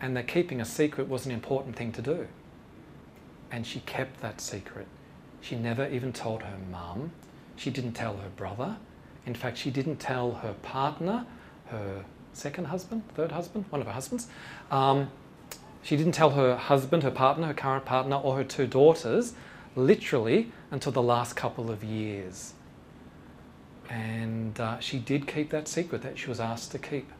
and 0.01 0.15
that 0.17 0.27
keeping 0.27 0.61
a 0.61 0.65
secret 0.65 1.07
was 1.07 1.25
an 1.25 1.31
important 1.31 1.75
thing 1.75 1.91
to 1.93 2.01
do. 2.01 2.27
And 3.51 3.65
she 3.65 3.79
kept 3.81 4.21
that 4.21 4.41
secret. 4.41 4.87
She 5.41 5.55
never 5.55 5.87
even 5.87 6.11
told 6.11 6.43
her 6.43 6.57
mum. 6.71 7.11
She 7.55 7.69
didn't 7.69 7.93
tell 7.93 8.17
her 8.17 8.29
brother. 8.29 8.77
In 9.25 9.33
fact, 9.33 9.57
she 9.57 9.71
didn't 9.71 9.97
tell 9.97 10.33
her 10.33 10.53
partner, 10.53 11.25
her 11.67 12.03
second 12.33 12.65
husband, 12.65 13.03
third 13.15 13.31
husband, 13.31 13.65
one 13.69 13.81
of 13.81 13.87
her 13.87 13.93
husbands. 13.93 14.27
Um, 14.69 15.09
she 15.81 15.95
didn't 15.95 16.13
tell 16.13 16.31
her 16.31 16.55
husband, 16.55 17.03
her 17.03 17.11
partner, 17.11 17.47
her 17.47 17.53
current 17.53 17.85
partner, 17.85 18.15
or 18.17 18.37
her 18.37 18.43
two 18.43 18.67
daughters, 18.67 19.33
literally 19.75 20.51
until 20.71 20.91
the 20.91 21.01
last 21.01 21.35
couple 21.35 21.69
of 21.69 21.83
years. 21.83 22.53
And 23.89 24.59
uh, 24.59 24.79
she 24.79 24.97
did 24.97 25.27
keep 25.27 25.51
that 25.51 25.67
secret 25.67 26.01
that 26.01 26.17
she 26.17 26.27
was 26.27 26.39
asked 26.39 26.71
to 26.71 26.79
keep. 26.79 27.11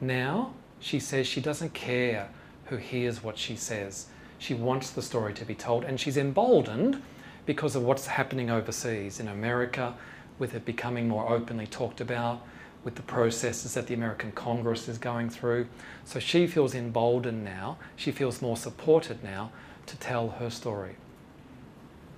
Now, 0.00 0.52
she 0.80 1.00
says 1.00 1.26
she 1.26 1.40
doesn't 1.40 1.74
care 1.74 2.28
who 2.66 2.76
hears 2.76 3.22
what 3.22 3.38
she 3.38 3.56
says. 3.56 4.06
She 4.38 4.54
wants 4.54 4.90
the 4.90 5.02
story 5.02 5.32
to 5.34 5.44
be 5.44 5.54
told, 5.54 5.84
and 5.84 5.98
she's 5.98 6.16
emboldened 6.16 7.02
because 7.46 7.76
of 7.76 7.82
what's 7.82 8.06
happening 8.06 8.50
overseas 8.50 9.20
in 9.20 9.28
America, 9.28 9.94
with 10.38 10.54
it 10.54 10.64
becoming 10.64 11.08
more 11.08 11.30
openly 11.30 11.66
talked 11.66 12.00
about, 12.00 12.42
with 12.84 12.96
the 12.96 13.02
processes 13.02 13.74
that 13.74 13.86
the 13.86 13.94
American 13.94 14.32
Congress 14.32 14.88
is 14.88 14.98
going 14.98 15.30
through. 15.30 15.66
So 16.04 16.20
she 16.20 16.46
feels 16.46 16.74
emboldened 16.74 17.44
now, 17.44 17.78
she 17.96 18.12
feels 18.12 18.42
more 18.42 18.56
supported 18.56 19.24
now 19.24 19.50
to 19.86 19.96
tell 19.96 20.28
her 20.28 20.50
story. 20.50 20.96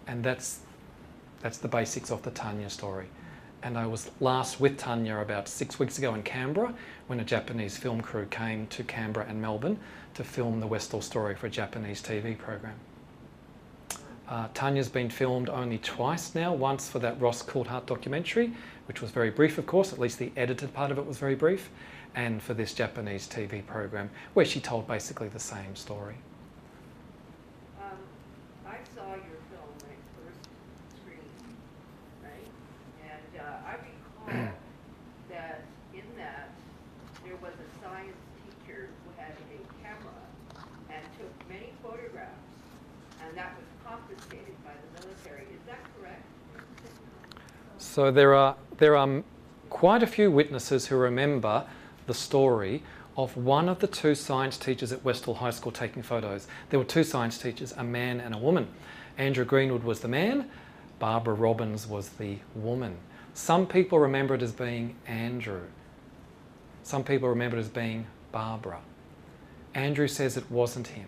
And 0.06 0.24
that's, 0.24 0.60
that's 1.40 1.58
the 1.58 1.68
basics 1.68 2.10
of 2.10 2.22
the 2.22 2.30
Tanya 2.30 2.70
story. 2.70 3.06
And 3.62 3.76
I 3.76 3.86
was 3.86 4.10
last 4.20 4.60
with 4.60 4.78
Tanya 4.78 5.18
about 5.18 5.48
six 5.48 5.78
weeks 5.78 5.98
ago 5.98 6.14
in 6.14 6.22
Canberra 6.22 6.74
when 7.08 7.20
a 7.20 7.24
Japanese 7.24 7.76
film 7.76 8.00
crew 8.00 8.26
came 8.26 8.66
to 8.68 8.84
Canberra 8.84 9.26
and 9.28 9.42
Melbourne 9.42 9.78
to 10.14 10.24
film 10.24 10.60
the 10.60 10.66
Westall 10.66 11.02
story 11.02 11.34
for 11.34 11.48
a 11.48 11.50
Japanese 11.50 12.00
TV 12.00 12.38
program. 12.38 12.76
Uh, 14.28 14.46
Tanya's 14.52 14.90
been 14.90 15.08
filmed 15.08 15.48
only 15.48 15.78
twice 15.78 16.34
now, 16.34 16.52
once 16.52 16.88
for 16.88 16.98
that 16.98 17.18
Ross 17.18 17.42
Coulthart 17.42 17.86
documentary, 17.86 18.52
which 18.86 19.00
was 19.00 19.10
very 19.10 19.30
brief, 19.30 19.56
of 19.56 19.64
course, 19.64 19.90
at 19.92 19.98
least 19.98 20.18
the 20.18 20.30
edited 20.36 20.74
part 20.74 20.90
of 20.90 20.98
it 20.98 21.06
was 21.06 21.16
very 21.16 21.34
brief, 21.34 21.70
and 22.14 22.42
for 22.42 22.52
this 22.52 22.74
Japanese 22.74 23.26
TV 23.26 23.64
program, 23.66 24.10
where 24.34 24.44
she 24.44 24.60
told 24.60 24.86
basically 24.86 25.28
the 25.28 25.38
same 25.38 25.74
story. 25.74 26.16
Um, 27.80 27.96
I 28.66 28.76
saw 28.94 29.08
your 29.08 29.40
film 29.48 29.70
when 29.80 29.92
it 29.92 30.04
first 30.20 30.48
screened, 31.00 31.56
right? 32.22 32.50
And 33.02 33.40
uh, 33.40 33.66
I 33.66 33.76
that 34.28 35.64
in 35.94 36.04
that 36.16 36.50
there 37.24 37.36
was 37.36 37.52
a 37.54 37.68
science 37.84 38.16
teacher 38.44 38.88
who 39.04 39.10
had 39.20 39.32
a 39.32 39.82
camera 39.82 40.20
and 40.90 41.02
took 41.18 41.48
many 41.48 41.72
photographs, 41.82 42.32
and 43.24 43.36
that 43.36 43.56
was 43.56 43.66
confiscated 43.84 44.54
by 44.64 44.72
the 44.72 45.06
military. 45.06 45.42
Is 45.44 45.62
that 45.66 45.78
correct? 45.98 46.24
So 47.78 48.10
there 48.10 48.34
are 48.34 48.56
there 48.78 48.96
are 48.96 49.22
quite 49.70 50.02
a 50.02 50.06
few 50.06 50.30
witnesses 50.30 50.86
who 50.86 50.96
remember 50.96 51.64
the 52.06 52.14
story 52.14 52.82
of 53.16 53.36
one 53.36 53.68
of 53.68 53.80
the 53.80 53.86
two 53.86 54.14
science 54.14 54.56
teachers 54.56 54.92
at 54.92 55.04
Westall 55.04 55.34
High 55.34 55.50
School 55.50 55.72
taking 55.72 56.02
photos. 56.02 56.46
There 56.70 56.78
were 56.78 56.84
two 56.84 57.02
science 57.02 57.38
teachers, 57.38 57.72
a 57.76 57.82
man 57.82 58.20
and 58.20 58.34
a 58.34 58.38
woman. 58.38 58.68
Andrew 59.16 59.44
Greenwood 59.44 59.82
was 59.82 60.00
the 60.00 60.08
man, 60.08 60.48
Barbara 61.00 61.34
Robbins 61.34 61.86
was 61.86 62.10
the 62.10 62.38
woman. 62.54 62.96
Some 63.38 63.66
people 63.66 63.98
remember 63.98 64.34
it 64.34 64.42
as 64.42 64.52
being 64.52 64.96
Andrew. 65.06 65.62
Some 66.82 67.04
people 67.04 67.28
remember 67.28 67.56
it 67.56 67.60
as 67.60 67.68
being 67.68 68.06
Barbara. 68.32 68.80
Andrew 69.74 70.08
says 70.08 70.36
it 70.36 70.50
wasn't 70.50 70.88
him. 70.88 71.06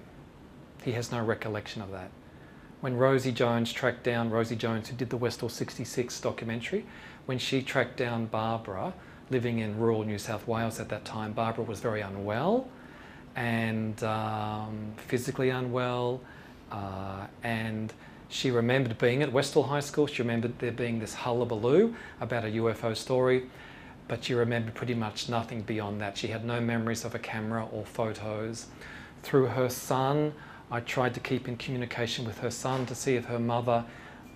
He 0.84 0.92
has 0.92 1.10
no 1.10 1.23
recollection 1.23 1.83
of 1.83 1.91
that 1.91 2.10
when 2.81 2.97
Rosie 2.97 3.33
Jones 3.33 3.73
tracked 3.73 4.05
down 4.05 4.31
Rosie 4.31 4.57
Jones, 4.57 4.89
who 4.89 4.97
did 4.97 5.10
the 5.10 5.17
Westall 5.17 5.49
66 5.49 6.20
documentary, 6.20 6.84
when 7.26 7.39
she 7.39 7.62
tracked 7.62 7.97
down 7.97 8.26
Barbara, 8.26 8.94
living 9.28 9.59
in 9.59 9.78
rural 9.78 10.02
New 10.02 10.18
South 10.18 10.47
Wales 10.49 10.81
at 10.81 10.89
that 10.89 11.05
time, 11.05 11.33
Barbara 11.33 11.65
was 11.65 11.81
very 11.81 12.00
unwell 12.00 12.68
and 13.36 14.02
um, 14.02 14.92
physically 14.97 15.50
unwell. 15.50 16.20
Uh, 16.73 17.26
and 17.42 17.92
she 18.31 18.52
remembered 18.52 18.97
being 18.97 19.23
at 19.23 19.33
Westall 19.33 19.65
High 19.65 19.81
School. 19.81 20.07
She 20.07 20.23
remembered 20.23 20.59
there 20.60 20.70
being 20.70 21.00
this 21.00 21.15
hullabaloo 21.15 21.94
about 22.20 22.44
a 22.44 22.49
UFO 22.49 22.97
story, 22.97 23.50
but 24.07 24.25
she 24.25 24.34
remembered 24.34 24.75
pretty 24.75 24.94
much 24.94 25.28
nothing 25.28 25.62
beyond 25.62 26.00
that. 26.00 26.17
She 26.17 26.28
had 26.28 26.44
no 26.44 26.60
memories 26.60 27.05
of 27.05 27.15
a 27.15 27.18
camera 27.18 27.67
or 27.73 27.84
photos. 27.84 28.67
Through 29.25 29.47
her 29.47 29.68
son, 29.68 30.33
I 30.70 30.78
tried 30.78 31.15
to 31.15 31.20
keep 31.20 31.49
in 31.49 31.57
communication 31.57 32.25
with 32.25 32.39
her 32.39 32.52
son 32.52 32.86
to 32.86 32.94
see 32.94 33.17
if 33.17 33.25
her 33.25 33.41
mother, 33.41 33.84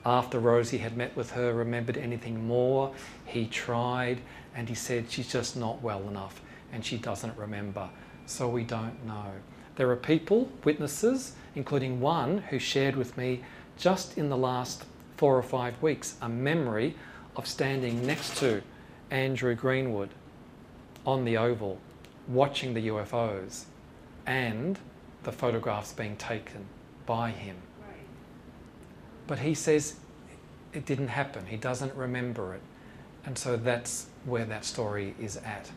after 0.04 0.40
Rosie 0.40 0.78
had 0.78 0.96
met 0.96 1.14
with 1.16 1.30
her, 1.30 1.54
remembered 1.54 1.96
anything 1.96 2.46
more. 2.46 2.92
He 3.24 3.46
tried 3.46 4.20
and 4.56 4.68
he 4.68 4.74
said 4.74 5.08
she's 5.08 5.30
just 5.30 5.56
not 5.56 5.80
well 5.82 6.08
enough 6.08 6.42
and 6.72 6.84
she 6.84 6.96
doesn't 6.96 7.38
remember. 7.38 7.88
So 8.26 8.48
we 8.48 8.64
don't 8.64 9.06
know. 9.06 9.30
There 9.76 9.88
are 9.90 9.96
people, 9.96 10.50
witnesses, 10.64 11.34
including 11.54 12.00
one 12.00 12.38
who 12.38 12.58
shared 12.58 12.96
with 12.96 13.16
me 13.16 13.42
just 13.76 14.16
in 14.18 14.28
the 14.28 14.36
last 14.36 14.84
four 15.16 15.36
or 15.36 15.42
five 15.42 15.80
weeks 15.82 16.16
a 16.20 16.28
memory 16.28 16.94
of 17.36 17.46
standing 17.46 18.06
next 18.06 18.36
to 18.38 18.62
Andrew 19.10 19.54
Greenwood 19.54 20.10
on 21.06 21.24
the 21.24 21.36
Oval 21.36 21.78
watching 22.28 22.74
the 22.74 22.88
UFOs 22.88 23.64
and 24.26 24.78
the 25.24 25.32
photographs 25.32 25.92
being 25.92 26.16
taken 26.16 26.66
by 27.06 27.30
him. 27.30 27.56
But 29.26 29.38
he 29.40 29.54
says 29.54 29.96
it 30.72 30.84
didn't 30.86 31.08
happen, 31.08 31.46
he 31.46 31.56
doesn't 31.56 31.94
remember 31.94 32.54
it. 32.54 32.60
And 33.26 33.38
so 33.38 33.56
that's 33.56 34.06
where 34.24 34.44
that 34.44 34.64
story 34.64 35.14
is 35.20 35.36
at. 35.38 35.70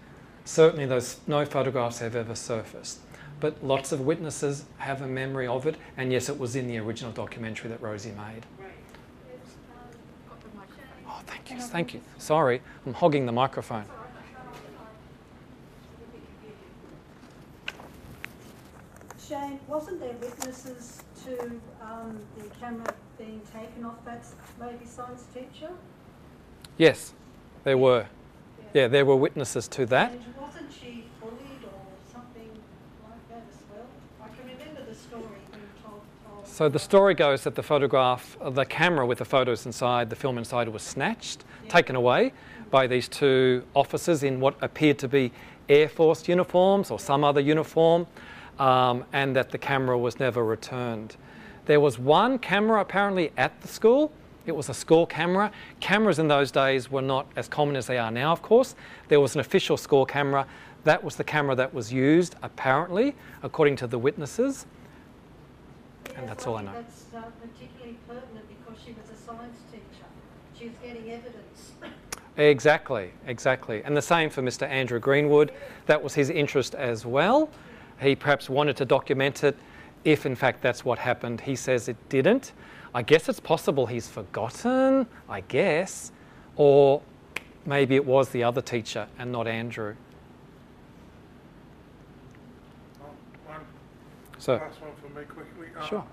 Certainly, 0.44 0.86
those 0.88 1.18
no 1.28 1.46
photographs 1.46 2.00
have 2.00 2.16
ever 2.16 2.36
surfaced, 2.36 3.00
but 3.40 3.64
lots 3.64 3.92
of 3.92 4.02
witnesses 4.02 4.66
have 4.78 5.02
a 5.02 5.08
memory 5.08 5.48
of 5.48 5.66
it. 5.66 5.76
And 5.96 6.12
yes, 6.12 6.30
it 6.30 6.40
was 6.40 6.56
in 6.56 6.68
the 6.68 6.78
original 6.78 7.12
documentary 7.12 7.70
that 7.70 7.82
Rosie 7.82 8.12
made. 8.12 8.46
Oh, 11.08 11.22
thank 11.26 11.52
you, 11.52 11.60
thank 11.60 11.94
you. 11.94 12.02
Sorry, 12.18 12.62
I'm 12.86 12.94
hogging 12.94 13.26
the 13.26 13.32
microphone. 13.32 13.86
Shane, 19.28 19.60
wasn't 19.68 20.00
there 20.00 20.14
witnesses 20.22 21.04
to 21.26 21.60
um, 21.82 22.18
the 22.38 22.46
camera 22.62 22.94
being 23.18 23.42
taken 23.54 23.84
off 23.84 24.04
that 24.06 24.26
lady 24.60 24.86
science 24.86 25.26
teacher? 25.34 25.70
Yes, 26.78 27.14
there 27.66 27.78
were. 27.78 28.06
Yeah, 28.74 28.88
there 28.88 29.06
were 29.06 29.18
witnesses 29.18 29.68
to 29.70 29.86
that. 29.88 30.12
And 30.12 30.22
wasn't 30.40 30.72
she 30.72 31.06
bullied 31.20 31.64
or 31.66 31.82
something 32.10 32.50
like 33.04 33.30
that 33.30 33.44
as 33.50 33.64
well? 33.70 33.88
I 34.24 34.28
can 34.30 34.48
remember 34.48 34.90
the 34.90 34.96
story 34.96 35.24
being 35.52 35.64
told. 35.84 36.02
told 36.26 36.46
So 36.58 36.68
the 36.68 36.80
story 36.80 37.14
goes 37.14 37.44
that 37.44 37.54
the 37.54 37.62
photograph, 37.62 38.36
uh, 38.42 38.50
the 38.50 38.66
camera 38.66 39.06
with 39.06 39.20
the 39.20 39.26
photos 39.26 39.68
inside, 39.68 40.10
the 40.10 40.16
film 40.16 40.40
inside, 40.40 40.68
was 40.68 40.82
snatched, 40.82 41.46
taken 41.70 41.96
away 41.96 42.34
by 42.72 42.88
these 42.88 43.08
two 43.08 43.62
officers 43.76 44.24
in 44.24 44.40
what 44.40 44.56
appeared 44.64 44.98
to 44.98 45.08
be 45.08 45.32
Air 45.70 45.88
Force 45.88 46.28
uniforms 46.28 46.90
or 46.90 46.98
some 46.98 47.24
other 47.24 47.40
uniform, 47.40 48.08
um, 48.58 49.06
and 49.14 49.36
that 49.36 49.52
the 49.52 49.60
camera 49.60 50.00
was 50.00 50.20
never 50.20 50.44
returned. 50.44 51.16
There 51.68 51.80
was 51.80 52.00
one 52.00 52.40
camera 52.40 52.82
apparently 52.82 53.32
at 53.38 53.62
the 53.62 53.68
school. 53.68 54.12
It 54.48 54.56
was 54.56 54.68
a 54.68 54.74
school 54.74 55.06
camera. 55.06 55.52
Cameras 55.80 56.18
in 56.18 56.28
those 56.28 56.50
days 56.50 56.90
were 56.90 57.04
not 57.04 57.28
as 57.36 57.48
common 57.48 57.76
as 57.76 57.86
they 57.86 58.00
are 58.00 58.10
now, 58.10 58.32
of 58.32 58.42
course. 58.42 58.74
There 59.10 59.20
was 59.20 59.36
an 59.36 59.42
official 59.42 59.78
school 59.78 60.08
camera. 60.08 60.48
That 60.86 61.04
was 61.04 61.18
the 61.18 61.24
camera 61.24 61.54
that 61.54 61.72
was 61.72 61.94
used, 61.94 62.36
apparently, 62.42 63.14
according 63.44 63.76
to 63.76 63.86
the 63.86 64.00
witnesses. 64.00 64.66
And 66.16 66.28
that's 66.28 66.48
all 66.48 66.58
I 66.58 66.64
know. 66.64 66.74
That's 66.74 67.06
uh, 67.16 67.24
particularly 67.42 67.98
pertinent 68.08 68.46
because 68.48 68.82
she 68.84 68.94
was 68.94 69.10
a 69.10 69.16
science 69.22 69.58
teacher. 69.72 70.06
She 70.58 70.66
was 70.66 70.74
getting 70.84 71.12
evidence. 71.12 71.72
Exactly, 72.38 73.12
exactly. 73.26 73.84
And 73.84 73.98
the 73.98 74.02
same 74.02 74.30
for 74.30 74.42
Mr. 74.42 74.68
Andrew 74.68 75.00
Greenwood. 75.00 75.52
That 75.88 76.02
was 76.02 76.14
his 76.14 76.30
interest 76.30 76.76
as 76.76 77.06
well. 77.06 77.50
He 78.00 78.16
perhaps 78.16 78.50
wanted 78.50 78.78
to 78.78 78.86
document 78.86 79.44
it 79.44 79.58
if, 80.04 80.26
in 80.26 80.36
fact, 80.36 80.62
that's 80.62 80.86
what 80.86 81.00
happened. 81.00 81.42
He 81.42 81.56
says 81.56 81.88
it 81.88 81.98
didn't. 82.10 82.54
I 82.94 83.02
guess 83.02 83.28
it's 83.28 83.40
possible 83.40 83.88
he's 83.88 84.08
forgotten, 84.08 85.08
I 85.28 85.42
guess. 85.42 86.12
Or 86.56 87.02
maybe 87.66 87.96
it 87.96 88.06
was 88.06 88.30
the 88.30 88.44
other 88.44 88.62
teacher 88.62 89.08
and 89.18 89.32
not 89.32 89.48
Andrew. 89.48 89.96
One 93.48 93.62
So- 94.38 94.54
last 94.58 94.80
one 94.80 94.92
for 95.02 95.20
me 95.20 95.26
quickly. 95.26 95.57
Uh, 95.78 95.86
Sure. 95.86 96.04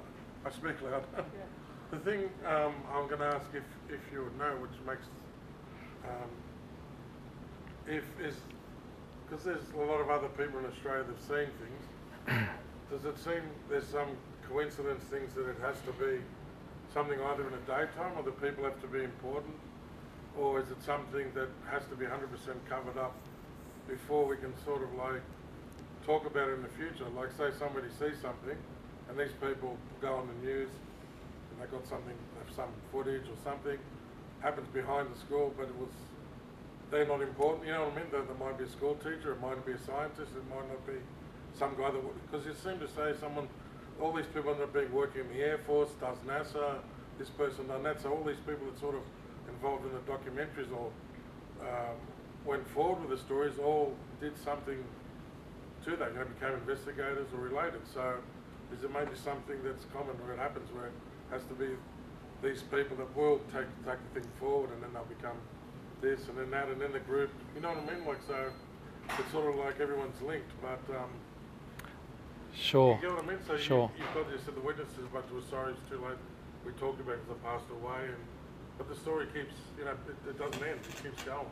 I 0.44 0.50
speak 0.50 0.80
loud. 0.82 1.04
the 1.90 1.98
thing 1.98 2.28
um, 2.46 2.74
I'm 2.92 3.06
going 3.08 3.20
to 3.20 3.26
ask 3.26 3.46
if, 3.54 3.64
if 3.88 4.00
you 4.12 4.24
would 4.24 4.38
know, 4.38 4.56
which 4.60 4.76
makes 4.86 5.06
um, 6.04 6.28
if 7.86 8.04
is 8.20 8.36
because 9.24 9.44
there's 9.44 9.64
a 9.74 9.78
lot 9.78 10.00
of 10.00 10.10
other 10.10 10.28
people 10.28 10.58
in 10.58 10.66
Australia 10.66 11.04
that've 11.04 11.20
seen 11.20 11.48
things. 11.56 12.46
does 12.90 13.04
it 13.06 13.16
seem 13.18 13.40
there's 13.70 13.86
some 13.88 14.08
coincidence 14.48 15.02
things 15.04 15.32
that 15.34 15.48
it 15.48 15.56
has 15.62 15.76
to 15.86 15.92
be 15.92 16.20
something 16.92 17.18
either 17.32 17.46
in 17.46 17.52
the 17.52 17.64
daytime 17.72 18.12
or 18.16 18.22
the 18.22 18.36
people 18.44 18.64
have 18.64 18.80
to 18.82 18.86
be 18.86 19.02
important, 19.02 19.54
or 20.38 20.60
is 20.60 20.70
it 20.70 20.82
something 20.84 21.32
that 21.34 21.48
has 21.70 21.82
to 21.88 21.96
be 21.96 22.04
100% 22.04 22.10
covered 22.68 22.98
up 22.98 23.14
before 23.88 24.26
we 24.26 24.36
can 24.36 24.52
sort 24.64 24.82
of 24.82 24.92
like 24.94 25.22
talk 26.04 26.26
about 26.26 26.48
it 26.48 26.54
in 26.54 26.62
the 26.62 26.68
future. 26.76 27.08
Like 27.16 27.32
say 27.32 27.48
somebody 27.58 27.88
sees 27.98 28.20
something 28.20 28.56
and 29.14 29.28
these 29.28 29.36
people 29.38 29.76
go 30.02 30.14
on 30.14 30.26
the 30.26 30.46
news 30.46 30.70
and 31.50 31.62
they 31.62 31.70
got 31.70 31.86
something, 31.86 32.14
some 32.54 32.68
footage 32.90 33.22
or 33.30 33.38
something, 33.44 33.78
happens 34.40 34.66
behind 34.74 35.08
the 35.14 35.18
school, 35.18 35.54
but 35.56 35.70
it 35.70 35.76
was, 35.78 35.94
they're 36.90 37.06
not 37.06 37.22
important, 37.22 37.66
you 37.66 37.72
know 37.72 37.86
what 37.86 37.94
I 37.94 38.02
mean? 38.02 38.10
There, 38.10 38.22
there 38.22 38.42
might 38.42 38.58
be 38.58 38.64
a 38.64 38.68
school 38.68 38.96
teacher, 38.96 39.32
it 39.32 39.40
might 39.40 39.64
be 39.64 39.72
a 39.72 39.78
scientist, 39.78 40.34
it 40.34 40.46
might 40.50 40.66
not 40.66 40.84
be 40.86 40.98
some 41.54 41.78
guy 41.78 41.94
that, 41.94 42.02
because 42.26 42.44
you 42.44 42.54
seem 42.58 42.80
to 42.82 42.88
say 42.90 43.14
someone, 43.20 43.46
all 44.02 44.12
these 44.12 44.26
people 44.34 44.50
end 44.50 44.62
up 44.62 44.74
being 44.74 44.92
working 44.92 45.22
in 45.22 45.28
the 45.30 45.42
Air 45.44 45.58
Force, 45.58 45.90
does 46.00 46.18
NASA, 46.26 46.82
this 47.16 47.30
person 47.30 47.68
done 47.68 47.84
that, 47.84 48.02
so 48.02 48.10
all 48.10 48.24
these 48.24 48.42
people 48.42 48.66
that 48.66 48.78
sort 48.80 48.96
of 48.96 49.02
involved 49.48 49.86
in 49.86 49.94
the 49.94 50.02
documentaries 50.10 50.70
or 50.74 50.90
um, 51.62 51.94
went 52.44 52.66
forward 52.74 52.98
with 53.06 53.10
the 53.14 53.24
stories 53.24 53.54
all 53.62 53.94
did 54.20 54.36
something 54.36 54.82
to 55.84 55.96
that, 55.96 56.10
you 56.10 56.18
know, 56.18 56.26
became 56.26 56.58
investigators 56.58 57.28
or 57.32 57.38
related. 57.38 57.80
So 57.92 58.18
is 58.74 58.80
there 58.82 58.90
maybe 58.90 59.14
something 59.14 59.56
that's 59.62 59.86
common 59.94 60.18
where 60.26 60.34
it 60.34 60.38
happens 60.42 60.66
where 60.74 60.90
it 60.90 60.96
has 61.30 61.42
to 61.46 61.54
be 61.54 61.70
these 62.42 62.62
people 62.74 62.96
that 62.98 63.08
will 63.16 63.38
take 63.54 63.70
take 63.86 64.02
the 64.02 64.20
thing 64.20 64.28
forward 64.40 64.70
and 64.74 64.82
then 64.82 64.90
they'll 64.92 65.06
become 65.06 65.38
this 66.02 66.26
and 66.28 66.36
then 66.36 66.50
that 66.50 66.68
and 66.68 66.80
then 66.82 66.90
the 66.92 67.04
group 67.06 67.30
you 67.54 67.60
know 67.62 67.70
what 67.70 67.78
I 67.78 67.94
mean? 67.94 68.04
Like 68.04 68.18
so 68.26 68.50
it's 69.18 69.30
sort 69.30 69.48
of 69.48 69.56
like 69.56 69.78
everyone's 69.80 70.20
linked 70.20 70.50
but 70.60 70.82
um 70.96 71.10
Sure. 72.54 72.94
you 73.02 73.08
get 73.08 73.16
what 73.16 73.24
I 73.24 73.28
mean? 73.28 73.38
So 73.46 73.56
Sure. 73.56 73.90
you, 73.96 74.04
you've 74.04 74.14
got 74.14 74.30
you 74.32 74.38
said 74.44 74.54
the 74.54 74.66
witnesses 74.66 75.06
but 75.12 75.22
we're 75.32 75.46
sorry 75.48 75.72
it's 75.72 75.88
too 75.88 76.02
late. 76.02 76.18
We 76.66 76.72
talked 76.72 77.00
about 77.00 77.14
it 77.14 77.28
because 77.28 77.38
I 77.44 77.48
passed 77.54 77.70
away 77.70 78.10
and 78.10 78.22
but 78.76 78.88
the 78.88 78.96
story 78.96 79.26
keeps 79.32 79.54
you 79.78 79.84
know, 79.84 79.94
it, 79.94 80.30
it 80.30 80.38
doesn't 80.38 80.62
end, 80.62 80.80
it 80.82 81.02
keeps 81.02 81.22
going. 81.22 81.46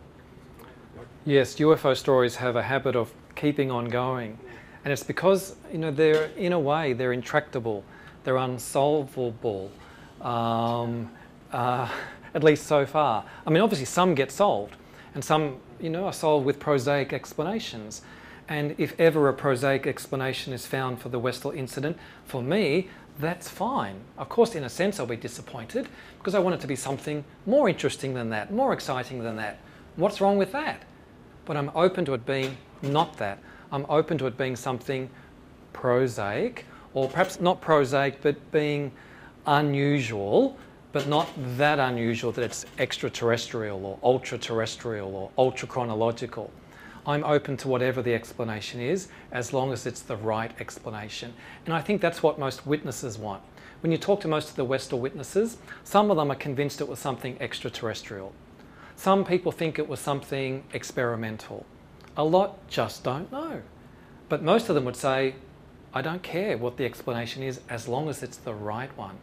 Like, 0.99 1.07
Yes, 1.25 1.55
UFO 1.55 1.97
stories 1.97 2.37
have 2.37 2.57
a 2.57 2.63
habit 2.63 2.97
of 2.97 3.13
keeping 3.35 3.71
on 3.71 3.87
going. 3.87 4.39
And 4.85 4.93
it's 4.93 5.03
because, 5.03 5.57
you 5.71 5.79
know, 5.79 5.91
they're, 5.91 6.27
in 6.37 6.53
a 6.53 6.59
way, 6.59 6.93
they're 6.93 7.13
intractable, 7.13 7.85
they're 8.25 8.37
unsolvable, 8.37 9.71
um, 10.21 11.11
uh, 11.53 11.89
at 12.35 12.43
least 12.43 12.67
so 12.67 12.85
far. 12.87 13.25
I 13.47 13.51
mean, 13.51 13.63
obviously, 13.63 13.87
some 13.87 14.15
get 14.15 14.33
solved, 14.33 14.75
and 15.15 15.25
some, 15.25 15.59
you 15.81 15.91
know, 15.91 16.07
are 16.07 16.13
solved 16.13 16.47
with 16.47 16.59
prosaic 16.59 17.13
explanations. 17.13 18.03
And 18.49 18.75
if 18.79 18.99
ever 18.99 19.29
a 19.29 19.33
prosaic 19.33 19.87
explanation 19.87 20.53
is 20.53 20.67
found 20.67 21.01
for 21.01 21.09
the 21.09 21.19
Westall 21.19 21.53
incident, 21.53 21.97
for 22.25 22.43
me, 22.43 22.89
that's 23.19 23.49
fine. 23.49 24.01
Of 24.19 24.29
course, 24.29 24.55
in 24.55 24.65
a 24.65 24.69
sense, 24.69 24.99
I'll 24.99 25.07
be 25.07 25.17
disappointed 25.17 25.89
because 26.19 26.35
I 26.35 26.39
want 26.39 26.55
it 26.57 26.61
to 26.63 26.67
be 26.67 26.77
something 26.77 27.25
more 27.47 27.69
interesting 27.69 28.15
than 28.15 28.31
that, 28.31 28.53
more 28.53 28.73
exciting 28.73 29.23
than 29.23 29.37
that. 29.37 29.59
What's 29.97 30.21
wrong 30.21 30.39
with 30.39 30.53
that? 30.53 30.83
But 31.45 31.57
I'm 31.57 31.71
open 31.75 32.05
to 32.07 32.15
it 32.15 32.25
being 32.25 32.57
not 32.81 33.17
that. 33.19 33.39
I'm 33.73 33.87
open 33.89 34.19
to 34.19 34.27
it 34.27 34.37
being 34.37 34.55
something 34.55 35.09
prosaic, 35.73 36.67
or 36.93 37.09
perhaps 37.09 37.41
not 37.41 37.63
prosaic, 37.63 38.21
but 38.21 38.53
being 38.53 38.93
unusual, 39.47 40.59
but 40.93 41.09
not 41.09 41.29
that 41.57 41.79
unusual 41.79 42.33
that 42.33 42.45
it's 42.45 42.67
extraterrestrial 42.79 43.85
or 43.85 43.99
ultra 44.03 44.37
terrestrial 44.37 45.17
or 45.17 45.31
ultra 45.39 45.67
chronological. 45.67 46.51
I'm 47.07 47.25
open 47.25 47.57
to 47.57 47.69
whatever 47.69 48.03
the 48.03 48.15
explanation 48.15 48.81
is, 48.81 49.09
as 49.33 49.53
long 49.53 49.73
as 49.73 49.87
it's 49.87 50.03
the 50.03 50.17
right 50.19 50.53
explanation. 50.61 51.33
And 51.65 51.75
I 51.75 51.81
think 51.81 52.01
that's 52.01 52.23
what 52.23 52.39
most 52.39 52.67
witnesses 52.67 53.19
want. 53.19 53.43
When 53.81 53.91
you 53.91 53.99
talk 53.99 54.21
to 54.21 54.29
most 54.29 54.51
of 54.51 54.57
the 54.57 54.65
Westall 54.65 55.01
witnesses, 55.01 55.57
some 55.83 56.11
of 56.11 56.17
them 56.19 56.31
are 56.31 56.37
convinced 56.37 56.81
it 56.81 56.89
was 56.89 57.01
something 57.01 57.37
extraterrestrial. 57.41 58.33
Some 58.95 59.25
people 59.25 59.51
think 59.51 59.79
it 59.79 59.89
was 59.89 59.99
something 59.99 60.63
experimental. 60.73 61.67
A 62.17 62.25
lot 62.25 62.67
just 62.69 63.03
don't 63.03 63.31
know. 63.33 63.63
But 64.29 64.43
most 64.43 64.69
of 64.69 64.75
them 64.75 64.85
would 64.85 64.97
say, 64.97 65.35
I 65.95 66.03
don't 66.03 66.23
care 66.23 66.57
what 66.57 66.77
the 66.77 66.85
explanation 66.85 67.43
is 67.43 67.61
as 67.69 67.89
long 67.89 68.09
as 68.09 68.23
it's 68.23 68.37
the 68.37 68.55
right 68.55 68.95
one. 68.97 69.19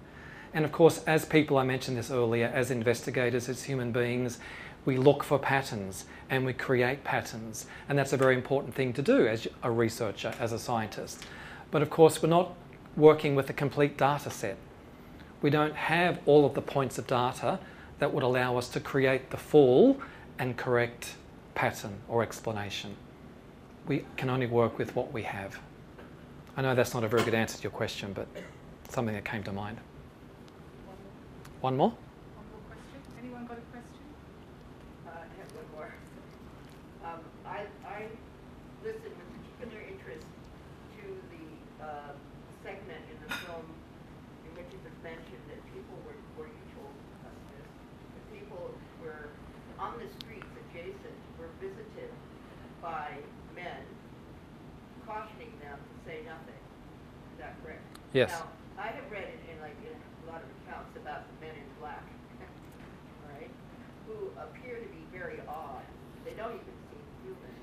And 0.54 0.66
of 0.66 0.72
course, 0.72 1.04
as 1.06 1.26
people, 1.26 1.58
I 1.58 1.64
mentioned 1.64 1.98
this 1.98 2.12
earlier, 2.12 2.52
as 2.54 2.72
investigators, 2.72 3.50
as 3.50 3.64
human 3.64 3.92
beings, 3.92 4.40
we 4.86 4.98
look 4.98 5.24
for 5.24 5.38
patterns 5.38 6.06
and 6.30 6.46
we 6.46 6.54
create 6.54 7.04
patterns. 7.04 7.66
And 7.88 7.98
that's 7.98 8.14
a 8.14 8.18
very 8.18 8.36
important 8.36 8.74
thing 8.74 8.94
to 8.94 9.02
do 9.02 9.28
as 9.28 9.48
a 9.62 9.70
researcher, 9.70 10.34
as 10.40 10.52
a 10.52 10.60
scientist. 10.60 11.26
But 11.72 11.82
of 11.82 11.90
course, 11.90 12.22
we're 12.22 12.30
not 12.30 12.54
working 12.96 13.36
with 13.36 13.50
a 13.50 13.54
complete 13.54 13.98
data 13.98 14.30
set. 14.30 14.58
We 15.42 15.50
don't 15.50 15.76
have 15.76 16.20
all 16.26 16.46
of 16.46 16.54
the 16.54 16.62
points 16.62 16.98
of 16.98 17.08
data 17.08 17.60
that 18.00 18.14
would 18.14 18.24
allow 18.24 18.58
us 18.58 18.70
to 18.70 18.80
create 18.80 19.30
the 19.30 19.38
full 19.38 20.02
and 20.38 20.58
correct 20.58 21.16
pattern 21.60 22.00
or 22.08 22.24
explanation. 22.24 22.96
We 23.86 24.06
can 24.16 24.30
only 24.30 24.48
work 24.48 24.78
with 24.78 24.96
what 24.96 25.12
we 25.12 25.24
have. 25.24 25.60
I 26.56 26.62
know 26.62 26.74
that's 26.74 26.94
not 26.94 27.04
a 27.04 27.10
very 27.10 27.22
good 27.26 27.34
answer 27.34 27.58
to 27.58 27.64
your 27.64 27.74
question, 27.74 28.14
but 28.14 28.30
something 28.88 29.14
that 29.14 29.26
came 29.26 29.44
to 29.44 29.52
mind. 29.52 29.78
One 31.60 31.76
more? 31.76 31.92
One 31.92 31.92
more, 31.92 31.92
one 31.92 32.48
more 32.48 32.64
question. 32.72 33.00
Anyone 33.20 33.44
got 33.44 33.60
a 33.60 33.68
question? 33.76 34.08
Uh, 35.04 35.20
I 35.20 35.28
have 35.36 35.52
one 35.60 35.70
more. 35.76 35.92
Um, 37.04 37.20
I, 37.44 37.68
I 37.84 38.08
listened 38.80 39.12
with 39.20 39.30
particular 39.60 39.84
interest 39.84 40.32
to 40.96 41.04
the, 41.12 41.46
uh, 41.84 42.16
segment 42.64 43.04
in 43.12 43.20
the 43.20 43.36
film 43.44 43.68
in 44.48 44.52
which 44.56 44.72
it 44.72 44.80
was 44.88 44.96
mentioned 45.04 45.44
that 45.52 45.60
people 45.76 46.00
were, 46.08 46.16
where 46.40 46.48
you 46.48 46.66
told 46.72 46.96
us 47.28 47.36
this, 47.52 47.68
that 48.16 48.26
people 48.32 48.72
were 49.04 49.28
on 49.76 50.00
the 50.00 50.08
streets 50.24 50.49
adjacent, 50.80 51.20
were 51.38 51.52
visited 51.60 52.12
by 52.82 53.12
men 53.56 53.84
cautioning 55.06 55.52
them 55.60 55.76
to 55.76 55.96
say 56.08 56.24
nothing. 56.24 56.62
Is 57.36 57.40
that 57.40 57.56
correct? 57.64 57.84
Yes. 58.14 58.32
Now, 58.32 58.48
I 58.84 58.88
have 58.88 59.12
read 59.12 59.28
in, 59.28 59.56
in 59.56 59.62
like 59.62 59.76
in 59.84 59.92
a 59.92 60.32
lot 60.32 60.42
of 60.42 60.50
accounts 60.64 60.96
about 60.96 61.28
the 61.28 61.46
men 61.46 61.56
in 61.56 61.68
black, 61.80 62.04
right, 63.28 63.52
who 64.08 64.32
appear 64.40 64.80
to 64.80 64.88
be 64.88 65.04
very 65.12 65.40
odd. 65.48 65.84
They 66.24 66.32
don't 66.32 66.56
even 66.56 66.76
seem 66.88 67.04
human. 67.24 67.58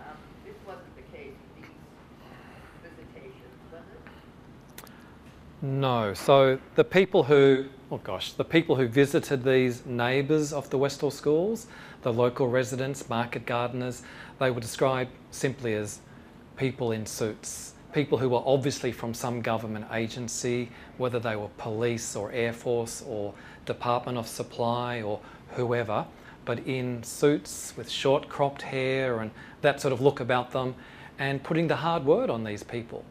Um, 0.00 0.16
this 0.44 0.56
wasn't 0.66 0.94
the 0.96 1.06
case 1.16 1.32
with 1.32 1.64
these 1.64 1.80
visitations, 2.84 3.56
was 3.72 3.86
it? 3.88 4.90
No. 5.62 6.12
So 6.12 6.58
the 6.74 6.84
people 6.84 7.22
who, 7.22 7.68
oh 7.92 7.98
gosh, 7.98 8.32
the 8.32 8.44
people 8.44 8.76
who 8.76 8.88
visited 8.88 9.44
these 9.44 9.84
neighbours 9.84 10.50
of 10.50 10.70
the 10.70 10.78
Westall 10.78 11.10
schools, 11.10 11.66
the 12.00 12.10
local 12.10 12.48
residents, 12.48 13.06
market 13.10 13.44
gardeners, 13.44 14.02
they 14.38 14.50
were 14.50 14.62
described 14.62 15.10
simply 15.30 15.74
as 15.74 16.00
people 16.56 16.90
in 16.90 17.04
suits. 17.04 17.74
People 17.92 18.16
who 18.16 18.30
were 18.30 18.42
obviously 18.46 18.92
from 18.92 19.12
some 19.12 19.42
government 19.42 19.84
agency, 19.92 20.70
whether 20.96 21.20
they 21.20 21.36
were 21.36 21.48
police 21.58 22.16
or 22.16 22.32
Air 22.32 22.54
Force 22.54 23.04
or 23.06 23.34
Department 23.66 24.16
of 24.16 24.26
Supply 24.26 25.02
or 25.02 25.20
whoever, 25.50 26.06
but 26.46 26.60
in 26.60 27.02
suits 27.02 27.74
with 27.76 27.90
short 27.90 28.26
cropped 28.26 28.62
hair 28.62 29.20
and 29.20 29.30
that 29.60 29.82
sort 29.82 29.92
of 29.92 30.00
look 30.00 30.18
about 30.18 30.52
them, 30.52 30.74
and 31.18 31.42
putting 31.42 31.68
the 31.68 31.76
hard 31.76 32.06
word 32.06 32.30
on 32.30 32.42
these 32.42 32.62
people. 32.62 33.04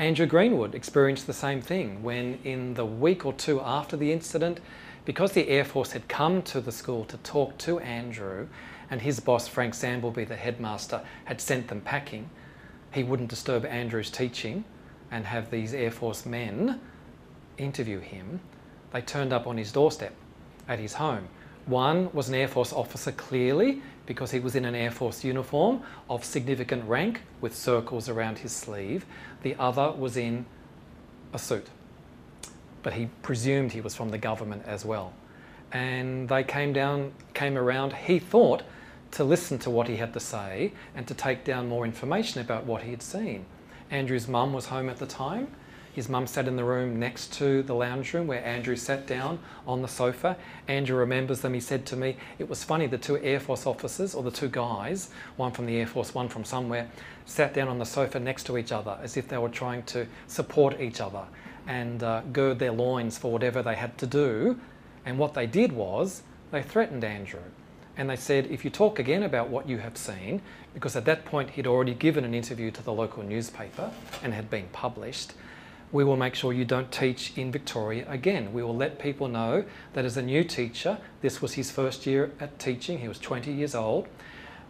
Andrew 0.00 0.24
Greenwood 0.24 0.74
experienced 0.74 1.26
the 1.26 1.34
same 1.34 1.60
thing 1.60 2.02
when, 2.02 2.38
in 2.42 2.72
the 2.72 2.86
week 2.86 3.26
or 3.26 3.34
two 3.34 3.60
after 3.60 3.98
the 3.98 4.10
incident, 4.10 4.58
because 5.04 5.32
the 5.32 5.46
Air 5.50 5.62
Force 5.62 5.92
had 5.92 6.08
come 6.08 6.40
to 6.44 6.62
the 6.62 6.72
school 6.72 7.04
to 7.04 7.18
talk 7.18 7.58
to 7.58 7.78
Andrew, 7.80 8.48
and 8.90 9.02
his 9.02 9.20
boss, 9.20 9.46
Frank 9.46 9.74
Samblebe, 9.74 10.26
the 10.26 10.36
headmaster, 10.36 11.02
had 11.26 11.38
sent 11.38 11.68
them 11.68 11.82
packing, 11.82 12.30
he 12.94 13.02
wouldn't 13.02 13.28
disturb 13.28 13.66
Andrew's 13.66 14.10
teaching 14.10 14.64
and 15.10 15.26
have 15.26 15.50
these 15.50 15.74
Air 15.74 15.90
Force 15.90 16.24
men 16.24 16.80
interview 17.58 18.00
him. 18.00 18.40
They 18.94 19.02
turned 19.02 19.34
up 19.34 19.46
on 19.46 19.58
his 19.58 19.70
doorstep 19.70 20.14
at 20.66 20.78
his 20.78 20.94
home. 20.94 21.28
One 21.66 22.10
was 22.14 22.30
an 22.30 22.36
Air 22.36 22.48
Force 22.48 22.72
officer, 22.72 23.12
clearly, 23.12 23.82
because 24.06 24.30
he 24.30 24.40
was 24.40 24.54
in 24.54 24.64
an 24.64 24.74
Air 24.74 24.90
Force 24.90 25.24
uniform 25.24 25.82
of 26.08 26.24
significant 26.24 26.88
rank 26.88 27.22
with 27.40 27.54
circles 27.54 28.08
around 28.08 28.38
his 28.38 28.52
sleeve. 28.52 29.06
The 29.42 29.54
other 29.58 29.92
was 29.92 30.16
in 30.16 30.46
a 31.32 31.38
suit, 31.38 31.68
but 32.82 32.94
he 32.94 33.08
presumed 33.22 33.72
he 33.72 33.80
was 33.80 33.94
from 33.94 34.10
the 34.10 34.18
government 34.18 34.64
as 34.66 34.84
well. 34.84 35.12
And 35.72 36.28
they 36.28 36.42
came 36.42 36.72
down, 36.72 37.12
came 37.34 37.56
around, 37.56 37.92
he 37.92 38.18
thought, 38.18 38.62
to 39.12 39.24
listen 39.24 39.58
to 39.60 39.70
what 39.70 39.88
he 39.88 39.96
had 39.96 40.12
to 40.14 40.20
say 40.20 40.72
and 40.94 41.06
to 41.06 41.14
take 41.14 41.44
down 41.44 41.68
more 41.68 41.84
information 41.84 42.40
about 42.40 42.64
what 42.64 42.82
he 42.82 42.90
had 42.90 43.02
seen. 43.02 43.44
Andrew's 43.90 44.28
mum 44.28 44.52
was 44.52 44.66
home 44.66 44.88
at 44.88 44.98
the 44.98 45.06
time. 45.06 45.48
His 45.92 46.08
mum 46.08 46.26
sat 46.26 46.46
in 46.46 46.56
the 46.56 46.64
room 46.64 47.00
next 47.00 47.32
to 47.34 47.62
the 47.62 47.74
lounge 47.74 48.14
room 48.14 48.28
where 48.28 48.44
Andrew 48.44 48.76
sat 48.76 49.06
down 49.06 49.40
on 49.66 49.82
the 49.82 49.88
sofa. 49.88 50.36
Andrew 50.68 50.96
remembers 50.96 51.40
them. 51.40 51.52
He 51.52 51.60
said 51.60 51.84
to 51.86 51.96
me, 51.96 52.16
It 52.38 52.48
was 52.48 52.62
funny, 52.62 52.86
the 52.86 52.98
two 52.98 53.18
Air 53.18 53.40
Force 53.40 53.66
officers, 53.66 54.14
or 54.14 54.22
the 54.22 54.30
two 54.30 54.48
guys, 54.48 55.10
one 55.36 55.50
from 55.50 55.66
the 55.66 55.76
Air 55.76 55.86
Force, 55.86 56.14
one 56.14 56.28
from 56.28 56.44
somewhere, 56.44 56.88
sat 57.26 57.54
down 57.54 57.68
on 57.68 57.78
the 57.78 57.84
sofa 57.86 58.20
next 58.20 58.44
to 58.44 58.56
each 58.56 58.70
other 58.70 58.98
as 59.02 59.16
if 59.16 59.28
they 59.28 59.38
were 59.38 59.48
trying 59.48 59.82
to 59.84 60.06
support 60.28 60.80
each 60.80 61.00
other 61.00 61.24
and 61.66 62.02
uh, 62.02 62.22
gird 62.32 62.58
their 62.58 62.72
loins 62.72 63.18
for 63.18 63.32
whatever 63.32 63.62
they 63.62 63.74
had 63.74 63.98
to 63.98 64.06
do. 64.06 64.58
And 65.04 65.18
what 65.18 65.34
they 65.34 65.46
did 65.46 65.72
was 65.72 66.22
they 66.50 66.62
threatened 66.62 67.04
Andrew. 67.04 67.40
And 67.96 68.08
they 68.08 68.16
said, 68.16 68.46
if 68.46 68.64
you 68.64 68.70
talk 68.70 68.98
again 68.98 69.22
about 69.24 69.50
what 69.50 69.68
you 69.68 69.78
have 69.78 69.96
seen, 69.96 70.40
because 70.72 70.96
at 70.96 71.04
that 71.04 71.24
point 71.24 71.50
he'd 71.50 71.66
already 71.66 71.94
given 71.94 72.24
an 72.24 72.34
interview 72.34 72.70
to 72.70 72.82
the 72.82 72.92
local 72.92 73.22
newspaper 73.22 73.90
and 74.22 74.32
had 74.32 74.48
been 74.48 74.68
published, 74.72 75.32
we 75.92 76.04
will 76.04 76.16
make 76.16 76.34
sure 76.34 76.52
you 76.52 76.64
don't 76.64 76.92
teach 76.92 77.32
in 77.36 77.50
Victoria 77.50 78.06
again. 78.08 78.52
We 78.52 78.62
will 78.62 78.76
let 78.76 78.98
people 78.98 79.28
know 79.28 79.64
that 79.92 80.04
as 80.04 80.16
a 80.16 80.22
new 80.22 80.44
teacher, 80.44 80.98
this 81.20 81.42
was 81.42 81.54
his 81.54 81.70
first 81.70 82.06
year 82.06 82.30
at 82.38 82.58
teaching, 82.58 82.98
he 82.98 83.08
was 83.08 83.18
20 83.18 83.52
years 83.52 83.74
old, 83.74 84.06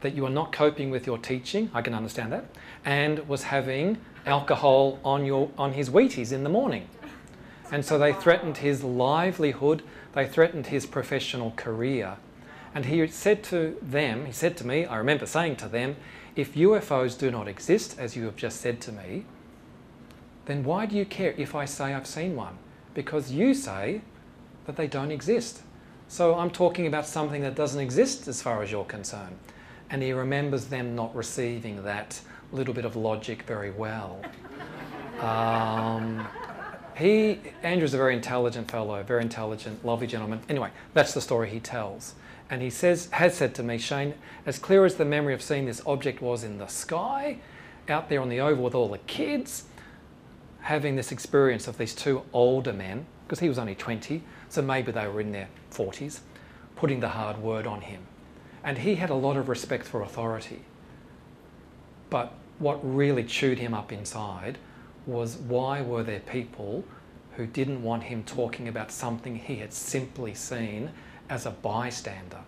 that 0.00 0.15
you 0.15 0.24
are 0.24 0.31
not 0.31 0.50
coping 0.50 0.90
with 0.90 1.07
your 1.07 1.18
teaching, 1.18 1.70
I 1.74 1.82
can 1.82 1.94
understand 1.94 2.32
that, 2.32 2.47
and 2.84 3.28
was 3.28 3.44
having 3.44 3.99
alcohol 4.24 4.99
on, 5.05 5.26
your, 5.26 5.50
on 5.58 5.74
his 5.74 5.90
Wheaties 5.90 6.32
in 6.32 6.42
the 6.42 6.50
morning. 6.50 6.89
And 7.70 7.84
so 7.84 7.99
they 7.99 8.12
threatened 8.12 8.58
his 8.58 8.82
livelihood, 8.82 9.82
they 10.15 10.26
threatened 10.26 10.68
his 10.68 10.86
professional 10.86 11.52
career. 11.52 12.16
And 12.74 12.86
he 12.86 13.07
said 13.08 13.42
to 13.44 13.76
them, 13.82 14.26
he 14.26 14.32
said 14.32 14.57
to 14.58 14.66
me, 14.66 14.86
I 14.86 14.97
remember 14.97 15.26
saying 15.26 15.57
to 15.57 15.68
them, 15.68 15.97
if 16.34 16.55
UFOs 16.55 17.18
do 17.18 17.31
not 17.31 17.47
exist, 17.47 17.97
as 17.99 18.16
you 18.16 18.24
have 18.24 18.36
just 18.36 18.60
said 18.60 18.81
to 18.82 18.92
me, 18.92 19.24
then 20.51 20.65
why 20.65 20.87
do 20.87 20.97
you 20.97 21.05
care 21.05 21.35
if 21.37 21.55
I 21.55 21.65
say 21.65 21.95
I've 21.95 22.07
seen 22.07 22.35
one? 22.35 22.59
Because 22.93 23.31
you 23.31 23.55
say 23.55 24.01
that 24.67 24.77
they 24.77 24.87
don't 24.87 25.12
exist. 25.12 25.62
So 26.09 26.35
I'm 26.35 26.51
talking 26.51 26.87
about 26.87 27.07
something 27.07 27.43
that 27.43 27.55
doesn't 27.55 27.81
exist 27.81 28.27
as 28.27 28.43
far 28.43 28.62
as 28.62 28.73
you're 28.73 28.85
concerned. 28.85 29.37
And 29.91 30.03
he 30.03 30.12
remembers 30.12 30.67
them 30.67 30.97
not 30.97 31.15
receiving 31.15 31.85
that 31.85 32.20
little 32.53 32.75
bit 32.75 32.85
of 32.85 32.97
logic 32.97 33.43
very 33.45 33.70
well. 33.70 34.20
Um, 35.20 36.27
he, 36.97 37.41
Andrew's 37.62 37.93
a 37.93 37.99
very 37.99 38.15
intelligent 38.15 38.70
fellow, 38.70 39.03
very 39.03 39.20
intelligent, 39.20 39.85
lovely 39.85 40.07
gentleman. 40.07 40.41
Anyway, 40.49 40.70
that's 40.95 41.12
the 41.12 41.20
story 41.20 41.51
he 41.51 41.61
tells. 41.61 42.15
And 42.49 42.62
he 42.62 42.70
says, 42.70 43.11
has 43.11 43.35
said 43.35 43.55
to 43.57 43.62
me, 43.62 43.77
Shane, 43.77 44.15
as 44.47 44.59
clear 44.59 44.87
as 44.87 44.95
the 44.95 45.05
memory 45.05 45.35
of 45.35 45.43
seeing 45.43 45.67
this 45.67 45.83
object 45.85 46.23
was 46.23 46.43
in 46.43 46.57
the 46.57 46.69
sky, 46.69 47.37
out 47.91 48.09
there 48.09 48.23
on 48.23 48.31
the 48.31 48.41
oval 48.41 48.65
with 48.65 48.75
all 48.75 48.89
the 48.89 48.99
kids, 48.99 49.65
having 50.62 50.97
this 50.97 51.12
experience 51.12 51.68
of 51.68 51.78
these 51.78 51.94
two 51.94 52.22
older 52.32 52.72
men, 52.72 53.06
because 53.26 53.40
he 53.40 53.48
was 53.48 53.58
only 53.58 53.74
20, 53.74 54.22
so 54.48 54.62
maybe 54.62 54.92
they 54.92 55.06
were 55.06 55.20
in 55.20 55.32
their 55.32 55.48
40s, 55.70 56.20
putting 56.76 57.00
the 57.00 57.08
hard 57.10 57.39
word 57.39 57.66
on 57.66 57.82
him. 57.82 58.02
And 58.62 58.78
he 58.78 58.97
had 58.97 59.10
a 59.10 59.14
lot 59.14 59.36
of 59.36 59.48
respect 59.48 59.86
for 59.86 60.02
authority. 60.02 60.60
But 62.10 62.32
what 62.58 62.78
really 62.82 63.24
chewed 63.24 63.58
him 63.58 63.72
up 63.72 63.92
inside 63.92 64.58
was 65.06 65.36
why 65.36 65.80
were 65.80 66.02
there 66.02 66.20
people 66.20 66.84
who 67.36 67.47
didn't 67.47 67.82
want 67.82 68.05
him 68.05 68.22
talking 68.24 68.68
about 68.68 68.90
something 68.90 69.36
he 69.36 69.56
had 69.56 69.72
simply 69.72 70.34
seen 70.34 70.90
as 71.28 71.47
a 71.47 71.50
bystander? 71.50 72.40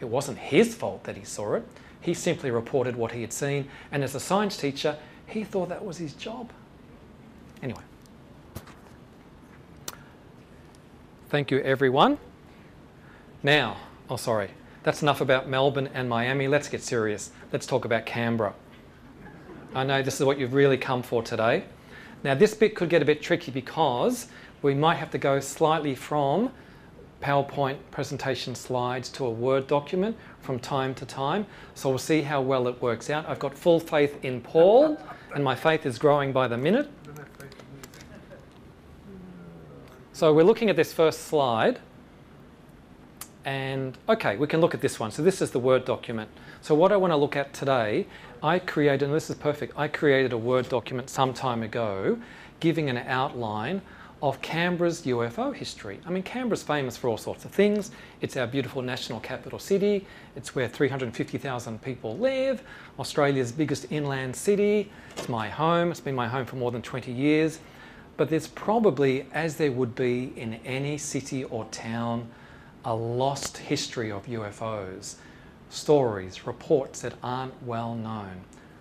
It 0.00 0.06
wasn't 0.06 0.38
his 0.38 0.74
fault 0.74 1.04
that 1.04 1.16
he 1.16 1.24
saw 1.24 1.54
it. 1.54 1.68
He 2.00 2.14
simply 2.14 2.50
reported 2.50 2.96
what 2.96 3.12
he 3.12 3.20
had 3.20 3.32
seen, 3.32 3.68
and 3.90 4.04
as 4.04 4.14
a 4.14 4.20
science 4.20 4.56
teacher, 4.56 4.96
he 5.26 5.44
thought 5.44 5.68
that 5.68 5.84
was 5.84 5.98
his 5.98 6.14
job. 6.14 6.50
Anyway. 7.62 7.82
Thank 11.28 11.50
you, 11.50 11.60
everyone. 11.60 12.18
Now, 13.42 13.76
oh, 14.08 14.16
sorry, 14.16 14.50
that's 14.82 15.02
enough 15.02 15.20
about 15.20 15.48
Melbourne 15.48 15.90
and 15.92 16.08
Miami. 16.08 16.48
Let's 16.48 16.68
get 16.68 16.82
serious. 16.82 17.30
Let's 17.52 17.66
talk 17.66 17.84
about 17.84 18.06
Canberra. 18.06 18.54
I 19.74 19.84
know 19.84 20.02
this 20.02 20.18
is 20.18 20.24
what 20.24 20.38
you've 20.38 20.54
really 20.54 20.78
come 20.78 21.02
for 21.02 21.22
today. 21.22 21.64
Now, 22.24 22.34
this 22.34 22.54
bit 22.54 22.74
could 22.74 22.88
get 22.88 23.02
a 23.02 23.04
bit 23.04 23.20
tricky 23.20 23.50
because 23.50 24.28
we 24.62 24.74
might 24.74 24.96
have 24.96 25.10
to 25.10 25.18
go 25.18 25.38
slightly 25.38 25.94
from 25.94 26.50
PowerPoint 27.22 27.76
presentation 27.90 28.54
slides 28.54 29.08
to 29.10 29.26
a 29.26 29.30
Word 29.30 29.66
document 29.66 30.16
from 30.40 30.58
time 30.58 30.94
to 30.94 31.04
time. 31.04 31.46
So 31.74 31.90
we'll 31.90 31.98
see 31.98 32.22
how 32.22 32.40
well 32.40 32.68
it 32.68 32.80
works 32.80 33.10
out. 33.10 33.28
I've 33.28 33.38
got 33.38 33.56
full 33.56 33.80
faith 33.80 34.24
in 34.24 34.40
Paul, 34.40 34.98
and 35.34 35.44
my 35.44 35.54
faith 35.54 35.84
is 35.84 35.98
growing 35.98 36.32
by 36.32 36.48
the 36.48 36.56
minute. 36.56 36.88
So 40.18 40.32
we're 40.32 40.42
looking 40.42 40.68
at 40.68 40.74
this 40.74 40.92
first 40.92 41.28
slide. 41.28 41.78
And 43.44 43.96
okay, 44.08 44.36
we 44.36 44.48
can 44.48 44.60
look 44.60 44.74
at 44.74 44.80
this 44.80 44.98
one. 44.98 45.12
So 45.12 45.22
this 45.22 45.40
is 45.40 45.52
the 45.52 45.60
Word 45.60 45.84
document. 45.84 46.28
So 46.60 46.74
what 46.74 46.90
I 46.90 46.96
want 46.96 47.12
to 47.12 47.16
look 47.16 47.36
at 47.36 47.54
today, 47.54 48.04
I 48.42 48.58
created, 48.58 49.04
and 49.04 49.14
this 49.14 49.30
is 49.30 49.36
perfect, 49.36 49.74
I 49.78 49.86
created 49.86 50.32
a 50.32 50.36
Word 50.36 50.68
document 50.68 51.08
some 51.08 51.32
time 51.32 51.62
ago 51.62 52.18
giving 52.58 52.90
an 52.90 52.96
outline 52.96 53.80
of 54.20 54.42
Canberra's 54.42 55.02
UFO 55.02 55.54
history. 55.54 56.00
I 56.04 56.10
mean, 56.10 56.24
Canberra's 56.24 56.64
famous 56.64 56.96
for 56.96 57.06
all 57.06 57.16
sorts 57.16 57.44
of 57.44 57.52
things. 57.52 57.92
It's 58.20 58.36
our 58.36 58.48
beautiful 58.48 58.82
national 58.82 59.20
capital 59.20 59.60
city. 59.60 60.04
It's 60.34 60.52
where 60.52 60.66
350,000 60.66 61.80
people 61.80 62.18
live. 62.18 62.64
Australia's 62.98 63.52
biggest 63.52 63.92
inland 63.92 64.34
city. 64.34 64.90
It's 65.16 65.28
my 65.28 65.48
home. 65.48 65.92
It's 65.92 66.00
been 66.00 66.16
my 66.16 66.26
home 66.26 66.44
for 66.44 66.56
more 66.56 66.72
than 66.72 66.82
20 66.82 67.12
years. 67.12 67.60
But 68.18 68.30
there's 68.30 68.48
probably, 68.48 69.26
as 69.32 69.56
there 69.56 69.70
would 69.70 69.94
be 69.94 70.32
in 70.36 70.54
any 70.66 70.98
city 70.98 71.44
or 71.44 71.64
town, 71.66 72.28
a 72.84 72.92
lost 72.94 73.56
history 73.56 74.10
of 74.10 74.26
UFOs. 74.26 75.14
Stories, 75.70 76.44
reports 76.44 77.00
that 77.02 77.14
aren't 77.22 77.62
well 77.62 77.94
known. 77.94 78.40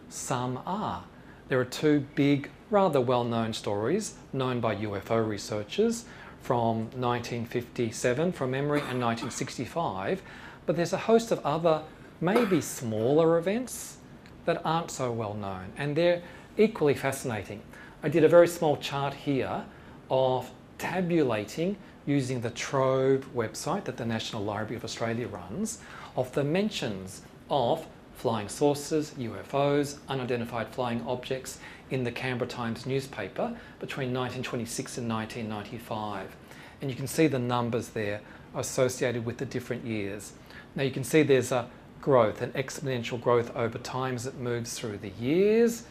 Some 0.10 0.60
are. 0.66 1.04
There 1.50 1.60
are 1.60 1.66
two 1.66 2.06
big, 2.16 2.50
rather 2.72 3.00
well 3.00 3.24
known 3.24 3.54
stories 3.54 4.16
known 4.34 4.60
by 4.60 4.76
UFO 4.78 5.26
researchers 5.28 6.06
from 6.42 6.90
1957 7.00 8.32
from 8.32 8.52
memory 8.52 8.80
and 8.80 9.00
1965, 9.00 10.24
but 10.66 10.76
there's 10.76 10.94
a 10.94 10.98
host 10.98 11.32
of 11.32 11.46
other, 11.46 11.84
maybe 12.22 12.60
smaller 12.60 13.38
events 13.38 13.98
that 14.46 14.62
aren't 14.66 14.90
so 14.90 15.12
well 15.12 15.36
known, 15.36 15.74
and 15.78 15.96
they're 15.96 16.24
equally 16.58 16.96
fascinating. 16.96 17.62
I 18.08 18.10
did 18.10 18.24
a 18.24 18.30
very 18.30 18.48
small 18.48 18.78
chart 18.78 19.14
here 19.14 19.66
of 20.10 20.50
tabulating 20.78 21.76
using 22.06 22.40
the 22.40 22.52
Trove 22.52 23.28
website 23.36 23.84
that 23.84 23.98
the 23.98 24.06
National 24.06 24.42
Library 24.46 24.78
of 24.78 24.86
Australia 24.86 25.28
runs 25.28 25.80
of 26.16 26.32
the 26.32 26.46
mentions 26.46 27.24
of 27.50 27.86
flying 28.16 28.48
saucers, 28.48 29.12
UFOs, 29.16 29.98
unidentified 30.08 30.70
flying 30.70 31.06
objects 31.06 31.60
in 31.92 32.06
the 32.06 32.12
Canberra 32.14 32.50
Times 32.50 32.86
newspaper 32.86 33.54
between 33.82 34.14
1926 34.14 35.00
and 35.00 35.10
1995. 35.10 36.34
And 36.80 36.90
you 36.90 36.96
can 36.96 37.08
see 37.08 37.28
the 37.28 37.40
numbers 37.40 37.90
there 37.90 38.22
associated 38.56 39.26
with 39.26 39.36
the 39.36 39.46
different 39.46 39.84
years. 39.84 40.32
Now 40.78 40.84
you 40.84 40.92
can 40.92 41.04
see 41.04 41.24
there's 41.24 41.52
a 41.52 41.70
growth, 42.00 42.42
an 42.42 42.54
exponential 42.54 43.22
growth 43.22 43.54
over 43.54 43.78
time 43.78 44.16
as 44.16 44.26
it 44.26 44.36
moves 44.36 44.80
through 44.80 45.00
the 45.00 45.12
years. 45.20 45.84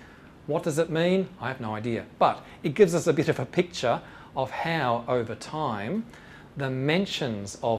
What 0.46 0.62
does 0.62 0.78
it 0.78 0.90
mean? 0.90 1.28
I 1.40 1.48
have 1.48 1.60
no 1.60 1.74
idea. 1.74 2.04
But 2.18 2.44
it 2.62 2.74
gives 2.74 2.94
us 2.94 3.06
a 3.06 3.12
bit 3.12 3.28
of 3.28 3.40
a 3.40 3.46
picture 3.46 4.00
of 4.36 4.50
how, 4.50 5.04
over 5.08 5.34
time, 5.34 6.04
the 6.56 6.70
mentions 6.70 7.58
of 7.62 7.78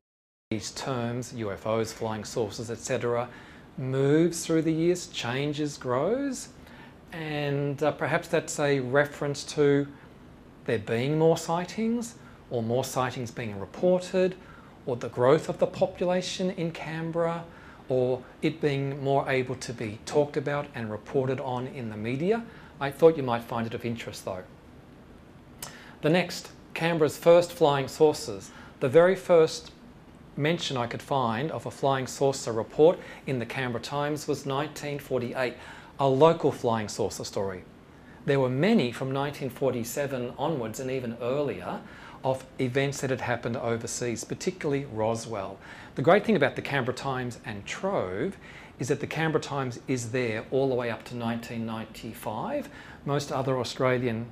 these 0.49 0.71
terms, 0.71 1.33
UFOs, 1.33 1.93
flying 1.93 2.23
saucers, 2.23 2.69
etc., 2.69 3.29
moves 3.77 4.45
through 4.45 4.63
the 4.63 4.73
years, 4.73 5.07
changes, 5.07 5.77
grows, 5.77 6.49
and 7.11 7.81
uh, 7.81 7.91
perhaps 7.91 8.27
that's 8.27 8.59
a 8.59 8.79
reference 8.79 9.43
to 9.43 9.87
there 10.65 10.79
being 10.79 11.17
more 11.17 11.37
sightings, 11.37 12.15
or 12.49 12.61
more 12.61 12.83
sightings 12.83 13.31
being 13.31 13.57
reported, 13.59 14.35
or 14.85 14.95
the 14.95 15.09
growth 15.09 15.47
of 15.47 15.59
the 15.59 15.67
population 15.67 16.51
in 16.51 16.71
Canberra, 16.71 17.45
or 17.89 18.23
it 18.41 18.61
being 18.61 19.03
more 19.03 19.29
able 19.29 19.55
to 19.55 19.73
be 19.73 19.99
talked 20.05 20.37
about 20.37 20.67
and 20.75 20.91
reported 20.91 21.39
on 21.39 21.67
in 21.67 21.89
the 21.89 21.97
media. 21.97 22.43
I 22.79 22.91
thought 22.91 23.17
you 23.17 23.23
might 23.23 23.43
find 23.43 23.65
it 23.65 23.73
of 23.73 23.85
interest 23.85 24.25
though. 24.25 24.43
The 26.01 26.09
next, 26.09 26.49
Canberra's 26.73 27.17
first 27.17 27.51
flying 27.51 27.87
saucers. 27.87 28.51
The 28.79 28.89
very 28.89 29.15
first 29.15 29.71
mention 30.35 30.77
I 30.77 30.85
could 30.85 31.01
find 31.01 31.49
of 31.51 31.65
a 31.65 31.71
flying 31.71 32.05
saucer 32.05 32.51
report 32.51 32.99
in 33.25 33.39
the 33.39 33.45
Canberra 33.45 33.81
Times 33.81 34.27
was 34.27 34.45
1948, 34.45 35.55
a 35.99 36.07
local 36.07 36.51
flying 36.51 36.87
saucer 36.87 37.23
story. 37.23 37.63
There 38.25 38.39
were 38.39 38.49
many 38.49 38.91
from 38.91 39.07
1947 39.07 40.33
onwards 40.37 40.79
and 40.79 40.91
even 40.91 41.17
earlier 41.21 41.81
of 42.23 42.45
events 42.59 43.01
that 43.01 43.09
had 43.09 43.21
happened 43.21 43.57
overseas, 43.57 44.23
particularly 44.23 44.85
Roswell. 44.85 45.57
The 45.97 46.03
great 46.03 46.25
thing 46.25 46.35
about 46.35 46.55
the 46.55 46.61
Canberra 46.61 46.95
Times 46.95 47.39
and 47.43 47.65
Trove 47.65 48.37
is 48.77 48.89
that 48.89 48.99
the 48.99 49.07
Canberra 49.07 49.41
Times 49.41 49.79
is 49.87 50.11
there 50.11 50.45
all 50.51 50.69
the 50.69 50.75
way 50.75 50.91
up 50.91 51.03
to 51.05 51.15
1995. 51.15 52.69
Most 53.03 53.31
other 53.31 53.57
Australian 53.57 54.29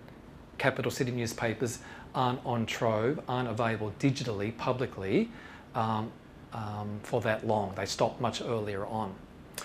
capital 0.59 0.91
city 0.91 1.09
newspapers 1.09 1.79
aren't 2.13 2.39
on 2.45 2.67
Trove, 2.67 3.19
aren't 3.27 3.49
available 3.49 3.91
digitally, 3.99 4.55
publicly, 4.55 5.31
um, 5.73 6.11
um, 6.53 6.99
for 7.01 7.19
that 7.21 7.47
long. 7.47 7.73
They 7.75 7.87
stopped 7.87 8.21
much 8.21 8.43
earlier 8.43 8.85
on. 8.85 9.15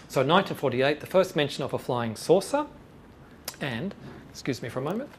So 0.09 0.23
1948, 0.23 1.01
the 1.01 1.07
first 1.07 1.37
mention 1.37 1.65
of 1.65 1.75
a 1.75 1.79
flying 1.79 2.17
saucer, 2.17 2.65
and, 3.61 3.95
excuse 4.31 4.62
me 4.62 4.70
for 4.70 4.79
a 4.79 4.83
moment, 4.83 5.11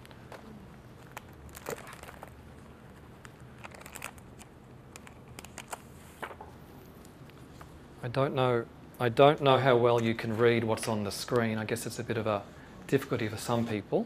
I 8.04 8.08
don't 8.08 8.34
know. 8.34 8.66
I 9.00 9.10
don't 9.10 9.42
know 9.42 9.58
how 9.58 9.78
well 9.78 10.02
you 10.02 10.14
can 10.14 10.38
read 10.38 10.64
what's 10.64 10.88
on 10.88 11.04
the 11.04 11.12
screen. 11.12 11.58
I 11.58 11.66
guess 11.66 11.86
it's 11.86 12.00
a 12.00 12.04
bit 12.04 12.18
of 12.18 12.28
a 12.28 12.42
difficulty 12.88 13.28
for 13.28 13.38
some 13.38 13.66
people. 13.66 14.06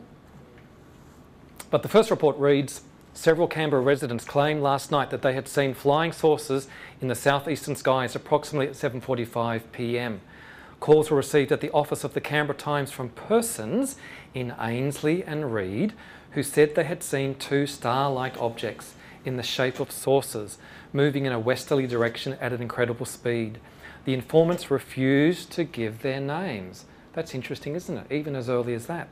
But 1.69 1.81
the 1.81 1.89
first 1.89 2.11
report 2.11 2.37
reads 2.37 2.81
Several 3.13 3.47
Canberra 3.47 3.81
residents 3.81 4.25
claimed 4.25 4.61
last 4.61 4.91
night 4.91 5.09
that 5.09 5.21
they 5.21 5.33
had 5.33 5.47
seen 5.47 5.73
flying 5.73 6.11
saucers 6.11 6.67
in 6.99 7.07
the 7.07 7.15
southeastern 7.15 7.77
skies 7.77 8.15
approximately 8.15 8.67
at 8.67 8.73
7:45 8.73 9.61
p.m. 9.71 10.19
Calls 10.81 11.09
were 11.09 11.17
received 11.17 11.53
at 11.53 11.61
the 11.61 11.71
office 11.71 12.03
of 12.03 12.13
the 12.13 12.19
Canberra 12.19 12.57
Times 12.57 12.91
from 12.91 13.09
persons 13.09 13.95
in 14.33 14.53
Ainslie 14.59 15.23
and 15.23 15.53
Reid 15.53 15.93
who 16.31 16.43
said 16.43 16.75
they 16.75 16.83
had 16.83 17.01
seen 17.01 17.35
two 17.35 17.65
star-like 17.65 18.39
objects 18.41 18.93
in 19.23 19.37
the 19.37 19.43
shape 19.43 19.79
of 19.79 19.89
saucers 19.89 20.57
moving 20.91 21.25
in 21.25 21.31
a 21.31 21.39
westerly 21.39 21.87
direction 21.87 22.33
at 22.41 22.51
an 22.51 22.61
incredible 22.61 23.05
speed. 23.05 23.57
The 24.05 24.13
informants 24.13 24.71
refused 24.71 25.51
to 25.53 25.63
give 25.63 26.01
their 26.01 26.19
names. 26.19 26.85
That's 27.13 27.35
interesting, 27.35 27.75
isn't 27.75 27.97
it? 27.97 28.11
Even 28.11 28.35
as 28.35 28.49
early 28.49 28.73
as 28.73 28.85
that. 28.85 29.07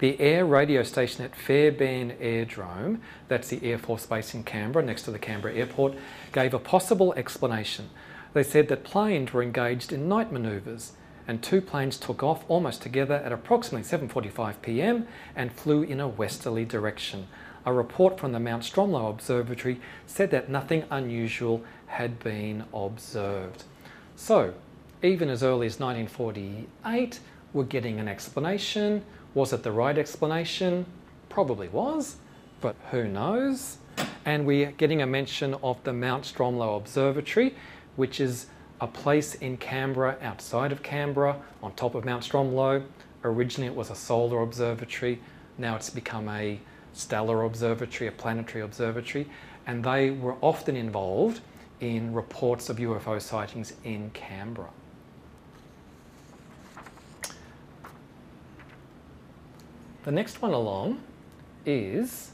The 0.00 0.18
air 0.20 0.44
radio 0.44 0.82
station 0.82 1.24
at 1.24 1.36
Fairbairn 1.36 2.16
Airdrome, 2.20 2.98
that's 3.28 3.48
the 3.48 3.64
Air 3.64 3.78
Force 3.78 4.04
Base 4.04 4.34
in 4.34 4.42
Canberra, 4.42 4.84
next 4.84 5.02
to 5.02 5.12
the 5.12 5.18
Canberra 5.18 5.54
Airport, 5.54 5.94
gave 6.32 6.52
a 6.52 6.58
possible 6.58 7.14
explanation. 7.14 7.90
They 8.32 8.42
said 8.42 8.66
that 8.68 8.82
planes 8.82 9.32
were 9.32 9.42
engaged 9.42 9.92
in 9.92 10.08
night 10.08 10.32
manoeuvres 10.32 10.92
and 11.28 11.40
two 11.40 11.60
planes 11.60 11.98
took 11.98 12.22
off 12.22 12.44
almost 12.48 12.82
together 12.82 13.14
at 13.14 13.32
approximately 13.32 13.86
7:45 13.86 14.60
p.m. 14.62 15.06
and 15.36 15.52
flew 15.52 15.82
in 15.82 16.00
a 16.00 16.08
westerly 16.08 16.64
direction. 16.64 17.28
A 17.64 17.72
report 17.72 18.18
from 18.18 18.32
the 18.32 18.40
Mount 18.40 18.64
Stromlo 18.64 19.08
Observatory 19.08 19.80
said 20.04 20.32
that 20.32 20.48
nothing 20.48 20.84
unusual 20.90 21.62
had 21.86 22.18
been 22.18 22.64
observed. 22.74 23.62
So, 24.24 24.54
even 25.02 25.28
as 25.28 25.42
early 25.42 25.66
as 25.66 25.80
1948, 25.80 27.18
we're 27.52 27.64
getting 27.64 27.98
an 27.98 28.06
explanation. 28.06 29.04
Was 29.34 29.52
it 29.52 29.64
the 29.64 29.72
right 29.72 29.98
explanation? 29.98 30.86
Probably 31.28 31.66
was, 31.66 32.18
but 32.60 32.76
who 32.92 33.08
knows? 33.08 33.78
And 34.24 34.46
we're 34.46 34.70
getting 34.70 35.02
a 35.02 35.08
mention 35.08 35.54
of 35.54 35.82
the 35.82 35.92
Mount 35.92 36.22
Stromlo 36.22 36.76
Observatory, 36.76 37.56
which 37.96 38.20
is 38.20 38.46
a 38.80 38.86
place 38.86 39.34
in 39.34 39.56
Canberra, 39.56 40.16
outside 40.22 40.70
of 40.70 40.84
Canberra, 40.84 41.42
on 41.60 41.74
top 41.74 41.96
of 41.96 42.04
Mount 42.04 42.22
Stromlo. 42.22 42.84
Originally 43.24 43.66
it 43.66 43.74
was 43.74 43.90
a 43.90 43.96
solar 43.96 44.40
observatory, 44.42 45.18
now 45.58 45.74
it's 45.74 45.90
become 45.90 46.28
a 46.28 46.60
stellar 46.92 47.42
observatory, 47.42 48.06
a 48.06 48.12
planetary 48.12 48.62
observatory, 48.62 49.26
and 49.66 49.82
they 49.82 50.12
were 50.12 50.36
often 50.40 50.76
involved 50.76 51.40
in 51.82 52.14
reports 52.14 52.70
of 52.70 52.76
UFO 52.76 53.20
sightings 53.20 53.72
in 53.82 54.08
Canberra. 54.14 54.70
The 60.04 60.12
next 60.12 60.40
one 60.40 60.52
along 60.52 61.00
is, 61.66 62.30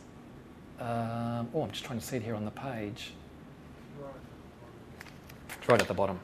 um, 0.78 1.48
oh, 1.54 1.62
I'm 1.62 1.70
just 1.70 1.84
trying 1.84 1.98
to 1.98 2.04
see 2.04 2.16
it 2.16 2.22
here 2.22 2.34
on 2.34 2.44
the 2.44 2.50
page. 2.50 3.14
It's 5.58 5.68
right 5.68 5.80
at 5.80 5.88
the 5.88 5.94
bottom. 5.94 6.20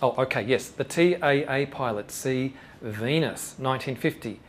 Oh, 0.00 0.14
okay, 0.18 0.42
yes, 0.42 0.68
the 0.68 0.84
TAA 0.84 1.66
pilot 1.70 2.12
C 2.12 2.54
Venus, 2.80 3.56
1950. 3.58 4.40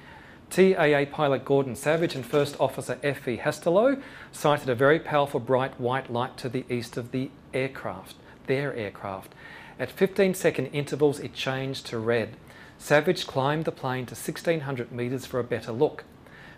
TAA 0.54 1.06
pilot 1.12 1.46
Gordon 1.46 1.76
Savage 1.76 2.14
and 2.14 2.24
First 2.24 2.56
Officer 2.60 3.00
F.E. 3.02 3.38
Hastelow 3.38 4.00
sighted 4.34 4.68
a 4.68 4.76
very 4.76 5.00
powerful 5.00 5.40
bright 5.40 5.80
white 5.80 6.12
light 6.12 6.36
to 6.38 6.50
the 6.50 6.66
east 6.70 6.98
of 6.98 7.12
the 7.12 7.30
aircraft, 7.54 8.16
their 8.48 8.74
aircraft. 8.76 9.34
At 9.80 9.92
15 9.92 10.34
second 10.34 10.68
intervals, 10.68 11.20
it 11.20 11.34
changed 11.34 11.86
to 11.88 12.00
red. 12.00 12.36
Savage 12.78 13.26
climbed 13.26 13.66
the 13.66 13.72
plane 13.72 14.06
to 14.08 14.16
1600 14.16 14.92
metres 14.92 15.26
for 15.26 15.40
a 15.40 15.44
better 15.44 15.72
look. 15.72 16.04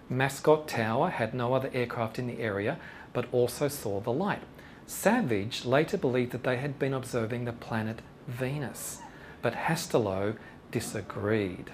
Mascot 0.10 0.68
Tower 0.68 1.10
had 1.10 1.34
no 1.34 1.54
other 1.54 1.70
aircraft 1.74 2.18
in 2.18 2.28
the 2.28 2.40
area, 2.40 2.80
but 3.14 3.28
also 3.32 3.68
saw 3.68 4.00
the 4.00 4.12
light. 4.12 4.42
Savage 4.88 5.66
later 5.66 5.98
believed 5.98 6.32
that 6.32 6.44
they 6.44 6.58
had 6.58 6.80
been 6.80 6.94
observing 6.94 7.46
the 7.46 7.54
planet 7.54 8.02
Venus, 8.28 9.00
but 9.42 9.54
Hastelow 9.54 10.36
disagreed. 10.72 11.72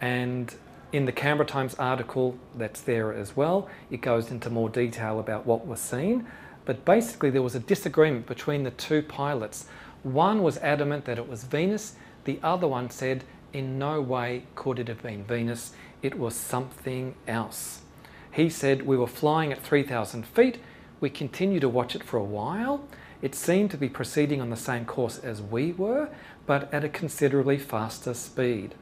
And 0.00 0.54
In 0.90 1.04
the 1.04 1.12
Canberra 1.12 1.46
Times 1.46 1.74
article 1.74 2.38
that's 2.56 2.80
there 2.80 3.12
as 3.12 3.36
well, 3.36 3.68
it 3.90 4.00
goes 4.00 4.30
into 4.30 4.48
more 4.48 4.70
detail 4.70 5.20
about 5.20 5.44
what 5.44 5.66
was 5.66 5.80
seen. 5.80 6.26
But 6.64 6.86
basically, 6.86 7.28
there 7.28 7.42
was 7.42 7.54
a 7.54 7.60
disagreement 7.60 8.26
between 8.26 8.62
the 8.62 8.70
two 8.70 9.02
pilots. 9.02 9.66
One 10.02 10.42
was 10.42 10.56
adamant 10.58 11.04
that 11.04 11.18
it 11.18 11.28
was 11.28 11.44
Venus, 11.44 11.96
the 12.24 12.40
other 12.42 12.66
one 12.66 12.88
said, 12.88 13.24
in 13.52 13.78
no 13.78 14.00
way 14.00 14.44
could 14.54 14.78
it 14.78 14.88
have 14.88 15.02
been 15.02 15.24
Venus, 15.24 15.72
it 16.02 16.18
was 16.18 16.34
something 16.34 17.14
else. 17.26 17.82
He 18.30 18.48
said, 18.48 18.86
We 18.86 18.96
were 18.96 19.06
flying 19.06 19.52
at 19.52 19.62
3,000 19.62 20.26
feet, 20.26 20.58
we 21.00 21.10
continued 21.10 21.60
to 21.60 21.68
watch 21.68 21.94
it 21.94 22.02
for 22.02 22.16
a 22.16 22.24
while. 22.24 22.88
It 23.20 23.34
seemed 23.34 23.70
to 23.72 23.76
be 23.76 23.88
proceeding 23.90 24.40
on 24.40 24.48
the 24.48 24.56
same 24.56 24.86
course 24.86 25.18
as 25.18 25.42
we 25.42 25.72
were, 25.72 26.08
but 26.46 26.72
at 26.72 26.84
a 26.84 26.88
considerably 26.88 27.58
faster 27.58 28.14
speed. 28.14 28.74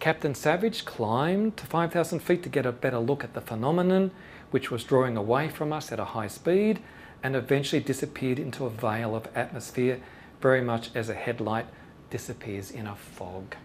Captain 0.00 0.34
Savage 0.34 0.84
climbed 0.84 1.56
to 1.56 1.66
5,000 1.66 2.20
feet 2.20 2.42
to 2.42 2.48
get 2.48 2.66
a 2.66 2.72
better 2.72 2.98
look 2.98 3.24
at 3.24 3.34
the 3.34 3.40
phenomenon, 3.40 4.10
which 4.50 4.70
was 4.70 4.84
drawing 4.84 5.16
away 5.16 5.48
from 5.48 5.72
us 5.72 5.90
at 5.92 5.98
a 5.98 6.04
high 6.06 6.28
speed 6.28 6.80
and 7.22 7.34
eventually 7.34 7.80
disappeared 7.80 8.38
into 8.38 8.66
a 8.66 8.70
veil 8.70 9.14
of 9.16 9.28
atmosphere, 9.34 10.00
very 10.40 10.60
much 10.60 10.90
as 10.94 11.08
a 11.08 11.14
headlight 11.14 11.66
disappears 12.10 12.70
in 12.70 12.86
a 12.86 12.94
fog. 12.94 13.56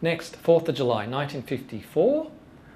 Next, 0.00 0.42
4th 0.42 0.68
of 0.68 0.74
July 0.74 1.06
1954. 1.06 2.30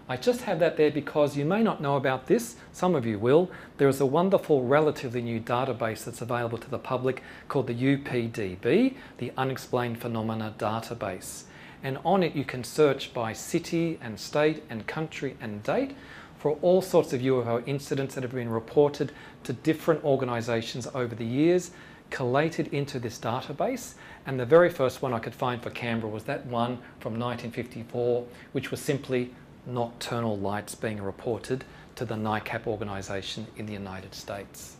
I 0.09 0.17
just 0.17 0.43
have 0.43 0.61
that 0.61 0.77
there 0.77 0.93
because 0.93 1.37
you 1.37 1.45
may 1.45 1.65
not 1.65 1.81
know 1.81 1.97
about 1.97 2.29
this, 2.29 2.55
some 2.73 2.95
of 2.95 3.05
you 3.05 3.19
will. 3.19 3.51
There 3.79 3.89
is 3.89 4.01
a 4.01 4.07
wonderful, 4.07 4.63
relatively 4.63 5.21
new 5.21 5.41
database 5.41 6.05
that's 6.05 6.21
available 6.21 6.59
to 6.59 6.71
the 6.71 6.79
public 6.79 7.25
called 7.49 7.67
the 7.67 7.75
UPDB, 7.75 8.95
the 9.19 9.33
Unexplained 9.37 10.01
Phenomena 10.01 10.55
Database. 10.59 11.45
And 11.83 11.99
on 12.05 12.23
it, 12.23 12.37
you 12.37 12.45
can 12.45 12.63
search 12.63 13.13
by 13.13 13.33
city 13.33 13.99
and 14.01 14.21
state 14.21 14.63
and 14.71 14.87
country 14.87 15.37
and 15.41 15.65
date 15.65 15.97
for 16.39 16.53
all 16.63 16.83
sorts 16.83 17.13
of 17.13 17.21
UFO 17.23 17.67
incidents 17.67 18.15
that 18.15 18.23
have 18.23 18.33
been 18.33 18.49
reported 18.49 19.11
to 19.43 19.53
different 19.55 20.05
organisations 20.05 20.87
over 20.95 21.17
the 21.17 21.25
years, 21.25 21.73
collated 22.11 22.69
into 22.69 23.01
this 23.01 23.19
database. 23.19 23.95
And 24.25 24.39
the 24.39 24.47
very 24.47 24.71
first 24.71 25.03
one 25.03 25.13
I 25.13 25.19
could 25.19 25.35
find 25.35 25.61
for 25.61 25.71
Canberra 25.71 26.13
was 26.13 26.23
that 26.25 26.47
one 26.47 26.79
from 27.01 27.19
1954, 27.19 28.25
which 28.53 28.71
was 28.71 28.81
simply 28.81 29.35
nocturnal 29.67 30.39
lights 30.39 30.75
being 30.75 31.03
reported 31.03 31.65
to 31.97 32.05
the 32.05 32.15
NICAP 32.15 32.67
organisation 32.67 33.47
in 33.57 33.67
the 33.67 33.73
United 33.73 34.15
States. 34.15 34.77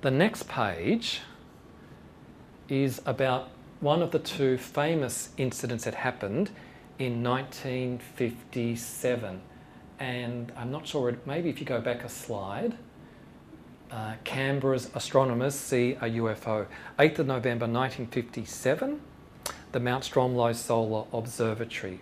The 0.00 0.10
next 0.10 0.48
page 0.48 1.20
is 2.68 3.02
about 3.04 3.50
one 3.80 4.02
of 4.02 4.10
the 4.10 4.18
two 4.18 4.58
famous 4.58 5.30
incidents 5.36 5.84
that 5.84 5.94
happened 5.94 6.50
in 6.98 7.22
1957. 7.22 9.40
And 9.98 10.52
I'm 10.56 10.70
not 10.70 10.86
sure, 10.86 11.16
maybe 11.26 11.50
if 11.50 11.60
you 11.60 11.66
go 11.66 11.80
back 11.80 12.04
a 12.04 12.08
slide, 12.08 12.76
uh, 13.90 14.14
Canberra's 14.24 14.90
astronomers 14.94 15.54
see 15.54 15.92
a 15.92 16.04
UFO. 16.04 16.66
8th 16.98 17.20
of 17.20 17.26
November 17.26 17.66
1957, 17.66 19.00
the 19.72 19.80
Mount 19.80 20.04
Stromlo 20.04 20.54
Solar 20.54 21.06
Observatory. 21.12 22.00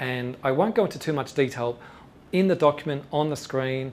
And 0.00 0.36
I 0.42 0.50
won't 0.50 0.74
go 0.74 0.86
into 0.86 0.98
too 0.98 1.12
much 1.12 1.34
detail. 1.34 1.78
In 2.32 2.48
the 2.48 2.56
document 2.56 3.04
on 3.12 3.28
the 3.28 3.36
screen, 3.36 3.92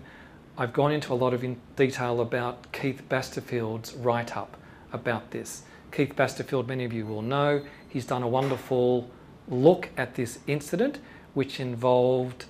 I've 0.57 0.73
gone 0.73 0.91
into 0.91 1.13
a 1.13 1.15
lot 1.15 1.33
of 1.33 1.45
detail 1.75 2.21
about 2.21 2.71
Keith 2.71 3.03
Basterfield's 3.09 3.93
write 3.93 4.35
up 4.35 4.57
about 4.91 5.31
this. 5.31 5.63
Keith 5.91 6.15
Basterfield, 6.15 6.67
many 6.67 6.85
of 6.85 6.93
you 6.93 7.05
will 7.05 7.21
know, 7.21 7.61
he's 7.89 8.05
done 8.05 8.23
a 8.23 8.27
wonderful 8.27 9.09
look 9.47 9.89
at 9.97 10.15
this 10.15 10.39
incident, 10.47 10.99
which 11.33 11.59
involved 11.59 12.45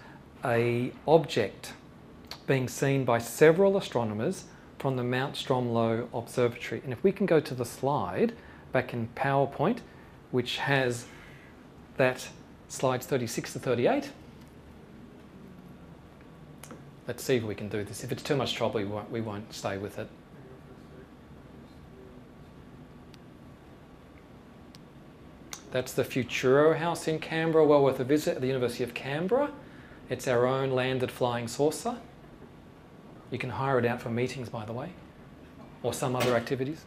a 0.46 0.92
object 1.08 1.74
being 2.46 2.68
seen 2.68 3.04
by 3.04 3.18
several 3.18 3.76
astronomers 3.76 4.46
from 4.80 4.96
the 4.96 5.04
Mount 5.04 5.36
Stromlo 5.36 6.08
Observatory. 6.14 6.82
And 6.84 6.94
if 6.94 7.04
we 7.04 7.12
can 7.12 7.26
go 7.26 7.40
to 7.40 7.54
the 7.54 7.66
slide 7.66 8.34
back 8.72 8.94
in 8.94 9.10
PowerPoint, 9.16 9.80
which 10.32 10.58
has 10.58 11.06
that 11.98 12.30
slides 12.68 13.06
36 13.06 13.54
to 13.54 13.60
38. 13.60 14.12
Let's 17.08 17.24
see 17.24 17.36
if 17.38 17.44
we 17.44 17.56
can 17.56 17.70
do 17.70 17.84
this. 17.84 18.04
If 18.04 18.12
it's 18.12 18.24
too 18.24 18.36
much 18.36 18.54
trouble, 18.54 18.82
we 18.82 18.86
won't, 18.86 19.10
we 19.10 19.22
won't 19.22 19.54
stay 19.54 19.78
with 19.78 19.98
it. 19.98 20.10
That's 25.72 25.94
the 25.94 26.04
Futuro 26.04 26.78
House 26.78 27.08
in 27.08 27.20
Canberra, 27.20 27.66
well 27.66 27.84
worth 27.84 28.00
a 28.00 28.04
visit 28.04 28.36
at 28.36 28.42
the 28.42 28.48
University 28.48 28.84
of 28.84 28.94
Canberra. 28.94 29.52
It's 30.10 30.28
our 30.28 30.46
own 30.46 30.72
landed 30.72 31.12
flying 31.12 31.48
saucer. 31.48 31.98
You 33.32 33.38
can 33.38 33.50
hire 33.50 33.78
it 33.78 33.86
out 33.86 34.02
for 34.02 34.10
meetings, 34.10 34.48
by 34.50 34.66
the 34.66 34.72
way, 34.72 34.92
or 35.84 35.94
some 35.94 36.16
other 36.16 36.36
activities. 36.36 36.86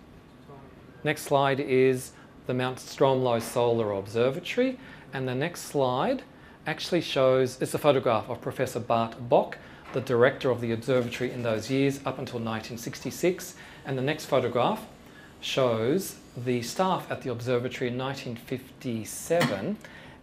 Next 1.04 1.22
slide 1.22 1.60
is 1.60 2.12
the 2.46 2.54
Mount 2.54 2.78
Stromlo 2.78 3.40
Solar 3.40 3.92
Observatory. 3.92 4.78
And 5.12 5.26
the 5.26 5.34
next 5.34 5.62
slide 5.62 6.22
actually 6.66 7.00
shows, 7.00 7.60
it's 7.60 7.74
a 7.74 7.78
photograph 7.78 8.28
of 8.28 8.40
Professor 8.40 8.80
Bart 8.80 9.28
Bok, 9.28 9.58
the 9.92 10.00
director 10.00 10.50
of 10.50 10.60
the 10.60 10.72
observatory 10.72 11.32
in 11.32 11.42
those 11.42 11.70
years 11.70 11.98
up 11.98 12.18
until 12.18 12.38
1966. 12.38 13.56
And 13.84 13.98
the 13.98 14.02
next 14.02 14.26
photograph 14.26 14.86
shows 15.40 16.16
the 16.36 16.62
staff 16.62 17.10
at 17.10 17.22
the 17.22 17.30
observatory 17.30 17.88
in 17.88 17.98
1957 17.98 19.76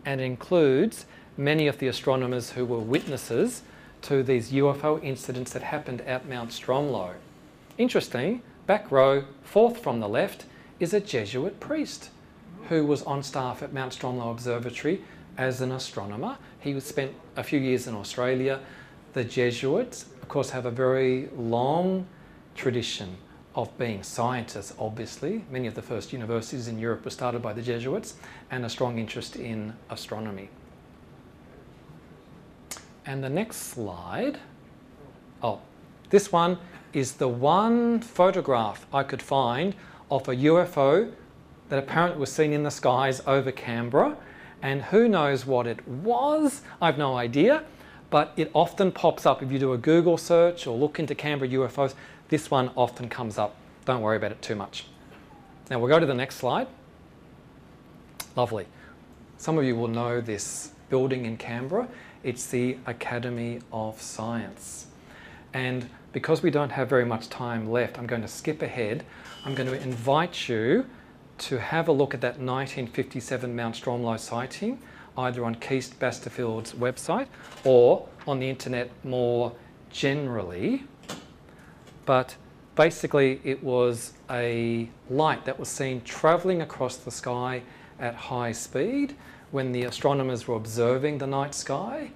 and 0.06 0.22
includes 0.22 1.06
many 1.35 1.67
of 1.67 1.80
the 1.80 1.88
astronomers 1.88 2.51
who 2.51 2.66
were 2.66 2.80
witnesses 2.80 3.64
to 4.03 4.24
these 4.24 4.51
UFO 4.51 5.03
incidents 5.03 5.51
that 5.51 5.64
happened 5.64 6.01
at 6.01 6.30
Mount 6.30 6.51
Stromlo. 6.51 7.14
Interesting, 7.77 8.41
back 8.67 8.90
row, 8.90 9.25
fourth 9.43 9.80
from 9.80 9.99
the 9.99 10.07
left, 10.07 10.45
is 10.80 10.93
a 10.93 10.99
Jesuit 10.99 11.59
priest 11.59 12.09
who 12.70 12.86
was 12.86 13.04
on 13.04 13.24
staff 13.24 13.64
at 13.64 13.74
Mount 13.74 13.98
Stromlo 13.98 14.32
Observatory 14.32 15.02
as 15.38 15.62
an 15.62 15.72
astronomer. 15.72 16.38
He 16.60 16.78
spent 16.80 17.14
a 17.36 17.44
few 17.44 17.60
years 17.60 17.88
in 17.88 17.96
Australia. 17.96 18.60
The 19.14 19.24
Jesuits, 19.24 20.06
of 20.22 20.28
course, 20.28 20.50
have 20.50 20.66
a 20.66 20.72
very 20.72 21.30
long 21.36 22.08
tradition 22.56 23.18
of 23.56 23.76
being 23.78 24.04
scientists, 24.04 24.74
obviously. 24.78 25.44
Many 25.50 25.68
of 25.68 25.76
the 25.76 25.82
first 25.82 26.14
universities 26.14 26.68
in 26.68 26.78
Europe 26.78 27.06
were 27.06 27.12
started 27.12 27.42
by 27.42 27.54
the 27.54 27.62
Jesuits 27.62 28.16
and 28.52 28.66
a 28.66 28.70
strong 28.70 29.00
interest 29.00 29.36
in 29.36 29.74
astronomy. 29.90 30.50
And 33.06 33.24
the 33.24 33.30
next 33.30 33.58
slide, 33.58 34.38
oh, 35.42 35.62
this 36.10 36.32
one 36.32 36.58
is 36.94 37.14
the 37.14 37.28
one 37.28 38.02
photograph 38.02 38.86
I 38.94 39.04
could 39.04 39.22
find 39.22 39.74
of 40.12 40.28
a 40.28 40.36
UFO 40.36 41.12
that 41.70 41.80
apparently 41.80 42.20
was 42.20 42.32
seen 42.32 42.54
in 42.54 42.64
the 42.64 42.72
skies 42.72 43.22
over 43.28 43.52
Canberra. 43.52 44.18
And 44.62 44.82
who 44.82 45.08
knows 45.08 45.46
what 45.46 45.68
it 45.68 45.88
was? 45.88 46.62
I've 46.82 46.98
no 46.98 47.16
idea. 47.16 47.64
But 48.10 48.34
it 48.38 48.50
often 48.54 48.92
pops 48.92 49.26
up 49.26 49.44
if 49.44 49.52
you 49.52 49.60
do 49.60 49.74
a 49.74 49.78
Google 49.78 50.18
search 50.18 50.66
or 50.66 50.78
look 50.78 50.98
into 51.00 51.14
Canberra 51.14 51.50
UFOs. 51.52 51.94
This 52.30 52.50
one 52.50 52.72
often 52.76 53.10
comes 53.10 53.38
up. 53.38 53.56
Don't 53.86 54.02
worry 54.02 54.18
about 54.18 54.32
it 54.32 54.42
too 54.42 54.56
much. 54.56 54.86
Now 55.70 55.80
we'll 55.80 55.90
go 55.90 56.00
to 56.00 56.06
the 56.06 56.14
next 56.14 56.36
slide. 56.36 56.68
Lovely. 58.36 58.66
Some 59.38 59.58
of 59.58 59.66
you 59.66 59.76
will 59.76 59.88
know 59.88 60.22
this 60.22 60.72
building 60.90 61.26
in 61.26 61.38
Canberra. 61.38 61.88
It's 62.24 62.48
the 62.48 62.78
Academy 62.86 63.60
of 63.72 64.02
Science. 64.02 64.88
And 65.54 65.90
because 66.14 66.42
we 66.42 66.50
don't 66.50 66.72
have 66.72 66.90
very 66.90 67.06
much 67.06 67.30
time 67.30 67.70
left, 67.70 67.98
I'm 68.00 68.08
going 68.08 68.22
to 68.22 68.28
skip 68.28 68.62
ahead. 68.62 69.04
I'm 69.46 69.54
going 69.54 69.70
to 69.70 69.82
invite 69.82 70.48
you 70.48 70.86
to 71.40 71.59
have 71.59 71.88
a 71.88 71.91
look 71.91 72.14
at 72.14 72.22
that 72.22 72.40
1957 72.40 73.56
Mount 73.56 73.75
Stromlo 73.75 74.19
sighting, 74.19 74.80
either 75.17 75.43
on 75.45 75.56
Keith 75.56 75.95
Basterfield's 75.99 76.74
website 76.74 77.27
or 77.64 78.07
on 78.27 78.40
the 78.40 78.49
internet 78.49 78.90
more 79.03 79.53
generally. 79.90 80.83
But 82.06 82.35
basically, 82.75 83.41
it 83.43 83.64
was 83.64 84.14
a 84.30 84.90
light 85.09 85.45
that 85.45 85.59
was 85.59 85.69
seen 85.69 86.01
travelling 86.01 86.61
across 86.61 86.98
the 86.98 87.11
sky 87.11 87.64
at 87.99 88.16
high 88.16 88.51
speed 88.51 89.16
when 89.51 89.72
the 89.72 89.83
astronomers 89.83 90.48
were 90.48 90.56
observing 90.56 91.17
the 91.17 91.27
night 91.27 91.56
sky. 91.56 92.11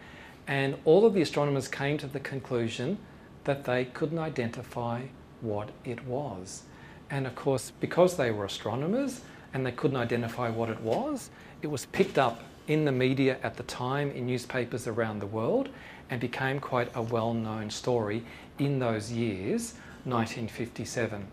And 0.47 0.77
all 0.85 1.05
of 1.05 1.13
the 1.13 1.21
astronomers 1.21 1.67
came 1.67 1.97
to 1.99 2.07
the 2.07 2.19
conclusion 2.19 2.97
that 3.43 3.63
they 3.63 3.85
couldn't 3.85 4.19
identify 4.19 5.03
what 5.41 5.69
it 5.85 6.05
was. 6.05 6.63
And 7.11 7.27
of 7.27 7.35
course, 7.35 7.73
because 7.81 8.15
they 8.15 8.31
were 8.31 8.45
astronomers 8.45 9.21
and 9.53 9.65
they 9.65 9.73
couldn't 9.73 9.97
identify 9.97 10.49
what 10.49 10.69
it 10.69 10.79
was, 10.79 11.29
it 11.61 11.67
was 11.67 11.85
picked 11.87 12.17
up 12.17 12.41
in 12.67 12.85
the 12.85 12.91
media 12.91 13.37
at 13.43 13.57
the 13.57 13.63
time 13.63 14.11
in 14.11 14.25
newspapers 14.25 14.87
around 14.87 15.19
the 15.19 15.27
world 15.27 15.69
and 16.09 16.21
became 16.21 16.59
quite 16.59 16.89
a 16.95 17.01
well 17.01 17.33
known 17.33 17.69
story 17.69 18.23
in 18.59 18.79
those 18.79 19.11
years, 19.11 19.73
1957. 20.05 21.27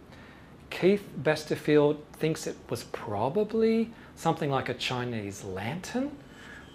Keith 0.71 1.09
Basterfield 1.23 1.99
thinks 2.15 2.47
it 2.47 2.57
was 2.69 2.85
probably 2.85 3.91
something 4.17 4.51
like 4.51 4.69
a 4.69 4.75
Chinese 4.75 5.45
lantern. 5.45 6.11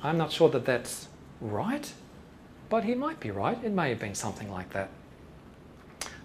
I'm 0.02 0.18
not 0.18 0.32
sure 0.32 0.50
that 0.50 0.66
that's 0.66 1.10
right, 1.42 1.92
but 2.70 2.86
he 2.86 2.96
might 2.96 3.20
be 3.20 3.32
right. 3.32 3.58
It 3.64 3.72
may 3.72 3.90
have 3.90 4.00
been 4.00 4.16
something 4.16 4.50
like 4.50 4.72
that. 4.72 4.90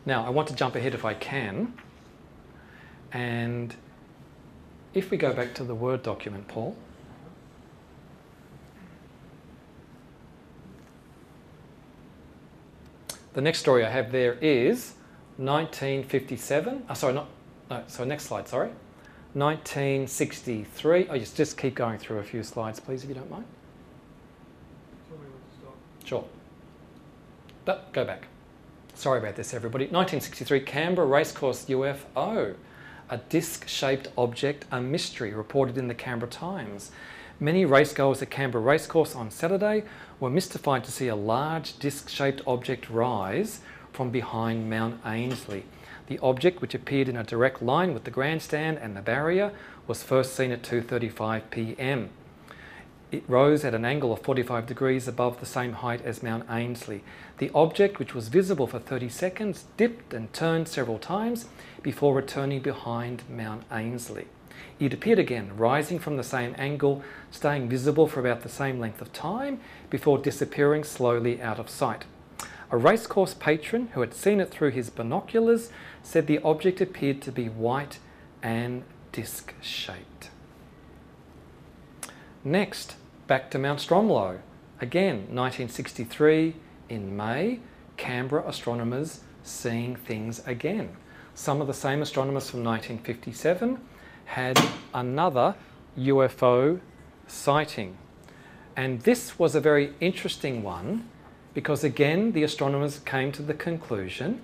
Now, 0.07 0.25
I 0.25 0.31
want 0.31 0.49
to 0.49 0.55
jump 0.55 0.77
ahead 0.77 0.95
if 0.95 1.05
I 1.05 1.15
can. 1.15 1.75
And 3.13 3.75
if 4.95 5.11
we 5.11 5.17
go 5.17 5.33
back 5.33 5.55
to 5.55 5.65
the 5.65 5.75
Word 5.75 6.03
document, 6.03 6.49
Paul. 6.49 6.77
The 13.35 13.41
next 13.41 13.61
story 13.61 13.85
I 13.85 13.91
have 13.91 14.11
there 14.11 14.35
is 14.41 14.95
1957. 15.37 16.83
Oh, 16.83 16.87
ah, 16.89 16.95
sorry, 16.95 17.15
not. 17.15 17.29
No, 17.71 17.85
so 17.87 18.05
next 18.05 18.25
slide, 18.25 18.49
sorry. 18.49 18.71
1963. 19.35 21.07
Oh, 21.09 21.19
just, 21.19 21.37
just 21.37 21.57
keep 21.57 21.75
going 21.75 21.99
through 21.99 22.19
a 22.19 22.25
few 22.25 22.43
slides, 22.43 22.81
please, 22.81 23.05
if 23.05 23.09
you 23.09 23.15
don't 23.15 23.31
mind. 23.31 23.45
Sure. 26.05 26.25
But 27.65 27.93
go 27.93 28.05
back. 28.05 28.27
Sorry 28.95 29.21
about 29.21 29.37
this, 29.37 29.55
everybody. 29.55 29.85
1963, 29.85 30.61
Canberra 30.61 31.07
Racecourse 31.07 31.67
UFO. 31.67 32.57
A 33.11 33.17
disc 33.17 33.67
shaped 33.67 34.09
object, 34.19 34.67
a 34.71 34.83
mystery, 34.83 35.33
reported 35.33 35.79
in 35.79 35.89
the 35.89 35.95
Canberra 35.95 36.31
Times. 36.31 36.91
Many 37.41 37.65
racegoers 37.65 38.21
at 38.21 38.31
Canberra 38.31 38.63
Racecourse 38.63 39.15
on 39.15 39.31
Saturday 39.31 39.85
were 40.21 40.29
mystified 40.29 40.85
to 40.85 40.93
see 40.93 41.09
a 41.09 41.17
large 41.17 41.79
disc 41.79 42.11
shaped 42.11 42.43
object 42.47 42.91
rise 42.91 43.61
from 43.93 44.11
behind 44.11 44.69
Mount 44.69 45.01
Ainslie. 45.07 45.65
The 46.09 46.19
object, 46.19 46.61
which 46.61 46.75
appeared 46.75 47.09
in 47.09 47.17
a 47.17 47.25
direct 47.25 47.63
line 47.63 47.95
with 47.95 48.05
the 48.05 48.11
grandstand 48.11 48.79
and 48.79 48.95
the 48.95 49.01
barrier, 49.01 49.53
was 49.87 50.03
first 50.03 50.35
seen 50.35 50.51
at 50.53 50.63
2:35 50.63 51.51
p.m. 51.51 52.11
It 53.11 53.25
rose 53.27 53.65
at 53.65 53.75
an 53.75 53.87
angle 53.87 54.13
of 54.13 54.21
45 54.21 54.67
degrees 54.67 55.09
above 55.09 55.41
the 55.41 55.47
same 55.47 55.73
height 55.73 56.03
as 56.05 56.23
Mount 56.23 56.45
Ainslie. 56.51 57.03
The 57.39 57.51
object, 57.55 57.99
which 57.99 58.15
was 58.15 58.29
visible 58.29 58.67
for 58.67 58.79
30 58.79 59.09
seconds, 59.09 59.65
dipped 59.79 60.13
and 60.13 60.31
turned 60.35 60.69
several 60.69 60.99
times 60.99 61.47
before 61.83 62.15
returning 62.15 62.61
behind 62.61 63.23
Mount 63.29 63.65
Ainslie. 63.71 64.29
It 64.81 64.95
appeared 64.95 65.19
again, 65.19 65.57
rising 65.57 65.99
from 65.99 66.17
the 66.17 66.23
same 66.23 66.55
angle, 66.59 67.03
staying 67.31 67.69
visible 67.69 68.07
for 68.07 68.21
about 68.21 68.43
the 68.43 68.49
same 68.49 68.79
length 68.79 69.01
of 69.01 69.13
time 69.13 69.61
before 69.91 70.19
disappearing 70.19 70.85
slowly 70.85 71.41
out 71.41 71.59
of 71.59 71.71
sight. 71.71 72.05
A 72.71 72.77
racecourse 72.77 73.35
patron 73.35 73.89
who 73.95 74.01
had 74.01 74.15
seen 74.15 74.41
it 74.41 74.51
through 74.51 74.71
his 74.71 74.91
binoculars 74.91 75.71
said 76.03 76.27
the 76.27 76.41
object 76.41 76.81
appeared 76.81 77.23
to 77.23 77.33
be 77.33 77.49
white 77.49 77.99
and 78.43 78.83
disc 79.11 79.55
shaped. 79.61 80.31
Next, 82.45 82.97
back 83.27 83.51
to 83.51 83.59
Mount 83.59 83.81
Stromlo. 83.81 84.39
Again, 84.81 85.27
1963 85.35 86.55
in 86.89 87.17
May, 87.17 87.61
Canberra 87.97 88.47
astronomers 88.47 89.21
seeing 89.43 89.97
things 89.97 90.41
again. 90.47 90.91
Some 91.39 91.61
of 91.61 91.69
the 91.69 91.73
same 91.73 92.03
astronomers 92.03 92.51
from 92.51 92.65
1957 92.65 93.79
had 94.25 94.59
another 94.93 95.55
UFO 95.97 96.81
sighting. 97.29 97.97
And 98.75 99.03
this 99.03 99.39
was 99.39 99.55
a 99.55 99.61
very 99.61 99.95
interesting 100.01 100.65
one 100.65 101.09
because, 101.55 101.85
again, 101.85 102.33
the 102.33 102.43
astronomers 102.43 102.99
came 102.99 103.31
to 103.31 103.43
the 103.43 103.55
conclusion 103.55 104.41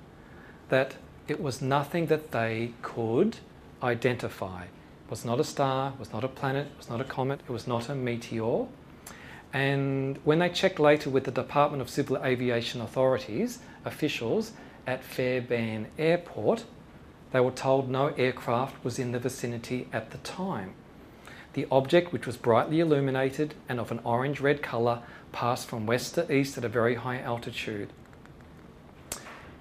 that 0.69 0.95
it 1.27 1.43
was 1.43 1.61
nothing 1.61 2.07
that 2.07 2.31
they 2.31 2.75
could 2.81 3.39
identify. 3.83 4.63
It 4.63 5.11
was 5.11 5.25
not 5.25 5.41
a 5.41 5.45
star, 5.45 5.95
it 5.95 5.99
was 5.99 6.13
not 6.13 6.23
a 6.23 6.29
planet, 6.29 6.69
it 6.69 6.79
was 6.79 6.89
not 6.89 7.01
a 7.01 7.05
comet, 7.05 7.41
it 7.41 7.53
was 7.53 7.67
not 7.67 7.89
a 7.89 7.97
meteor. 7.97 8.67
And 9.53 10.21
when 10.23 10.39
they 10.39 10.49
checked 10.49 10.79
later 10.79 11.11
with 11.11 11.25
the 11.25 11.33
Department 11.33 11.83
of 11.83 11.91
Civil 11.91 12.25
Aviation 12.25 12.81
Authorities 12.81 13.59
officials 13.85 14.53
at 14.87 15.03
Fairbairn 15.03 15.89
Airport, 15.99 16.65
they 17.35 17.41
were 17.41 17.51
told 17.51 17.91
no 17.91 18.07
aircraft 18.11 18.85
was 18.85 18.97
in 18.97 19.11
the 19.11 19.19
vicinity 19.19 19.89
at 19.93 20.13
the 20.13 20.19
time. 20.19 20.73
The 21.55 21.67
object, 21.69 22.13
which 22.13 22.29
was 22.29 22.37
brightly 22.37 22.79
illuminated 22.79 23.55
and 23.69 23.81
of 23.81 23.91
an 23.91 23.99
orange 24.05 24.39
red 24.39 24.63
colour, 24.63 25.03
passed 25.33 25.67
from 25.67 25.85
west 25.85 26.15
to 26.15 26.33
east 26.33 26.57
at 26.57 26.65
a 26.65 26.69
very 26.69 26.95
high 26.95 27.19
altitude. 27.19 27.89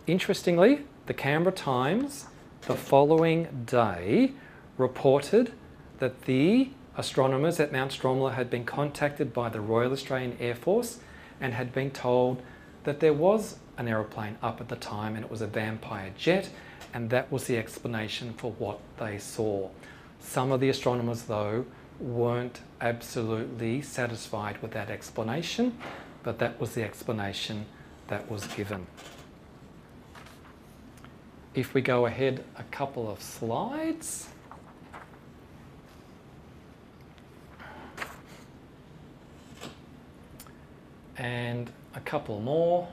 Interestingly, 0.05 0.81
the 1.07 1.15
Canberra 1.15 1.55
Times 1.55 2.27
the 2.67 2.75
following 2.75 3.63
day 3.65 4.33
reported 4.77 5.53
that 5.97 6.25
the 6.25 6.69
astronomers 6.95 7.59
at 7.59 7.71
Mount 7.71 7.91
Stromlo 7.91 8.33
had 8.33 8.51
been 8.51 8.65
contacted 8.65 9.33
by 9.33 9.49
the 9.49 9.61
Royal 9.61 9.93
Australian 9.93 10.37
Air 10.39 10.53
Force 10.53 10.99
and 11.41 11.55
had 11.55 11.73
been 11.73 11.89
told 11.89 12.43
that 12.83 12.99
there 12.99 13.13
was 13.13 13.57
an 13.79 13.87
aeroplane 13.87 14.37
up 14.43 14.61
at 14.61 14.69
the 14.69 14.75
time 14.75 15.15
and 15.15 15.25
it 15.25 15.31
was 15.31 15.41
a 15.41 15.47
vampire 15.47 16.11
jet 16.15 16.51
and 16.93 17.09
that 17.09 17.31
was 17.31 17.45
the 17.45 17.57
explanation 17.57 18.33
for 18.33 18.51
what 18.53 18.79
they 18.97 19.17
saw. 19.17 19.69
Some 20.19 20.51
of 20.51 20.59
the 20.59 20.69
astronomers, 20.69 21.23
though, 21.23 21.65
weren't 21.99 22.61
absolutely 22.81 23.81
satisfied 23.81 24.61
with 24.61 24.71
that 24.71 24.89
explanation, 24.89 25.77
but 26.21 26.39
that 26.39 26.59
was 26.59 26.75
the 26.75 26.83
explanation 26.83 27.65
that 28.07 28.29
was 28.29 28.45
given. 28.47 28.85
If 31.53 31.73
we 31.73 31.81
go 31.81 32.05
ahead 32.05 32.43
a 32.57 32.63
couple 32.63 33.09
of 33.09 33.21
slides. 33.21 34.27
And 41.15 41.71
a 41.95 41.99
couple 41.99 42.39
more. 42.41 42.87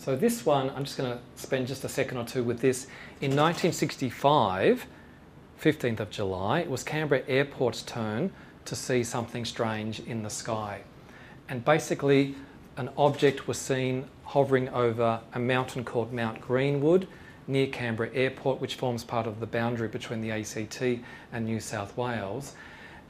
So 0.00 0.16
this 0.16 0.46
one, 0.46 0.70
I'm 0.70 0.84
just 0.84 0.96
going 0.96 1.12
to 1.12 1.18
spend 1.36 1.66
just 1.66 1.84
a 1.84 1.88
second 1.88 2.16
or 2.16 2.24
two 2.24 2.42
with 2.42 2.60
this. 2.60 2.84
In 3.20 3.36
1965, 3.36 4.86
15th 5.62 6.00
of 6.00 6.08
July, 6.08 6.60
it 6.60 6.70
was 6.70 6.82
Canberra 6.82 7.20
Airport's 7.28 7.82
turn 7.82 8.32
to 8.64 8.74
see 8.74 9.04
something 9.04 9.44
strange 9.44 10.00
in 10.00 10.22
the 10.22 10.30
sky. 10.30 10.80
And 11.50 11.62
basically, 11.66 12.34
an 12.78 12.88
object 12.96 13.46
was 13.46 13.58
seen 13.58 14.06
hovering 14.24 14.70
over 14.70 15.20
a 15.34 15.38
mountain 15.38 15.84
called 15.84 16.14
Mount 16.14 16.40
Greenwood 16.40 17.06
near 17.46 17.66
Canberra 17.66 18.08
Airport, 18.14 18.58
which 18.58 18.76
forms 18.76 19.04
part 19.04 19.26
of 19.26 19.38
the 19.38 19.46
boundary 19.46 19.88
between 19.88 20.22
the 20.22 20.30
ACT 20.30 20.80
and 21.30 21.44
New 21.44 21.60
South 21.60 21.94
Wales. 21.98 22.54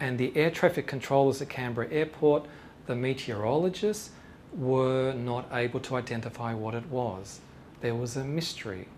And 0.00 0.18
the 0.18 0.36
air 0.36 0.50
traffic 0.50 0.88
controllers 0.88 1.40
at 1.40 1.50
Canberra 1.50 1.88
Airport, 1.92 2.46
the 2.86 2.96
meteorologists, 2.96 4.10
were 4.56 5.12
not 5.12 5.48
able 5.52 5.80
to 5.80 5.96
identify 5.96 6.54
what 6.54 6.74
it 6.74 6.86
was. 6.86 7.40
There 7.80 7.94
was 7.94 8.16
a 8.16 8.24
mystery. 8.24 8.88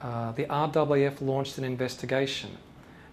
Uh, 0.00 0.32
the 0.32 0.44
RAAF 0.46 1.20
launched 1.20 1.58
an 1.58 1.64
investigation, 1.64 2.56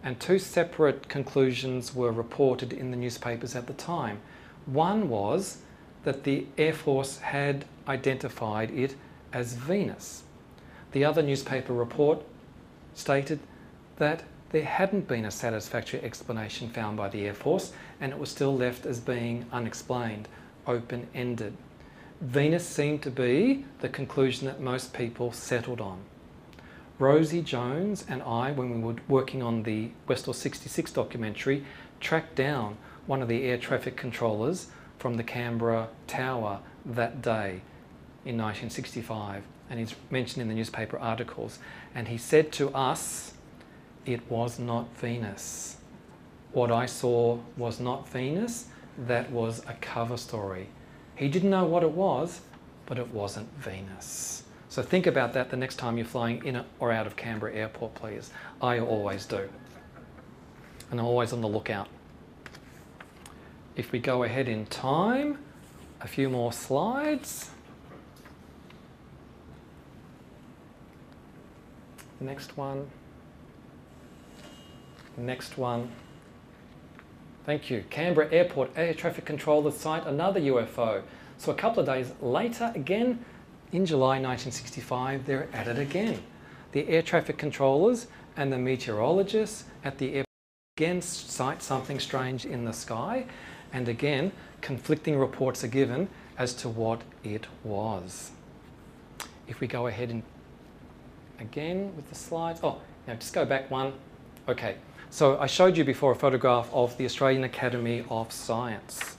and 0.03 0.19
two 0.19 0.39
separate 0.39 1.09
conclusions 1.09 1.93
were 1.93 2.11
reported 2.11 2.71
in 2.71 2.91
the 2.91 2.97
newspapers 2.97 3.55
at 3.55 3.67
the 3.67 3.73
time. 3.73 4.19
One 4.65 5.09
was 5.09 5.59
that 6.03 6.23
the 6.23 6.45
Air 6.57 6.73
Force 6.73 7.17
had 7.19 7.65
identified 7.87 8.71
it 8.71 8.95
as 9.33 9.53
Venus. 9.53 10.23
The 10.91 11.03
other 11.03 11.21
newspaper 11.21 11.73
report 11.73 12.23
stated 12.93 13.39
that 13.97 14.23
there 14.51 14.63
hadn't 14.63 15.07
been 15.07 15.25
a 15.25 15.31
satisfactory 15.31 16.01
explanation 16.01 16.69
found 16.69 16.95
by 16.95 17.09
the 17.09 17.25
Air 17.25 17.33
Force 17.33 17.73
and 17.99 18.13
it 18.13 18.19
was 18.19 18.29
still 18.29 18.55
left 18.55 18.85
as 18.85 18.99
being 18.99 19.45
unexplained 19.51 20.29
open 20.67 21.07
ended. 21.13 21.55
Venus 22.21 22.67
seemed 22.67 23.01
to 23.03 23.11
be 23.11 23.65
the 23.79 23.89
conclusion 23.89 24.47
that 24.47 24.59
most 24.59 24.93
people 24.93 25.31
settled 25.31 25.79
on. 25.79 25.99
Rosie 26.99 27.43
Jones 27.43 28.03
and 28.09 28.23
I, 28.23 28.51
when 28.51 28.73
we 28.73 28.79
were 28.79 28.95
working 29.07 29.43
on 29.43 29.63
the 29.63 29.91
Westall 30.07 30.33
66 30.33 30.91
documentary, 30.91 31.63
tracked 31.99 32.35
down 32.35 32.77
one 33.05 33.21
of 33.21 33.27
the 33.27 33.43
air 33.43 33.57
traffic 33.57 33.95
controllers 33.95 34.67
from 34.97 35.13
the 35.13 35.23
Canberra 35.23 35.89
Tower 36.07 36.59
that 36.85 37.21
day 37.21 37.61
in 38.25 38.35
1965. 38.35 39.43
And 39.69 39.79
he's 39.79 39.93
mentioned 40.09 40.41
in 40.41 40.47
the 40.47 40.55
newspaper 40.55 40.97
articles. 40.97 41.59
And 41.93 42.07
he 42.07 42.17
said 42.17 42.51
to 42.53 42.73
us, 42.73 43.33
it 44.05 44.21
was 44.29 44.57
not 44.57 44.95
Venus. 44.97 45.77
What 46.51 46.71
I 46.71 46.87
saw 46.87 47.39
was 47.57 47.79
not 47.79 48.09
Venus 48.09 48.65
that 48.97 49.31
was 49.31 49.61
a 49.67 49.73
cover 49.73 50.17
story. 50.17 50.67
He 51.15 51.27
didn't 51.27 51.49
know 51.49 51.65
what 51.65 51.83
it 51.83 51.91
was, 51.91 52.41
but 52.85 52.97
it 52.97 53.09
wasn't 53.09 53.51
Venus. 53.57 54.43
So 54.69 54.81
think 54.81 55.07
about 55.07 55.33
that 55.33 55.49
the 55.49 55.57
next 55.57 55.75
time 55.75 55.97
you're 55.97 56.05
flying 56.05 56.43
in 56.45 56.63
or 56.79 56.91
out 56.91 57.07
of 57.07 57.15
Canberra 57.15 57.53
Airport, 57.53 57.95
please. 57.95 58.31
I 58.61 58.79
always 58.79 59.25
do. 59.25 59.49
And 60.91 60.99
I'm 60.99 61.05
always 61.05 61.33
on 61.33 61.41
the 61.41 61.47
lookout. 61.47 61.87
If 63.75 63.91
we 63.91 63.99
go 63.99 64.23
ahead 64.23 64.47
in 64.47 64.65
time, 64.65 65.37
a 66.01 66.07
few 66.07 66.29
more 66.29 66.51
slides. 66.53 67.51
Next 72.19 72.57
one. 72.57 72.89
Next 75.17 75.57
one. 75.57 75.91
Thank 77.47 77.69
you. 77.69 77.85
Canberra 77.89 78.27
Airport 78.29 78.71
Air 78.75 78.93
Traffic 78.93 79.23
controllers 79.23 79.77
sight 79.77 80.05
another 80.05 80.41
UFO. 80.41 81.01
So 81.37 81.49
a 81.49 81.55
couple 81.55 81.79
of 81.79 81.85
days 81.85 82.11
later, 82.21 82.73
again, 82.75 83.23
in 83.71 83.85
July 83.85 84.19
1965, 84.19 85.25
they're 85.25 85.47
at 85.53 85.69
it 85.69 85.79
again. 85.79 86.21
The 86.73 86.85
air 86.89 87.01
traffic 87.01 87.37
controllers 87.37 88.07
and 88.35 88.51
the 88.51 88.57
meteorologists 88.57 89.63
at 89.85 89.97
the 89.97 90.07
airport 90.07 90.27
again 90.75 91.01
sight 91.01 91.63
something 91.63 92.01
strange 92.01 92.45
in 92.45 92.65
the 92.65 92.73
sky, 92.73 93.25
and 93.71 93.87
again, 93.87 94.33
conflicting 94.59 95.17
reports 95.17 95.63
are 95.63 95.69
given 95.69 96.09
as 96.37 96.53
to 96.55 96.67
what 96.67 97.01
it 97.23 97.47
was. 97.63 98.31
If 99.47 99.61
we 99.61 99.67
go 99.67 99.87
ahead 99.87 100.09
and 100.09 100.21
again 101.39 101.95
with 101.95 102.09
the 102.09 102.15
slides, 102.15 102.59
oh, 102.61 102.81
now 103.07 103.13
just 103.13 103.33
go 103.33 103.45
back 103.45 103.71
one. 103.71 103.93
Okay, 104.49 104.75
so 105.09 105.39
I 105.39 105.47
showed 105.47 105.77
you 105.77 105.83
before 105.83 106.11
a 106.11 106.15
photograph 106.15 106.69
of 106.73 106.97
the 106.97 107.05
Australian 107.05 107.43
Academy 107.43 108.03
of 108.09 108.31
Science. 108.31 109.17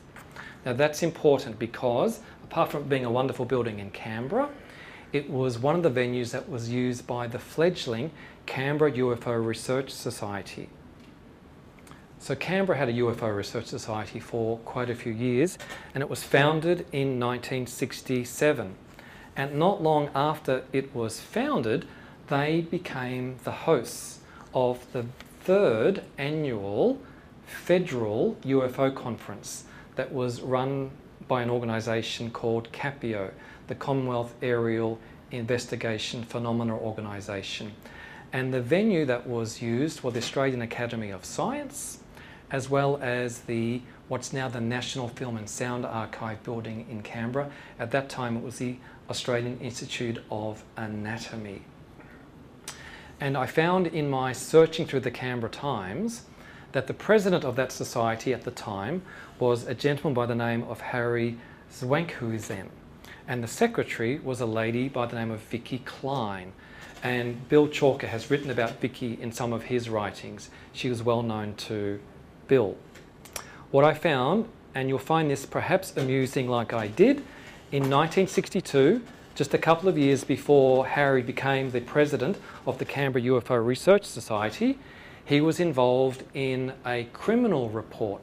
Now 0.65 0.75
that's 0.75 1.03
important 1.03 1.59
because 1.59 2.21
apart 2.45 2.71
from 2.71 2.85
being 2.85 3.05
a 3.05 3.11
wonderful 3.11 3.45
building 3.45 3.79
in 3.79 3.91
Canberra, 3.91 4.51
it 5.13 5.31
was 5.31 5.59
one 5.59 5.75
of 5.75 5.83
the 5.83 5.91
venues 5.91 6.31
that 6.33 6.49
was 6.49 6.69
used 6.71 7.07
by 7.07 7.27
the 7.27 7.39
fledgling 7.39 8.11
Canberra 8.47 8.93
UFO 8.93 9.45
Research 9.45 9.91
Society. 9.91 10.69
So 12.19 12.35
Canberra 12.35 12.77
had 12.77 12.89
a 12.89 12.95
UFO 12.95 13.35
Research 13.35 13.67
Society 13.67 14.21
for 14.21 14.59
quite 14.59 14.91
a 14.91 14.95
few 14.95 15.13
years 15.13 15.57
and 15.95 16.03
it 16.03 16.11
was 16.11 16.23
founded 16.23 16.81
in 16.93 17.19
1967. 17.19 18.75
And 19.37 19.55
not 19.55 19.83
long 19.83 20.11
after 20.15 20.65
it 20.73 20.95
was 20.95 21.21
founded, 21.21 21.87
they 22.29 22.61
became 22.61 23.37
the 23.45 23.53
hosts 23.53 24.19
of 24.53 24.85
the 24.93 25.07
third 25.49 26.03
annual 26.19 27.01
federal 27.47 28.37
UFO 28.45 28.95
conference 28.95 29.65
that 29.97 30.13
was 30.13 30.43
run 30.43 30.91
by 31.27 31.41
an 31.41 31.49
organisation 31.49 32.31
called 32.31 32.71
CAPIO, 32.71 33.31
the 33.67 33.75
Commonwealth 33.75 34.35
Aerial 34.43 34.99
Investigation 35.31 36.23
Phenomena 36.23 36.77
Organisation. 36.77 37.73
And 38.31 38.53
the 38.53 38.61
venue 38.61 39.07
that 39.07 39.27
was 39.27 39.63
used 39.63 40.03
was 40.03 40.13
the 40.13 40.21
Australian 40.21 40.61
Academy 40.61 41.09
of 41.09 41.25
Science, 41.25 42.01
as 42.51 42.69
well 42.69 42.99
as 43.01 43.39
the 43.41 43.81
what's 44.09 44.35
now 44.35 44.49
the 44.49 44.61
National 44.61 45.09
Film 45.09 45.39
and 45.39 45.49
Sound 45.49 45.87
Archive 45.87 46.43
building 46.43 46.85
in 46.91 47.03
Canberra. 47.03 47.51
At 47.79 47.91
that 47.93 48.11
time, 48.11 48.37
it 48.37 48.43
was 48.43 48.59
the 48.59 48.77
Australian 49.09 49.59
Institute 49.61 50.23
of 50.31 50.63
Anatomy. 50.77 51.63
And 53.21 53.37
I 53.37 53.47
found 53.47 53.89
in 53.89 54.09
my 54.09 54.33
searching 54.33 54.87
through 54.87 55.01
the 55.01 55.11
Canberra 55.11 55.51
Times 55.51 56.23
that 56.73 56.87
the 56.87 56.95
president 56.95 57.45
of 57.45 57.57
that 57.57 57.73
society 57.73 58.33
at 58.33 58.45
the 58.45 58.51
time 58.51 59.03
was 59.39 59.67
a 59.67 59.75
gentleman 59.75 60.15
by 60.15 60.27
the 60.27 60.35
name 60.35 60.63
of 60.65 60.81
Harry 60.81 61.37
Zwankhuizen. 61.73 62.69
And 63.27 63.43
the 63.43 63.49
secretary 63.49 64.19
was 64.19 64.41
a 64.41 64.47
lady 64.47 64.89
by 64.89 65.07
the 65.07 65.17
name 65.17 65.31
of 65.31 65.41
Vicky 65.41 65.79
Klein. 65.81 66.53
And 67.03 67.49
Bill 67.49 67.69
Chalker 67.69 68.07
has 68.07 68.31
written 68.31 68.51
about 68.51 68.81
Vicky 68.81 69.19
in 69.21 69.33
some 69.33 69.53
of 69.53 69.65
his 69.65 69.89
writings. 69.89 70.51
She 70.73 70.89
was 70.89 71.03
well 71.03 71.23
known 71.23 71.55
to 71.57 72.01
Bill. 72.47 72.77
What 73.71 73.85
I 73.85 73.95
found, 73.95 74.49
and 74.75 74.89
you'll 74.89 74.99
find 74.99 75.31
this 75.31 75.45
perhaps 75.45 75.97
amusing 75.97 76.49
like 76.49 76.73
I 76.73 76.87
did, 76.87 77.19
in 77.71 77.91
1962, 77.91 79.03
just 79.39 79.55
a 79.55 79.59
couple 79.59 79.89
of 79.89 79.97
years 79.97 80.25
before 80.25 80.85
Harry 80.85 81.23
became 81.23 81.71
the 81.71 81.81
president 81.81 82.37
of 82.67 82.79
the 82.79 82.85
Canberra 82.85 83.23
UFO 83.23 83.65
Research 83.65 84.05
Society, 84.05 84.81
he 85.25 85.41
was 85.41 85.61
involved 85.61 86.25
in 86.35 86.73
a 86.85 87.05
criminal 87.13 87.69
report 87.69 88.21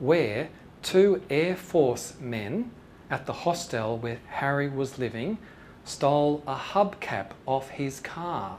where 0.00 0.48
two 0.82 1.22
Air 1.30 1.54
Force 1.54 2.14
men 2.18 2.72
at 3.08 3.24
the 3.24 3.32
hostel 3.32 3.98
where 3.98 4.18
Harry 4.26 4.68
was 4.68 4.98
living 4.98 5.38
stole 5.84 6.42
a 6.44 6.56
hubcap 6.56 7.28
off 7.46 7.68
his 7.70 8.00
car 8.00 8.58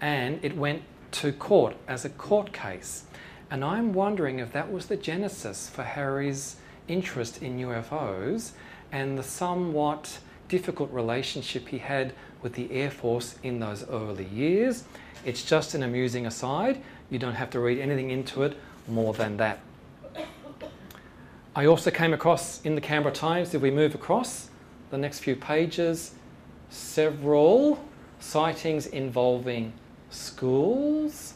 and 0.00 0.42
it 0.42 0.56
went 0.56 0.80
to 1.10 1.32
court 1.32 1.76
as 1.86 2.06
a 2.06 2.08
court 2.08 2.54
case. 2.54 3.04
And 3.50 3.62
I'm 3.62 3.92
wondering 3.92 4.38
if 4.38 4.52
that 4.52 4.72
was 4.72 4.86
the 4.86 4.96
genesis 4.96 5.68
for 5.68 5.82
Harry's 5.82 6.56
interest 6.88 7.42
in 7.42 7.58
UFOs 7.58 8.52
and 8.90 9.18
the 9.18 9.22
somewhat 9.22 10.18
difficult 10.48 10.92
relationship 10.92 11.68
he 11.68 11.78
had 11.78 12.14
with 12.42 12.54
the 12.54 12.70
Air 12.70 12.90
Force 12.90 13.36
in 13.42 13.60
those 13.60 13.88
early 13.88 14.26
years. 14.26 14.84
It's 15.24 15.42
just 15.42 15.74
an 15.74 15.82
amusing 15.82 16.26
aside. 16.26 16.82
You 17.10 17.18
don't 17.18 17.34
have 17.34 17.50
to 17.50 17.60
read 17.60 17.78
anything 17.78 18.10
into 18.10 18.42
it 18.42 18.56
more 18.88 19.14
than 19.14 19.36
that. 19.38 19.60
I 21.56 21.66
also 21.66 21.90
came 21.90 22.12
across 22.12 22.60
in 22.62 22.74
the 22.74 22.80
Canberra 22.80 23.14
Times, 23.14 23.54
if 23.54 23.62
we 23.62 23.70
move 23.70 23.94
across 23.94 24.48
the 24.90 24.98
next 24.98 25.20
few 25.20 25.36
pages, 25.36 26.12
several 26.68 27.82
sightings 28.18 28.86
involving 28.86 29.72
schools. 30.10 31.34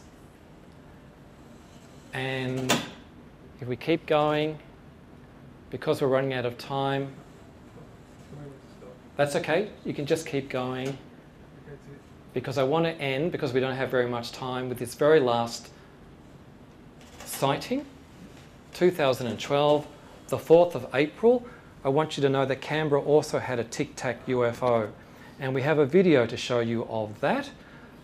And 2.13 2.71
if 3.61 3.67
we 3.67 3.75
keep 3.75 4.05
going, 4.05 4.59
because 5.69 6.01
we're 6.01 6.07
running 6.07 6.33
out 6.33 6.45
of 6.45 6.57
time, 6.57 7.13
that's 9.19 9.35
okay, 9.35 9.67
you 9.83 9.93
can 9.93 10.05
just 10.05 10.25
keep 10.25 10.47
going. 10.47 10.97
Because 12.33 12.57
I 12.57 12.63
want 12.63 12.85
to 12.85 12.91
end, 13.01 13.33
because 13.33 13.51
we 13.51 13.59
don't 13.59 13.75
have 13.75 13.91
very 13.91 14.07
much 14.07 14.31
time, 14.31 14.69
with 14.69 14.79
this 14.79 14.95
very 14.95 15.19
last 15.19 15.67
sighting, 17.25 17.85
2012, 18.75 19.87
the 20.29 20.37
4th 20.37 20.73
of 20.73 20.87
April. 20.93 21.45
I 21.83 21.89
want 21.89 22.15
you 22.15 22.21
to 22.21 22.29
know 22.29 22.45
that 22.45 22.61
Canberra 22.61 23.01
also 23.01 23.39
had 23.39 23.59
a 23.59 23.65
Tic 23.65 23.97
Tac 23.97 24.25
UFO. 24.25 24.89
And 25.37 25.53
we 25.53 25.63
have 25.63 25.79
a 25.79 25.85
video 25.85 26.25
to 26.25 26.37
show 26.37 26.61
you 26.61 26.85
of 26.85 27.19
that, 27.19 27.49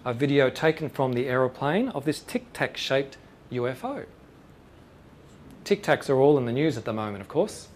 a 0.04 0.14
video 0.14 0.50
taken 0.50 0.90
from 0.90 1.14
the 1.14 1.30
aeroplane 1.30 1.88
of 1.90 2.04
this 2.04 2.20
Tic 2.20 2.52
Tac 2.52 2.76
shaped 2.76 3.16
UFO. 3.54 4.06
Tic 5.64 5.82
Tacs 5.82 6.10
are 6.10 6.20
all 6.20 6.38
in 6.38 6.46
the 6.46 6.52
news 6.52 6.76
at 6.76 6.84
the 6.84 6.92
moment, 6.92 7.22
of 7.22 7.30
course. 7.30 7.70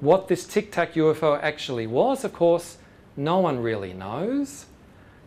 What 0.00 0.28
this 0.28 0.46
Tic 0.46 0.72
Tac 0.72 0.94
UFO 0.94 1.38
actually 1.42 1.86
was, 1.86 2.24
of 2.24 2.32
course, 2.32 2.78
no 3.18 3.38
one 3.38 3.58
really 3.58 3.92
knows. 3.92 4.64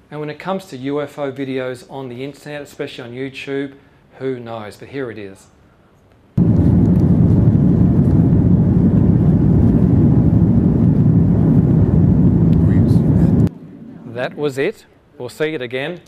And 0.10 0.20
when 0.20 0.32
it 0.32 0.40
comes 0.40 0.66
to 0.66 0.78
UFO 0.80 1.32
videos 1.32 1.88
on 1.92 2.10
the 2.10 2.24
internet, 2.24 2.64
especially 2.64 3.04
on 3.04 3.12
YouTube, 3.12 3.76
who 4.18 4.40
knows? 4.40 4.78
But 4.78 4.88
here 4.88 5.12
it 5.12 5.20
is. 5.20 5.46
That 14.16 14.36
was 14.36 14.58
it. 14.58 14.86
We'll 15.20 15.30
see 15.30 15.54
it 15.54 15.62
again. 15.62 16.02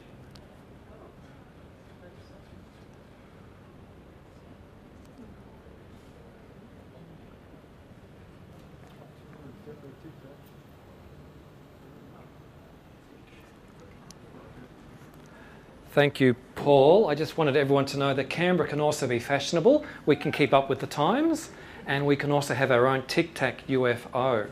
Thank 15.95 16.19
you, 16.19 16.35
Paul. 16.55 17.07
I 17.07 17.15
just 17.15 17.37
wanted 17.37 17.55
everyone 17.55 17.85
to 17.85 17.97
know 17.97 18.13
that 18.13 18.29
Canberra 18.29 18.67
can 18.67 18.81
also 18.81 19.07
be 19.07 19.17
fashionable. 19.17 19.85
We 20.05 20.17
can 20.17 20.29
keep 20.29 20.53
up 20.53 20.67
with 20.67 20.81
the 20.81 20.87
times 20.87 21.51
and 21.85 22.05
we 22.05 22.17
can 22.17 22.31
also 22.31 22.53
have 22.53 22.69
our 22.69 22.85
own 22.85 23.03
Tic 23.03 23.33
Tac 23.33 23.65
UFO. 23.67 24.49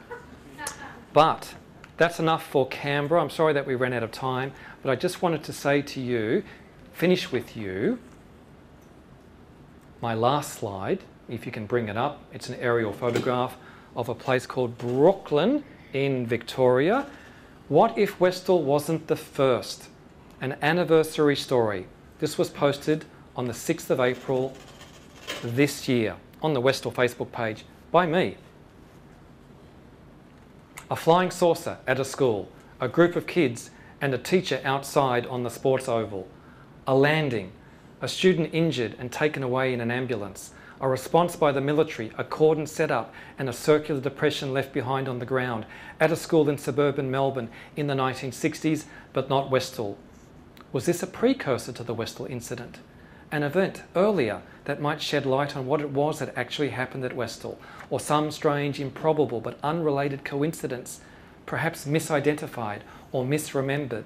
But 1.11 1.53
that's 1.97 2.17
enough 2.17 2.47
for 2.47 2.65
Canberra. 2.69 3.21
I'm 3.21 3.29
sorry 3.29 3.51
that 3.51 3.67
we 3.67 3.75
ran 3.75 3.91
out 3.91 4.03
of 4.03 4.11
time, 4.13 4.53
but 4.81 4.89
I 4.89 4.95
just 4.95 5.21
wanted 5.21 5.43
to 5.43 5.51
say 5.51 5.81
to 5.81 5.99
you, 5.99 6.45
finish 6.93 7.29
with 7.29 7.57
you, 7.57 7.99
my 9.99 10.13
last 10.13 10.53
slide, 10.53 11.03
if 11.27 11.45
you 11.45 11.51
can 11.51 11.65
bring 11.65 11.89
it 11.89 11.97
up. 11.97 12.21
It's 12.31 12.47
an 12.47 12.55
aerial 12.55 12.93
photograph 12.93 13.57
of 13.97 14.07
a 14.07 14.15
place 14.15 14.45
called 14.45 14.77
Brooklyn 14.77 15.65
in 15.91 16.25
Victoria. 16.25 17.05
What 17.67 17.97
if 17.97 18.17
Westall 18.21 18.63
wasn't 18.63 19.07
the 19.07 19.17
first? 19.17 19.89
An 20.43 20.57
anniversary 20.61 21.37
story. 21.37 21.85
This 22.19 22.37
was 22.37 22.49
posted 22.49 23.05
on 23.33 23.45
the 23.45 23.53
6th 23.53 23.89
of 23.89 24.01
April 24.01 24.53
this 25.41 25.87
year 25.87 26.17
on 26.41 26.53
the 26.53 26.59
Westall 26.59 26.91
Facebook 26.91 27.31
page 27.31 27.63
by 27.93 28.05
me. 28.05 28.35
A 30.91 30.97
flying 30.97 31.31
saucer 31.31 31.77
at 31.87 31.97
a 31.97 32.03
school, 32.03 32.49
a 32.81 32.89
group 32.89 33.15
of 33.15 33.25
kids 33.25 33.71
and 34.01 34.13
a 34.13 34.17
teacher 34.17 34.59
outside 34.65 35.25
on 35.27 35.43
the 35.43 35.49
sports 35.49 35.87
oval, 35.87 36.27
a 36.85 36.93
landing, 36.93 37.53
a 38.01 38.09
student 38.09 38.49
injured 38.53 38.97
and 38.99 39.13
taken 39.13 39.43
away 39.43 39.73
in 39.73 39.79
an 39.79 39.91
ambulance, 39.91 40.51
a 40.81 40.89
response 40.89 41.37
by 41.37 41.53
the 41.53 41.61
military, 41.61 42.11
a 42.17 42.23
cordon 42.25 42.67
set 42.67 42.91
up, 42.91 43.13
and 43.39 43.47
a 43.47 43.53
circular 43.53 44.01
depression 44.01 44.51
left 44.51 44.73
behind 44.73 45.07
on 45.07 45.19
the 45.19 45.25
ground 45.25 45.65
at 46.01 46.11
a 46.11 46.17
school 46.17 46.49
in 46.49 46.57
suburban 46.57 47.09
Melbourne 47.09 47.47
in 47.77 47.87
the 47.87 47.93
1960s, 47.93 48.83
but 49.13 49.29
not 49.29 49.49
Westall. 49.49 49.97
Was 50.73 50.87
this 50.87 51.03
a 51.03 51.07
precursor 51.07 51.71
to 51.71 51.83
the 51.83 51.93
Westall 51.93 52.25
incident? 52.25 52.79
An 53.31 53.43
event 53.43 53.83
earlier 53.95 54.41
that 54.65 54.81
might 54.81 55.03
shed 55.03 55.23
light 55.23 55.55
on 55.55 55.67
what 55.67 55.81
it 55.81 55.91
was 55.91 56.17
that 56.17 56.35
actually 56.35 56.69
happened 56.69 57.05
at 57.05 57.15
Westall, 57.15 57.59
or 57.91 57.99
some 57.99 58.31
strange, 58.31 58.79
improbable, 58.79 59.39
but 59.39 59.59
unrelated 59.61 60.25
coincidence, 60.25 60.99
perhaps 61.45 61.85
misidentified 61.85 62.79
or 63.11 63.23
misremembered. 63.23 64.03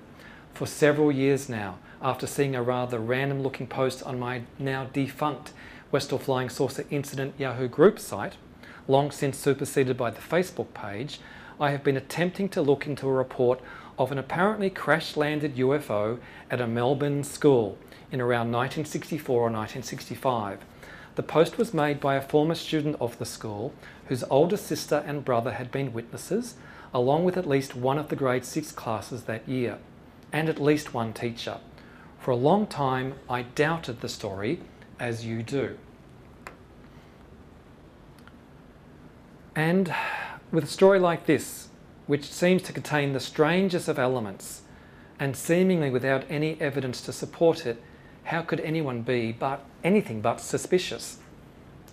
For 0.53 0.67
several 0.67 1.09
years 1.09 1.47
now, 1.47 1.77
after 2.01 2.27
seeing 2.27 2.53
a 2.53 2.61
rather 2.61 2.99
random 2.99 3.41
looking 3.41 3.67
post 3.67 4.03
on 4.03 4.19
my 4.19 4.41
now 4.59 4.89
defunct 4.91 5.53
Westall 5.89 6.19
Flying 6.19 6.49
Saucer 6.49 6.83
Incident 6.89 7.35
Yahoo 7.37 7.69
group 7.69 7.97
site, 7.97 8.33
long 8.89 9.09
since 9.11 9.37
superseded 9.37 9.95
by 9.95 10.09
the 10.09 10.19
Facebook 10.19 10.73
page, 10.73 11.21
I 11.61 11.71
have 11.71 11.85
been 11.85 11.95
attempting 11.95 12.49
to 12.49 12.61
look 12.61 12.85
into 12.85 13.07
a 13.07 13.13
report 13.13 13.61
of 13.97 14.11
an 14.11 14.17
apparently 14.17 14.69
crash 14.69 15.17
landed 15.17 15.55
UFO 15.55 16.19
at 16.49 16.61
a 16.61 16.67
Melbourne 16.67 17.23
school 17.23 17.77
in 18.11 18.21
around 18.21 18.51
1964 18.51 19.35
or 19.35 19.41
1965. 19.43 20.59
The 21.15 21.23
post 21.23 21.57
was 21.57 21.73
made 21.73 21.99
by 21.99 22.15
a 22.15 22.21
former 22.21 22.55
student 22.55 22.95
of 23.01 23.17
the 23.17 23.25
school 23.25 23.73
whose 24.05 24.23
older 24.29 24.57
sister 24.57 25.03
and 25.07 25.25
brother 25.25 25.53
had 25.53 25.71
been 25.71 25.91
witnesses, 25.91 26.55
along 26.93 27.25
with 27.25 27.37
at 27.37 27.47
least 27.47 27.75
one 27.75 27.97
of 27.97 28.09
the 28.09 28.15
grade 28.15 28.45
6 28.45 28.71
classes 28.73 29.23
that 29.23 29.49
year, 29.49 29.79
and 30.31 30.47
at 30.47 30.61
least 30.61 30.93
one 30.93 31.13
teacher. 31.13 31.57
For 32.19 32.31
a 32.31 32.35
long 32.35 32.67
time, 32.67 33.15
I 33.29 33.41
doubted 33.41 34.01
the 34.01 34.09
story 34.09 34.61
as 34.99 35.25
you 35.25 35.41
do. 35.41 35.77
And 39.55 39.93
with 40.51 40.65
a 40.65 40.67
story 40.67 40.99
like 40.99 41.25
this, 41.25 41.69
which 42.07 42.25
seems 42.25 42.63
to 42.63 42.73
contain 42.73 43.13
the 43.13 43.19
strangest 43.19 43.87
of 43.87 43.99
elements, 43.99 44.63
and 45.19 45.35
seemingly 45.35 45.89
without 45.89 46.23
any 46.29 46.59
evidence 46.59 47.01
to 47.01 47.13
support 47.13 47.65
it, 47.65 47.81
how 48.23 48.41
could 48.41 48.59
anyone 48.61 49.01
be 49.01 49.31
but 49.31 49.63
anything 49.83 50.21
but 50.21 50.41
suspicious? 50.41 51.19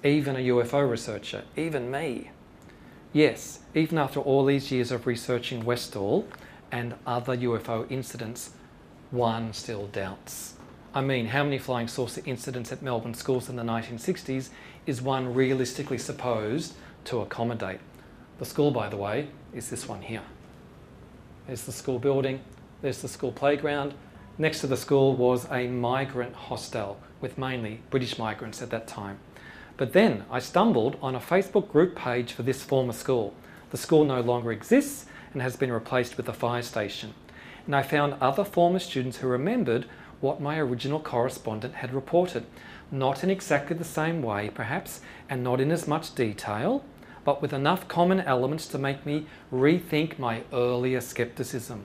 Even 0.02 0.36
a 0.36 0.40
UFO 0.40 0.88
researcher, 0.88 1.44
even 1.56 1.90
me. 1.90 2.30
Yes, 3.12 3.60
even 3.74 3.98
after 3.98 4.20
all 4.20 4.44
these 4.44 4.72
years 4.72 4.90
of 4.90 5.06
researching 5.06 5.64
Westall 5.64 6.26
and 6.72 6.94
other 7.06 7.36
UFO 7.36 7.90
incidents, 7.90 8.50
one 9.10 9.52
still 9.52 9.86
doubts. 9.86 10.54
I 10.92 11.00
mean, 11.00 11.26
how 11.26 11.44
many 11.44 11.58
flying 11.58 11.88
saucer 11.88 12.22
incidents 12.24 12.72
at 12.72 12.82
Melbourne 12.82 13.14
schools 13.14 13.48
in 13.48 13.56
the 13.56 13.62
1960s 13.62 14.50
is 14.86 15.02
one 15.02 15.32
realistically 15.34 15.98
supposed 15.98 16.74
to 17.06 17.20
accommodate? 17.20 17.80
The 18.38 18.44
school, 18.44 18.70
by 18.70 18.88
the 18.88 18.96
way, 18.96 19.28
is 19.52 19.70
this 19.70 19.88
one 19.88 20.02
here. 20.02 20.22
There's 21.46 21.62
the 21.62 21.72
school 21.72 21.98
building, 21.98 22.40
there's 22.82 23.00
the 23.00 23.08
school 23.08 23.30
playground. 23.30 23.94
Next 24.38 24.60
to 24.60 24.66
the 24.66 24.76
school 24.76 25.14
was 25.14 25.46
a 25.50 25.68
migrant 25.68 26.34
hostel 26.34 26.98
with 27.20 27.38
mainly 27.38 27.80
British 27.90 28.18
migrants 28.18 28.60
at 28.60 28.70
that 28.70 28.88
time. 28.88 29.18
But 29.76 29.92
then 29.92 30.24
I 30.30 30.40
stumbled 30.40 30.96
on 31.00 31.14
a 31.14 31.20
Facebook 31.20 31.70
group 31.70 31.94
page 31.94 32.32
for 32.32 32.42
this 32.42 32.62
former 32.62 32.92
school. 32.92 33.34
The 33.70 33.76
school 33.76 34.04
no 34.04 34.20
longer 34.20 34.50
exists 34.52 35.06
and 35.32 35.42
has 35.42 35.56
been 35.56 35.70
replaced 35.70 36.16
with 36.16 36.28
a 36.28 36.32
fire 36.32 36.62
station. 36.62 37.14
And 37.66 37.74
I 37.74 37.82
found 37.82 38.14
other 38.20 38.44
former 38.44 38.78
students 38.80 39.18
who 39.18 39.28
remembered 39.28 39.86
what 40.20 40.40
my 40.40 40.58
original 40.58 41.00
correspondent 41.00 41.74
had 41.74 41.92
reported. 41.92 42.46
Not 42.90 43.22
in 43.22 43.30
exactly 43.30 43.76
the 43.76 43.84
same 43.84 44.22
way, 44.22 44.50
perhaps, 44.52 45.00
and 45.28 45.42
not 45.42 45.60
in 45.60 45.70
as 45.70 45.88
much 45.88 46.14
detail, 46.14 46.84
but 47.24 47.40
with 47.40 47.52
enough 47.52 47.88
common 47.88 48.20
elements 48.20 48.66
to 48.68 48.78
make 48.78 49.04
me 49.06 49.26
rethink 49.52 50.18
my 50.18 50.42
earlier 50.52 51.00
skepticism. 51.00 51.84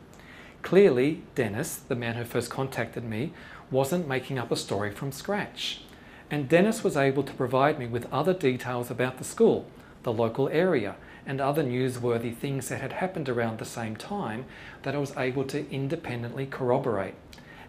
Clearly, 0.62 1.24
Dennis, 1.36 1.78
the 1.78 1.96
man 1.96 2.16
who 2.16 2.26
first 2.26 2.50
contacted 2.50 3.04
me, 3.04 3.32
wasn't 3.72 4.08
making 4.08 4.38
up 4.38 4.52
a 4.52 4.56
story 4.56 4.92
from 4.92 5.12
scratch. 5.12 5.82
And 6.30 6.50
Dennis 6.50 6.84
was 6.84 6.98
able 6.98 7.24
to 7.24 7.34
provide 7.34 7.80
me 7.80 7.88
with 7.88 8.12
other 8.12 8.34
details 8.34 8.92
about 8.92 9.18
the 9.18 9.24
school, 9.24 9.66
the 10.04 10.14
local 10.14 10.50
area, 10.50 10.96
and 11.26 11.40
other 11.40 11.64
newsworthy 11.64 12.36
things 12.36 12.70
that 12.70 12.82
had 12.82 12.94
happened 12.94 13.30
around 13.30 13.60
the 13.60 13.66
same 13.66 13.96
time 13.96 14.46
that 14.84 14.96
I 14.96 15.00
was 15.00 15.16
able 15.16 15.44
to 15.46 15.70
independently 15.72 16.46
corroborate 16.46 17.16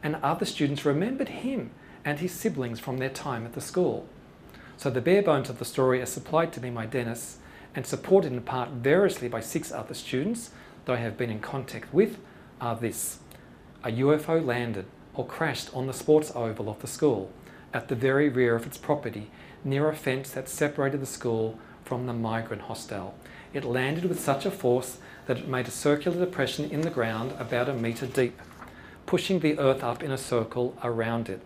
and 0.02 0.16
other 0.16 0.44
students 0.44 0.84
remembered 0.84 1.28
him 1.28 1.70
and 2.05 2.18
his 2.18 2.32
siblings 2.32 2.81
from 2.81 2.99
their 2.99 3.10
time 3.10 3.44
at 3.44 3.52
the 3.52 3.60
school. 3.60 4.07
So 4.76 4.90
the 4.90 5.00
bare 5.00 5.23
bones 5.23 5.50
of 5.50 5.58
the 5.58 5.65
story 5.65 6.00
are 6.00 6.07
supplied 6.07 6.52
to 6.55 6.60
me 6.60 6.70
by 6.70 6.86
Dennis 6.86 7.39
and 7.74 7.86
supported 7.86 8.32
in 8.32 8.40
part 8.42 8.70
variously 8.70 9.28
by 9.28 9.40
six 9.40 9.73
other 9.73 9.94
students 9.94 10.50
that 10.84 10.94
I 10.94 10.97
have 10.97 11.16
been 11.16 11.31
in 11.31 11.40
contact 11.40 11.92
with 11.92 12.18
are 12.60 12.76
this. 12.76 13.18
A 13.84 13.90
UFO 13.90 14.44
landed 14.44 14.86
or 15.15 15.26
crashed 15.26 15.74
on 15.74 15.86
the 15.86 15.92
sports 15.92 16.32
oval 16.34 16.68
of 16.68 16.81
the 16.81 16.86
school 16.86 17.31
at 17.73 17.89
the 17.89 17.94
very 17.94 18.28
rear 18.28 18.55
of 18.57 18.66
its 18.66 18.76
property 18.78 19.31
near 19.65 19.89
a 19.89 19.97
fence 19.97 20.31
that 20.31 20.49
separated 20.49 21.00
the 21.00 21.07
school 21.07 21.58
from 21.84 22.07
the 22.07 22.12
migrant 22.12 22.62
hostel. 22.62 23.15
It 23.52 23.65
landed 23.65 24.05
with 24.05 24.20
such 24.20 24.47
a 24.47 24.50
force 24.50 24.99
that 25.26 25.39
it 25.39 25.49
made 25.49 25.68
a 25.68 25.70
circular 25.70 26.24
depression 26.24 26.70
in 26.70 26.82
the 26.82 26.90
ground 26.90 27.32
about 27.39 27.68
a 27.68 27.74
metre 27.74 28.07
deep 28.07 28.40
pushing 29.10 29.40
the 29.40 29.58
earth 29.58 29.82
up 29.82 30.05
in 30.05 30.12
a 30.12 30.16
circle 30.16 30.76
around 30.84 31.28
it. 31.28 31.40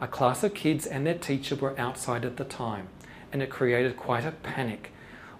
A 0.00 0.06
class 0.06 0.44
of 0.44 0.54
kids 0.54 0.86
and 0.86 1.04
their 1.04 1.18
teacher 1.18 1.56
were 1.56 1.76
outside 1.76 2.24
at 2.24 2.36
the 2.36 2.44
time, 2.44 2.86
and 3.32 3.42
it 3.42 3.50
created 3.50 3.96
quite 3.96 4.24
a 4.24 4.30
panic. 4.30 4.92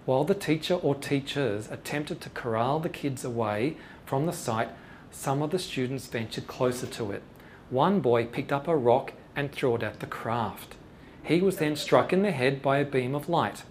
While 0.09 0.23
the 0.23 0.33
teacher 0.33 0.73
or 0.73 0.95
teachers 0.95 1.69
attempted 1.69 2.19
to 2.21 2.31
corral 2.31 2.79
the 2.79 2.89
kids 2.89 3.23
away 3.23 3.77
from 4.07 4.25
the 4.25 4.33
site, 4.33 4.69
some 5.11 5.43
of 5.43 5.51
the 5.51 5.59
students 5.59 6.07
ventured 6.07 6.47
closer 6.47 6.87
to 6.87 7.11
it. 7.11 7.21
One 7.69 7.99
boy 7.99 8.25
picked 8.25 8.51
up 8.51 8.67
a 8.67 8.75
rock 8.75 9.13
and 9.35 9.51
threw 9.51 9.75
it 9.75 9.83
at 9.83 9.99
the 9.99 10.07
craft. 10.07 10.77
He 11.21 11.41
was 11.41 11.57
then 11.57 11.75
struck 11.75 12.11
in 12.11 12.23
the 12.23 12.31
head 12.31 12.59
by 12.59 12.79
a 12.79 12.85
beam 12.85 13.13
of 13.13 13.29
light, 13.29 13.61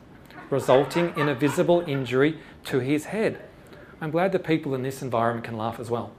resulting 0.49 1.13
in 1.17 1.29
a 1.29 1.35
visible 1.35 1.83
injury 1.89 2.39
to 2.67 2.79
his 2.79 3.07
head. 3.07 3.41
I'm 4.01 4.13
glad 4.13 4.31
the 4.31 4.39
people 4.39 4.77
in 4.77 4.85
this 4.85 5.03
environment 5.03 5.45
can 5.45 5.57
laugh 5.57 5.81
as 5.81 5.91
well. 5.91 6.13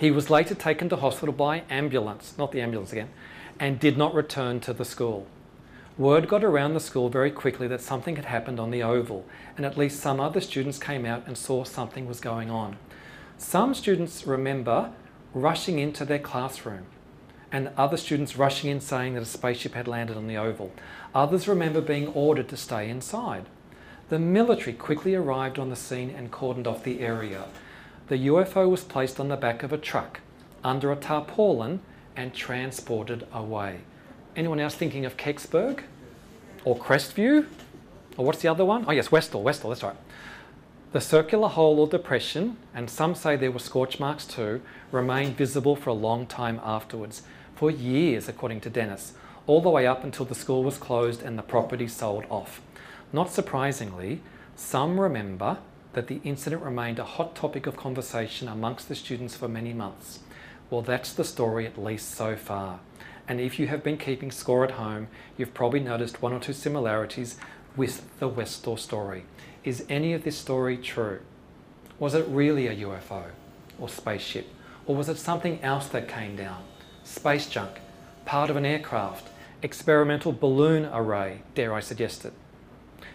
He 0.00 0.10
was 0.10 0.30
later 0.30 0.56
taken 0.56 0.88
to 0.88 0.96
hospital 0.96 1.32
by 1.32 1.62
ambulance, 1.70 2.34
not 2.36 2.50
the 2.50 2.60
ambulance 2.60 2.90
again, 2.90 3.10
and 3.60 3.78
did 3.78 3.96
not 3.96 4.14
return 4.14 4.58
to 4.62 4.72
the 4.72 4.84
school. 4.84 5.28
Word 5.98 6.28
got 6.28 6.44
around 6.44 6.74
the 6.74 6.80
school 6.80 7.08
very 7.08 7.30
quickly 7.30 7.66
that 7.68 7.80
something 7.80 8.16
had 8.16 8.26
happened 8.26 8.60
on 8.60 8.70
the 8.70 8.82
oval, 8.82 9.24
and 9.56 9.64
at 9.64 9.78
least 9.78 10.00
some 10.00 10.20
other 10.20 10.40
students 10.40 10.78
came 10.78 11.06
out 11.06 11.26
and 11.26 11.38
saw 11.38 11.64
something 11.64 12.06
was 12.06 12.20
going 12.20 12.50
on. 12.50 12.76
Some 13.38 13.74
students 13.74 14.26
remember 14.26 14.92
rushing 15.32 15.78
into 15.78 16.04
their 16.04 16.18
classroom, 16.18 16.86
and 17.50 17.70
other 17.76 17.96
students 17.96 18.36
rushing 18.36 18.70
in 18.70 18.80
saying 18.80 19.14
that 19.14 19.22
a 19.22 19.26
spaceship 19.26 19.74
had 19.74 19.88
landed 19.88 20.16
on 20.16 20.26
the 20.26 20.36
oval. 20.36 20.72
Others 21.14 21.48
remember 21.48 21.80
being 21.80 22.08
ordered 22.08 22.48
to 22.48 22.56
stay 22.56 22.88
inside. 22.88 23.46
The 24.08 24.18
military 24.18 24.74
quickly 24.74 25.14
arrived 25.14 25.58
on 25.58 25.70
the 25.70 25.76
scene 25.76 26.10
and 26.10 26.30
cordoned 26.30 26.66
off 26.66 26.84
the 26.84 27.00
area 27.00 27.46
the 28.08 28.28
UFO 28.28 28.68
was 28.70 28.84
placed 28.84 29.18
on 29.18 29.28
the 29.28 29.36
back 29.36 29.62
of 29.62 29.72
a 29.72 29.78
truck 29.78 30.20
under 30.62 30.92
a 30.92 30.96
tarpaulin 30.96 31.80
and 32.14 32.32
transported 32.32 33.26
away. 33.32 33.80
Anyone 34.36 34.60
else 34.60 34.74
thinking 34.74 35.06
of 35.06 35.16
Kecksburg 35.16 35.80
or 36.62 36.76
Crestview? 36.76 37.46
Or 38.18 38.26
what's 38.26 38.40
the 38.42 38.48
other 38.48 38.66
one? 38.66 38.84
Oh, 38.86 38.92
yes, 38.92 39.10
Westall, 39.10 39.42
Westall, 39.42 39.70
that's 39.70 39.82
right. 39.82 39.96
The 40.92 41.00
circular 41.00 41.48
hole 41.48 41.80
or 41.80 41.86
depression, 41.86 42.58
and 42.74 42.90
some 42.90 43.14
say 43.14 43.36
there 43.36 43.50
were 43.50 43.58
scorch 43.58 43.98
marks 43.98 44.26
too, 44.26 44.60
remained 44.92 45.36
visible 45.36 45.74
for 45.74 45.90
a 45.90 45.94
long 45.94 46.26
time 46.26 46.60
afterwards, 46.62 47.22
for 47.54 47.70
years, 47.70 48.28
according 48.28 48.60
to 48.62 48.70
Dennis, 48.70 49.14
all 49.46 49.62
the 49.62 49.70
way 49.70 49.86
up 49.86 50.04
until 50.04 50.26
the 50.26 50.34
school 50.34 50.62
was 50.62 50.76
closed 50.76 51.22
and 51.22 51.38
the 51.38 51.42
property 51.42 51.88
sold 51.88 52.24
off. 52.28 52.60
Not 53.12 53.30
surprisingly, 53.30 54.20
some 54.54 55.00
remember 55.00 55.58
that 55.94 56.08
the 56.08 56.20
incident 56.24 56.62
remained 56.62 56.98
a 56.98 57.04
hot 57.04 57.34
topic 57.34 57.66
of 57.66 57.76
conversation 57.76 58.48
amongst 58.48 58.88
the 58.88 58.94
students 58.94 59.34
for 59.34 59.48
many 59.48 59.72
months. 59.72 60.20
Well, 60.68 60.82
that's 60.82 61.12
the 61.14 61.24
story 61.24 61.66
at 61.66 61.82
least 61.82 62.10
so 62.10 62.36
far. 62.36 62.80
And 63.28 63.40
if 63.40 63.58
you 63.58 63.66
have 63.66 63.82
been 63.82 63.98
keeping 63.98 64.30
score 64.30 64.64
at 64.64 64.72
home, 64.72 65.08
you've 65.36 65.54
probably 65.54 65.80
noticed 65.80 66.22
one 66.22 66.32
or 66.32 66.40
two 66.40 66.52
similarities 66.52 67.36
with 67.76 68.06
the 68.18 68.28
Westall 68.28 68.76
story. 68.76 69.24
Is 69.64 69.84
any 69.88 70.12
of 70.12 70.22
this 70.24 70.38
story 70.38 70.76
true? 70.76 71.20
Was 71.98 72.14
it 72.14 72.26
really 72.28 72.66
a 72.68 72.76
UFO 72.76 73.24
or 73.78 73.88
spaceship? 73.88 74.46
Or 74.86 74.94
was 74.94 75.08
it 75.08 75.18
something 75.18 75.60
else 75.62 75.88
that 75.88 76.08
came 76.08 76.36
down? 76.36 76.62
Space 77.02 77.48
junk, 77.48 77.80
part 78.24 78.50
of 78.50 78.56
an 78.56 78.64
aircraft, 78.64 79.28
experimental 79.62 80.32
balloon 80.32 80.88
array, 80.92 81.42
dare 81.54 81.74
I 81.74 81.80
suggest 81.80 82.24
it? 82.24 82.32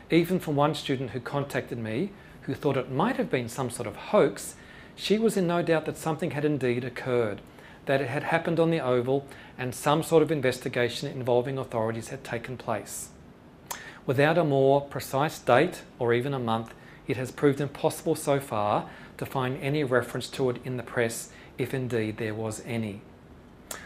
Even 0.09 0.39
from 0.39 0.57
one 0.57 0.75
student 0.75 1.11
who 1.11 1.21
contacted 1.21 1.77
me 1.77 2.11
who 2.41 2.53
thought 2.53 2.75
it 2.75 2.91
might 2.91 3.17
have 3.17 3.29
been 3.29 3.47
some 3.47 3.69
sort 3.69 3.87
of 3.87 3.95
hoax, 3.95 4.55
she 4.95 5.17
was 5.17 5.37
in 5.37 5.47
no 5.47 5.61
doubt 5.61 5.85
that 5.85 5.97
something 5.97 6.31
had 6.31 6.43
indeed 6.43 6.83
occurred, 6.83 7.41
that 7.85 8.01
it 8.01 8.09
had 8.09 8.23
happened 8.23 8.59
on 8.59 8.71
the 8.71 8.79
Oval 8.79 9.25
and 9.61 9.75
some 9.75 10.01
sort 10.01 10.23
of 10.23 10.31
investigation 10.31 11.07
involving 11.07 11.59
authorities 11.59 12.07
had 12.07 12.23
taken 12.23 12.57
place. 12.57 13.09
Without 14.07 14.35
a 14.35 14.43
more 14.43 14.81
precise 14.81 15.37
date 15.37 15.83
or 15.99 16.15
even 16.15 16.33
a 16.33 16.39
month, 16.39 16.73
it 17.07 17.15
has 17.15 17.29
proved 17.29 17.61
impossible 17.61 18.15
so 18.15 18.39
far 18.39 18.89
to 19.19 19.25
find 19.25 19.61
any 19.61 19.83
reference 19.83 20.27
to 20.29 20.49
it 20.49 20.57
in 20.65 20.77
the 20.77 20.83
press, 20.83 21.29
if 21.59 21.75
indeed 21.75 22.17
there 22.17 22.33
was 22.33 22.63
any. 22.65 23.01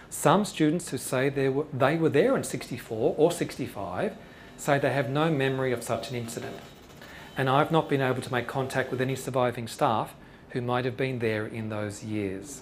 Some 0.09 0.45
students 0.45 0.91
who 0.91 0.97
say 0.97 1.27
they 1.27 1.49
were, 1.49 1.65
they 1.73 1.97
were 1.97 2.07
there 2.07 2.37
in 2.37 2.45
64 2.45 3.15
or 3.17 3.29
65 3.29 4.13
say 4.55 4.79
they 4.79 4.93
have 4.93 5.09
no 5.09 5.29
memory 5.29 5.73
of 5.73 5.83
such 5.83 6.09
an 6.09 6.15
incident. 6.15 6.55
And 7.35 7.49
I've 7.49 7.73
not 7.73 7.89
been 7.89 7.99
able 7.99 8.21
to 8.21 8.31
make 8.31 8.47
contact 8.47 8.91
with 8.91 9.01
any 9.01 9.17
surviving 9.17 9.67
staff 9.67 10.15
who 10.51 10.61
might 10.61 10.85
have 10.85 10.95
been 10.95 11.19
there 11.19 11.45
in 11.45 11.67
those 11.67 12.01
years. 12.01 12.61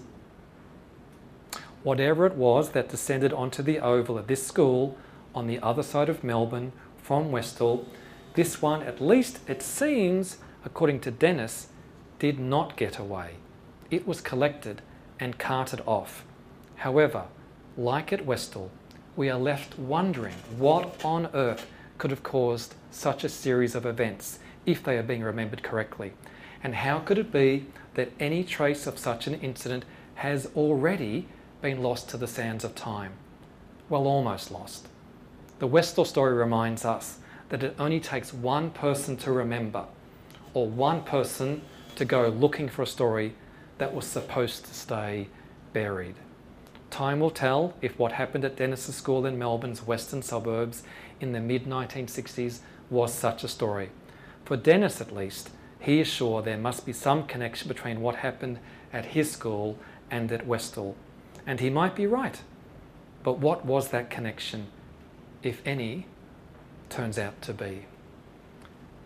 Whatever 1.83 2.25
it 2.25 2.35
was 2.35 2.71
that 2.71 2.89
descended 2.89 3.33
onto 3.33 3.61
the 3.61 3.79
oval 3.79 4.17
at 4.17 4.27
this 4.27 4.45
school 4.45 4.97
on 5.35 5.47
the 5.47 5.59
other 5.59 5.83
side 5.83 6.07
of 6.07 6.23
Melbourne 6.23 6.71
from 6.97 7.31
Westall, 7.31 7.85
this 8.35 8.61
one, 8.61 8.81
at 8.83 9.01
least 9.01 9.39
it 9.47 9.61
seems, 9.61 10.37
according 10.63 11.01
to 11.01 11.11
Dennis, 11.11 11.67
did 12.19 12.39
not 12.39 12.77
get 12.77 12.97
away. 12.97 13.35
It 13.91 14.07
was 14.07 14.21
collected 14.21 14.81
and 15.19 15.37
carted 15.37 15.81
off. 15.85 16.23
However, 16.77 17.25
like 17.77 18.13
at 18.13 18.25
Westall, 18.25 18.71
we 19.15 19.29
are 19.29 19.39
left 19.39 19.77
wondering 19.77 20.35
what 20.57 21.03
on 21.03 21.29
earth 21.33 21.67
could 21.97 22.11
have 22.11 22.23
caused 22.23 22.75
such 22.91 23.23
a 23.23 23.29
series 23.29 23.75
of 23.75 23.85
events 23.85 24.39
if 24.65 24.83
they 24.83 24.97
are 24.97 25.03
being 25.03 25.21
remembered 25.21 25.63
correctly. 25.63 26.13
And 26.63 26.75
how 26.75 26.99
could 26.99 27.17
it 27.17 27.31
be 27.31 27.65
that 27.95 28.11
any 28.19 28.43
trace 28.43 28.87
of 28.87 28.97
such 28.97 29.27
an 29.27 29.35
incident 29.35 29.83
has 30.15 30.47
already 30.55 31.27
been 31.63 31.81
lost 31.81 32.09
to 32.09 32.17
the 32.17 32.27
sands 32.27 32.65
of 32.65 32.75
time? 32.75 33.13
Well, 33.87 34.05
almost 34.05 34.51
lost. 34.51 34.89
The 35.59 35.65
Westall 35.65 36.03
story 36.03 36.33
reminds 36.33 36.83
us 36.83 37.19
that 37.47 37.63
it 37.63 37.73
only 37.79 38.01
takes 38.01 38.33
one 38.33 38.69
person 38.69 39.15
to 39.17 39.31
remember, 39.31 39.85
or 40.53 40.67
one 40.67 41.03
person 41.03 41.61
to 41.95 42.03
go 42.03 42.27
looking 42.27 42.67
for 42.67 42.81
a 42.81 42.85
story 42.87 43.35
that 43.77 43.93
was 43.93 44.05
supposed 44.05 44.65
to 44.65 44.73
stay 44.73 45.29
buried. 45.71 46.15
Time 46.89 47.21
will 47.21 47.31
tell 47.31 47.75
if 47.81 47.97
what 47.97 48.11
happened 48.11 48.43
at 48.43 48.57
Dennis's 48.57 48.95
School 48.95 49.25
in 49.25 49.39
Melbourne's 49.39 49.87
western 49.87 50.21
suburbs 50.21 50.83
in 51.21 51.31
the 51.31 51.39
mid 51.39 51.63
1960s 51.63 52.59
was 52.89 53.13
such 53.13 53.41
a 53.45 53.47
story. 53.47 53.89
For 54.43 54.57
Dennis, 54.57 54.99
at 54.99 55.15
least, 55.15 55.49
he 55.79 56.01
is 56.01 56.07
sure 56.07 56.41
there 56.41 56.57
must 56.57 56.85
be 56.85 56.91
some 56.91 57.25
connection 57.25 57.69
between 57.69 58.01
what 58.01 58.17
happened 58.17 58.59
at 58.91 59.05
his 59.05 59.31
school 59.31 59.77
and 60.11 60.29
at 60.29 60.45
Westall. 60.45 60.97
And 61.45 61.59
he 61.59 61.69
might 61.69 61.95
be 61.95 62.07
right. 62.07 62.41
But 63.23 63.39
what 63.39 63.65
was 63.65 63.89
that 63.89 64.09
connection, 64.09 64.67
if 65.41 65.61
any, 65.65 66.07
turns 66.89 67.17
out 67.17 67.41
to 67.43 67.53
be? 67.53 67.85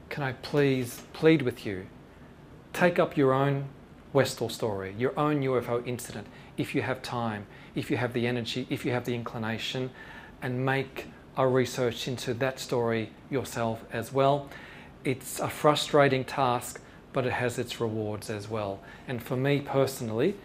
Can 0.09 0.23
I 0.23 0.33
please 0.33 1.03
plead 1.13 1.41
with 1.41 1.65
you? 1.65 1.87
Take 2.73 2.99
up 2.99 3.17
your 3.17 3.33
own 3.33 3.69
Westall 4.13 4.49
story, 4.49 4.95
your 4.97 5.17
own 5.19 5.41
UFO 5.41 5.85
incident, 5.85 6.27
if 6.57 6.73
you 6.73 6.81
have 6.81 7.01
time, 7.01 7.45
if 7.75 7.91
you 7.91 7.97
have 7.97 8.13
the 8.13 8.25
energy, 8.25 8.65
if 8.69 8.85
you 8.85 8.91
have 8.91 9.05
the 9.05 9.13
inclination, 9.13 9.91
and 10.41 10.65
make 10.65 11.07
a 11.35 11.47
research 11.47 12.07
into 12.07 12.33
that 12.35 12.59
story 12.59 13.11
yourself 13.29 13.83
as 13.91 14.11
well. 14.11 14.49
It's 15.03 15.39
a 15.39 15.49
frustrating 15.49 16.23
task, 16.23 16.81
but 17.13 17.25
it 17.25 17.33
has 17.33 17.59
its 17.59 17.79
rewards 17.79 18.29
as 18.29 18.49
well. 18.49 18.79
And 19.07 19.21
for 19.21 19.37
me 19.37 19.59
personally, 19.59 20.35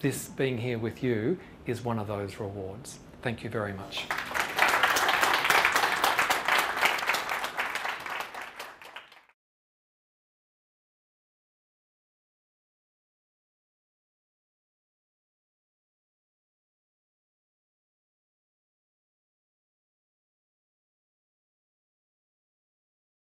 this 0.00 0.28
being 0.28 0.58
here 0.58 0.78
with 0.78 1.02
you 1.02 1.38
is 1.66 1.84
one 1.84 1.98
of 1.98 2.06
those 2.06 2.38
rewards. 2.38 2.98
Thank 3.22 3.42
you 3.44 3.50
very 3.50 3.72
much. 3.72 4.06